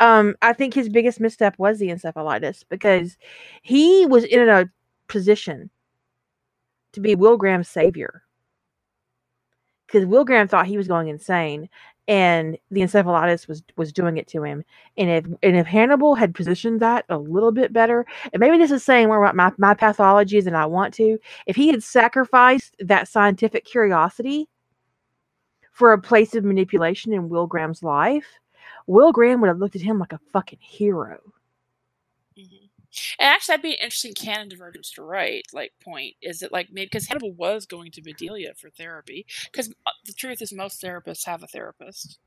Um, 0.00 0.34
I 0.40 0.54
think 0.54 0.72
his 0.72 0.88
biggest 0.88 1.20
misstep 1.20 1.58
was 1.58 1.78
the 1.78 1.88
encephalitis 1.88 2.64
because 2.70 3.18
he 3.60 4.06
was 4.06 4.24
in 4.24 4.48
a 4.48 4.70
position 5.08 5.68
to 6.94 7.00
be 7.00 7.14
Will 7.14 7.36
Graham's 7.36 7.68
savior 7.68 8.22
because 9.96 10.06
Will 10.06 10.24
Graham 10.26 10.46
thought 10.46 10.66
he 10.66 10.76
was 10.76 10.88
going 10.88 11.08
insane 11.08 11.70
and 12.06 12.58
the 12.70 12.82
encephalitis 12.82 13.48
was 13.48 13.62
was 13.76 13.92
doing 13.92 14.18
it 14.18 14.28
to 14.28 14.42
him. 14.42 14.62
And 14.96 15.10
if 15.10 15.24
and 15.42 15.56
if 15.56 15.66
Hannibal 15.66 16.14
had 16.14 16.34
positioned 16.34 16.80
that 16.80 17.06
a 17.08 17.16
little 17.16 17.50
bit 17.50 17.72
better, 17.72 18.04
and 18.32 18.40
maybe 18.40 18.58
this 18.58 18.70
is 18.70 18.84
saying 18.84 19.08
more 19.08 19.22
about 19.22 19.34
my, 19.34 19.52
my 19.58 19.74
pathologies 19.74 20.44
than 20.44 20.54
I 20.54 20.66
want 20.66 20.92
to, 20.94 21.18
if 21.46 21.56
he 21.56 21.68
had 21.68 21.82
sacrificed 21.82 22.76
that 22.80 23.08
scientific 23.08 23.64
curiosity 23.64 24.48
for 25.72 25.92
a 25.92 26.00
place 26.00 26.34
of 26.34 26.44
manipulation 26.44 27.12
in 27.12 27.28
Will 27.28 27.46
Graham's 27.46 27.82
life, 27.82 28.26
Will 28.86 29.12
Graham 29.12 29.40
would 29.40 29.48
have 29.48 29.58
looked 29.58 29.76
at 29.76 29.82
him 29.82 29.98
like 29.98 30.12
a 30.12 30.20
fucking 30.32 30.60
hero. 30.60 31.18
Mm-hmm. 32.38 32.65
And 33.18 33.26
actually, 33.26 33.52
that'd 33.52 33.62
be 33.62 33.72
an 33.72 33.82
interesting 33.82 34.14
canon 34.14 34.48
divergence 34.48 34.90
to 34.92 35.02
write. 35.02 35.46
Like, 35.52 35.72
point 35.82 36.14
is 36.22 36.40
that 36.40 36.52
like 36.52 36.68
maybe 36.70 36.86
because 36.86 37.06
Hannibal 37.06 37.32
was 37.32 37.66
going 37.66 37.90
to 37.92 38.02
Bedelia 38.02 38.54
for 38.54 38.70
therapy. 38.70 39.26
Because 39.50 39.70
uh, 39.86 39.90
the 40.04 40.12
truth 40.12 40.42
is, 40.42 40.52
most 40.52 40.82
therapists 40.82 41.26
have 41.26 41.42
a 41.42 41.46
therapist, 41.46 42.18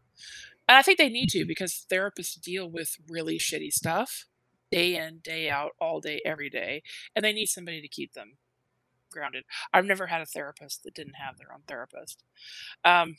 and 0.67 0.77
I 0.77 0.81
think 0.81 0.98
they 0.98 1.09
need 1.09 1.30
to 1.30 1.45
because 1.45 1.85
therapists 1.91 2.39
deal 2.39 2.69
with 2.69 2.98
really 3.07 3.39
shitty 3.39 3.72
stuff 3.72 4.25
day 4.72 4.95
in, 4.95 5.19
day 5.23 5.49
out, 5.49 5.72
all 5.80 5.99
day, 5.99 6.22
every 6.25 6.49
day, 6.49 6.83
and 7.15 7.25
they 7.25 7.33
need 7.33 7.48
somebody 7.48 7.81
to 7.81 7.88
keep 7.88 8.14
them 8.14 8.38
grounded. 9.11 9.43
I've 9.73 9.85
never 9.85 10.07
had 10.07 10.22
a 10.22 10.25
therapist 10.25 10.83
that 10.83 10.93
didn't 10.93 11.15
have 11.15 11.38
their 11.38 11.51
own 11.51 11.61
therapist. 11.67 12.23
Um, 12.85 13.17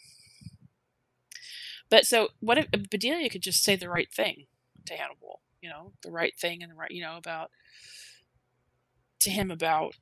but 1.91 2.07
so, 2.07 2.29
what 2.39 2.59
if 2.59 2.71
Bedelia 2.71 3.29
could 3.29 3.43
just 3.43 3.65
say 3.65 3.77
the 3.77 3.91
right 3.91 4.13
thing 4.13 4.47
to 4.87 4.95
Hannibal? 4.95 5.41
You 5.61 5.71
know, 5.71 5.93
the 6.03 6.11
right 6.11 6.33
thing 6.39 6.63
and 6.63 6.71
the 6.71 6.77
right, 6.77 6.91
you 6.91 7.03
know, 7.03 7.17
about 7.17 7.51
to 9.21 9.31
him 9.31 9.51
about 9.51 9.95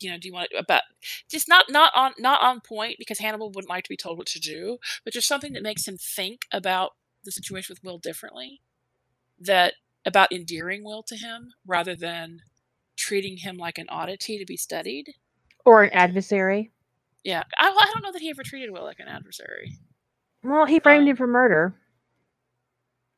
you 0.00 0.10
know, 0.10 0.18
do 0.18 0.28
you 0.28 0.34
want 0.34 0.50
to, 0.50 0.58
about 0.58 0.82
just 1.30 1.48
not 1.48 1.66
not 1.70 1.92
on 1.94 2.12
not 2.18 2.42
on 2.42 2.60
point 2.60 2.96
because 2.98 3.18
Hannibal 3.18 3.50
wouldn't 3.50 3.70
like 3.70 3.84
to 3.84 3.88
be 3.88 3.96
told 3.96 4.18
what 4.18 4.26
to 4.28 4.40
do, 4.40 4.78
but 5.04 5.14
just 5.14 5.28
something 5.28 5.52
that 5.54 5.62
makes 5.62 5.86
him 5.86 5.96
think 5.96 6.42
about 6.52 6.92
the 7.24 7.32
situation 7.32 7.72
with 7.72 7.82
Will 7.82 7.98
differently, 7.98 8.60
that 9.40 9.74
about 10.04 10.32
endearing 10.32 10.84
Will 10.84 11.02
to 11.04 11.16
him 11.16 11.52
rather 11.66 11.96
than 11.96 12.40
treating 12.96 13.38
him 13.38 13.56
like 13.56 13.78
an 13.78 13.86
oddity 13.88 14.38
to 14.38 14.44
be 14.44 14.56
studied 14.56 15.14
or 15.64 15.82
an 15.82 15.90
adversary. 15.90 16.70
Yeah, 17.22 17.44
I, 17.58 17.68
I 17.68 17.90
don't 17.92 18.02
know 18.02 18.12
that 18.12 18.20
he 18.20 18.30
ever 18.30 18.42
treated 18.42 18.70
Will 18.70 18.84
like 18.84 19.00
an 19.00 19.08
adversary. 19.08 19.78
Well, 20.42 20.66
he 20.66 20.78
framed 20.78 21.04
um, 21.04 21.08
him 21.08 21.16
for 21.16 21.26
murder. 21.26 21.74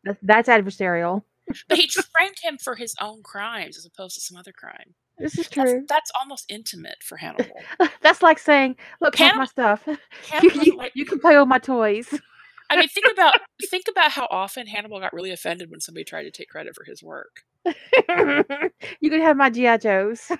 That's, 0.06 0.18
that's 0.22 0.48
adversarial. 0.48 1.22
but 1.68 1.78
he 1.78 1.88
framed 1.88 2.38
him 2.42 2.58
for 2.58 2.76
his 2.76 2.94
own 3.00 3.22
crimes 3.22 3.76
as 3.76 3.84
opposed 3.84 4.14
to 4.14 4.20
some 4.20 4.36
other 4.36 4.52
crime. 4.52 4.94
This 5.18 5.38
is 5.38 5.48
true. 5.48 5.64
That's, 5.64 5.86
that's 5.88 6.10
almost 6.20 6.44
intimate 6.48 7.02
for 7.02 7.16
Hannibal. 7.16 7.56
that's 8.02 8.22
like 8.22 8.38
saying, 8.38 8.76
"Look, 9.00 9.16
Hannibal, 9.16 9.40
my 9.40 9.44
stuff. 9.46 9.86
You, 10.42 10.82
you 10.94 11.04
can 11.06 11.18
play 11.18 11.38
with 11.38 11.48
my 11.48 11.58
toys." 11.58 12.08
I 12.70 12.76
mean, 12.76 12.88
think 12.88 13.06
about 13.10 13.34
think 13.70 13.84
about 13.88 14.10
how 14.10 14.26
often 14.30 14.66
Hannibal 14.66 15.00
got 15.00 15.12
really 15.12 15.30
offended 15.30 15.70
when 15.70 15.80
somebody 15.80 16.04
tried 16.04 16.24
to 16.24 16.30
take 16.30 16.48
credit 16.48 16.74
for 16.74 16.84
his 16.84 17.02
work. 17.02 17.42
you 17.64 19.10
could 19.10 19.20
have 19.20 19.36
my 19.36 19.50
GI 19.50 19.78
Joes. 19.78 20.30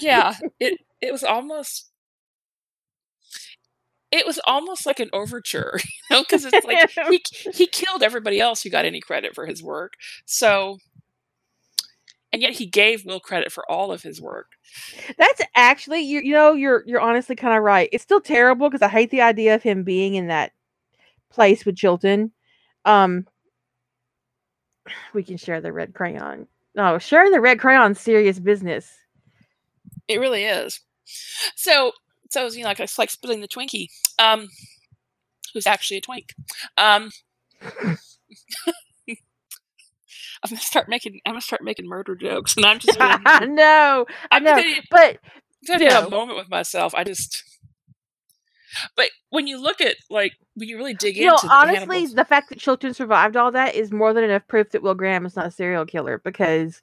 yeah, 0.00 0.34
it 0.60 0.78
it 1.00 1.10
was 1.10 1.24
almost 1.24 1.90
it 4.12 4.26
was 4.26 4.40
almost 4.44 4.86
like 4.86 5.00
an 5.00 5.10
overture, 5.12 5.78
you 5.84 6.16
know, 6.16 6.22
because 6.22 6.44
it's 6.44 6.66
like 6.66 6.90
he 7.10 7.22
he 7.52 7.66
killed 7.66 8.02
everybody 8.02 8.40
else 8.40 8.62
who 8.62 8.70
got 8.70 8.84
any 8.84 9.00
credit 9.00 9.34
for 9.34 9.46
his 9.46 9.62
work. 9.62 9.94
So, 10.24 10.78
and 12.32 12.42
yet 12.42 12.54
he 12.54 12.66
gave 12.66 13.04
Will 13.04 13.20
credit 13.20 13.52
for 13.52 13.70
all 13.70 13.92
of 13.92 14.02
his 14.02 14.20
work. 14.20 14.52
That's 15.18 15.40
actually 15.54 16.00
you 16.00 16.20
you 16.20 16.32
know 16.32 16.52
you're 16.52 16.82
you're 16.86 17.00
honestly 17.00 17.36
kind 17.36 17.56
of 17.56 17.62
right. 17.62 17.88
It's 17.92 18.02
still 18.02 18.20
terrible 18.20 18.68
because 18.68 18.82
I 18.82 18.88
hate 18.88 19.10
the 19.10 19.22
idea 19.22 19.54
of 19.54 19.62
him 19.62 19.84
being 19.84 20.14
in 20.14 20.26
that 20.28 20.52
place 21.30 21.64
with 21.64 21.76
Chilton. 21.76 22.32
Um, 22.84 23.26
we 25.14 25.22
can 25.22 25.36
share 25.36 25.60
the 25.60 25.72
red 25.72 25.94
crayon. 25.94 26.46
No, 26.74 26.98
sharing 26.98 27.32
the 27.32 27.40
red 27.40 27.58
crayon 27.58 27.94
serious 27.94 28.38
business. 28.38 28.96
It 30.06 30.20
really 30.20 30.44
is. 30.44 30.80
So 31.56 31.92
so 32.30 32.46
you 32.48 32.62
know, 32.62 32.68
like 32.68 32.80
it's 32.80 32.98
like 32.98 33.10
splitting 33.10 33.40
the 33.40 33.48
Twinkie. 33.48 33.88
Um, 34.18 34.48
who's 35.52 35.66
actually 35.66 35.98
a 35.98 36.00
twink. 36.00 36.34
Um, 36.76 37.10
I'm 40.42 40.48
gonna 40.48 40.60
start 40.60 40.88
making. 40.88 41.20
I'm 41.26 41.32
gonna 41.32 41.42
start 41.42 41.62
making 41.62 41.86
murder 41.86 42.14
jokes, 42.14 42.56
and 42.56 42.64
I'm 42.64 42.78
just. 42.78 42.98
Gonna, 42.98 43.46
no, 43.46 44.06
I 44.30 44.38
know, 44.38 44.54
gonna, 44.54 44.74
but 44.90 45.18
I'm 45.70 45.78
gonna 45.78 45.92
have 45.92 46.06
a 46.06 46.10
moment 46.10 46.38
with 46.38 46.48
myself. 46.48 46.94
I 46.94 47.04
just. 47.04 47.44
But 48.96 49.10
when 49.30 49.48
you 49.48 49.60
look 49.60 49.80
at 49.80 49.96
like 50.08 50.32
when 50.54 50.68
you 50.68 50.76
really 50.76 50.94
dig 50.94 51.16
you 51.16 51.30
into, 51.30 51.46
know, 51.46 51.52
honestly, 51.52 52.06
the, 52.06 52.14
the 52.14 52.24
fact 52.24 52.48
that 52.48 52.58
Chilton 52.58 52.94
survived 52.94 53.36
all 53.36 53.50
that 53.50 53.74
is 53.74 53.90
more 53.90 54.14
than 54.14 54.24
enough 54.24 54.46
proof 54.46 54.70
that 54.70 54.82
Will 54.82 54.94
Graham 54.94 55.26
is 55.26 55.36
not 55.36 55.46
a 55.46 55.50
serial 55.50 55.84
killer 55.84 56.20
because, 56.24 56.80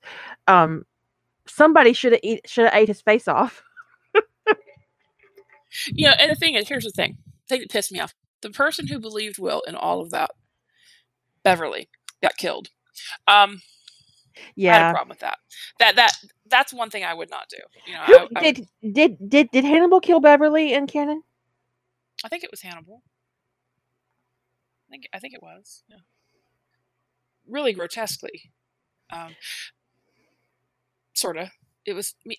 um, 0.47 0.85
somebody 1.47 1.93
should 1.93 2.11
have 2.11 2.21
eat 2.23 2.41
should 2.47 2.65
have 2.65 2.75
ate 2.75 2.89
his 2.89 3.01
face 3.01 3.27
off. 3.27 3.63
You 5.87 6.07
know, 6.07 6.13
and 6.19 6.31
the 6.31 6.35
thing 6.35 6.55
is, 6.55 6.67
here's 6.67 6.83
the 6.83 6.91
thing. 6.91 7.17
The 7.47 7.55
thing 7.55 7.61
that 7.61 7.69
pissed 7.69 7.91
me 7.91 7.99
off. 7.99 8.13
The 8.41 8.49
person 8.49 8.87
who 8.87 8.99
believed 8.99 9.39
Will 9.39 9.61
in 9.67 9.75
all 9.75 10.01
of 10.01 10.11
that, 10.11 10.31
Beverly, 11.43 11.89
got 12.21 12.37
killed. 12.37 12.69
Um, 13.27 13.61
yeah, 14.55 14.75
I 14.75 14.79
had 14.79 14.89
a 14.89 14.93
problem 14.93 15.09
with 15.09 15.19
that. 15.19 15.39
That 15.79 15.95
that 15.95 16.11
that's 16.45 16.73
one 16.73 16.89
thing 16.89 17.03
I 17.03 17.13
would 17.13 17.29
not 17.29 17.49
do. 17.49 17.57
You 17.85 17.93
know, 17.93 18.03
who, 18.05 18.17
I, 18.35 18.39
I 18.39 18.43
did 18.43 18.67
would, 18.81 18.93
did 18.93 19.29
did 19.29 19.51
did 19.51 19.65
Hannibal 19.65 19.99
kill 19.99 20.19
Beverly 20.19 20.73
in 20.73 20.87
canon? 20.87 21.23
I 22.23 22.29
think 22.29 22.43
it 22.43 22.51
was 22.51 22.61
Hannibal. 22.61 23.03
I 24.87 24.91
think 24.91 25.07
I 25.13 25.19
think 25.19 25.33
it 25.33 25.41
was. 25.41 25.83
Yeah. 25.89 25.97
Really 27.47 27.73
grotesquely. 27.73 28.51
Um, 29.11 29.35
sorta. 31.13 31.51
It 31.85 31.93
was 31.93 32.15
me. 32.25 32.37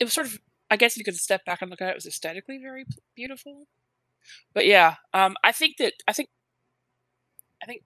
It 0.00 0.04
was 0.04 0.12
sort 0.12 0.26
of 0.26 0.38
I 0.70 0.76
guess 0.76 0.96
you 0.96 1.04
could 1.04 1.16
step 1.16 1.44
back 1.44 1.62
and 1.62 1.70
look 1.70 1.80
at 1.80 1.88
it, 1.88 1.92
it 1.92 1.96
was 1.96 2.06
aesthetically 2.06 2.58
very 2.58 2.84
beautiful. 3.14 3.66
But 4.54 4.66
yeah, 4.66 4.96
um, 5.14 5.36
I 5.42 5.52
think 5.52 5.76
that 5.78 5.94
I 6.06 6.12
think 6.12 6.28
I 7.62 7.66
think 7.66 7.82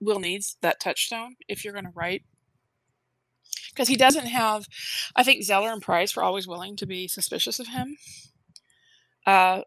Will 0.00 0.20
needs 0.20 0.56
that 0.62 0.80
touchstone 0.80 1.36
if 1.48 1.64
you're 1.64 1.72
going 1.72 1.86
to 1.86 1.92
write 1.94 2.22
because 3.70 3.88
he 3.88 3.96
doesn't 3.96 4.26
have. 4.26 4.66
I 5.14 5.22
think 5.22 5.42
Zeller 5.42 5.70
and 5.72 5.82
Price 5.82 6.16
were 6.16 6.22
always 6.22 6.46
willing 6.48 6.76
to 6.76 6.86
be 6.86 7.08
suspicious 7.08 7.60
of 7.60 7.68
him. 7.68 7.96
Uh, 9.26 9.62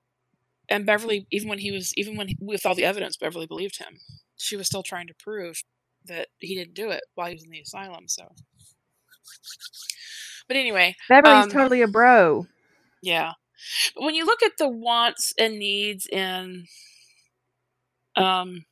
and 0.69 0.85
Beverly, 0.85 1.27
even 1.31 1.49
when 1.49 1.59
he 1.59 1.71
was, 1.71 1.93
even 1.95 2.15
when 2.15 2.29
he, 2.29 2.37
with 2.39 2.65
all 2.65 2.75
the 2.75 2.85
evidence, 2.85 3.17
Beverly 3.17 3.47
believed 3.47 3.77
him. 3.77 3.99
She 4.37 4.55
was 4.55 4.67
still 4.67 4.83
trying 4.83 5.07
to 5.07 5.13
prove 5.13 5.63
that 6.05 6.27
he 6.39 6.55
didn't 6.55 6.73
do 6.75 6.89
it 6.89 7.03
while 7.15 7.27
he 7.27 7.33
was 7.33 7.43
in 7.43 7.49
the 7.49 7.59
asylum. 7.59 8.07
So 8.07 8.29
but 10.49 10.57
anyway, 10.57 10.95
Beverly's 11.07 11.45
um, 11.45 11.51
totally 11.51 11.81
a 11.81 11.87
bro. 11.87 12.47
Yeah. 13.01 13.33
But 13.95 14.03
when 14.03 14.15
you 14.15 14.25
look 14.25 14.43
at 14.43 14.57
the 14.57 14.67
wants 14.67 15.33
and 15.37 15.59
needs 15.59 16.07
in 16.07 16.65
um 18.15 18.65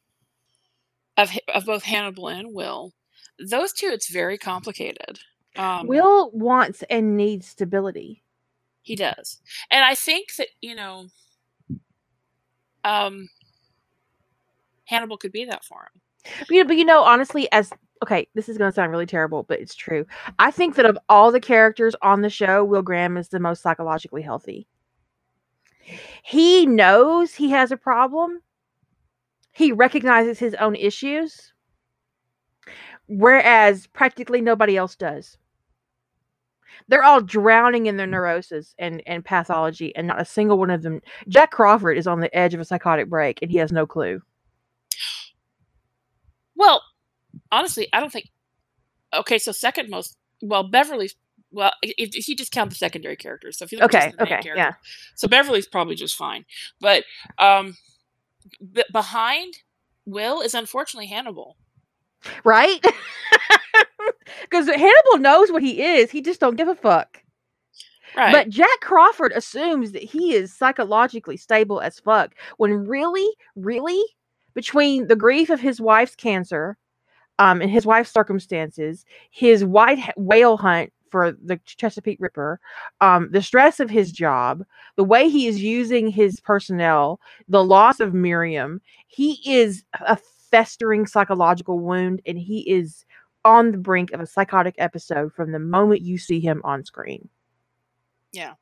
of 1.16 1.32
of 1.54 1.66
both 1.66 1.84
Hannibal 1.84 2.28
and 2.28 2.54
Will, 2.54 2.94
those 3.40 3.72
two 3.72 3.88
it's 3.88 4.10
very 4.10 4.38
complicated. 4.38 5.20
Um, 5.56 5.88
Will 5.88 6.32
wants 6.32 6.84
and 6.90 7.16
needs 7.16 7.48
stability. 7.48 8.24
He 8.82 8.96
does. 8.96 9.40
And 9.70 9.84
I 9.86 9.96
think 9.96 10.36
that, 10.38 10.48
you 10.62 10.76
know, 10.76 11.08
um 12.84 13.30
Hannibal 14.86 15.18
could 15.18 15.32
be 15.32 15.46
that 15.46 15.64
for 15.64 15.82
him. 15.82 16.02
But 16.40 16.50
you, 16.50 16.64
know, 16.64 16.68
but 16.68 16.78
you 16.78 16.86
know, 16.86 17.04
honestly, 17.04 17.48
as 17.52 17.72
okay, 18.04 18.28
this 18.34 18.50
is 18.50 18.58
going 18.58 18.72
to 18.72 18.76
sound 18.76 18.92
really 18.92 19.06
terrible, 19.06 19.44
but 19.44 19.60
it's 19.60 19.76
true. 19.76 20.06
I 20.40 20.52
think 20.52 20.76
that 20.76 20.86
of 20.86 20.98
all 21.10 21.32
the 21.32 21.40
characters 21.40 21.96
on 22.02 22.22
the 22.22 22.30
show, 22.30 22.64
Will 22.64 22.82
Graham 22.82 23.18
is 23.18 23.30
the 23.30 23.40
most 23.40 23.62
psychologically 23.62 24.22
healthy. 24.22 24.68
He 26.24 26.66
knows 26.66 27.34
he 27.34 27.50
has 27.52 27.72
a 27.72 27.78
problem. 27.78 28.42
He 29.54 29.72
recognizes 29.72 30.38
his 30.38 30.54
own 30.56 30.76
issues, 30.76 31.54
whereas 33.08 33.88
practically 33.88 34.42
nobody 34.42 34.78
else 34.78 34.96
does. 34.96 35.38
They're 36.88 37.04
all 37.04 37.22
drowning 37.22 37.88
in 37.88 37.98
their 37.98 38.06
neurosis 38.06 38.76
and, 38.78 39.02
and 39.08 39.26
pathology, 39.26 39.96
and 39.96 40.08
not 40.08 40.22
a 40.22 40.26
single 40.26 40.60
one 40.60 40.70
of 40.70 40.84
them. 40.84 41.02
Jack 41.28 41.52
Crawford 41.52 41.98
is 41.98 42.06
on 42.08 42.20
the 42.20 42.36
edge 42.38 42.54
of 42.54 42.60
a 42.60 42.66
psychotic 42.66 43.10
break, 43.10 43.40
and 43.42 43.50
he 43.50 43.58
has 43.58 43.72
no 43.72 43.88
clue. 43.88 44.22
Well, 46.56 46.82
honestly, 47.52 47.88
I 47.94 48.00
don't 48.00 48.12
think. 48.12 48.30
Okay, 49.14 49.38
so 49.38 49.52
second 49.52 49.90
most. 49.90 50.18
Well, 50.42 50.64
Beverly's. 50.64 51.16
Well, 51.52 51.72
if, 51.82 52.16
if 52.16 52.28
you 52.28 52.36
just 52.36 52.52
count 52.52 52.70
the 52.70 52.76
secondary 52.76 53.16
characters, 53.16 53.58
so 53.58 53.66
if 53.66 53.72
you 53.72 53.78
look 53.78 53.94
okay, 53.94 54.14
okay, 54.20 54.42
yeah. 54.44 54.74
So 55.16 55.28
Beverly's 55.28 55.68
probably 55.68 55.96
just 55.96 56.16
fine, 56.16 56.46
but 56.82 57.06
um, 57.40 57.78
b- 58.74 58.84
behind 58.92 59.60
Will 60.06 60.42
is 60.42 60.54
unfortunately 60.54 61.08
Hannibal. 61.08 61.56
Right? 62.44 62.84
Because 64.42 64.68
Hannibal 64.68 65.18
knows 65.20 65.52
what 65.52 65.64
he 65.64 65.82
is. 65.82 66.12
He 66.12 66.22
just 66.22 66.40
don't 66.40 66.56
give 66.56 66.68
a 66.68 66.76
fuck. 66.76 67.24
Right. 68.16 68.32
But 68.32 68.50
Jack 68.50 68.80
Crawford 68.82 69.32
assumes 69.34 69.92
that 69.92 70.04
he 70.04 70.34
is 70.34 70.54
psychologically 70.54 71.38
stable 71.38 71.82
as 71.82 72.00
fuck 72.00 72.34
when 72.58 72.88
really, 72.88 73.28
really, 73.56 74.02
between 74.54 75.08
the 75.08 75.16
grief 75.16 75.50
of 75.50 75.60
his 75.60 75.80
wife's 75.80 76.16
cancer 76.16 76.78
um, 77.40 77.62
and 77.62 77.70
his 77.72 77.86
wife's 77.86 78.12
circumstances, 78.12 79.06
his 79.32 79.64
white 79.64 80.12
whale 80.18 80.58
hunt 80.58 80.92
for 81.10 81.32
the 81.32 81.60
Chesapeake 81.66 82.20
Ripper, 82.20 82.60
um, 83.02 83.30
the 83.32 83.42
stress 83.42 83.80
of 83.80 83.90
his 83.90 84.12
job, 84.12 84.64
the 84.96 85.04
way 85.04 85.30
he 85.30 85.48
is 85.48 85.62
using 85.62 86.08
his 86.08 86.40
personnel, 86.40 87.20
the 87.48 87.64
loss 87.64 88.00
of 88.00 88.14
Miriam, 88.14 88.82
he 89.08 89.40
is 89.46 89.84
a 90.02 90.18
festering 90.52 91.06
psychological 91.06 91.80
wound, 91.80 92.22
and 92.26 92.38
he 92.38 92.60
is 92.70 93.06
on 93.46 93.72
the 93.72 93.78
brink 93.78 94.12
of 94.12 94.20
a 94.20 94.28
psychotic 94.28 94.76
episode 94.78 95.34
from 95.34 95.52
the 95.52 95.60
moment 95.60 96.02
you 96.02 96.18
see 96.18 96.40
him 96.40 96.62
on 96.66 96.84
screen. 96.84 97.30
Yeah. 98.32 98.54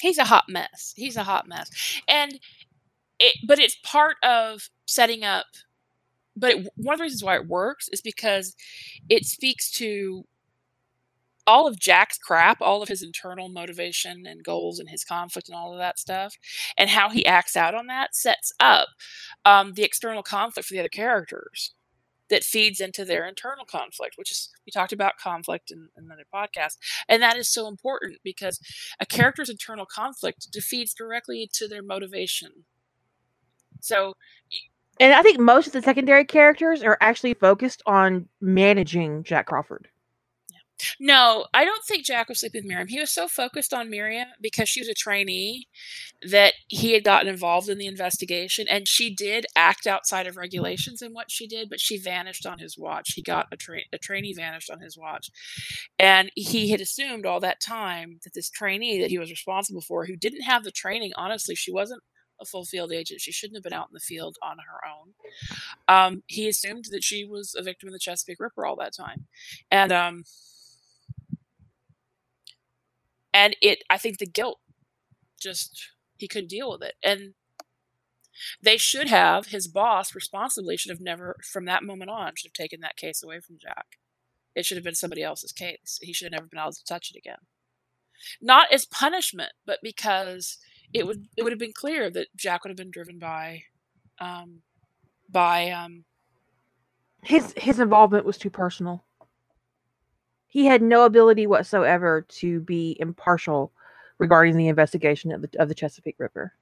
He's 0.00 0.18
a 0.18 0.24
hot 0.24 0.44
mess. 0.48 0.92
He's 0.96 1.16
a 1.16 1.24
hot 1.24 1.48
mess. 1.48 1.70
And 2.06 2.38
it, 3.18 3.36
but 3.46 3.58
it's 3.58 3.76
part 3.82 4.16
of 4.22 4.68
setting 4.86 5.24
up 5.24 5.46
but 6.36 6.50
it, 6.50 6.68
one 6.76 6.94
of 6.94 6.98
the 6.98 7.04
reasons 7.04 7.24
why 7.24 7.36
it 7.36 7.46
works 7.46 7.88
is 7.92 8.00
because 8.00 8.54
it 9.08 9.24
speaks 9.24 9.70
to 9.72 10.24
all 11.46 11.66
of 11.66 11.78
Jack's 11.78 12.18
crap, 12.18 12.60
all 12.60 12.82
of 12.82 12.88
his 12.88 13.02
internal 13.02 13.48
motivation 13.48 14.26
and 14.26 14.42
goals 14.42 14.78
and 14.80 14.88
his 14.90 15.04
conflict 15.04 15.48
and 15.48 15.56
all 15.56 15.72
of 15.72 15.78
that 15.78 15.98
stuff, 15.98 16.34
and 16.76 16.90
how 16.90 17.08
he 17.08 17.24
acts 17.24 17.56
out 17.56 17.74
on 17.74 17.86
that 17.86 18.14
sets 18.14 18.52
up 18.58 18.88
um, 19.44 19.74
the 19.74 19.84
external 19.84 20.22
conflict 20.22 20.68
for 20.68 20.74
the 20.74 20.80
other 20.80 20.88
characters 20.88 21.74
that 22.28 22.42
feeds 22.42 22.80
into 22.80 23.04
their 23.04 23.26
internal 23.26 23.64
conflict, 23.64 24.14
which 24.18 24.32
is 24.32 24.50
we 24.66 24.72
talked 24.72 24.92
about 24.92 25.18
conflict 25.22 25.70
in, 25.70 25.88
in 25.96 26.04
another 26.04 26.24
podcast, 26.34 26.76
and 27.08 27.22
that 27.22 27.36
is 27.36 27.48
so 27.48 27.68
important 27.68 28.18
because 28.24 28.58
a 28.98 29.06
character's 29.06 29.48
internal 29.48 29.86
conflict 29.86 30.50
defeats 30.50 30.92
directly 30.92 31.48
to 31.52 31.68
their 31.68 31.82
motivation. 31.82 32.64
So 33.80 34.14
and 35.00 35.14
I 35.14 35.22
think 35.22 35.38
most 35.38 35.66
of 35.66 35.72
the 35.72 35.82
secondary 35.82 36.24
characters 36.24 36.82
are 36.82 36.98
actually 37.00 37.34
focused 37.34 37.82
on 37.86 38.28
managing 38.40 39.24
Jack 39.24 39.46
Crawford. 39.46 39.88
No, 41.00 41.46
I 41.54 41.64
don't 41.64 41.84
think 41.84 42.04
Jack 42.04 42.28
was 42.28 42.40
sleeping 42.40 42.60
with 42.60 42.68
Miriam. 42.68 42.88
He 42.88 43.00
was 43.00 43.10
so 43.10 43.28
focused 43.28 43.72
on 43.72 43.90
Miriam 43.90 44.28
because 44.40 44.68
she 44.68 44.80
was 44.80 44.88
a 44.88 44.94
trainee 44.94 45.68
that 46.22 46.54
he 46.68 46.92
had 46.92 47.04
gotten 47.04 47.28
involved 47.28 47.68
in 47.68 47.78
the 47.78 47.86
investigation. 47.86 48.66
And 48.68 48.86
she 48.86 49.14
did 49.14 49.46
act 49.56 49.86
outside 49.86 50.26
of 50.26 50.36
regulations 50.36 51.02
in 51.02 51.12
what 51.12 51.30
she 51.30 51.46
did, 51.46 51.70
but 51.70 51.80
she 51.80 51.98
vanished 51.98 52.46
on 52.46 52.58
his 52.58 52.76
watch. 52.76 53.12
He 53.14 53.22
got 53.22 53.46
a, 53.50 53.56
tra- 53.56 53.80
a 53.92 53.98
trainee 53.98 54.34
vanished 54.34 54.70
on 54.70 54.80
his 54.80 54.98
watch. 54.98 55.30
And 55.98 56.30
he 56.34 56.70
had 56.70 56.80
assumed 56.80 57.24
all 57.24 57.40
that 57.40 57.60
time 57.60 58.18
that 58.24 58.34
this 58.34 58.50
trainee 58.50 59.00
that 59.00 59.10
he 59.10 59.18
was 59.18 59.30
responsible 59.30 59.80
for, 59.80 60.04
who 60.04 60.16
didn't 60.16 60.42
have 60.42 60.64
the 60.64 60.70
training, 60.70 61.12
honestly, 61.16 61.54
she 61.54 61.72
wasn't 61.72 62.02
a 62.40 62.44
full 62.44 62.64
field 62.64 62.92
agent. 62.92 63.20
She 63.20 63.32
shouldn't 63.32 63.56
have 63.56 63.64
been 63.64 63.72
out 63.72 63.88
in 63.88 63.94
the 63.94 64.00
field 64.00 64.36
on 64.42 64.58
her 64.58 64.80
own. 64.88 65.12
Um, 65.88 66.22
he 66.26 66.48
assumed 66.48 66.86
that 66.90 67.04
she 67.04 67.24
was 67.24 67.54
a 67.56 67.62
victim 67.62 67.88
of 67.88 67.92
the 67.92 67.98
Chesapeake 67.98 68.40
Ripper 68.40 68.66
all 68.66 68.76
that 68.76 68.94
time, 68.94 69.26
and 69.70 69.92
um, 69.92 70.24
and 73.32 73.56
it. 73.60 73.82
I 73.90 73.98
think 73.98 74.18
the 74.18 74.26
guilt 74.26 74.60
just 75.40 75.90
he 76.18 76.28
couldn't 76.28 76.50
deal 76.50 76.70
with 76.70 76.82
it, 76.82 76.94
and 77.02 77.34
they 78.62 78.76
should 78.76 79.08
have 79.08 79.46
his 79.46 79.66
boss 79.66 80.14
responsibly 80.14 80.76
should 80.76 80.90
have 80.90 81.00
never 81.00 81.36
from 81.42 81.64
that 81.66 81.82
moment 81.82 82.10
on 82.10 82.32
should 82.36 82.48
have 82.48 82.52
taken 82.52 82.80
that 82.80 82.96
case 82.96 83.22
away 83.22 83.40
from 83.40 83.58
Jack. 83.58 83.98
It 84.54 84.64
should 84.64 84.76
have 84.76 84.84
been 84.84 84.94
somebody 84.94 85.22
else's 85.22 85.52
case. 85.52 85.98
He 86.02 86.12
should 86.12 86.26
have 86.26 86.40
never 86.40 86.46
been 86.46 86.58
able 86.58 86.72
to 86.72 86.84
touch 86.84 87.10
it 87.10 87.18
again. 87.18 87.38
Not 88.40 88.72
as 88.72 88.86
punishment, 88.86 89.52
but 89.66 89.80
because 89.82 90.58
it 90.92 91.06
would 91.06 91.26
it 91.36 91.42
would 91.42 91.52
have 91.52 91.58
been 91.58 91.72
clear 91.72 92.10
that 92.10 92.28
Jack 92.36 92.64
would 92.64 92.70
have 92.70 92.76
been 92.76 92.90
driven 92.90 93.18
by 93.18 93.62
um, 94.18 94.62
by 95.28 95.70
um, 95.70 96.04
his 97.22 97.52
his 97.56 97.80
involvement 97.80 98.24
was 98.24 98.38
too 98.38 98.50
personal. 98.50 99.04
He 100.46 100.64
had 100.66 100.82
no 100.82 101.04
ability 101.04 101.46
whatsoever 101.46 102.24
to 102.28 102.60
be 102.60 102.96
impartial 103.00 103.72
regarding 104.18 104.56
the 104.56 104.68
investigation 104.68 105.32
of 105.32 105.42
the 105.42 105.50
of 105.58 105.68
the 105.68 105.74
Chesapeake 105.74 106.16
Ripper. 106.18 106.54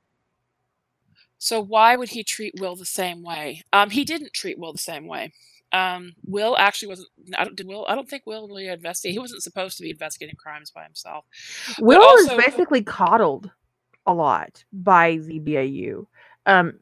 So 1.39 1.61
why 1.61 1.97
would 1.97 2.09
he 2.09 2.25
treat 2.25 2.55
Will 2.59 2.77
the 2.77 2.87
same 2.87 3.23
way? 3.23 3.63
Um, 3.73 3.91
he 3.91 4.05
didn't 4.05 4.33
treat 4.33 4.59
Will 4.59 4.73
the 4.73 4.79
same 4.79 5.07
way. 5.07 5.33
Um, 5.73 6.15
Will 6.25 6.57
actually 6.57 6.89
wasn't. 6.89 7.09
I 7.37 7.45
don't. 7.45 7.57
Did 7.57 7.67
Will? 7.67 7.85
I 7.89 7.95
don't 7.95 8.09
think 8.09 8.23
Will 8.25 8.49
really 8.49 8.69
investigated. 8.69 9.15
He 9.15 9.19
wasn't 9.19 9.43
supposed 9.43 9.77
to 9.77 9.83
be 9.83 9.91
investigating 9.91 10.37
crimes 10.37 10.71
by 10.71 10.85
himself. 10.85 11.27
Will 11.81 12.03
also, 12.03 12.37
was 12.37 12.45
basically 12.45 12.83
coddled 12.83 13.51
a 14.07 14.15
lot 14.15 14.65
by 14.73 15.19
the 15.19 15.39
BAU. 15.39 16.07
Um, 16.47 16.79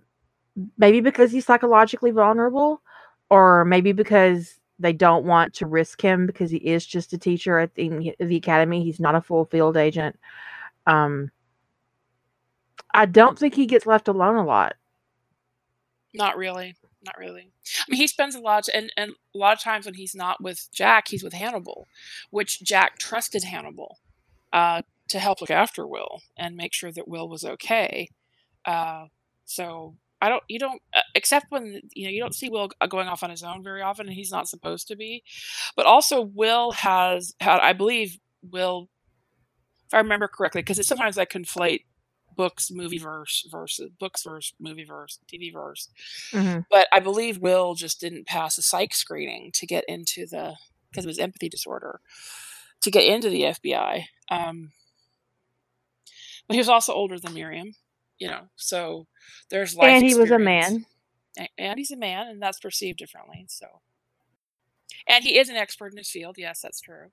maybe 0.77 1.01
because 1.01 1.33
he's 1.33 1.47
psychologically 1.47 2.11
vulnerable, 2.11 2.83
or 3.31 3.65
maybe 3.65 3.93
because 3.93 4.57
they 4.79 4.93
don't 4.93 5.25
want 5.25 5.55
to 5.55 5.67
risk 5.67 6.01
him 6.01 6.27
because 6.27 6.51
he 6.51 6.59
is 6.59 6.85
just 6.85 7.13
a 7.13 7.19
teacher 7.19 7.59
at 7.59 7.75
the, 7.75 8.15
the 8.19 8.37
academy. 8.37 8.83
He's 8.83 9.01
not 9.01 9.15
a 9.15 9.21
full 9.21 9.45
field 9.45 9.77
agent. 9.77 10.19
Um, 10.87 11.31
I 12.93 13.07
don't 13.07 13.39
think 13.39 13.55
he 13.55 13.67
gets 13.67 13.87
left 13.87 14.09
alone 14.09 14.37
a 14.37 14.45
lot. 14.45 14.75
Not 16.15 16.37
really. 16.37 16.75
Not 17.05 17.19
really. 17.19 17.51
I 17.67 17.85
mean, 17.89 18.01
he 18.01 18.07
spends 18.07 18.35
a 18.35 18.41
lot, 18.41 18.69
and, 18.73 18.93
and 18.97 19.13
a 19.35 19.39
lot 19.39 19.55
of 19.55 19.61
times 19.61 19.87
when 19.87 19.95
he's 19.95 20.15
not 20.15 20.43
with 20.43 20.69
Jack, 20.73 21.09
he's 21.09 21.25
with 21.25 21.33
Hannibal, 21.33 21.89
which 22.31 22.63
Jack 22.63 22.99
trusted 22.99 23.45
Hannibal. 23.45 23.99
Uh, 24.53 24.83
to 25.09 25.19
help 25.19 25.41
look 25.41 25.51
after 25.51 25.87
Will 25.87 26.23
and 26.37 26.57
make 26.57 26.73
sure 26.73 26.93
that 26.93 27.09
Will 27.09 27.29
was 27.29 27.45
okay. 27.45 28.09
Uh, 28.65 29.07
so 29.45 29.97
I 30.21 30.29
don't, 30.29 30.43
you 30.49 30.59
don't, 30.59 30.81
uh, 30.95 31.01
except 31.15 31.47
when 31.51 31.81
you 31.93 32.05
know 32.05 32.11
you 32.11 32.21
don't 32.21 32.35
see 32.35 32.49
Will 32.49 32.71
going 32.89 33.09
off 33.09 33.23
on 33.23 33.31
his 33.31 33.43
own 33.43 33.63
very 33.63 33.83
often, 33.83 34.07
and 34.07 34.15
he's 34.15 34.31
not 34.31 34.49
supposed 34.49 34.89
to 34.89 34.97
be. 34.97 35.25
But 35.77 35.87
also, 35.87 36.21
Will 36.21 36.71
has 36.73 37.35
had, 37.41 37.61
I 37.61 37.73
believe, 37.73 38.19
Will, 38.43 38.89
if 39.89 39.95
I 39.95 39.99
remember 39.99 40.29
correctly, 40.29 40.63
because 40.63 40.87
sometimes 40.87 41.19
I 41.19 41.25
conflate 41.25 41.81
books 42.37 42.71
movie 42.71 42.99
verse 42.99 43.47
versus 43.51 43.91
books 43.99 44.23
verse 44.23 44.55
movie 44.59 44.85
verse 44.85 45.19
TV 45.31 45.53
verse. 45.53 45.89
Mm-hmm. 46.33 46.61
But 46.71 46.89
I 46.93 47.01
believe 47.01 47.39
Will 47.39 47.75
just 47.75 48.01
didn't 48.01 48.27
pass 48.27 48.57
a 48.59 48.63
psych 48.63 48.95
screening 48.95 49.51
to 49.55 49.67
get 49.67 49.85
into 49.89 50.27
the 50.27 50.55
because 50.91 51.05
of 51.05 51.09
his 51.09 51.19
empathy 51.19 51.49
disorder 51.49 52.01
to 52.83 52.91
get 52.91 53.05
into 53.05 53.31
the 53.31 53.43
FBI. 53.43 54.05
Um, 54.31 54.73
but 56.49 56.55
he 56.55 56.59
was 56.59 56.69
also 56.69 56.93
older 56.93 57.19
than 57.19 57.35
Miriam, 57.35 57.75
you 58.19 58.29
know. 58.29 58.49
So 58.57 59.07
there's 59.51 59.75
life. 59.75 59.89
And 59.89 60.03
he 60.03 60.11
experience. 60.11 60.31
was 60.31 60.41
a 60.41 60.45
man. 60.45 60.87
And 61.57 61.79
he's 61.79 61.91
a 61.91 61.97
man, 61.97 62.29
and 62.29 62.43
that's 62.43 62.61
perceived 62.61 62.99
differently. 62.99 63.47
So, 63.49 63.67
and 65.09 65.25
he 65.25 65.39
is 65.39 65.49
an 65.49 65.57
expert 65.57 65.93
in 65.93 65.99
his 65.99 66.11
field. 66.11 66.37
Yes, 66.39 66.61
that's 66.61 66.81
true. 66.81 67.09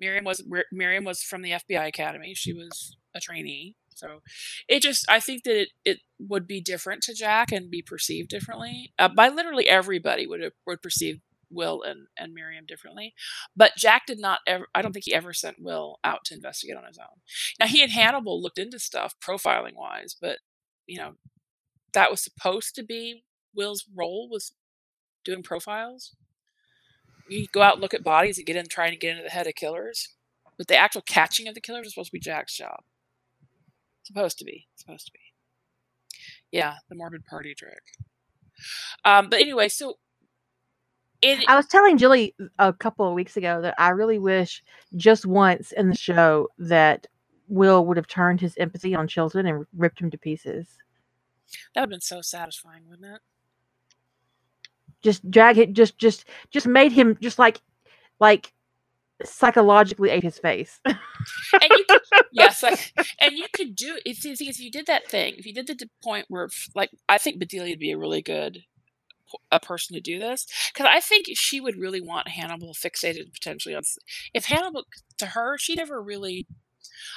Miriam 0.00 0.24
was 0.24 0.42
Miriam 0.72 1.04
was 1.04 1.22
from 1.22 1.42
the 1.42 1.52
FBI 1.52 1.86
Academy. 1.86 2.34
She 2.34 2.52
was 2.52 2.96
a 3.14 3.20
trainee. 3.20 3.76
So 3.94 4.22
it 4.68 4.82
just 4.82 5.08
I 5.08 5.20
think 5.20 5.44
that 5.44 5.60
it, 5.60 5.68
it 5.84 5.98
would 6.18 6.46
be 6.46 6.60
different 6.60 7.02
to 7.04 7.14
Jack 7.14 7.52
and 7.52 7.70
be 7.70 7.82
perceived 7.82 8.30
differently 8.30 8.92
uh, 8.98 9.08
by 9.08 9.28
literally 9.28 9.68
everybody 9.68 10.26
would 10.26 10.40
would 10.66 10.82
perceive 10.82 11.20
Will 11.52 11.82
and, 11.82 12.06
and 12.18 12.32
Miriam 12.32 12.64
differently. 12.66 13.14
But 13.56 13.72
Jack 13.76 14.06
did 14.06 14.18
not 14.18 14.40
ever, 14.46 14.66
I 14.74 14.82
don't 14.82 14.92
think 14.92 15.04
he 15.04 15.14
ever 15.14 15.32
sent 15.32 15.62
Will 15.62 15.98
out 16.02 16.24
to 16.26 16.34
investigate 16.34 16.76
on 16.76 16.86
his 16.86 16.98
own. 16.98 17.20
Now, 17.60 17.66
he 17.66 17.82
and 17.82 17.92
Hannibal 17.92 18.40
looked 18.40 18.58
into 18.58 18.78
stuff 18.78 19.14
profiling 19.20 19.76
wise, 19.76 20.16
but, 20.20 20.38
you 20.86 20.98
know, 20.98 21.12
that 21.92 22.10
was 22.10 22.22
supposed 22.22 22.74
to 22.76 22.82
be 22.82 23.24
Will's 23.54 23.84
role 23.94 24.28
was 24.30 24.52
doing 25.24 25.42
profiles. 25.42 26.14
You 27.28 27.46
go 27.52 27.62
out 27.62 27.74
and 27.74 27.82
look 27.82 27.94
at 27.94 28.02
bodies 28.02 28.38
and 28.38 28.46
get 28.46 28.56
in 28.56 28.66
trying 28.66 28.92
to 28.92 28.98
get 28.98 29.10
into 29.10 29.22
the 29.22 29.30
head 29.30 29.46
of 29.46 29.54
killers. 29.54 30.08
But 30.58 30.68
the 30.68 30.76
actual 30.76 31.02
catching 31.02 31.48
of 31.48 31.54
the 31.54 31.60
killers 31.60 31.86
is 31.86 31.94
supposed 31.94 32.10
to 32.10 32.16
be 32.16 32.20
Jack's 32.20 32.56
job. 32.56 32.80
Supposed 34.02 34.38
to 34.38 34.44
be. 34.44 34.68
Supposed 34.76 35.06
to 35.06 35.12
be. 35.12 35.20
Yeah, 36.50 36.74
the 36.88 36.94
morbid 36.94 37.24
party 37.24 37.54
trick. 37.54 37.82
Um, 39.04 39.28
but 39.30 39.40
anyway, 39.40 39.68
so 39.68 39.94
it, 41.22 41.44
I 41.46 41.56
was 41.56 41.66
telling 41.66 41.98
Julie 41.98 42.34
a 42.58 42.72
couple 42.72 43.06
of 43.06 43.14
weeks 43.14 43.36
ago 43.36 43.62
that 43.62 43.74
I 43.78 43.90
really 43.90 44.18
wish 44.18 44.62
just 44.96 45.24
once 45.24 45.72
in 45.72 45.88
the 45.88 45.96
show 45.96 46.48
that 46.58 47.06
Will 47.48 47.86
would 47.86 47.96
have 47.96 48.08
turned 48.08 48.40
his 48.40 48.56
empathy 48.56 48.94
on 48.94 49.06
Chilton 49.06 49.46
and 49.46 49.64
ripped 49.76 50.00
him 50.00 50.10
to 50.10 50.18
pieces. 50.18 50.66
That 51.74 51.82
would 51.82 51.84
have 51.84 51.90
been 51.90 52.00
so 52.00 52.22
satisfying, 52.22 52.82
wouldn't 52.88 53.14
it? 53.14 53.20
Just 55.02 55.28
drag 55.30 55.58
it, 55.58 55.72
just, 55.72 55.96
just, 55.98 56.24
just 56.50 56.66
made 56.66 56.92
him 56.92 57.16
just 57.20 57.38
like, 57.38 57.60
like 58.18 58.52
psychologically 59.24 60.10
ate 60.10 60.22
his 60.22 60.38
face. 60.38 60.80
and 60.84 60.96
you 61.62 61.84
could, 61.88 62.02
yes, 62.32 62.62
like, 62.62 62.92
and 63.20 63.32
you 63.32 63.46
could 63.52 63.76
do 63.76 63.98
if, 64.04 64.24
if 64.24 64.60
you 64.60 64.70
did 64.70 64.86
that 64.86 65.08
thing, 65.08 65.34
if 65.36 65.46
you 65.46 65.54
did 65.54 65.66
the 65.66 65.88
point 66.02 66.26
where, 66.28 66.48
like, 66.74 66.90
I 67.08 67.18
think 67.18 67.38
Bedelia 67.38 67.72
would 67.72 67.78
be 67.78 67.92
a 67.92 67.98
really 67.98 68.22
good 68.22 68.64
a 69.50 69.60
person 69.60 69.94
to 69.94 70.00
do 70.00 70.18
this 70.18 70.46
because 70.72 70.86
I 70.90 71.00
think 71.00 71.26
she 71.34 71.60
would 71.60 71.78
really 71.78 72.00
want 72.00 72.28
Hannibal 72.28 72.74
fixated 72.74 73.32
potentially 73.32 73.74
on. 73.74 73.82
If 74.34 74.46
Hannibal 74.46 74.84
to 75.18 75.26
her, 75.26 75.58
she 75.58 75.74
never 75.74 76.02
really. 76.02 76.46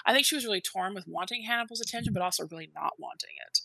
I 0.06 0.14
think 0.14 0.26
she 0.26 0.36
was 0.36 0.46
really 0.46 0.62
torn 0.62 0.94
with 0.94 1.08
wanting 1.08 1.44
Hannibal's 1.44 1.82
attention, 1.82 2.14
but 2.14 2.22
also 2.22 2.48
really 2.50 2.70
not 2.76 2.94
wanting 2.98 3.36
it. 3.48 3.60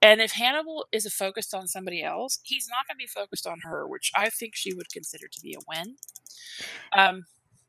And 0.00 0.20
if 0.20 0.32
Hannibal 0.32 0.86
is 0.92 1.06
focused 1.12 1.54
on 1.54 1.66
somebody 1.66 2.02
else, 2.02 2.40
he's 2.42 2.68
not 2.68 2.86
going 2.86 2.96
to 2.96 2.98
be 2.98 3.06
focused 3.06 3.46
on 3.46 3.60
her, 3.62 3.86
which 3.86 4.10
I 4.14 4.28
think 4.28 4.54
she 4.54 4.74
would 4.74 4.90
consider 4.90 5.28
to 5.28 5.40
be 5.40 5.54
a 5.54 5.62
win. 5.68 5.96
Um, 6.96 7.24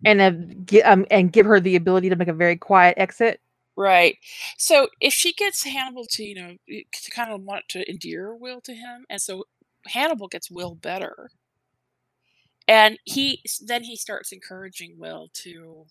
and 0.05 0.21
a, 0.21 0.81
um, 0.81 1.05
and 1.11 1.31
give 1.31 1.45
her 1.45 1.59
the 1.59 1.75
ability 1.75 2.09
to 2.09 2.15
make 2.15 2.27
a 2.27 2.33
very 2.33 2.57
quiet 2.57 2.95
exit. 2.97 3.41
Right. 3.75 4.17
So 4.57 4.87
if 4.99 5.13
she 5.13 5.33
gets 5.33 5.63
Hannibal 5.63 6.05
to, 6.11 6.23
you 6.23 6.35
know, 6.35 6.55
to 6.67 7.11
kind 7.11 7.31
of 7.31 7.41
want 7.41 7.65
to 7.69 7.89
endear 7.89 8.35
Will 8.35 8.61
to 8.61 8.73
him, 8.73 9.05
and 9.09 9.21
so 9.21 9.45
Hannibal 9.87 10.27
gets 10.27 10.51
Will 10.51 10.75
better. 10.75 11.31
And 12.67 12.97
he 13.03 13.41
then 13.65 13.83
he 13.83 13.95
starts 13.95 14.31
encouraging 14.31 14.95
Will 14.97 15.29
to 15.43 15.85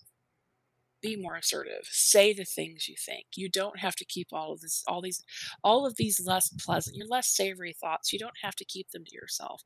be 1.02 1.16
more 1.16 1.34
assertive. 1.34 1.82
Say 1.90 2.32
the 2.32 2.44
things 2.44 2.88
you 2.88 2.94
think. 2.96 3.26
You 3.34 3.50
don't 3.50 3.80
have 3.80 3.96
to 3.96 4.04
keep 4.04 4.28
all 4.32 4.52
of 4.52 4.60
this 4.60 4.84
all 4.86 5.02
these 5.02 5.22
all 5.62 5.84
of 5.84 5.96
these 5.96 6.24
less 6.24 6.48
pleasant, 6.48 6.96
your 6.96 7.08
less 7.08 7.28
savory 7.28 7.74
thoughts. 7.78 8.12
You 8.12 8.18
don't 8.18 8.38
have 8.42 8.54
to 8.56 8.64
keep 8.64 8.90
them 8.90 9.04
to 9.04 9.14
yourself. 9.14 9.62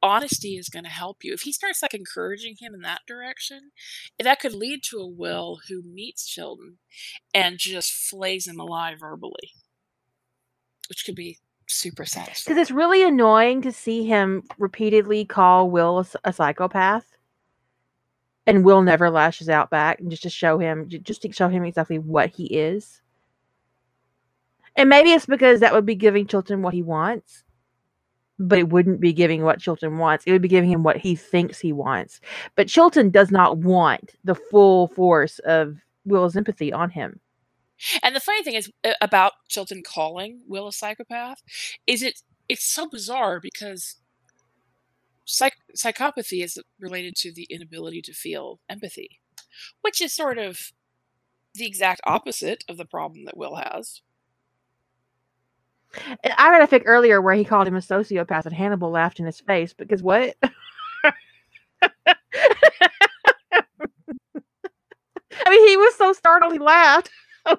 Honesty 0.00 0.56
is 0.56 0.68
going 0.68 0.84
to 0.84 0.90
help 0.90 1.18
you. 1.22 1.34
If 1.34 1.42
he 1.42 1.52
starts 1.52 1.82
like 1.82 1.92
encouraging 1.94 2.56
him 2.60 2.72
in 2.74 2.82
that 2.82 3.02
direction, 3.06 3.72
that 4.18 4.40
could 4.40 4.54
lead 4.54 4.82
to 4.84 4.98
a 4.98 5.06
Will 5.06 5.60
who 5.68 5.82
meets 5.82 6.26
Chilton 6.26 6.78
and 7.34 7.58
just 7.58 7.92
flays 7.92 8.46
him 8.46 8.60
alive 8.60 9.00
verbally. 9.00 9.52
Which 10.88 11.04
could 11.04 11.16
be 11.16 11.38
super 11.66 12.04
satisfying. 12.04 12.42
Because 12.44 12.60
it's 12.60 12.70
really 12.70 13.02
annoying 13.02 13.62
to 13.62 13.72
see 13.72 14.04
him 14.04 14.44
repeatedly 14.58 15.24
call 15.24 15.70
Will 15.70 16.00
a, 16.00 16.06
a, 16.28 16.32
psychopath, 16.32 17.16
and 18.46 18.64
Will 18.64 18.82
never 18.82 19.10
lashes 19.10 19.48
out 19.48 19.70
back, 19.70 20.00
and 20.00 20.10
just 20.10 20.22
to 20.22 20.30
show 20.30 20.58
him, 20.58 20.88
just 20.88 21.22
to 21.22 21.32
show 21.32 21.48
him 21.48 21.64
exactly 21.64 21.98
what 21.98 22.30
he 22.30 22.46
is. 22.46 23.02
And 24.76 24.88
maybe 24.88 25.12
it's 25.12 25.26
because 25.26 25.60
that 25.60 25.72
would 25.72 25.86
be 25.86 25.94
giving 25.94 26.26
Chilton 26.26 26.62
what 26.62 26.74
he 26.74 26.82
wants, 26.82 27.42
but 28.38 28.58
it 28.58 28.68
wouldn't 28.68 29.00
be 29.00 29.12
giving 29.12 29.42
what 29.42 29.60
Chilton 29.60 29.98
wants. 29.98 30.24
It 30.26 30.32
would 30.32 30.42
be 30.42 30.48
giving 30.48 30.70
him 30.70 30.82
what 30.82 30.98
he 30.98 31.16
thinks 31.16 31.58
he 31.58 31.72
wants. 31.72 32.20
But 32.54 32.68
Chilton 32.68 33.10
does 33.10 33.30
not 33.30 33.58
want 33.58 34.14
the 34.24 34.34
full 34.34 34.88
force 34.88 35.38
of 35.40 35.78
Will's 36.04 36.36
empathy 36.36 36.72
on 36.72 36.90
him. 36.90 37.20
And 38.02 38.14
the 38.16 38.20
funny 38.20 38.42
thing 38.42 38.54
is 38.54 38.70
uh, 38.84 38.92
about 39.00 39.32
Chilton 39.48 39.82
calling 39.82 40.42
Will 40.46 40.68
a 40.68 40.72
psychopath 40.72 41.42
is 41.86 42.02
it 42.02 42.22
it's 42.48 42.64
so 42.64 42.88
bizarre 42.88 43.40
because 43.40 43.96
psych- 45.24 45.58
psychopathy 45.76 46.42
is 46.42 46.58
related 46.78 47.16
to 47.16 47.32
the 47.32 47.46
inability 47.50 48.00
to 48.02 48.12
feel 48.12 48.60
empathy, 48.68 49.20
which 49.82 50.00
is 50.00 50.12
sort 50.12 50.38
of 50.38 50.72
the 51.54 51.66
exact 51.66 52.00
opposite 52.04 52.64
of 52.68 52.76
the 52.76 52.84
problem 52.84 53.24
that 53.24 53.36
Will 53.36 53.56
has. 53.56 54.02
I 56.36 56.50
read 56.50 56.62
a 56.62 56.66
fic 56.66 56.82
earlier 56.84 57.20
where 57.22 57.34
he 57.34 57.44
called 57.44 57.66
him 57.66 57.76
a 57.76 57.80
sociopath, 57.80 58.44
and 58.46 58.54
Hannibal 58.54 58.90
laughed 58.90 59.18
in 59.18 59.26
his 59.26 59.40
face 59.40 59.72
because 59.72 60.02
what? 60.02 60.36
I 65.46 65.50
mean, 65.50 65.68
he 65.68 65.76
was 65.76 65.94
so 65.96 66.12
startled 66.12 66.52
he 66.52 66.58
laughed. 66.58 67.10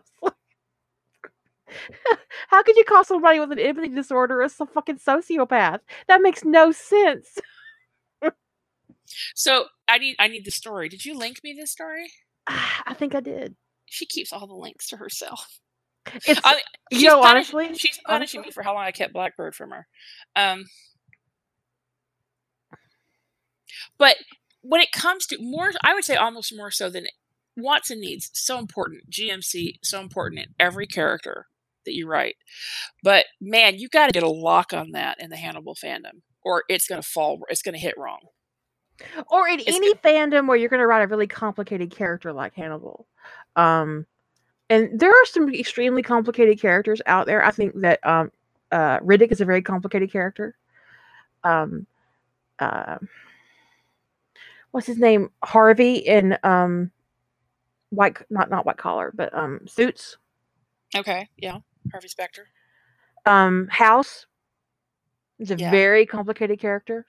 How 2.50 2.64
could 2.64 2.76
you 2.76 2.84
call 2.84 3.04
somebody 3.04 3.40
with 3.40 3.52
an 3.52 3.60
empathy 3.60 3.90
disorder 3.90 4.42
a 4.42 4.50
fucking 4.50 4.98
sociopath? 4.98 5.80
That 6.08 6.22
makes 6.22 6.44
no 6.44 6.72
sense. 6.72 7.38
so 9.36 9.66
I 9.88 9.98
need 9.98 10.16
I 10.20 10.28
need 10.28 10.46
the 10.46 10.52
story. 10.52 10.90
Did 10.90 11.06
you 11.06 11.18
link 11.18 11.42
me 11.44 11.54
this 11.54 11.72
story? 11.72 12.12
I 12.48 12.94
think 12.94 13.14
I 13.16 13.20
did. 13.20 13.56
She 13.86 14.06
keeps 14.06 14.32
all 14.32 14.48
the 14.48 14.54
links 14.54 14.88
to 14.90 14.98
herself. 14.98 15.60
It's 16.26 16.40
I, 16.44 16.62
you 16.90 17.08
know 17.08 17.22
honestly, 17.22 17.76
she's 17.76 18.00
punishing 18.06 18.40
honestly? 18.40 18.42
me 18.42 18.52
for 18.52 18.64
how 18.64 18.74
long 18.74 18.84
I 18.84 18.92
kept 18.92 19.14
Blackbird 19.14 19.56
from 19.56 19.72
her. 19.72 19.88
Um, 20.36 20.66
but 23.98 24.16
when 24.62 24.80
it 24.80 24.92
comes 24.94 25.26
to 25.28 25.38
more, 25.42 25.72
I 25.84 25.94
would 25.94 26.06
say 26.06 26.16
almost 26.16 26.56
more 26.56 26.72
so 26.72 26.90
than 26.90 27.08
wants 27.58 27.90
and 27.90 28.00
needs. 28.00 28.30
So 28.34 28.60
important. 28.60 29.10
GMC 29.10 29.80
so 29.84 30.00
important 30.00 30.42
in 30.42 30.56
every 30.60 30.88
character 30.88 31.48
that 31.86 31.94
you 31.94 32.08
write. 32.08 32.36
But 33.04 33.26
man, 33.42 33.78
you 33.78 33.90
got 33.90 34.08
to 34.08 34.14
get 34.14 34.24
a 34.24 34.30
lock 34.30 34.74
on 34.74 34.92
that 34.92 35.18
in 35.20 35.30
the 35.30 35.38
Hannibal 35.38 35.76
fandom, 35.76 36.22
or 36.44 36.64
it's 36.70 36.88
going 36.88 37.02
to 37.02 37.08
fall. 37.08 37.40
It's 37.50 37.62
going 37.62 37.74
to 37.74 37.80
hit 37.80 37.98
wrong. 37.98 38.20
Or 39.30 39.48
in 39.48 39.60
it's 39.60 39.76
any 39.76 39.94
fandom 39.96 40.48
where 40.48 40.58
you're 40.58 40.70
going 40.70 40.80
to 40.80 40.88
write 40.88 41.04
a 41.04 41.08
really 41.08 41.28
complicated 41.28 41.92
character 41.92 42.34
like 42.34 42.54
Hannibal. 42.56 43.08
Um, 43.56 44.06
and 44.70 45.00
there 45.00 45.12
are 45.12 45.26
some 45.26 45.54
extremely 45.54 46.02
complicated 46.02 46.60
characters 46.60 47.02
out 47.06 47.26
there. 47.26 47.44
I 47.44 47.52
think 47.52 47.80
that 47.82 48.06
um, 48.06 48.32
uh, 48.72 49.00
Riddick 49.00 49.32
is 49.32 49.42
a 49.42 49.46
very 49.46 49.62
complicated 49.62 50.12
character. 50.12 50.56
Um, 51.44 51.86
uh, 52.60 52.98
what's 54.72 54.88
his 54.88 54.98
name? 54.98 55.30
Harvey 55.44 55.96
in 55.96 56.38
um, 56.44 56.92
white, 57.90 58.18
not 58.30 58.50
not 58.50 58.66
white 58.66 58.78
collar, 58.78 59.12
but 59.16 59.34
um, 59.34 59.62
suits. 59.68 60.18
Okay, 60.96 61.30
yeah. 61.38 61.60
Harvey 61.92 62.08
Specter. 62.08 62.48
Um, 63.26 63.68
House 63.70 64.26
is 65.40 65.52
a 65.52 65.58
yeah. 65.58 65.72
very 65.72 66.06
complicated 66.06 66.60
character. 66.60 67.06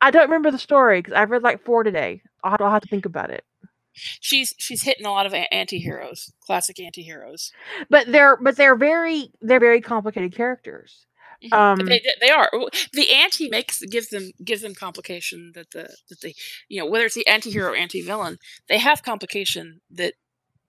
I 0.00 0.10
don't 0.10 0.22
remember 0.22 0.50
the 0.50 0.58
story 0.58 1.00
because 1.00 1.14
I've 1.14 1.30
read 1.30 1.42
like 1.42 1.64
four 1.64 1.82
today. 1.82 2.22
I'll 2.42 2.52
have, 2.52 2.60
I'll 2.60 2.70
have 2.70 2.82
to 2.82 2.88
think 2.88 3.06
about 3.06 3.30
it. 3.30 3.44
She's 3.92 4.54
she's 4.58 4.82
hitting 4.82 5.06
a 5.06 5.10
lot 5.10 5.26
of 5.26 5.34
anti-heroes, 5.34 6.32
classic 6.40 6.78
anti-heroes. 6.78 7.52
But 7.90 8.06
they're 8.06 8.36
but 8.36 8.56
they're 8.56 8.76
very 8.76 9.32
they're 9.40 9.58
very 9.60 9.80
complicated 9.80 10.34
characters. 10.34 11.06
Mm-hmm. 11.44 11.54
Um, 11.54 11.86
they, 11.86 12.02
they 12.20 12.30
are 12.30 12.50
the 12.92 13.12
anti 13.14 13.48
makes 13.48 13.80
gives 13.84 14.08
them 14.08 14.32
gives 14.44 14.62
them 14.62 14.74
complication 14.74 15.52
that 15.54 15.70
the 15.70 15.94
that 16.08 16.20
they 16.20 16.34
you 16.68 16.80
know 16.80 16.86
whether 16.86 17.04
it's 17.04 17.14
the 17.14 17.28
anti-hero 17.28 17.74
anti-villain 17.74 18.38
they 18.68 18.78
have 18.78 19.04
complication 19.04 19.80
that 19.88 20.14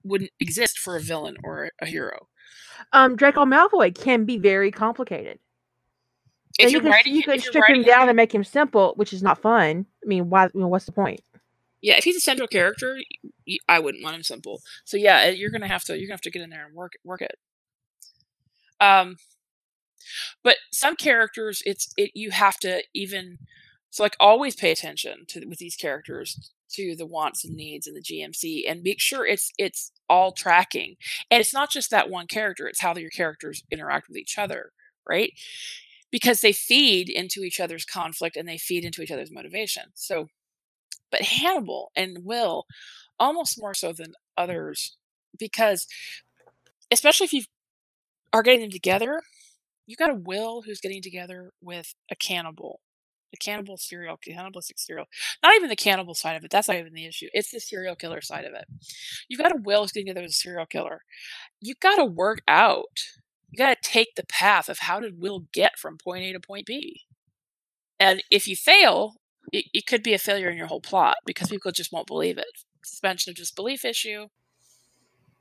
wouldn't 0.03 0.29
exist 0.39 0.77
for 0.77 0.95
a 0.95 1.01
villain 1.01 1.37
or 1.43 1.71
a 1.81 1.87
hero 1.87 2.27
um, 2.91 3.15
Draco 3.15 3.45
Malfoy 3.45 3.93
can 3.93 4.25
be 4.25 4.37
very 4.37 4.71
complicated. 4.71 5.39
If 6.57 6.71
you 6.71 6.81
can, 6.81 6.91
writing, 6.91 7.15
you 7.15 7.23
can 7.23 7.39
strip 7.39 7.69
him 7.69 7.83
down 7.83 8.09
and 8.09 8.15
make 8.15 8.33
him 8.33 8.43
simple, 8.43 8.93
which 8.95 9.13
is 9.13 9.23
not 9.23 9.41
fun. 9.41 9.85
I 10.03 10.07
mean, 10.07 10.29
why? 10.29 10.45
I 10.45 10.49
mean, 10.53 10.69
what's 10.69 10.85
the 10.85 10.91
point? 10.91 11.21
Yeah, 11.81 11.95
if 11.95 12.03
he's 12.03 12.17
a 12.17 12.21
central 12.21 12.47
character, 12.47 12.97
I 13.69 13.79
wouldn't 13.79 14.03
want 14.03 14.15
him 14.15 14.23
simple. 14.23 14.61
So 14.83 14.97
yeah, 14.97 15.29
you're 15.29 15.51
gonna 15.51 15.67
have 15.67 15.83
to 15.85 15.97
you're 15.97 16.07
gonna 16.07 16.15
have 16.15 16.21
to 16.21 16.31
get 16.31 16.41
in 16.41 16.49
there 16.49 16.65
and 16.65 16.75
work 16.75 16.93
work 17.05 17.21
it. 17.21 17.35
Um, 18.81 19.15
but 20.43 20.57
some 20.71 20.95
characters, 20.95 21.61
it's 21.65 21.93
it 21.97 22.11
you 22.13 22.31
have 22.31 22.57
to 22.59 22.83
even 22.93 23.39
so 23.89 24.03
like 24.03 24.15
always 24.19 24.55
pay 24.55 24.71
attention 24.71 25.25
to 25.29 25.45
with 25.45 25.59
these 25.59 25.75
characters 25.75 26.51
to 26.71 26.95
the 26.95 27.05
wants 27.05 27.43
and 27.43 27.55
needs 27.55 27.87
and 27.87 27.95
the 27.95 28.01
GMC 28.01 28.69
and 28.69 28.83
make 28.83 28.99
sure 28.99 29.25
it's 29.25 29.51
it's 29.57 29.91
all 30.09 30.31
tracking. 30.31 30.95
And 31.31 31.41
it's 31.41 31.53
not 31.53 31.71
just 31.71 31.91
that 31.91 32.09
one 32.09 32.27
character, 32.27 32.67
it's 32.67 32.81
how 32.81 32.95
your 32.95 33.09
characters 33.09 33.63
interact 33.71 34.07
with 34.07 34.17
each 34.17 34.37
other, 34.37 34.71
right? 35.07 35.31
Because 36.11 36.41
they 36.41 36.53
feed 36.53 37.09
into 37.09 37.43
each 37.43 37.59
other's 37.59 37.85
conflict 37.85 38.35
and 38.35 38.47
they 38.47 38.57
feed 38.57 38.85
into 38.85 39.01
each 39.01 39.11
other's 39.11 39.31
motivation. 39.31 39.83
So 39.95 40.27
but 41.11 41.21
Hannibal 41.21 41.91
and 41.95 42.19
Will 42.23 42.65
almost 43.19 43.59
more 43.59 43.73
so 43.73 43.91
than 43.93 44.13
others 44.37 44.95
because 45.37 45.87
especially 46.91 47.25
if 47.25 47.33
you 47.33 47.43
are 48.33 48.43
getting 48.43 48.61
them 48.61 48.71
together, 48.71 49.21
you 49.89 49.95
got 49.95 50.11
a 50.11 50.15
Will 50.15 50.61
who's 50.61 50.79
getting 50.79 51.01
together 51.01 51.51
with 51.61 51.95
a 52.11 52.15
cannibal 52.15 52.79
the 53.31 53.37
cannibal 53.37 53.77
serial 53.77 54.17
cannibalistic 54.17 54.79
serial 54.79 55.05
not 55.43 55.55
even 55.55 55.69
the 55.69 55.75
cannibal 55.75 56.13
side 56.15 56.35
of 56.35 56.43
it 56.43 56.51
that's 56.51 56.67
not 56.67 56.77
even 56.77 56.93
the 56.93 57.05
issue 57.05 57.27
it's 57.33 57.51
the 57.51 57.59
serial 57.59 57.95
killer 57.95 58.21
side 58.21 58.45
of 58.45 58.53
it. 58.53 58.65
You've 59.27 59.41
got 59.41 59.51
a 59.51 59.61
will 59.61 59.81
who's 59.81 59.91
getting 59.91 60.07
together 60.07 60.23
with 60.23 60.31
a 60.31 60.33
serial 60.33 60.65
killer. 60.65 61.01
You 61.61 61.75
got 61.81 61.97
to 61.97 62.05
work 62.05 62.41
out 62.47 63.03
you 63.51 63.57
got 63.57 63.81
to 63.81 63.89
take 63.89 64.15
the 64.15 64.25
path 64.25 64.69
of 64.69 64.79
how 64.79 64.99
did 64.99 65.19
will 65.19 65.45
get 65.53 65.79
from 65.79 65.97
point 65.97 66.23
a 66.23 66.33
to 66.33 66.39
point 66.39 66.67
b. 66.67 67.01
And 67.99 68.23
if 68.31 68.47
you 68.47 68.55
fail 68.55 69.15
it, 69.51 69.65
it 69.73 69.87
could 69.87 70.03
be 70.03 70.13
a 70.13 70.19
failure 70.19 70.49
in 70.49 70.57
your 70.57 70.67
whole 70.67 70.81
plot 70.81 71.17
because 71.25 71.49
people 71.49 71.71
just 71.71 71.91
won't 71.91 72.07
believe 72.07 72.37
it. 72.37 72.45
Suspension 72.83 73.31
of 73.31 73.35
disbelief 73.35 73.83
issue 73.85 74.27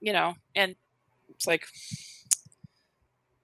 you 0.01 0.13
know 0.13 0.35
and 0.55 0.75
it's 1.31 1.47
like 1.47 1.67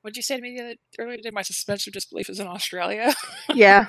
what 0.04 0.12
did 0.12 0.18
you 0.18 0.22
say 0.22 0.36
to 0.36 0.42
me 0.42 0.54
the 0.54 0.62
other 0.62 0.74
earlier 0.98 1.16
today? 1.16 1.30
My 1.32 1.40
suspension 1.40 1.88
of 1.88 1.94
disbelief 1.94 2.28
is 2.28 2.38
in 2.38 2.46
Australia. 2.46 3.14
Yeah. 3.54 3.86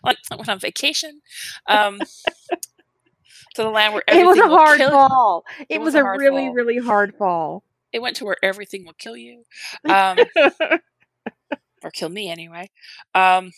when, 0.00 0.16
went 0.30 0.48
on 0.48 0.58
vacation. 0.58 1.20
Um, 1.66 1.98
to 3.54 3.62
the 3.62 3.68
land 3.68 3.92
where 3.92 4.02
it 4.08 4.26
was 4.26 4.38
a 4.38 4.48
hard 4.48 4.80
fall. 4.80 5.44
It, 5.60 5.66
it 5.68 5.78
was, 5.80 5.92
was, 5.92 5.96
a, 5.96 6.04
a 6.04 6.16
really, 6.16 6.46
fall. 6.46 6.54
really 6.54 6.78
hard 6.78 7.14
fall. 7.18 7.64
It 7.92 8.00
went 8.00 8.16
to 8.16 8.24
where 8.24 8.36
everything 8.42 8.86
will 8.86 8.94
kill 8.94 9.16
you, 9.16 9.44
um, 9.88 10.18
or 11.82 11.90
kill 11.90 12.08
me 12.08 12.30
anyway. 12.30 12.70
Um, 13.14 13.52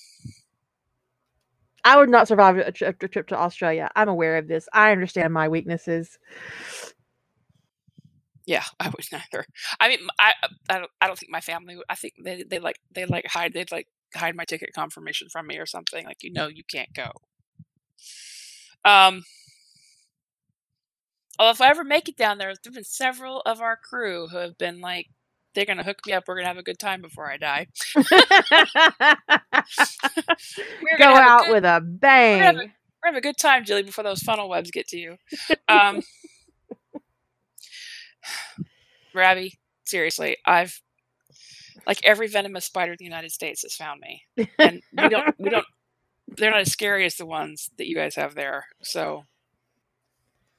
I 1.84 1.96
would 1.96 2.10
not 2.10 2.26
survive 2.26 2.56
a 2.56 2.72
trip, 2.72 3.00
a 3.00 3.08
trip 3.08 3.28
to 3.28 3.38
Australia. 3.38 3.88
I'm 3.94 4.08
aware 4.08 4.36
of 4.36 4.48
this. 4.48 4.68
I 4.72 4.90
understand 4.90 5.32
my 5.32 5.48
weaknesses. 5.48 6.18
Yeah, 8.50 8.64
I 8.80 8.88
would 8.88 9.04
neither. 9.12 9.44
I 9.78 9.88
mean, 9.88 10.00
I 10.18 10.32
I 10.68 10.78
don't, 10.78 10.90
I 11.00 11.06
don't 11.06 11.16
think 11.16 11.30
my 11.30 11.40
family. 11.40 11.78
I 11.88 11.94
think 11.94 12.14
they 12.24 12.42
they 12.42 12.58
like 12.58 12.80
they 12.92 13.04
like 13.04 13.26
hide 13.28 13.52
they'd 13.52 13.70
like 13.70 13.86
hide 14.14 14.34
my 14.34 14.44
ticket 14.44 14.70
confirmation 14.74 15.28
from 15.30 15.46
me 15.46 15.56
or 15.58 15.66
something. 15.66 16.04
Like 16.04 16.24
you 16.24 16.32
know 16.32 16.48
you 16.48 16.64
can't 16.68 16.92
go. 16.92 17.12
Um. 18.84 19.22
Although 21.38 21.52
if 21.52 21.60
I 21.60 21.70
ever 21.70 21.84
make 21.84 22.08
it 22.08 22.16
down 22.16 22.38
there, 22.38 22.52
there've 22.62 22.74
been 22.74 22.82
several 22.84 23.40
of 23.46 23.60
our 23.60 23.76
crew 23.76 24.26
who 24.28 24.38
have 24.38 24.58
been 24.58 24.80
like 24.80 25.06
they're 25.54 25.64
gonna 25.64 25.84
hook 25.84 26.00
me 26.04 26.12
up. 26.12 26.24
We're 26.26 26.34
gonna 26.36 26.48
have 26.48 26.58
a 26.58 26.62
good 26.64 26.78
time 26.80 27.00
before 27.02 27.30
I 27.30 27.36
die. 27.36 27.68
We're 30.82 30.98
Go 30.98 31.04
gonna 31.04 31.14
have 31.14 31.26
a 31.26 31.30
out 31.30 31.44
good- 31.44 31.52
with 31.54 31.64
a 31.64 31.68
have 31.68 31.82
a- 31.82 31.86
bang. 31.86 32.42
we're 32.42 32.52
gonna 32.54 32.72
have 33.04 33.14
a 33.16 33.20
good 33.20 33.36
time, 33.38 33.64
Jilly, 33.64 33.84
before 33.84 34.02
those 34.04 34.20
funnel 34.22 34.48
webs 34.48 34.70
get 34.72 34.88
to 34.88 34.98
you. 34.98 35.16
Um, 35.68 36.02
Rabbi, 39.14 39.48
seriously, 39.84 40.36
I've 40.46 40.80
like 41.86 42.00
every 42.04 42.28
venomous 42.28 42.66
spider 42.66 42.92
in 42.92 42.98
the 42.98 43.04
United 43.04 43.32
States 43.32 43.62
has 43.62 43.74
found 43.74 44.00
me, 44.00 44.22
and 44.58 44.82
we 44.92 45.08
don't, 45.08 45.34
we 45.38 45.50
don't. 45.50 45.66
They're 46.36 46.50
not 46.50 46.60
as 46.60 46.70
scary 46.70 47.04
as 47.06 47.16
the 47.16 47.26
ones 47.26 47.70
that 47.76 47.88
you 47.88 47.96
guys 47.96 48.14
have 48.14 48.36
there. 48.36 48.66
So, 48.82 49.24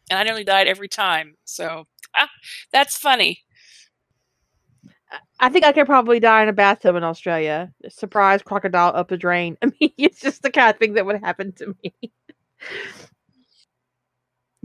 and 0.09 0.19
I 0.19 0.23
nearly 0.23 0.43
died 0.43 0.67
every 0.67 0.89
time. 0.89 1.35
So, 1.45 1.85
ah, 2.13 2.29
that's 2.73 2.97
funny. 2.97 3.45
I 5.39 5.49
think 5.49 5.65
I 5.65 5.71
could 5.71 5.85
probably 5.85 6.19
die 6.19 6.43
in 6.43 6.49
a 6.49 6.53
bathtub 6.53 6.95
in 6.95 7.03
Australia. 7.03 7.71
Surprise 7.89 8.41
crocodile 8.41 8.91
up 8.95 9.11
a 9.11 9.17
drain. 9.17 9.57
I 9.61 9.67
mean, 9.79 9.91
it's 9.97 10.21
just 10.21 10.43
the 10.43 10.51
kind 10.51 10.73
of 10.73 10.77
thing 10.77 10.93
that 10.93 11.05
would 11.05 11.21
happen 11.21 11.51
to 11.53 11.75
me. 11.83 11.93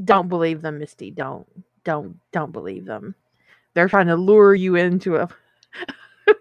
don't 0.05 0.29
believe 0.29 0.63
them, 0.63 0.79
Misty. 0.79 1.11
Don't, 1.11 1.47
don't, 1.87 2.21
don't 2.33 2.53
believe 2.53 2.85
them. 2.85 3.15
They're 3.75 3.89
trying 3.89 4.09
to 4.09 4.17
lure 4.17 4.55
you 4.55 4.77
into 4.77 5.17
a 5.17 5.29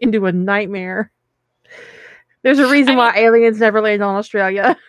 into 0.00 0.26
a 0.26 0.32
nightmare. 0.32 1.12
There's 2.42 2.58
a 2.58 2.68
reason 2.68 2.94
I 2.94 2.96
why 2.96 3.16
aliens 3.16 3.60
never 3.60 3.80
land 3.80 4.02
on 4.02 4.16
Australia. 4.16 4.76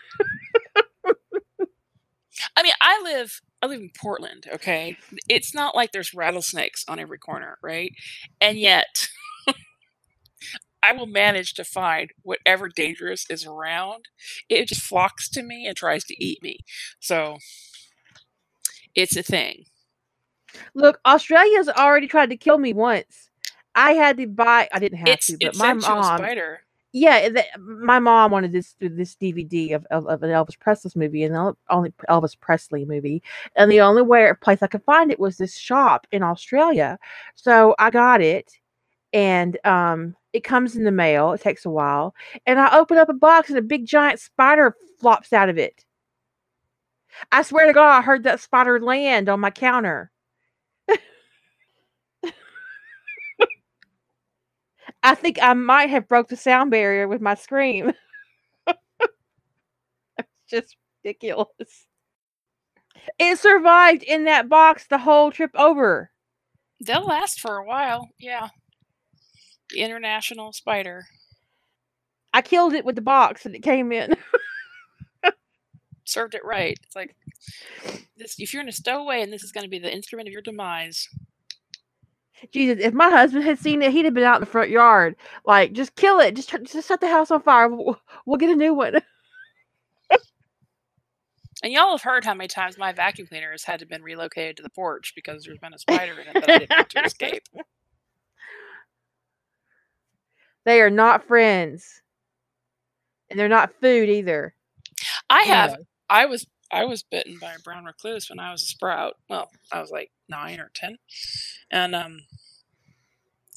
I 2.58 2.64
mean, 2.64 2.74
I 2.82 3.02
live 3.04 3.42
I 3.62 3.68
live 3.68 3.80
in 3.82 3.92
Portland, 3.96 4.48
okay? 4.54 4.98
It's 5.30 5.54
not 5.54 5.76
like 5.76 5.92
there's 5.92 6.14
rattlesnakes 6.16 6.84
on 6.88 6.98
every 7.00 7.20
corner, 7.20 7.58
right? 7.62 7.92
And 8.40 8.58
yet 8.58 9.08
I 10.84 10.94
will 10.94 11.06
manage 11.06 11.54
to 11.56 11.64
find 11.64 12.10
whatever 12.24 12.68
dangerous 12.70 13.26
is 13.30 13.46
around. 13.46 14.06
It 14.50 14.68
just 14.68 14.82
flocks 14.82 15.30
to 15.32 15.44
me 15.44 15.68
and 15.68 15.78
tries 15.78 16.04
to 16.06 16.24
eat 16.24 16.42
me. 16.42 16.60
So 17.00 17.38
it's 18.96 19.16
a 19.16 19.24
thing. 19.24 19.66
Look, 20.74 21.00
Australia's 21.06 21.70
already 21.70 22.08
tried 22.08 22.30
to 22.32 22.38
kill 22.38 22.58
me 22.58 22.74
once. 22.74 23.30
I 23.76 23.94
had 23.94 24.18
to 24.18 24.28
buy. 24.28 24.68
I 24.74 24.80
didn't 24.80 25.00
have 25.00 25.08
It's 25.08 25.28
to, 25.28 25.38
but 25.38 25.48
it's 25.48 25.60
my 25.60 25.74
mom. 25.74 26.18
spider. 26.18 26.62
Yeah, 26.94 27.30
my 27.60 28.00
mom 28.00 28.32
wanted 28.32 28.52
this 28.52 28.76
this 28.82 29.16
DVD 29.16 29.76
of, 29.76 29.86
of, 29.92 30.08
of 30.08 30.24
an 30.24 30.30
Elvis 30.30 30.60
Presley 30.60 30.92
movie, 30.96 31.24
and 31.24 31.34
the 31.34 31.56
only 31.70 31.94
Elvis 32.10 32.38
Presley 32.40 32.84
movie, 32.86 33.24
and 33.56 33.72
the 33.72 33.82
only 33.82 34.02
way 34.02 34.30
place 34.42 34.62
I 34.62 34.68
could 34.68 34.84
find 34.84 35.12
it 35.12 35.20
was 35.20 35.38
this 35.38 35.56
shop 35.58 36.06
in 36.12 36.24
Australia. 36.24 37.00
So 37.36 37.76
I 37.80 37.92
got 37.92 38.22
it, 38.22 38.52
and 39.14 39.58
um, 39.66 40.16
it 40.34 40.44
comes 40.44 40.76
in 40.76 40.84
the 40.84 40.92
mail. 40.92 41.32
It 41.32 41.42
takes 41.42 41.66
a 41.66 41.70
while, 41.70 42.14
and 42.46 42.60
I 42.60 42.78
open 42.78 42.98
up 42.98 43.08
a 43.10 43.14
box, 43.14 43.50
and 43.50 43.58
a 43.58 43.62
big 43.62 43.86
giant 43.86 44.20
spider 44.20 44.76
flops 45.00 45.32
out 45.32 45.48
of 45.50 45.58
it. 45.58 45.86
I 47.32 47.44
swear 47.44 47.68
to 47.68 47.74
God, 47.74 48.00
I 48.00 48.02
heard 48.02 48.24
that 48.24 48.42
spider 48.42 48.80
land 48.82 49.30
on 49.30 49.40
my 49.40 49.52
counter. 49.52 50.11
I 55.04 55.16
think 55.16 55.40
I 55.42 55.54
might 55.54 55.90
have 55.90 56.08
broke 56.08 56.28
the 56.30 56.38
sound 56.38 56.72
barrier 56.72 57.08
with 57.08 57.22
my 57.22 57.36
scream. 57.36 57.94
it's 58.68 60.28
just 60.50 60.78
ridiculous. 61.04 61.88
It 63.18 63.40
survived 63.40 64.04
in 64.04 64.26
that 64.26 64.50
box 64.50 64.86
the 64.88 65.00
whole 65.00 65.32
trip 65.32 65.52
over. 65.56 66.12
They'll 66.80 67.06
last 67.06 67.40
for 67.40 67.58
a 67.58 67.66
while. 67.66 68.10
Yeah. 68.20 68.50
The 69.70 69.82
international 69.82 70.54
spider. 70.54 71.06
I 72.34 72.42
killed 72.42 72.74
it 72.74 72.86
with 72.86 72.96
the 72.96 73.02
box 73.02 73.46
and 73.46 73.56
it 73.56 73.64
came 73.64 73.92
in. 73.92 74.16
Served 76.12 76.36
it 76.36 76.44
right. 76.44 76.78
It's 76.84 76.96
like 76.96 77.16
this 78.18 78.36
if 78.38 78.54
you're 78.54 78.62
in 78.62 78.70
a 78.70 78.74
stowaway 78.74 79.22
and 79.22 79.32
this 79.32 79.44
is 79.44 79.52
gonna 79.52 79.68
be 79.68 79.80
the 79.80 79.94
instrument 79.94 80.28
of 80.28 80.34
your 80.34 80.42
demise. 80.42 81.08
Jesus, 82.52 82.84
if 82.84 82.94
my 82.94 83.10
husband 83.10 83.44
had 83.44 83.60
seen 83.60 83.82
it, 83.82 83.92
he'd 83.92 84.06
have 84.06 84.16
been 84.16 84.24
out 84.24 84.38
in 84.38 84.42
the 84.42 84.48
front 84.48 84.72
yard. 84.72 85.16
Like, 85.46 85.74
just 85.74 85.96
kill 85.96 86.20
it. 86.20 86.36
Just, 86.36 86.50
just 86.64 86.88
set 86.88 87.00
the 87.00 87.08
house 87.08 87.30
on 87.30 87.42
fire. 87.44 87.68
We'll, 87.68 88.02
we'll 88.26 88.38
get 88.38 88.50
a 88.50 88.56
new 88.56 88.74
one. 88.74 88.96
And 91.64 91.72
y'all 91.72 91.92
have 91.92 92.02
heard 92.02 92.26
how 92.26 92.34
many 92.34 92.48
times 92.48 92.78
my 92.78 92.92
vacuum 92.92 93.28
cleaner 93.28 93.52
has 93.52 93.64
had 93.64 93.82
to 93.82 93.86
been 93.86 94.02
relocated 94.02 94.58
to 94.58 94.64
the 94.64 94.70
porch 94.70 95.14
because 95.16 95.44
there's 95.44 95.60
been 95.60 95.76
a 95.76 95.78
spider 95.78 96.14
in 96.14 96.28
it 96.28 96.34
that 96.34 96.50
I 96.50 96.58
didn't 96.58 96.76
want 96.76 96.90
to 96.90 97.00
escape. 97.06 97.44
They 100.66 100.82
are 100.82 100.90
not 100.90 101.28
friends. 101.28 102.02
And 103.30 103.40
they're 103.40 103.48
not 103.48 103.80
food 103.80 104.10
either. 104.10 104.56
I 105.30 105.44
have. 105.44 105.78
I 106.12 106.26
was 106.26 106.46
I 106.72 106.86
was 106.86 107.04
bitten 107.04 107.38
by 107.40 107.54
a 107.54 107.60
brown 107.60 107.86
recluse 107.86 108.30
when 108.30 108.40
I 108.40 108.52
was 108.52 108.62
a 108.62 108.66
sprout. 108.66 109.16
Well, 109.30 109.50
I 109.72 109.82
was 109.82 109.90
like 109.90 110.12
nine 110.30 110.60
or 110.60 110.70
ten, 110.76 110.98
and 111.72 111.96
um, 111.96 112.20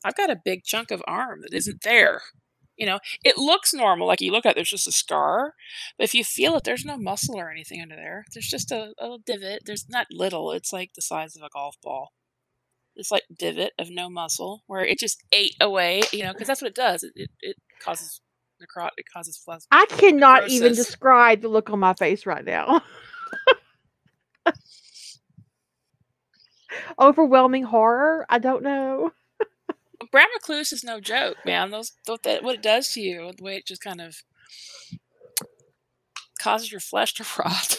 I've 0.05 0.17
got 0.17 0.31
a 0.31 0.41
big 0.43 0.65
chunk 0.65 0.91
of 0.91 1.03
arm 1.07 1.41
that 1.43 1.53
isn't 1.53 1.83
there. 1.83 2.23
You 2.77 2.87
know, 2.87 2.99
it 3.25 3.39
looks 3.39 3.73
normal, 3.73 4.07
like 4.09 4.21
you 4.21 4.33
look 4.33 4.45
at 4.47 4.51
it, 4.51 4.55
there's 4.57 4.71
just 4.71 4.89
a 4.89 4.93
scar, 4.93 5.55
but 5.97 6.05
if 6.05 6.15
you 6.15 6.25
feel 6.25 6.57
it, 6.57 6.65
there's 6.65 6.85
no 6.85 6.97
muscle 6.97 7.37
or 7.39 7.51
anything 7.51 7.81
under 7.81 7.95
there. 7.95 8.25
There's 8.33 8.49
just 8.49 8.73
a, 8.73 8.93
a 8.99 9.03
little 9.03 9.21
divot. 9.25 9.63
There's 9.65 9.89
not 9.89 10.09
little; 10.11 10.53
it's 10.53 10.73
like 10.73 10.93
the 10.95 11.03
size 11.03 11.37
of 11.37 11.43
a 11.43 11.51
golf 11.53 11.77
ball. 11.83 12.13
This 12.97 13.11
like 13.11 13.25
divot 13.37 13.73
of 13.79 13.91
no 13.91 14.09
muscle 14.09 14.63
where 14.67 14.85
it 14.85 14.99
just 14.99 15.23
ate 15.33 15.57
away. 15.61 16.03
You 16.13 16.25
know, 16.25 16.33
because 16.33 16.49
that's 16.49 16.63
what 16.63 16.71
it 16.71 16.77
does. 16.77 17.03
It 17.03 17.13
it, 17.17 17.31
it 17.41 17.57
causes 17.81 18.21
It 18.97 19.07
causes 19.13 19.37
flesh. 19.37 19.63
I 19.71 19.87
cannot 19.87 20.49
even 20.49 20.75
describe 20.75 21.41
the 21.43 21.49
look 21.49 21.71
on 21.71 21.79
my 21.79 21.95
face 21.95 22.27
right 22.27 22.45
now. 22.45 22.83
Overwhelming 26.99 27.65
horror? 27.65 28.27
I 28.29 28.39
don't 28.39 28.63
know. 28.63 29.13
brown 30.11 30.29
recluse 30.35 30.73
is 30.73 30.85
no 30.85 31.01
joke, 31.01 31.37
man. 31.45 31.71
Those, 31.71 31.93
those 32.07 32.19
that, 32.25 32.43
what 32.43 32.57
it 32.57 32.63
does 32.63 32.93
to 32.93 33.01
you, 33.01 33.33
the 33.37 33.43
way 33.43 33.57
it 33.57 33.67
just 33.67 33.83
kind 33.83 34.01
of 34.01 34.23
causes 36.39 36.71
your 36.71 36.81
flesh 36.81 37.15
to 37.15 37.25
rot. 37.39 37.77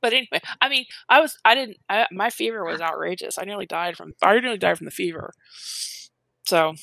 but 0.00 0.12
anyway, 0.12 0.40
I 0.60 0.68
mean, 0.68 0.84
I 1.08 1.20
was, 1.20 1.38
I 1.44 1.54
didn't, 1.54 1.78
I, 1.88 2.06
my 2.12 2.30
fever 2.30 2.64
was 2.64 2.80
outrageous. 2.80 3.38
I 3.38 3.44
nearly 3.44 3.66
died 3.66 3.96
from, 3.96 4.12
I 4.22 4.38
nearly 4.38 4.58
died 4.58 4.78
from 4.78 4.84
the 4.84 4.90
fever. 4.90 5.32
So 6.46 6.74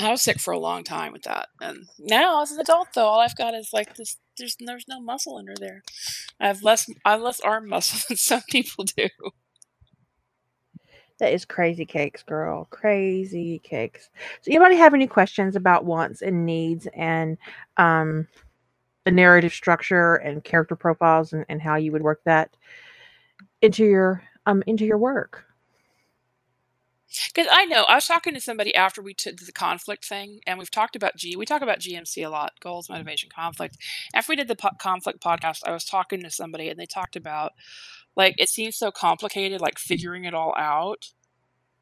I 0.00 0.10
was 0.10 0.22
sick 0.22 0.40
for 0.40 0.52
a 0.52 0.58
long 0.58 0.84
time 0.84 1.12
with 1.12 1.22
that. 1.22 1.48
And 1.60 1.86
now 1.98 2.42
as 2.42 2.52
an 2.52 2.60
adult, 2.60 2.88
though, 2.94 3.06
all 3.06 3.20
I've 3.20 3.36
got 3.36 3.54
is 3.54 3.70
like 3.72 3.96
this. 3.96 4.16
There's 4.36 4.56
there's 4.60 4.86
no 4.88 5.00
muscle 5.00 5.36
under 5.36 5.54
there. 5.58 5.82
I 6.40 6.46
have 6.48 6.62
less 6.62 6.88
I 7.04 7.12
have 7.12 7.22
less 7.22 7.40
arm 7.40 7.68
muscle 7.70 8.00
than 8.08 8.16
some 8.16 8.42
people 8.48 8.84
do. 8.84 9.08
That 11.18 11.32
is 11.32 11.44
crazy 11.44 11.84
cakes, 11.84 12.22
girl. 12.22 12.66
Crazy 12.70 13.58
cakes. 13.60 14.08
So 14.42 14.50
anybody 14.50 14.76
have 14.76 14.94
any 14.94 15.08
questions 15.08 15.56
about 15.56 15.84
wants 15.84 16.22
and 16.22 16.46
needs 16.46 16.86
and 16.94 17.36
um 17.76 18.28
the 19.04 19.10
narrative 19.10 19.52
structure 19.52 20.16
and 20.16 20.44
character 20.44 20.76
profiles 20.76 21.32
and, 21.32 21.44
and 21.48 21.62
how 21.62 21.76
you 21.76 21.92
would 21.92 22.02
work 22.02 22.20
that 22.24 22.56
into 23.62 23.84
your 23.84 24.22
um 24.46 24.62
into 24.66 24.84
your 24.84 24.98
work? 24.98 25.44
Because 27.34 27.50
I 27.50 27.64
know 27.64 27.84
I 27.84 27.94
was 27.94 28.06
talking 28.06 28.34
to 28.34 28.40
somebody 28.40 28.74
after 28.74 29.00
we 29.00 29.14
did 29.14 29.38
the 29.38 29.52
conflict 29.52 30.04
thing, 30.04 30.40
and 30.46 30.58
we've 30.58 30.70
talked 30.70 30.96
about 30.96 31.16
G. 31.16 31.36
We 31.36 31.46
talk 31.46 31.62
about 31.62 31.80
GMC 31.80 32.24
a 32.26 32.28
lot: 32.28 32.52
goals, 32.60 32.90
motivation, 32.90 33.30
conflict. 33.34 33.78
After 34.14 34.32
we 34.32 34.36
did 34.36 34.48
the 34.48 34.56
po- 34.56 34.76
conflict 34.78 35.20
podcast, 35.22 35.60
I 35.66 35.72
was 35.72 35.84
talking 35.84 36.22
to 36.22 36.30
somebody, 36.30 36.68
and 36.68 36.78
they 36.78 36.86
talked 36.86 37.16
about 37.16 37.52
like 38.16 38.34
it 38.38 38.48
seems 38.48 38.76
so 38.76 38.90
complicated, 38.90 39.60
like 39.60 39.78
figuring 39.78 40.24
it 40.24 40.34
all 40.34 40.54
out. 40.58 41.06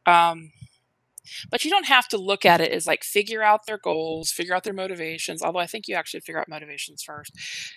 Um, 0.07 0.53
but 1.51 1.65
you 1.65 1.71
don't 1.71 1.87
have 1.87 2.09
to 2.09 2.19
look 2.19 2.45
at 2.45 2.61
it 2.61 2.71
as 2.71 2.87
like 2.87 3.03
figure 3.03 3.43
out 3.43 3.67
their 3.67 3.79
goals, 3.79 4.31
figure 4.31 4.55
out 4.55 4.65
their 4.65 4.73
motivations. 4.73 5.43
Although 5.43 5.59
I 5.59 5.67
think 5.67 5.89
you 5.89 5.97
actually 5.97 6.21
figure 6.21 6.41
out 6.41 6.49
motivations 6.49 7.03
first, 7.03 7.33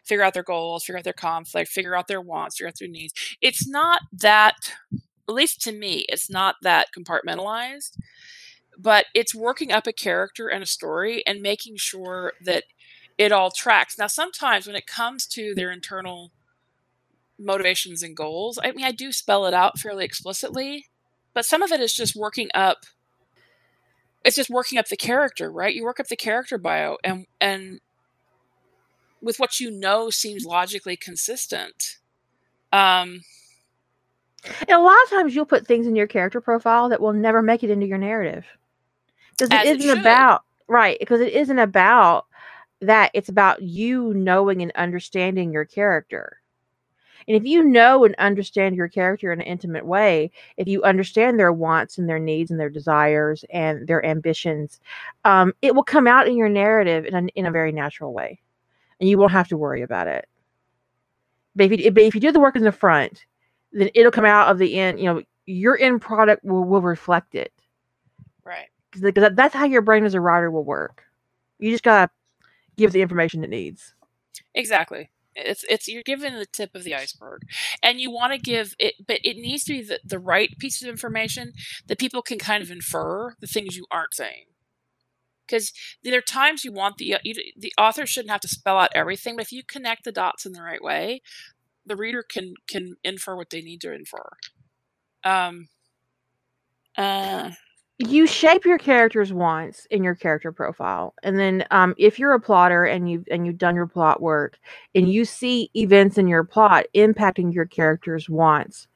figure 0.05 0.23
out 0.23 0.33
their 0.33 0.43
goals, 0.43 0.83
figure 0.83 0.99
out 0.99 1.03
their 1.03 1.13
conflict, 1.13 1.71
figure 1.71 1.95
out 1.95 2.07
their 2.07 2.21
wants, 2.21 2.57
figure 2.57 2.67
out 2.67 2.75
their 2.79 2.87
needs. 2.87 3.13
It's 3.41 3.67
not 3.67 4.01
that 4.13 4.55
at 5.29 5.35
least 5.35 5.61
to 5.61 5.71
me, 5.71 6.05
it's 6.09 6.29
not 6.29 6.55
that 6.63 6.87
compartmentalized, 6.97 7.97
but 8.77 9.05
it's 9.13 9.35
working 9.35 9.71
up 9.71 9.87
a 9.87 9.93
character 9.93 10.47
and 10.47 10.63
a 10.63 10.67
story 10.67 11.23
and 11.27 11.41
making 11.41 11.77
sure 11.77 12.33
that 12.43 12.63
it 13.17 13.31
all 13.31 13.51
tracks. 13.51 13.97
Now, 13.97 14.07
sometimes 14.07 14.65
when 14.65 14.75
it 14.75 14.87
comes 14.87 15.27
to 15.27 15.53
their 15.53 15.71
internal 15.71 16.31
motivations 17.37 18.01
and 18.01 18.15
goals, 18.15 18.57
I 18.61 18.71
mean, 18.71 18.85
I 18.85 18.91
do 18.91 19.11
spell 19.11 19.45
it 19.45 19.53
out 19.53 19.77
fairly 19.77 20.05
explicitly, 20.05 20.85
but 21.33 21.45
some 21.45 21.61
of 21.61 21.71
it 21.71 21.81
is 21.81 21.93
just 21.93 22.15
working 22.15 22.49
up. 22.53 22.85
It's 24.23 24.35
just 24.35 24.49
working 24.49 24.79
up 24.79 24.87
the 24.87 24.97
character, 24.97 25.51
right? 25.51 25.73
You 25.73 25.83
work 25.83 25.99
up 25.99 26.07
the 26.07 26.15
character 26.15 26.57
bio, 26.57 26.97
and 27.03 27.25
and 27.39 27.79
with 29.21 29.39
what 29.39 29.59
you 29.59 29.69
know 29.71 30.09
seems 30.09 30.45
logically 30.45 30.97
consistent. 30.97 31.97
Um, 32.71 33.21
And 34.43 34.69
a 34.69 34.79
lot 34.79 34.97
of 35.03 35.09
times 35.09 35.35
you'll 35.35 35.45
put 35.45 35.67
things 35.67 35.87
in 35.87 35.95
your 35.95 36.07
character 36.07 36.41
profile 36.41 36.89
that 36.89 37.01
will 37.01 37.13
never 37.13 37.41
make 37.41 37.63
it 37.63 37.69
into 37.69 37.85
your 37.85 37.97
narrative. 37.97 38.45
Because 39.31 39.49
it 39.49 39.55
As 39.55 39.67
it 39.67 39.79
isn't 39.79 39.89
should. 39.89 39.99
about 39.99 40.43
right, 40.67 40.97
because 40.99 41.21
it 41.21 41.33
isn't 41.33 41.59
about 41.59 42.25
that. 42.81 43.11
It's 43.13 43.29
about 43.29 43.61
you 43.61 44.13
knowing 44.13 44.61
and 44.61 44.71
understanding 44.75 45.51
your 45.51 45.65
character. 45.65 46.37
And 47.27 47.35
if 47.37 47.43
you 47.45 47.63
know 47.63 48.05
and 48.05 48.15
understand 48.15 48.75
your 48.75 48.87
character 48.87 49.31
in 49.31 49.39
an 49.39 49.45
intimate 49.45 49.85
way, 49.85 50.31
if 50.57 50.67
you 50.67 50.81
understand 50.83 51.37
their 51.37 51.53
wants 51.53 51.97
and 51.97 52.09
their 52.09 52.17
needs 52.17 52.49
and 52.49 52.59
their 52.59 52.69
desires 52.71 53.45
and 53.51 53.85
their 53.87 54.03
ambitions, 54.03 54.79
um, 55.25 55.53
it 55.61 55.75
will 55.75 55.83
come 55.83 56.07
out 56.07 56.27
in 56.27 56.35
your 56.35 56.49
narrative 56.49 57.05
in 57.05 57.13
a, 57.13 57.27
in 57.35 57.45
a 57.45 57.51
very 57.51 57.71
natural 57.71 58.13
way. 58.13 58.39
And 58.99 59.07
you 59.07 59.17
won't 59.17 59.31
have 59.31 59.47
to 59.49 59.57
worry 59.57 59.83
about 59.83 60.07
it. 60.07 60.27
But 61.55 61.71
if 61.71 61.79
you, 61.79 61.91
but 61.91 62.03
if 62.03 62.15
you 62.15 62.21
do 62.21 62.31
the 62.31 62.39
work 62.39 62.55
in 62.55 62.63
the 62.63 62.71
front, 62.71 63.25
then 63.71 63.89
it'll 63.93 64.11
come 64.11 64.25
out 64.25 64.49
of 64.51 64.57
the 64.57 64.75
end. 64.75 64.99
You 64.99 65.05
know, 65.05 65.21
your 65.45 65.77
end 65.79 66.01
product 66.01 66.43
will, 66.43 66.63
will 66.63 66.81
reflect 66.81 67.35
it 67.35 67.53
Right. 68.43 68.69
because 68.91 69.31
that's 69.35 69.55
how 69.55 69.65
your 69.65 69.81
brain 69.81 70.05
as 70.05 70.13
a 70.13 70.21
writer 70.21 70.51
will 70.51 70.63
work. 70.63 71.03
You 71.59 71.71
just 71.71 71.83
gotta 71.83 72.11
give 72.77 72.91
the 72.91 73.01
information 73.01 73.43
it 73.43 73.49
needs. 73.49 73.93
Exactly. 74.53 75.09
It's 75.35 75.63
it's 75.69 75.87
you're 75.87 76.03
given 76.03 76.35
the 76.35 76.45
tip 76.45 76.75
of 76.75 76.83
the 76.83 76.95
iceberg, 76.95 77.43
and 77.81 77.99
you 78.01 78.11
want 78.11 78.33
to 78.33 78.39
give 78.39 78.75
it, 78.79 78.95
but 79.07 79.19
it 79.23 79.37
needs 79.37 79.63
to 79.65 79.73
be 79.73 79.81
the, 79.83 79.99
the 80.03 80.19
right 80.19 80.49
piece 80.59 80.81
of 80.81 80.89
information 80.89 81.53
that 81.87 81.99
people 81.99 82.21
can 82.21 82.37
kind 82.39 82.61
of 82.63 82.71
infer 82.71 83.35
the 83.39 83.47
things 83.47 83.77
you 83.77 83.85
aren't 83.91 84.13
saying. 84.13 84.45
Because 85.47 85.71
there 86.03 86.17
are 86.17 86.21
times 86.21 86.65
you 86.65 86.71
want 86.73 86.97
the 86.97 87.15
uh, 87.15 87.19
you, 87.23 87.35
the 87.57 87.73
author 87.77 88.05
shouldn't 88.05 88.31
have 88.31 88.41
to 88.41 88.47
spell 88.47 88.77
out 88.77 88.89
everything, 88.93 89.35
but 89.35 89.43
if 89.45 89.51
you 89.51 89.63
connect 89.63 90.03
the 90.03 90.11
dots 90.11 90.45
in 90.45 90.51
the 90.53 90.61
right 90.61 90.83
way, 90.83 91.21
the 91.89 91.97
reader 91.97 92.23
can 92.23 92.55
can 92.69 92.97
infer 93.03 93.37
what 93.37 93.51
they 93.51 93.61
need 93.63 93.81
to 93.83 93.93
infer. 93.93 94.29
Um. 95.25 95.69
Uh. 96.97 97.51
You 97.99 98.27
shape 98.27 98.65
your 98.65 98.77
character's 98.77 99.33
wants 99.33 99.85
in 99.91 100.03
your 100.03 100.15
character 100.15 100.51
profile, 100.51 101.15
and 101.23 101.39
then 101.39 101.65
um, 101.71 101.95
if 101.97 102.19
you're 102.19 102.33
a 102.33 102.41
plotter 102.41 102.85
and 102.85 103.09
you 103.09 103.25
and 103.31 103.45
you've 103.45 103.57
done 103.57 103.75
your 103.75 103.87
plot 103.87 104.21
work, 104.21 104.59
and 104.95 105.11
you 105.11 105.25
see 105.25 105.69
events 105.75 106.17
in 106.17 106.27
your 106.27 106.43
plot 106.43 106.85
impacting 106.95 107.53
your 107.53 107.65
character's 107.65 108.29
wants 108.29 108.87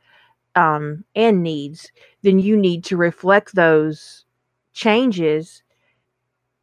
um, 0.55 1.05
and 1.15 1.43
needs, 1.43 1.91
then 2.23 2.39
you 2.39 2.57
need 2.57 2.83
to 2.85 2.97
reflect 2.97 3.55
those 3.55 4.25
changes 4.73 5.63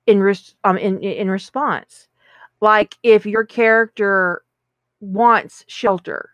in 0.07 0.20
res- 0.20 0.57
um 0.65 0.78
in 0.78 1.00
in 1.02 1.31
response. 1.31 2.09
Like 2.60 2.97
if 3.02 3.26
your 3.26 3.44
character 3.47 4.42
wants 5.01 5.65
shelter 5.67 6.31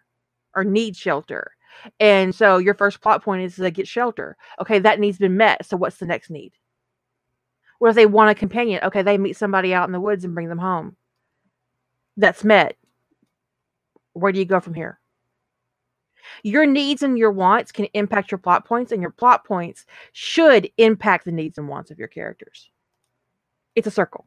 or 0.54 0.64
needs 0.64 0.98
shelter, 0.98 1.52
and 2.00 2.34
so 2.34 2.58
your 2.58 2.74
first 2.74 3.00
plot 3.00 3.22
point 3.22 3.42
is 3.42 3.56
they 3.56 3.70
get 3.70 3.88
shelter. 3.88 4.36
Okay, 4.60 4.78
that 4.78 5.00
need's 5.00 5.18
been 5.18 5.36
met. 5.36 5.66
So 5.66 5.76
what's 5.76 5.98
the 5.98 6.06
next 6.06 6.30
need? 6.30 6.52
What 7.78 7.90
if 7.90 7.94
they 7.94 8.06
want 8.06 8.30
a 8.30 8.34
companion? 8.34 8.80
Okay, 8.84 9.02
they 9.02 9.18
meet 9.18 9.36
somebody 9.36 9.74
out 9.74 9.88
in 9.88 9.92
the 9.92 10.00
woods 10.00 10.24
and 10.24 10.34
bring 10.34 10.48
them 10.48 10.58
home. 10.58 10.96
That's 12.16 12.44
met. 12.44 12.76
Where 14.14 14.32
do 14.32 14.38
you 14.38 14.46
go 14.46 14.60
from 14.60 14.74
here? 14.74 14.98
Your 16.42 16.66
needs 16.66 17.02
and 17.02 17.18
your 17.18 17.30
wants 17.30 17.70
can 17.70 17.84
impact 17.92 18.30
your 18.30 18.38
plot 18.38 18.64
points, 18.64 18.92
and 18.92 19.02
your 19.02 19.10
plot 19.10 19.44
points 19.44 19.84
should 20.12 20.70
impact 20.78 21.24
the 21.24 21.32
needs 21.32 21.58
and 21.58 21.68
wants 21.68 21.90
of 21.90 21.98
your 21.98 22.08
characters. 22.08 22.70
It's 23.74 23.86
a 23.86 23.90
circle. 23.90 24.26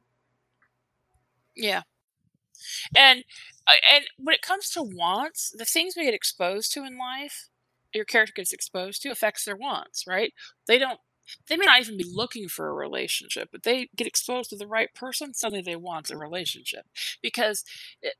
Yeah. 1.55 1.81
And 2.95 3.23
and 3.93 4.05
when 4.17 4.35
it 4.35 4.41
comes 4.41 4.69
to 4.71 4.81
wants, 4.83 5.53
the 5.55 5.65
things 5.65 5.95
we 5.95 6.05
get 6.05 6.13
exposed 6.13 6.71
to 6.73 6.85
in 6.85 6.97
life, 6.97 7.49
your 7.93 8.05
character 8.05 8.33
gets 8.35 8.53
exposed 8.53 9.01
to 9.03 9.09
affects 9.09 9.45
their 9.45 9.55
wants, 9.57 10.05
right? 10.07 10.33
They 10.67 10.77
don't 10.79 10.99
they 11.47 11.57
may 11.57 11.65
not 11.65 11.79
even 11.81 11.95
be 11.97 12.05
looking 12.11 12.47
for 12.47 12.69
a 12.69 12.73
relationship, 12.73 13.49
but 13.51 13.61
they 13.63 13.89
get 13.95 14.07
exposed 14.07 14.49
to 14.49 14.55
the 14.57 14.65
right 14.67 14.93
person, 14.95 15.33
suddenly 15.33 15.61
they 15.61 15.75
want 15.75 16.09
a 16.09 16.17
relationship 16.17 16.85
because 17.21 17.63
it, 18.01 18.15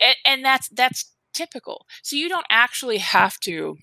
and, 0.00 0.16
and 0.24 0.44
that's 0.44 0.68
that's 0.68 1.12
typical. 1.32 1.86
So 2.02 2.16
you 2.16 2.28
don't 2.28 2.46
actually 2.50 2.98
have 2.98 3.38
to 3.40 3.76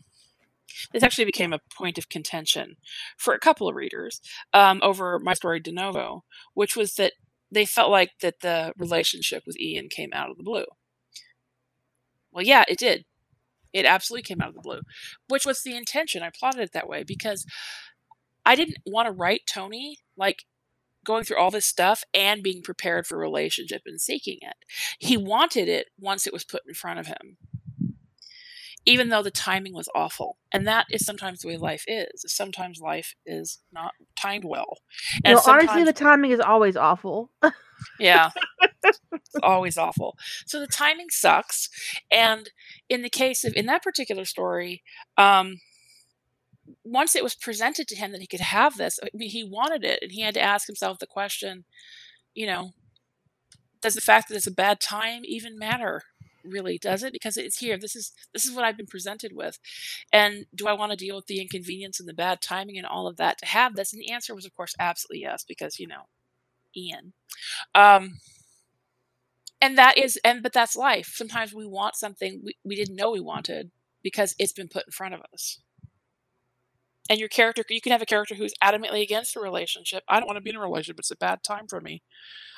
this 0.93 1.03
actually 1.03 1.25
became 1.25 1.53
a 1.53 1.59
point 1.75 1.97
of 1.97 2.09
contention 2.09 2.77
for 3.17 3.33
a 3.33 3.39
couple 3.39 3.67
of 3.67 3.75
readers 3.75 4.21
um, 4.53 4.79
over 4.83 5.19
my 5.19 5.33
story 5.33 5.59
de 5.59 5.71
novo 5.71 6.23
which 6.53 6.75
was 6.75 6.95
that 6.95 7.13
they 7.51 7.65
felt 7.65 7.91
like 7.91 8.11
that 8.21 8.39
the 8.41 8.73
relationship 8.77 9.43
with 9.45 9.59
ian 9.59 9.89
came 9.89 10.11
out 10.13 10.29
of 10.29 10.37
the 10.37 10.43
blue. 10.43 10.65
Well 12.31 12.45
yeah 12.45 12.63
it 12.67 12.77
did. 12.79 13.05
It 13.73 13.85
absolutely 13.85 14.23
came 14.23 14.41
out 14.41 14.49
of 14.49 14.55
the 14.55 14.61
blue 14.61 14.81
which 15.27 15.45
was 15.45 15.61
the 15.63 15.75
intention. 15.75 16.23
I 16.23 16.31
plotted 16.37 16.61
it 16.61 16.73
that 16.73 16.89
way 16.89 17.03
because 17.03 17.45
i 18.43 18.55
didn't 18.55 18.77
want 18.87 19.05
to 19.05 19.11
write 19.11 19.41
tony 19.47 19.97
like 20.17 20.45
going 21.05 21.23
through 21.23 21.37
all 21.37 21.51
this 21.51 21.65
stuff 21.65 22.03
and 22.13 22.43
being 22.43 22.61
prepared 22.61 23.07
for 23.07 23.17
relationship 23.17 23.81
and 23.85 23.99
seeking 23.99 24.37
it. 24.41 24.55
He 24.99 25.17
wanted 25.17 25.67
it 25.67 25.87
once 25.99 26.27
it 26.27 26.33
was 26.33 26.43
put 26.43 26.61
in 26.67 26.73
front 26.73 26.99
of 26.99 27.07
him 27.07 27.37
even 28.85 29.09
though 29.09 29.21
the 29.21 29.31
timing 29.31 29.73
was 29.73 29.89
awful. 29.93 30.37
And 30.51 30.67
that 30.67 30.87
is 30.89 31.05
sometimes 31.05 31.39
the 31.39 31.49
way 31.49 31.57
life 31.57 31.83
is. 31.87 32.23
Sometimes 32.27 32.79
life 32.79 33.15
is 33.25 33.59
not 33.71 33.93
timed 34.15 34.45
well. 34.45 34.77
And 35.23 35.35
know, 35.35 35.41
honestly, 35.45 35.83
the 35.83 35.93
timing 35.93 36.31
is 36.31 36.39
always 36.39 36.75
awful. 36.75 37.31
yeah, 37.99 38.31
it's 38.83 39.35
always 39.43 39.77
awful. 39.77 40.17
So 40.45 40.59
the 40.59 40.67
timing 40.67 41.07
sucks. 41.09 41.69
And 42.11 42.49
in 42.89 43.01
the 43.01 43.09
case 43.09 43.43
of, 43.43 43.53
in 43.55 43.67
that 43.67 43.83
particular 43.83 44.25
story, 44.25 44.83
um, 45.17 45.59
once 46.83 47.15
it 47.15 47.23
was 47.23 47.35
presented 47.35 47.87
to 47.87 47.95
him 47.95 48.11
that 48.11 48.21
he 48.21 48.27
could 48.27 48.39
have 48.39 48.77
this, 48.77 48.99
I 49.03 49.09
mean, 49.13 49.29
he 49.29 49.43
wanted 49.43 49.83
it, 49.83 49.99
and 50.01 50.11
he 50.11 50.21
had 50.21 50.33
to 50.35 50.41
ask 50.41 50.67
himself 50.67 50.99
the 50.99 51.07
question, 51.07 51.65
you 52.33 52.47
know, 52.47 52.71
does 53.81 53.93
the 53.95 54.01
fact 54.01 54.29
that 54.29 54.35
it's 54.35 54.47
a 54.47 54.51
bad 54.51 54.79
time 54.79 55.21
even 55.25 55.57
matter? 55.57 56.03
Really, 56.43 56.77
does 56.77 57.03
it? 57.03 57.13
Because 57.13 57.37
it's 57.37 57.59
here. 57.59 57.77
This 57.77 57.95
is 57.95 58.13
this 58.33 58.45
is 58.45 58.53
what 58.55 58.65
I've 58.65 58.77
been 58.77 58.87
presented 58.87 59.33
with, 59.35 59.59
and 60.11 60.45
do 60.55 60.67
I 60.67 60.73
want 60.73 60.91
to 60.91 60.97
deal 60.97 61.15
with 61.15 61.27
the 61.27 61.41
inconvenience 61.41 61.99
and 61.99 62.09
the 62.09 62.13
bad 62.13 62.41
timing 62.41 62.77
and 62.77 62.87
all 62.87 63.07
of 63.07 63.17
that 63.17 63.37
to 63.39 63.45
have 63.45 63.75
this? 63.75 63.93
And 63.93 64.01
the 64.01 64.11
answer 64.11 64.33
was, 64.33 64.45
of 64.45 64.55
course, 64.55 64.73
absolutely 64.79 65.21
yes, 65.21 65.43
because 65.47 65.79
you 65.79 65.87
know, 65.87 66.07
Ian. 66.75 67.13
Um, 67.75 68.19
and 69.61 69.77
that 69.77 69.97
is, 69.97 70.17
and 70.25 70.41
but 70.41 70.53
that's 70.53 70.75
life. 70.75 71.11
Sometimes 71.15 71.53
we 71.53 71.67
want 71.67 71.95
something 71.95 72.41
we, 72.43 72.55
we 72.63 72.75
didn't 72.75 72.95
know 72.95 73.11
we 73.11 73.19
wanted 73.19 73.71
because 74.03 74.35
it's 74.39 74.53
been 74.53 74.67
put 74.67 74.87
in 74.87 74.91
front 74.91 75.13
of 75.13 75.21
us 75.33 75.59
and 77.11 77.19
your 77.19 77.29
character 77.29 77.63
you 77.69 77.81
can 77.81 77.91
have 77.91 78.01
a 78.01 78.05
character 78.07 78.33
who's 78.35 78.53
adamantly 78.63 79.03
against 79.03 79.35
a 79.35 79.39
relationship 79.41 80.03
i 80.07 80.17
don't 80.19 80.27
want 80.27 80.37
to 80.37 80.41
be 80.41 80.49
in 80.49 80.55
a 80.55 80.59
relationship 80.61 80.97
it's 80.99 81.11
a 81.11 81.15
bad 81.17 81.43
time 81.43 81.67
for 81.67 81.81
me 81.81 82.01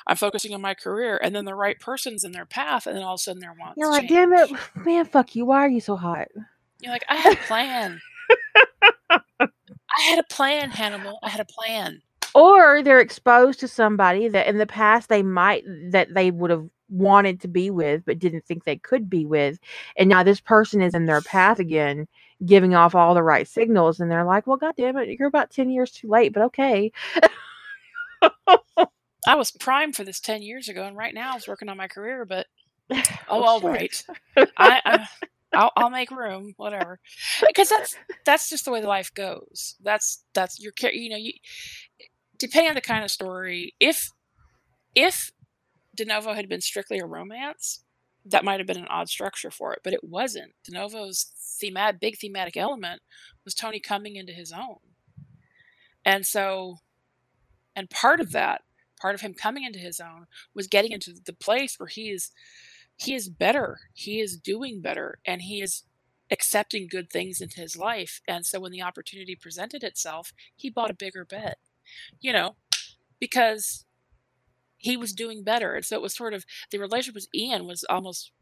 i'm 0.06 0.16
focusing 0.16 0.54
on 0.54 0.60
my 0.62 0.74
career 0.74 1.18
and 1.22 1.34
then 1.34 1.44
the 1.44 1.54
right 1.54 1.80
person's 1.80 2.24
in 2.24 2.32
their 2.32 2.46
path 2.46 2.86
and 2.86 2.96
then 2.96 3.02
all 3.04 3.14
of 3.14 3.18
a 3.18 3.22
sudden 3.22 3.40
their 3.40 3.52
wants 3.58 3.74
You're 3.76 3.90
like, 3.90 4.02
change. 4.08 4.10
damn 4.12 4.32
it, 4.32 4.50
man, 4.86 5.04
fuck 5.06 5.34
you. 5.34 5.44
Why 5.44 5.58
are 5.64 5.68
you 5.68 5.80
so 5.80 5.96
hot? 5.96 6.28
you're 6.80 6.92
like 6.92 7.04
i 7.08 7.16
had 7.16 7.32
a 7.34 7.36
plan 7.36 8.00
i 9.40 10.02
had 10.08 10.18
a 10.18 10.24
plan 10.24 10.70
hannibal 10.70 11.18
i 11.22 11.28
had 11.28 11.40
a 11.40 11.44
plan 11.46 12.00
Or 12.34 12.82
they're 12.82 13.00
exposed 13.00 13.60
to 13.60 13.68
somebody 13.68 14.28
that 14.28 14.46
in 14.46 14.58
the 14.58 14.66
past 14.66 15.08
they 15.08 15.22
might 15.22 15.64
that 15.90 16.14
they 16.14 16.30
would 16.30 16.50
have 16.50 16.66
wanted 16.90 17.40
to 17.40 17.48
be 17.48 17.70
with 17.70 18.04
but 18.04 18.18
didn't 18.18 18.44
think 18.44 18.64
they 18.64 18.76
could 18.76 19.08
be 19.08 19.24
with. 19.24 19.58
And 19.96 20.08
now 20.08 20.22
this 20.22 20.40
person 20.40 20.82
is 20.82 20.94
in 20.94 21.06
their 21.06 21.22
path 21.22 21.58
again, 21.58 22.06
giving 22.44 22.74
off 22.74 22.94
all 22.94 23.14
the 23.14 23.22
right 23.22 23.46
signals, 23.48 24.00
and 24.00 24.10
they're 24.10 24.24
like, 24.24 24.46
Well, 24.46 24.56
god 24.56 24.74
damn 24.76 24.96
it, 24.96 25.08
you're 25.18 25.28
about 25.28 25.50
ten 25.50 25.70
years 25.70 25.90
too 25.90 26.08
late, 26.08 26.32
but 26.32 26.42
okay. 26.44 26.92
i 29.26 29.34
was 29.34 29.50
primed 29.50 29.96
for 29.96 30.04
this 30.04 30.20
10 30.20 30.42
years 30.42 30.68
ago 30.68 30.84
and 30.84 30.96
right 30.96 31.14
now 31.14 31.32
i 31.32 31.34
was 31.34 31.48
working 31.48 31.68
on 31.68 31.76
my 31.76 31.88
career 31.88 32.24
but 32.24 32.46
oh, 32.90 33.00
Oh, 33.28 33.44
all 33.44 33.60
right 33.60 34.02
I, 34.56 34.80
I 34.84 35.08
I'll, 35.54 35.70
I'll 35.76 35.90
make 35.90 36.10
room, 36.10 36.54
whatever, 36.56 36.98
eh, 37.42 37.46
because 37.46 37.68
that's 37.68 37.94
that's 38.24 38.50
just 38.50 38.64
the 38.64 38.72
way 38.72 38.80
the 38.80 38.88
life 38.88 39.14
goes. 39.14 39.76
That's 39.82 40.24
that's 40.34 40.60
your 40.60 40.72
char- 40.72 40.92
you 40.92 41.10
know 41.10 41.16
you 41.16 41.32
depending 42.38 42.70
on 42.70 42.74
the 42.74 42.80
kind 42.80 43.04
of 43.04 43.10
story. 43.10 43.74
If 43.78 44.10
if 44.94 45.30
De 45.94 46.04
Novo 46.04 46.32
had 46.32 46.48
been 46.48 46.60
strictly 46.60 46.98
a 46.98 47.06
romance, 47.06 47.84
that 48.26 48.44
might 48.44 48.60
have 48.60 48.66
been 48.66 48.78
an 48.78 48.88
odd 48.88 49.08
structure 49.08 49.50
for 49.50 49.72
it, 49.72 49.80
but 49.84 49.92
it 49.92 50.02
wasn't. 50.02 50.52
De 50.64 50.72
Novo's 50.72 51.32
thematic 51.60 52.00
big 52.00 52.18
thematic 52.18 52.56
element 52.56 53.02
was 53.44 53.54
Tony 53.54 53.80
coming 53.80 54.16
into 54.16 54.32
his 54.32 54.52
own, 54.52 54.78
and 56.04 56.26
so 56.26 56.78
and 57.76 57.90
part 57.90 58.20
of 58.20 58.32
that, 58.32 58.62
part 59.00 59.14
of 59.14 59.20
him 59.20 59.34
coming 59.34 59.64
into 59.64 59.78
his 59.78 60.00
own, 60.00 60.26
was 60.54 60.66
getting 60.66 60.92
into 60.92 61.12
the 61.12 61.32
place 61.32 61.78
where 61.78 61.88
he 61.88 62.10
is 62.10 62.30
he 62.96 63.14
is 63.14 63.28
better. 63.28 63.80
He 63.92 64.20
is 64.20 64.36
doing 64.36 64.80
better 64.80 65.18
and 65.26 65.42
he 65.42 65.60
is 65.60 65.82
accepting 66.30 66.86
good 66.88 67.10
things 67.10 67.40
into 67.40 67.60
his 67.60 67.76
life. 67.76 68.20
And 68.28 68.46
so 68.46 68.60
when 68.60 68.72
the 68.72 68.82
opportunity 68.82 69.36
presented 69.36 69.82
itself, 69.82 70.32
he 70.54 70.70
bought 70.70 70.90
a 70.90 70.94
bigger 70.94 71.24
bed, 71.24 71.56
you 72.20 72.32
know, 72.32 72.56
because 73.18 73.83
he 74.84 74.98
was 74.98 75.14
doing 75.14 75.42
better. 75.42 75.74
And 75.74 75.84
so 75.84 75.96
it 75.96 76.02
was 76.02 76.14
sort 76.14 76.34
of 76.34 76.44
the 76.70 76.78
relationship 76.78 77.14
with 77.14 77.28
Ian 77.34 77.66
was 77.66 77.84
almost 77.88 78.32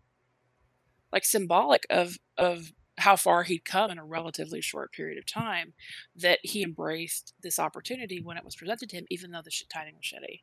like 1.12 1.24
symbolic 1.24 1.86
of, 1.88 2.18
of 2.36 2.72
how 2.98 3.14
far 3.14 3.44
he'd 3.44 3.64
come 3.64 3.92
in 3.92 3.98
a 3.98 4.04
relatively 4.04 4.60
short 4.60 4.92
period 4.92 5.18
of 5.18 5.32
time 5.32 5.74
that 6.16 6.40
he 6.42 6.64
embraced 6.64 7.32
this 7.44 7.60
opportunity 7.60 8.20
when 8.20 8.36
it 8.36 8.44
was 8.44 8.56
presented 8.56 8.88
to 8.88 8.96
him, 8.96 9.06
even 9.08 9.30
though 9.30 9.42
the 9.42 9.52
timing 9.72 9.94
was 9.94 10.04
shitty. 10.04 10.40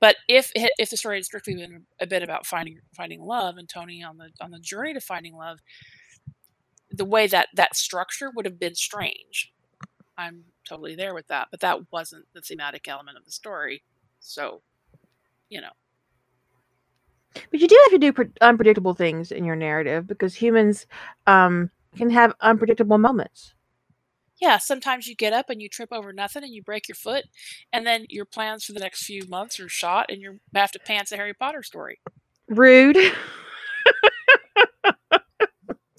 But 0.00 0.16
if 0.28 0.50
if 0.54 0.88
the 0.88 0.96
story 0.96 1.18
had 1.18 1.26
strictly 1.26 1.54
been 1.56 1.84
a 2.00 2.06
bit 2.06 2.22
about 2.22 2.46
finding 2.46 2.78
finding 2.96 3.20
love 3.20 3.56
and 3.58 3.68
Tony 3.68 4.02
on 4.02 4.16
the 4.16 4.30
on 4.40 4.50
the 4.50 4.58
journey 4.58 4.94
to 4.94 5.00
finding 5.00 5.36
love, 5.36 5.58
the 6.90 7.04
way 7.04 7.26
that 7.26 7.48
that 7.54 7.76
structure 7.76 8.32
would 8.34 8.46
have 8.46 8.58
been 8.58 8.74
strange. 8.74 9.52
I'm 10.16 10.44
totally 10.66 10.96
there 10.96 11.14
with 11.14 11.28
that, 11.28 11.48
but 11.50 11.60
that 11.60 11.92
wasn't 11.92 12.24
the 12.34 12.40
thematic 12.40 12.88
element 12.88 13.18
of 13.18 13.24
the 13.24 13.30
story. 13.30 13.84
So, 14.20 14.62
you 15.52 15.60
know. 15.60 15.70
But 17.50 17.60
you 17.60 17.68
do 17.68 17.78
have 17.84 17.92
to 17.92 17.98
do 17.98 18.12
pre- 18.12 18.30
unpredictable 18.40 18.94
things 18.94 19.32
in 19.32 19.44
your 19.44 19.56
narrative 19.56 20.06
because 20.06 20.34
humans 20.34 20.86
um, 21.26 21.70
can 21.96 22.10
have 22.10 22.34
unpredictable 22.40 22.98
moments 22.98 23.54
yeah, 24.42 24.58
sometimes 24.58 25.06
you 25.06 25.14
get 25.14 25.32
up 25.32 25.50
and 25.50 25.62
you 25.62 25.68
trip 25.68 25.90
over 25.92 26.12
nothing 26.12 26.42
and 26.42 26.52
you 26.52 26.64
break 26.64 26.88
your 26.88 26.96
foot, 26.96 27.26
and 27.72 27.86
then 27.86 28.06
your 28.08 28.24
plans 28.24 28.64
for 28.64 28.72
the 28.72 28.80
next 28.80 29.04
few 29.04 29.24
months 29.28 29.60
are 29.60 29.68
shot, 29.68 30.06
and 30.08 30.20
you 30.20 30.40
have 30.52 30.72
to 30.72 30.80
pants 30.80 31.12
a 31.12 31.16
Harry 31.16 31.32
Potter 31.32 31.62
story. 31.62 32.00
Rude. 32.48 32.98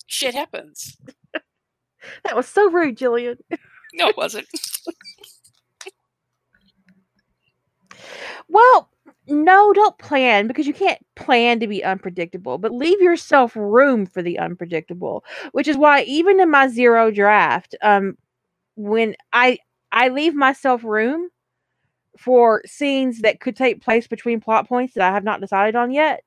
Shit 0.07 0.35
happens. 0.35 0.97
That 2.25 2.35
was 2.35 2.47
so 2.47 2.69
rude, 2.69 2.97
Jillian. 2.97 3.37
No, 3.95 4.07
it 4.07 4.17
wasn't. 4.17 4.47
well, 8.49 8.89
no, 9.27 9.73
don't 9.73 9.97
plan 9.97 10.47
because 10.47 10.67
you 10.67 10.73
can't 10.73 10.99
plan 11.15 11.59
to 11.59 11.67
be 11.67 11.83
unpredictable, 11.83 12.57
but 12.57 12.73
leave 12.73 13.01
yourself 13.01 13.55
room 13.55 14.05
for 14.05 14.21
the 14.21 14.37
unpredictable, 14.39 15.23
which 15.53 15.67
is 15.67 15.77
why 15.77 16.01
even 16.03 16.39
in 16.39 16.51
my 16.51 16.67
zero 16.67 17.09
draft, 17.11 17.75
um, 17.81 18.17
when 18.75 19.15
I 19.31 19.59
I 19.91 20.09
leave 20.09 20.35
myself 20.35 20.83
room 20.83 21.29
for 22.17 22.61
scenes 22.65 23.21
that 23.21 23.39
could 23.39 23.55
take 23.55 23.81
place 23.81 24.07
between 24.07 24.41
plot 24.41 24.67
points 24.67 24.93
that 24.93 25.09
I 25.09 25.13
have 25.13 25.23
not 25.23 25.41
decided 25.41 25.75
on 25.75 25.91
yet. 25.91 26.23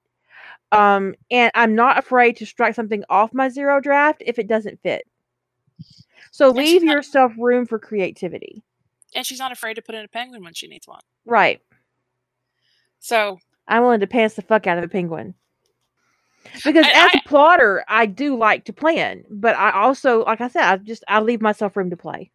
Um, 0.72 1.14
and 1.30 1.50
I'm 1.54 1.74
not 1.74 1.98
afraid 1.98 2.36
to 2.38 2.46
strike 2.46 2.74
something 2.74 3.04
off 3.08 3.32
my 3.32 3.48
zero 3.48 3.80
draft 3.80 4.22
if 4.24 4.38
it 4.38 4.48
doesn't 4.48 4.80
fit. 4.82 5.06
So 6.32 6.48
and 6.48 6.58
leave 6.58 6.82
yourself 6.82 7.32
room 7.38 7.66
for 7.66 7.78
creativity. 7.78 8.62
And 9.14 9.24
she's 9.24 9.38
not 9.38 9.52
afraid 9.52 9.74
to 9.74 9.82
put 9.82 9.94
in 9.94 10.04
a 10.04 10.08
penguin 10.08 10.42
when 10.42 10.54
she 10.54 10.66
needs 10.66 10.88
one. 10.88 11.00
Right. 11.24 11.60
So 13.06 13.38
I'm 13.68 13.82
willing 13.82 14.00
to 14.00 14.08
pass 14.08 14.34
the 14.34 14.42
fuck 14.42 14.66
out 14.66 14.78
of 14.78 14.84
a 14.84 14.88
penguin. 14.88 15.34
Because 16.64 16.86
as 16.86 17.10
I, 17.14 17.20
a 17.24 17.28
plotter, 17.28 17.84
I 17.86 18.06
do 18.06 18.36
like 18.36 18.64
to 18.64 18.72
plan, 18.72 19.22
but 19.30 19.56
I 19.56 19.70
also, 19.70 20.24
like 20.24 20.40
I 20.40 20.48
said, 20.48 20.62
I 20.62 20.76
just 20.78 21.04
I 21.06 21.20
leave 21.20 21.40
myself 21.40 21.76
room 21.76 21.90
to 21.90 21.96
play. 21.96 22.32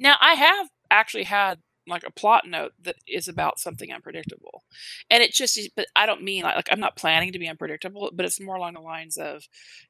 Now, 0.00 0.16
I 0.20 0.34
have 0.34 0.68
actually 0.90 1.24
had 1.24 1.60
like 1.86 2.02
a 2.04 2.10
plot 2.10 2.48
note 2.48 2.72
that 2.82 2.96
is 3.06 3.28
about 3.28 3.60
something 3.60 3.92
unpredictable, 3.92 4.64
and 5.10 5.22
it 5.22 5.32
just, 5.32 5.60
but 5.76 5.86
I 5.94 6.06
don't 6.06 6.22
mean 6.22 6.42
like, 6.42 6.56
like 6.56 6.68
I'm 6.72 6.80
not 6.80 6.96
planning 6.96 7.32
to 7.32 7.38
be 7.38 7.48
unpredictable, 7.48 8.10
but 8.12 8.26
it's 8.26 8.40
more 8.40 8.56
along 8.56 8.74
the 8.74 8.80
lines 8.80 9.16
of, 9.16 9.44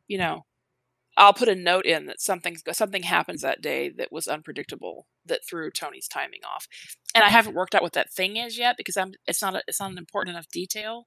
you 0.07 0.19
know, 0.19 0.45
I'll 1.17 1.33
put 1.33 1.49
a 1.49 1.55
note 1.55 1.87
in 1.87 2.07
that 2.07 2.21
something 2.21 2.57
something 2.73 3.05
happens 3.05 3.43
that 3.43 3.63
day 3.63 3.89
that 3.91 4.13
was 4.13 4.27
unpredictable 4.27 5.07
that 5.25 5.47
threw 5.49 5.71
Tony's 5.71 6.09
timing 6.09 6.41
off, 6.45 6.67
and 7.15 7.25
I 7.25 7.29
haven't 7.29 7.55
worked 7.55 7.75
out 7.75 7.83
what 7.83 7.93
that 7.93 8.13
thing 8.13 8.37
is 8.37 8.59
yet 8.59 8.77
because 8.77 8.97
I'm 8.97 9.13
it's 9.27 9.43
not 9.43 9.55
a, 9.55 9.63
it's 9.69 9.81
not 9.81 9.93
an 9.93 9.99
important 9.99 10.35
enough 10.35 10.49
detail. 10.53 11.07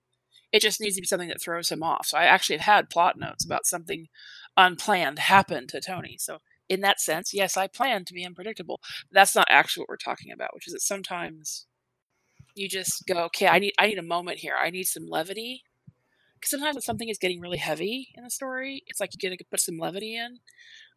It 0.51 0.61
just 0.61 0.79
needs 0.79 0.95
to 0.95 1.01
be 1.01 1.07
something 1.07 1.27
that 1.27 1.41
throws 1.41 1.71
him 1.71 1.83
off. 1.83 2.07
So 2.07 2.17
I 2.17 2.23
actually 2.23 2.57
have 2.57 2.65
had 2.65 2.89
plot 2.89 3.15
notes 3.17 3.45
about 3.45 3.65
something 3.65 4.07
unplanned 4.55 5.19
happened 5.19 5.67
to 5.69 5.81
Tony. 5.81 6.15
So 6.17 6.37
in 6.69 6.81
that 6.81 6.99
sense, 7.01 7.33
yes, 7.33 7.57
I 7.57 7.67
plan 7.67 8.05
to 8.05 8.13
be 8.13 8.25
unpredictable. 8.25 8.79
that's 9.11 9.35
not 9.35 9.47
actually 9.49 9.81
what 9.81 9.89
we're 9.89 9.97
talking 9.97 10.31
about, 10.31 10.53
which 10.53 10.67
is 10.67 10.73
that 10.73 10.81
sometimes 10.81 11.67
you 12.55 12.67
just 12.67 13.05
go, 13.07 13.23
okay, 13.25 13.47
I 13.47 13.59
need 13.59 13.73
I 13.79 13.87
need 13.87 13.99
a 13.99 14.03
moment 14.03 14.39
here. 14.39 14.55
I 14.59 14.69
need 14.69 14.85
some 14.85 15.07
levity. 15.07 15.63
Because 16.39 16.51
sometimes 16.51 16.75
when 16.75 16.81
something 16.81 17.09
is 17.09 17.17
getting 17.17 17.39
really 17.39 17.57
heavy 17.57 18.09
in 18.15 18.23
the 18.23 18.29
story, 18.29 18.83
it's 18.87 18.99
like 18.99 19.11
you 19.13 19.29
get 19.29 19.37
to 19.37 19.45
put 19.45 19.59
some 19.59 19.77
levity 19.77 20.15
in, 20.15 20.37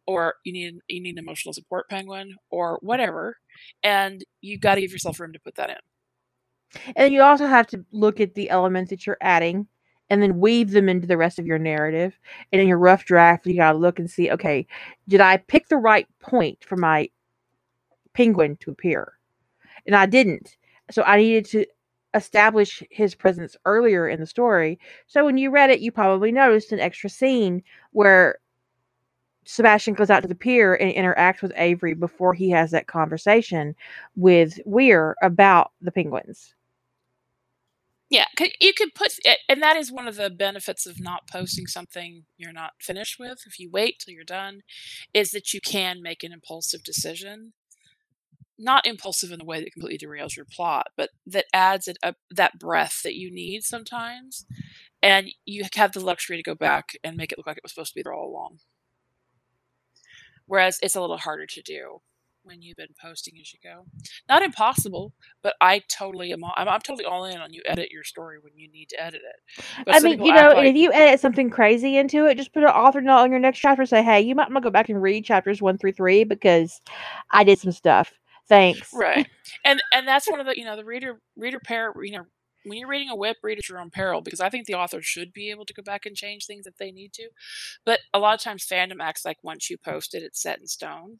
or 0.05 0.35
you 0.43 0.53
need 0.53 0.75
you 0.87 1.01
need 1.01 1.17
an 1.17 1.23
emotional 1.23 1.53
support 1.53 1.89
penguin, 1.89 2.35
or 2.49 2.79
whatever, 2.81 3.37
and 3.83 4.23
you've 4.41 4.61
got 4.61 4.75
to 4.75 4.81
give 4.81 4.91
yourself 4.91 5.19
room 5.19 5.33
to 5.33 5.39
put 5.39 5.55
that 5.55 5.69
in. 5.69 5.77
And 6.95 7.13
you 7.13 7.21
also 7.21 7.47
have 7.47 7.67
to 7.67 7.85
look 7.91 8.19
at 8.19 8.35
the 8.35 8.49
elements 8.49 8.89
that 8.91 9.05
you're 9.05 9.17
adding 9.21 9.67
and 10.09 10.21
then 10.21 10.39
weave 10.39 10.71
them 10.71 10.89
into 10.89 11.07
the 11.07 11.17
rest 11.17 11.39
of 11.39 11.45
your 11.45 11.57
narrative. 11.57 12.17
And 12.51 12.61
in 12.61 12.67
your 12.67 12.77
rough 12.77 13.05
draft, 13.05 13.45
you 13.45 13.55
got 13.55 13.71
to 13.73 13.77
look 13.77 13.99
and 13.99 14.09
see 14.09 14.31
okay, 14.31 14.67
did 15.07 15.21
I 15.21 15.37
pick 15.37 15.67
the 15.67 15.77
right 15.77 16.07
point 16.19 16.63
for 16.63 16.77
my 16.77 17.09
penguin 18.13 18.57
to 18.57 18.71
appear? 18.71 19.13
And 19.85 19.95
I 19.95 20.05
didn't. 20.05 20.57
So 20.91 21.03
I 21.03 21.17
needed 21.17 21.45
to 21.45 21.65
establish 22.13 22.83
his 22.89 23.15
presence 23.15 23.55
earlier 23.65 24.07
in 24.07 24.19
the 24.19 24.25
story. 24.25 24.79
So 25.07 25.23
when 25.25 25.37
you 25.37 25.49
read 25.49 25.69
it, 25.69 25.79
you 25.79 25.91
probably 25.91 26.31
noticed 26.31 26.71
an 26.71 26.79
extra 26.79 27.09
scene 27.09 27.63
where 27.91 28.37
Sebastian 29.45 29.95
goes 29.95 30.09
out 30.09 30.21
to 30.21 30.27
the 30.27 30.35
pier 30.35 30.75
and 30.75 30.93
interacts 30.93 31.41
with 31.41 31.53
Avery 31.55 31.93
before 31.93 32.33
he 32.33 32.49
has 32.51 32.71
that 32.71 32.87
conversation 32.87 33.75
with 34.15 34.59
Weir 34.65 35.15
about 35.21 35.71
the 35.81 35.91
penguins. 35.91 36.53
Yeah, 38.09 38.25
you 38.59 38.73
could 38.73 38.93
put, 38.93 39.17
and 39.47 39.63
that 39.63 39.77
is 39.77 39.89
one 39.89 40.05
of 40.05 40.17
the 40.17 40.29
benefits 40.29 40.85
of 40.85 40.99
not 40.99 41.29
posting 41.31 41.65
something 41.65 42.25
you're 42.37 42.51
not 42.51 42.73
finished 42.81 43.17
with. 43.17 43.43
If 43.47 43.57
you 43.57 43.69
wait 43.71 43.99
till 43.99 44.13
you're 44.13 44.25
done, 44.25 44.63
is 45.13 45.31
that 45.31 45.53
you 45.53 45.61
can 45.61 46.01
make 46.01 46.21
an 46.21 46.33
impulsive 46.33 46.83
decision. 46.83 47.53
Not 48.63 48.85
impulsive 48.85 49.31
in 49.31 49.39
the 49.39 49.45
way 49.45 49.59
that 49.59 49.73
completely 49.73 50.07
derails 50.07 50.35
your 50.35 50.45
plot, 50.45 50.87
but 50.95 51.09
that 51.25 51.45
adds 51.51 51.87
it 51.87 51.97
up 52.03 52.17
that 52.29 52.59
breath 52.59 53.01
that 53.03 53.15
you 53.15 53.31
need 53.31 53.63
sometimes, 53.63 54.45
and 55.01 55.29
you 55.45 55.63
have 55.75 55.93
the 55.93 55.99
luxury 55.99 56.37
to 56.37 56.43
go 56.43 56.53
back 56.53 56.91
and 57.03 57.17
make 57.17 57.31
it 57.31 57.39
look 57.39 57.47
like 57.47 57.57
it 57.57 57.63
was 57.63 57.71
supposed 57.71 57.93
to 57.93 57.95
be 57.95 58.03
there 58.03 58.13
all 58.13 58.29
along. 58.29 58.59
Whereas 60.45 60.77
it's 60.83 60.95
a 60.95 61.01
little 61.01 61.17
harder 61.17 61.47
to 61.47 61.61
do 61.61 62.01
when 62.43 62.61
you've 62.61 62.77
been 62.77 62.93
posting 63.01 63.35
as 63.39 63.53
you 63.53 63.59
go. 63.63 63.85
Not 64.27 64.43
impossible, 64.43 65.13
but 65.41 65.55
I 65.61 65.81
totally 65.89 66.31
am. 66.33 66.43
All, 66.43 66.53
I'm, 66.55 66.67
I'm, 66.67 66.81
totally 66.81 67.05
all 67.05 67.25
in 67.25 67.37
on 67.37 67.53
you 67.53 67.61
edit 67.65 67.91
your 67.91 68.03
story 68.03 68.37
when 68.41 68.53
you 68.55 68.69
need 68.71 68.89
to 68.89 69.01
edit 69.01 69.21
it. 69.23 69.63
But 69.85 69.95
I 69.95 69.99
mean, 69.99 70.23
you 70.23 70.33
know, 70.33 70.49
like, 70.49 70.69
if 70.69 70.75
you 70.75 70.91
edit 70.91 71.19
something 71.19 71.49
crazy 71.49 71.97
into 71.97 72.25
it, 72.25 72.37
just 72.37 72.53
put 72.53 72.63
an 72.63 72.69
author 72.69 73.01
note 73.01 73.19
on 73.19 73.31
your 73.31 73.39
next 73.39 73.59
chapter. 73.59 73.81
And 73.81 73.89
say, 73.89 74.03
hey, 74.03 74.21
you 74.21 74.35
might 74.35 74.49
want 74.49 74.57
to 74.57 74.61
go 74.61 74.71
back 74.71 74.89
and 74.89 75.01
read 75.01 75.25
chapters 75.25 75.61
one 75.61 75.77
through 75.77 75.93
three 75.93 76.23
because 76.23 76.81
I 77.31 77.43
did 77.43 77.59
some 77.59 77.71
stuff. 77.71 78.11
Thanks. 78.47 78.89
Right, 78.93 79.27
and 79.65 79.81
and 79.91 80.07
that's 80.07 80.29
one 80.29 80.39
of 80.39 80.45
the 80.45 80.57
you 80.57 80.65
know 80.65 80.75
the 80.75 80.85
reader 80.85 81.21
reader 81.35 81.59
pair 81.59 81.93
you 82.03 82.11
know 82.11 82.25
when 82.63 82.77
you're 82.77 82.87
reading 82.87 83.09
a 83.09 83.15
WIP, 83.15 83.37
read 83.43 83.57
at 83.57 83.69
your 83.69 83.79
own 83.79 83.89
peril 83.89 84.21
because 84.21 84.39
I 84.39 84.49
think 84.49 84.67
the 84.67 84.75
author 84.75 85.01
should 85.01 85.33
be 85.33 85.49
able 85.49 85.65
to 85.65 85.73
go 85.73 85.81
back 85.81 86.05
and 86.05 86.15
change 86.15 86.45
things 86.45 86.67
if 86.67 86.77
they 86.77 86.91
need 86.91 87.13
to. 87.13 87.29
But 87.85 88.01
a 88.13 88.19
lot 88.19 88.35
of 88.35 88.41
times, 88.41 88.65
fandom 88.65 88.97
acts 89.01 89.25
like 89.25 89.37
once 89.43 89.69
you 89.69 89.77
post 89.77 90.13
it, 90.13 90.23
it's 90.23 90.41
set 90.41 90.59
in 90.59 90.67
stone. 90.67 91.17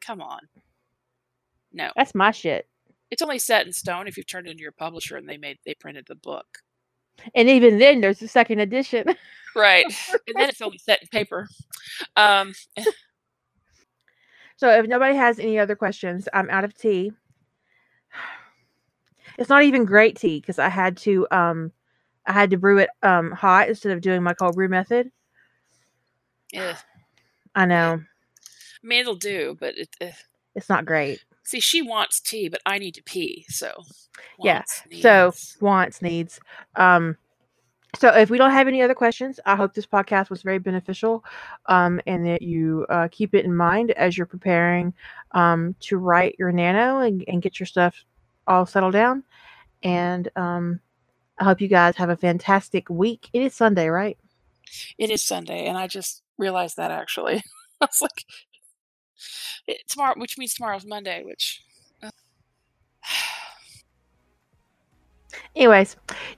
Come 0.00 0.20
on. 0.20 0.40
No. 1.72 1.90
That's 1.96 2.14
my 2.14 2.30
shit. 2.30 2.66
It's 3.10 3.22
only 3.22 3.38
set 3.38 3.66
in 3.66 3.72
stone 3.72 4.08
if 4.08 4.16
you've 4.16 4.26
turned 4.26 4.46
it 4.46 4.52
into 4.52 4.62
your 4.62 4.72
publisher 4.72 5.16
and 5.16 5.28
they 5.28 5.36
made 5.36 5.58
they 5.64 5.74
printed 5.74 6.06
the 6.08 6.14
book. 6.14 6.46
And 7.34 7.48
even 7.48 7.78
then 7.78 8.00
there's 8.00 8.22
a 8.22 8.28
second 8.28 8.60
edition. 8.60 9.04
right. 9.54 9.84
and 10.26 10.36
then 10.36 10.48
it's 10.48 10.62
only 10.62 10.78
set 10.78 11.02
in 11.02 11.08
paper. 11.08 11.48
Um 12.16 12.54
So 14.62 14.70
if 14.70 14.86
nobody 14.86 15.16
has 15.16 15.40
any 15.40 15.58
other 15.58 15.74
questions, 15.74 16.28
I'm 16.32 16.48
out 16.48 16.62
of 16.62 16.72
tea. 16.72 17.10
It's 19.38 19.48
not 19.48 19.62
even 19.62 19.86
great 19.86 20.16
tea 20.16 20.40
because 20.40 20.58
I 20.60 20.68
had 20.68 20.96
to 20.98 21.26
um 21.32 21.72
I 22.26 22.32
had 22.32 22.50
to 22.50 22.58
brew 22.58 22.78
it 22.78 22.90
um 23.02 23.32
hot 23.32 23.68
instead 23.68 23.90
of 23.90 24.00
doing 24.00 24.22
my 24.22 24.34
cold 24.34 24.54
brew 24.54 24.68
method. 24.68 25.10
Yeah. 26.52 26.76
I 27.56 27.66
know. 27.66 28.02
I 28.02 28.86
mean, 28.86 29.00
it'll 29.00 29.16
do, 29.16 29.56
but 29.58 29.76
it, 29.76 29.88
uh, 30.00 30.10
it's 30.54 30.68
not 30.68 30.84
great. 30.84 31.24
See, 31.42 31.58
she 31.58 31.82
wants 31.82 32.20
tea, 32.20 32.48
but 32.48 32.60
I 32.64 32.78
need 32.78 32.94
to 32.94 33.02
pee. 33.02 33.44
So, 33.48 33.82
yeah. 34.38 34.62
Needs. 34.88 35.02
So, 35.02 35.32
wants, 35.60 36.02
needs. 36.02 36.38
Um, 36.76 37.16
so, 37.94 38.08
if 38.08 38.30
we 38.30 38.38
don't 38.38 38.52
have 38.52 38.68
any 38.68 38.80
other 38.80 38.94
questions, 38.94 39.38
I 39.44 39.54
hope 39.54 39.74
this 39.74 39.86
podcast 39.86 40.30
was 40.30 40.42
very 40.42 40.58
beneficial 40.58 41.24
um, 41.66 42.00
and 42.06 42.26
that 42.26 42.40
you 42.40 42.86
uh, 42.88 43.08
keep 43.12 43.34
it 43.34 43.44
in 43.44 43.54
mind 43.54 43.90
as 43.92 44.16
you're 44.16 44.26
preparing 44.26 44.94
um, 45.32 45.74
to 45.80 45.98
write 45.98 46.36
your 46.38 46.52
nano 46.52 47.00
and, 47.00 47.22
and, 47.28 47.42
get 47.42 47.60
your 47.60 47.66
stuff 47.66 47.94
all 48.46 48.64
settled 48.64 48.94
down. 48.94 49.24
And 49.82 50.28
um, 50.36 50.80
I 51.38 51.44
hope 51.44 51.60
you 51.60 51.68
guys 51.68 51.96
have 51.96 52.08
a 52.08 52.16
fantastic 52.16 52.88
week. 52.88 53.28
It 53.34 53.42
is 53.42 53.54
Sunday, 53.54 53.88
right? 53.88 54.16
It 54.96 55.10
is 55.10 55.22
Sunday. 55.22 55.66
And 55.66 55.76
I 55.76 55.86
just 55.86 56.22
realized 56.38 56.78
that 56.78 56.90
actually. 56.90 57.42
I 57.80 57.86
was 57.86 58.00
like, 58.00 58.24
tomorrow, 59.88 60.14
which 60.16 60.38
means 60.38 60.54
tomorrow's 60.54 60.86
Monday, 60.86 61.22
which. 61.24 61.62
Anyways, 65.56 65.96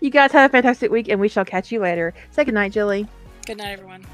you 0.00 0.10
guys 0.10 0.32
have 0.32 0.50
a 0.50 0.52
fantastic 0.52 0.90
week, 0.90 1.08
and 1.08 1.20
we 1.20 1.28
shall 1.28 1.44
catch 1.44 1.70
you 1.72 1.80
later. 1.80 2.14
Say 2.30 2.44
good 2.44 2.54
night, 2.54 2.72
Jilly. 2.72 3.06
Good 3.46 3.58
night, 3.58 3.72
everyone. 3.72 4.04